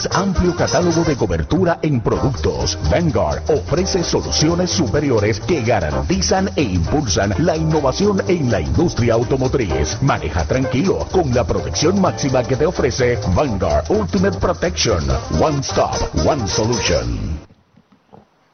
más 0.00 0.16
amplio 0.16 0.54
catálogo 0.56 1.04
de 1.04 1.16
cobertura 1.16 1.78
en 1.82 2.00
productos, 2.00 2.78
Vanguard 2.90 3.42
ofrece 3.50 4.02
soluciones 4.02 4.70
superiores 4.70 5.40
que 5.40 5.62
garantizan 5.62 6.48
e 6.56 6.62
impulsan 6.62 7.34
la 7.38 7.56
innovación 7.56 8.22
en 8.28 8.50
la 8.50 8.60
industria 8.60 9.14
automotriz. 9.14 10.00
Maneja 10.02 10.44
tranquilo 10.46 11.06
con 11.12 11.34
la 11.34 11.44
protección 11.44 12.00
máxima 12.00 12.42
que 12.44 12.56
te 12.56 12.66
ofrece 12.66 13.18
Vanguard 13.34 13.90
Ultimate 13.90 14.38
Protection. 14.38 15.04
One 15.40 15.60
Stop, 15.60 15.96
One 16.26 16.46
Solution. 16.46 17.40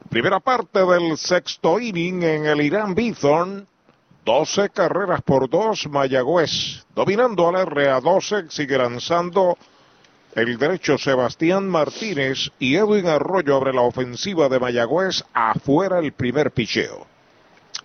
Primera 0.08 0.41
parte 0.41 0.84
del 0.84 1.16
sexto 1.16 1.78
inning 1.78 2.23
en 2.23 2.47
el 2.47 2.60
Irán 2.60 2.94
Bithorn. 2.94 3.66
12 4.25 4.70
carreras 4.70 5.23
por 5.23 5.49
2 5.49 5.89
Mayagüez. 5.91 6.84
Dominando 6.97 7.49
al 7.49 7.66
RA12, 7.66 8.50
sigue 8.50 8.76
lanzando 8.76 9.57
el 10.36 10.58
derecho 10.58 10.98
Sebastián 10.98 11.66
Martínez 11.66 12.50
y 12.58 12.76
Edwin 12.76 13.06
Arroyo 13.06 13.56
abre 13.56 13.73
la 13.73 13.81
ofensiva 13.81 14.50
de 14.50 14.60
Mayagüez 14.60 15.24
afuera 15.32 15.98
el 15.98 16.12
primer 16.12 16.50
picheo. 16.50 17.06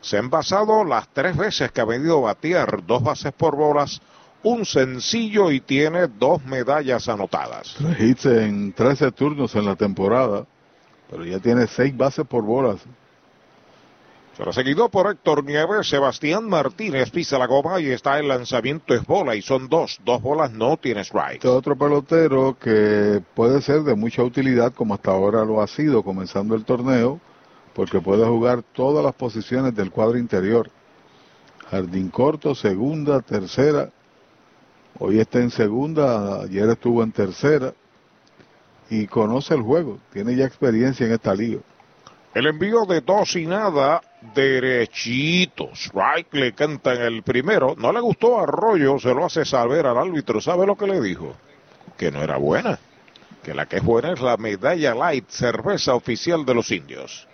Se 0.02 0.18
han 0.18 0.30
basado 0.30 0.84
las 0.84 1.08
tres 1.14 1.38
veces 1.38 1.72
que 1.72 1.80
ha 1.80 1.86
venido 1.86 2.22
batear, 2.22 2.86
dos 2.86 3.02
bases 3.02 3.32
por 3.32 3.56
bolas, 3.56 4.02
un 4.44 4.66
sencillo 4.66 5.50
y 5.50 5.62
tiene 5.62 6.08
dos 6.08 6.44
medallas 6.44 7.08
anotadas. 7.08 7.74
Tres 7.78 8.26
en 8.26 8.74
13 8.74 9.14
turnos 9.14 9.56
en 9.56 9.66
la 9.66 9.78
temporada, 9.78 10.46
pero 11.10 11.24
ya 11.24 11.40
tiene 11.40 11.68
seis 11.68 11.96
bases 11.96 12.28
por 12.28 12.44
bolas. 12.44 12.82
Será 14.38 14.54
seguido 14.54 14.88
por 14.88 15.12
Héctor 15.12 15.44
Nieves, 15.44 15.90
Sebastián 15.90 16.48
Martínez 16.48 17.12
pisa 17.12 17.38
la 17.38 17.48
goma 17.48 17.82
y 17.82 17.88
está 17.88 18.18
el 18.18 18.30
lanzamiento 18.30 18.94
es 18.94 19.06
bola 19.06 19.36
y 19.36 19.42
son 19.42 19.68
dos, 19.68 20.00
dos 20.06 20.22
bolas 20.22 20.52
no 20.54 20.78
tiene 20.78 21.02
strike. 21.02 21.36
Este 21.36 21.50
otro 21.50 21.76
pelotero 21.76 22.58
que 22.58 23.22
puede 23.36 23.62
ser 23.62 23.82
de 23.82 23.94
mucha 23.94 24.24
utilidad 24.24 24.74
como 24.74 24.94
hasta 24.94 25.12
ahora 25.12 25.44
lo 25.44 25.62
ha 25.62 25.68
sido 25.68 26.02
comenzando 26.02 26.56
el 26.56 26.64
torneo, 26.64 27.20
porque 27.74 28.00
puede 28.00 28.26
jugar 28.26 28.64
todas 28.64 29.04
las 29.04 29.14
posiciones 29.16 29.76
del 29.76 29.92
cuadro 29.92 30.18
interior. 30.18 30.72
Jardín 31.70 32.10
corto, 32.10 32.56
segunda, 32.56 33.20
tercera. 33.20 33.90
Hoy 34.98 35.20
está 35.20 35.40
en 35.40 35.52
segunda, 35.52 36.44
ayer 36.44 36.70
estuvo 36.70 37.04
en 37.04 37.12
tercera 37.12 37.74
y 38.90 39.08
conoce 39.08 39.56
el 39.56 39.62
juego, 39.62 40.00
tiene 40.14 40.36
ya 40.38 40.46
experiencia 40.46 41.06
en 41.06 41.14
esta 41.14 41.34
liga. 41.34 41.60
El 42.34 42.48
envío 42.48 42.86
de 42.86 43.02
dos 43.02 43.36
y 43.36 43.46
nada, 43.46 44.02
derechito. 44.34 45.70
Strike 45.74 46.34
le 46.34 46.54
canta 46.54 46.94
en 46.94 47.02
el 47.02 47.24
primero. 47.24 47.76
No 47.78 47.92
le 47.92 48.00
gustó 48.00 48.40
a 48.40 48.44
Arroyo, 48.44 49.00
se 49.00 49.14
lo 49.14 49.26
hace 49.26 49.46
saber 49.46 49.86
al 49.86 49.98
árbitro. 49.98 50.40
¿Sabe 50.40 50.66
lo 50.66 50.76
que 50.76 50.88
le 50.88 51.02
dijo? 51.02 51.36
Que 51.98 52.12
no 52.12 52.22
era 52.22 52.38
buena. 52.38 52.80
Que 53.44 53.54
la 53.54 53.66
que 53.66 53.78
es 53.78 53.84
buena 53.84 54.14
es 54.14 54.22
la 54.22 54.38
medalla 54.38 54.94
light, 54.94 55.28
cerveza 55.30 55.96
oficial 55.96 56.46
de 56.46 56.54
los 56.54 56.72
indios. 56.72 57.28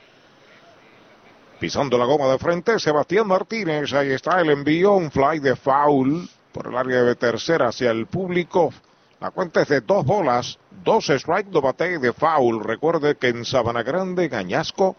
Pisando 1.59 1.97
la 1.97 2.05
goma 2.05 2.27
de 2.27 2.37
frente, 2.37 2.79
Sebastián 2.79 3.27
Martínez. 3.27 3.91
Ahí 3.93 4.11
está 4.11 4.39
el 4.39 4.49
envío, 4.49 4.93
un 4.93 5.11
fly 5.11 5.39
de 5.39 5.55
foul 5.55 6.29
por 6.53 6.67
el 6.67 6.77
área 6.77 7.03
de 7.03 7.15
tercera 7.15 7.69
hacia 7.69 7.91
el 7.91 8.05
público. 8.05 8.71
La 9.19 9.31
cuenta 9.31 9.63
es 9.63 9.67
de 9.67 9.81
dos 9.81 10.05
bolas, 10.05 10.59
dos 10.83 11.09
strike, 11.09 11.49
do 11.49 11.61
bate 11.61 11.97
de 11.97 12.13
foul. 12.13 12.63
Recuerde 12.63 13.17
que 13.17 13.29
en 13.29 13.43
Sabana 13.43 13.81
Grande, 13.81 14.25
en 14.25 14.35
Añasco, 14.35 14.95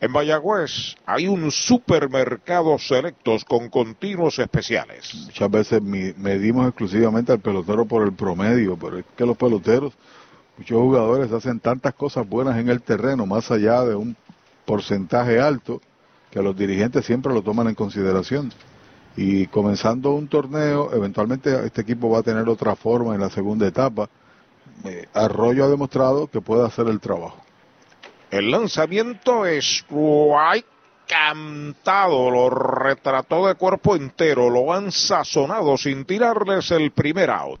en 0.00 0.12
Mayagüez, 0.12 0.94
hay 1.06 1.26
un 1.26 1.50
supermercado 1.50 2.78
selectos 2.78 3.44
con 3.44 3.70
continuos 3.70 4.38
especiales. 4.38 5.14
Muchas 5.26 5.50
veces 5.50 5.82
medimos 5.82 6.68
exclusivamente 6.68 7.32
al 7.32 7.40
pelotero 7.40 7.86
por 7.86 8.02
el 8.06 8.12
promedio, 8.12 8.76
pero 8.76 8.98
es 8.98 9.04
que 9.16 9.24
los 9.24 9.36
peloteros, 9.36 9.94
muchos 10.58 10.78
jugadores 10.78 11.32
hacen 11.32 11.60
tantas 11.60 11.94
cosas 11.94 12.28
buenas 12.28 12.58
en 12.58 12.68
el 12.68 12.82
terreno, 12.82 13.24
más 13.24 13.50
allá 13.50 13.84
de 13.84 13.94
un 13.94 14.16
porcentaje 14.66 15.40
alto, 15.40 15.80
que 16.30 16.42
los 16.42 16.56
dirigentes 16.56 17.06
siempre 17.06 17.32
lo 17.32 17.40
toman 17.42 17.68
en 17.68 17.74
consideración. 17.74 18.52
Y 19.16 19.46
comenzando 19.46 20.12
un 20.12 20.28
torneo, 20.28 20.92
eventualmente 20.92 21.64
este 21.64 21.80
equipo 21.80 22.10
va 22.10 22.18
a 22.18 22.22
tener 22.22 22.46
otra 22.50 22.76
forma 22.76 23.14
en 23.14 23.22
la 23.22 23.30
segunda 23.30 23.66
etapa. 23.66 24.10
eh, 24.84 25.06
Arroyo 25.14 25.64
ha 25.64 25.68
demostrado 25.68 26.26
que 26.26 26.42
puede 26.42 26.66
hacer 26.66 26.86
el 26.88 27.00
trabajo. 27.00 27.45
El 28.30 28.50
lanzamiento 28.50 29.46
es 29.46 29.84
cantado, 31.06 32.30
lo 32.30 32.50
retrató 32.50 33.46
de 33.46 33.54
cuerpo 33.54 33.94
entero, 33.94 34.50
lo 34.50 34.72
han 34.72 34.90
sazonado 34.90 35.76
sin 35.76 36.04
tirarles 36.04 36.70
el 36.72 36.90
primer 36.90 37.30
out. 37.30 37.60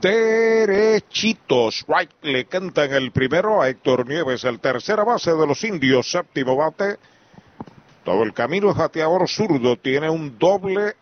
derechitos. 0.00 1.84
Right 1.86 2.10
le 2.22 2.46
cantan 2.46 2.92
el 2.92 3.12
primero 3.12 3.60
a 3.60 3.68
Héctor 3.68 4.06
Nieves, 4.06 4.44
el 4.44 4.60
tercera 4.60 5.04
base 5.04 5.32
de 5.32 5.46
los 5.46 5.62
indios, 5.64 6.10
séptimo 6.10 6.56
bate. 6.56 6.98
Todo 8.04 8.22
el 8.22 8.32
camino 8.32 8.70
es 8.70 8.76
bateador 8.76 9.28
zurdo, 9.28 9.76
tiene 9.76 10.08
un 10.08 10.38
doble, 10.38 10.94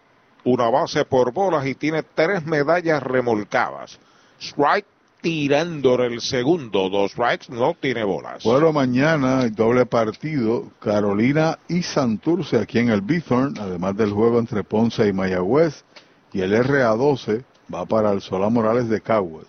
una 0.44 0.68
base 0.68 1.04
por 1.04 1.32
bolas 1.32 1.66
y 1.66 1.74
tiene 1.74 2.02
tres 2.02 2.44
medallas 2.44 3.02
remolcadas. 3.02 3.98
Strike 4.40 4.86
tirando 5.20 6.02
el 6.02 6.20
segundo, 6.20 6.88
dos 6.88 7.12
strikes, 7.12 7.46
no 7.48 7.74
tiene 7.80 8.04
bolas. 8.04 8.44
Bueno, 8.44 8.72
mañana 8.72 9.40
hay 9.40 9.50
doble 9.50 9.86
partido, 9.86 10.70
Carolina 10.80 11.58
y 11.68 11.82
Santurce 11.82 12.58
aquí 12.58 12.78
en 12.78 12.90
el 12.90 13.00
Bithorn, 13.00 13.54
además 13.58 13.96
del 13.96 14.12
juego 14.12 14.38
entre 14.38 14.62
Ponce 14.64 15.06
y 15.08 15.12
Mayagüez 15.12 15.84
y 16.32 16.40
el 16.40 16.52
RA12 16.52 17.44
va 17.72 17.84
para 17.86 18.12
el 18.12 18.20
Solá 18.20 18.48
Morales 18.48 18.88
de 18.88 19.00
Caguas. 19.00 19.46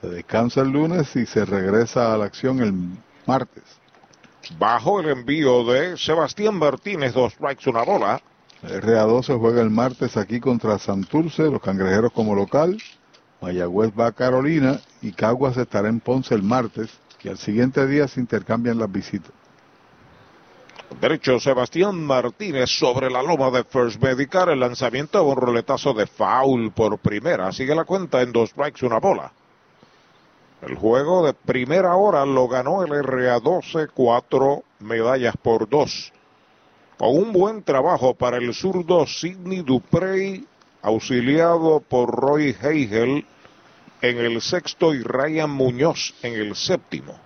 Se 0.00 0.08
descansa 0.08 0.60
el 0.60 0.70
lunes 0.70 1.14
y 1.16 1.26
se 1.26 1.44
regresa 1.44 2.12
a 2.12 2.18
la 2.18 2.26
acción 2.26 2.60
el 2.60 2.74
martes. 3.26 3.62
Bajo 4.58 5.00
el 5.00 5.08
envío 5.08 5.64
de 5.64 5.96
Sebastián 5.96 6.58
Martínez, 6.58 7.14
dos 7.14 7.32
strikes, 7.32 7.70
una 7.70 7.82
bola. 7.82 8.20
El 8.62 8.82
RA12 8.82 9.38
juega 9.38 9.62
el 9.62 9.70
martes 9.70 10.16
aquí 10.16 10.40
contra 10.40 10.78
Santurce, 10.78 11.50
los 11.50 11.62
cangrejeros 11.62 12.12
como 12.12 12.34
local. 12.34 12.78
Mayagüez 13.40 13.92
va 13.98 14.06
a 14.06 14.12
Carolina 14.12 14.80
y 15.02 15.12
Caguas 15.12 15.56
estará 15.56 15.88
en 15.88 16.00
Ponce 16.00 16.34
el 16.34 16.42
martes 16.42 16.90
y 17.22 17.28
al 17.28 17.38
siguiente 17.38 17.86
día 17.86 18.08
se 18.08 18.20
intercambian 18.20 18.78
las 18.78 18.90
visitas. 18.90 19.32
Derecho 21.00 21.40
Sebastián 21.40 22.02
Martínez 22.06 22.70
sobre 22.70 23.10
la 23.10 23.22
loma 23.22 23.50
de 23.50 23.64
First 23.64 24.00
Medical. 24.00 24.50
El 24.50 24.60
lanzamiento 24.60 25.18
de 25.18 25.24
un 25.24 25.36
roletazo 25.36 25.92
de 25.92 26.06
foul 26.06 26.72
por 26.72 26.98
primera. 26.98 27.52
Sigue 27.52 27.74
la 27.74 27.84
cuenta 27.84 28.22
en 28.22 28.32
dos 28.32 28.50
strikes, 28.50 28.86
una 28.86 29.00
bola. 29.00 29.32
El 30.62 30.76
juego 30.76 31.26
de 31.26 31.34
primera 31.34 31.96
hora 31.96 32.24
lo 32.24 32.48
ganó 32.48 32.82
el 32.82 32.90
RA12, 32.90 33.90
cuatro 33.92 34.62
medallas 34.78 35.36
por 35.36 35.68
dos. 35.68 36.12
Con 36.96 37.16
un 37.16 37.32
buen 37.32 37.62
trabajo 37.62 38.14
para 38.14 38.38
el 38.38 38.54
zurdo 38.54 39.06
Sidney 39.06 39.60
Duprey, 39.60 40.46
auxiliado 40.80 41.80
por 41.80 42.08
Roy 42.14 42.56
Heigel 42.62 43.26
en 44.00 44.18
el 44.18 44.40
sexto 44.40 44.94
y 44.94 45.02
Ryan 45.02 45.50
Muñoz 45.50 46.14
en 46.22 46.34
el 46.34 46.54
séptimo. 46.54 47.18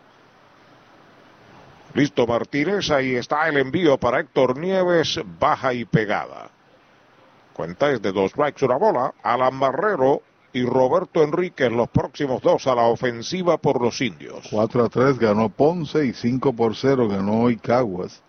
Listo 1.95 2.27
Martínez, 2.27 2.91
ahí 2.91 3.15
está 3.15 3.49
el 3.49 3.57
envío 3.57 3.99
para 3.99 4.21
Héctor 4.21 4.59
Nieves, 4.59 5.21
baja 5.39 5.73
y 5.73 5.85
pegada. 5.85 6.51
Cuenta 7.55 7.91
es 7.91 8.03
de 8.03 8.13
dos 8.13 8.31
strikes, 8.31 8.65
una 8.65 8.77
bola. 8.77 9.15
Alan 9.23 9.59
Barrero 9.59 10.23
y 10.53 10.65
Roberto 10.65 11.23
Enríquez, 11.23 11.73
los 11.73 11.89
próximos 11.89 12.43
dos 12.43 12.67
a 12.67 12.75
la 12.75 12.83
ofensiva 12.83 13.59
por 13.59 13.81
los 13.81 14.01
indios. 14.01 14.47
4 14.51 14.85
a 14.85 14.89
3 14.89 15.19
ganó 15.19 15.49
Ponce 15.49 16.07
y 16.07 16.13
5 16.13 16.53
por 16.53 16.77
0 16.77 17.09
ganó 17.09 17.43
hoy 17.43 17.57
Caguas. 17.57 18.23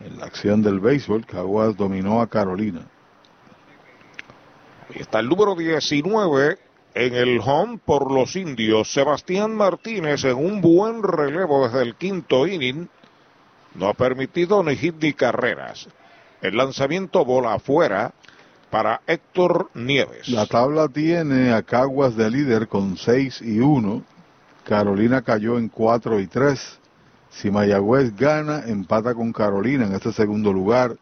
En 0.00 0.18
la 0.18 0.26
acción 0.26 0.62
del 0.62 0.80
béisbol, 0.80 1.26
Caguas 1.26 1.76
dominó 1.76 2.20
a 2.20 2.26
Carolina. 2.26 2.86
Ahí 4.88 5.00
está 5.00 5.20
el 5.20 5.28
número 5.28 5.54
19 5.54 6.58
en 6.94 7.14
el 7.14 7.40
home 7.44 7.78
por 7.84 8.10
los 8.12 8.36
indios. 8.36 8.92
Sebastián 8.92 9.54
Martínez 9.54 10.24
en 10.24 10.36
un 10.36 10.60
buen 10.60 11.02
relevo 11.02 11.66
desde 11.66 11.82
el 11.82 11.94
quinto 11.94 12.46
inning. 12.46 12.88
No 13.74 13.88
ha 13.88 13.94
permitido 13.94 14.62
ni 14.62 14.76
hit 14.76 14.96
ni 15.00 15.12
carreras. 15.12 15.88
El 16.40 16.56
lanzamiento 16.56 17.24
bola 17.24 17.54
afuera 17.54 18.12
para 18.70 19.02
Héctor 19.06 19.70
Nieves. 19.74 20.28
La 20.28 20.46
tabla 20.46 20.88
tiene 20.88 21.52
a 21.52 21.62
Caguas 21.62 22.16
de 22.16 22.30
líder 22.30 22.68
con 22.68 22.96
6 22.96 23.42
y 23.42 23.58
1. 23.60 24.02
Carolina 24.64 25.22
cayó 25.22 25.58
en 25.58 25.68
4 25.68 26.20
y 26.20 26.26
3. 26.26 26.78
Si 27.30 27.50
Mayagüez 27.50 28.16
gana, 28.16 28.62
empata 28.66 29.14
con 29.14 29.32
Carolina 29.32 29.86
en 29.86 29.94
este 29.94 30.12
segundo 30.12 30.52
lugar. 30.52 30.96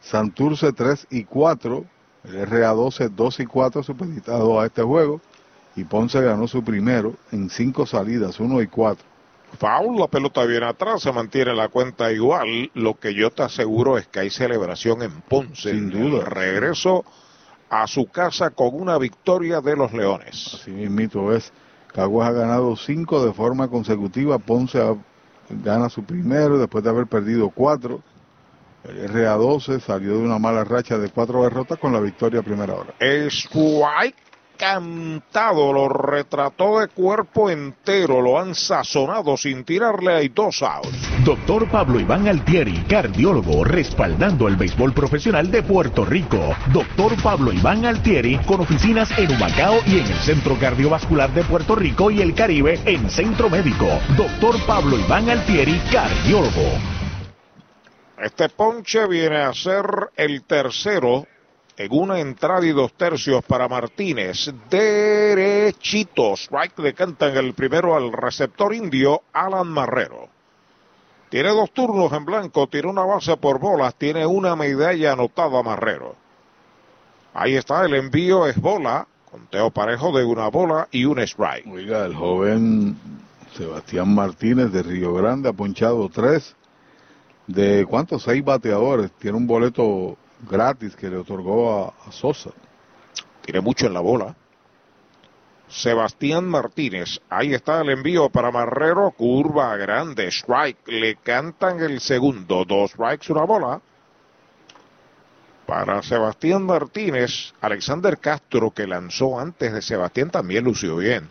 Santurce 0.00 0.72
3 0.72 1.06
y 1.10 1.24
4. 1.24 1.84
El 2.24 2.46
RA12 2.48 3.10
2 3.10 3.40
y 3.40 3.46
4 3.46 3.82
supeditado 3.82 4.60
a 4.60 4.66
este 4.66 4.82
juego. 4.82 5.20
Y 5.76 5.84
Ponce 5.84 6.20
ganó 6.20 6.46
su 6.46 6.62
primero 6.62 7.14
en 7.32 7.50
5 7.50 7.84
salidas, 7.86 8.38
1 8.38 8.62
y 8.62 8.66
4. 8.68 9.04
Foul, 9.58 9.98
la 9.98 10.08
pelota 10.08 10.44
viene 10.44 10.66
atrás, 10.66 11.02
se 11.02 11.12
mantiene 11.12 11.54
la 11.54 11.68
cuenta 11.68 12.10
igual. 12.12 12.70
Lo 12.74 12.94
que 12.94 13.14
yo 13.14 13.30
te 13.30 13.42
aseguro 13.42 13.98
es 13.98 14.06
que 14.08 14.20
hay 14.20 14.30
celebración 14.30 15.02
en 15.02 15.12
Ponce. 15.22 15.70
Sin 15.70 15.90
duda. 15.90 16.24
Regreso 16.24 17.04
a 17.70 17.86
su 17.86 18.06
casa 18.06 18.50
con 18.50 18.70
una 18.72 18.98
victoria 18.98 19.60
de 19.60 19.76
los 19.76 19.92
Leones. 19.92 20.54
Así 20.60 20.70
mismito 20.70 21.32
es. 21.34 21.52
Caguas 21.92 22.28
ha 22.28 22.32
ganado 22.32 22.74
5 22.76 23.24
de 23.26 23.32
forma 23.32 23.68
consecutiva. 23.68 24.38
Ponce 24.38 24.80
ha- 24.80 24.96
gana 25.50 25.88
su 25.88 26.02
primero 26.04 26.58
después 26.58 26.82
de 26.82 26.90
haber 26.90 27.06
perdido 27.06 27.50
4. 27.50 28.00
El 28.84 29.08
RA12 29.10 29.80
salió 29.80 30.12
de 30.12 30.18
una 30.18 30.38
mala 30.38 30.62
racha 30.62 30.98
de 30.98 31.08
4 31.08 31.42
derrotas 31.44 31.78
con 31.78 31.92
la 31.92 32.00
victoria 32.00 32.40
a 32.40 32.42
primera 32.42 32.74
hora. 32.74 32.94
Strike 33.00 34.16
cantado, 34.56 35.72
lo 35.72 35.88
retrató 35.88 36.80
de 36.80 36.88
cuerpo 36.88 37.50
entero, 37.50 38.20
lo 38.20 38.38
han 38.38 38.54
sazonado 38.54 39.36
sin 39.36 39.64
tirarle, 39.64 40.14
hay 40.14 40.28
dos 40.28 40.62
outs. 40.62 41.24
Doctor 41.24 41.68
Pablo 41.70 41.98
Iván 41.98 42.28
Altieri, 42.28 42.84
cardiólogo, 42.88 43.64
respaldando 43.64 44.48
el 44.48 44.56
béisbol 44.56 44.92
profesional 44.92 45.50
de 45.50 45.62
Puerto 45.62 46.04
Rico. 46.04 46.54
Doctor 46.72 47.20
Pablo 47.22 47.52
Iván 47.52 47.84
Altieri, 47.84 48.38
con 48.46 48.60
oficinas 48.60 49.10
en 49.18 49.32
Humacao 49.32 49.78
y 49.86 49.98
en 49.98 50.06
el 50.06 50.18
Centro 50.18 50.58
Cardiovascular 50.58 51.32
de 51.32 51.42
Puerto 51.44 51.74
Rico 51.74 52.10
y 52.10 52.20
el 52.20 52.34
Caribe 52.34 52.80
en 52.84 53.10
Centro 53.10 53.50
Médico. 53.50 53.88
Doctor 54.16 54.56
Pablo 54.66 54.98
Iván 54.98 55.30
Altieri, 55.30 55.80
cardiólogo. 55.90 57.03
Este 58.24 58.48
ponche 58.48 59.06
viene 59.06 59.42
a 59.42 59.52
ser 59.52 59.84
el 60.16 60.44
tercero 60.44 61.26
en 61.76 61.88
una 61.92 62.20
entrada 62.20 62.64
y 62.64 62.70
dos 62.70 62.94
tercios 62.94 63.44
para 63.44 63.68
Martínez. 63.68 64.50
Derechito. 64.70 66.32
Strike 66.32 66.78
le 66.78 66.94
cantan 66.94 67.36
el 67.36 67.52
primero 67.52 67.94
al 67.94 68.10
receptor 68.14 68.74
indio, 68.74 69.24
Alan 69.30 69.68
Marrero. 69.68 70.30
Tiene 71.28 71.50
dos 71.50 71.70
turnos 71.72 72.10
en 72.14 72.24
blanco, 72.24 72.66
tiene 72.66 72.88
una 72.88 73.04
base 73.04 73.36
por 73.36 73.58
bolas, 73.58 73.94
tiene 73.96 74.24
una 74.24 74.56
medalla 74.56 75.12
anotada 75.12 75.62
Marrero. 75.62 76.16
Ahí 77.34 77.56
está, 77.56 77.84
el 77.84 77.94
envío 77.94 78.46
es 78.46 78.58
bola, 78.58 79.06
conteo 79.30 79.70
parejo 79.70 80.16
de 80.16 80.24
una 80.24 80.48
bola 80.48 80.88
y 80.90 81.04
un 81.04 81.18
strike. 81.18 81.66
Oiga, 81.66 82.06
el 82.06 82.14
joven 82.14 82.96
Sebastián 83.54 84.14
Martínez 84.14 84.72
de 84.72 84.82
Río 84.82 85.12
Grande 85.12 85.50
ha 85.50 85.52
ponchado 85.52 86.08
3 86.08 86.56
de 87.46 87.86
cuántos, 87.86 88.22
6 88.22 88.44
bateadores. 88.44 89.12
Tiene 89.12 89.36
un 89.36 89.46
boleto 89.46 90.16
gratis 90.48 90.96
que 90.96 91.08
le 91.08 91.16
otorgó 91.16 91.86
a, 91.86 92.08
a 92.08 92.12
Sosa. 92.12 92.50
Tiene 93.42 93.60
mucho 93.60 93.86
en 93.86 93.94
la 93.94 94.00
bola. 94.00 94.34
Sebastián 95.68 96.46
Martínez, 96.46 97.20
ahí 97.28 97.54
está 97.54 97.80
el 97.80 97.90
envío 97.90 98.28
para 98.28 98.52
Marrero, 98.52 99.10
curva 99.10 99.76
grande, 99.76 100.28
strike, 100.28 100.86
le 100.86 101.16
cantan 101.16 101.80
el 101.80 102.00
segundo, 102.00 102.64
dos 102.64 102.92
strikes, 102.92 103.32
una 103.32 103.44
bola. 103.44 103.80
Para 105.66 106.02
Sebastián 106.02 106.64
Martínez, 106.64 107.54
Alexander 107.60 108.18
Castro, 108.18 108.70
que 108.70 108.86
lanzó 108.86 109.40
antes 109.40 109.72
de 109.72 109.80
Sebastián, 109.80 110.30
también 110.30 110.64
lució 110.64 110.96
bien. 110.96 111.28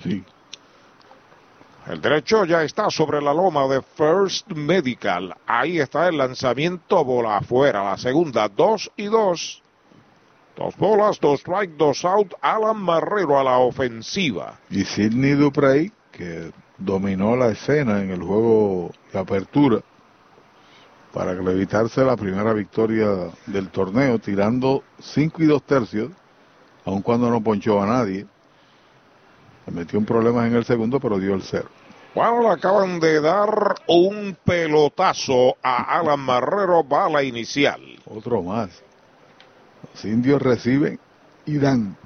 El 1.87 1.99
derecho 1.99 2.45
ya 2.45 2.63
está 2.63 2.89
sobre 2.89 3.21
la 3.21 3.33
loma 3.33 3.67
de 3.67 3.81
First 3.81 4.51
Medical. 4.53 5.35
Ahí 5.45 5.79
está 5.79 6.07
el 6.07 6.17
lanzamiento, 6.17 7.03
bola 7.03 7.37
afuera. 7.37 7.83
La 7.83 7.97
segunda, 7.97 8.47
dos 8.47 8.89
y 8.95 9.05
dos. 9.05 9.61
Dos 10.55 10.77
bolas, 10.77 11.19
dos 11.19 11.41
strike, 11.41 11.75
dos 11.75 12.05
out. 12.05 12.33
Alan 12.41 12.77
Marrero 12.77 13.37
a 13.37 13.43
la 13.43 13.57
ofensiva. 13.57 14.59
Y 14.69 14.85
Sidney 14.85 15.31
Duprey 15.31 15.91
que 16.13 16.51
dominó 16.77 17.35
la 17.35 17.49
escena 17.49 18.01
en 18.01 18.11
el 18.11 18.21
juego 18.21 18.91
de 19.11 19.19
apertura 19.19 19.81
para 21.11 21.33
evitarse 21.33 22.03
la 22.03 22.15
primera 22.15 22.53
victoria 22.53 23.29
del 23.45 23.69
torneo, 23.69 24.19
tirando 24.19 24.83
5 24.99 25.43
y 25.43 25.45
2 25.45 25.63
tercios, 25.63 26.11
aun 26.85 27.01
cuando 27.01 27.29
no 27.29 27.43
ponchó 27.43 27.81
a 27.81 27.85
nadie. 27.85 28.25
Metió 29.72 29.98
un 29.98 30.06
problema 30.06 30.45
en 30.45 30.56
el 30.56 30.66
segundo, 30.66 31.00
pero 31.00 31.17
dio 31.17 31.33
el 31.33 31.42
cero. 31.42 31.69
Bueno, 32.14 32.42
le 32.42 32.50
acaban 32.50 33.00
de 33.00 33.19
dar 33.22 33.75
un 33.88 34.38
pelotazo 34.43 35.56
a 35.64 35.98
Alan 36.00 36.19
Marrero, 36.19 36.83
bala 36.83 37.24
inicial. 37.24 37.82
Otro 38.06 38.43
más. 38.43 38.83
Los 39.93 40.06
indios 40.06 40.42
reciben 40.42 41.00
y 41.45 41.58
dan. 41.58 41.98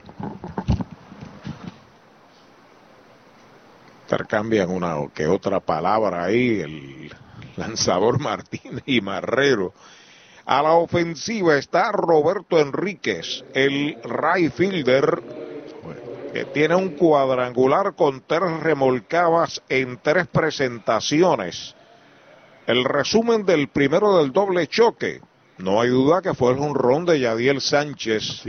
Intercambian 4.03 4.69
una 4.69 4.95
que 5.13 5.27
otra 5.27 5.59
palabra 5.59 6.23
ahí, 6.23 6.61
el 6.61 7.11
lanzador 7.57 8.19
Martínez 8.21 8.83
y 8.85 9.01
Marrero. 9.01 9.73
A 10.45 10.61
la 10.61 10.71
ofensiva 10.71 11.57
está 11.57 11.91
Roberto 11.91 12.57
Enríquez, 12.57 13.43
el 13.53 13.97
right 14.05 14.53
fielder, 14.53 15.21
que 16.33 16.45
tiene 16.45 16.75
un 16.75 16.89
cuadrangular 16.89 17.95
con 17.95 18.23
tres 18.25 18.59
remolcadas 18.61 19.61
en 19.69 19.99
tres 20.01 20.27
presentaciones. 20.27 21.75
El 22.65 22.83
resumen 22.83 23.45
del 23.45 23.69
primero 23.69 24.17
del 24.17 24.31
doble 24.31 24.67
choque. 24.67 25.21
No 25.57 25.81
hay 25.81 25.89
duda 25.89 26.21
que 26.21 26.33
fue 26.33 26.51
el 26.51 26.59
honrón 26.59 27.05
de 27.05 27.19
Yadiel 27.19 27.61
Sánchez. 27.61 28.43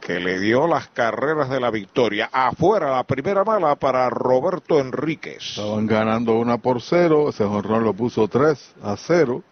Que 0.00 0.20
le 0.20 0.38
dio 0.38 0.66
las 0.66 0.88
carreras 0.88 1.48
de 1.48 1.60
la 1.60 1.70
victoria. 1.70 2.28
Afuera 2.30 2.90
la 2.90 3.04
primera 3.04 3.42
mala 3.42 3.74
para 3.74 4.10
Roberto 4.10 4.78
Enríquez. 4.78 5.56
Estaban 5.56 5.86
ganando 5.86 6.34
una 6.34 6.58
por 6.58 6.82
cero, 6.82 7.30
ese 7.30 7.44
jonrón 7.44 7.84
lo 7.84 7.94
puso 7.94 8.28
tres 8.28 8.74
a 8.82 8.96
cero, 8.98 9.42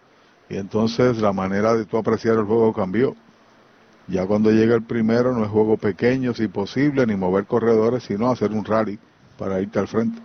y 0.50 0.58
entonces 0.58 1.16
la 1.16 1.32
manera 1.32 1.72
de 1.74 1.86
tú 1.86 1.96
apreciar 1.96 2.36
el 2.36 2.44
juego 2.44 2.74
cambió. 2.74 3.16
Ya 4.08 4.26
cuando 4.26 4.50
llega 4.50 4.74
el 4.74 4.82
primero 4.82 5.32
no 5.32 5.44
es 5.44 5.50
juego 5.50 5.76
pequeño, 5.76 6.34
si 6.34 6.48
posible, 6.48 7.06
ni 7.06 7.16
mover 7.16 7.46
corredores, 7.46 8.04
sino 8.04 8.30
hacer 8.30 8.50
un 8.50 8.64
rally 8.64 8.98
para 9.38 9.60
irte 9.60 9.78
al 9.78 9.88
frente. 9.88 10.20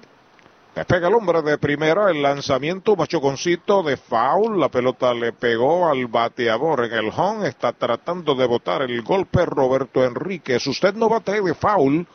Despega 0.76 1.08
el 1.08 1.16
hombre 1.16 1.42
de 1.42 1.58
primera, 1.58 2.12
el 2.12 2.22
lanzamiento, 2.22 2.96
machoconcito 2.96 3.82
de 3.82 3.98
foul, 3.98 4.60
la 4.60 4.70
pelota 4.70 5.12
le 5.14 5.34
pegó 5.34 5.90
al 5.90 6.06
bateador 6.06 6.86
en 6.86 6.94
el 6.94 7.12
home, 7.16 7.48
está 7.48 7.74
tratando 7.74 8.36
de 8.36 8.46
botar 8.46 8.84
el 8.84 9.02
golpe 9.02 9.44
Roberto 9.46 10.04
Enríquez. 10.04 10.68
Usted 10.68 10.94
no 10.94 11.10
bate 11.10 11.42
de 11.42 11.54
foul, 11.56 12.06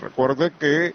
recuerde 0.00 0.52
que 0.60 0.94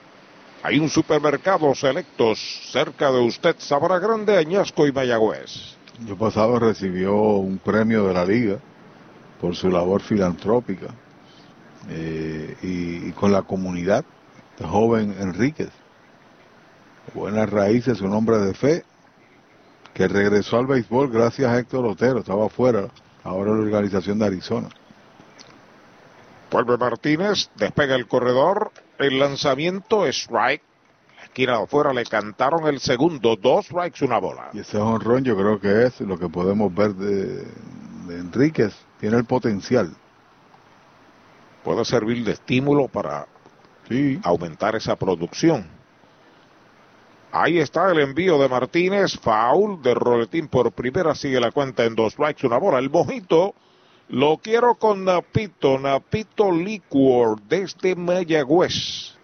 hay 0.64 0.80
un 0.80 0.90
supermercado 0.90 1.76
selectos 1.76 2.40
cerca 2.72 3.12
de 3.12 3.20
usted, 3.20 3.56
Sabra 3.60 4.00
Grande, 4.00 4.38
Añasco 4.38 4.88
y 4.88 4.94
Mayagüez. 4.94 5.76
El 6.00 6.08
año 6.08 6.18
pasado 6.18 6.58
recibió 6.58 7.16
un 7.16 7.58
premio 7.58 8.08
de 8.08 8.14
la 8.14 8.24
liga 8.24 8.60
por 9.44 9.58
su 9.58 9.70
labor 9.70 10.02
filantrópica 10.02 10.88
eh, 11.90 12.56
y, 12.62 13.10
y 13.10 13.12
con 13.12 13.34
la 13.34 13.42
comunidad 13.42 14.06
de 14.58 14.66
joven 14.66 15.14
Enríquez. 15.20 15.70
Buenas 17.14 17.50
raíces, 17.50 18.00
un 18.00 18.14
hombre 18.14 18.38
de 18.38 18.54
fe 18.54 18.86
que 19.94 20.08
regresó 20.08 20.60
al 20.60 20.68
béisbol 20.68 21.12
gracias 21.12 21.52
a 21.52 21.60
Héctor 21.60 21.86
Otero, 21.86 22.20
estaba 22.20 22.46
afuera, 22.46 22.88
ahora 23.26 23.52
en 23.52 23.58
la 23.58 23.64
organización 23.64 24.18
de 24.20 24.28
Arizona. 24.28 24.70
Vuelve 26.50 26.78
Martínez, 26.78 27.50
despega 27.58 27.96
el 27.96 28.08
corredor, 28.08 28.72
el 28.98 29.20
lanzamiento 29.20 30.06
es 30.06 30.20
strike. 30.20 30.64
La 31.18 31.24
esquina 31.26 31.58
de 31.58 31.64
afuera 31.64 31.92
le 31.92 32.06
cantaron 32.06 32.66
el 32.66 32.80
segundo, 32.80 33.36
dos 33.36 33.66
strikes, 33.66 34.06
una 34.06 34.20
bola. 34.20 34.52
Y 34.54 34.60
ese 34.60 34.78
honrón 34.78 35.26
yo 35.26 35.36
creo 35.36 35.60
que 35.60 35.88
es 35.88 36.00
lo 36.00 36.18
que 36.18 36.30
podemos 36.30 36.74
ver 36.74 36.94
de, 36.94 37.44
de 38.08 38.20
Enríquez, 38.20 38.74
tiene 39.04 39.18
el 39.18 39.26
potencial. 39.26 39.94
Puede 41.62 41.84
servir 41.84 42.24
de 42.24 42.32
estímulo 42.32 42.88
para 42.88 43.28
aumentar 44.24 44.78
esa 44.78 44.96
producción. 44.96 45.68
Ahí 47.34 47.60
está 47.60 47.92
el 47.92 48.00
envío 48.00 48.40
de 48.40 48.48
Martínez, 48.48 49.20
foul 49.20 49.82
de 49.82 49.94
Roletín 49.94 50.48
por 50.48 50.72
primera, 50.72 51.16
sigue 51.16 51.42
la 51.42 51.52
cuenta 51.52 51.84
en 51.84 51.96
dos 51.96 52.14
strikes, 52.14 52.48
una 52.48 52.58
bola. 52.58 52.80
El 52.80 52.90
mojito 52.90 53.56
lo 54.08 54.38
quiero 54.38 54.76
con 54.76 55.04
Napito, 55.04 55.78
Napito 55.78 56.50
Liquor 56.50 57.42
desde 57.42 57.98
Mayagüez. 57.98 59.18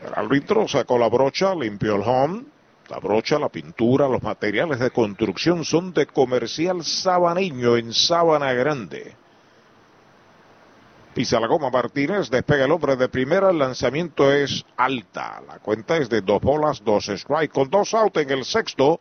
El 0.00 0.12
árbitro 0.14 0.68
sacó 0.68 0.96
la 0.96 1.08
brocha, 1.08 1.56
limpió 1.56 1.96
el 1.96 2.02
home. 2.02 2.53
La 2.88 2.98
brocha, 2.98 3.38
la 3.38 3.48
pintura, 3.48 4.08
los 4.08 4.22
materiales 4.22 4.78
de 4.78 4.90
construcción 4.90 5.64
son 5.64 5.94
de 5.94 6.06
comercial 6.06 6.84
sabaneño 6.84 7.76
en 7.76 7.94
Sabana 7.94 8.52
Grande. 8.52 9.16
Pisa 11.14 11.38
la 11.38 11.46
goma 11.46 11.70
Martínez, 11.70 12.28
despega 12.28 12.64
el 12.64 12.72
hombre 12.72 12.96
de 12.96 13.08
primera, 13.08 13.50
el 13.50 13.58
lanzamiento 13.58 14.32
es 14.32 14.64
alta. 14.76 15.40
La 15.46 15.60
cuenta 15.60 15.96
es 15.96 16.10
de 16.10 16.20
dos 16.20 16.42
bolas, 16.42 16.82
dos 16.84 17.08
strike, 17.08 17.52
con 17.52 17.70
dos 17.70 17.94
out 17.94 18.16
en 18.16 18.30
el 18.30 18.44
sexto. 18.44 19.00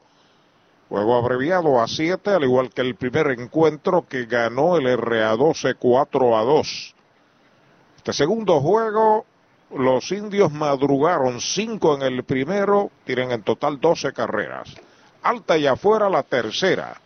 Juego 0.90 1.18
abreviado 1.18 1.82
a 1.82 1.88
siete, 1.88 2.30
al 2.30 2.44
igual 2.44 2.70
que 2.70 2.82
el 2.82 2.96
primer 2.96 3.32
encuentro 3.32 4.06
que 4.08 4.26
ganó 4.26 4.78
el 4.78 4.86
RA12 4.86 5.76
4 5.80 6.38
a 6.38 6.44
2. 6.44 6.96
Este 7.98 8.14
segundo 8.14 8.62
juego, 8.62 9.26
los 9.76 10.12
indios 10.12 10.52
madrugaron 10.52 11.42
cinco 11.42 11.96
en 11.96 12.02
el 12.02 12.24
primero, 12.24 12.92
tienen 13.06 13.32
en 13.32 13.44
total 13.44 13.80
12 13.80 14.14
carreras. 14.14 14.74
Alta 15.22 15.58
y 15.58 15.68
afuera 15.68 16.10
la 16.10 16.24
tercera. 16.24 17.00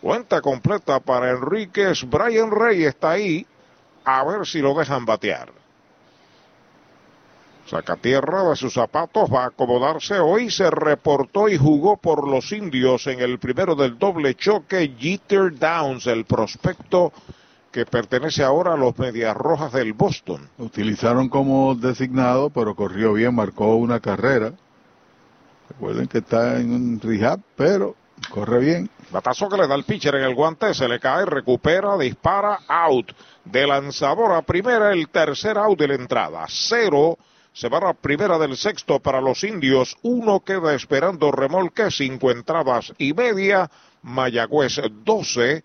Cuenta 0.00 0.40
completa 0.40 1.00
para 1.00 1.30
Enríquez. 1.30 2.04
Brian 2.08 2.50
Rey 2.50 2.84
está 2.84 3.12
ahí 3.12 3.46
a 4.04 4.22
ver 4.24 4.46
si 4.46 4.60
lo 4.60 4.74
dejan 4.74 5.06
batear. 5.06 5.50
Saca 7.66 7.96
tierra 7.96 8.42
de 8.50 8.56
sus 8.56 8.74
zapatos, 8.74 9.32
va 9.32 9.44
a 9.44 9.46
acomodarse. 9.46 10.18
Hoy 10.18 10.50
se 10.50 10.68
reportó 10.70 11.48
y 11.48 11.56
jugó 11.56 11.96
por 11.96 12.28
los 12.28 12.52
indios 12.52 13.06
en 13.06 13.20
el 13.20 13.38
primero 13.38 13.74
del 13.74 13.98
doble 13.98 14.34
choque. 14.34 14.94
Jeter 14.98 15.58
Downs, 15.58 16.06
el 16.06 16.26
prospecto 16.26 17.12
que 17.74 17.84
pertenece 17.84 18.44
ahora 18.44 18.74
a 18.74 18.76
los 18.76 18.96
Medias 19.00 19.36
Rojas 19.36 19.72
del 19.72 19.94
Boston. 19.94 20.48
Lo 20.58 20.66
utilizaron 20.66 21.28
como 21.28 21.74
designado, 21.74 22.48
pero 22.48 22.76
corrió 22.76 23.14
bien, 23.14 23.34
marcó 23.34 23.74
una 23.74 23.98
carrera. 23.98 24.52
Recuerden 25.70 26.06
que 26.06 26.18
está 26.18 26.60
en 26.60 26.70
un 26.70 27.00
rehab, 27.00 27.40
pero 27.56 27.96
corre 28.30 28.60
bien. 28.60 28.90
Batazo 29.10 29.48
que 29.48 29.56
le 29.56 29.66
da 29.66 29.74
el 29.74 29.82
pitcher 29.82 30.14
en 30.14 30.22
el 30.22 30.36
guante, 30.36 30.72
se 30.72 30.86
le 30.86 31.00
cae, 31.00 31.26
recupera, 31.26 31.98
dispara, 31.98 32.60
out. 32.68 33.10
De 33.44 33.66
lanzador 33.66 34.30
a 34.34 34.42
primera, 34.42 34.92
el 34.92 35.08
tercer 35.08 35.58
out 35.58 35.76
de 35.76 35.88
la 35.88 35.94
entrada. 35.94 36.44
Cero. 36.48 37.18
Se 37.52 37.68
va 37.68 37.78
a 37.78 37.86
la 37.86 37.94
primera 37.94 38.38
del 38.38 38.56
sexto 38.56 39.00
para 39.00 39.20
los 39.20 39.42
indios. 39.42 39.96
Uno 40.02 40.40
queda 40.40 40.74
esperando 40.74 41.32
remolque, 41.32 41.90
cinco 41.90 42.30
entradas 42.30 42.92
y 42.98 43.12
media. 43.14 43.68
Mayagüez 44.02 44.80
12, 45.04 45.64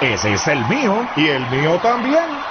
Ese 0.00 0.32
es 0.32 0.46
el 0.48 0.66
mío. 0.66 1.10
Y 1.14 1.28
el 1.28 1.48
mío 1.48 1.78
también. 1.80 2.42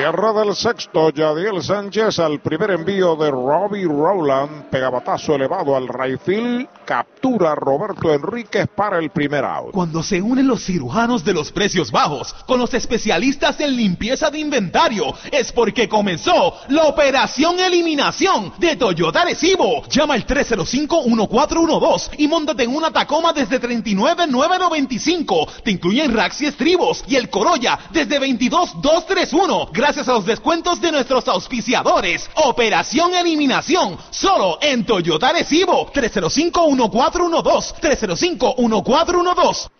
Cierra 0.00 0.32
del 0.32 0.56
sexto, 0.56 1.10
Yadiel 1.10 1.62
Sánchez 1.62 2.18
al 2.20 2.40
primer 2.40 2.70
envío 2.70 3.16
de 3.16 3.30
Robbie 3.30 3.84
Rowland, 3.84 4.70
pegabatazo 4.70 5.34
elevado 5.34 5.76
al 5.76 5.88
Rayfield, 5.88 6.68
captura 6.86 7.54
Roberto 7.54 8.10
Enríquez 8.10 8.66
para 8.74 8.98
el 8.98 9.10
primer 9.10 9.44
out. 9.44 9.72
Cuando 9.72 10.02
se 10.02 10.22
unen 10.22 10.46
los 10.46 10.64
cirujanos 10.64 11.22
de 11.22 11.34
los 11.34 11.52
precios 11.52 11.90
bajos 11.92 12.32
con 12.46 12.58
los 12.58 12.72
especialistas 12.72 13.60
en 13.60 13.76
limpieza 13.76 14.30
de 14.30 14.38
inventario, 14.38 15.12
es 15.30 15.52
porque 15.52 15.86
comenzó 15.86 16.54
la 16.68 16.84
operación 16.84 17.60
eliminación 17.60 18.54
de 18.56 18.76
Toyota 18.76 19.26
Recibo. 19.26 19.82
Llama 19.90 20.14
al 20.14 20.26
305-1412 20.26 22.12
y 22.16 22.26
móntate 22.26 22.62
en 22.62 22.74
una 22.74 22.90
Tacoma 22.90 23.34
desde 23.34 23.58
39,995. 23.60 25.46
Te 25.62 25.72
incluyen 25.72 26.16
racks 26.16 26.40
y 26.40 26.46
estribos 26.46 27.04
y 27.06 27.16
el 27.16 27.28
Corolla 27.28 27.78
desde 27.92 28.18
22,231 28.18 29.68
gracias 29.74 29.89
a 29.98 30.12
los 30.12 30.24
descuentos 30.24 30.80
de 30.80 30.92
nuestros 30.92 31.26
auspiciadores. 31.26 32.30
Operación 32.36 33.12
Eliminación, 33.14 33.98
solo 34.10 34.58
en 34.62 34.86
Toyota 34.86 35.32
Recibo, 35.32 35.90
305-1412, 35.92 37.74
305-1412. 37.80 39.70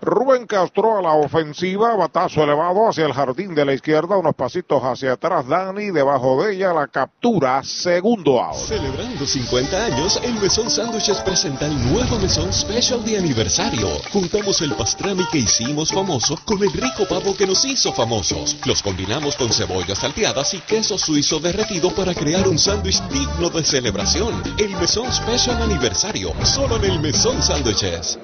Rubén 0.00 0.46
Castro 0.46 0.98
a 0.98 1.02
la 1.02 1.14
ofensiva, 1.14 1.94
batazo 1.96 2.42
elevado 2.42 2.88
hacia 2.88 3.06
el 3.06 3.12
jardín 3.12 3.54
de 3.54 3.64
la 3.64 3.72
izquierda, 3.72 4.16
unos 4.16 4.34
pasitos 4.34 4.82
hacia 4.82 5.12
atrás, 5.12 5.46
Dani, 5.46 5.90
debajo 5.90 6.42
de 6.42 6.54
ella 6.54 6.72
la 6.72 6.86
captura, 6.88 7.62
segundo 7.62 8.40
out. 8.40 8.56
Celebrando 8.56 9.26
50 9.26 9.84
años, 9.84 10.20
el 10.22 10.34
Mesón 10.34 10.70
Sándwiches 10.70 11.20
presenta 11.20 11.66
el 11.66 11.92
nuevo 11.92 12.18
Mesón 12.18 12.52
Special 12.52 13.04
de 13.04 13.18
aniversario. 13.18 13.88
Juntamos 14.12 14.60
el 14.62 14.72
pastrami 14.74 15.24
que 15.32 15.38
hicimos 15.38 15.90
famoso 15.92 16.38
con 16.44 16.62
el 16.62 16.72
rico 16.72 17.06
pavo 17.08 17.36
que 17.36 17.46
nos 17.46 17.64
hizo 17.64 17.92
famosos. 17.92 18.56
Los 18.66 18.82
combinamos 18.82 19.36
con 19.36 19.52
cebollas 19.52 19.98
salteadas 19.98 20.54
y 20.54 20.58
queso 20.60 20.98
suizo 20.98 21.40
derretido 21.40 21.90
para 21.94 22.14
crear 22.14 22.46
un 22.48 22.58
sándwich 22.58 23.00
digno 23.08 23.50
de 23.50 23.64
celebración. 23.64 24.42
El 24.58 24.70
Mesón 24.76 25.12
Special 25.12 25.62
Aniversario, 25.62 26.32
solo 26.42 26.76
en 26.76 26.84
el 26.84 27.00
Mesón 27.00 27.42
Sándwiches. 27.42 28.18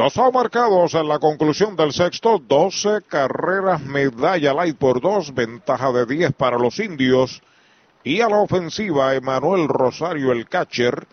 Dos 0.00 0.16
marcados 0.32 0.94
en 0.94 1.08
la 1.08 1.18
conclusión 1.18 1.76
del 1.76 1.92
sexto, 1.92 2.38
12 2.38 3.02
carreras, 3.06 3.82
medalla 3.82 4.54
light 4.54 4.78
por 4.78 4.98
dos, 4.98 5.34
ventaja 5.34 5.92
de 5.92 6.06
10 6.06 6.32
para 6.32 6.56
los 6.56 6.80
indios. 6.80 7.42
Y 8.02 8.22
a 8.22 8.30
la 8.30 8.38
ofensiva, 8.38 9.14
Emanuel 9.14 9.68
Rosario, 9.68 10.32
el 10.32 10.48
catcher, 10.48 11.06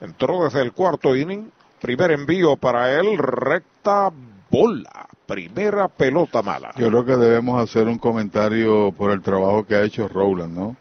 entró 0.00 0.42
desde 0.42 0.62
el 0.62 0.72
cuarto 0.72 1.14
inning. 1.14 1.52
Primer 1.80 2.10
envío 2.10 2.56
para 2.56 2.98
él, 2.98 3.16
recta 3.18 4.10
bola. 4.50 5.06
Primera 5.24 5.86
pelota 5.86 6.42
mala. 6.42 6.72
Yo 6.76 6.88
creo 6.88 7.04
que 7.04 7.16
debemos 7.16 7.62
hacer 7.62 7.86
un 7.86 7.98
comentario 7.98 8.90
por 8.90 9.12
el 9.12 9.22
trabajo 9.22 9.64
que 9.64 9.76
ha 9.76 9.84
hecho 9.84 10.08
Rowland, 10.08 10.58
¿no? 10.58 10.76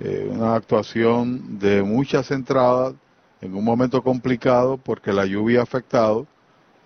Eh, 0.00 0.26
una 0.30 0.54
actuación 0.54 1.58
de 1.58 1.82
muchas 1.82 2.30
entradas 2.30 2.94
en 3.42 3.54
un 3.54 3.62
momento 3.62 4.00
complicado 4.00 4.78
porque 4.78 5.12
la 5.12 5.26
lluvia 5.26 5.60
ha 5.60 5.64
afectado 5.64 6.26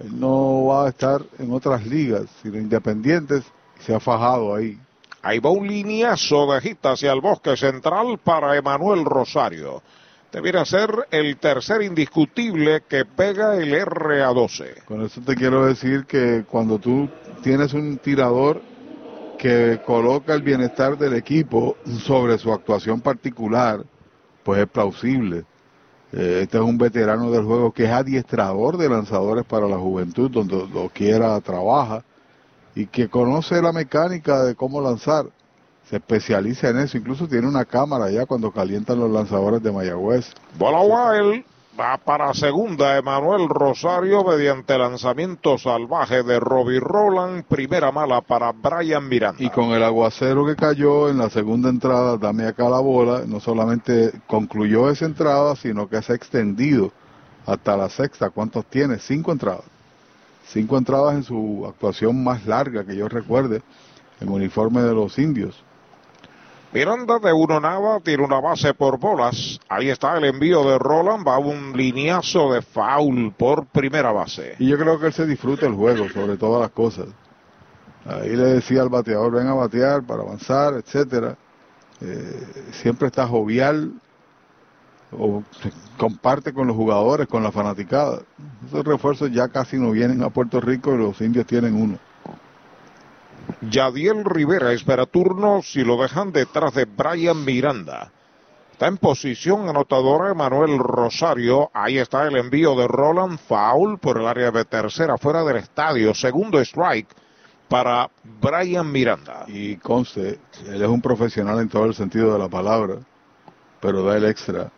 él 0.00 0.18
no 0.18 0.66
va 0.66 0.86
a 0.86 0.88
estar 0.88 1.22
en 1.38 1.52
otras 1.52 1.86
ligas, 1.86 2.24
sino 2.42 2.58
independientes, 2.58 3.44
y 3.78 3.82
se 3.82 3.94
ha 3.94 4.00
fajado 4.00 4.54
ahí. 4.54 4.78
Ahí 5.22 5.38
va 5.38 5.50
un 5.50 5.68
lineazo 5.68 6.52
de 6.52 6.60
gita 6.62 6.92
hacia 6.92 7.12
el 7.12 7.20
bosque 7.20 7.56
central 7.56 8.18
para 8.24 8.56
Emanuel 8.56 9.04
Rosario. 9.04 9.82
Debiera 10.32 10.64
ser 10.64 11.08
el 11.10 11.36
tercer 11.38 11.82
indiscutible 11.82 12.82
que 12.88 13.04
pega 13.04 13.56
el 13.56 13.72
RA12. 13.72 14.84
Con 14.84 15.02
eso 15.04 15.20
te 15.20 15.34
quiero 15.34 15.66
decir 15.66 16.06
que 16.06 16.44
cuando 16.48 16.78
tú 16.78 17.08
tienes 17.42 17.74
un 17.74 17.98
tirador 17.98 18.62
que 19.38 19.80
coloca 19.84 20.34
el 20.34 20.42
bienestar 20.42 20.96
del 20.96 21.14
equipo 21.14 21.76
sobre 22.04 22.38
su 22.38 22.52
actuación 22.52 23.00
particular, 23.00 23.84
pues 24.44 24.60
es 24.60 24.68
plausible. 24.68 25.44
Eh, 26.12 26.40
este 26.42 26.58
es 26.58 26.64
un 26.64 26.76
veterano 26.76 27.30
del 27.30 27.44
juego 27.44 27.72
que 27.72 27.84
es 27.84 27.90
adiestrador 27.90 28.76
de 28.76 28.88
lanzadores 28.88 29.44
para 29.44 29.68
la 29.68 29.78
juventud, 29.78 30.30
donde 30.30 30.66
lo 30.72 30.88
quiera 30.88 31.40
trabaja 31.40 32.02
y 32.74 32.86
que 32.86 33.08
conoce 33.08 33.60
la 33.62 33.72
mecánica 33.72 34.42
de 34.42 34.54
cómo 34.54 34.80
lanzar. 34.80 35.26
Se 35.88 35.96
especializa 35.96 36.68
en 36.68 36.78
eso, 36.78 36.98
incluso 36.98 37.26
tiene 37.26 37.48
una 37.48 37.64
cámara 37.64 38.10
ya 38.10 38.24
cuando 38.24 38.52
calientan 38.52 39.00
los 39.00 39.10
lanzadores 39.10 39.60
de 39.62 39.72
Mayagüez. 39.72 40.32
Bola 40.56 40.80
wild, 40.80 41.44
va 41.80 41.96
para 41.96 42.34
segunda 42.34 42.98
Emanuel 42.98 43.48
Rosario 43.48 44.22
mediante 44.22 44.76
lanzamiento 44.76 45.56
salvaje 45.56 46.22
de 46.22 46.38
Robbie 46.38 46.78
Roland, 46.78 47.44
primera 47.44 47.90
mala 47.90 48.20
para 48.20 48.52
Brian 48.52 49.08
Miranda. 49.08 49.42
Y 49.42 49.48
con 49.48 49.70
el 49.70 49.82
aguacero 49.82 50.44
que 50.44 50.56
cayó 50.56 51.08
en 51.08 51.16
la 51.16 51.30
segunda 51.30 51.70
entrada, 51.70 52.18
dame 52.18 52.46
acá 52.46 52.68
la 52.68 52.80
bola, 52.80 53.22
no 53.26 53.40
solamente 53.40 54.12
concluyó 54.26 54.90
esa 54.90 55.06
entrada, 55.06 55.56
sino 55.56 55.88
que 55.88 56.02
se 56.02 56.12
ha 56.12 56.16
extendido 56.16 56.92
hasta 57.46 57.78
la 57.78 57.88
sexta. 57.88 58.28
¿Cuántos 58.28 58.66
tiene? 58.66 58.98
Cinco 58.98 59.32
entradas. 59.32 59.64
Cinco 60.44 60.76
entradas 60.76 61.14
en 61.14 61.22
su 61.22 61.64
actuación 61.66 62.22
más 62.22 62.44
larga 62.44 62.84
que 62.84 62.94
yo 62.94 63.08
recuerde, 63.08 63.62
en 64.20 64.28
uniforme 64.28 64.82
de 64.82 64.92
los 64.92 65.18
indios. 65.18 65.64
Miranda 66.72 67.18
de 67.18 67.32
uno 67.32 67.58
nada, 67.58 67.98
tiene 68.00 68.24
una 68.24 68.40
base 68.40 68.74
por 68.74 68.98
bolas. 68.98 69.58
Ahí 69.68 69.88
está 69.88 70.16
el 70.16 70.24
envío 70.24 70.62
de 70.62 70.78
Roland, 70.78 71.26
va 71.26 71.38
un 71.38 71.72
lineazo 71.76 72.52
de 72.52 72.62
foul 72.62 73.32
por 73.36 73.66
primera 73.66 74.12
base. 74.12 74.54
Y 74.60 74.68
yo 74.68 74.78
creo 74.78 74.98
que 75.00 75.06
él 75.06 75.12
se 75.12 75.26
disfruta 75.26 75.66
el 75.66 75.74
juego, 75.74 76.08
sobre 76.08 76.36
todas 76.36 76.60
las 76.60 76.70
cosas. 76.70 77.06
Ahí 78.06 78.36
le 78.36 78.44
decía 78.44 78.82
al 78.82 78.88
bateador, 78.88 79.32
ven 79.32 79.48
a 79.48 79.54
batear 79.54 80.04
para 80.04 80.22
avanzar, 80.22 80.74
etcétera. 80.74 81.36
Eh, 82.00 82.46
siempre 82.70 83.08
está 83.08 83.26
jovial, 83.26 83.92
o 85.12 85.42
comparte 85.96 86.52
con 86.52 86.66
los 86.66 86.76
jugadores, 86.76 87.26
con 87.26 87.42
la 87.42 87.50
fanaticada. 87.50 88.20
Esos 88.66 88.84
refuerzos 88.84 89.30
ya 89.32 89.48
casi 89.48 89.76
no 89.76 89.90
vienen 89.90 90.22
a 90.22 90.30
Puerto 90.30 90.60
Rico 90.60 90.94
y 90.94 90.98
los 90.98 91.20
indios 91.20 91.46
tienen 91.46 91.74
uno. 91.74 91.98
Yadiel 93.62 94.24
Rivera 94.24 94.72
espera 94.72 95.06
turno 95.06 95.60
si 95.62 95.84
lo 95.84 96.00
dejan 96.00 96.32
detrás 96.32 96.74
de 96.74 96.84
Brian 96.84 97.44
Miranda. 97.44 98.12
Está 98.72 98.86
en 98.86 98.96
posición 98.96 99.68
anotadora 99.68 100.32
Manuel 100.32 100.78
Rosario. 100.78 101.70
Ahí 101.74 101.98
está 101.98 102.26
el 102.26 102.36
envío 102.36 102.74
de 102.74 102.88
Roland 102.88 103.38
Foul 103.38 103.98
por 103.98 104.18
el 104.18 104.26
área 104.26 104.50
de 104.50 104.64
tercera 104.64 105.18
fuera 105.18 105.44
del 105.44 105.58
estadio. 105.58 106.14
Segundo 106.14 106.58
strike 106.60 107.14
para 107.68 108.10
Brian 108.40 108.90
Miranda. 108.90 109.44
Y 109.48 109.76
conste, 109.76 110.40
él 110.66 110.82
es 110.82 110.88
un 110.88 111.02
profesional 111.02 111.60
en 111.60 111.68
todo 111.68 111.84
el 111.84 111.94
sentido 111.94 112.32
de 112.32 112.38
la 112.38 112.48
palabra, 112.48 112.96
pero 113.80 114.02
da 114.02 114.16
el 114.16 114.24
extra 114.24 114.72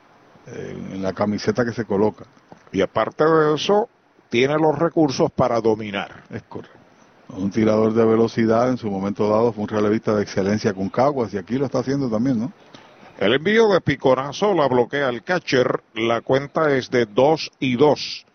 en, 0.47 0.95
en 0.95 1.03
la 1.03 1.13
camiseta 1.13 1.65
que 1.65 1.73
se 1.73 1.85
coloca. 1.85 2.25
Y 2.73 2.81
aparte 2.81 3.25
de 3.25 3.55
eso, 3.55 3.89
tiene 4.29 4.59
los 4.59 4.77
recursos 4.77 5.31
para 5.31 5.61
dominar. 5.61 6.25
Es 6.31 6.43
correcto. 6.43 6.82
Un 7.33 7.51
tirador 7.51 7.95
de 7.95 8.05
velocidad 8.05 8.69
en 8.69 8.77
su 8.77 8.91
momento 8.91 9.29
dado 9.29 9.53
fue 9.53 9.63
un 9.63 9.69
relevista 9.69 10.15
de 10.15 10.23
excelencia 10.23 10.75
con 10.75 10.91
Caguas 10.91 11.33
y 11.33 11.39
aquí 11.39 11.57
lo 11.57 11.65
está 11.65 11.79
haciendo 11.79 12.11
también, 12.11 12.39
¿no? 12.39 12.53
El 13.19 13.35
envío 13.35 13.69
de 13.69 13.81
piconazo 13.81 14.53
la 14.53 14.67
bloquea 14.67 15.09
el 15.09 15.23
catcher. 15.23 15.81
La 15.95 16.21
cuenta 16.21 16.75
es 16.75 16.91
de 16.91 17.07
2 17.07 17.53
y 17.61 17.77
2. 17.77 18.27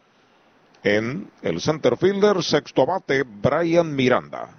En 0.84 1.30
el 1.42 1.60
center 1.60 1.98
fielder, 1.98 2.42
sexto 2.42 2.86
bate, 2.86 3.24
Brian 3.24 3.96
Miranda. 3.96 4.50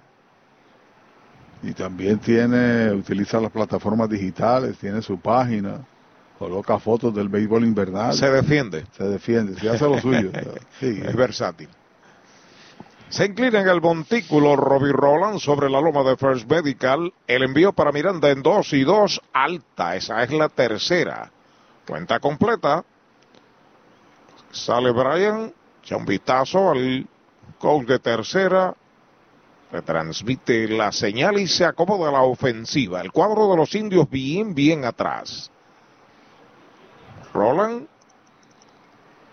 Y 1.63 1.73
también 1.73 2.19
tiene, 2.19 2.91
utiliza 2.93 3.41
las 3.41 3.51
plataformas 3.51 4.09
digitales, 4.09 4.77
tiene 4.77 5.01
su 5.01 5.19
página, 5.19 5.85
coloca 6.37 6.79
fotos 6.79 7.13
del 7.13 7.27
béisbol 7.27 7.65
invernal. 7.65 8.13
Se 8.13 8.29
defiende. 8.29 8.85
Se 8.95 9.03
defiende, 9.03 9.59
se 9.59 9.69
hace 9.69 9.85
lo 9.85 9.99
suyo. 9.99 10.31
Sí. 10.79 11.01
Es 11.03 11.15
versátil. 11.15 11.67
Se 13.09 13.25
inclina 13.25 13.61
en 13.61 13.67
el 13.67 13.81
montículo 13.81 14.55
Robbie 14.55 14.93
Roland 14.93 15.39
sobre 15.39 15.67
la 15.67 15.81
loma 15.81 16.03
de 16.03 16.15
First 16.15 16.47
Medical. 16.47 17.11
El 17.25 17.41
envío 17.41 17.73
para 17.73 17.91
Miranda 17.91 18.29
en 18.29 18.43
2 18.43 18.73
y 18.73 18.83
2, 18.83 19.21
alta. 19.33 19.95
Esa 19.95 20.21
es 20.21 20.31
la 20.31 20.47
tercera. 20.47 21.31
Cuenta 21.87 22.19
completa. 22.19 22.85
Sale 24.51 24.91
Brian, 24.91 25.51
echa 25.83 25.97
un 25.97 26.05
vistazo 26.05 26.69
al 26.69 27.07
coach 27.57 27.87
de 27.87 27.97
tercera. 27.97 28.75
Le 29.71 29.81
transmite 29.81 30.67
la 30.67 30.91
señal 30.91 31.39
y 31.39 31.47
se 31.47 31.65
acomoda 31.65 32.11
la 32.11 32.21
ofensiva. 32.21 33.01
El 33.01 33.11
cuadro 33.11 33.49
de 33.49 33.57
los 33.57 33.73
indios 33.73 34.07
bien, 34.07 34.53
bien 34.53 34.85
atrás. 34.85 35.49
Roland 37.33 37.87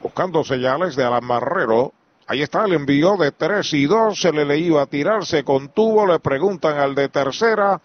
buscando 0.03 0.45
señales 0.45 0.97
de 0.97 1.05
Alan 1.05 1.25
Marrero. 1.25 1.93
Ahí 2.29 2.43
está 2.43 2.65
el 2.65 2.73
envío 2.73 3.17
de 3.17 3.33
3 3.33 3.73
y 3.75 3.87
2. 3.87 4.21
Se 4.21 4.33
le, 4.33 4.59
iba 4.59 4.83
a 4.83 4.87
tirar, 4.87 5.25
se 5.25 5.45
contuvo. 5.45 6.07
Le 6.07 6.19
preguntan 6.19 6.79
al 6.79 6.95
de 6.95 7.09
tercera. 7.09 7.81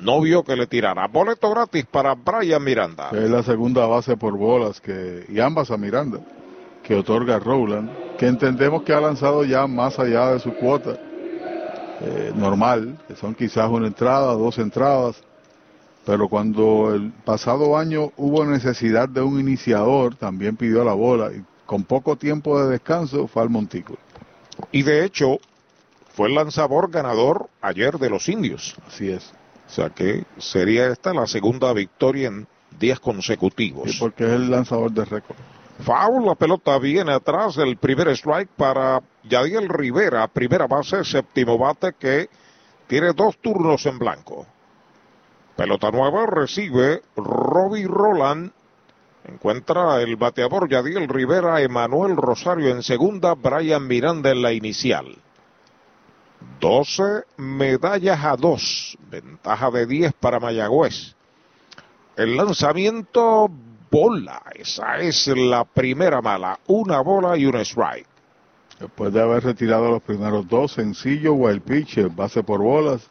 No 0.00 0.20
vio 0.20 0.44
que 0.44 0.56
le 0.56 0.66
tirara. 0.66 1.08
Boleto 1.08 1.50
gratis 1.50 1.84
para 1.86 2.14
Brian 2.14 2.62
Miranda. 2.62 3.10
Es 3.12 3.28
la 3.28 3.42
segunda 3.42 3.86
base 3.86 4.16
por 4.16 4.36
bolas 4.36 4.80
que, 4.80 5.26
y 5.28 5.40
ambas 5.40 5.70
a 5.70 5.76
Miranda 5.76 6.20
que 6.82 6.94
otorga 6.94 7.38
Rowland, 7.38 8.16
que 8.18 8.26
entendemos 8.26 8.82
que 8.82 8.92
ha 8.92 9.00
lanzado 9.00 9.44
ya 9.44 9.66
más 9.66 9.98
allá 9.98 10.32
de 10.32 10.40
su 10.40 10.52
cuota 10.54 10.98
eh, 12.00 12.32
normal, 12.34 12.98
que 13.06 13.14
son 13.14 13.34
quizás 13.34 13.70
una 13.70 13.86
entrada, 13.86 14.32
dos 14.32 14.58
entradas, 14.58 15.22
pero 16.06 16.28
cuando 16.28 16.92
el 16.94 17.12
pasado 17.24 17.76
año 17.76 18.10
hubo 18.16 18.44
necesidad 18.44 19.08
de 19.08 19.20
un 19.20 19.38
iniciador, 19.38 20.16
también 20.16 20.56
pidió 20.56 20.82
la 20.82 20.94
bola 20.94 21.30
y 21.32 21.44
con 21.70 21.84
poco 21.84 22.16
tiempo 22.16 22.60
de 22.60 22.68
descanso 22.68 23.28
fue 23.28 23.44
al 23.44 23.48
montículo. 23.48 24.00
Y 24.72 24.82
de 24.82 25.04
hecho, 25.04 25.38
fue 26.08 26.26
el 26.26 26.34
lanzador 26.34 26.90
ganador 26.90 27.48
ayer 27.60 27.96
de 27.98 28.10
los 28.10 28.28
indios. 28.28 28.74
Así 28.88 29.08
es. 29.08 29.32
O 29.68 29.70
sea 29.72 29.90
que 29.90 30.24
sería 30.38 30.88
esta 30.88 31.14
la 31.14 31.28
segunda 31.28 31.72
victoria 31.72 32.26
en 32.26 32.48
días 32.76 32.98
consecutivos. 32.98 33.88
Sí, 33.88 33.98
porque 34.00 34.24
es 34.24 34.32
el 34.32 34.50
lanzador 34.50 34.90
de 34.90 35.04
récord. 35.04 35.36
Foul, 35.84 36.26
la 36.26 36.34
pelota 36.34 36.76
viene 36.80 37.12
atrás 37.12 37.54
del 37.54 37.76
primer 37.76 38.08
strike 38.16 38.50
para 38.56 39.00
Yadiel 39.22 39.68
Rivera, 39.68 40.26
primera 40.26 40.66
base, 40.66 41.04
séptimo 41.04 41.56
bate 41.56 41.92
que 41.92 42.28
tiene 42.88 43.12
dos 43.12 43.38
turnos 43.38 43.86
en 43.86 43.96
blanco. 43.96 44.44
Pelota 45.54 45.92
nueva 45.92 46.26
recibe 46.26 47.00
Robbie 47.14 47.86
Roland. 47.86 48.50
Encuentra 49.32 50.02
el 50.02 50.16
bateador 50.16 50.68
Yadiel 50.68 51.08
Rivera, 51.08 51.60
Emanuel 51.60 52.16
Rosario 52.16 52.70
en 52.70 52.82
segunda, 52.82 53.34
Brian 53.34 53.86
Miranda 53.86 54.30
en 54.30 54.42
la 54.42 54.52
inicial. 54.52 55.16
12 56.58 57.24
medallas 57.36 58.24
a 58.24 58.36
2, 58.36 58.98
ventaja 59.08 59.70
de 59.70 59.86
10 59.86 60.12
para 60.14 60.40
Mayagüez. 60.40 61.14
El 62.16 62.36
lanzamiento 62.36 63.48
bola, 63.90 64.42
esa 64.54 64.98
es 64.98 65.28
la 65.28 65.64
primera 65.64 66.20
mala, 66.20 66.58
una 66.66 67.00
bola 67.00 67.36
y 67.36 67.46
un 67.46 67.56
strike. 67.56 68.06
Después 68.80 69.12
de 69.12 69.22
haber 69.22 69.44
retirado 69.44 69.90
los 69.90 70.02
primeros 70.02 70.48
dos 70.48 70.72
sencillos, 70.72 71.34
wild 71.36 71.62
pitch, 71.62 72.14
base 72.14 72.42
por 72.42 72.60
bolas. 72.60 73.08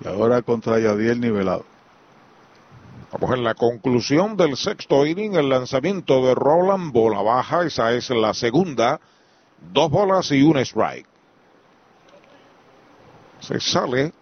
Y 0.00 0.08
ahora 0.08 0.42
contra 0.42 0.80
Yadiel 0.80 1.20
nivelado. 1.20 1.73
Vamos 3.14 3.36
en 3.36 3.44
la 3.44 3.54
conclusión 3.54 4.36
del 4.36 4.56
sexto 4.56 5.06
inning, 5.06 5.36
el 5.36 5.48
lanzamiento 5.48 6.26
de 6.26 6.34
Roland, 6.34 6.92
bola 6.92 7.22
baja, 7.22 7.64
esa 7.64 7.92
es 7.92 8.10
la 8.10 8.34
segunda, 8.34 8.98
dos 9.72 9.88
bolas 9.88 10.32
y 10.32 10.42
un 10.42 10.56
strike. 10.58 11.06
Se 13.38 13.60
sale 13.60 14.12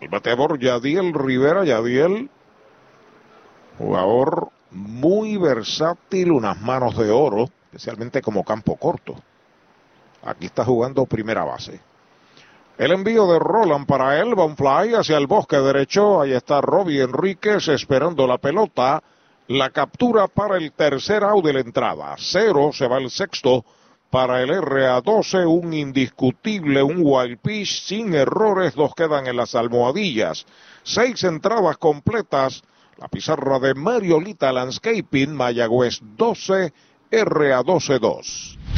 el 0.00 0.08
bateador 0.08 0.58
Yadiel 0.58 1.14
Rivera, 1.14 1.64
Yadiel, 1.64 2.28
jugador 3.78 4.48
muy 4.72 5.36
versátil, 5.36 6.32
unas 6.32 6.60
manos 6.60 6.96
de 6.96 7.08
oro, 7.08 7.50
especialmente 7.66 8.20
como 8.20 8.42
campo 8.42 8.74
corto. 8.74 9.14
Aquí 10.24 10.46
está 10.46 10.64
jugando 10.64 11.06
primera 11.06 11.44
base. 11.44 11.80
El 12.82 12.90
envío 12.90 13.28
de 13.28 13.38
Roland 13.38 13.86
para 13.86 14.18
él, 14.18 14.36
va 14.36 14.44
un 14.44 14.56
fly 14.56 14.92
hacia 14.96 15.16
el 15.16 15.28
bosque 15.28 15.56
derecho. 15.56 16.20
Ahí 16.20 16.32
está 16.32 16.60
Robbie 16.60 17.02
Enríquez 17.02 17.68
esperando 17.68 18.26
la 18.26 18.38
pelota. 18.38 19.00
La 19.46 19.70
captura 19.70 20.26
para 20.26 20.56
el 20.56 20.72
tercer 20.72 21.22
out 21.22 21.44
de 21.44 21.52
la 21.52 21.60
entrada. 21.60 22.16
Cero 22.18 22.70
se 22.72 22.88
va 22.88 22.98
el 22.98 23.08
sexto 23.08 23.64
para 24.10 24.42
el 24.42 24.50
RA12. 24.50 25.46
Un 25.46 25.72
indiscutible, 25.72 26.82
un 26.82 27.02
wild 27.04 27.38
pitch 27.38 27.84
sin 27.84 28.14
errores. 28.14 28.74
Dos 28.74 28.96
quedan 28.96 29.28
en 29.28 29.36
las 29.36 29.54
almohadillas. 29.54 30.44
Seis 30.82 31.22
entradas 31.22 31.76
completas. 31.76 32.64
La 32.98 33.06
pizarra 33.06 33.60
de 33.60 33.74
Mariolita 33.74 34.50
Landscaping, 34.50 35.32
Mayagüez 35.32 36.00
12, 36.16 36.72
RA122. 37.12 38.61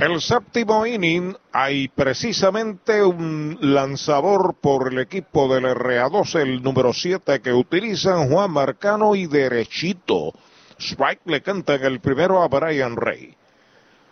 El 0.00 0.20
séptimo 0.22 0.86
inning 0.86 1.34
hay 1.52 1.88
precisamente 1.88 3.02
un 3.02 3.58
lanzador 3.60 4.54
por 4.60 4.92
el 4.92 4.98
equipo 4.98 5.52
del 5.52 5.64
RA12, 5.64 6.40
el 6.40 6.62
número 6.62 6.94
7 6.94 7.40
que 7.40 7.52
utilizan 7.52 8.30
Juan 8.30 8.50
Marcano 8.50 9.14
y 9.14 9.26
derechito. 9.26 10.32
Strike 10.78 11.22
le 11.26 11.42
canta 11.42 11.74
el 11.74 12.00
primero 12.00 12.42
a 12.42 12.48
Brian 12.48 12.96
Rey. 12.96 13.34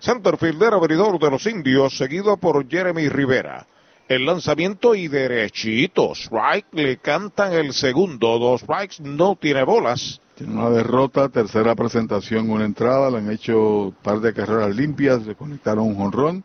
Centerfielder 0.00 0.74
abridor 0.74 1.18
de 1.18 1.30
los 1.30 1.46
indios, 1.46 1.96
seguido 1.96 2.36
por 2.36 2.68
Jeremy 2.68 3.08
Rivera. 3.08 3.66
El 4.06 4.26
lanzamiento 4.26 4.94
y 4.94 5.08
derechito. 5.08 6.14
Strike 6.14 6.66
le 6.72 6.98
cantan 6.98 7.54
el 7.54 7.72
segundo. 7.72 8.38
Dos 8.38 8.60
strikes, 8.60 8.96
no 9.00 9.36
tiene 9.36 9.64
bolas. 9.64 10.20
Tiene 10.34 10.52
una 10.52 10.68
derrota, 10.68 11.28
tercera 11.28 11.76
presentación, 11.76 12.50
una 12.50 12.64
entrada, 12.64 13.08
le 13.08 13.18
han 13.18 13.30
hecho 13.30 13.84
un 13.84 13.92
par 13.92 14.18
de 14.20 14.34
carreras 14.34 14.74
limpias, 14.74 15.24
le 15.24 15.36
conectaron 15.36 15.86
un 15.86 15.94
jonrón 15.94 16.44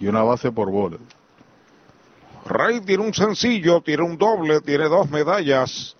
y 0.00 0.06
una 0.06 0.22
base 0.22 0.50
por 0.50 0.70
bola. 0.70 0.96
Rey 2.46 2.80
tiene 2.80 3.04
un 3.04 3.12
sencillo, 3.12 3.82
tiene 3.82 4.02
un 4.02 4.16
doble, 4.16 4.62
tiene 4.62 4.88
dos 4.88 5.10
medallas. 5.10 5.94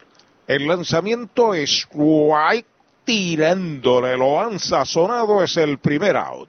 El 0.47 0.67
lanzamiento 0.67 1.53
es 1.53 1.87
White 1.93 2.69
tirándole, 3.05 4.17
lo 4.17 4.41
han 4.41 4.59
sazonado, 4.59 5.43
es 5.43 5.57
el 5.59 5.79
primer 5.79 6.17
out. 6.17 6.49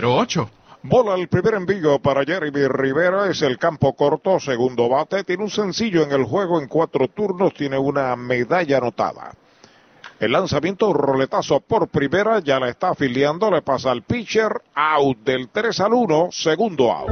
408-8808 0.00 0.48
Bola 0.84 1.14
el 1.14 1.28
primer 1.28 1.54
envío 1.54 2.00
para 2.00 2.24
Jeremy 2.24 2.66
Rivera, 2.66 3.30
es 3.30 3.40
el 3.42 3.56
campo 3.56 3.94
corto, 3.94 4.40
segundo 4.40 4.88
bate, 4.88 5.22
tiene 5.22 5.44
un 5.44 5.50
sencillo 5.50 6.02
en 6.02 6.10
el 6.10 6.24
juego 6.24 6.60
en 6.60 6.66
cuatro 6.66 7.06
turnos, 7.06 7.54
tiene 7.54 7.78
una 7.78 8.16
medalla 8.16 8.78
anotada. 8.78 9.32
El 10.18 10.32
lanzamiento 10.32 10.92
roletazo 10.92 11.60
por 11.60 11.86
primera, 11.86 12.40
ya 12.40 12.58
la 12.58 12.68
está 12.68 12.88
afiliando, 12.88 13.48
le 13.48 13.62
pasa 13.62 13.92
al 13.92 14.02
pitcher, 14.02 14.50
out 14.74 15.18
del 15.18 15.50
3 15.50 15.80
al 15.80 15.92
1, 15.92 16.28
segundo 16.32 16.90
out. 16.90 17.10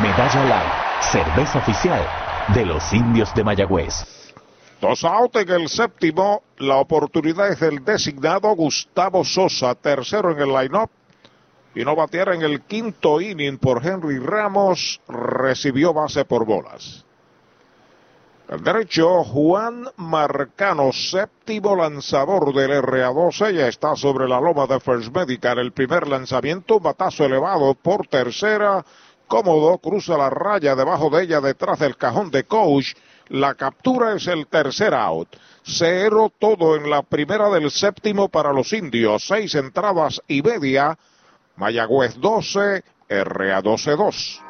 Medalla 0.00 0.44
Light 0.44 0.89
cerveza 1.00 1.58
oficial 1.58 2.06
de 2.54 2.64
los 2.66 2.92
indios 2.92 3.34
de 3.34 3.44
Mayagüez. 3.44 3.94
Dos 4.80 5.04
out 5.04 5.36
en 5.36 5.50
el 5.50 5.68
séptimo, 5.68 6.42
la 6.58 6.76
oportunidad 6.76 7.48
es 7.48 7.60
del 7.60 7.84
designado 7.84 8.54
Gustavo 8.54 9.24
Sosa, 9.24 9.74
tercero 9.74 10.30
en 10.32 10.38
el 10.40 10.52
line-up. 10.52 10.90
Y 11.74 11.84
no 11.84 11.94
batear 11.94 12.34
en 12.34 12.42
el 12.42 12.62
quinto 12.62 13.20
inning 13.20 13.58
por 13.58 13.84
Henry 13.84 14.18
Ramos, 14.18 15.00
recibió 15.08 15.92
base 15.92 16.24
por 16.24 16.44
bolas. 16.44 17.04
El 18.48 18.64
derecho, 18.64 19.22
Juan 19.22 19.86
Marcano, 19.96 20.92
séptimo 20.92 21.76
lanzador 21.76 22.52
del 22.52 22.82
RA12, 22.82 23.52
ya 23.52 23.68
está 23.68 23.94
sobre 23.94 24.26
la 24.26 24.40
loma 24.40 24.66
de 24.66 24.80
First 24.80 25.14
Medical. 25.14 25.60
El 25.60 25.72
primer 25.72 26.08
lanzamiento, 26.08 26.80
batazo 26.80 27.26
elevado 27.26 27.74
por 27.74 28.08
tercera, 28.08 28.84
cómodo, 29.30 29.78
cruza 29.78 30.18
la 30.18 30.28
raya 30.28 30.74
debajo 30.74 31.08
de 31.08 31.22
ella, 31.22 31.40
detrás 31.40 31.78
del 31.78 31.96
cajón 31.96 32.32
de 32.32 32.44
coach. 32.44 32.94
La 33.28 33.54
captura 33.54 34.12
es 34.16 34.26
el 34.26 34.48
tercer 34.48 34.92
out. 34.92 35.28
Cero 35.62 36.32
todo 36.36 36.74
en 36.74 36.90
la 36.90 37.02
primera 37.02 37.48
del 37.48 37.70
séptimo 37.70 38.28
para 38.28 38.52
los 38.52 38.72
indios. 38.72 39.24
Seis 39.24 39.54
entradas 39.54 40.20
y 40.26 40.42
media. 40.42 40.98
Mayagüez 41.54 42.18
12, 42.18 42.82
RA 43.08 43.62
12-2. 43.62 44.49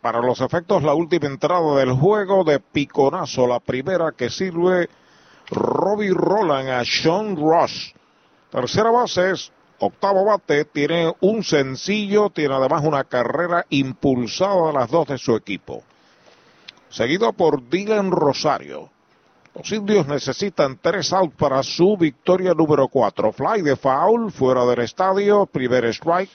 para 0.00 0.20
los 0.20 0.40
efectos 0.40 0.82
la 0.82 0.94
última 0.94 1.26
entrada 1.26 1.76
del 1.76 1.92
juego 1.92 2.44
de 2.44 2.60
piconazo, 2.60 3.46
la 3.46 3.60
primera 3.60 4.12
que 4.12 4.30
sirve 4.30 4.88
Robbie 5.50 6.14
Roland 6.14 6.68
a 6.68 6.84
Sean 6.84 7.36
Ross. 7.36 7.94
Tercera 8.50 8.90
base 8.90 9.30
es 9.32 9.52
octavo 9.78 10.24
bate, 10.24 10.64
tiene 10.64 11.12
un 11.20 11.42
sencillo, 11.42 12.30
tiene 12.30 12.54
además 12.54 12.84
una 12.84 13.04
carrera 13.04 13.66
impulsada 13.70 14.70
a 14.70 14.72
las 14.72 14.90
dos 14.90 15.08
de 15.08 15.18
su 15.18 15.34
equipo. 15.36 15.82
Seguido 16.88 17.32
por 17.32 17.68
Dylan 17.68 18.10
Rosario. 18.10 18.90
Los 19.54 19.72
indios 19.72 20.06
necesitan 20.06 20.78
tres 20.80 21.12
outs 21.12 21.34
para 21.34 21.62
su 21.62 21.96
victoria 21.96 22.54
número 22.54 22.88
cuatro. 22.88 23.32
Fly 23.32 23.62
de 23.62 23.76
foul, 23.76 24.30
fuera 24.30 24.64
del 24.64 24.80
estadio, 24.80 25.46
primer 25.46 25.84
strike. 25.86 26.30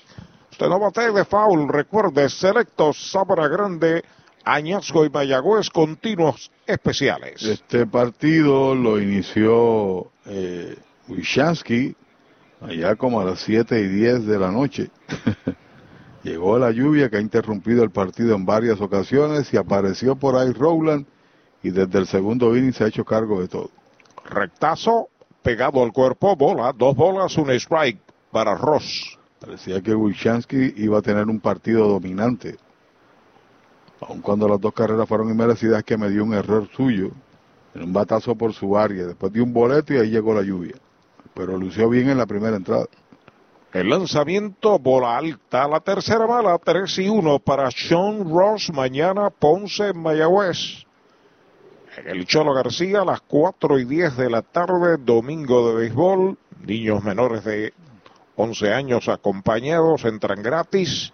Usted 0.54 0.68
no 0.68 0.80
bate 0.80 1.12
de 1.12 1.26
foul, 1.26 1.68
recuerde, 1.68 2.30
selectos, 2.30 3.10
Sabra 3.12 3.48
Grande, 3.48 4.04
Añasco 4.46 5.04
y 5.04 5.10
Mayagüez, 5.10 5.72
continuos 5.72 6.52
especiales. 6.68 7.42
Este 7.42 7.88
partido 7.88 8.76
lo 8.76 9.02
inició 9.02 10.12
eh, 10.28 10.78
Wishansky 11.08 11.96
allá 12.62 12.96
como 12.96 13.20
a 13.20 13.26
las 13.26 13.40
7 13.40 13.80
y 13.80 13.88
10 13.88 14.28
de 14.28 14.38
la 14.38 14.52
noche. 14.52 14.92
Llegó 16.24 16.60
la 16.60 16.70
lluvia 16.70 17.10
que 17.10 17.18
ha 17.18 17.22
interrumpido 17.22 17.84
el 17.84 17.90
partido 17.90 18.36
en 18.36 18.46
varias 18.46 18.80
ocasiones 18.80 19.52
y 19.56 19.58
apareció 19.58 20.16
por 20.16 20.36
ahí 20.36 20.52
Rowland 20.52 21.08
y 21.64 21.72
desde 21.72 21.98
el 21.98 22.06
segundo 22.06 22.56
inning 22.56 22.74
se 22.74 22.84
ha 22.84 22.88
hecho 22.90 23.04
cargo 23.04 23.42
de 23.42 23.48
todo. 23.48 23.72
Rectazo, 24.24 25.10
pegado 25.42 25.82
al 25.84 25.92
cuerpo, 25.92 26.36
bola, 26.36 26.72
dos 26.78 26.96
bolas, 26.96 27.36
un 27.40 27.50
strike 27.50 28.00
para 28.30 28.54
Ross. 28.54 29.18
Parecía 29.44 29.82
que 29.82 29.94
Wilchansky 29.94 30.76
iba 30.78 31.00
a 31.00 31.02
tener 31.02 31.28
un 31.28 31.42
partido 31.42 31.86
dominante. 31.90 32.56
Aun 34.00 34.22
cuando 34.22 34.48
las 34.48 34.62
dos 34.62 34.74
carreras 34.74 35.06
fueron 35.06 35.30
inmerecidas, 35.30 35.84
que 35.84 35.98
me 35.98 36.10
dio 36.10 36.24
un 36.24 36.34
error 36.34 36.70
suyo. 36.78 37.12
En 37.76 37.84
un 37.84 37.92
batazo 37.92 38.36
por 38.36 38.54
su 38.54 38.78
área. 38.78 39.06
Después 39.06 39.34
dio 39.34 39.44
un 39.44 39.52
boleto 39.52 39.94
y 39.94 39.98
ahí 39.98 40.10
llegó 40.12 40.34
la 40.34 40.44
lluvia. 40.44 40.76
Pero 41.34 41.58
lució 41.58 41.90
bien 41.90 42.10
en 42.10 42.18
la 42.18 42.26
primera 42.26 42.56
entrada. 42.56 42.86
El 43.74 43.90
lanzamiento, 43.90 44.80
bola 44.80 45.18
alta, 45.18 45.68
la 45.68 45.82
tercera 45.82 46.26
bala, 46.26 46.58
3 46.58 47.00
y 47.00 47.10
1 47.10 47.40
para 47.40 47.70
Sean 47.70 48.30
Ross. 48.30 48.72
Mañana 48.74 49.30
Ponce 49.30 49.92
Mayagüez. 49.92 50.86
En 51.98 52.08
el 52.08 52.26
Cholo 52.26 52.54
García, 52.54 53.02
a 53.02 53.06
las 53.06 53.20
4 53.22 53.78
y 53.80 53.84
10 53.84 54.16
de 54.16 54.30
la 54.30 54.42
tarde, 54.42 54.96
domingo 55.04 55.68
de 55.68 55.76
béisbol. 55.76 56.38
Niños 56.66 57.04
menores 57.04 57.44
de 57.44 57.74
11 58.44 58.74
años 58.74 59.08
acompañados 59.08 60.04
entran 60.04 60.44
gratis. 60.44 61.12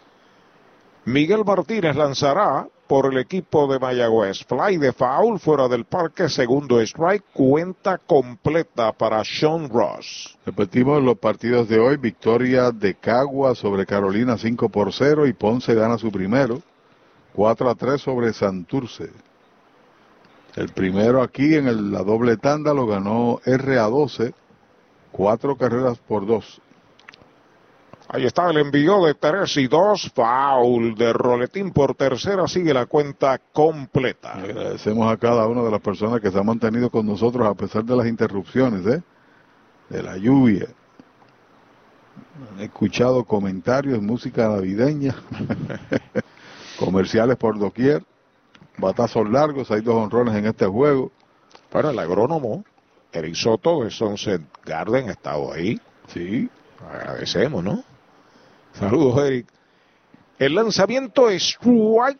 Miguel 1.05 1.45
Martínez 1.45 1.95
lanzará 1.95 2.67
por 2.87 3.05
el 3.05 3.19
equipo 3.19 3.71
de 3.71 3.77
Mayagüez. 3.77 4.43
Fly 4.45 4.77
de 4.77 4.91
foul 4.93 5.39
fuera 5.39 5.67
del 5.67 5.85
parque, 5.85 6.27
segundo 6.27 6.81
strike, 6.81 7.23
cuenta 7.33 7.99
completa 7.99 8.91
para 8.93 9.23
Sean 9.23 9.69
Ross. 9.69 10.37
Repetimos 10.45 11.01
los 11.03 11.17
partidos 11.19 11.69
de 11.69 11.79
hoy, 11.79 11.97
victoria 11.97 12.71
de 12.71 12.95
Cagua 12.95 13.53
sobre 13.53 13.85
Carolina 13.85 14.37
5 14.37 14.69
por 14.69 14.91
0 14.91 15.27
y 15.27 15.33
Ponce 15.33 15.75
gana 15.75 15.99
su 15.99 16.11
primero, 16.11 16.63
4 17.33 17.69
a 17.69 17.75
3 17.75 18.01
sobre 18.01 18.33
Santurce. 18.33 19.11
El 20.55 20.69
primero 20.69 21.21
aquí 21.21 21.55
en 21.55 21.91
la 21.91 22.01
doble 22.01 22.37
tanda 22.37 22.73
lo 22.73 22.87
ganó 22.87 23.39
R 23.45 23.77
a 23.77 23.83
12, 23.83 24.33
cuatro 25.11 25.55
carreras 25.55 25.99
por 25.99 26.25
dos. 26.25 26.61
Ahí 28.11 28.25
está 28.25 28.49
el 28.49 28.57
envío 28.57 29.05
de 29.05 29.13
3 29.13 29.57
y 29.57 29.67
2. 29.67 30.13
Foul 30.15 30.95
de 30.95 31.13
Roletín 31.13 31.71
por 31.71 31.93
tercera. 31.93 32.47
Sigue 32.47 32.73
la 32.73 32.87
cuenta 32.87 33.39
completa. 33.53 34.33
Agradecemos 34.33 35.13
a 35.13 35.17
cada 35.17 35.45
una 35.47 35.61
de 35.61 35.69
las 35.69 35.79
personas 35.79 36.19
que 36.19 36.31
se 36.31 36.39
han 36.39 36.45
mantenido 36.47 36.89
con 36.89 37.05
nosotros 37.05 37.47
a 37.47 37.53
pesar 37.53 37.83
de 37.83 37.95
las 37.95 38.07
interrupciones, 38.07 38.83
¿eh? 38.87 39.03
de 39.89 40.01
la 40.01 40.17
lluvia. 40.17 40.69
Han 42.51 42.61
escuchado 42.61 43.23
comentarios, 43.25 44.01
música 44.01 44.49
navideña, 44.49 45.15
comerciales 46.79 47.37
por 47.37 47.59
doquier, 47.59 48.03
batazos 48.79 49.29
largos. 49.29 49.69
Hay 49.69 49.81
dos 49.81 49.95
honrones 49.95 50.33
en 50.33 50.47
este 50.47 50.65
juego. 50.65 51.11
Para 51.69 51.91
el 51.91 51.99
agrónomo, 51.99 52.65
Eric 53.11 53.35
Soto 53.35 53.83
de 53.83 53.91
Sunset 53.91 54.41
Garden, 54.65 55.09
ha 55.09 55.11
estado 55.11 55.53
ahí. 55.53 55.79
Sí. 56.07 56.49
Agradecemos, 56.91 57.63
¿no? 57.63 57.83
Saludos, 58.79 59.25
Eric. 59.25 59.47
El 60.37 60.55
lanzamiento 60.55 61.29
es 61.29 61.43
strike 61.43 62.19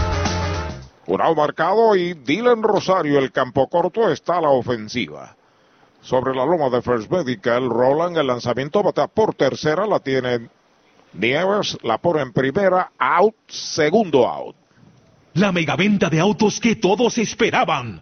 Out 1.19 1.35
marcado 1.35 1.95
y 1.95 2.13
Dylan 2.13 2.63
Rosario, 2.63 3.19
el 3.19 3.31
campo 3.31 3.67
corto, 3.67 4.09
está 4.09 4.37
a 4.37 4.41
la 4.41 4.49
ofensiva. 4.49 5.35
Sobre 6.01 6.33
la 6.33 6.45
loma 6.45 6.69
de 6.69 6.81
First 6.81 7.11
Medical, 7.11 7.69
Roland 7.69 8.17
el 8.17 8.27
lanzamiento 8.27 8.81
bata 8.81 9.07
por 9.07 9.35
tercera, 9.35 9.85
la 9.85 9.99
tiene 9.99 10.49
Nieves 11.13 11.77
la 11.83 11.97
pone 11.97 12.21
en 12.21 12.31
primera, 12.31 12.91
out, 12.97 13.35
segundo 13.47 14.27
out. 14.27 14.55
La 15.33 15.51
megaventa 15.51 16.09
de 16.09 16.19
autos 16.19 16.59
que 16.59 16.75
todos 16.75 17.17
esperaban. 17.17 18.01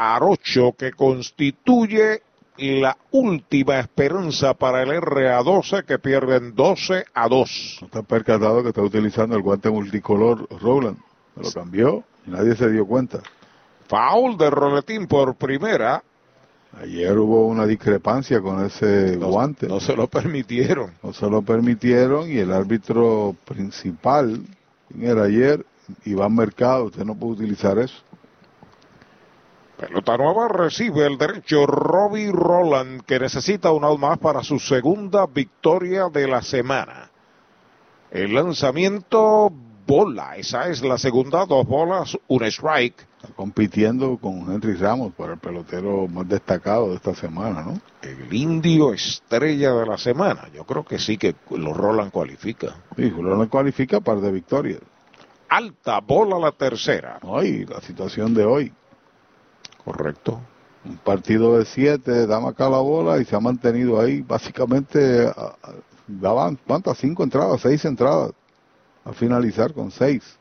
Arocho, 0.00 0.72
que 0.78 0.92
constituye 0.92 2.22
la 2.56 2.96
última 3.10 3.80
esperanza 3.80 4.54
para 4.54 4.82
el 4.82 4.88
RA12, 4.88 5.84
que 5.84 5.98
pierden 5.98 6.54
12 6.54 7.04
a 7.12 7.28
2. 7.28 7.78
¿No 7.82 7.86
está 7.86 8.02
percatado 8.02 8.62
que 8.62 8.70
está 8.70 8.80
utilizando 8.80 9.36
el 9.36 9.42
guante 9.42 9.68
multicolor 9.68 10.48
Rowland? 10.58 10.96
Me 11.36 11.42
lo 11.42 11.52
cambió 11.52 12.04
y 12.26 12.30
nadie 12.30 12.56
se 12.56 12.70
dio 12.70 12.86
cuenta. 12.86 13.20
Foul 13.88 14.38
de 14.38 14.48
Roletín 14.48 15.06
por 15.06 15.34
primera. 15.34 16.02
Ayer 16.80 17.18
hubo 17.18 17.46
una 17.46 17.66
discrepancia 17.66 18.40
con 18.40 18.64
ese 18.64 19.16
guante. 19.16 19.68
No 19.68 19.80
se 19.80 19.94
lo 19.94 20.06
permitieron. 20.06 20.92
No 21.02 21.12
se 21.12 21.28
lo 21.28 21.42
permitieron 21.42 22.30
y 22.30 22.38
el 22.38 22.54
árbitro 22.54 23.36
principal, 23.44 24.40
¿quién 24.88 25.10
era 25.10 25.24
ayer? 25.24 25.66
Iván 26.06 26.34
Mercado, 26.34 26.84
usted 26.84 27.04
no 27.04 27.14
puede 27.14 27.34
utilizar 27.34 27.78
eso. 27.78 27.96
Pelota 29.80 30.18
nueva 30.18 30.46
recibe 30.46 31.06
el 31.06 31.16
derecho 31.16 31.64
Robbie 31.64 32.30
Roland, 32.30 33.00
que 33.00 33.18
necesita 33.18 33.72
un 33.72 33.82
out 33.82 33.98
más 33.98 34.18
para 34.18 34.42
su 34.42 34.58
segunda 34.58 35.24
victoria 35.26 36.10
de 36.10 36.28
la 36.28 36.42
semana. 36.42 37.10
El 38.10 38.34
lanzamiento 38.34 39.50
bola, 39.86 40.36
esa 40.36 40.68
es 40.68 40.82
la 40.82 40.98
segunda, 40.98 41.46
dos 41.46 41.66
bolas, 41.66 42.14
un 42.28 42.44
strike. 42.44 43.06
Está 43.22 43.34
compitiendo 43.34 44.18
con 44.18 44.52
Henry 44.52 44.74
Ramos 44.74 45.14
por 45.14 45.30
el 45.30 45.38
pelotero 45.38 46.06
más 46.08 46.28
destacado 46.28 46.90
de 46.90 46.96
esta 46.96 47.14
semana, 47.14 47.62
¿no? 47.62 47.80
El 48.02 48.34
indio 48.34 48.92
estrella 48.92 49.72
de 49.72 49.86
la 49.86 49.96
semana. 49.96 50.50
Yo 50.54 50.64
creo 50.64 50.84
que 50.84 50.98
sí 50.98 51.16
que 51.16 51.34
los 51.52 51.74
Roland 51.74 52.12
cualifica. 52.12 52.74
Sí, 52.96 53.08
Roland 53.08 53.48
cualifica 53.48 54.00
par 54.00 54.20
de 54.20 54.30
victorias. 54.30 54.80
Alta 55.48 56.00
bola 56.00 56.38
la 56.38 56.52
tercera. 56.52 57.18
Hoy, 57.22 57.64
la 57.64 57.80
situación 57.80 58.34
de 58.34 58.44
hoy. 58.44 58.72
Correcto. 59.92 60.40
Un 60.84 60.96
partido 60.96 61.58
de 61.58 61.64
siete, 61.64 62.26
dama 62.26 62.50
acá 62.50 62.68
la 62.70 62.78
bola 62.78 63.18
y 63.18 63.24
se 63.24 63.36
ha 63.36 63.40
mantenido 63.40 64.00
ahí 64.00 64.22
básicamente, 64.22 65.30
daban, 66.06 66.58
¿cuántas? 66.66 66.98
Cinco 66.98 67.22
entradas, 67.22 67.60
seis 67.60 67.84
entradas. 67.84 68.32
A 69.04 69.12
finalizar 69.12 69.72
con 69.72 69.90
seis. 69.90 70.38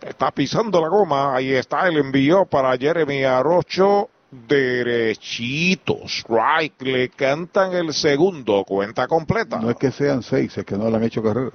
Está 0.00 0.30
pisando 0.30 0.80
la 0.80 0.88
goma. 0.88 1.36
Ahí 1.36 1.52
está 1.52 1.86
el 1.86 1.98
envío 1.98 2.46
para 2.46 2.76
Jeremy 2.78 3.24
Arocho. 3.24 4.08
Derechito. 4.30 5.98
Strike. 6.06 6.80
Le 6.80 7.10
cantan 7.10 7.74
el 7.74 7.92
segundo. 7.92 8.64
Cuenta 8.64 9.06
completa. 9.06 9.58
No 9.58 9.70
es 9.70 9.76
que 9.76 9.90
sean 9.90 10.22
seis, 10.22 10.56
es 10.56 10.64
que 10.64 10.78
no 10.78 10.88
le 10.88 10.96
han 10.96 11.04
hecho 11.04 11.22
carrera. 11.22 11.52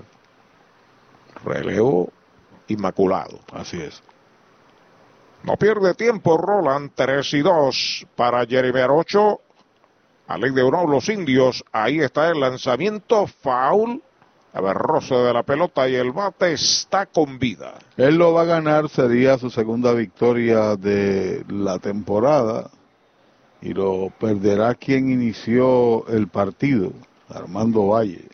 Relevo 1.43 2.11
inmaculado. 2.67 3.39
Así 3.51 3.81
es. 3.81 4.03
No 5.45 5.57
pierde 5.57 5.93
tiempo 5.93 6.37
Roland. 6.37 6.91
3 6.95 7.33
y 7.35 7.41
2 7.41 8.07
para 8.15 8.45
Jeremy 8.45 8.79
Arocho. 8.79 9.41
A 10.27 10.37
ley 10.37 10.51
de 10.51 10.63
uno 10.63 10.87
los 10.87 11.07
indios. 11.09 11.63
Ahí 11.71 11.99
está 11.99 12.29
el 12.29 12.39
lanzamiento. 12.39 13.27
Foul. 13.27 14.01
A 14.53 14.61
ver, 14.61 14.77
de 14.77 15.33
la 15.33 15.43
pelota 15.43 15.87
y 15.87 15.95
el 15.95 16.13
bate 16.13 16.53
está 16.53 17.05
con 17.05 17.37
vida. 17.37 17.73
Él 17.97 18.15
lo 18.15 18.31
va 18.31 18.43
a 18.43 18.45
ganar, 18.45 18.87
sería 18.87 19.37
su 19.37 19.49
segunda 19.49 19.91
victoria 19.91 20.77
de 20.77 21.43
la 21.49 21.77
temporada 21.77 22.71
y 23.61 23.73
lo 23.73 24.13
perderá 24.17 24.75
quien 24.75 25.11
inició 25.11 26.07
el 26.07 26.29
partido, 26.29 26.93
Armando 27.27 27.87
Valle, 27.87 28.29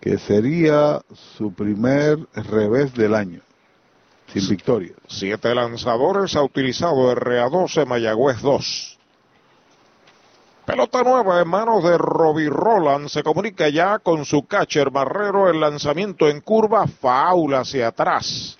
que 0.00 0.18
sería 0.18 1.00
su 1.36 1.52
primer 1.52 2.18
revés 2.34 2.94
del 2.94 3.16
año, 3.16 3.40
sin 4.40 4.48
victoria. 4.48 4.94
Siete 5.06 5.54
lanzadores 5.54 6.36
ha 6.36 6.42
utilizado 6.42 7.14
RA12 7.14 7.86
Mayagüez 7.86 8.40
2. 8.40 8.98
Pelota 10.66 11.02
nueva 11.02 11.42
en 11.42 11.48
manos 11.48 11.84
de 11.84 11.98
Robbie 11.98 12.48
Roland. 12.48 13.08
Se 13.08 13.22
comunica 13.22 13.68
ya 13.68 13.98
con 13.98 14.24
su 14.24 14.46
catcher 14.46 14.90
Marrero. 14.90 15.50
El 15.50 15.60
lanzamiento 15.60 16.28
en 16.28 16.40
curva, 16.40 16.86
faula 16.86 17.60
hacia 17.60 17.88
atrás. 17.88 18.58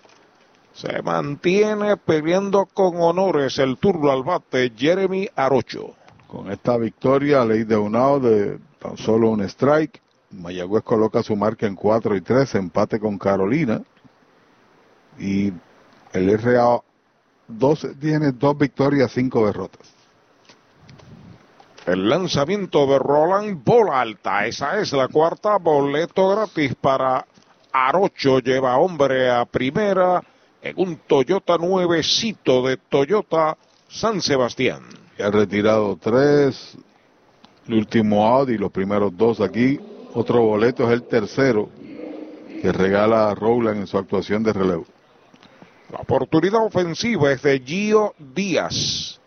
Se 0.74 1.00
mantiene 1.02 1.96
peleando 1.96 2.66
con 2.66 3.00
honores 3.00 3.58
el 3.58 3.78
turno 3.78 4.10
al 4.10 4.22
bate 4.22 4.72
Jeremy 4.76 5.28
Arocho. 5.34 5.94
Con 6.26 6.50
esta 6.50 6.76
victoria, 6.76 7.44
ley 7.44 7.64
de 7.64 7.76
Unao 7.76 8.20
de 8.20 8.58
tan 8.80 8.98
solo 8.98 9.30
un 9.30 9.40
strike, 9.42 10.02
Mayagüez 10.30 10.82
coloca 10.82 11.22
su 11.22 11.36
marca 11.36 11.66
en 11.66 11.76
4 11.76 12.16
y 12.16 12.20
3, 12.20 12.56
empate 12.56 12.98
con 12.98 13.18
Carolina. 13.18 13.80
Y 15.18 15.52
el 16.12 16.38
RA 16.38 16.80
12 17.48 17.94
tiene 17.96 18.32
dos 18.32 18.56
victorias, 18.56 19.12
cinco 19.12 19.46
derrotas. 19.46 19.94
El 21.86 22.08
lanzamiento 22.08 22.86
de 22.86 22.98
Roland, 22.98 23.62
bola 23.62 24.00
alta. 24.00 24.46
Esa 24.46 24.80
es 24.80 24.92
la 24.92 25.08
cuarta. 25.08 25.58
Boleto 25.58 26.30
gratis 26.30 26.74
para 26.80 27.26
Arocho. 27.72 28.38
Lleva 28.38 28.78
hombre 28.78 29.30
a 29.30 29.44
primera 29.44 30.22
en 30.62 30.74
un 30.78 30.96
Toyota 31.06 31.58
nuevecito 31.58 32.66
de 32.66 32.78
Toyota 32.78 33.58
San 33.86 34.22
Sebastián. 34.22 34.82
Ha 35.18 35.30
retirado 35.30 35.96
tres, 36.00 36.74
el 37.68 37.74
último 37.74 38.44
y 38.48 38.56
los 38.56 38.72
primeros 38.72 39.14
dos 39.14 39.40
aquí. 39.42 39.78
Otro 40.14 40.40
boleto 40.40 40.86
es 40.86 40.92
el 40.92 41.02
tercero 41.02 41.68
que 42.62 42.72
regala 42.72 43.28
a 43.28 43.34
Rowland 43.34 43.80
en 43.80 43.86
su 43.86 43.98
actuación 43.98 44.42
de 44.42 44.54
relevo. 44.54 44.86
La 45.90 46.00
oportunidad 46.00 46.64
ofensiva 46.64 47.32
es 47.32 47.42
de 47.42 47.60
Gio 47.60 48.14
Díaz. 48.18 49.20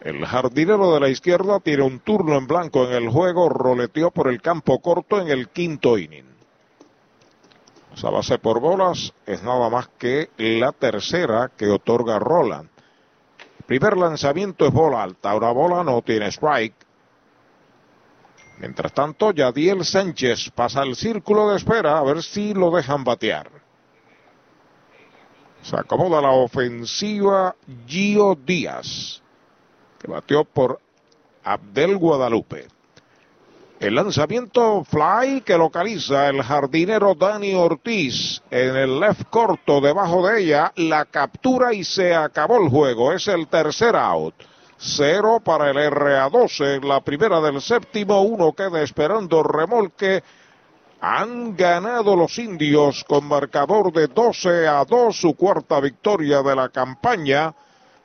El 0.00 0.24
jardinero 0.24 0.94
de 0.94 1.00
la 1.00 1.08
izquierda 1.08 1.58
tiene 1.58 1.82
un 1.82 1.98
turno 1.98 2.36
en 2.36 2.46
blanco 2.46 2.84
en 2.84 2.92
el 2.92 3.08
juego, 3.08 3.48
roleteó 3.48 4.10
por 4.10 4.28
el 4.28 4.40
campo 4.40 4.80
corto 4.80 5.20
en 5.20 5.28
el 5.28 5.48
quinto 5.48 5.98
inning. 5.98 6.26
Esa 7.92 8.10
base 8.10 8.38
por 8.38 8.60
bolas 8.60 9.12
es 9.24 9.42
nada 9.42 9.68
más 9.68 9.88
que 9.98 10.30
la 10.36 10.70
tercera 10.72 11.50
que 11.56 11.66
otorga 11.66 12.18
Roland. 12.18 12.68
Primer 13.66 13.96
lanzamiento 13.96 14.66
es 14.66 14.72
bola 14.72 15.02
alta, 15.02 15.34
una 15.34 15.50
bola 15.50 15.82
no 15.82 16.02
tiene 16.02 16.28
strike. 16.28 16.76
Mientras 18.58 18.92
tanto, 18.92 19.32
Yadiel 19.32 19.84
Sánchez 19.84 20.50
pasa 20.54 20.82
al 20.82 20.94
círculo 20.94 21.50
de 21.50 21.56
espera 21.56 21.98
a 21.98 22.02
ver 22.04 22.22
si 22.22 22.54
lo 22.54 22.70
dejan 22.70 23.02
batear. 23.02 23.65
Se 25.68 25.76
acomoda 25.76 26.20
la 26.20 26.30
ofensiva 26.30 27.56
Gio 27.88 28.36
Díaz, 28.36 29.20
que 29.98 30.08
batió 30.08 30.44
por 30.44 30.78
Abdel 31.42 31.96
Guadalupe. 31.96 32.68
El 33.80 33.96
lanzamiento 33.96 34.84
fly 34.84 35.40
que 35.40 35.58
localiza 35.58 36.28
el 36.28 36.40
jardinero 36.44 37.16
Dani 37.16 37.54
Ortiz 37.54 38.40
en 38.48 38.76
el 38.76 39.00
left 39.00 39.24
corto 39.28 39.80
debajo 39.80 40.24
de 40.28 40.44
ella, 40.44 40.72
la 40.76 41.04
captura 41.04 41.74
y 41.74 41.82
se 41.82 42.14
acabó 42.14 42.62
el 42.62 42.70
juego. 42.70 43.12
Es 43.12 43.26
el 43.26 43.48
tercer 43.48 43.96
out. 43.96 44.36
Cero 44.78 45.40
para 45.44 45.70
el 45.70 45.76
RA12, 45.76 46.80
la 46.84 47.00
primera 47.00 47.40
del 47.40 47.60
séptimo, 47.60 48.22
uno 48.22 48.52
queda 48.52 48.82
esperando 48.82 49.42
remolque. 49.42 50.22
Han 51.00 51.56
ganado 51.56 52.16
los 52.16 52.38
indios 52.38 53.04
con 53.04 53.26
marcador 53.26 53.92
de 53.92 54.06
12 54.06 54.66
a 54.66 54.84
2 54.84 55.14
su 55.14 55.34
cuarta 55.34 55.78
victoria 55.80 56.42
de 56.42 56.56
la 56.56 56.70
campaña 56.70 57.54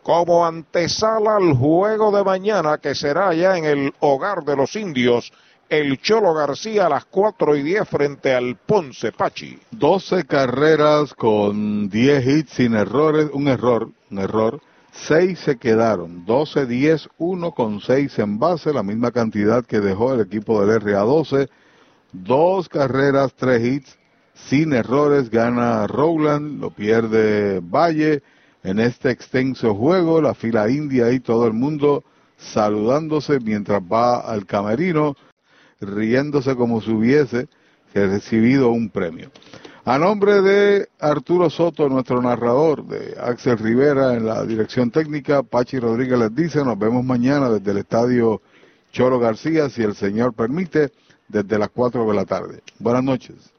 como 0.03 0.45
antesala 0.45 1.37
al 1.37 1.53
juego 1.53 2.15
de 2.15 2.23
mañana 2.23 2.79
que 2.79 2.95
será 2.95 3.33
ya 3.33 3.57
en 3.57 3.65
el 3.65 3.93
hogar 3.99 4.43
de 4.43 4.55
los 4.55 4.75
indios. 4.75 5.31
El 5.69 6.01
Cholo 6.01 6.33
García 6.33 6.87
a 6.87 6.89
las 6.89 7.05
4 7.05 7.55
y 7.55 7.63
10 7.63 7.87
frente 7.87 8.33
al 8.33 8.57
Ponce 8.57 9.13
Pachi. 9.13 9.57
12 9.71 10.25
carreras 10.25 11.13
con 11.13 11.89
10 11.89 12.27
hits 12.27 12.51
sin 12.51 12.75
errores, 12.75 13.29
un 13.31 13.47
error, 13.47 13.89
un 14.09 14.19
error. 14.19 14.59
6 14.91 15.39
se 15.39 15.57
quedaron, 15.57 16.25
12, 16.25 16.65
10, 16.65 17.09
1 17.17 17.51
con 17.53 17.79
6 17.79 18.19
en 18.19 18.37
base, 18.37 18.73
la 18.73 18.83
misma 18.83 19.11
cantidad 19.11 19.63
que 19.63 19.79
dejó 19.79 20.13
el 20.13 20.19
equipo 20.19 20.65
del 20.65 20.81
RA12. 20.81 21.47
Dos 22.11 22.67
carreras, 22.67 23.33
tres 23.35 23.63
hits, 23.63 23.97
sin 24.33 24.73
errores, 24.73 25.29
gana 25.29 25.87
Rowland, 25.87 26.59
lo 26.59 26.71
pierde 26.71 27.61
Valle. 27.61 28.21
En 28.63 28.79
este 28.79 29.09
extenso 29.09 29.73
juego, 29.73 30.21
la 30.21 30.33
fila 30.33 30.69
india 30.69 31.11
y 31.11 31.19
todo 31.19 31.47
el 31.47 31.53
mundo 31.53 32.03
saludándose 32.37 33.39
mientras 33.39 33.81
va 33.81 34.19
al 34.19 34.45
camerino, 34.45 35.15
riéndose 35.79 36.55
como 36.55 36.81
si 36.81 36.91
hubiese 36.91 37.47
recibido 37.93 38.69
un 38.71 38.89
premio. 38.89 39.31
A 39.83 39.97
nombre 39.97 40.41
de 40.41 40.89
Arturo 40.99 41.49
Soto, 41.49 41.89
nuestro 41.89 42.21
narrador, 42.21 42.85
de 42.85 43.15
Axel 43.19 43.57
Rivera 43.57 44.13
en 44.13 44.27
la 44.27 44.45
dirección 44.45 44.91
técnica, 44.91 45.41
Pachi 45.41 45.79
Rodríguez 45.79 46.19
les 46.19 46.35
dice, 46.35 46.63
nos 46.63 46.77
vemos 46.77 47.03
mañana 47.03 47.49
desde 47.49 47.71
el 47.71 47.77
estadio 47.79 48.41
Choro 48.91 49.17
García, 49.17 49.69
si 49.69 49.81
el 49.81 49.95
Señor 49.95 50.33
permite, 50.33 50.91
desde 51.31 51.57
las 51.57 51.69
4 51.69 52.05
de 52.05 52.13
la 52.13 52.25
tarde. 52.25 52.61
Buenas 52.79 53.03
noches. 53.03 53.50